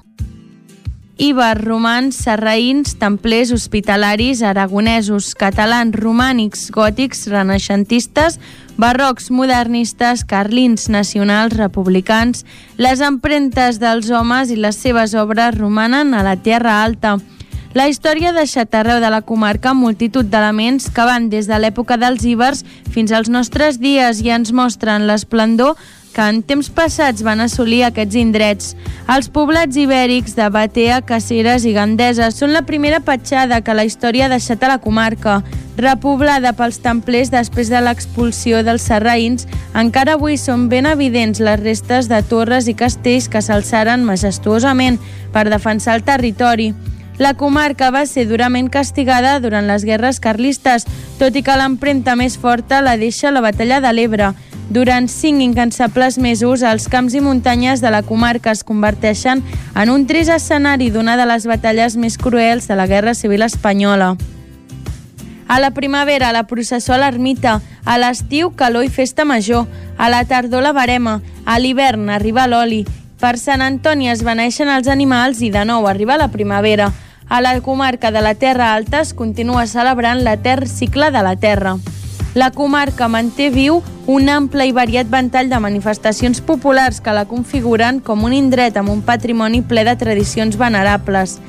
Ibers, 1.18 1.64
romans, 1.64 2.20
serraïns, 2.22 2.94
templers, 3.02 3.50
hospitalaris, 3.56 4.44
aragonesos, 4.46 5.32
catalans, 5.34 5.96
romànics, 5.98 6.68
gòtics, 6.70 7.26
renaixentistes, 7.32 8.38
barrocs, 8.78 9.32
modernistes, 9.32 10.22
carlins, 10.22 10.86
nacionals, 10.94 11.58
republicans, 11.58 12.46
les 12.78 13.02
empremtes 13.02 13.82
dels 13.82 14.12
homes 14.14 14.54
i 14.54 14.60
les 14.60 14.78
seves 14.78 15.16
obres 15.18 15.58
romanen 15.58 16.14
a 16.14 16.22
la 16.22 16.36
Terra 16.38 16.84
Alta. 16.84 17.18
La 17.76 17.90
història 17.92 18.30
ha 18.32 18.36
deixat 18.38 18.72
arreu 18.80 19.02
de 19.04 19.10
la 19.12 19.20
comarca 19.28 19.74
multitud 19.76 20.30
d'elements 20.32 20.86
que 20.96 21.04
van 21.04 21.26
des 21.28 21.50
de 21.52 21.58
l'època 21.60 21.98
dels 22.00 22.24
íbers 22.24 22.62
fins 22.94 23.12
als 23.12 23.28
nostres 23.28 23.82
dies 23.84 24.22
i 24.24 24.32
ens 24.32 24.54
mostren 24.56 25.04
l'esplendor 25.10 25.74
que 26.16 26.24
en 26.24 26.40
temps 26.40 26.70
passats 26.72 27.26
van 27.28 27.44
assolir 27.44 27.82
aquests 27.84 28.16
indrets. 28.16 28.72
Els 29.12 29.28
poblats 29.28 29.76
ibèrics 29.76 30.38
de 30.40 30.48
Batea, 30.56 31.02
Caceres 31.04 31.68
i 31.68 31.76
Gandesa 31.76 32.32
són 32.32 32.56
la 32.56 32.64
primera 32.64 33.02
petjada 33.04 33.60
que 33.60 33.76
la 33.76 33.84
història 33.84 34.30
ha 34.30 34.32
deixat 34.32 34.64
a 34.64 34.72
la 34.72 34.80
comarca. 34.80 35.42
Repoblada 35.76 36.56
pels 36.56 36.80
templers 36.80 37.36
després 37.36 37.68
de 37.68 37.84
l'expulsió 37.84 38.64
dels 38.64 38.88
serraïns, 38.88 39.50
encara 39.76 40.16
avui 40.16 40.40
són 40.40 40.70
ben 40.72 40.88
evidents 40.88 41.44
les 41.44 41.60
restes 41.60 42.08
de 42.08 42.24
torres 42.24 42.72
i 42.72 42.80
castells 42.80 43.28
que 43.28 43.44
s'alçaren 43.44 44.08
majestuosament 44.08 45.04
per 45.36 45.50
defensar 45.52 46.00
el 46.00 46.08
territori. 46.08 46.72
La 47.18 47.34
comarca 47.34 47.92
va 47.96 48.04
ser 48.06 48.26
durament 48.28 48.68
castigada 48.70 49.38
durant 49.40 49.68
les 49.70 49.86
guerres 49.88 50.20
carlistes, 50.20 50.84
tot 51.20 51.36
i 51.36 51.44
que 51.46 51.56
l'empremta 51.56 52.18
més 52.20 52.36
forta 52.36 52.82
la 52.84 52.98
deixa 53.00 53.32
la 53.32 53.44
batalla 53.46 53.80
de 53.80 53.94
l'Ebre. 53.94 54.34
Durant 54.70 55.08
cinc 55.08 55.44
incansables 55.46 56.18
mesos, 56.18 56.64
els 56.66 56.90
camps 56.90 57.14
i 57.14 57.22
muntanyes 57.22 57.82
de 57.82 57.92
la 57.94 58.02
comarca 58.04 58.52
es 58.52 58.66
converteixen 58.66 59.44
en 59.76 59.92
un 59.94 60.08
trist 60.10 60.34
escenari 60.34 60.90
d'una 60.90 61.16
de 61.16 61.28
les 61.30 61.46
batalles 61.46 61.96
més 61.96 62.18
cruels 62.18 62.68
de 62.68 62.76
la 62.76 62.88
Guerra 62.90 63.14
Civil 63.14 63.46
Espanyola. 63.46 64.16
A 65.48 65.60
la 65.60 65.72
primavera, 65.72 66.34
la 66.34 66.48
processó 66.48 66.96
a 66.96 66.98
l'ermita. 66.98 67.62
A 67.86 68.00
l'estiu, 68.02 68.52
calor 68.58 68.84
i 68.84 68.90
festa 68.90 69.24
major. 69.30 69.70
A 69.98 70.10
la 70.10 70.26
tardor, 70.26 70.66
la 70.66 70.74
barema. 70.74 71.20
A 71.46 71.60
l'hivern, 71.60 72.10
arriba 72.10 72.48
l'oli. 72.50 72.84
Per 73.26 73.40
Sant 73.42 73.64
Antoni 73.66 74.06
es 74.12 74.20
beneixen 74.22 74.70
els 74.70 74.86
animals 74.86 75.40
i 75.42 75.48
de 75.50 75.64
nou 75.66 75.88
arriba 75.90 76.14
la 76.22 76.28
primavera. 76.30 76.92
A 77.26 77.40
la 77.42 77.56
comarca 77.66 78.12
de 78.14 78.22
la 78.22 78.36
Terra 78.38 78.68
Alta 78.76 79.00
es 79.02 79.16
continua 79.18 79.64
celebrant 79.66 80.22
l'etern 80.22 80.70
cicle 80.70 81.08
de 81.10 81.24
la 81.26 81.32
Terra. 81.34 81.72
La 82.38 82.52
comarca 82.54 83.08
manté 83.10 83.50
viu 83.50 83.80
un 84.06 84.30
ample 84.30 84.68
i 84.70 84.76
variat 84.78 85.10
ventall 85.10 85.50
de 85.50 85.58
manifestacions 85.58 86.44
populars 86.46 87.02
que 87.02 87.18
la 87.18 87.26
configuren 87.26 87.98
com 87.98 88.28
un 88.30 88.38
indret 88.38 88.78
amb 88.78 88.94
un 88.94 89.02
patrimoni 89.02 89.64
ple 89.66 89.88
de 89.90 89.98
tradicions 89.98 90.60
venerables. 90.62 91.40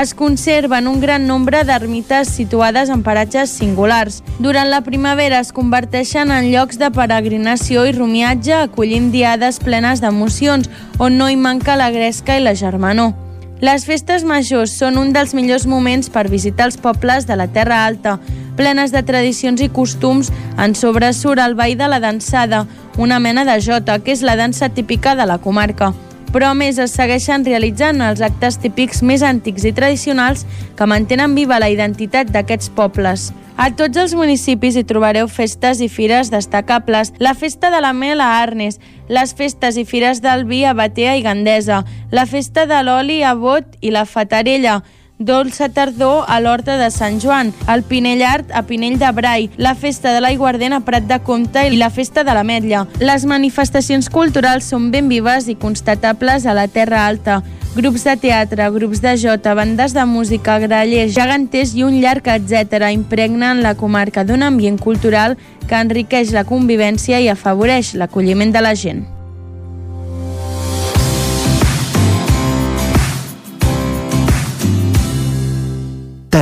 Es 0.00 0.14
conserven 0.14 0.88
un 0.88 1.02
gran 1.02 1.26
nombre 1.26 1.58
d'ermites 1.68 2.30
situades 2.32 2.88
en 2.88 3.02
paratges 3.04 3.50
singulars. 3.52 4.22
Durant 4.40 4.70
la 4.72 4.80
primavera 4.80 5.42
es 5.44 5.50
converteixen 5.52 6.30
en 6.32 6.46
llocs 6.48 6.78
de 6.80 6.88
peregrinació 6.96 7.82
i 7.84 7.92
rumiatge 7.92 8.54
acollint 8.56 9.10
diades 9.12 9.58
plenes 9.60 10.00
d'emocions 10.00 10.70
on 10.96 11.18
no 11.20 11.28
hi 11.28 11.36
manca 11.36 11.76
la 11.76 11.90
gresca 11.92 12.38
i 12.38 12.40
la 12.40 12.54
germanor. 12.56 13.12
Les 13.60 13.84
festes 13.84 14.24
majors 14.24 14.72
són 14.80 14.96
un 14.96 15.12
dels 15.12 15.34
millors 15.36 15.66
moments 15.68 16.08
per 16.08 16.24
visitar 16.32 16.70
els 16.70 16.80
pobles 16.80 17.28
de 17.28 17.36
la 17.36 17.50
Terra 17.52 17.84
Alta, 17.84 18.16
plenes 18.56 18.96
de 18.96 19.02
tradicions 19.04 19.60
i 19.60 19.68
costums, 19.68 20.32
en 20.56 20.72
sobresurt 20.74 21.44
el 21.44 21.52
ball 21.54 21.76
de 21.76 21.90
la 21.92 22.00
dansada, 22.00 22.64
una 22.96 23.20
mena 23.20 23.44
de 23.44 23.60
jota, 23.60 23.98
que 24.00 24.16
és 24.16 24.24
la 24.24 24.40
dansa 24.40 24.70
típica 24.72 25.14
de 25.14 25.28
la 25.28 25.36
comarca. 25.36 25.92
Però 26.32 26.54
més 26.56 26.78
es 26.80 26.94
segueixen 26.96 27.44
realitzant 27.44 28.00
els 28.00 28.22
actes 28.24 28.56
típics 28.62 29.02
més 29.04 29.20
antics 29.20 29.66
i 29.68 29.72
tradicionals 29.76 30.46
que 30.78 30.88
mantenen 30.88 31.34
viva 31.36 31.60
la 31.60 31.68
identitat 31.68 32.32
d'aquests 32.32 32.72
pobles. 32.72 33.30
A 33.60 33.68
tots 33.76 34.00
els 34.00 34.14
municipis 34.16 34.78
hi 34.80 34.84
trobareu 34.88 35.28
festes 35.28 35.82
i 35.84 35.90
fires 35.92 36.30
destacables. 36.32 37.12
La 37.20 37.34
festa 37.36 37.68
de 37.70 37.82
la 37.84 37.92
mel 37.92 38.24
a 38.24 38.30
Arnes, 38.40 38.80
les 39.12 39.34
festes 39.36 39.76
i 39.76 39.84
fires 39.84 40.22
del 40.24 40.46
vi 40.48 40.64
a 40.64 40.72
Batea 40.72 41.18
i 41.20 41.22
Gandesa, 41.22 41.82
la 42.10 42.24
festa 42.24 42.64
de 42.66 42.80
l'oli 42.82 43.20
a 43.22 43.34
Bot 43.36 43.76
i 43.84 43.92
la 43.92 44.06
Fatarella, 44.08 44.80
Dolça 45.24 45.68
Tardor 45.68 46.24
a 46.26 46.40
l'Horta 46.40 46.76
de 46.76 46.90
Sant 46.90 47.20
Joan, 47.22 47.52
el 47.70 47.84
Pinellart 47.86 48.50
a 48.50 48.64
Pinell 48.66 48.98
de 48.98 49.10
Brai, 49.14 49.48
la 49.56 49.74
Festa 49.78 50.12
de 50.12 50.20
l'Aiguardent 50.20 50.74
a 50.74 50.80
Prat 50.82 51.06
de 51.06 51.20
Comte 51.22 51.62
i 51.70 51.78
la 51.78 51.90
Festa 51.94 52.24
de 52.26 52.34
l'Ametlla. 52.34 52.86
Les 52.98 53.26
manifestacions 53.30 54.10
culturals 54.10 54.66
són 54.74 54.90
ben 54.90 55.08
vives 55.08 55.46
i 55.46 55.54
constatables 55.54 56.46
a 56.46 56.56
la 56.58 56.66
Terra 56.66 57.06
Alta. 57.06 57.40
Grups 57.76 58.04
de 58.04 58.16
teatre, 58.20 58.66
grups 58.74 59.00
de 59.00 59.14
jota, 59.16 59.54
bandes 59.54 59.94
de 59.94 60.04
música, 60.04 60.58
grallers, 60.60 61.14
geganters 61.14 61.72
i 61.78 61.86
un 61.86 62.02
llarg 62.02 62.28
etc. 62.34 62.90
impregnen 62.92 63.62
la 63.62 63.76
comarca 63.78 64.26
d'un 64.26 64.42
ambient 64.42 64.76
cultural 64.76 65.38
que 65.68 65.78
enriqueix 65.78 66.34
la 66.36 66.44
convivència 66.44 67.22
i 67.22 67.30
afavoreix 67.32 67.94
l'acolliment 67.94 68.52
de 68.52 68.60
la 68.60 68.74
gent. 68.74 69.06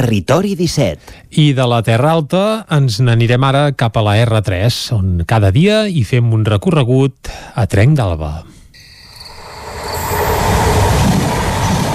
Territori 0.00 0.54
17. 0.56 1.12
I 1.36 1.50
de 1.52 1.64
la 1.68 1.82
Terra 1.84 2.14
Alta 2.16 2.64
ens 2.72 3.02
n'anirem 3.04 3.42
ara 3.44 3.66
cap 3.76 3.98
a 4.00 4.02
la 4.06 4.14
R3, 4.22 4.70
on 4.96 5.26
cada 5.28 5.50
dia 5.52 5.82
hi 5.92 6.06
fem 6.08 6.30
un 6.32 6.46
recorregut 6.48 7.28
a 7.28 7.66
Trenc 7.68 7.98
d'Alba. 7.98 8.30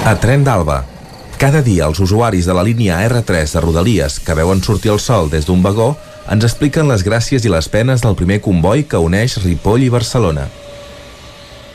A 0.06 0.14
Tren 0.22 0.46
d'Alba. 0.46 0.84
Cada 1.42 1.64
dia 1.66 1.88
els 1.90 2.04
usuaris 2.06 2.46
de 2.46 2.54
la 2.54 2.68
línia 2.68 3.00
R3 3.08 3.56
de 3.56 3.64
Rodalies 3.66 4.20
que 4.22 4.38
veuen 4.38 4.62
sortir 4.62 4.94
el 4.94 5.02
sol 5.02 5.32
des 5.34 5.50
d'un 5.50 5.66
vagó 5.66 5.96
ens 6.30 6.46
expliquen 6.46 6.86
les 6.92 7.02
gràcies 7.02 7.42
i 7.42 7.50
les 7.50 7.72
penes 7.74 8.06
del 8.06 8.14
primer 8.22 8.38
comboi 8.38 8.86
que 8.86 9.02
uneix 9.02 9.40
Ripoll 9.42 9.88
i 9.88 9.90
Barcelona. 9.90 10.46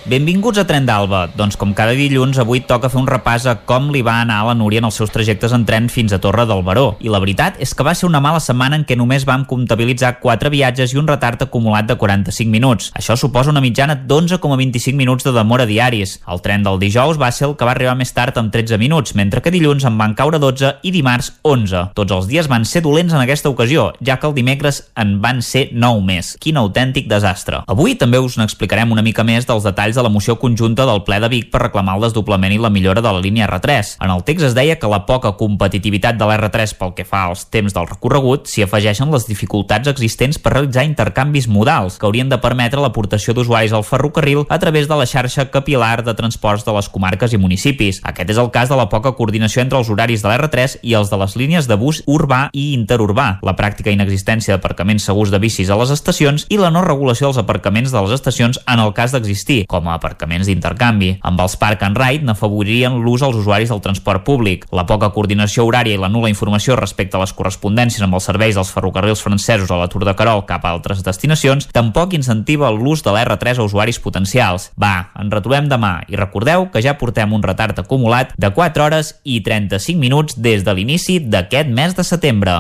Benvinguts 0.09 0.57
a 0.57 0.63
Tren 0.65 0.87
d'Alba. 0.89 1.27
Doncs 1.37 1.59
com 1.61 1.75
cada 1.77 1.93
dilluns, 1.93 2.39
avui 2.41 2.63
toca 2.65 2.89
fer 2.89 2.97
un 3.03 3.09
repàs 3.09 3.45
a 3.45 3.53
com 3.69 3.91
li 3.93 4.01
va 4.01 4.15
anar 4.23 4.39
a 4.41 4.47
la 4.49 4.55
Núria 4.57 4.81
en 4.81 4.87
els 4.89 4.97
seus 4.97 5.11
trajectes 5.13 5.53
en 5.53 5.67
tren 5.69 5.91
fins 5.93 6.15
a 6.17 6.19
Torre 6.25 6.47
del 6.49 6.63
Baró. 6.65 6.95
I 7.05 7.11
la 7.13 7.19
veritat 7.21 7.59
és 7.61 7.75
que 7.77 7.85
va 7.85 7.93
ser 7.95 8.07
una 8.09 8.23
mala 8.25 8.41
setmana 8.41 8.79
en 8.81 8.87
què 8.89 8.97
només 8.97 9.27
vam 9.29 9.45
comptabilitzar 9.45 10.15
4 10.23 10.49
viatges 10.51 10.95
i 10.95 10.99
un 10.99 11.11
retard 11.11 11.45
acumulat 11.45 11.85
de 11.91 11.99
45 12.01 12.49
minuts. 12.49 12.89
Això 12.97 13.17
suposa 13.21 13.53
una 13.53 13.61
mitjana 13.61 13.99
d'11,25 14.01 14.97
minuts 14.97 15.27
de 15.29 15.35
demora 15.37 15.67
diaris. 15.69 16.17
El 16.27 16.41
tren 16.41 16.65
del 16.65 16.81
dijous 16.81 17.21
va 17.21 17.29
ser 17.31 17.51
el 17.51 17.55
que 17.61 17.69
va 17.69 17.77
arribar 17.77 17.99
més 18.01 18.15
tard 18.17 18.41
amb 18.41 18.49
13 18.57 18.81
minuts, 18.81 19.13
mentre 19.15 19.45
que 19.45 19.53
dilluns 19.53 19.85
en 19.85 20.01
van 20.01 20.17
caure 20.17 20.41
12 20.41 20.79
i 20.81 20.95
dimarts 20.97 21.35
11. 21.45 21.91
Tots 22.01 22.17
els 22.17 22.31
dies 22.33 22.49
van 22.49 22.65
ser 22.65 22.81
dolents 22.89 23.13
en 23.13 23.21
aquesta 23.21 23.53
ocasió, 23.53 23.91
ja 24.01 24.17
que 24.17 24.31
el 24.33 24.39
dimecres 24.41 24.81
en 24.97 25.19
van 25.21 25.45
ser 25.45 25.69
9 25.77 26.01
més. 26.09 26.33
Quin 26.41 26.57
autèntic 26.57 27.13
desastre. 27.13 27.67
Avui 27.69 27.99
també 28.01 28.17
us 28.17 28.41
n'explicarem 28.41 28.97
una 28.97 29.05
mica 29.05 29.29
més 29.29 29.45
dels 29.45 29.69
detalls 29.69 29.90
de 29.97 30.03
la 30.03 30.11
moció 30.13 30.39
conjunta 30.39 30.87
del 30.87 31.03
ple 31.07 31.21
de 31.21 31.29
Vic 31.33 31.51
per 31.53 31.63
reclamar 31.63 31.97
el 31.97 32.05
desdoblament 32.07 32.53
i 32.55 32.59
la 32.61 32.71
millora 32.71 33.03
de 33.03 33.13
la 33.13 33.21
línia 33.23 33.49
R3. 33.49 33.97
En 34.05 34.11
el 34.13 34.25
text 34.25 34.47
es 34.51 34.55
deia 34.55 34.79
que 34.79 34.91
la 34.91 35.05
poca 35.07 35.33
competitivitat 35.39 36.19
de 36.19 36.29
l'R3 36.29 36.75
pel 36.79 36.95
que 36.97 37.07
fa 37.09 37.25
als 37.29 37.47
temps 37.51 37.75
del 37.77 37.89
recorregut 37.89 38.51
s'hi 38.51 38.65
afegeixen 38.67 39.11
les 39.15 39.27
dificultats 39.29 39.91
existents 39.91 40.39
per 40.39 40.55
realitzar 40.55 40.85
intercanvis 40.89 41.49
modals 41.49 41.99
que 41.99 42.07
haurien 42.09 42.29
de 42.29 42.39
permetre 42.43 42.83
l'aportació 42.83 43.35
d'usuaris 43.35 43.75
al 43.77 43.87
ferrocarril 43.87 44.45
a 44.49 44.59
través 44.59 44.89
de 44.89 44.99
la 44.99 45.07
xarxa 45.07 45.49
capilar 45.51 46.05
de 46.05 46.15
transports 46.15 46.65
de 46.65 46.75
les 46.77 46.89
comarques 46.89 47.33
i 47.33 47.41
municipis. 47.41 48.01
Aquest 48.05 48.35
és 48.35 48.41
el 48.43 48.51
cas 48.55 48.69
de 48.69 48.79
la 48.79 48.89
poca 48.93 49.15
coordinació 49.19 49.63
entre 49.63 49.79
els 49.81 49.91
horaris 49.91 50.23
de 50.23 50.31
l'R3 50.31 50.79
i 50.83 50.95
els 50.99 51.11
de 51.11 51.21
les 51.21 51.37
línies 51.37 51.69
de 51.71 51.79
bus 51.81 52.03
urbà 52.07 52.49
i 52.53 52.73
interurbà, 52.75 53.39
la 53.47 53.57
pràctica 53.57 53.93
inexistència 53.95 54.57
d'aparcaments 54.57 55.07
segurs 55.07 55.33
de 55.33 55.41
bicis 55.43 55.71
a 55.71 55.79
les 55.81 55.93
estacions 55.95 56.47
i 56.49 56.59
la 56.61 56.71
no 56.75 56.85
regulació 56.85 57.29
dels 57.29 57.41
aparcaments 57.41 57.93
de 57.93 58.03
les 58.05 58.15
estacions 58.19 58.61
en 58.67 58.83
el 58.83 58.93
cas 58.97 59.15
d'existir, 59.15 59.65
com 59.71 59.80
a 59.89 59.95
aparcaments 59.97 60.49
d'intercanvi. 60.51 61.15
Amb 61.23 61.41
els 61.41 61.57
Park 61.61 61.85
and 61.87 61.99
Ride 61.99 62.27
n'afavoririen 62.27 62.99
l'ús 63.05 63.23
als 63.23 63.39
usuaris 63.41 63.71
del 63.73 63.83
transport 63.85 64.25
públic. 64.27 64.67
La 64.75 64.87
poca 64.89 65.11
coordinació 65.15 65.65
horària 65.69 65.97
i 65.97 66.01
la 66.01 66.11
nula 66.13 66.31
informació 66.33 66.77
respecte 66.77 67.17
a 67.17 67.23
les 67.23 67.33
correspondències 67.37 68.03
amb 68.05 68.19
els 68.19 68.27
serveis 68.29 68.59
dels 68.59 68.73
ferrocarrils 68.75 69.23
francesos 69.25 69.71
a 69.71 69.79
la 69.81 69.89
Tour 69.93 70.05
de 70.09 70.17
Carol 70.19 70.45
cap 70.49 70.65
a 70.65 70.75
altres 70.75 71.05
destinacions 71.07 71.71
tampoc 71.73 72.15
incentiva 72.19 72.73
l'ús 72.75 73.05
de 73.07 73.15
l'R3 73.15 73.61
a 73.61 73.69
usuaris 73.69 74.01
potencials. 74.03 74.71
Va, 74.81 75.11
ens 75.21 75.33
retrobem 75.33 75.71
demà 75.71 76.01
i 76.09 76.19
recordeu 76.21 76.69
que 76.73 76.83
ja 76.85 76.99
portem 76.99 77.33
un 77.33 77.45
retard 77.47 77.79
acumulat 77.79 78.35
de 78.37 78.53
4 78.53 78.85
hores 78.85 79.15
i 79.25 79.41
35 79.47 79.99
minuts 80.01 80.37
des 80.37 80.67
de 80.67 80.75
l'inici 80.75 81.21
d'aquest 81.21 81.73
mes 81.73 81.97
de 81.97 82.07
setembre. 82.07 82.59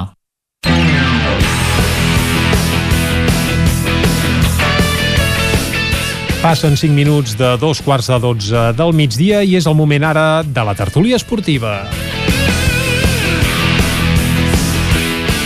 Passen 6.40 6.72
5 6.72 6.94
minuts 6.96 7.34
de 7.36 7.58
dos 7.60 7.82
quarts 7.84 8.06
de 8.08 8.16
12 8.16 8.60
del 8.72 8.94
migdia 8.96 9.42
i 9.44 9.58
és 9.58 9.66
el 9.68 9.74
moment 9.76 10.06
ara 10.08 10.40
de 10.40 10.62
la 10.64 10.72
tertúlia 10.72 11.18
esportiva. 11.20 11.82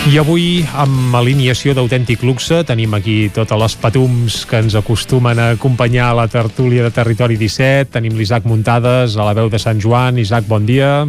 I 0.06 0.20
avui, 0.22 0.62
amb 0.78 1.16
alineació 1.18 1.74
d'autèntic 1.74 2.22
luxe, 2.22 2.60
tenim 2.68 2.94
aquí 2.94 3.16
totes 3.34 3.58
les 3.58 3.74
patums 3.82 4.38
que 4.46 4.62
ens 4.62 4.78
acostumen 4.78 5.42
a 5.42 5.50
acompanyar 5.56 6.12
a 6.12 6.18
la 6.20 6.28
tertúlia 6.30 6.86
de 6.86 6.94
Territori 6.94 7.40
17. 7.42 7.90
Tenim 7.98 8.14
l'Isaac 8.14 8.46
Muntades, 8.46 9.18
a 9.18 9.26
la 9.26 9.34
veu 9.34 9.50
de 9.50 9.58
Sant 9.58 9.82
Joan. 9.82 10.22
Isaac, 10.22 10.46
bon 10.46 10.62
dia. 10.62 11.08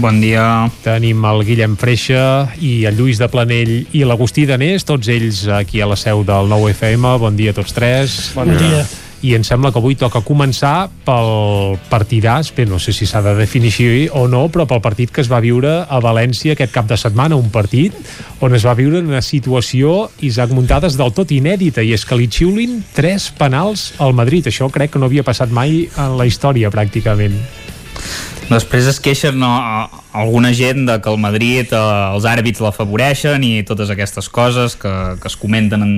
Bon 0.00 0.20
dia. 0.22 0.70
Tenim 0.84 1.24
el 1.28 1.44
Guillem 1.44 1.76
Freixa 1.80 2.22
i 2.60 2.86
el 2.88 2.96
Lluís 2.96 3.20
de 3.20 3.28
Planell 3.28 3.74
i 3.92 4.06
l'Agustí 4.08 4.46
Danés, 4.48 4.86
tots 4.88 5.10
ells 5.12 5.44
aquí 5.60 5.82
a 5.82 5.90
la 5.90 5.98
seu 6.00 6.24
del 6.24 6.48
nou 6.48 6.68
FM. 6.70 7.18
Bon 7.20 7.36
dia 7.36 7.52
a 7.54 7.60
tots 7.60 7.76
tres. 7.76 8.18
Bon 8.36 8.48
dia. 8.56 8.86
i 9.20 9.34
em 9.36 9.42
sembla 9.44 9.68
que 9.72 9.76
avui 9.80 9.96
toca 10.00 10.22
començar 10.24 10.88
pel 11.04 11.76
partidàs, 11.90 12.50
bé, 12.56 12.64
no 12.68 12.78
sé 12.80 12.94
si 12.96 13.04
s'ha 13.08 13.20
de 13.24 13.34
definir 13.36 13.68
així 13.72 13.88
o 14.16 14.24
no, 14.32 14.46
però 14.48 14.64
pel 14.68 14.80
partit 14.80 15.12
que 15.12 15.20
es 15.20 15.28
va 15.28 15.42
viure 15.44 15.82
a 15.84 16.00
València 16.00 16.56
aquest 16.56 16.72
cap 16.72 16.88
de 16.88 16.96
setmana, 16.96 17.36
un 17.36 17.50
partit 17.52 17.96
on 18.40 18.56
es 18.56 18.64
va 18.64 18.74
viure 18.78 19.02
una 19.04 19.20
situació, 19.20 20.08
Isaac 20.24 20.54
Muntades, 20.56 20.96
del 20.96 21.12
tot 21.12 21.32
inèdita, 21.36 21.84
i 21.84 21.92
és 21.92 22.06
que 22.08 22.16
li 22.16 22.30
xiulin 22.32 22.80
tres 22.96 23.28
penals 23.36 23.90
al 24.00 24.16
Madrid. 24.16 24.48
Això 24.48 24.70
crec 24.72 24.94
que 24.94 25.02
no 25.02 25.10
havia 25.10 25.26
passat 25.26 25.52
mai 25.52 25.84
en 26.00 26.16
la 26.16 26.24
història, 26.24 26.72
pràcticament. 26.72 27.36
Després 28.50 28.88
es 28.90 28.98
queixen 28.98 29.36
no, 29.38 29.48
alguna 30.10 30.50
gent 30.56 30.82
de 30.88 30.96
que 30.98 31.10
el 31.12 31.20
Madrid 31.22 31.70
eh, 31.70 31.80
els 32.10 32.26
àrbits 32.26 32.58
l'afavoreixen 32.64 33.44
i 33.46 33.62
totes 33.66 33.92
aquestes 33.94 34.26
coses 34.26 34.74
que, 34.80 34.90
que 35.22 35.30
es 35.30 35.36
comenten 35.38 35.84
en, 35.86 35.92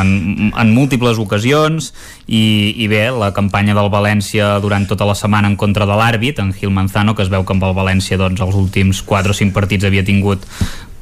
en, 0.00 0.12
en 0.48 0.72
múltiples 0.72 1.20
ocasions. 1.20 1.92
I, 2.24 2.72
i 2.80 2.88
bé, 2.88 3.02
la 3.12 3.34
campanya 3.36 3.76
del 3.76 3.90
València 3.92 4.54
durant 4.64 4.86
tota 4.88 5.08
la 5.08 5.16
setmana 5.18 5.50
en 5.50 5.58
contra 5.60 5.84
de 5.84 5.98
l'àrbit, 5.98 6.40
en 6.40 6.54
Gil 6.56 6.72
Manzano, 6.72 7.12
que 7.14 7.26
es 7.26 7.32
veu 7.32 7.44
que 7.44 7.52
amb 7.52 7.68
el 7.68 7.76
València 7.76 8.16
doncs, 8.20 8.40
els 8.40 8.56
últims 8.56 9.04
4 9.04 9.36
o 9.36 9.36
5 9.36 9.56
partits 9.56 9.84
havia 9.84 10.06
tingut 10.06 10.48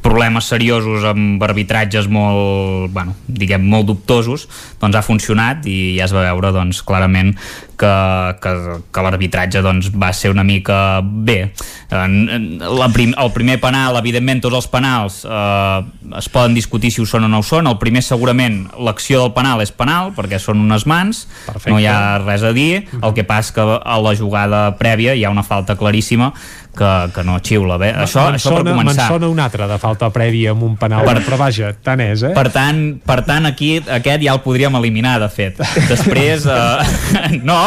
problemes 0.02 0.48
seriosos 0.48 1.04
amb 1.08 1.42
arbitratges 1.42 2.08
molt, 2.10 2.92
bueno, 2.94 3.16
diguem, 3.26 3.64
molt 3.66 3.88
dubtosos, 3.90 4.46
doncs 4.80 4.98
ha 4.98 5.04
funcionat 5.04 5.66
i 5.68 5.96
ja 5.98 6.06
es 6.06 6.14
va 6.14 6.26
veure 6.30 6.52
doncs, 6.54 6.82
clarament 6.86 7.34
que, 7.78 7.92
que, 8.42 8.52
que 8.92 9.04
l'arbitratge 9.04 9.62
doncs, 9.64 9.90
va 9.94 10.10
ser 10.16 10.32
una 10.32 10.44
mica 10.44 11.00
bé. 11.02 11.38
La 11.90 12.88
prim, 12.92 13.14
el 13.14 13.32
primer 13.32 13.58
penal, 13.62 13.96
evidentment, 14.00 14.42
tots 14.44 14.58
els 14.58 14.68
penals 14.70 15.20
eh, 15.24 16.18
es 16.18 16.28
poden 16.34 16.56
discutir 16.58 16.90
si 16.92 17.02
ho 17.02 17.06
són 17.08 17.28
o 17.28 17.30
no 17.30 17.40
ho 17.42 17.46
són. 17.46 17.70
El 17.70 17.78
primer, 17.80 18.02
segurament, 18.04 18.64
l'acció 18.82 19.22
del 19.22 19.34
penal 19.36 19.62
és 19.64 19.72
penal, 19.74 20.12
perquè 20.16 20.42
són 20.42 20.60
unes 20.64 20.86
mans, 20.90 21.24
Perfecte. 21.46 21.72
no 21.72 21.80
hi 21.80 21.88
ha 21.88 22.18
res 22.24 22.44
a 22.44 22.52
dir. 22.56 22.84
El 22.98 23.14
que 23.16 23.26
passa 23.28 23.54
que 23.56 23.66
a 23.78 24.00
la 24.02 24.16
jugada 24.18 24.66
prèvia 24.80 25.14
hi 25.14 25.24
ha 25.24 25.34
una 25.34 25.46
falta 25.46 25.78
claríssima 25.78 26.32
que, 26.78 26.92
que 27.14 27.24
no 27.26 27.38
xiula 27.44 27.78
bé. 27.80 27.90
Això, 28.04 28.28
això 28.32 28.54
per 28.54 28.62
començar. 28.68 29.08
Me'n 29.08 29.14
sona 29.16 29.30
una 29.32 29.46
altra 29.48 29.66
de 29.70 29.78
falta 29.82 30.10
prèvia 30.14 30.54
amb 30.54 30.64
un 30.66 30.76
penal, 30.80 31.04
per, 31.06 31.22
però 31.26 31.38
vaja, 31.40 31.72
tant 31.84 32.02
és, 32.04 32.22
eh? 32.28 32.32
Per 32.36 32.46
tant, 32.54 32.82
per 33.04 33.20
tant, 33.26 33.48
aquí 33.50 33.70
aquest 33.80 34.22
ja 34.24 34.34
el 34.36 34.42
podríem 34.44 34.78
eliminar, 34.78 35.16
de 35.22 35.28
fet. 35.32 35.58
Després, 35.90 36.46
eh, 36.46 37.32
no, 37.48 37.58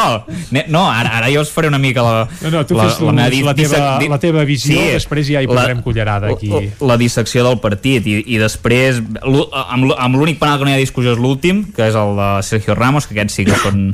no, 0.72 0.86
ara, 0.88 1.18
ara 1.20 1.32
jo 1.34 1.44
us 1.44 1.52
faré 1.54 1.72
una 1.72 1.82
mica 1.82 2.06
la... 2.06 2.16
No, 2.46 2.54
no, 2.56 2.64
tu 2.68 2.78
la, 2.78 2.88
fes 2.88 3.02
la, 3.04 3.16
la, 3.18 3.28
la, 3.52 3.56
teva, 3.58 3.84
la 4.00 4.22
teva 4.22 4.46
visió, 4.48 4.78
sí, 4.78 4.96
després 4.96 5.28
ja 5.28 5.44
hi 5.44 5.50
posarem 5.50 5.82
la, 5.82 5.86
cullerada 5.86 6.32
aquí. 6.32 6.52
La, 6.54 6.94
la 6.94 7.00
dissecció 7.02 7.46
del 7.48 7.60
partit 7.64 8.08
i, 8.08 8.18
i 8.36 8.40
després, 8.42 9.02
amb 9.22 10.18
l'únic 10.20 10.40
penal 10.42 10.62
que 10.62 10.68
no 10.68 10.74
hi 10.74 10.78
ha 10.78 10.82
discussió 10.82 11.16
és 11.16 11.22
l'últim, 11.22 11.66
que 11.76 11.90
és 11.92 11.98
el 12.00 12.16
de 12.20 12.30
Sergio 12.48 12.78
Ramos, 12.78 13.10
que 13.10 13.18
aquests 13.18 13.40
sí 13.42 13.48
que 13.48 13.58
són 13.62 13.92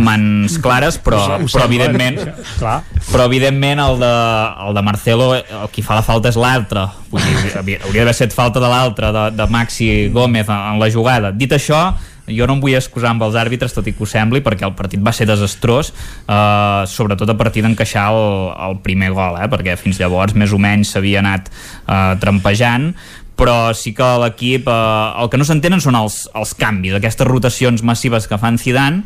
mans 0.00 0.58
clares, 0.64 0.98
però, 1.02 1.24
però 1.44 1.68
evidentment... 1.68 2.20
Clar. 2.54 2.80
Però 3.10 3.26
evidentment 3.28 3.80
el 3.82 3.98
de, 4.00 4.14
el 4.54 4.74
de 4.74 4.82
Marcelo, 4.82 5.32
el 5.34 5.68
qui 5.74 5.82
fa 5.82 5.98
la 5.98 6.04
falta 6.06 6.30
és 6.30 6.38
l'altre. 6.38 6.86
Hauria 7.10 8.02
d'haver 8.04 8.14
set 8.16 8.34
falta 8.34 8.62
de 8.62 8.70
l'altre, 8.70 9.10
de, 9.14 9.28
de 9.34 9.46
Maxi 9.50 10.08
Gómez 10.14 10.48
en, 10.48 10.74
en 10.74 10.82
la 10.82 10.90
jugada. 10.92 11.32
Dit 11.34 11.54
això, 11.56 11.80
jo 12.28 12.46
no 12.48 12.56
em 12.56 12.62
vull 12.62 12.76
excusar 12.78 13.12
amb 13.12 13.24
els 13.26 13.36
àrbitres, 13.36 13.74
tot 13.76 13.88
i 13.90 13.94
que 13.94 14.04
ho 14.04 14.08
sembli, 14.08 14.40
perquè 14.44 14.64
el 14.66 14.76
partit 14.78 15.02
va 15.04 15.12
ser 15.12 15.26
desastrós, 15.28 15.92
eh, 16.24 16.84
sobretot 16.88 17.30
a 17.30 17.36
partir 17.40 17.64
d'encaixar 17.64 18.06
el, 18.14 18.22
el 18.68 18.78
primer 18.84 19.12
gol, 19.16 19.36
eh, 19.40 19.50
perquè 19.52 19.76
fins 19.80 20.00
llavors 20.00 20.36
més 20.38 20.54
o 20.54 20.60
menys 20.60 20.94
s'havia 20.94 21.20
anat 21.24 21.50
eh, 21.50 22.14
trampejant, 22.22 22.92
però 23.34 23.74
sí 23.74 23.92
que 23.96 24.08
l'equip, 24.22 24.70
eh, 24.70 25.20
el 25.20 25.30
que 25.30 25.40
no 25.40 25.46
s'entenen 25.48 25.82
són 25.84 25.98
els, 25.98 26.24
els 26.34 26.54
canvis, 26.56 26.96
aquestes 26.96 27.28
rotacions 27.28 27.84
massives 27.84 28.30
que 28.30 28.40
fan 28.40 28.60
Zidane, 28.62 29.04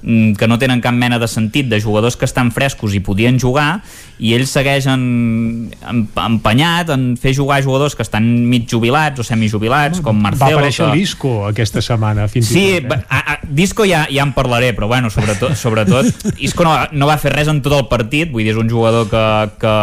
que 0.00 0.48
no 0.48 0.58
tenen 0.58 0.80
cap 0.80 0.96
mena 0.96 1.18
de 1.20 1.28
sentit 1.28 1.68
de 1.68 1.80
jugadors 1.80 2.16
que 2.16 2.24
estan 2.24 2.50
frescos 2.54 2.94
i 2.96 3.00
podien 3.04 3.38
jugar 3.40 3.82
i 4.20 4.34
ells 4.36 4.52
segueixen 4.52 5.02
empenyat 5.80 6.90
en 6.92 7.04
fer 7.20 7.32
jugar 7.36 7.60
jugadors 7.64 7.96
que 7.96 8.04
estan 8.04 8.26
mig 8.48 8.66
jubilats 8.68 9.20
o 9.20 9.24
semijubilats 9.24 10.02
com 10.04 10.16
Marcelo 10.20 10.56
va 10.56 10.60
aparèixer 10.60 10.86
que... 10.86 10.96
l'Isco 10.96 11.34
aquesta 11.48 11.84
setmana 11.84 12.26
fins 12.32 12.50
sí, 12.52 12.64
i 12.78 12.82
tot, 12.84 12.96
eh? 12.96 13.06
a, 13.08 13.20
a, 13.34 13.38
Disco 13.44 13.86
ja, 13.88 14.06
ja 14.12 14.24
en 14.24 14.34
parlaré 14.36 14.72
però 14.76 14.88
bueno, 14.88 15.12
sobretot, 15.12 15.56
sobretot 15.56 16.36
Isco 16.38 16.64
no, 16.64 16.74
no 16.92 17.08
va 17.08 17.16
fer 17.20 17.34
res 17.36 17.48
en 17.52 17.62
tot 17.64 17.76
el 17.76 17.86
partit 17.92 18.32
vull 18.32 18.44
dir, 18.44 18.54
és 18.54 18.60
un 18.60 18.68
jugador 18.72 19.08
que, 19.12 19.24
que 19.60 19.74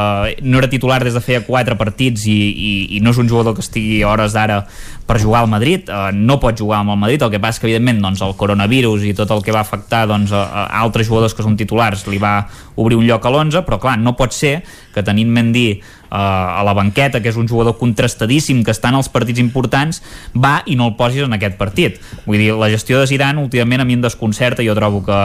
no 0.45 0.61
era 0.61 0.69
titular 0.69 1.01
des 1.05 1.17
de 1.17 1.23
feia 1.23 1.41
4 1.45 1.77
partits 1.77 2.25
i, 2.29 2.37
i, 2.37 2.71
i 2.97 3.01
no 3.05 3.13
és 3.13 3.21
un 3.21 3.29
jugador 3.29 3.57
que 3.57 3.65
estigui 3.65 4.03
hores 4.05 4.37
d'ara 4.37 4.63
per 5.07 5.21
jugar 5.23 5.45
al 5.45 5.47
Madrid, 5.47 5.87
uh, 5.87 6.11
no 6.11 6.35
pot 6.43 6.57
jugar 6.59 6.81
amb 6.81 6.91
el 6.91 6.99
Madrid, 6.99 7.21
el 7.23 7.31
que 7.31 7.39
passa 7.39 7.61
que 7.63 7.69
evidentment 7.69 8.01
doncs, 8.03 8.21
el 8.25 8.35
coronavirus 8.35 9.05
i 9.07 9.13
tot 9.15 9.31
el 9.31 9.41
que 9.45 9.55
va 9.55 9.63
afectar 9.63 10.03
doncs, 10.09 10.33
a, 10.35 10.43
a 10.63 10.81
altres 10.81 11.07
jugadors 11.09 11.35
que 11.37 11.45
són 11.45 11.57
titulars 11.59 12.05
li 12.07 12.19
va 12.21 12.39
obrir 12.77 12.97
un 12.99 13.05
lloc 13.07 13.25
a 13.25 13.31
l'11, 13.31 13.63
però 13.67 13.79
clar, 13.81 13.97
no 14.01 14.15
pot 14.17 14.35
ser 14.35 14.59
que 14.93 15.03
tenint 15.05 15.29
Mendy 15.33 15.67
a 16.09 16.63
la 16.65 16.73
banqueta, 16.77 17.21
que 17.21 17.31
és 17.31 17.39
un 17.39 17.47
jugador 17.49 17.77
contrastadíssim 17.79 18.63
que 18.63 18.73
està 18.75 18.91
en 18.93 18.99
els 18.99 19.09
partits 19.11 19.41
importants, 19.43 20.01
va 20.35 20.61
i 20.65 20.77
no 20.79 20.89
el 20.91 20.95
posis 20.99 21.25
en 21.25 21.35
aquest 21.37 21.57
partit. 21.59 21.99
Vull 22.25 22.41
dir, 22.41 22.53
la 22.57 22.71
gestió 22.73 23.01
de 23.01 23.09
Zidane 23.09 23.41
últimament 23.43 23.83
a 23.83 23.87
mi 23.87 23.97
em 23.97 24.05
desconcerta, 24.05 24.65
jo 24.65 24.75
trobo 24.77 25.03
que 25.05 25.19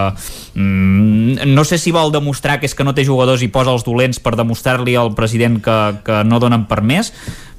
mm, 0.55 1.49
no 1.53 1.65
sé 1.69 1.79
si 1.79 1.95
vol 1.95 2.13
demostrar 2.13 2.59
que 2.61 2.69
és 2.71 2.75
que 2.75 2.85
no 2.85 2.95
té 2.95 3.07
jugadors 3.07 3.43
i 3.43 3.53
posa 3.53 3.73
els 3.75 3.87
dolents 3.87 4.21
per 4.23 4.37
demostrar-li 4.39 4.97
al 4.99 5.15
president 5.19 5.61
que, 5.63 5.79
que 6.05 6.23
no 6.29 6.43
donen 6.43 6.67
per 6.71 6.83
més, 6.83 7.13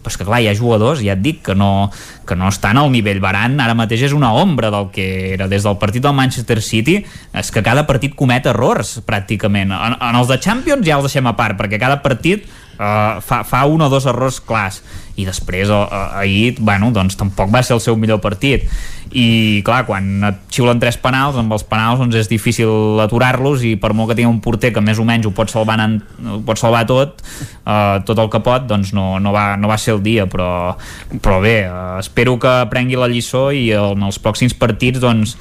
però 0.03 0.11
és 0.11 0.19
que 0.19 0.27
clar, 0.27 0.41
hi 0.43 0.49
ha 0.51 0.55
jugadors, 0.57 1.01
ja 1.01 1.15
et 1.15 1.21
dic, 1.23 1.39
que 1.47 1.55
no, 1.55 1.89
que 2.27 2.35
no 2.35 2.49
estan 2.51 2.77
al 2.77 2.91
nivell 2.91 3.21
Baran, 3.23 3.55
ara 3.63 3.75
mateix 3.77 4.03
és 4.09 4.15
una 4.15 4.33
ombra 4.35 4.69
del 4.73 4.89
que 4.93 5.05
era 5.33 5.47
des 5.47 5.63
del 5.63 5.79
partit 5.79 6.03
del 6.03 6.15
Manchester 6.17 6.59
City, 6.61 6.99
és 7.31 7.51
que 7.55 7.63
cada 7.63 7.87
partit 7.87 8.17
comet 8.19 8.49
errors, 8.51 8.97
pràcticament. 9.07 9.71
En, 9.71 9.95
en 9.95 10.19
els 10.19 10.29
de 10.29 10.39
Champions 10.43 10.85
ja 10.85 10.99
els 10.99 11.07
deixem 11.07 11.31
a 11.31 11.37
part, 11.39 11.57
perquè 11.59 11.79
cada 11.81 12.01
partit 12.03 12.43
uh, 12.77 13.21
fa, 13.23 13.43
fa 13.47 13.63
un 13.69 13.81
o 13.81 13.89
dos 13.91 14.07
errors 14.09 14.39
clars. 14.43 14.81
I 15.13 15.27
després 15.27 15.69
uh, 15.69 15.85
ahir, 16.17 16.55
bueno, 16.59 16.89
doncs 16.93 17.17
tampoc 17.19 17.51
va 17.53 17.61
ser 17.63 17.75
el 17.77 17.81
seu 17.83 17.97
millor 17.99 18.21
partit. 18.23 18.65
I 19.13 19.61
clar, 19.65 19.83
quan 19.85 20.07
et 20.25 20.39
xiulen 20.53 20.79
tres 20.81 20.97
penals 20.97 21.37
amb 21.37 21.53
els 21.53 21.65
penals 21.69 21.99
doncs 22.01 22.17
és 22.17 22.29
difícil 22.31 22.97
aturar-los 23.03 23.61
i 23.67 23.75
per 23.77 23.91
molt 23.93 24.09
que 24.09 24.17
tingui 24.17 24.31
un 24.31 24.39
porter 24.41 24.71
que 24.73 24.81
més 24.81 24.97
o 24.97 25.05
menys 25.05 25.27
ho 25.29 25.33
pot 25.37 25.51
salvar, 25.53 25.77
en, 25.85 25.99
ho 26.25 26.39
pot 26.47 26.57
salvar 26.57 26.81
tot 26.89 27.21
uh, 27.21 28.01
tot 28.07 28.17
el 28.17 28.31
que 28.33 28.41
pot, 28.41 28.65
doncs 28.65 28.89
no, 28.97 29.19
no, 29.21 29.35
va, 29.35 29.51
no 29.59 29.69
va 29.69 29.77
ser 29.77 29.93
el 29.93 30.01
dia, 30.01 30.25
però, 30.25 30.73
però 31.21 31.37
bé 31.45 31.59
uh, 31.67 31.99
espero 32.01 32.39
que 32.41 32.55
prengui 32.73 32.97
la 32.97 33.11
lliçó 33.11 33.51
i 33.53 33.67
en 33.77 34.01
els 34.09 34.17
pròxims 34.23 34.57
partits 34.57 35.03
doncs 35.03 35.37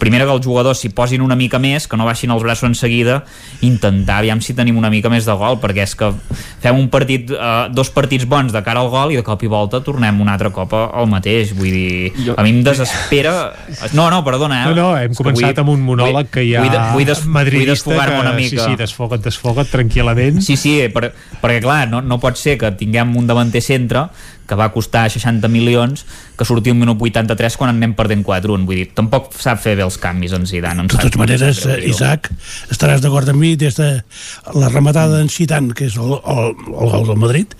primera 0.00 0.26
que 0.26 0.34
els 0.34 0.44
jugadors 0.44 0.80
s'hi 0.82 0.90
posin 0.94 1.22
una 1.24 1.36
mica 1.38 1.60
més, 1.62 1.86
que 1.88 1.98
no 1.98 2.06
baixin 2.08 2.32
els 2.34 2.42
braços 2.44 2.68
en 2.68 2.74
seguida, 2.78 3.20
intentar 3.66 4.20
aviam 4.20 4.40
si 4.42 4.54
tenim 4.56 4.76
una 4.78 4.90
mica 4.92 5.10
més 5.12 5.26
de 5.28 5.34
gol, 5.38 5.58
perquè 5.62 5.84
és 5.86 5.94
que 5.98 6.10
fem 6.62 6.78
un 6.78 6.88
partit, 6.92 7.30
eh, 7.30 7.54
dos 7.74 7.90
partits 7.94 8.26
bons 8.28 8.54
de 8.54 8.62
cara 8.66 8.82
al 8.82 8.90
gol 8.92 9.14
i 9.14 9.20
de 9.20 9.24
cop 9.26 9.42
i 9.46 9.50
volta 9.50 9.80
tornem 9.84 10.20
un 10.22 10.30
altre 10.32 10.50
cop 10.54 10.74
al 10.76 11.08
mateix, 11.10 11.54
vull 11.56 11.72
dir, 11.72 12.12
jo... 12.18 12.36
a 12.36 12.44
mi 12.46 12.54
em 12.54 12.62
desespera... 12.66 13.34
No, 13.96 14.08
no, 14.12 14.22
perdona, 14.26 14.62
eh? 14.64 14.70
No, 14.70 14.76
no, 14.76 14.88
hem 14.98 15.14
començat 15.16 15.52
vull, 15.54 15.62
amb 15.64 15.74
un 15.74 15.84
monòleg 15.90 16.30
que 16.34 16.46
ja... 16.48 16.64
Vull, 16.64 16.78
vull, 16.96 17.08
des, 17.08 17.24
vull 17.26 17.70
desfogar-me 17.70 18.20
una 18.22 18.34
mica. 18.36 18.58
Sí, 18.58 18.72
sí, 18.74 18.80
desfoga't, 18.80 19.24
desfoga't 19.24 19.70
tranquil·lament. 19.72 20.42
Sí, 20.44 20.58
sí, 20.60 20.78
per, 20.92 21.10
perquè 21.42 21.60
clar, 21.64 21.84
no, 21.90 22.02
no 22.02 22.20
pot 22.22 22.38
ser 22.40 22.56
que 22.60 22.72
tinguem 22.78 23.14
un 23.18 23.28
davanter 23.28 23.62
centre 23.64 24.08
que 24.46 24.58
va 24.58 24.68
costar 24.74 25.06
60 25.10 25.48
milions, 25.52 26.04
que 26.36 26.44
sortia 26.44 26.74
un 26.74 26.80
minut 26.80 27.00
83 27.00 27.56
quan 27.58 27.72
en 27.72 27.80
anem 27.80 27.94
perdent 27.98 28.24
4-1. 28.26 28.66
Vull 28.68 28.80
dir, 28.80 28.86
tampoc 28.96 29.32
sap 29.40 29.60
fer 29.62 29.76
bé 29.78 29.84
els 29.86 29.98
canvis 30.00 30.34
en 30.36 30.46
Zidane. 30.48 30.86
De 30.86 30.94
totes 30.94 31.18
maneres, 31.20 31.62
greu, 31.64 31.84
Isaac, 31.90 32.30
estaràs 32.72 33.02
d'acord 33.04 33.28
amb 33.32 33.42
mi, 33.42 33.54
des 33.58 33.78
de 33.78 33.90
la 34.56 34.70
rematada 34.72 35.20
en 35.24 35.30
Citant, 35.32 35.72
que 35.76 35.88
és 35.90 35.98
el, 36.00 36.16
el, 36.16 36.52
el 36.54 36.92
gol 36.94 37.06
del 37.10 37.20
Madrid, 37.22 37.56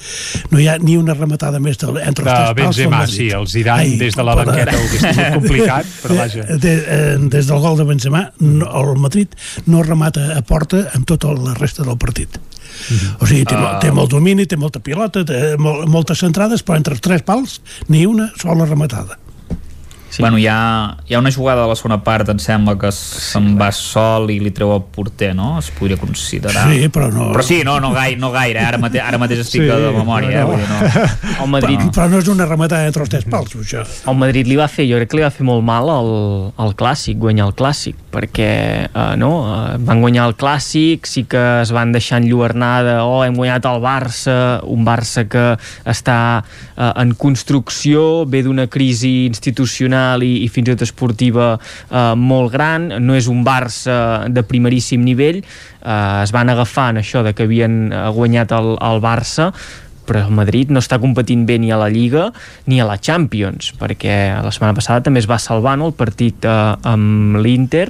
no 0.52 0.62
hi 0.62 0.68
ha 0.70 0.78
ni 0.82 0.96
una 1.00 1.16
rematada 1.16 1.60
més 1.62 1.80
del, 1.82 2.00
entre 2.04 2.26
els 2.26 2.32
de 2.32 2.36
tres 2.36 2.46
pals 2.46 2.80
Benzema, 2.80 3.02
sí, 3.10 3.28
el 3.34 3.48
Zidane 3.50 3.86
Ai, 3.86 3.96
des 4.00 4.16
de 4.16 4.26
la 4.26 4.36
banqueta 4.38 4.76
ho 4.76 4.88
complicat, 5.38 5.94
però 6.02 6.20
vaja. 6.22 6.48
De, 6.52 6.58
de, 6.62 7.30
des 7.32 7.48
del 7.50 7.62
gol 7.64 7.80
de 7.80 7.88
Benzema, 7.88 8.26
no, 8.40 8.68
el 8.82 9.00
Madrid 9.00 9.32
no 9.66 9.82
remata 9.86 10.32
a 10.36 10.42
porta 10.46 10.86
amb 10.94 11.08
tota 11.08 11.32
la 11.36 11.56
resta 11.58 11.86
del 11.86 11.98
partit. 12.00 12.38
-huh. 12.76 13.22
O 13.22 13.26
sigui, 13.26 13.44
té, 13.44 13.54
uh... 13.54 13.78
té 13.80 13.90
molt 13.90 14.10
domini, 14.10 14.46
té 14.46 14.56
molta 14.56 14.80
pilota, 14.80 15.24
té 15.24 15.56
mol, 15.58 15.86
moltes 15.86 16.18
centrades, 16.18 16.62
però 16.62 16.76
entre 16.76 16.94
els 16.94 17.00
tres 17.00 17.22
pals 17.22 17.60
ni 17.88 18.06
una 18.06 18.30
sola 18.40 18.64
rematada. 18.64 19.18
Sí. 20.16 20.22
Bueno, 20.22 20.38
hi 20.38 20.46
ha, 20.46 20.96
hi 21.04 21.12
ha 21.12 21.18
una 21.18 21.30
jugada 21.30 21.60
de 21.62 21.68
la 21.68 21.74
segona 21.76 21.98
part, 22.00 22.30
em 22.32 22.38
sembla, 22.40 22.72
que 22.80 22.88
se'n 22.88 23.50
sí, 23.50 23.56
va 23.60 23.66
sol 23.76 24.30
i 24.32 24.38
li 24.40 24.48
treu 24.56 24.70
el 24.72 24.80
porter, 24.88 25.34
no? 25.36 25.58
Es 25.60 25.66
podria 25.76 25.98
considerar. 26.00 26.70
Sí, 26.70 26.86
però 26.88 27.10
no... 27.12 27.26
Però 27.34 27.42
sí, 27.44 27.58
no, 27.68 27.74
no, 27.84 27.90
gaire, 27.92 28.16
no 28.22 28.30
gaire. 28.32 28.62
Ara, 28.64 28.80
mate, 28.80 29.02
ara 29.04 29.20
mateix 29.20 29.42
estic 29.44 29.66
sí, 29.66 29.68
de 29.68 29.90
memòria, 29.92 30.46
no, 30.46 30.54
no. 30.56 30.78
eh? 30.78 31.02
no. 31.02 31.34
El 31.44 31.50
Madrid... 31.52 31.82
Però, 31.82 31.92
però 31.98 32.06
no 32.14 32.20
és 32.22 32.30
una 32.32 32.46
rematada 32.48 32.88
entre 32.88 33.04
els 33.04 33.12
tres 33.12 33.26
pals, 33.28 33.52
això. 33.60 33.82
El 34.08 34.16
Madrid 34.16 34.48
li 34.48 34.56
va 34.56 34.70
fer, 34.72 34.86
jo 34.88 35.02
crec 35.02 35.12
que 35.12 35.20
li 35.20 35.26
va 35.26 35.30
fer 35.34 35.44
molt 35.44 35.60
mal 35.68 35.92
al, 35.92 36.10
al 36.64 36.72
Clàssic, 36.80 37.20
guanyar 37.20 37.50
el 37.50 37.54
Clàssic, 37.60 38.00
perquè, 38.16 38.48
uh, 38.88 39.12
no, 39.20 39.30
uh, 39.44 39.76
van 39.84 40.00
guanyar 40.00 40.30
el 40.30 40.36
Clàssic, 40.40 41.04
sí 41.12 41.26
que 41.28 41.44
es 41.60 41.74
van 41.76 41.92
deixar 41.92 42.22
enlluernada, 42.22 43.02
oh, 43.04 43.20
hem 43.26 43.36
guanyat 43.36 43.68
el 43.68 43.84
Barça, 43.84 44.38
un 44.64 44.88
Barça 44.88 45.26
que 45.28 45.44
està 45.84 46.18
uh, 46.40 46.90
en 46.96 47.12
construcció, 47.20 48.24
ve 48.24 48.40
d'una 48.48 48.70
crisi 48.72 49.26
institucional 49.28 50.05
institucional 50.06 50.22
i, 50.22 50.44
i 50.44 50.48
fins 50.48 50.68
i 50.68 50.74
tot 50.74 50.84
esportiva 50.86 51.56
eh, 51.56 52.14
molt 52.16 52.52
gran, 52.52 52.90
no 53.00 53.16
és 53.16 53.28
un 53.28 53.44
Barça 53.44 54.28
de 54.28 54.42
primeríssim 54.42 55.02
nivell. 55.04 55.42
Eh, 55.42 56.22
es 56.22 56.32
van 56.32 56.50
agafar 56.50 56.90
en 56.94 57.02
això 57.02 57.24
de 57.24 57.34
que 57.34 57.44
havien 57.44 57.92
eh, 57.92 58.06
guanyat 58.12 58.52
el, 58.52 58.76
el 58.80 59.02
Barça 59.02 59.52
però 60.06 60.20
el 60.22 60.30
Madrid 60.30 60.70
no 60.70 60.78
està 60.78 61.00
competint 61.02 61.42
bé 61.48 61.56
ni 61.58 61.72
a 61.74 61.76
la 61.80 61.88
Lliga 61.90 62.28
ni 62.70 62.78
a 62.78 62.84
la 62.86 62.94
Champions 62.96 63.72
perquè 63.74 64.38
la 64.38 64.52
setmana 64.54 64.76
passada 64.76 65.02
també 65.02 65.18
es 65.18 65.26
va 65.26 65.34
salvar 65.42 65.74
no, 65.80 65.88
el 65.90 65.96
partit 65.98 66.46
eh, 66.46 66.74
amb 66.86 67.40
l'Inter 67.42 67.88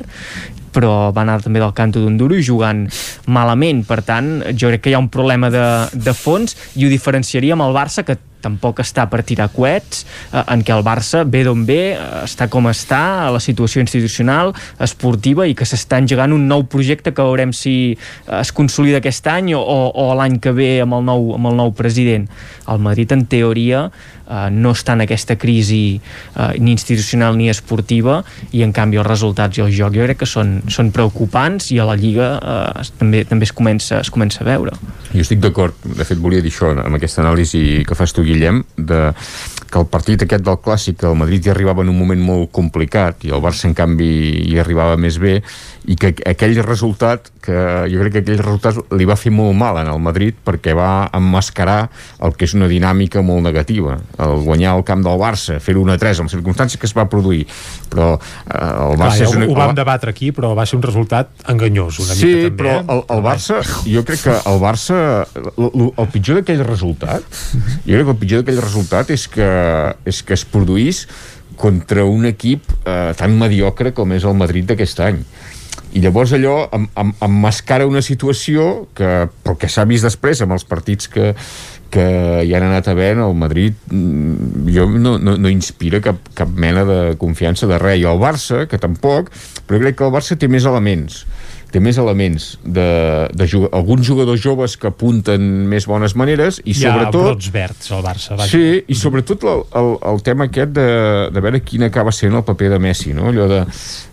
però 0.72 1.10
va 1.12 1.26
anar 1.26 1.42
també 1.44 1.60
del 1.60 1.74
canto 1.76 2.00
d'un 2.00 2.16
duro 2.16 2.36
i 2.36 2.44
jugant 2.44 2.86
malament, 3.32 3.82
per 3.84 4.00
tant 4.04 4.40
jo 4.56 4.72
crec 4.72 4.86
que 4.86 4.92
hi 4.92 4.96
ha 4.96 5.02
un 5.02 5.12
problema 5.12 5.52
de, 5.52 5.66
de 5.92 6.16
fons 6.16 6.56
i 6.76 6.84
ho 6.84 6.92
diferenciaria 6.92 7.56
amb 7.56 7.68
el 7.68 7.76
Barça 7.76 8.04
que 8.04 8.16
tampoc 8.46 8.80
està 8.84 9.06
per 9.10 9.24
tirar 9.26 9.50
coets, 9.54 10.04
eh, 10.32 10.42
en 10.42 10.64
què 10.64 10.74
el 10.76 10.84
Barça 10.86 11.24
ve 11.26 11.42
d'on 11.46 11.66
ve, 11.68 11.80
eh, 11.96 12.24
està 12.24 12.48
com 12.52 12.70
està, 12.70 13.02
a 13.26 13.30
la 13.34 13.42
situació 13.42 13.82
institucional, 13.84 14.54
esportiva, 14.80 15.46
i 15.46 15.56
que 15.58 15.68
s'està 15.68 16.00
engegant 16.02 16.34
un 16.36 16.46
nou 16.48 16.66
projecte 16.70 17.12
que 17.12 17.26
veurem 17.26 17.54
si 17.56 17.76
eh, 17.92 18.40
es 18.40 18.52
consolida 18.56 19.02
aquest 19.02 19.26
any 19.32 19.52
o, 19.56 19.62
o 19.62 20.10
l'any 20.18 20.40
que 20.42 20.54
ve 20.56 20.70
amb 20.84 21.00
el, 21.00 21.08
nou, 21.10 21.32
amb 21.38 21.52
el 21.52 21.58
nou 21.64 21.74
president. 21.76 22.28
El 22.70 22.82
Madrid, 22.82 23.12
en 23.14 23.26
teoria, 23.30 23.86
eh, 24.26 24.48
no 24.52 24.72
està 24.76 24.96
en 24.96 25.04
aquesta 25.04 25.36
crisi 25.40 25.96
eh, 25.96 26.58
ni 26.58 26.74
institucional 26.74 27.36
ni 27.38 27.48
esportiva 27.52 28.20
i 28.56 28.62
en 28.66 28.74
canvi 28.76 29.00
els 29.00 29.08
resultats 29.08 29.58
i 29.58 29.64
el 29.64 29.72
joc 29.74 29.94
jo 29.96 30.06
crec 30.06 30.22
que 30.22 30.28
són, 30.30 30.58
són 30.72 30.92
preocupants 30.94 31.70
i 31.74 31.80
a 31.82 31.86
la 31.88 31.96
Lliga 31.98 32.30
eh, 32.38 32.86
també, 33.00 33.24
també 33.28 33.48
es, 33.48 33.54
comença, 33.56 34.00
es 34.02 34.12
comença 34.12 34.42
a 34.42 34.48
veure. 34.48 34.74
Jo 35.12 35.22
estic 35.24 35.42
d'acord, 35.42 35.78
de 35.86 36.06
fet 36.06 36.20
volia 36.22 36.44
dir 36.44 36.52
això 36.52 36.72
amb 36.74 36.98
aquesta 36.98 37.22
anàlisi 37.24 37.84
que 37.86 37.98
fas 37.98 38.14
tu 38.16 38.24
Guillem 38.26 38.35
de 38.76 39.00
que 39.66 39.80
el 39.80 39.88
partit 39.90 40.22
aquest 40.22 40.44
del 40.46 40.58
Clàssic 40.62 41.02
el 41.08 41.16
Madrid 41.18 41.46
hi 41.46 41.52
arribava 41.52 41.82
en 41.82 41.90
un 41.92 41.98
moment 41.98 42.22
molt 42.22 42.52
complicat 42.54 43.26
i 43.26 43.32
el 43.34 43.42
Barça 43.42 43.66
en 43.68 43.74
canvi 43.76 44.10
hi 44.46 44.60
arribava 44.62 44.96
més 45.00 45.18
bé 45.22 45.40
i 45.86 45.94
que 45.94 46.10
aquell 46.26 46.56
resultat 46.66 47.30
que 47.44 47.56
jo 47.90 48.00
crec 48.02 48.16
que 48.16 48.22
aquell 48.24 48.40
resultat 48.42 48.94
li 48.98 49.06
va 49.06 49.14
fer 49.18 49.30
molt 49.34 49.54
mal 49.58 49.78
en 49.78 49.90
el 49.92 50.00
Madrid 50.02 50.34
perquè 50.46 50.74
va 50.74 51.06
emmascarar 51.14 51.78
el 52.26 52.34
que 52.34 52.48
és 52.48 52.56
una 52.58 52.66
dinàmica 52.70 53.22
molt 53.22 53.44
negativa. 53.46 53.98
El 54.18 54.42
guanyar 54.46 54.74
el 54.76 54.84
camp 54.88 55.04
del 55.06 55.20
Barça 55.20 55.60
fer-ho 55.62 55.84
1-3 55.86 56.22
en 56.24 56.30
les 56.30 56.34
circumstàncies 56.34 56.80
que 56.82 56.90
es 56.90 56.96
va 56.96 57.06
produir. 57.10 57.44
Però 57.92 58.16
eh, 58.16 58.56
el 58.56 58.98
Barça 58.98 59.22
Clar, 59.22 59.28
és 59.28 59.36
una... 59.38 59.46
ho 59.46 59.58
vam 59.58 59.76
debatre 59.78 60.10
aquí 60.10 60.32
però 60.34 60.52
va 60.58 60.66
ser 60.66 60.78
un 60.80 60.84
resultat 60.86 61.46
enganyós 61.52 62.00
una 62.02 62.16
sí, 62.16 62.26
mica 62.26 62.42
també 62.48 62.62
però 62.62 62.74
eh? 62.74 62.84
el, 62.96 63.02
el 63.16 63.24
Barça 63.24 63.60
jo 63.86 64.02
crec 64.08 64.24
que 64.26 64.36
el 64.50 64.60
Barça 64.62 64.98
el, 65.54 65.88
el 65.88 66.10
pitjor 66.12 66.40
d'aquell 66.40 66.64
resultat 66.66 67.24
jo 67.86 67.94
crec 67.94 68.04
que 68.04 68.14
el 68.16 68.20
pitjor 68.20 68.42
d'aquell 68.42 68.62
resultat 68.64 69.14
és 69.14 69.26
que, 69.30 69.48
és 70.08 70.22
que 70.26 70.36
es 70.36 70.46
produís 70.48 71.06
contra 71.56 72.04
un 72.04 72.26
equip 72.28 72.68
eh, 72.84 73.12
tan 73.16 73.36
mediocre 73.38 73.94
com 73.96 74.12
és 74.16 74.26
el 74.28 74.36
Madrid 74.36 74.68
d'aquest 74.72 75.00
any 75.06 75.22
i 75.96 76.02
llavors 76.04 76.34
allò 76.36 76.56
em, 76.76 76.86
em, 77.00 77.12
emmascara 77.24 77.86
una 77.88 78.02
situació 78.04 78.86
que, 78.96 79.28
però 79.44 79.56
que 79.60 79.70
s'ha 79.72 79.86
vist 79.88 80.04
després 80.04 80.42
amb 80.44 80.56
els 80.56 80.66
partits 80.68 81.08
que, 81.12 81.30
que 81.94 82.06
hi 82.44 82.52
han 82.56 82.66
anat 82.66 82.90
havent 82.92 83.22
el 83.24 83.36
Madrid 83.38 83.78
mm, 83.88 84.66
jo 84.74 84.88
no, 84.92 85.16
no, 85.22 85.36
no 85.40 85.52
inspira 85.52 86.02
cap, 86.04 86.20
cap 86.36 86.52
mena 86.52 86.84
de 86.88 87.00
confiança 87.20 87.68
de 87.70 87.80
res. 87.80 88.00
I 88.02 88.08
el 88.10 88.20
Barça, 88.20 88.64
que 88.68 88.80
tampoc 88.82 89.32
però 89.66 89.80
crec 89.82 89.98
que 89.98 90.06
el 90.08 90.14
Barça 90.14 90.36
té 90.36 90.50
més 90.52 90.68
elements 90.68 91.24
té 91.76 91.82
més 91.84 91.98
elements 92.00 92.48
de, 92.64 92.86
de 93.36 93.46
jug 93.50 93.66
alguns 93.76 94.06
jugadors 94.08 94.40
joves 94.40 94.78
que 94.80 94.88
apunten 94.88 95.42
més 95.68 95.84
bones 95.88 96.14
maneres 96.16 96.60
i 96.64 96.72
hi 96.72 96.86
ha 96.86 96.94
sobretot 96.94 97.26
brots 97.26 97.50
verds 97.52 97.90
al 97.92 98.04
Barça 98.06 98.38
vaja. 98.38 98.48
Sí, 98.54 98.80
i 98.88 98.96
sobretot 98.96 99.44
el, 99.44 99.64
el, 99.76 99.90
el 100.12 100.22
tema 100.24 100.46
aquest 100.48 100.72
de, 100.76 100.86
de 101.34 101.42
veure 101.44 101.60
quin 101.66 101.84
acaba 101.86 102.14
sent 102.16 102.36
el 102.36 102.44
paper 102.46 102.70
de 102.72 102.80
Messi, 102.82 103.12
no? 103.16 103.28
allò 103.32 103.48
de, 103.50 103.60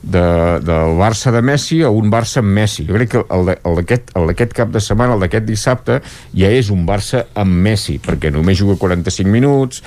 de, 0.03 0.25
del 0.67 0.97
Barça 0.99 1.31
de 1.35 1.43
Messi 1.45 1.79
a 1.87 1.91
un 1.93 2.11
Barça 2.11 2.41
amb 2.43 2.51
Messi. 2.57 2.87
Jo 2.89 2.97
crec 2.97 3.13
que 3.13 3.23
el, 3.23 3.53
el 3.55 3.79
d'aquest 4.31 4.57
cap 4.57 4.73
de 4.73 4.83
setmana, 4.83 5.15
el 5.15 5.23
d'aquest 5.23 5.47
dissabte, 5.47 6.01
ja 6.35 6.51
és 6.51 6.73
un 6.73 6.83
Barça 6.89 7.27
amb 7.39 7.63
Messi, 7.63 7.99
perquè 8.03 8.33
només 8.33 8.59
juga 8.59 8.75
45 8.81 9.31
minuts, 9.31 9.83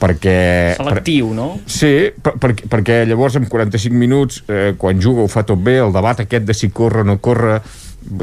perquè... 0.00 0.38
Selectiu, 0.78 1.34
no? 1.36 1.52
Sí, 1.70 2.10
per, 2.22 2.34
per, 2.40 2.54
perquè 2.72 3.02
llavors 3.08 3.36
en 3.40 3.46
45 3.50 4.00
minuts, 4.00 4.42
eh, 4.48 4.72
quan 4.80 5.00
juga 5.02 5.26
ho 5.26 5.30
fa 5.30 5.44
tot 5.46 5.60
bé, 5.60 5.78
el 5.84 5.94
debat 5.94 6.24
aquest 6.24 6.48
de 6.48 6.56
si 6.56 6.72
corre 6.74 7.04
o 7.04 7.08
no 7.08 7.20
corre 7.22 7.60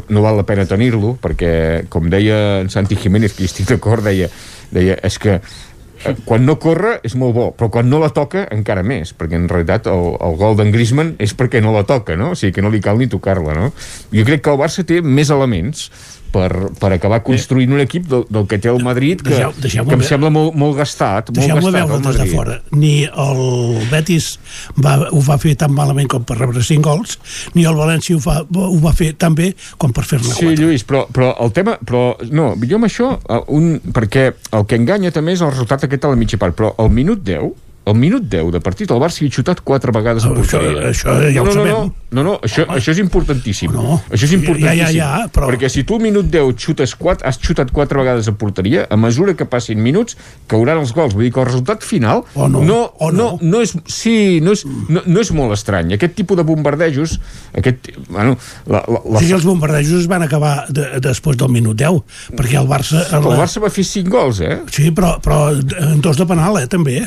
no 0.08 0.22
val 0.22 0.36
la 0.36 0.46
pena 0.46 0.66
tenir-lo, 0.66 1.14
perquè, 1.22 1.86
com 1.88 2.08
deia 2.10 2.60
en 2.64 2.70
Santi 2.72 2.98
Jiménez, 2.98 3.34
que 3.34 3.44
hi 3.44 3.48
estic 3.48 3.68
d'acord, 3.70 4.02
deia, 4.04 4.26
deia, 4.74 4.98
és 5.06 5.18
que 5.22 5.36
eh, 5.38 6.14
quan 6.26 6.44
no 6.46 6.58
corre 6.60 6.96
és 7.06 7.14
molt 7.18 7.36
bo, 7.36 7.46
però 7.54 7.70
quan 7.78 7.88
no 7.90 8.00
la 8.02 8.10
toca 8.14 8.46
encara 8.54 8.82
més, 8.82 9.14
perquè 9.16 9.38
en 9.38 9.48
realitat 9.50 9.86
el, 9.92 10.10
el 10.18 10.38
gol 10.40 10.58
d'en 10.58 10.74
Griezmann 10.74 11.14
és 11.22 11.34
perquè 11.38 11.62
no 11.64 11.72
la 11.76 11.86
toca, 11.88 12.18
no? 12.18 12.32
O 12.34 12.38
sigui 12.38 12.56
que 12.58 12.64
no 12.64 12.74
li 12.74 12.82
cal 12.84 12.98
ni 12.98 13.08
tocar-la, 13.10 13.54
no? 13.54 13.70
Jo 14.14 14.26
crec 14.26 14.42
que 14.44 14.54
el 14.54 14.60
Barça 14.60 14.84
té 14.86 15.00
més 15.02 15.30
elements 15.34 15.88
per, 16.32 16.48
per 16.78 16.90
acabar 16.94 17.20
construint 17.26 17.72
un 17.72 17.80
equip 17.82 18.06
del, 18.10 18.24
del 18.30 18.46
que 18.50 18.58
té 18.62 18.68
el 18.72 18.82
Madrid 18.84 19.22
que, 19.22 19.30
Deixeu- 19.32 19.54
deixeu-me 19.62 19.88
que 19.90 19.98
em 19.98 20.02
ve- 20.04 20.08
sembla 20.08 20.30
molt, 20.34 20.54
molt 20.58 20.76
gastat 20.78 21.30
molt 21.30 21.38
Deixeu-me 21.40 21.62
gastat 21.70 21.88
veure 21.88 22.02
des 22.08 22.18
de 22.22 22.26
fora. 22.36 22.56
Ni 22.72 22.92
el 23.04 23.42
Betis 23.90 24.30
va, 24.84 24.96
ho 25.10 25.20
va 25.24 25.38
fer 25.42 25.54
tan 25.60 25.72
malament 25.74 26.08
com 26.10 26.24
per 26.28 26.38
rebre 26.38 26.62
5 26.62 26.82
gols, 26.84 27.18
ni 27.54 27.64
el 27.68 27.74
València 27.78 28.16
ho, 28.16 28.20
fa, 28.24 28.40
ho 28.44 28.78
va 28.84 28.92
fer 28.96 29.12
tan 29.18 29.34
bé 29.38 29.52
com 29.78 29.92
per 29.96 30.04
fer-ne 30.08 30.32
Sí, 30.38 30.54
Lluís, 30.58 30.84
però, 30.88 31.06
però 31.12 31.34
el 31.44 31.52
tema... 31.56 31.78
Però, 31.88 32.16
no, 32.34 32.50
jo 32.68 32.76
amb 32.80 32.88
això, 32.88 33.12
eh, 33.28 33.40
un, 33.54 33.78
perquè 33.94 34.28
el 34.52 34.66
que 34.68 34.76
enganya 34.76 35.10
també 35.14 35.32
és 35.36 35.42
el 35.44 35.52
resultat 35.54 35.84
aquest 35.86 36.04
a 36.04 36.10
la 36.12 36.18
mitja 36.20 36.38
part, 36.40 36.56
però 36.58 36.74
al 36.82 36.90
minut 36.92 37.22
10, 37.24 37.52
al 37.88 37.96
minut 37.96 38.22
10 38.28 38.52
de 38.52 38.60
partit, 38.60 38.90
el 38.90 39.00
Barça 39.02 39.22
hi 39.24 39.28
ha 39.30 39.34
xutat 39.38 39.60
quatre 39.64 39.92
vegades 39.92 40.24
a 40.24 40.28
Oh, 40.30 40.34
això- 40.36 40.58
porteria. 40.60 40.88
això 40.90 41.14
ja 41.32 41.42
ho 41.42 41.44
no, 41.44 41.50
no, 41.50 41.52
sabem. 41.52 41.72
No, 41.72 41.94
no, 42.10 42.22
no 42.22 42.32
això, 42.40 42.66
això 42.68 42.90
és 42.92 42.98
importantíssim. 43.02 43.72
No, 43.72 44.00
això 44.10 44.24
és 44.28 44.32
importantíssim. 44.32 44.78
ja, 44.78 44.90
ja, 44.92 45.18
ja, 45.22 45.28
però- 45.32 45.48
Perquè 45.50 45.68
si 45.68 45.84
tu 45.84 45.94
al 45.96 46.00
minut 46.02 46.26
10 46.30 46.54
xutes 46.56 46.94
quatre, 46.96 47.26
has 47.28 47.38
xutat 47.40 47.70
quatre 47.72 47.98
vegades 47.98 48.28
a 48.28 48.32
porteria, 48.32 48.86
a 48.90 48.96
mesura 48.96 49.34
que 49.34 49.44
passin 49.44 49.82
minuts, 49.82 50.16
cauran 50.46 50.78
els 50.78 50.92
gols. 50.92 51.14
Vull 51.14 51.24
dir 51.24 51.32
que 51.32 51.40
el 51.40 51.46
resultat 51.46 51.82
final 51.82 52.24
O 52.34 52.48
no, 52.48 52.62
no, 52.64 52.92
o 52.98 53.10
no, 53.12 53.38
no 53.40 53.60
és, 53.60 53.74
sí, 53.86 54.40
no 54.40 54.52
és, 54.52 54.64
no, 54.66 55.02
no 55.06 55.20
és 55.20 55.30
molt 55.32 55.52
estrany. 55.52 55.92
Aquest 55.94 56.14
tipus 56.14 56.36
de 56.36 56.42
bombardejos, 56.44 57.18
aquest, 57.56 57.90
bueno, 58.08 58.36
la, 58.66 58.84
la, 58.88 59.00
O 59.04 59.12
la, 59.14 59.20
sigui, 59.20 59.32
els 59.32 59.44
bombardejos 59.44 60.06
van 60.08 60.22
acabar 60.22 60.66
de, 60.68 61.00
després 61.00 61.36
del 61.36 61.48
minut 61.48 61.76
10, 61.76 62.02
perquè 62.36 62.58
el 62.60 62.68
Barça... 62.68 63.04
el 63.12 63.22
Barça 63.24 63.60
va 63.62 63.70
fer 63.70 63.84
5 63.84 64.08
gols, 64.10 64.40
eh? 64.40 64.60
Sí, 64.70 64.90
però, 64.90 65.18
però 65.20 65.50
en 65.52 66.00
dos 66.00 66.16
de 66.16 66.26
penal, 66.26 66.58
eh, 66.58 66.66
també. 66.66 67.06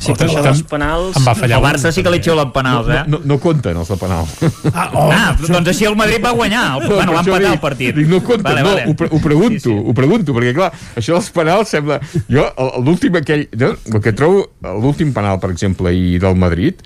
Sí, 0.00 0.14
però 0.16 0.30
això 0.30 0.42
dels 0.46 0.62
penals... 0.64 1.16
Em 1.20 1.26
va 1.28 1.34
fallar 1.36 1.58
El 1.60 1.64
Barça 1.66 1.90
sí 1.92 2.00
que 2.02 2.10
li 2.14 2.20
xiula 2.24 2.46
penals, 2.54 2.86
eh? 2.88 3.02
No, 3.06 3.18
no, 3.18 3.34
no 3.34 3.38
compten 3.42 3.76
els 3.76 3.90
de 3.92 3.98
penal. 4.00 4.24
Ah, 4.72 4.86
oh, 4.96 5.04
ah, 5.12 5.26
doncs 5.42 5.68
així 5.74 5.84
el 5.90 5.96
Madrid 6.00 6.24
va 6.24 6.32
guanyar. 6.32 6.62
El, 6.78 6.86
No, 6.88 6.94
bueno, 6.96 7.12
va 7.18 7.20
empatar 7.20 7.42
dic- 7.44 7.52
el 7.58 7.60
partit. 7.60 7.94
Dic, 7.98 8.08
no 8.08 8.22
compten, 8.24 8.46
Vale, 8.48 8.62
no, 8.64 8.70
vale. 8.72 8.86
ho, 8.88 8.94
pre 8.96 9.10
ho 9.12 9.20
pregunto, 9.20 9.60
sí, 9.60 9.68
sí. 9.68 9.76
ho 9.90 9.94
pregunto, 9.98 10.32
perquè 10.38 10.54
clar, 10.56 10.70
això 10.96 11.18
dels 11.18 11.28
penals 11.36 11.74
sembla... 11.76 12.00
Jo, 12.32 12.46
el- 12.56 12.72
l'últim 12.88 13.20
aquell... 13.20 13.44
Jo, 13.52 13.74
el 13.92 14.00
que 14.00 14.14
trobo, 14.16 14.46
l'últim 14.80 15.12
penal, 15.16 15.36
per 15.42 15.52
exemple, 15.52 15.92
i 15.92 16.16
del 16.22 16.40
Madrid, 16.40 16.80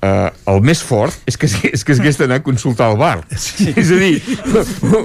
Uh, 0.00 0.30
el 0.48 0.62
més 0.64 0.80
fort 0.80 1.12
és 1.28 1.36
que, 1.36 1.44
és 1.74 1.82
que 1.84 1.92
s'hagués 1.92 2.16
d'anar 2.16 2.38
a 2.40 2.42
consultar 2.42 2.86
el 2.88 2.96
bar 2.96 3.18
sí. 3.36 3.66
és 3.76 3.90
a 3.92 3.98
dir 4.00 4.14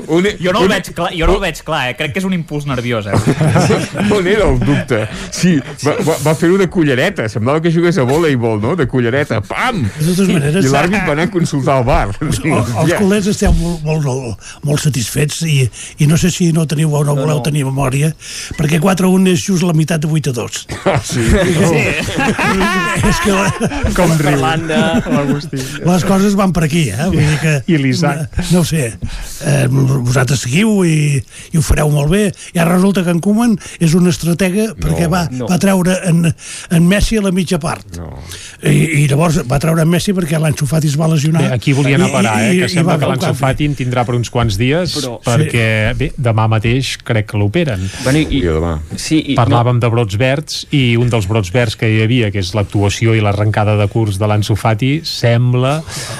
un, 0.08 0.24
Jo 0.40 0.54
no, 0.56 0.62
el 0.62 0.70
un- 0.70 0.72
veig 0.72 0.88
clar, 0.96 1.10
jo 1.12 1.28
no 1.28 1.34
el 1.36 1.42
veig 1.44 1.60
clar, 1.68 1.82
eh? 1.90 1.98
crec 2.00 2.14
que 2.16 2.22
és 2.22 2.28
un 2.30 2.32
impuls 2.32 2.64
nerviós. 2.70 3.10
Eh? 3.12 3.18
on 4.16 4.30
era 4.32 4.48
el 4.48 4.56
dubte? 4.62 5.02
Sí, 5.36 5.58
va, 5.84 5.98
va, 6.00 6.16
va 6.24 6.34
fer-ho 6.40 6.56
de 6.62 6.70
cullereta, 6.72 7.26
semblava 7.28 7.60
que 7.66 7.74
jugués 7.76 8.00
a 8.00 8.06
voleibol, 8.08 8.62
no? 8.64 8.78
De 8.80 8.88
cullereta, 8.88 9.42
pam! 9.44 9.82
De 9.84 10.06
totes 10.14 10.32
maneres, 10.32 10.64
I 10.64 10.72
l'àrbit 10.72 11.04
va 11.04 11.18
anar 11.18 11.28
a 11.28 11.32
consultar 11.34 11.76
el 11.82 11.86
bar. 11.90 12.16
Els, 12.24 12.40
els 12.86 12.96
culers 12.96 13.28
esteu 13.34 13.52
molt, 13.58 13.84
molt, 13.84 14.08
molt, 14.08 14.48
molt 14.64 14.86
satisfets 14.86 15.42
i, 15.44 15.58
i 16.00 16.08
no 16.08 16.16
sé 16.22 16.32
si 16.32 16.54
no 16.56 16.64
teniu 16.72 16.96
o 16.96 17.04
no 17.04 17.18
voleu 17.20 17.44
tenir 17.44 17.66
memòria 17.68 18.14
perquè 18.56 18.80
4-1 18.80 19.28
és 19.34 19.44
just 19.44 19.68
la 19.68 19.76
meitat 19.76 20.04
de 20.06 20.08
8-2 20.08 20.64
ah, 20.88 21.00
sí. 21.04 21.24
és 23.12 23.22
que 23.26 23.36
Com 23.96 24.16
riu. 24.16 24.30
Parlant 24.30 24.66
de 24.70 24.85
l'Agustí. 25.16 25.60
les 25.86 26.06
coses 26.08 26.36
van 26.40 26.54
per 26.56 26.66
aquí 26.68 26.86
eh? 26.92 27.08
Vull 27.12 27.22
dir 27.24 27.40
que, 27.42 27.56
I 27.72 27.80
l'Isaac. 27.82 28.40
no 28.52 28.62
ho 28.64 28.68
sé 28.68 28.92
eh, 28.92 29.66
vosaltres 29.70 30.46
seguiu 30.46 30.84
i, 30.88 31.22
i 31.54 31.58
ho 31.60 31.64
fareu 31.66 31.90
molt 31.94 32.12
bé 32.14 32.24
ara 32.56 32.70
resulta 32.76 33.04
que 33.06 33.14
en 33.16 33.22
Koeman 33.24 33.58
és 33.80 33.96
un 33.98 34.08
estratega 34.12 34.72
perquè 34.80 35.10
va, 35.12 35.26
no. 35.32 35.48
va 35.52 35.60
treure 35.62 35.98
en, 36.10 36.26
en 36.30 36.88
Messi 36.90 37.18
a 37.20 37.26
la 37.26 37.32
mitja 37.36 37.60
part 37.62 37.98
no. 38.00 38.12
I, 38.66 39.04
i 39.04 39.08
llavors 39.12 39.42
va 39.50 39.60
treure 39.62 39.84
en 39.86 39.92
Messi 39.92 40.14
perquè 40.18 40.40
l'Anso 40.42 40.68
Fati 40.70 40.90
es 40.92 40.98
va 41.00 41.10
lesionar 41.12 41.46
Bé, 41.46 41.52
aquí 41.56 41.74
volia 41.76 41.96
anar 42.00 42.10
a 42.10 42.16
parar, 42.16 42.36
eh? 42.46 42.60
que 42.60 42.70
sembla 42.72 42.98
que 43.00 43.08
canvi. 43.20 43.38
Fati 43.40 43.66
en 43.70 43.76
tindrà 43.78 44.04
per 44.08 44.16
uns 44.18 44.30
quants 44.34 44.58
dies, 44.60 44.96
Però- 44.98 45.18
perquè 45.26 45.94
bé, 45.98 46.12
demà 46.18 46.46
mateix 46.52 46.96
crec 47.06 47.28
que 47.32 47.38
l'operen. 47.40 47.82
Bueno, 48.04 48.20
i, 48.20 48.40
I 48.40 48.42
demà. 48.46 48.74
sí, 49.00 49.20
i, 49.34 49.36
Parlàvem 49.38 49.80
de 49.80 49.90
brots 49.92 50.18
verds 50.20 50.66
i 50.76 50.96
un 51.00 51.10
dels 51.12 51.28
brots 51.30 51.52
verds 51.54 51.76
que 51.80 51.88
hi 51.92 52.02
havia, 52.04 52.32
que 52.34 52.40
és 52.44 52.52
l'actuació 52.58 53.16
i 53.16 53.22
l'arrencada 53.24 53.76
de 53.80 53.88
curs 53.92 54.20
de 54.20 54.28
l'Anso 54.28 54.56
Fati 54.60 54.75
Fati 54.76 54.92
sembla 55.08 55.78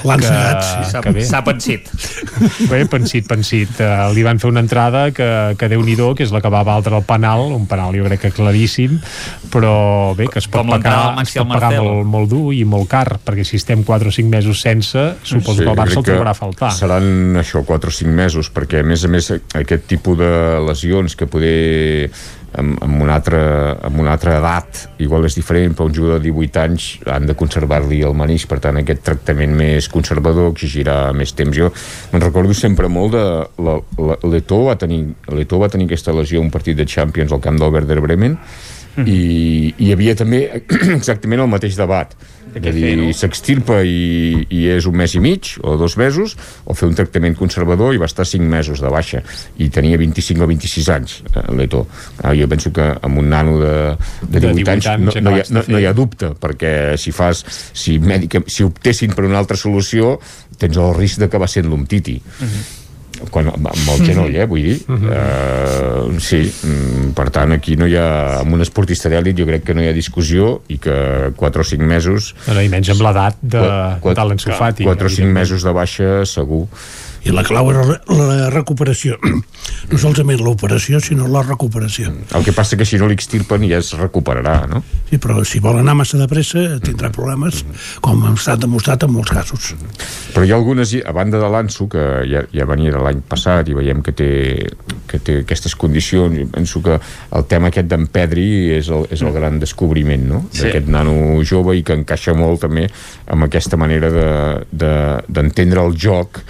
L'han 0.08 0.22
que, 0.22 0.26
cegat, 0.26 0.64
sí. 0.64 1.24
S'ha 1.28 1.42
pensit. 1.44 1.90
Bé, 2.70 2.84
pensit, 2.88 3.26
pensit. 3.28 3.76
Uh, 3.76 4.08
li 4.16 4.24
van 4.24 4.40
fer 4.40 4.48
una 4.48 4.62
entrada 4.64 5.10
que, 5.14 5.28
que 5.60 5.68
déu 5.68 5.84
nhi 5.84 5.96
que 5.96 6.24
és 6.24 6.32
la 6.32 6.40
que 6.44 6.50
va 6.52 6.62
valdre 6.64 6.96
el 6.96 7.04
penal, 7.08 7.52
un 7.56 7.66
penal 7.68 7.94
jo 7.96 8.04
crec 8.06 8.26
que 8.26 8.30
claríssim, 8.36 8.98
però 9.52 10.14
bé, 10.16 10.28
que 10.28 10.40
es 10.42 10.48
pot 10.48 10.64
Com 10.64 10.74
pagar, 10.76 11.16
es 11.22 11.32
pot 11.36 11.48
pagar 11.48 11.72
molt, 11.80 12.04
molt 12.08 12.30
dur 12.30 12.52
i 12.54 12.64
molt 12.68 12.88
car, 12.90 13.18
perquè 13.24 13.46
si 13.48 13.56
estem 13.60 13.84
4 13.84 14.12
o 14.12 14.14
5 14.14 14.32
mesos 14.32 14.60
sense, 14.60 15.06
suposo 15.24 15.64
que 15.64 15.70
el 15.72 15.78
Barça 15.78 16.00
el 16.00 16.06
trobarà 16.06 16.32
a 16.34 16.38
faltar. 16.38 16.72
Seran 16.76 17.40
això, 17.40 17.64
4 17.66 17.92
o 17.92 17.96
5 18.00 18.16
mesos, 18.16 18.52
perquè 18.52 18.84
a 18.84 18.86
més 18.86 19.04
a 19.04 19.12
més 19.12 19.32
aquest 19.32 19.88
tipus 19.88 20.20
de 20.20 20.32
lesions 20.68 21.16
que 21.16 21.28
poder 21.30 22.10
amb, 22.58 22.76
amb, 22.82 23.00
una 23.02 23.16
altra, 23.18 23.40
amb 23.86 24.00
una 24.00 24.12
altra 24.16 24.36
edat 24.38 24.82
igual 25.02 25.26
és 25.28 25.36
diferent, 25.38 25.74
però 25.76 25.88
un 25.88 25.94
jugador 25.96 26.20
de 26.20 26.30
18 26.30 26.62
anys 26.62 26.88
han 27.12 27.28
de 27.28 27.36
conservar-li 27.38 28.02
el 28.06 28.16
manix, 28.18 28.46
per 28.50 28.60
tant 28.64 28.80
aquest 28.80 29.02
tractament 29.06 29.54
més 29.56 29.90
conservador 29.92 30.50
exigirà 30.52 31.12
més 31.16 31.34
temps. 31.36 31.56
Jo 31.56 31.72
me'n 32.12 32.24
recordo 32.24 32.56
sempre 32.56 32.90
molt 32.92 33.16
de 33.16 33.26
l'Eto 34.30 34.62
va 34.66 34.78
tenir 34.80 35.02
l'Eto 35.32 35.60
va 35.62 35.70
tenir 35.72 35.88
aquesta 35.90 36.14
lesió 36.16 36.40
un 36.40 36.50
partit 36.54 36.78
de 36.78 36.88
Champions 36.88 37.32
al 37.32 37.42
camp 37.44 37.60
del 37.60 37.72
Werder 37.74 38.00
Bremen 38.04 38.38
i 39.04 39.74
hi 39.76 39.92
havia 39.92 40.16
també 40.16 40.46
exactament 40.98 41.44
el 41.44 41.52
mateix 41.52 41.76
debat 41.76 42.14
a 42.56 42.72
dir, 42.72 42.94
s'extirpa 43.16 43.82
i, 43.84 44.46
i 44.50 44.66
és 44.72 44.86
un 44.88 44.96
mes 44.96 45.14
i 45.16 45.20
mig 45.22 45.52
o 45.62 45.76
dos 45.80 45.96
mesos 46.00 46.36
o 46.64 46.76
fer 46.76 46.88
un 46.88 46.96
tractament 46.98 47.36
conservador 47.38 47.94
i 47.94 48.00
va 48.00 48.08
estar 48.08 48.26
5 48.26 48.48
mesos 48.48 48.82
de 48.84 48.92
baixa. 48.92 49.22
I 49.60 49.68
tenia 49.72 49.98
25 50.00 50.44
o 50.44 50.48
26 50.50 50.90
anys 50.94 51.18
eh, 51.32 51.44
l'Eto. 51.56 51.84
Ah, 52.22 52.34
jo 52.36 52.48
penso 52.48 52.72
que 52.72 52.88
amb 52.96 53.20
un 53.20 53.30
nano 53.32 53.58
de, 53.60 53.74
de 54.22 54.40
18, 54.40 54.40
De 54.40 54.40
18 54.40 54.72
anys, 54.72 54.90
anys 54.94 55.04
no, 55.04 55.28
no, 55.28 55.36
hi 55.36 55.42
ha, 55.42 55.46
de 55.46 55.58
no, 55.58 55.66
no 55.68 55.82
hi 55.82 55.86
ha 55.88 55.94
dubte 55.96 56.32
perquè 56.40 56.72
si 57.00 57.12
fas 57.14 57.44
si, 57.46 57.98
mèdica, 58.02 58.42
si 58.50 58.66
optessin 58.66 59.14
per 59.16 59.26
una 59.28 59.38
altra 59.40 59.58
solució 59.60 60.16
tens 60.60 60.80
el 60.80 60.92
risc 60.96 61.20
d'acabar 61.22 61.48
sent 61.50 61.68
l'Umtiti 61.70 62.18
quan, 63.32 63.48
amb 63.52 63.90
el 63.94 64.04
genoll, 64.06 64.34
eh, 64.36 64.46
vull 64.48 64.66
dir. 64.66 64.76
Uh, 64.86 66.16
sí, 66.22 66.42
mm, 66.46 67.12
per 67.16 67.28
tant 67.34 67.54
aquí 67.56 67.76
no 67.78 67.88
hi 67.88 67.96
ha, 67.98 68.08
amb 68.42 68.56
un 68.56 68.64
esportista 68.64 69.10
d'èlit 69.12 69.38
jo 69.38 69.46
crec 69.48 69.66
que 69.66 69.76
no 69.76 69.84
hi 69.84 69.90
ha 69.90 69.96
discussió 69.96 70.60
i 70.72 70.78
que 70.82 70.96
4 71.36 71.64
o 71.64 71.66
5 71.66 71.86
mesos 71.86 72.32
Bueno, 72.46 72.62
I 72.62 72.70
menys 72.72 72.92
amb 72.94 73.02
l'edat 73.06 73.40
de, 73.42 73.64
de 74.04 74.28
l'Ansu 74.28 74.54
Fati. 74.56 74.86
4 74.86 75.10
o 75.10 75.14
5 75.18 75.34
mesos 75.34 75.66
de 75.66 75.74
baixa 75.76 76.12
segur 76.28 76.64
I 77.26 77.32
la 77.34 77.42
clau 77.42 77.72
era 77.72 77.82
la, 77.82 77.98
la 78.06 78.50
recuperació. 78.54 79.18
No 79.86 79.98
solament 80.00 80.40
l'operació, 80.42 80.98
sinó 81.02 81.28
la 81.30 81.44
recuperació. 81.44 82.10
el 82.34 82.44
que 82.44 82.52
passa 82.54 82.76
que 82.78 82.86
si 82.86 82.98
no 82.98 83.06
l'extirpen 83.06 83.62
ja 83.70 83.78
es 83.78 83.92
recuperarà 83.94 84.54
no? 84.66 84.80
Sí, 85.06 85.18
però 85.22 85.44
si 85.46 85.60
vol 85.62 85.78
anar 85.78 85.94
massa 85.94 86.18
de 86.18 86.26
pressa 86.26 86.62
tindrà 86.82 87.12
problemes, 87.14 87.60
com 88.02 88.24
ha 88.26 88.32
estat 88.34 88.64
demostrat 88.64 89.04
en 89.06 89.12
molts 89.14 89.30
casos. 89.30 89.68
Però 90.34 90.42
hi 90.42 90.50
ha 90.50 90.58
algunes, 90.58 90.94
a 91.06 91.14
banda 91.14 91.38
de 91.38 91.50
l'Anso, 91.52 91.86
que 91.92 92.02
ja, 92.26 92.42
ja 92.50 92.66
venia 92.66 92.94
de 92.96 93.02
l'any 93.02 93.22
passat 93.30 93.70
i 93.70 93.76
veiem 93.78 94.02
que 94.06 94.14
té, 94.16 94.30
que 95.06 95.20
té 95.22 95.40
aquestes 95.44 95.76
condicions, 95.78 96.34
jo 96.34 96.48
penso 96.50 96.82
que 96.82 96.98
el 96.98 97.46
tema 97.50 97.70
aquest 97.70 97.90
d'en 97.90 98.08
Pedri 98.10 98.48
és 98.78 98.90
el, 98.90 99.06
és 99.14 99.22
el 99.22 99.34
gran 99.36 99.60
descobriment, 99.62 100.26
no? 100.30 100.44
Sí. 100.50 100.64
D'aquest 100.64 100.90
nano 100.90 101.44
jove 101.46 101.76
i 101.78 101.84
que 101.86 101.94
encaixa 101.94 102.34
molt 102.38 102.64
també 102.66 102.88
amb 103.30 103.46
aquesta 103.46 103.78
manera 103.78 104.10
d'entendre 104.10 104.66
de, 104.72 104.96
d'entendre 105.30 105.86
el 105.86 105.94
joc 105.94 106.42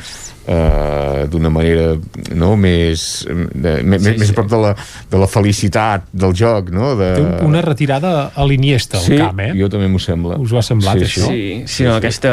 eh, 0.46 1.26
d'una 1.30 1.50
manera 1.50 1.94
no, 2.34 2.52
més, 2.56 3.26
de, 3.26 3.76
més, 3.82 4.02
Sí, 4.06 4.12
més 4.18 4.28
sí. 4.28 4.32
a 4.32 4.36
prop 4.36 4.48
de 4.50 4.60
la, 4.62 4.72
de 5.10 5.18
la 5.18 5.26
felicitat 5.30 6.06
del 6.12 6.34
joc, 6.36 6.70
no? 6.74 6.92
De... 6.98 7.08
Té 7.16 7.22
un- 7.24 7.50
una 7.50 7.62
retirada 7.64 8.12
a 8.34 8.44
l'Iniesta, 8.46 8.98
al 9.00 9.04
sí, 9.06 9.16
camp, 9.18 9.40
eh? 9.42 9.50
jo 9.58 9.68
també 9.72 9.88
m'ho 9.90 10.00
sembla. 10.02 10.36
Us 10.42 10.52
ho 10.54 10.60
ha 10.60 10.64
semblat, 10.66 11.00
això? 11.02 11.26
Sí, 11.30 11.62
sí, 11.70 11.86
no, 11.86 11.96
aquesta, 11.98 12.32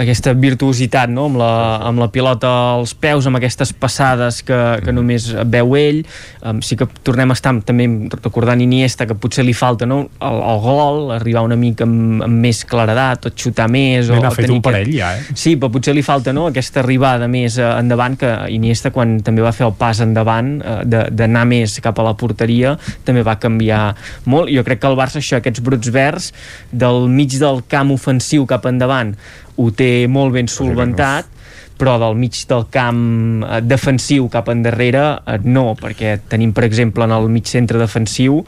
aquesta 0.00 0.32
virtuositat 0.34 1.10
no? 1.12 1.26
amb, 1.30 1.38
la, 1.40 1.52
amb 1.88 2.02
la 2.02 2.08
pilota 2.12 2.50
als 2.74 2.94
peus, 2.94 3.26
amb 3.30 3.38
aquestes 3.40 3.72
passades 3.72 4.42
que, 4.46 4.58
que 4.84 4.94
només 4.94 5.28
veu 5.50 5.76
ell 5.78 6.02
um, 6.42 6.60
sí 6.64 6.76
que 6.80 6.88
tornem 7.06 7.30
a 7.30 7.36
estar 7.38 7.52
també 7.66 7.86
recordant 8.18 8.60
Iniesta 8.64 9.06
que 9.06 9.14
potser 9.18 9.44
li 9.46 9.52
falta 9.56 9.86
no? 9.86 10.00
el, 10.24 10.38
el 10.54 10.60
gol, 10.64 11.00
arribar 11.14 11.42
una 11.46 11.56
mica 11.60 11.84
amb, 11.86 12.22
amb 12.24 12.40
més 12.44 12.64
claredat, 12.68 13.26
tot 13.28 13.36
xutar 13.38 13.68
més 13.70 14.08
Bé, 14.08 14.16
o, 14.16 14.22
n'ha 14.22 14.30
o 14.32 14.34
fet 14.34 14.46
tenir 14.48 14.56
un 14.58 14.62
parell 14.64 14.90
ja, 14.94 15.12
eh? 15.18 15.36
Sí, 15.38 15.54
però 15.60 15.70
potser 15.74 15.94
li 15.96 16.02
falta 16.06 16.32
no? 16.34 16.48
aquesta 16.50 16.80
arribada 16.82 17.28
més 17.30 17.43
eh, 17.58 17.68
endavant 17.78 18.16
que 18.20 18.30
Iniesta 18.54 18.92
quan 18.94 19.18
també 19.24 19.44
va 19.44 19.52
fer 19.56 19.66
el 19.68 19.74
pas 19.78 20.00
endavant 20.04 20.56
eh, 20.60 20.80
d'anar 21.12 21.44
més 21.50 21.76
cap 21.84 21.98
a 22.00 22.06
la 22.06 22.14
porteria 22.18 22.74
també 23.04 23.24
va 23.26 23.38
canviar 23.40 23.94
molt. 24.24 24.52
Jo 24.52 24.64
crec 24.66 24.82
que 24.82 24.90
el 24.90 24.98
Barça 24.98 25.20
això, 25.20 25.38
aquests 25.40 25.62
brots 25.64 25.92
verds 25.94 26.32
del 26.72 27.08
mig 27.12 27.36
del 27.40 27.62
camp 27.68 27.92
ofensiu 27.94 28.48
cap 28.50 28.66
endavant 28.70 29.14
ho 29.56 29.70
té 29.70 30.06
molt 30.10 30.34
ben 30.34 30.50
solventat 30.50 31.30
però 31.78 31.96
del 31.98 32.16
mig 32.18 32.38
del 32.48 32.66
camp 32.70 33.44
eh, 33.44 33.60
defensiu 33.62 34.28
cap 34.32 34.48
endarrere 34.52 35.04
eh, 35.26 35.38
no, 35.44 35.72
perquè 35.78 36.18
tenim 36.30 36.54
per 36.54 36.66
exemple 36.68 37.06
en 37.06 37.14
el 37.16 37.30
mig 37.32 37.50
centre 37.50 37.80
defensiu 37.82 38.42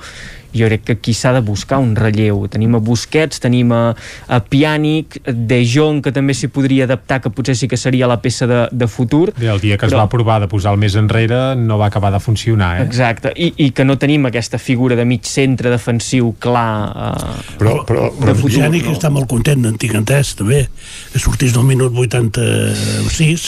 jo 0.58 0.66
crec 0.70 0.84
que 0.88 0.96
aquí 0.98 1.14
s'ha 1.14 1.32
de 1.36 1.40
buscar 1.44 1.78
un 1.82 1.94
relleu. 1.96 2.46
Tenim 2.48 2.74
a 2.76 2.80
Busquets, 2.82 3.40
tenim 3.42 3.72
a, 3.72 3.82
a 4.28 4.40
Pjanic 4.40 5.20
De 5.26 5.60
Jong 5.66 6.02
que 6.04 6.12
també 6.12 6.34
s'hi 6.34 6.48
podria 6.52 6.84
adaptar 6.88 7.20
que 7.24 7.30
potser 7.30 7.56
sí 7.56 7.68
que 7.68 7.76
seria 7.76 8.08
la 8.10 8.18
peça 8.22 8.46
de, 8.50 8.62
de 8.72 8.88
futur. 8.88 9.32
Bé, 9.38 9.48
el 9.52 9.60
dia 9.60 9.76
que 9.78 9.86
es 9.86 9.92
Però- 9.92 10.04
va 10.04 10.08
provar 10.12 10.40
de 10.42 10.48
posar 10.50 10.72
el 10.74 10.80
més 10.82 10.96
enrere 10.98 11.54
no 11.56 11.78
va 11.78 11.86
acabar 11.90 12.12
de 12.14 12.20
funcionar, 12.20 12.80
eh? 12.80 12.86
Exacte, 12.86 13.32
I, 13.36 13.52
i 13.66 13.70
que 13.76 13.84
no 13.84 13.96
tenim 14.00 14.26
aquesta 14.26 14.58
figura 14.58 14.96
de 14.96 15.04
mig 15.04 15.24
centre 15.28 15.70
defensiu 15.72 16.32
clar 16.40 16.66
eh, 16.90 17.56
però, 17.60 17.78
però, 17.86 18.10
Però 18.20 18.34
Pjanic 18.40 18.86
no? 18.88 18.94
està 18.96 19.10
molt 19.12 19.28
content, 19.30 19.64
en 19.68 19.76
tinc 19.80 19.94
entès, 19.98 20.34
també, 20.38 20.64
que 21.12 21.18
sortís 21.22 21.52
del 21.56 21.64
minut 21.68 21.92
86 21.96 23.46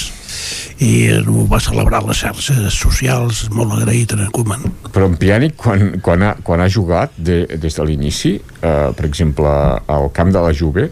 i 0.84 0.92
ho 1.18 1.46
va 1.50 1.60
celebrar 1.62 2.02
les 2.06 2.20
xarxes 2.22 2.74
socials, 2.74 3.46
molt 3.54 3.74
agraït 3.78 4.12
en 4.16 4.26
Koeman. 4.34 4.66
però 4.92 5.08
en 5.10 5.16
Pjanic 5.20 5.56
quan, 5.56 5.98
quan, 6.04 6.22
ha, 6.22 6.34
quan 6.42 6.60
ha 6.60 6.68
jugat 6.68 7.14
de, 7.16 7.44
des 7.56 7.74
de 7.74 7.86
l'inici 7.86 8.36
eh, 8.38 8.90
per 8.94 9.06
exemple 9.06 9.48
al 9.48 10.12
camp 10.14 10.32
de 10.34 10.42
la 10.44 10.52
Juve 10.52 10.90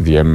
diem, 0.00 0.30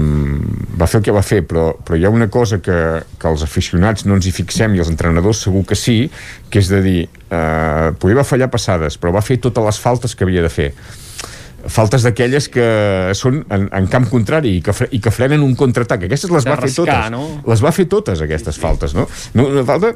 va 0.77 0.87
fer 0.89 0.99
el 0.99 1.05
que 1.07 1.15
va 1.15 1.23
fer 1.25 1.41
però, 1.47 1.71
però 1.85 1.97
hi 1.97 2.05
ha 2.05 2.11
una 2.13 2.27
cosa 2.29 2.59
que, 2.61 2.77
que 3.19 3.31
els 3.31 3.43
aficionats 3.45 4.05
no 4.05 4.17
ens 4.19 4.27
hi 4.27 4.33
fixem 4.35 4.75
i 4.75 4.83
els 4.83 4.91
entrenadors 4.91 5.41
segur 5.47 5.63
que 5.65 5.77
sí 5.79 5.97
que 6.49 6.61
és 6.61 6.69
de 6.71 6.81
dir 6.85 6.99
eh, 7.05 7.89
poder 7.99 8.19
va 8.19 8.27
fallar 8.27 8.51
passades 8.53 8.99
però 9.01 9.15
va 9.15 9.25
fer 9.25 9.39
totes 9.41 9.65
les 9.65 9.81
faltes 9.81 10.15
que 10.15 10.27
havia 10.27 10.45
de 10.45 10.53
fer 10.53 10.71
faltes 11.71 12.03
d'aquelles 12.05 12.47
que 12.53 12.65
són 13.17 13.41
en, 13.53 13.67
en 13.73 13.87
camp 13.91 14.05
contrari 14.11 14.57
i 14.57 14.61
que, 14.65 14.73
fre, 14.75 14.87
i 14.93 14.99
que 15.01 15.11
frenen 15.13 15.43
un 15.45 15.55
contraatac. 15.57 16.05
Aquestes 16.07 16.31
les 16.33 16.45
De 16.45 16.51
va 16.51 16.57
fer 16.61 16.69
rascar, 16.69 16.85
totes. 16.85 17.11
no? 17.15 17.41
Les 17.49 17.63
va 17.65 17.71
fer 17.75 17.87
totes, 17.91 18.21
aquestes 18.21 18.59
faltes, 18.61 18.93
no? 18.97 19.07
no 19.33 19.47
una 19.49 19.63
falta, 19.67 19.93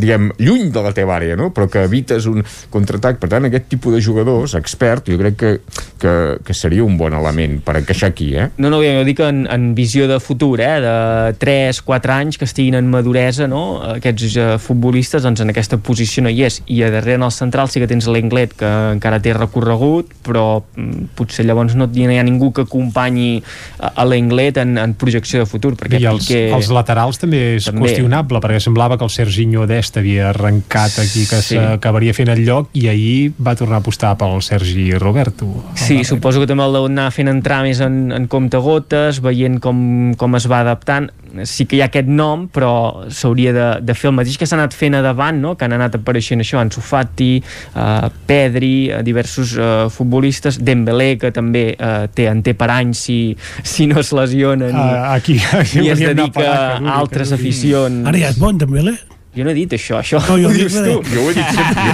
diguem, 0.00 0.30
lluny 0.38 0.70
de 0.74 0.82
la 0.84 0.92
teva 0.96 1.16
àrea, 1.18 1.36
no? 1.38 1.50
Però 1.54 1.68
que 1.70 1.84
evites 1.86 2.26
un 2.30 2.44
contraatac. 2.72 3.20
Per 3.22 3.30
tant, 3.32 3.48
aquest 3.48 3.68
tipus 3.72 3.96
de 3.96 4.02
jugadors, 4.04 4.56
expert, 4.58 5.10
jo 5.10 5.18
crec 5.20 5.38
que, 5.40 5.52
que, 6.00 6.14
que 6.44 6.56
seria 6.56 6.84
un 6.84 6.96
bon 6.98 7.14
element 7.16 7.58
per 7.64 7.78
encaixar 7.80 8.10
aquí, 8.12 8.32
eh? 8.36 8.48
No, 8.58 8.70
no, 8.72 8.80
jo 8.84 9.04
dic 9.06 9.22
en, 9.24 9.44
en 9.52 9.70
visió 9.76 10.06
de 10.10 10.18
futur, 10.20 10.60
eh, 10.60 10.76
de 10.84 10.96
3, 11.40 11.80
4 11.86 12.16
anys 12.16 12.40
que 12.40 12.48
estiguin 12.48 12.78
en 12.78 12.90
maduresa, 12.90 13.48
no? 13.50 13.80
Aquests 13.96 14.36
uh, 14.36 14.46
futbolistes, 14.62 15.24
doncs 15.24 15.42
en 15.44 15.52
aquesta 15.52 15.78
posició 15.82 16.24
no 16.26 16.32
hi 16.32 16.44
és. 16.46 16.60
I 16.72 16.82
a 16.86 16.90
darrere 16.94 17.20
en 17.20 17.26
el 17.26 17.34
central 17.34 17.70
sí 17.72 17.82
que 17.82 17.88
tens 17.90 18.08
l'Englet, 18.10 18.56
que 18.58 18.72
encara 18.96 19.20
té 19.22 19.34
recorregut, 19.36 20.12
però 20.26 20.46
mm, 20.60 21.12
potser 21.18 21.46
llavors 21.46 21.76
no 21.78 21.88
hi 21.92 22.06
ha 22.18 22.26
ningú 22.26 22.52
que 22.54 22.66
acompanyi 22.66 23.42
a, 23.78 23.92
a 24.02 24.06
l'Englet 24.08 24.60
en, 24.62 24.76
en 24.82 24.96
projecció 24.98 25.42
de 25.42 25.48
futur. 25.48 25.74
Perquè 25.78 26.00
I 26.02 26.08
els, 26.10 26.26
Piqué... 26.26 26.42
els 26.56 26.70
laterals 26.74 27.20
també 27.22 27.42
és 27.56 27.70
També. 27.70 27.84
qüestionable, 27.84 28.42
perquè 28.42 28.60
semblava 28.62 28.98
que 28.98 29.06
el 29.06 29.12
Serginho 29.14 29.66
Dest 29.68 29.85
havia 29.94 30.30
arrencat 30.30 30.98
aquí, 30.98 31.26
que 31.30 31.38
Sí. 31.42 31.54
s'acabaria 31.54 32.14
fent 32.14 32.28
el 32.32 32.44
lloc, 32.44 32.68
i 32.74 32.88
ahir 32.88 33.32
va 33.38 33.54
tornar 33.54 33.76
a 33.78 33.84
apostar 33.84 34.16
pel 34.18 34.42
Sergi 34.42 34.90
Roberto. 34.98 35.46
Sí, 35.74 36.02
suposo 36.04 36.40
que 36.40 36.46
també 36.50 36.64
el 36.64 36.72
deu 36.72 36.86
anar 36.90 37.10
fent 37.12 37.28
entrar 37.28 37.62
més 37.62 37.80
en, 37.80 38.10
en 38.12 38.26
compte-gotes, 38.26 39.20
veient 39.22 39.60
com, 39.60 40.14
com 40.18 40.34
es 40.36 40.48
va 40.50 40.60
adaptant. 40.64 41.10
Sí 41.44 41.66
que 41.68 41.76
hi 41.76 41.82
ha 41.82 41.88
aquest 41.90 42.08
nom, 42.08 42.46
però 42.48 43.04
s'hauria 43.12 43.52
de, 43.52 43.66
de 43.84 43.94
fer 43.94 44.08
el 44.08 44.14
mateix 44.16 44.38
que 44.40 44.46
s'ha 44.48 44.56
anat 44.56 44.72
fent 44.74 44.94
a 44.96 45.02
davant, 45.04 45.36
no? 45.40 45.54
que 45.56 45.66
han 45.66 45.74
anat 45.76 45.98
apareixent 45.98 46.40
això, 46.40 46.58
Ansu 46.62 46.80
Fati, 46.80 47.42
uh, 47.74 48.08
Pedri, 48.26 48.88
uh, 48.90 49.02
diversos 49.04 49.52
uh, 49.58 49.90
futbolistes, 49.92 50.58
Dembélé, 50.64 51.18
que 51.20 51.30
també 51.34 51.76
uh, 51.76 52.06
té, 52.08 52.28
en 52.30 52.40
té 52.42 52.54
per 52.56 52.70
anys 52.72 53.04
si, 53.06 53.18
si 53.62 53.86
no 53.86 54.00
es 54.00 54.12
lesionen 54.16 54.70
i, 54.72 54.86
Ah, 54.96 55.14
aquí, 55.14 55.36
aquí 55.52 55.80
i 55.84 55.90
es 55.92 55.98
dedica 56.00 56.30
parar, 56.40 56.80
que 56.80 56.88
a 56.88 56.96
altres 57.02 57.32
aficions. 57.36 58.06
Ara 58.06 58.18
ja 58.18 58.30
és 58.32 58.38
bon, 58.40 58.56
Dembélé? 58.56 58.96
Jo 59.36 59.44
no 59.44 59.50
he 59.52 59.54
dit 59.54 59.72
això, 59.76 59.98
això 60.00 60.16
No, 60.24 60.36
jo 60.40 60.48
ho 60.48 60.52
dic 60.54 60.62
dius 60.70 60.76
tu. 60.80 60.94
Jo 61.12 61.20
ho 61.26 61.30
he 61.30 61.34
dit 61.36 61.48
sempre, 61.52 61.84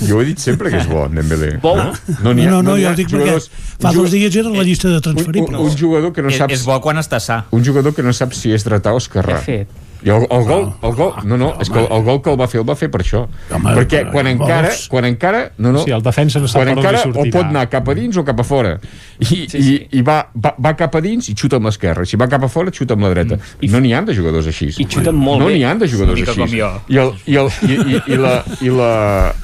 jo, 0.00 0.06
jo 0.08 0.16
ho 0.16 0.20
he 0.22 0.24
dit 0.30 0.38
sempre 0.40 0.70
que 0.72 0.78
és 0.80 0.86
bo, 0.88 1.02
Dembélé. 1.12 1.50
Bo? 1.60 1.74
No, 1.76 2.32
n'hi 2.32 2.46
ha- 2.46 2.50
no, 2.50 2.62
no, 2.62 2.76
n'hi 2.76 2.86
jo 2.86 2.94
dic 2.96 3.10
perquè 3.12 3.36
fa 3.82 3.90
un 3.92 3.96
dos 4.00 4.10
dies 4.16 4.36
era 4.40 4.48
la 4.54 4.64
llista 4.64 4.88
de 4.88 4.94
un, 4.94 4.96
un, 4.96 5.02
transferibles. 5.02 5.60
un 5.60 5.76
jugador 5.76 6.12
que 6.16 6.22
no 6.24 6.28
És, 6.32 6.38
saps 6.40 6.54
és 6.56 6.64
bo 6.64 6.78
quan 6.80 6.96
està 6.96 7.20
sa. 7.20 7.42
un 7.52 7.62
jugador 7.64 7.92
que 7.94 8.02
no 8.02 8.12
sap 8.16 8.32
si 8.32 8.52
és 8.56 8.64
dretà 8.64 8.94
o 8.96 9.02
esquerrà 9.02 9.36
Què 9.36 9.42
ha 9.42 9.66
fet? 9.66 9.68
I 10.06 10.10
el, 10.14 10.22
el 10.30 10.44
gol, 10.46 10.68
el 10.86 10.92
gol, 10.94 11.14
no, 11.26 11.34
no, 11.40 11.48
és 11.58 11.66
que 11.66 11.80
el, 11.80 11.88
el 11.90 12.04
gol 12.06 12.20
que 12.22 12.30
el 12.30 12.36
va 12.38 12.46
fer, 12.46 12.60
el 12.62 12.66
va 12.68 12.76
fer 12.78 12.86
per 12.94 13.00
això. 13.02 13.24
Home, 13.50 13.72
Perquè 13.74 14.04
però, 14.04 14.12
quan 14.14 14.28
encara, 14.30 14.68
vols? 14.70 14.84
quan 14.92 15.08
encara, 15.08 15.40
no, 15.58 15.72
no, 15.74 15.82
Sí, 15.82 15.90
el 15.96 16.04
defensa 16.04 16.38
no 16.38 16.46
quan 16.52 16.70
encara 16.70 17.00
o 17.08 17.14
pot 17.16 17.38
anar 17.40 17.64
cap 17.72 17.90
a 17.90 17.96
dins 17.98 18.14
o 18.20 18.22
cap 18.28 18.38
a 18.38 18.44
fora. 18.46 18.76
I, 19.18 19.26
sí, 19.26 19.38
sí. 19.50 19.62
i, 19.64 19.74
i 19.98 20.02
va, 20.06 20.20
va, 20.38 20.52
va 20.62 20.72
cap 20.78 20.94
a 20.94 21.00
dins 21.02 21.26
i 21.32 21.34
xuta 21.34 21.58
amb 21.58 21.66
l'esquerra. 21.66 22.04
Si 22.06 22.20
va 22.20 22.28
cap 22.30 22.44
a 22.46 22.50
fora, 22.52 22.70
xuta 22.70 22.94
amb 22.94 23.02
la 23.08 23.10
dreta. 23.16 23.40
I 23.66 23.70
no 23.72 23.80
n'hi 23.82 23.90
han 23.98 24.06
de 24.06 24.14
jugadors 24.14 24.46
així. 24.52 24.68
I 24.78 24.86
xuten 24.86 25.18
molt 25.18 25.42
no 25.42 25.48
bé. 25.50 25.56
n'hi 25.56 25.64
han 25.66 25.82
de 25.82 25.88
jugadors 25.90 26.22
així. 26.22 26.46
I, 26.54 27.00
el, 27.02 27.10
i, 27.26 27.40
el, 27.42 27.50
i, 27.66 27.80
i, 27.96 27.98
i, 28.14 28.20
la, 28.22 28.34
i, 28.60 28.70
la, 28.70 28.92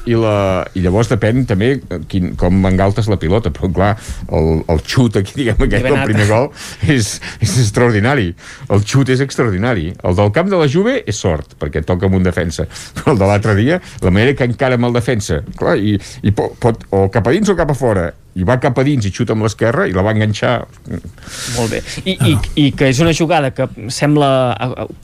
i, 0.06 0.14
la, 0.14 0.36
I 0.78 0.84
llavors 0.86 1.10
depèn 1.10 1.42
també 1.50 1.72
quin, 2.12 2.36
com 2.38 2.62
engaltes 2.70 3.10
la 3.10 3.18
pilota, 3.18 3.50
però 3.50 3.72
clar, 3.74 3.90
el, 4.30 4.62
el 4.70 4.84
xut 4.86 5.18
aquí, 5.18 5.34
diguem, 5.40 5.58
aquest 5.66 5.90
anat. 5.90 6.06
primer 6.12 6.28
gol 6.30 6.50
és, 6.86 7.16
és 7.42 7.58
extraordinari. 7.64 8.30
El 8.70 8.86
xut 8.86 9.10
és 9.10 9.26
extraordinari. 9.26 9.90
El 10.06 10.18
del 10.22 10.30
camp 10.38 10.51
de 10.52 10.60
la 10.60 10.70
Juve 10.70 10.98
és 11.08 11.18
sort, 11.18 11.56
perquè 11.60 11.82
toca 11.86 12.08
amb 12.08 12.20
un 12.20 12.26
defensa. 12.26 12.68
Però 12.98 13.16
el 13.16 13.22
de 13.22 13.28
l'altre 13.28 13.56
dia, 13.58 13.80
la 14.04 14.14
manera 14.14 14.36
que 14.38 14.48
encara 14.48 14.78
amb 14.78 14.90
el 14.90 14.98
defensa, 15.00 15.42
clar, 15.58 15.78
i, 15.80 15.96
i 16.22 16.34
pot, 16.36 16.58
pot, 16.62 16.84
o 16.92 17.06
cap 17.12 17.28
a 17.28 17.34
dins 17.34 17.50
o 17.50 17.58
cap 17.58 17.72
a 17.72 17.78
fora, 17.78 18.10
i 18.32 18.46
va 18.48 18.56
cap 18.60 18.78
a 18.80 18.84
dins 18.86 19.04
i 19.04 19.10
xuta 19.12 19.34
amb 19.34 19.44
l'esquerra 19.44 19.84
i 19.88 19.92
la 19.92 20.04
va 20.04 20.14
enganxar. 20.14 20.54
Molt 20.88 21.74
bé. 21.74 21.82
I, 22.08 22.14
i, 22.30 22.32
I 22.62 22.66
que 22.76 22.88
és 22.88 23.00
una 23.04 23.12
jugada 23.16 23.50
que 23.52 23.66
sembla, 23.92 24.28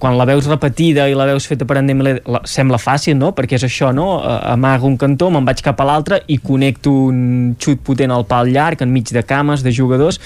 quan 0.00 0.16
la 0.16 0.24
veus 0.28 0.48
repetida 0.48 1.08
i 1.10 1.16
la 1.18 1.26
veus 1.28 1.48
feta 1.50 1.68
per 1.68 1.80
en 1.82 1.92
sembla 2.48 2.80
fàcil, 2.80 3.18
no? 3.20 3.34
Perquè 3.36 3.58
és 3.60 3.66
això, 3.68 3.92
no? 3.92 4.08
Amago 4.24 4.88
un 4.88 4.96
cantó, 5.00 5.28
me'n 5.34 5.48
vaig 5.48 5.60
cap 5.64 5.80
a 5.80 5.88
l'altre 5.88 6.22
i 6.28 6.38
connecto 6.40 6.94
un 7.10 7.52
xut 7.60 7.84
potent 7.84 8.14
al 8.14 8.24
pal 8.28 8.48
llarg, 8.54 8.86
enmig 8.86 9.12
de 9.12 9.24
cames, 9.28 9.64
de 9.66 9.74
jugadors, 9.76 10.20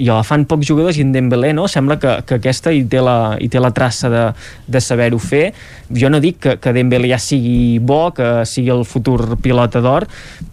i 0.00 0.06
la 0.08 0.22
fan 0.24 0.46
pocs 0.48 0.64
jugadors 0.70 0.96
i 0.96 1.02
en 1.04 1.10
Dembélé, 1.12 1.50
no? 1.52 1.66
Sembla 1.68 1.98
que, 2.00 2.12
que 2.24 2.38
aquesta 2.40 2.72
hi 2.72 2.84
té 2.88 3.00
la, 3.04 3.36
hi 3.40 3.48
té 3.52 3.60
la 3.60 3.68
traça 3.76 4.08
de, 4.08 4.22
de 4.72 4.80
saber-ho 4.80 5.18
fer. 5.20 5.50
Jo 5.92 6.08
no 6.08 6.16
dic 6.24 6.38
que, 6.40 6.54
que 6.62 6.72
Dembélé 6.72 7.10
ja 7.10 7.18
sigui 7.20 7.76
bo, 7.78 8.06
que 8.16 8.46
sigui 8.48 8.70
el 8.72 8.86
futur 8.88 9.36
pilota 9.44 9.82
d'or, 9.84 10.06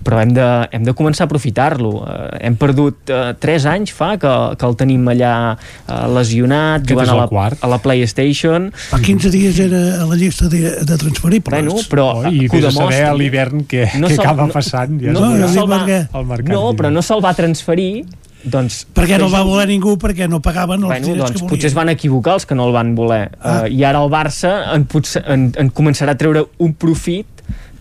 però 0.04 0.20
hem 0.20 0.34
de, 0.36 0.48
hem 0.76 0.84
de 0.84 0.92
començar 0.98 1.24
a 1.24 1.30
aprofitar-lo. 1.30 1.94
Uh, 2.04 2.18
hem 2.44 2.58
perdut 2.60 3.14
uh, 3.16 3.32
3 3.40 3.70
anys 3.78 3.94
fa 3.96 4.12
que, 4.20 4.34
que 4.60 4.68
el 4.68 4.76
tenim 4.80 5.08
allà 5.14 5.34
uh, 5.56 6.04
lesionat, 6.18 6.84
Aquest 6.84 6.92
jugant 6.92 7.14
a 7.16 7.18
la, 7.22 7.28
quart. 7.32 7.64
a 7.64 7.72
la 7.72 7.80
PlayStation. 7.84 8.70
Fa 8.90 9.00
15 9.00 9.32
dies 9.34 9.60
era 9.70 9.84
a 10.04 10.06
la 10.12 10.20
llista 10.20 10.50
de, 10.52 10.66
de 10.84 10.98
transferibles. 11.00 11.56
Bueno, 11.64 11.80
però 11.90 12.10
Oh, 12.20 12.28
I 12.28 12.48
vés 12.52 12.66
a 12.66 12.72
saber 12.76 13.04
a 13.08 13.14
l'hivern 13.16 13.64
què, 13.70 13.86
No 14.02 14.10
què 14.12 14.20
acaba 14.20 14.48
no- 14.50 14.54
passant. 14.54 15.00
Ja 15.00 15.14
no, 15.16 15.30
no, 15.38 15.48
se'l 15.48 15.68
va, 15.70 15.84
perquè- 15.86 16.08
al 16.12 16.26
mercat, 16.28 16.52
no, 16.52 16.74
però 16.76 16.90
no 16.92 17.04
se'l 17.06 17.22
va 17.24 17.32
transferir 17.38 18.04
doncs, 18.44 18.86
Perquè 18.96 19.18
no 19.20 19.26
el 19.28 19.34
va 19.34 19.42
voler 19.44 19.68
ningú, 19.68 19.98
perquè 20.00 20.28
no 20.30 20.40
pagaven 20.42 20.80
els 20.84 20.88
Bueno, 20.94 21.06
diners 21.08 21.26
doncs 21.32 21.42
que 21.42 21.48
potser 21.50 21.68
es 21.70 21.74
volien. 21.74 21.88
van 21.88 21.90
equivocar 21.96 22.34
els 22.40 22.46
que 22.46 22.56
no 22.56 22.68
el 22.68 22.74
van 22.74 22.94
voler. 22.96 23.32
Ah. 23.42 23.64
Uh, 23.66 23.74
I 23.74 23.84
ara 23.84 24.04
el 24.04 24.10
Barça 24.10 24.74
en, 24.76 24.86
potser, 24.86 25.24
en, 25.28 25.50
en 25.58 25.72
començarà 25.72 26.16
a 26.16 26.18
treure 26.18 26.46
un 26.60 26.74
profit 26.74 27.28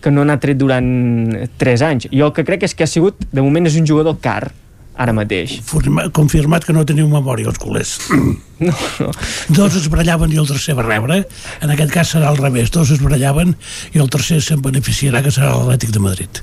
que 0.01 0.11
no 0.11 0.23
n'ha 0.25 0.39
tret 0.39 0.57
durant 0.57 0.87
3 1.59 1.81
anys. 1.83 2.07
Jo 2.11 2.27
el 2.29 2.33
que 2.33 2.43
crec 2.47 2.63
és 2.63 2.73
que 2.75 2.83
ha 2.83 2.87
sigut, 2.87 3.15
de 3.31 3.41
moment 3.43 3.65
és 3.67 3.75
un 3.79 3.87
jugador 3.87 4.17
car, 4.23 4.51
ara 4.99 5.13
mateix. 5.15 5.57
Forma- 5.63 6.09
Confirmat 6.11 6.63
que 6.67 6.73
no 6.75 6.85
teniu 6.87 7.07
memòria, 7.07 7.47
els 7.47 7.57
culers. 7.59 7.97
No, 8.59 8.73
no. 8.99 9.11
Dos 9.55 9.75
es 9.79 9.85
barallaven 9.87 10.33
i 10.35 10.37
el 10.41 10.45
tercer 10.45 10.73
va 10.75 10.83
rebre. 10.83 11.21
En 11.63 11.69
aquest 11.71 11.93
cas 11.93 12.09
serà 12.11 12.27
al 12.27 12.35
revés. 12.35 12.67
Dos 12.75 12.89
es 12.91 12.99
barallaven 12.99 13.53
i 13.95 13.99
el 14.03 14.09
tercer 14.11 14.41
se'n 14.43 14.59
beneficiarà, 14.61 15.21
que 15.23 15.31
serà 15.31 15.53
l'Atlètic 15.55 15.93
de 15.95 16.01
Madrid. 16.03 16.41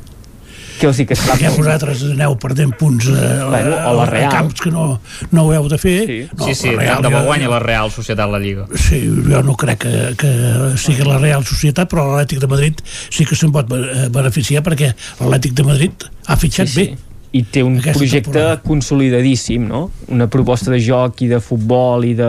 Què 0.77 0.87
vols 0.89 0.99
dir? 1.01 1.07
Que 1.09 1.17
serà 1.17 1.35
Perquè 1.37 1.51
vosaltres 1.57 2.03
aneu 2.11 2.35
perdent 2.39 2.73
punts 2.79 3.07
a, 3.09 3.47
Bueno, 3.49 3.77
o 3.77 3.95
la 3.97 4.03
a, 4.03 4.11
Real. 4.11 4.29
a 4.29 4.35
camps 4.35 4.61
que 4.61 4.71
no, 4.71 5.01
no 5.33 5.45
ho 5.47 5.53
heu 5.57 5.69
de 5.73 5.79
fer. 5.79 5.97
Sí. 6.07 6.19
No, 6.37 6.45
sí, 6.47 6.55
sí, 6.55 6.71
la 6.77 6.85
tant 6.91 7.03
de 7.07 7.13
bo 7.15 7.23
guanya 7.27 7.49
la 7.49 7.59
Real 7.63 7.91
Societat 7.95 8.31
la 8.31 8.39
Lliga. 8.43 8.67
Sí, 8.75 9.01
jo 9.31 9.43
no 9.43 9.57
crec 9.57 9.79
que, 9.87 9.95
que 10.21 10.31
sigui 10.77 11.05
la 11.09 11.19
Real 11.23 11.45
Societat, 11.49 11.89
però 11.91 12.05
l'Atlètic 12.13 12.41
de 12.45 12.51
Madrid 12.53 12.85
sí 13.11 13.25
que 13.25 13.35
se'n 13.39 13.53
pot 13.55 13.69
be- 13.71 14.09
beneficiar 14.13 14.63
perquè 14.67 14.93
l'Atlètic 15.21 15.55
de 15.57 15.65
Madrid 15.65 16.09
ha 16.27 16.37
fitxat 16.37 16.69
Sí, 16.69 16.75
sí. 16.75 16.87
bé. 16.95 17.03
i 17.37 17.43
té 17.43 17.63
un 17.63 17.75
Aquesta 17.79 17.99
projecte 17.99 18.31
temporada. 18.33 18.61
consolidadíssim, 18.65 19.67
no? 19.69 19.91
Una 20.09 20.27
proposta 20.31 20.71
de 20.71 20.79
joc 20.81 21.21
i 21.23 21.29
de 21.29 21.41
futbol 21.41 22.05
i 22.09 22.15
de 22.17 22.29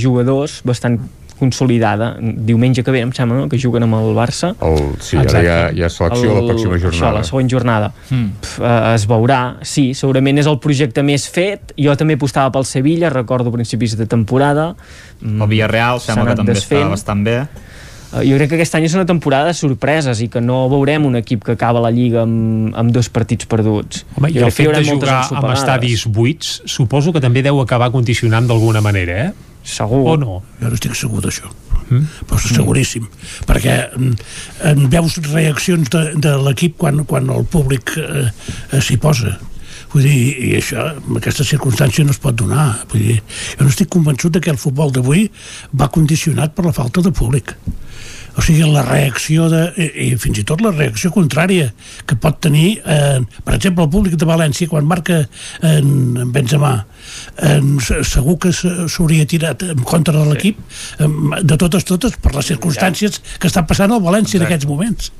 jugadors 0.00 0.60
bastant 0.66 0.98
consolidada. 1.38 2.16
Diumenge 2.20 2.82
que 2.84 2.90
ve, 2.94 3.00
em 3.06 3.12
sembla, 3.16 3.38
no? 3.42 3.48
que 3.48 3.58
juguen 3.60 3.86
amb 3.86 3.94
el 4.00 4.10
Barça. 4.16 4.52
El, 4.64 4.78
sí, 5.00 5.16
ara 5.20 5.42
hi 5.42 5.46
ha, 5.48 5.58
hi 5.72 5.82
ha 5.86 5.90
selecció 5.92 6.34
la 6.34 6.42
pròxima 6.52 6.76
Això, 6.76 6.90
jornada. 6.90 7.12
la 7.18 7.24
següent 7.24 7.50
jornada. 7.50 7.92
Mm. 8.10 8.28
Pf, 8.42 8.58
eh, 8.60 8.94
es 8.94 9.06
veurà, 9.10 9.40
sí, 9.62 9.88
segurament 9.94 10.38
és 10.42 10.50
el 10.50 10.58
projecte 10.62 11.02
més 11.06 11.28
fet. 11.30 11.72
Jo 11.78 11.96
també 11.96 12.18
apostava 12.18 12.50
pel 12.54 12.66
Sevilla, 12.68 13.10
recordo 13.14 13.52
principis 13.54 13.96
de 13.96 14.06
temporada. 14.06 14.74
Mm, 15.20 15.42
El 15.42 15.48
Villarreal 15.48 16.00
s'ha 16.00 16.14
sembla 16.14 16.32
que 16.34 16.42
també 16.42 16.54
desfent. 16.58 16.84
està 16.86 16.90
bastant 16.98 17.24
bé. 17.24 17.38
Eh, 18.08 18.22
Jo 18.24 18.36
crec 18.38 18.48
que 18.48 18.56
aquest 18.56 18.74
any 18.78 18.84
és 18.88 18.94
una 18.96 19.04
temporada 19.04 19.50
de 19.50 19.54
sorpreses 19.54 20.22
i 20.24 20.28
que 20.32 20.40
no 20.40 20.62
veurem 20.72 21.04
un 21.04 21.16
equip 21.16 21.42
que 21.44 21.52
acaba 21.52 21.80
la 21.84 21.90
Lliga 21.92 22.22
amb, 22.22 22.72
amb 22.74 22.90
dos 22.90 23.10
partits 23.12 23.44
perduts. 23.44 24.06
Home, 24.16 24.30
I 24.30 24.38
Jo 24.38 24.46
el 24.46 24.52
que 24.52 24.62
hi 24.62 24.66
fet 24.66 24.76
de 24.78 24.84
jugar 24.88 25.18
amb 25.36 25.50
estadis 25.52 26.06
buits 26.06 26.62
suposo 26.64 27.12
que 27.12 27.20
també 27.20 27.42
deu 27.44 27.60
acabar 27.60 27.90
condicionant 27.92 28.48
d'alguna 28.48 28.80
manera, 28.80 29.26
eh? 29.26 29.32
Segur. 29.68 30.04
O 30.08 30.16
no? 30.16 30.38
Jo 30.60 30.70
no 30.70 30.78
estic 30.78 30.96
segur 30.96 31.20
d'això. 31.24 31.50
Mm? 31.88 32.06
Però 32.28 32.40
seguríssim. 32.40 33.06
Perquè 33.48 33.76
mm, 33.90 34.30
en 34.70 34.88
veus 34.92 35.18
reaccions 35.28 35.92
de, 35.92 36.04
de 36.24 36.34
l'equip 36.46 36.78
quan, 36.80 37.04
quan 37.08 37.28
el 37.34 37.46
públic 37.52 37.94
eh, 38.00 38.26
eh, 38.28 38.80
s'hi 38.80 38.98
posa. 39.02 39.36
Vull 39.92 40.04
dir, 40.04 40.16
i 40.44 40.50
això, 40.58 40.84
en 41.00 41.16
aquesta 41.20 41.46
circumstància 41.48 42.04
no 42.04 42.12
es 42.12 42.20
pot 42.20 42.36
donar. 42.36 42.70
Vull 42.92 43.06
dir, 43.06 43.18
jo 43.54 43.64
no 43.64 43.72
estic 43.72 43.92
convençut 43.92 44.34
de 44.34 44.42
que 44.44 44.52
el 44.52 44.60
futbol 44.60 44.92
d'avui 44.92 45.28
va 45.80 45.88
condicionat 45.92 46.56
per 46.56 46.66
la 46.68 46.76
falta 46.76 47.04
de 47.04 47.12
públic. 47.12 47.54
O 48.38 48.42
sigui, 48.44 48.62
la 48.70 48.84
reacció 48.86 49.48
de, 49.50 49.64
i, 49.82 49.86
i 50.04 50.16
fins 50.20 50.38
i 50.38 50.44
tot 50.46 50.60
la 50.62 50.70
reacció 50.70 51.10
contrària 51.10 51.72
que 52.06 52.14
pot 52.22 52.36
tenir, 52.44 52.76
eh, 52.86 53.18
per 53.44 53.56
exemple, 53.56 53.82
el 53.84 53.90
públic 53.90 54.14
de 54.20 54.28
València 54.28 54.68
quan 54.70 54.86
marca 54.86 55.24
en, 55.60 55.88
en 56.22 56.30
Benzema 56.32 56.72
en, 57.42 57.78
se- 57.82 58.02
segur 58.06 58.36
que 58.42 58.52
s'hauria 58.54 59.26
tirat 59.26 59.62
en 59.66 59.82
contra 59.86 60.14
de 60.14 60.24
l'equip 60.30 60.58
de 61.00 61.56
totes 61.58 61.86
totes 61.88 62.14
per 62.22 62.34
les 62.36 62.46
circumstàncies 62.52 63.18
que 63.40 63.48
està 63.50 63.64
passant 63.66 63.90
al 63.94 64.02
València 64.04 64.38
en 64.40 64.46
aquests 64.46 64.68
moments 64.70 65.10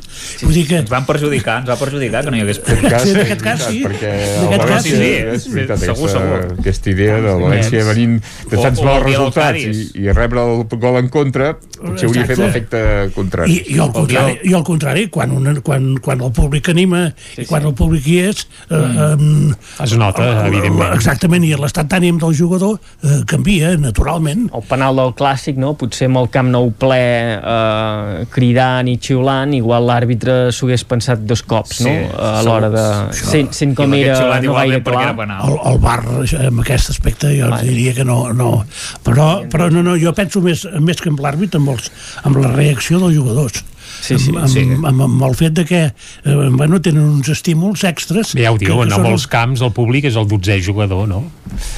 vull 0.42 0.54
dir 0.54 0.64
que 0.68 0.78
Ens 0.82 0.90
van 0.92 1.06
perjudicar, 1.08 1.58
ens 1.62 1.68
va 1.70 1.76
perjudicar 1.80 2.22
que 2.26 2.32
no 2.34 2.38
hi 2.38 2.44
hagués 2.44 2.60
cas, 2.62 3.02
Sí, 3.02 3.12
en 3.14 3.20
aquest 3.24 3.42
cas, 3.44 3.64
sí. 3.66 3.82
Perquè 3.86 4.12
En 4.12 4.46
aquest 4.48 4.68
cas, 4.68 4.82
sí. 4.86 4.94
és 5.34 5.48
veritat, 5.54 5.82
Segur, 5.82 6.08
aquesta, 6.08 6.22
segur. 6.22 6.58
aquesta 6.62 6.90
idea 6.94 7.18
del 7.24 7.42
València 7.44 7.84
venint 7.88 8.16
de 8.22 8.56
O- 8.58 8.62
tants 8.62 8.82
o 8.82 8.88
mals 8.88 9.04
resultats 9.06 9.66
i, 9.66 9.88
i 10.04 10.12
rebre 10.14 10.44
el 10.44 10.64
gol 10.78 10.98
en 11.02 11.10
contra 11.12 11.52
potser 11.58 12.08
hauria 12.10 12.26
fet 12.28 12.38
Exacte. 12.38 12.84
L'efecte 13.08 13.14
contrari. 13.14 13.52
I, 13.52 13.74
i, 13.74 13.78
al 13.80 13.92
contrari, 13.92 14.38
i 14.44 14.54
al 14.54 14.64
contrari 14.64 15.06
quan, 15.12 15.30
una, 15.34 15.54
quan, 15.64 15.96
quan 16.02 16.20
el 16.24 16.32
públic 16.32 16.68
anima 16.72 17.08
sí, 17.34 17.42
i 17.42 17.46
quan 17.48 17.64
el 17.66 17.74
públic 17.74 18.06
hi 18.06 18.18
és 18.28 18.44
eh, 18.70 18.76
mm. 19.16 19.54
Es 19.84 19.94
nota, 19.98 20.46
evidentment. 20.46 20.94
exactament, 20.94 21.44
i 21.44 21.54
l'estat 21.58 21.88
d'ànim 21.90 22.18
del 22.20 22.34
jugador 22.36 22.78
eh, 23.02 23.20
canvia 23.28 23.74
naturalment 23.80 24.48
el 24.54 24.64
penal 24.68 24.96
del 24.98 25.14
clàssic, 25.18 25.58
no? 25.60 25.74
potser 25.78 26.08
amb 26.10 26.22
el 26.22 26.30
Camp 26.34 26.50
Nou 26.52 26.70
ple 26.78 27.00
eh, 27.38 28.24
cridant 28.32 28.88
i 28.90 28.96
xiulant, 29.02 29.54
igual 29.56 29.88
l'àrbitre 29.88 30.38
s'ho 30.54 30.68
hagués 30.68 30.84
pensat 30.88 31.24
dos 31.28 31.42
cops, 31.48 31.82
no? 31.86 31.92
Sí, 31.92 32.08
a 32.18 32.42
l'hora 32.46 32.70
de... 32.72 32.84
Això- 33.12 33.28
Sent, 33.28 33.50
sent 33.52 33.74
com 33.76 33.92
era 33.94 34.16
no 34.40 34.54
gaire 34.56 34.80
clar. 34.84 35.10
el, 35.12 35.56
el 35.72 35.78
bar 35.82 35.98
en 36.08 36.60
aquest 36.62 36.90
aspecte 36.94 37.30
jo 37.36 37.48
Vale. 37.50 37.66
diria 37.68 37.92
que 37.94 38.04
no, 38.06 38.32
no. 38.32 38.64
Però, 39.04 39.26
però 39.50 39.68
no, 39.72 39.82
no, 39.84 39.96
jo 40.00 40.12
penso 40.16 40.40
més, 40.44 40.64
més 40.80 41.00
que 41.02 41.10
amb 41.12 41.20
l'àrbit 41.20 41.56
amb, 41.58 41.68
els, 41.74 41.90
amb 42.24 42.38
la 42.40 42.50
reacció 42.54 42.87
dels 42.96 43.16
jugadors 43.16 43.64
Sí, 44.00 44.18
sí, 44.20 44.28
amb, 44.30 44.38
amb, 44.44 44.48
sí. 44.52 44.60
amb, 44.62 45.00
amb, 45.02 45.22
el 45.26 45.34
fet 45.34 45.54
de 45.56 45.64
que 45.64 45.78
eh, 45.88 46.48
bueno, 46.52 46.78
tenen 46.80 47.02
uns 47.08 47.28
estímuls 47.32 47.82
extres 47.88 48.34
Ja 48.36 48.52
ho 48.52 48.58
que- 48.58 48.66
diuen, 48.68 48.90
són 48.92 49.02
molts 49.02 49.24
camps 49.26 49.62
el 49.64 49.72
públic 49.74 50.04
és 50.04 50.14
el 50.20 50.28
dotzè 50.28 50.58
jugador, 50.62 51.08
no? 51.08 51.22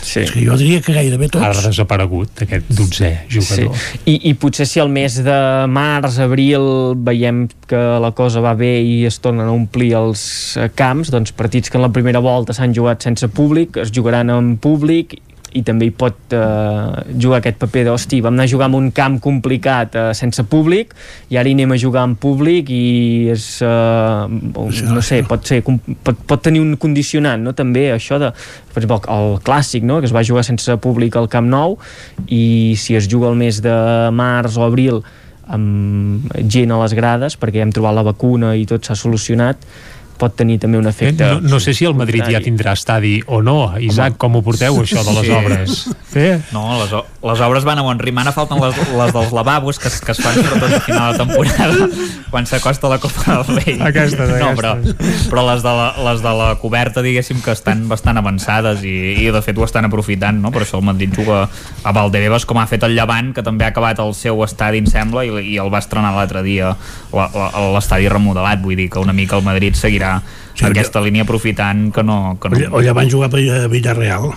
Sí. 0.03 0.21
els, 0.27 0.33
que 0.35 0.43
jo 0.45 0.57
diria 0.59 0.83
que 0.83 0.93
gairebé 0.93 1.29
Ha 1.31 1.33
tots 1.39 1.63
desaparegut 1.69 2.43
aquest 2.43 2.69
dotzè 2.77 3.13
Sí. 3.31 3.39
jugador. 3.39 3.79
I, 4.05 4.19
I 4.29 4.35
potser 4.35 4.67
si 4.67 4.81
al 4.83 4.91
mes 4.91 5.21
de 5.25 5.39
març, 5.71 6.19
abril, 6.19 6.67
veiem 6.99 7.47
que 7.71 7.79
la 8.03 8.11
cosa 8.13 8.43
va 8.45 8.55
bé 8.59 8.81
i 8.83 9.05
es 9.07 9.21
tornen 9.23 9.47
a 9.47 9.55
omplir 9.55 9.95
els 9.95 10.57
eh, 10.59 10.69
camps, 10.75 11.11
doncs 11.15 11.33
partits 11.33 11.71
que 11.71 11.79
en 11.79 11.87
la 11.87 11.93
primera 11.95 12.19
volta 12.21 12.53
s'han 12.53 12.75
jugat 12.75 13.03
sense 13.07 13.29
públic, 13.29 13.79
es 13.81 13.95
jugaran 13.95 14.31
en 14.35 14.57
públic 14.59 15.15
i 15.57 15.63
també 15.67 15.89
hi 15.89 15.93
pot 15.95 16.35
eh, 16.37 17.03
jugar 17.21 17.41
aquest 17.41 17.59
paper 17.61 17.85
de, 17.89 17.93
hosti, 17.95 18.21
vam 18.25 18.37
anar 18.37 18.47
a 18.47 18.53
jugar 18.53 18.69
en 18.71 18.77
un 18.79 18.91
camp 18.95 19.19
complicat 19.23 19.97
eh, 19.99 20.05
sense 20.17 20.45
públic 20.51 20.95
i 21.31 21.39
ara 21.41 21.51
hi 21.51 21.55
anem 21.57 21.75
a 21.75 21.79
jugar 21.81 22.05
en 22.09 22.17
públic 22.21 22.71
i 22.75 23.31
és, 23.35 23.47
eh, 23.67 24.27
no 24.31 25.05
sé, 25.05 25.23
pot, 25.29 25.47
ser, 25.47 25.63
pot, 25.67 26.23
pot 26.27 26.45
tenir 26.45 26.63
un 26.63 26.77
condicionant, 26.81 27.43
no? 27.43 27.55
també 27.57 27.89
això 27.95 28.21
de, 28.23 28.33
per 28.75 28.83
exemple, 28.83 29.01
el, 29.07 29.33
el 29.35 29.41
clàssic, 29.47 29.87
no? 29.87 30.01
que 30.01 30.11
es 30.11 30.15
va 30.17 30.27
jugar 30.27 30.47
sense 30.47 30.77
públic 30.83 31.19
al 31.19 31.31
Camp 31.33 31.51
Nou 31.51 31.79
i 32.29 32.77
si 32.79 32.99
es 32.99 33.11
juga 33.11 33.33
el 33.33 33.41
mes 33.41 33.63
de 33.65 33.75
març 34.15 34.61
o 34.61 34.67
abril 34.67 35.03
amb 35.51 36.31
gent 36.47 36.71
a 36.71 36.79
les 36.85 36.95
grades 36.95 37.37
perquè 37.41 37.65
hem 37.65 37.73
trobat 37.75 37.97
la 37.97 38.07
vacuna 38.07 38.55
i 38.59 38.67
tot 38.71 38.87
s'ha 38.87 38.99
solucionat 38.99 39.67
pot 40.21 40.35
tenir 40.37 40.59
també 40.63 40.79
un 40.81 40.87
efecte... 40.91 41.25
Eh, 41.25 41.39
no, 41.41 41.55
no 41.57 41.61
sé 41.65 41.73
si 41.77 41.87
el 41.89 41.97
Madrid 41.99 42.27
ja 42.29 42.43
tindrà 42.45 42.75
estadi 42.77 43.17
o 43.27 43.41
no. 43.45 43.73
Isaac, 43.81 44.19
com 44.21 44.37
ho 44.37 44.43
porteu, 44.45 44.77
això 44.85 45.03
de 45.07 45.17
les 45.17 45.27
Sí. 45.31 45.33
obres? 45.39 45.79
Eh? 46.21 46.35
No, 46.53 46.67
les, 46.83 46.93
les 47.23 47.41
obres 47.45 47.65
van 47.69 47.77
a 47.79 47.83
bon 47.85 47.99
ritme. 48.01 48.23
Ara 48.23 48.33
falten 48.33 48.57
les, 48.63 48.77
les 48.97 49.13
dels 49.13 49.33
lavabos 49.37 49.79
que, 49.79 49.89
es- 49.89 50.01
que 50.01 50.13
es 50.13 50.21
fan 50.25 50.35
sobretot 50.39 50.73
a 50.73 50.81
final 50.81 51.13
de 51.13 51.19
temporada 51.19 51.89
quan 52.31 52.47
s'acosta 52.49 52.89
la 52.89 52.97
Copa 52.99 53.43
del 53.45 53.59
Rei. 53.61 53.75
Aquestes, 53.85 54.31
No, 54.41 54.55
però, 54.57 54.71
aquestes. 54.79 55.27
però 55.29 55.45
les, 55.51 55.61
de 55.63 55.75
la, 55.77 55.89
les 56.07 56.23
de 56.25 56.33
la 56.39 56.49
coberta, 56.63 57.03
diguéssim, 57.05 57.43
que 57.45 57.53
estan 57.53 57.85
bastant 57.91 58.17
avançades 58.17 58.81
i, 58.89 58.95
i 59.21 59.29
de 59.35 59.43
fet 59.45 59.59
ho 59.61 59.67
estan 59.69 59.85
aprofitant, 59.91 60.41
no? 60.41 60.49
Per 60.55 60.63
això 60.65 60.81
el 60.81 60.87
Madrid 60.89 61.13
juga 61.17 61.43
a 61.85 61.93
Valdebebas, 61.93 62.47
com 62.49 62.57
ha 62.63 62.67
fet 62.71 62.89
el 62.89 62.97
Llevant, 62.97 63.35
que 63.37 63.45
també 63.45 63.67
ha 63.69 63.73
acabat 63.75 64.01
el 64.01 64.15
seu 64.17 64.41
estadi, 64.47 64.81
em 64.81 64.89
sembla, 64.89 65.27
i, 65.29 65.35
i 65.55 65.59
el 65.61 65.69
va 65.73 65.83
estrenar 65.85 66.15
l'altre 66.17 66.43
dia 66.47 66.73
la- 67.13 67.31
la- 67.37 67.51
l'estadi 67.77 68.09
remodelat. 68.09 68.63
Vull 68.65 68.77
dir 68.81 68.89
que 68.89 68.99
una 69.05 69.13
mica 69.13 69.37
el 69.37 69.45
Madrid 69.45 69.77
seguirà 69.77 70.23
Sí, 70.55 70.65
aquesta 70.67 71.01
línia 71.01 71.23
aprofitant 71.25 71.91
que 71.95 72.03
no... 72.03 72.37
Que 72.41 72.49
no... 72.51 72.59
O 72.77 72.81
ja 72.85 72.93
van 72.97 73.09
jugar 73.11 73.29
a 73.33 73.67
Villarreal. 73.69 74.33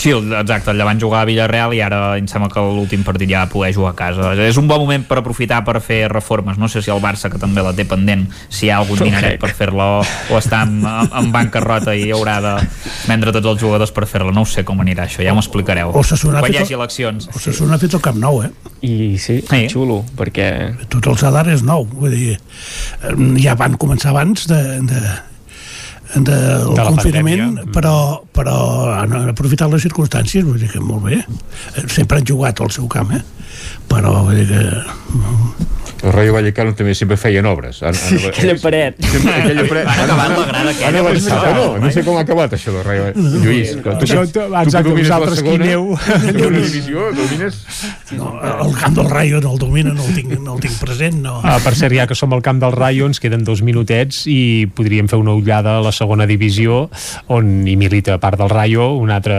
Sí, 0.00 0.08
el- 0.16 0.32
exacte, 0.32 0.70
allà 0.72 0.84
van 0.88 1.00
jugar 1.00 1.20
a 1.20 1.26
Villarreal 1.28 1.74
i 1.76 1.80
ara 1.84 2.16
em 2.16 2.24
sembla 2.30 2.48
que 2.48 2.62
l'últim 2.64 3.02
partit 3.04 3.28
ja 3.28 3.42
poder 3.52 3.74
jugar 3.76 3.90
a 3.92 3.96
casa. 3.98 4.30
És 4.46 4.56
un 4.56 4.64
bon 4.70 4.80
moment 4.80 5.02
per 5.04 5.18
aprofitar 5.20 5.58
per 5.66 5.74
fer 5.84 6.06
reformes. 6.08 6.56
No 6.56 6.70
sé 6.72 6.80
si 6.80 6.90
el 6.90 7.02
Barça, 7.04 7.28
que 7.28 7.36
també 7.42 7.60
la 7.60 7.74
té 7.76 7.84
pendent, 7.84 8.22
si 8.48 8.66
hi 8.66 8.70
ha 8.72 8.78
algun 8.80 8.96
dineret 9.04 9.36
per 9.42 9.50
fer-la 9.52 9.88
o, 9.98 10.00
o 10.32 10.38
està 10.40 10.62
en, 10.64 10.80
en 10.86 11.28
bancarrota 11.34 11.92
i 11.94 12.08
haurà 12.16 12.38
de 12.40 12.54
vendre 13.10 13.34
tots 13.36 13.52
els 13.52 13.60
jugadors 13.60 13.92
per 13.92 14.06
fer-la. 14.08 14.32
No 14.32 14.46
ho 14.46 14.48
sé 14.48 14.64
com 14.64 14.80
anirà 14.80 15.04
això, 15.04 15.20
ja 15.26 15.34
m'ho 15.36 15.44
explicareu. 15.44 15.92
Osasuna 16.00 16.38
ha 16.40 16.46
Quan 16.46 16.54
hi 16.56 16.62
hagi 16.62 16.72
el- 16.72 16.80
eleccions. 16.80 17.28
Osasuna 17.36 17.76
ha 17.76 17.82
fet 17.84 17.92
el 17.94 18.00
Camp 18.00 18.16
Nou, 18.24 18.40
eh? 18.46 18.50
I 18.80 19.18
sí, 19.20 19.42
Sí. 19.44 19.66
xulo, 19.68 20.00
perquè... 20.16 20.48
Tot 20.88 21.06
el 21.12 21.18
Sadar 21.20 21.44
és 21.52 21.60
nou, 21.62 21.84
vull 21.84 22.16
dir, 22.16 22.38
eh, 23.04 23.16
ja 23.44 23.52
van 23.54 23.76
començar 23.76 24.14
abans 24.14 24.46
de, 24.48 24.62
de, 24.88 25.02
de, 26.14 26.36
el 26.36 26.74
la 26.76 26.86
confinament, 26.88 27.42
pandèmia. 27.44 27.72
però, 27.74 27.94
però 28.34 28.56
han 28.96 29.12
aprofitat 29.30 29.70
les 29.70 29.82
circumstàncies, 29.86 30.44
vull 30.46 30.58
dir 30.58 30.70
que 30.72 30.80
molt 30.82 31.04
bé. 31.06 31.20
Eh, 31.76 31.84
Sempre 31.88 32.18
han 32.18 32.26
jugat 32.26 32.60
al 32.60 32.70
seu 32.74 32.88
camp, 32.90 33.12
eh? 33.14 33.22
Però 33.90 34.24
vull 34.26 34.40
dir 34.40 34.48
que... 34.50 34.64
El 36.02 36.12
Rayo 36.14 36.32
Vallecano 36.32 36.72
també 36.74 36.94
sempre 36.96 37.16
feien 37.20 37.44
obres. 37.44 37.82
Han, 37.84 37.94
Sí, 37.94 38.16
aquella 38.26 38.54
paret. 38.62 38.96
Sempre, 39.04 39.34
aquella 39.36 39.64
paret. 39.68 39.84
Van 39.84 40.00
acabar 40.04 40.28
la 40.30 40.46
grada 40.48 40.70
aquella, 40.70 41.52
no? 41.54 41.66
No 41.78 41.90
sé 41.92 42.04
com 42.06 42.16
ha 42.16 42.22
acabat 42.24 42.54
això 42.56 42.72
del 42.72 42.84
Rayo 42.86 43.02
Vallecano. 43.10 43.42
Lluís, 43.44 43.74
que 43.76 43.82
tu, 43.82 44.06
Això, 44.06 44.22
tu, 44.24 44.32
tu- 44.32 44.46
tu 44.46 44.54
exacte, 44.62 44.82
que 44.82 44.88
domines 44.88 45.08
la 45.10 45.18
vosaltres 45.18 45.42
qui 45.44 45.54
aneu. 45.58 45.98
segona 46.00 46.62
divisió, 46.64 47.10
domines... 47.18 47.58
No, 48.16 48.30
el 48.66 48.72
camp 48.80 48.96
del 48.96 49.10
Rayo 49.10 49.40
no 49.44 49.52
el 49.52 49.58
domina, 49.60 49.92
no 49.94 50.04
el 50.08 50.14
tinc, 50.16 50.32
no 50.40 50.54
el 50.56 50.60
tinc 50.64 50.78
present, 50.80 51.20
no. 51.22 51.36
Ah, 51.44 51.58
per 51.62 51.74
cert, 51.78 51.94
ja 51.94 52.06
que 52.10 52.16
som 52.18 52.32
al 52.34 52.42
camp 52.42 52.58
del 52.64 52.72
Rayo, 52.72 53.06
ens 53.06 53.20
queden 53.22 53.44
dos 53.44 53.60
minutets 53.62 54.24
i 54.26 54.66
podríem 54.74 55.06
fer 55.10 55.20
una 55.20 55.36
ullada 55.36 55.76
a 55.78 55.84
la 55.84 55.92
segona 55.92 56.26
divisió, 56.26 56.88
on 57.28 57.52
hi 57.68 57.76
milita 57.78 58.16
a 58.16 58.22
part 58.22 58.40
del 58.40 58.50
Rayo, 58.50 58.88
un 58.98 59.12
altre 59.14 59.36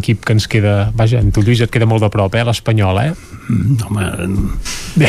equip 0.00 0.24
que 0.24 0.32
ens 0.38 0.48
queda... 0.48 0.90
Vaja, 0.96 1.20
en 1.20 1.30
tu, 1.30 1.44
Lluís, 1.44 1.60
et 1.60 1.70
queda 1.70 1.86
molt 1.86 2.02
de 2.02 2.10
prop, 2.10 2.34
eh, 2.34 2.42
l'Espanyol, 2.48 2.98
eh? 3.04 3.12
Mm, 3.50 3.78
Home, 3.86 4.08
Bé. 4.96 5.08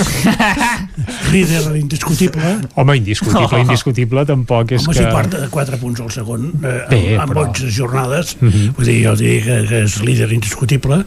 líder 1.32 1.76
indiscutible. 1.76 2.42
Home, 2.74 2.96
indiscutible, 2.96 3.60
indiscutible 3.62 4.24
tampoc 4.28 4.72
és 4.76 4.84
Home, 4.86 4.94
que... 4.96 5.04
si 5.04 5.12
porta 5.12 5.42
4 5.52 5.78
punts 5.80 6.00
al 6.04 6.10
segon 6.14 6.48
eh, 6.62 6.74
Bé, 6.90 7.00
amb 7.20 7.32
però- 7.32 7.46
11 7.48 7.70
jornades 7.76 8.36
Mhm. 8.40 8.74
vull 8.76 8.86
dir, 8.88 8.98
jo 9.04 9.14
diria 9.18 9.44
que, 9.44 9.58
que 9.68 9.82
és 9.84 9.98
líder 10.06 10.30
indiscutible 10.32 11.00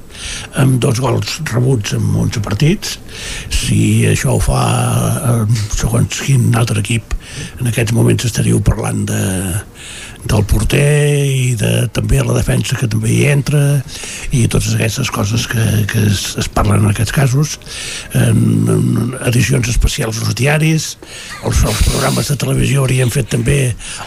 amb 0.62 0.80
dos 0.84 1.00
gols 1.04 1.40
rebuts 1.52 1.94
en 1.98 2.04
11 2.26 2.42
partits 2.46 2.98
si 3.50 4.06
això 4.10 4.36
ho 4.38 4.40
fa 4.44 4.64
eh, 5.34 5.62
segons 5.76 6.22
quin 6.26 6.50
altre 6.56 6.80
equip 6.84 7.14
en 7.60 7.68
aquests 7.72 7.94
moments 7.94 8.26
estaríeu 8.30 8.62
parlant 8.62 9.06
de 9.10 9.22
del 10.24 10.44
porter 10.48 11.26
i 11.28 11.54
de, 11.60 11.72
també 11.94 12.22
la 12.24 12.36
defensa 12.38 12.78
que 12.80 12.88
també 12.88 13.10
hi 13.12 13.26
entra 13.32 13.62
i 14.32 14.46
totes 14.48 14.74
aquestes 14.78 15.10
coses 15.12 15.46
que, 15.52 15.64
que 15.92 16.04
es, 16.08 16.22
es 16.40 16.48
parlen 16.48 16.86
en 16.86 16.92
aquests 16.94 17.12
casos 17.16 17.58
en, 18.16 18.40
en 18.72 19.18
edicions 19.28 19.68
especials 19.72 20.22
als 20.24 20.36
diaris 20.40 20.86
els, 21.44 21.60
els 21.68 21.82
programes 21.90 22.30
de 22.32 22.38
televisió 22.40 22.84
haurien 22.86 23.12
fet 23.14 23.28
també 23.34 23.58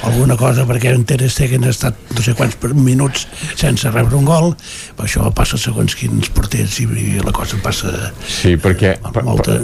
alguna 0.09 0.39
cosa 0.41 0.65
perquè 0.69 0.95
en 0.97 1.05
Ter 1.09 1.21
Stegen 1.31 1.67
ha 1.69 1.75
estat 1.75 1.99
no 2.17 2.25
sé 2.25 2.35
quants 2.39 2.57
per- 2.61 2.73
minuts 2.75 3.27
sense 3.61 3.91
rebre 3.93 4.17
un 4.17 4.25
gol 4.29 4.55
però 4.97 5.05
això 5.09 5.29
passa 5.37 5.61
segons 5.61 5.95
quins 5.99 6.31
porters 6.33 6.81
i, 6.81 6.89
i 6.89 7.21
la 7.25 7.35
cosa 7.37 7.61
passa 7.63 7.93
Sí, 8.27 8.57
perquè... 8.61 8.97
molta, 9.27 9.59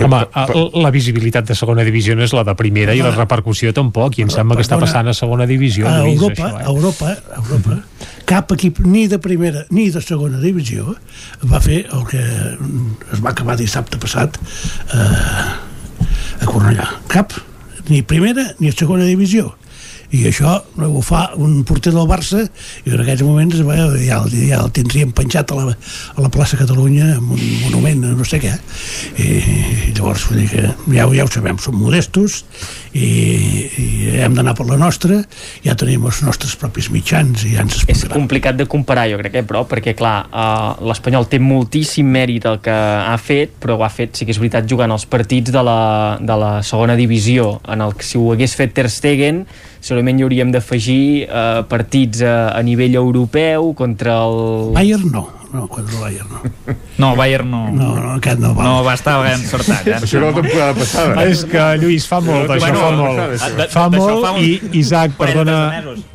Home, 0.00 0.22
el- 0.54 0.82
la 0.86 0.90
visibilitat 0.94 1.46
de 1.48 1.54
segona 1.58 1.84
divisió 1.86 2.16
no 2.16 2.24
és 2.24 2.32
la 2.36 2.44
de 2.46 2.54
primera 2.58 2.94
i 2.96 3.00
la 3.04 3.12
repercussió 3.14 3.72
tampoc, 3.76 4.16
i 4.18 4.24
em 4.26 4.30
sembla 4.32 4.56
que 4.58 4.64
està 4.64 4.78
passant 4.80 5.08
a 5.10 5.14
segona 5.16 5.44
divisió. 5.46 5.65
A 5.74 5.98
Lluís, 6.04 6.16
Europa, 6.16 6.46
això, 6.46 6.56
a 6.56 6.62
eh? 6.62 6.70
Europa, 6.72 7.12
a 7.34 7.42
Europa 7.42 7.78
cap 8.26 8.50
equip 8.56 8.80
ni 8.82 9.06
de 9.10 9.18
primera 9.22 9.64
ni 9.70 9.88
de 9.94 10.02
segona 10.02 10.40
divisió 10.42 10.96
va 11.50 11.60
fer 11.62 11.84
el 11.94 12.06
que 12.10 12.22
es 13.14 13.22
va 13.22 13.30
acabar 13.30 13.58
dissabte 13.58 14.00
passat 14.02 14.38
eh, 14.38 15.44
a 16.40 16.46
Cornellà 16.46 16.88
cap, 17.12 17.34
ni 17.90 18.02
primera 18.02 18.48
ni 18.58 18.72
segona 18.74 19.06
divisió 19.06 19.52
i 20.14 20.22
això 20.30 20.58
ho 20.86 21.02
fa 21.04 21.30
un 21.42 21.62
porter 21.66 21.92
del 21.94 22.06
Barça 22.08 22.44
i 22.84 22.92
en 22.92 23.02
aquests 23.02 23.24
moments 23.26 23.62
bé, 23.66 23.78
ja, 24.04 24.20
el, 24.22 24.36
ja 24.48 24.60
el 24.62 24.72
tindríem 24.76 25.12
penjat 25.16 25.50
a 25.50 25.58
la, 25.58 25.74
a 26.14 26.24
la 26.24 26.30
plaça 26.32 26.58
Catalunya 26.60 27.16
amb 27.16 27.34
un 27.34 27.42
monument, 27.64 28.04
no 28.16 28.26
sé 28.26 28.40
què. 28.42 28.52
I, 29.18 29.26
i 29.26 29.94
llavors 29.96 30.26
vull 30.28 30.42
dir 30.42 30.48
que 30.52 30.64
ja, 30.94 31.06
ja 31.10 31.26
ho 31.26 31.32
sabem, 31.32 31.58
som 31.62 31.76
modestos 31.78 32.42
i, 32.96 33.08
i 33.66 33.86
hem 34.22 34.36
d'anar 34.36 34.54
per 34.56 34.68
la 34.70 34.78
nostra 34.80 35.18
ja 35.64 35.74
tenim 35.78 36.06
els 36.08 36.22
nostres 36.24 36.54
propis 36.58 36.88
mitjans 36.92 37.44
i 37.46 37.54
ja 37.56 37.64
ens 37.64 37.82
És 37.90 38.04
complicat 38.10 38.56
de 38.58 38.66
comparar, 38.70 39.06
jo 39.10 39.18
crec, 39.20 39.40
eh, 39.40 39.44
però, 39.46 39.64
perquè, 39.68 39.94
clar, 39.98 40.16
uh, 40.30 40.86
l'Espanyol 40.86 41.28
té 41.30 41.40
moltíssim 41.42 42.08
mèrit 42.08 42.46
el 42.48 42.60
que 42.64 42.74
ha 42.74 43.16
fet, 43.20 43.56
però 43.62 43.78
ho 43.78 43.84
ha 43.86 43.92
fet, 43.92 44.16
sí 44.16 44.26
que 44.26 44.34
és 44.34 44.40
veritat, 44.40 44.68
jugant 44.70 44.92
els 44.94 45.06
partits 45.10 45.52
de 45.54 45.62
la, 45.66 45.78
de 46.20 46.38
la 46.40 46.52
segona 46.66 46.96
divisió, 46.98 47.56
en 47.68 47.84
el 47.84 47.96
que 47.96 48.06
si 48.06 48.18
ho 48.20 48.30
hagués 48.32 48.56
fet 48.58 48.74
Ter 48.76 48.88
Stegen, 48.92 49.44
segurament 49.86 50.18
hi 50.18 50.26
hauríem 50.26 50.50
d'afegir 50.54 51.26
uh, 51.26 51.62
partits 51.70 52.24
a, 52.26 52.36
a 52.50 52.62
nivell 52.66 52.98
europeu 52.98 53.70
contra 53.78 54.18
el... 54.26 54.72
Bayern 54.74 55.12
no, 55.14 55.26
no, 55.56 55.66
contra 55.72 55.96
el 55.96 56.02
Bayern 56.02 56.28
no 56.30 56.76
No, 56.98 57.14
Bayern 57.20 57.50
no. 57.50 57.62
No, 57.72 57.88
no, 57.96 58.12
aquest 58.16 58.40
no 58.40 58.54
va. 58.56 58.64
No, 58.64 58.74
va 58.84 58.94
estar 58.96 59.16
ben 59.24 59.38
encertat. 59.40 59.86
Eh? 59.86 59.96
Això 60.00 60.20
era 60.20 60.30
la 60.30 60.36
temporada 60.40 60.74
passada. 60.78 61.24
És 61.30 61.44
que, 61.48 61.64
Lluís, 61.82 62.06
fa 62.08 62.20
molt, 62.24 62.50
això 62.56 62.70
Bueno, 62.70 62.80
fa 62.80 62.90
de- 62.90 62.96
molt. 63.00 63.72
Fa 63.72 63.86
molt 63.92 64.24
fa 64.24 64.32
i, 64.40 64.50
Isaac, 64.80 65.16
40 65.16 65.26
perdona... 65.26 65.56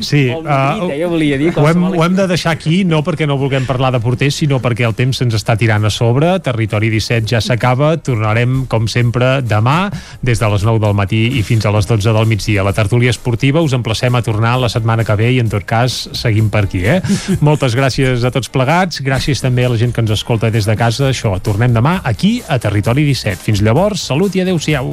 Sí, 0.02 0.24
eh, 0.30 1.38
dir, 1.38 1.52
ho, 1.56 1.68
hem, 1.70 1.84
ho 1.92 2.04
hem 2.04 2.16
de 2.18 2.26
deixar 2.32 2.54
aquí, 2.56 2.82
no 2.88 3.02
perquè 3.06 3.28
no 3.30 3.38
vulguem 3.38 3.66
parlar 3.70 3.92
de 3.94 4.02
porters, 4.02 4.40
sinó 4.42 4.60
perquè 4.64 4.86
el 4.88 4.96
temps 4.98 5.22
se'ns 5.22 5.36
està 5.38 5.56
tirant 5.60 5.86
a 5.86 5.92
sobre. 5.94 6.34
Territori 6.44 6.90
17 6.94 7.30
ja 7.30 7.42
s'acaba. 7.44 7.94
Tornarem, 8.02 8.66
com 8.72 8.88
sempre, 8.92 9.40
demà, 9.46 9.92
des 10.26 10.42
de 10.42 10.50
les 10.54 10.66
9 10.68 10.82
del 10.84 10.98
matí 10.98 11.22
i 11.40 11.44
fins 11.46 11.66
a 11.68 11.74
les 11.76 11.88
12 11.90 12.14
del 12.16 12.30
migdia. 12.30 12.66
La 12.66 12.74
tertúlia 12.74 13.14
esportiva 13.14 13.62
us 13.62 13.76
emplacem 13.78 14.16
a 14.18 14.24
tornar 14.26 14.58
la 14.62 14.70
setmana 14.74 15.06
que 15.08 15.16
ve 15.20 15.32
i, 15.36 15.40
en 15.44 15.50
tot 15.52 15.66
cas, 15.68 16.02
seguim 16.18 16.50
per 16.54 16.66
aquí. 16.66 16.84
Eh? 16.86 17.00
Moltes 17.46 17.76
gràcies 17.78 18.26
a 18.28 18.34
tots 18.34 18.50
plegats. 18.52 19.02
Gràcies 19.32 19.46
també 19.48 19.64
a 19.64 19.70
la 19.72 19.78
gent 19.80 19.94
que 19.96 20.02
ens 20.04 20.12
escolta 20.12 20.50
des 20.52 20.66
de 20.68 20.74
casa. 20.76 21.06
Això, 21.08 21.30
tornem 21.40 21.72
demà 21.72 22.02
aquí 22.04 22.42
a 22.52 22.58
Territori 22.60 23.06
17. 23.08 23.40
Fins 23.40 23.62
llavors, 23.64 24.04
salut 24.10 24.36
i 24.36 24.42
adeu-siau. 24.44 24.92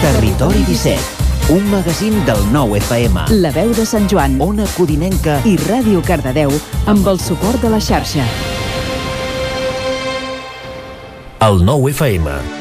Territori 0.00 0.62
17, 0.64 1.52
un 1.52 1.68
magazín 1.68 2.16
del 2.24 2.40
nou 2.54 2.72
FM. 2.78 3.28
La 3.44 3.52
veu 3.52 3.74
de 3.76 3.84
Sant 3.84 4.08
Joan, 4.08 4.40
Ona 4.40 4.64
Codinenca 4.78 5.42
i 5.44 5.58
Ràdio 5.68 6.00
Cardedeu 6.08 6.56
amb 6.88 7.04
el 7.12 7.20
suport 7.20 7.60
de 7.60 7.68
la 7.68 7.82
xarxa. 7.84 8.24
El 11.44 11.60
nou 11.68 11.84
FM. 11.92 12.57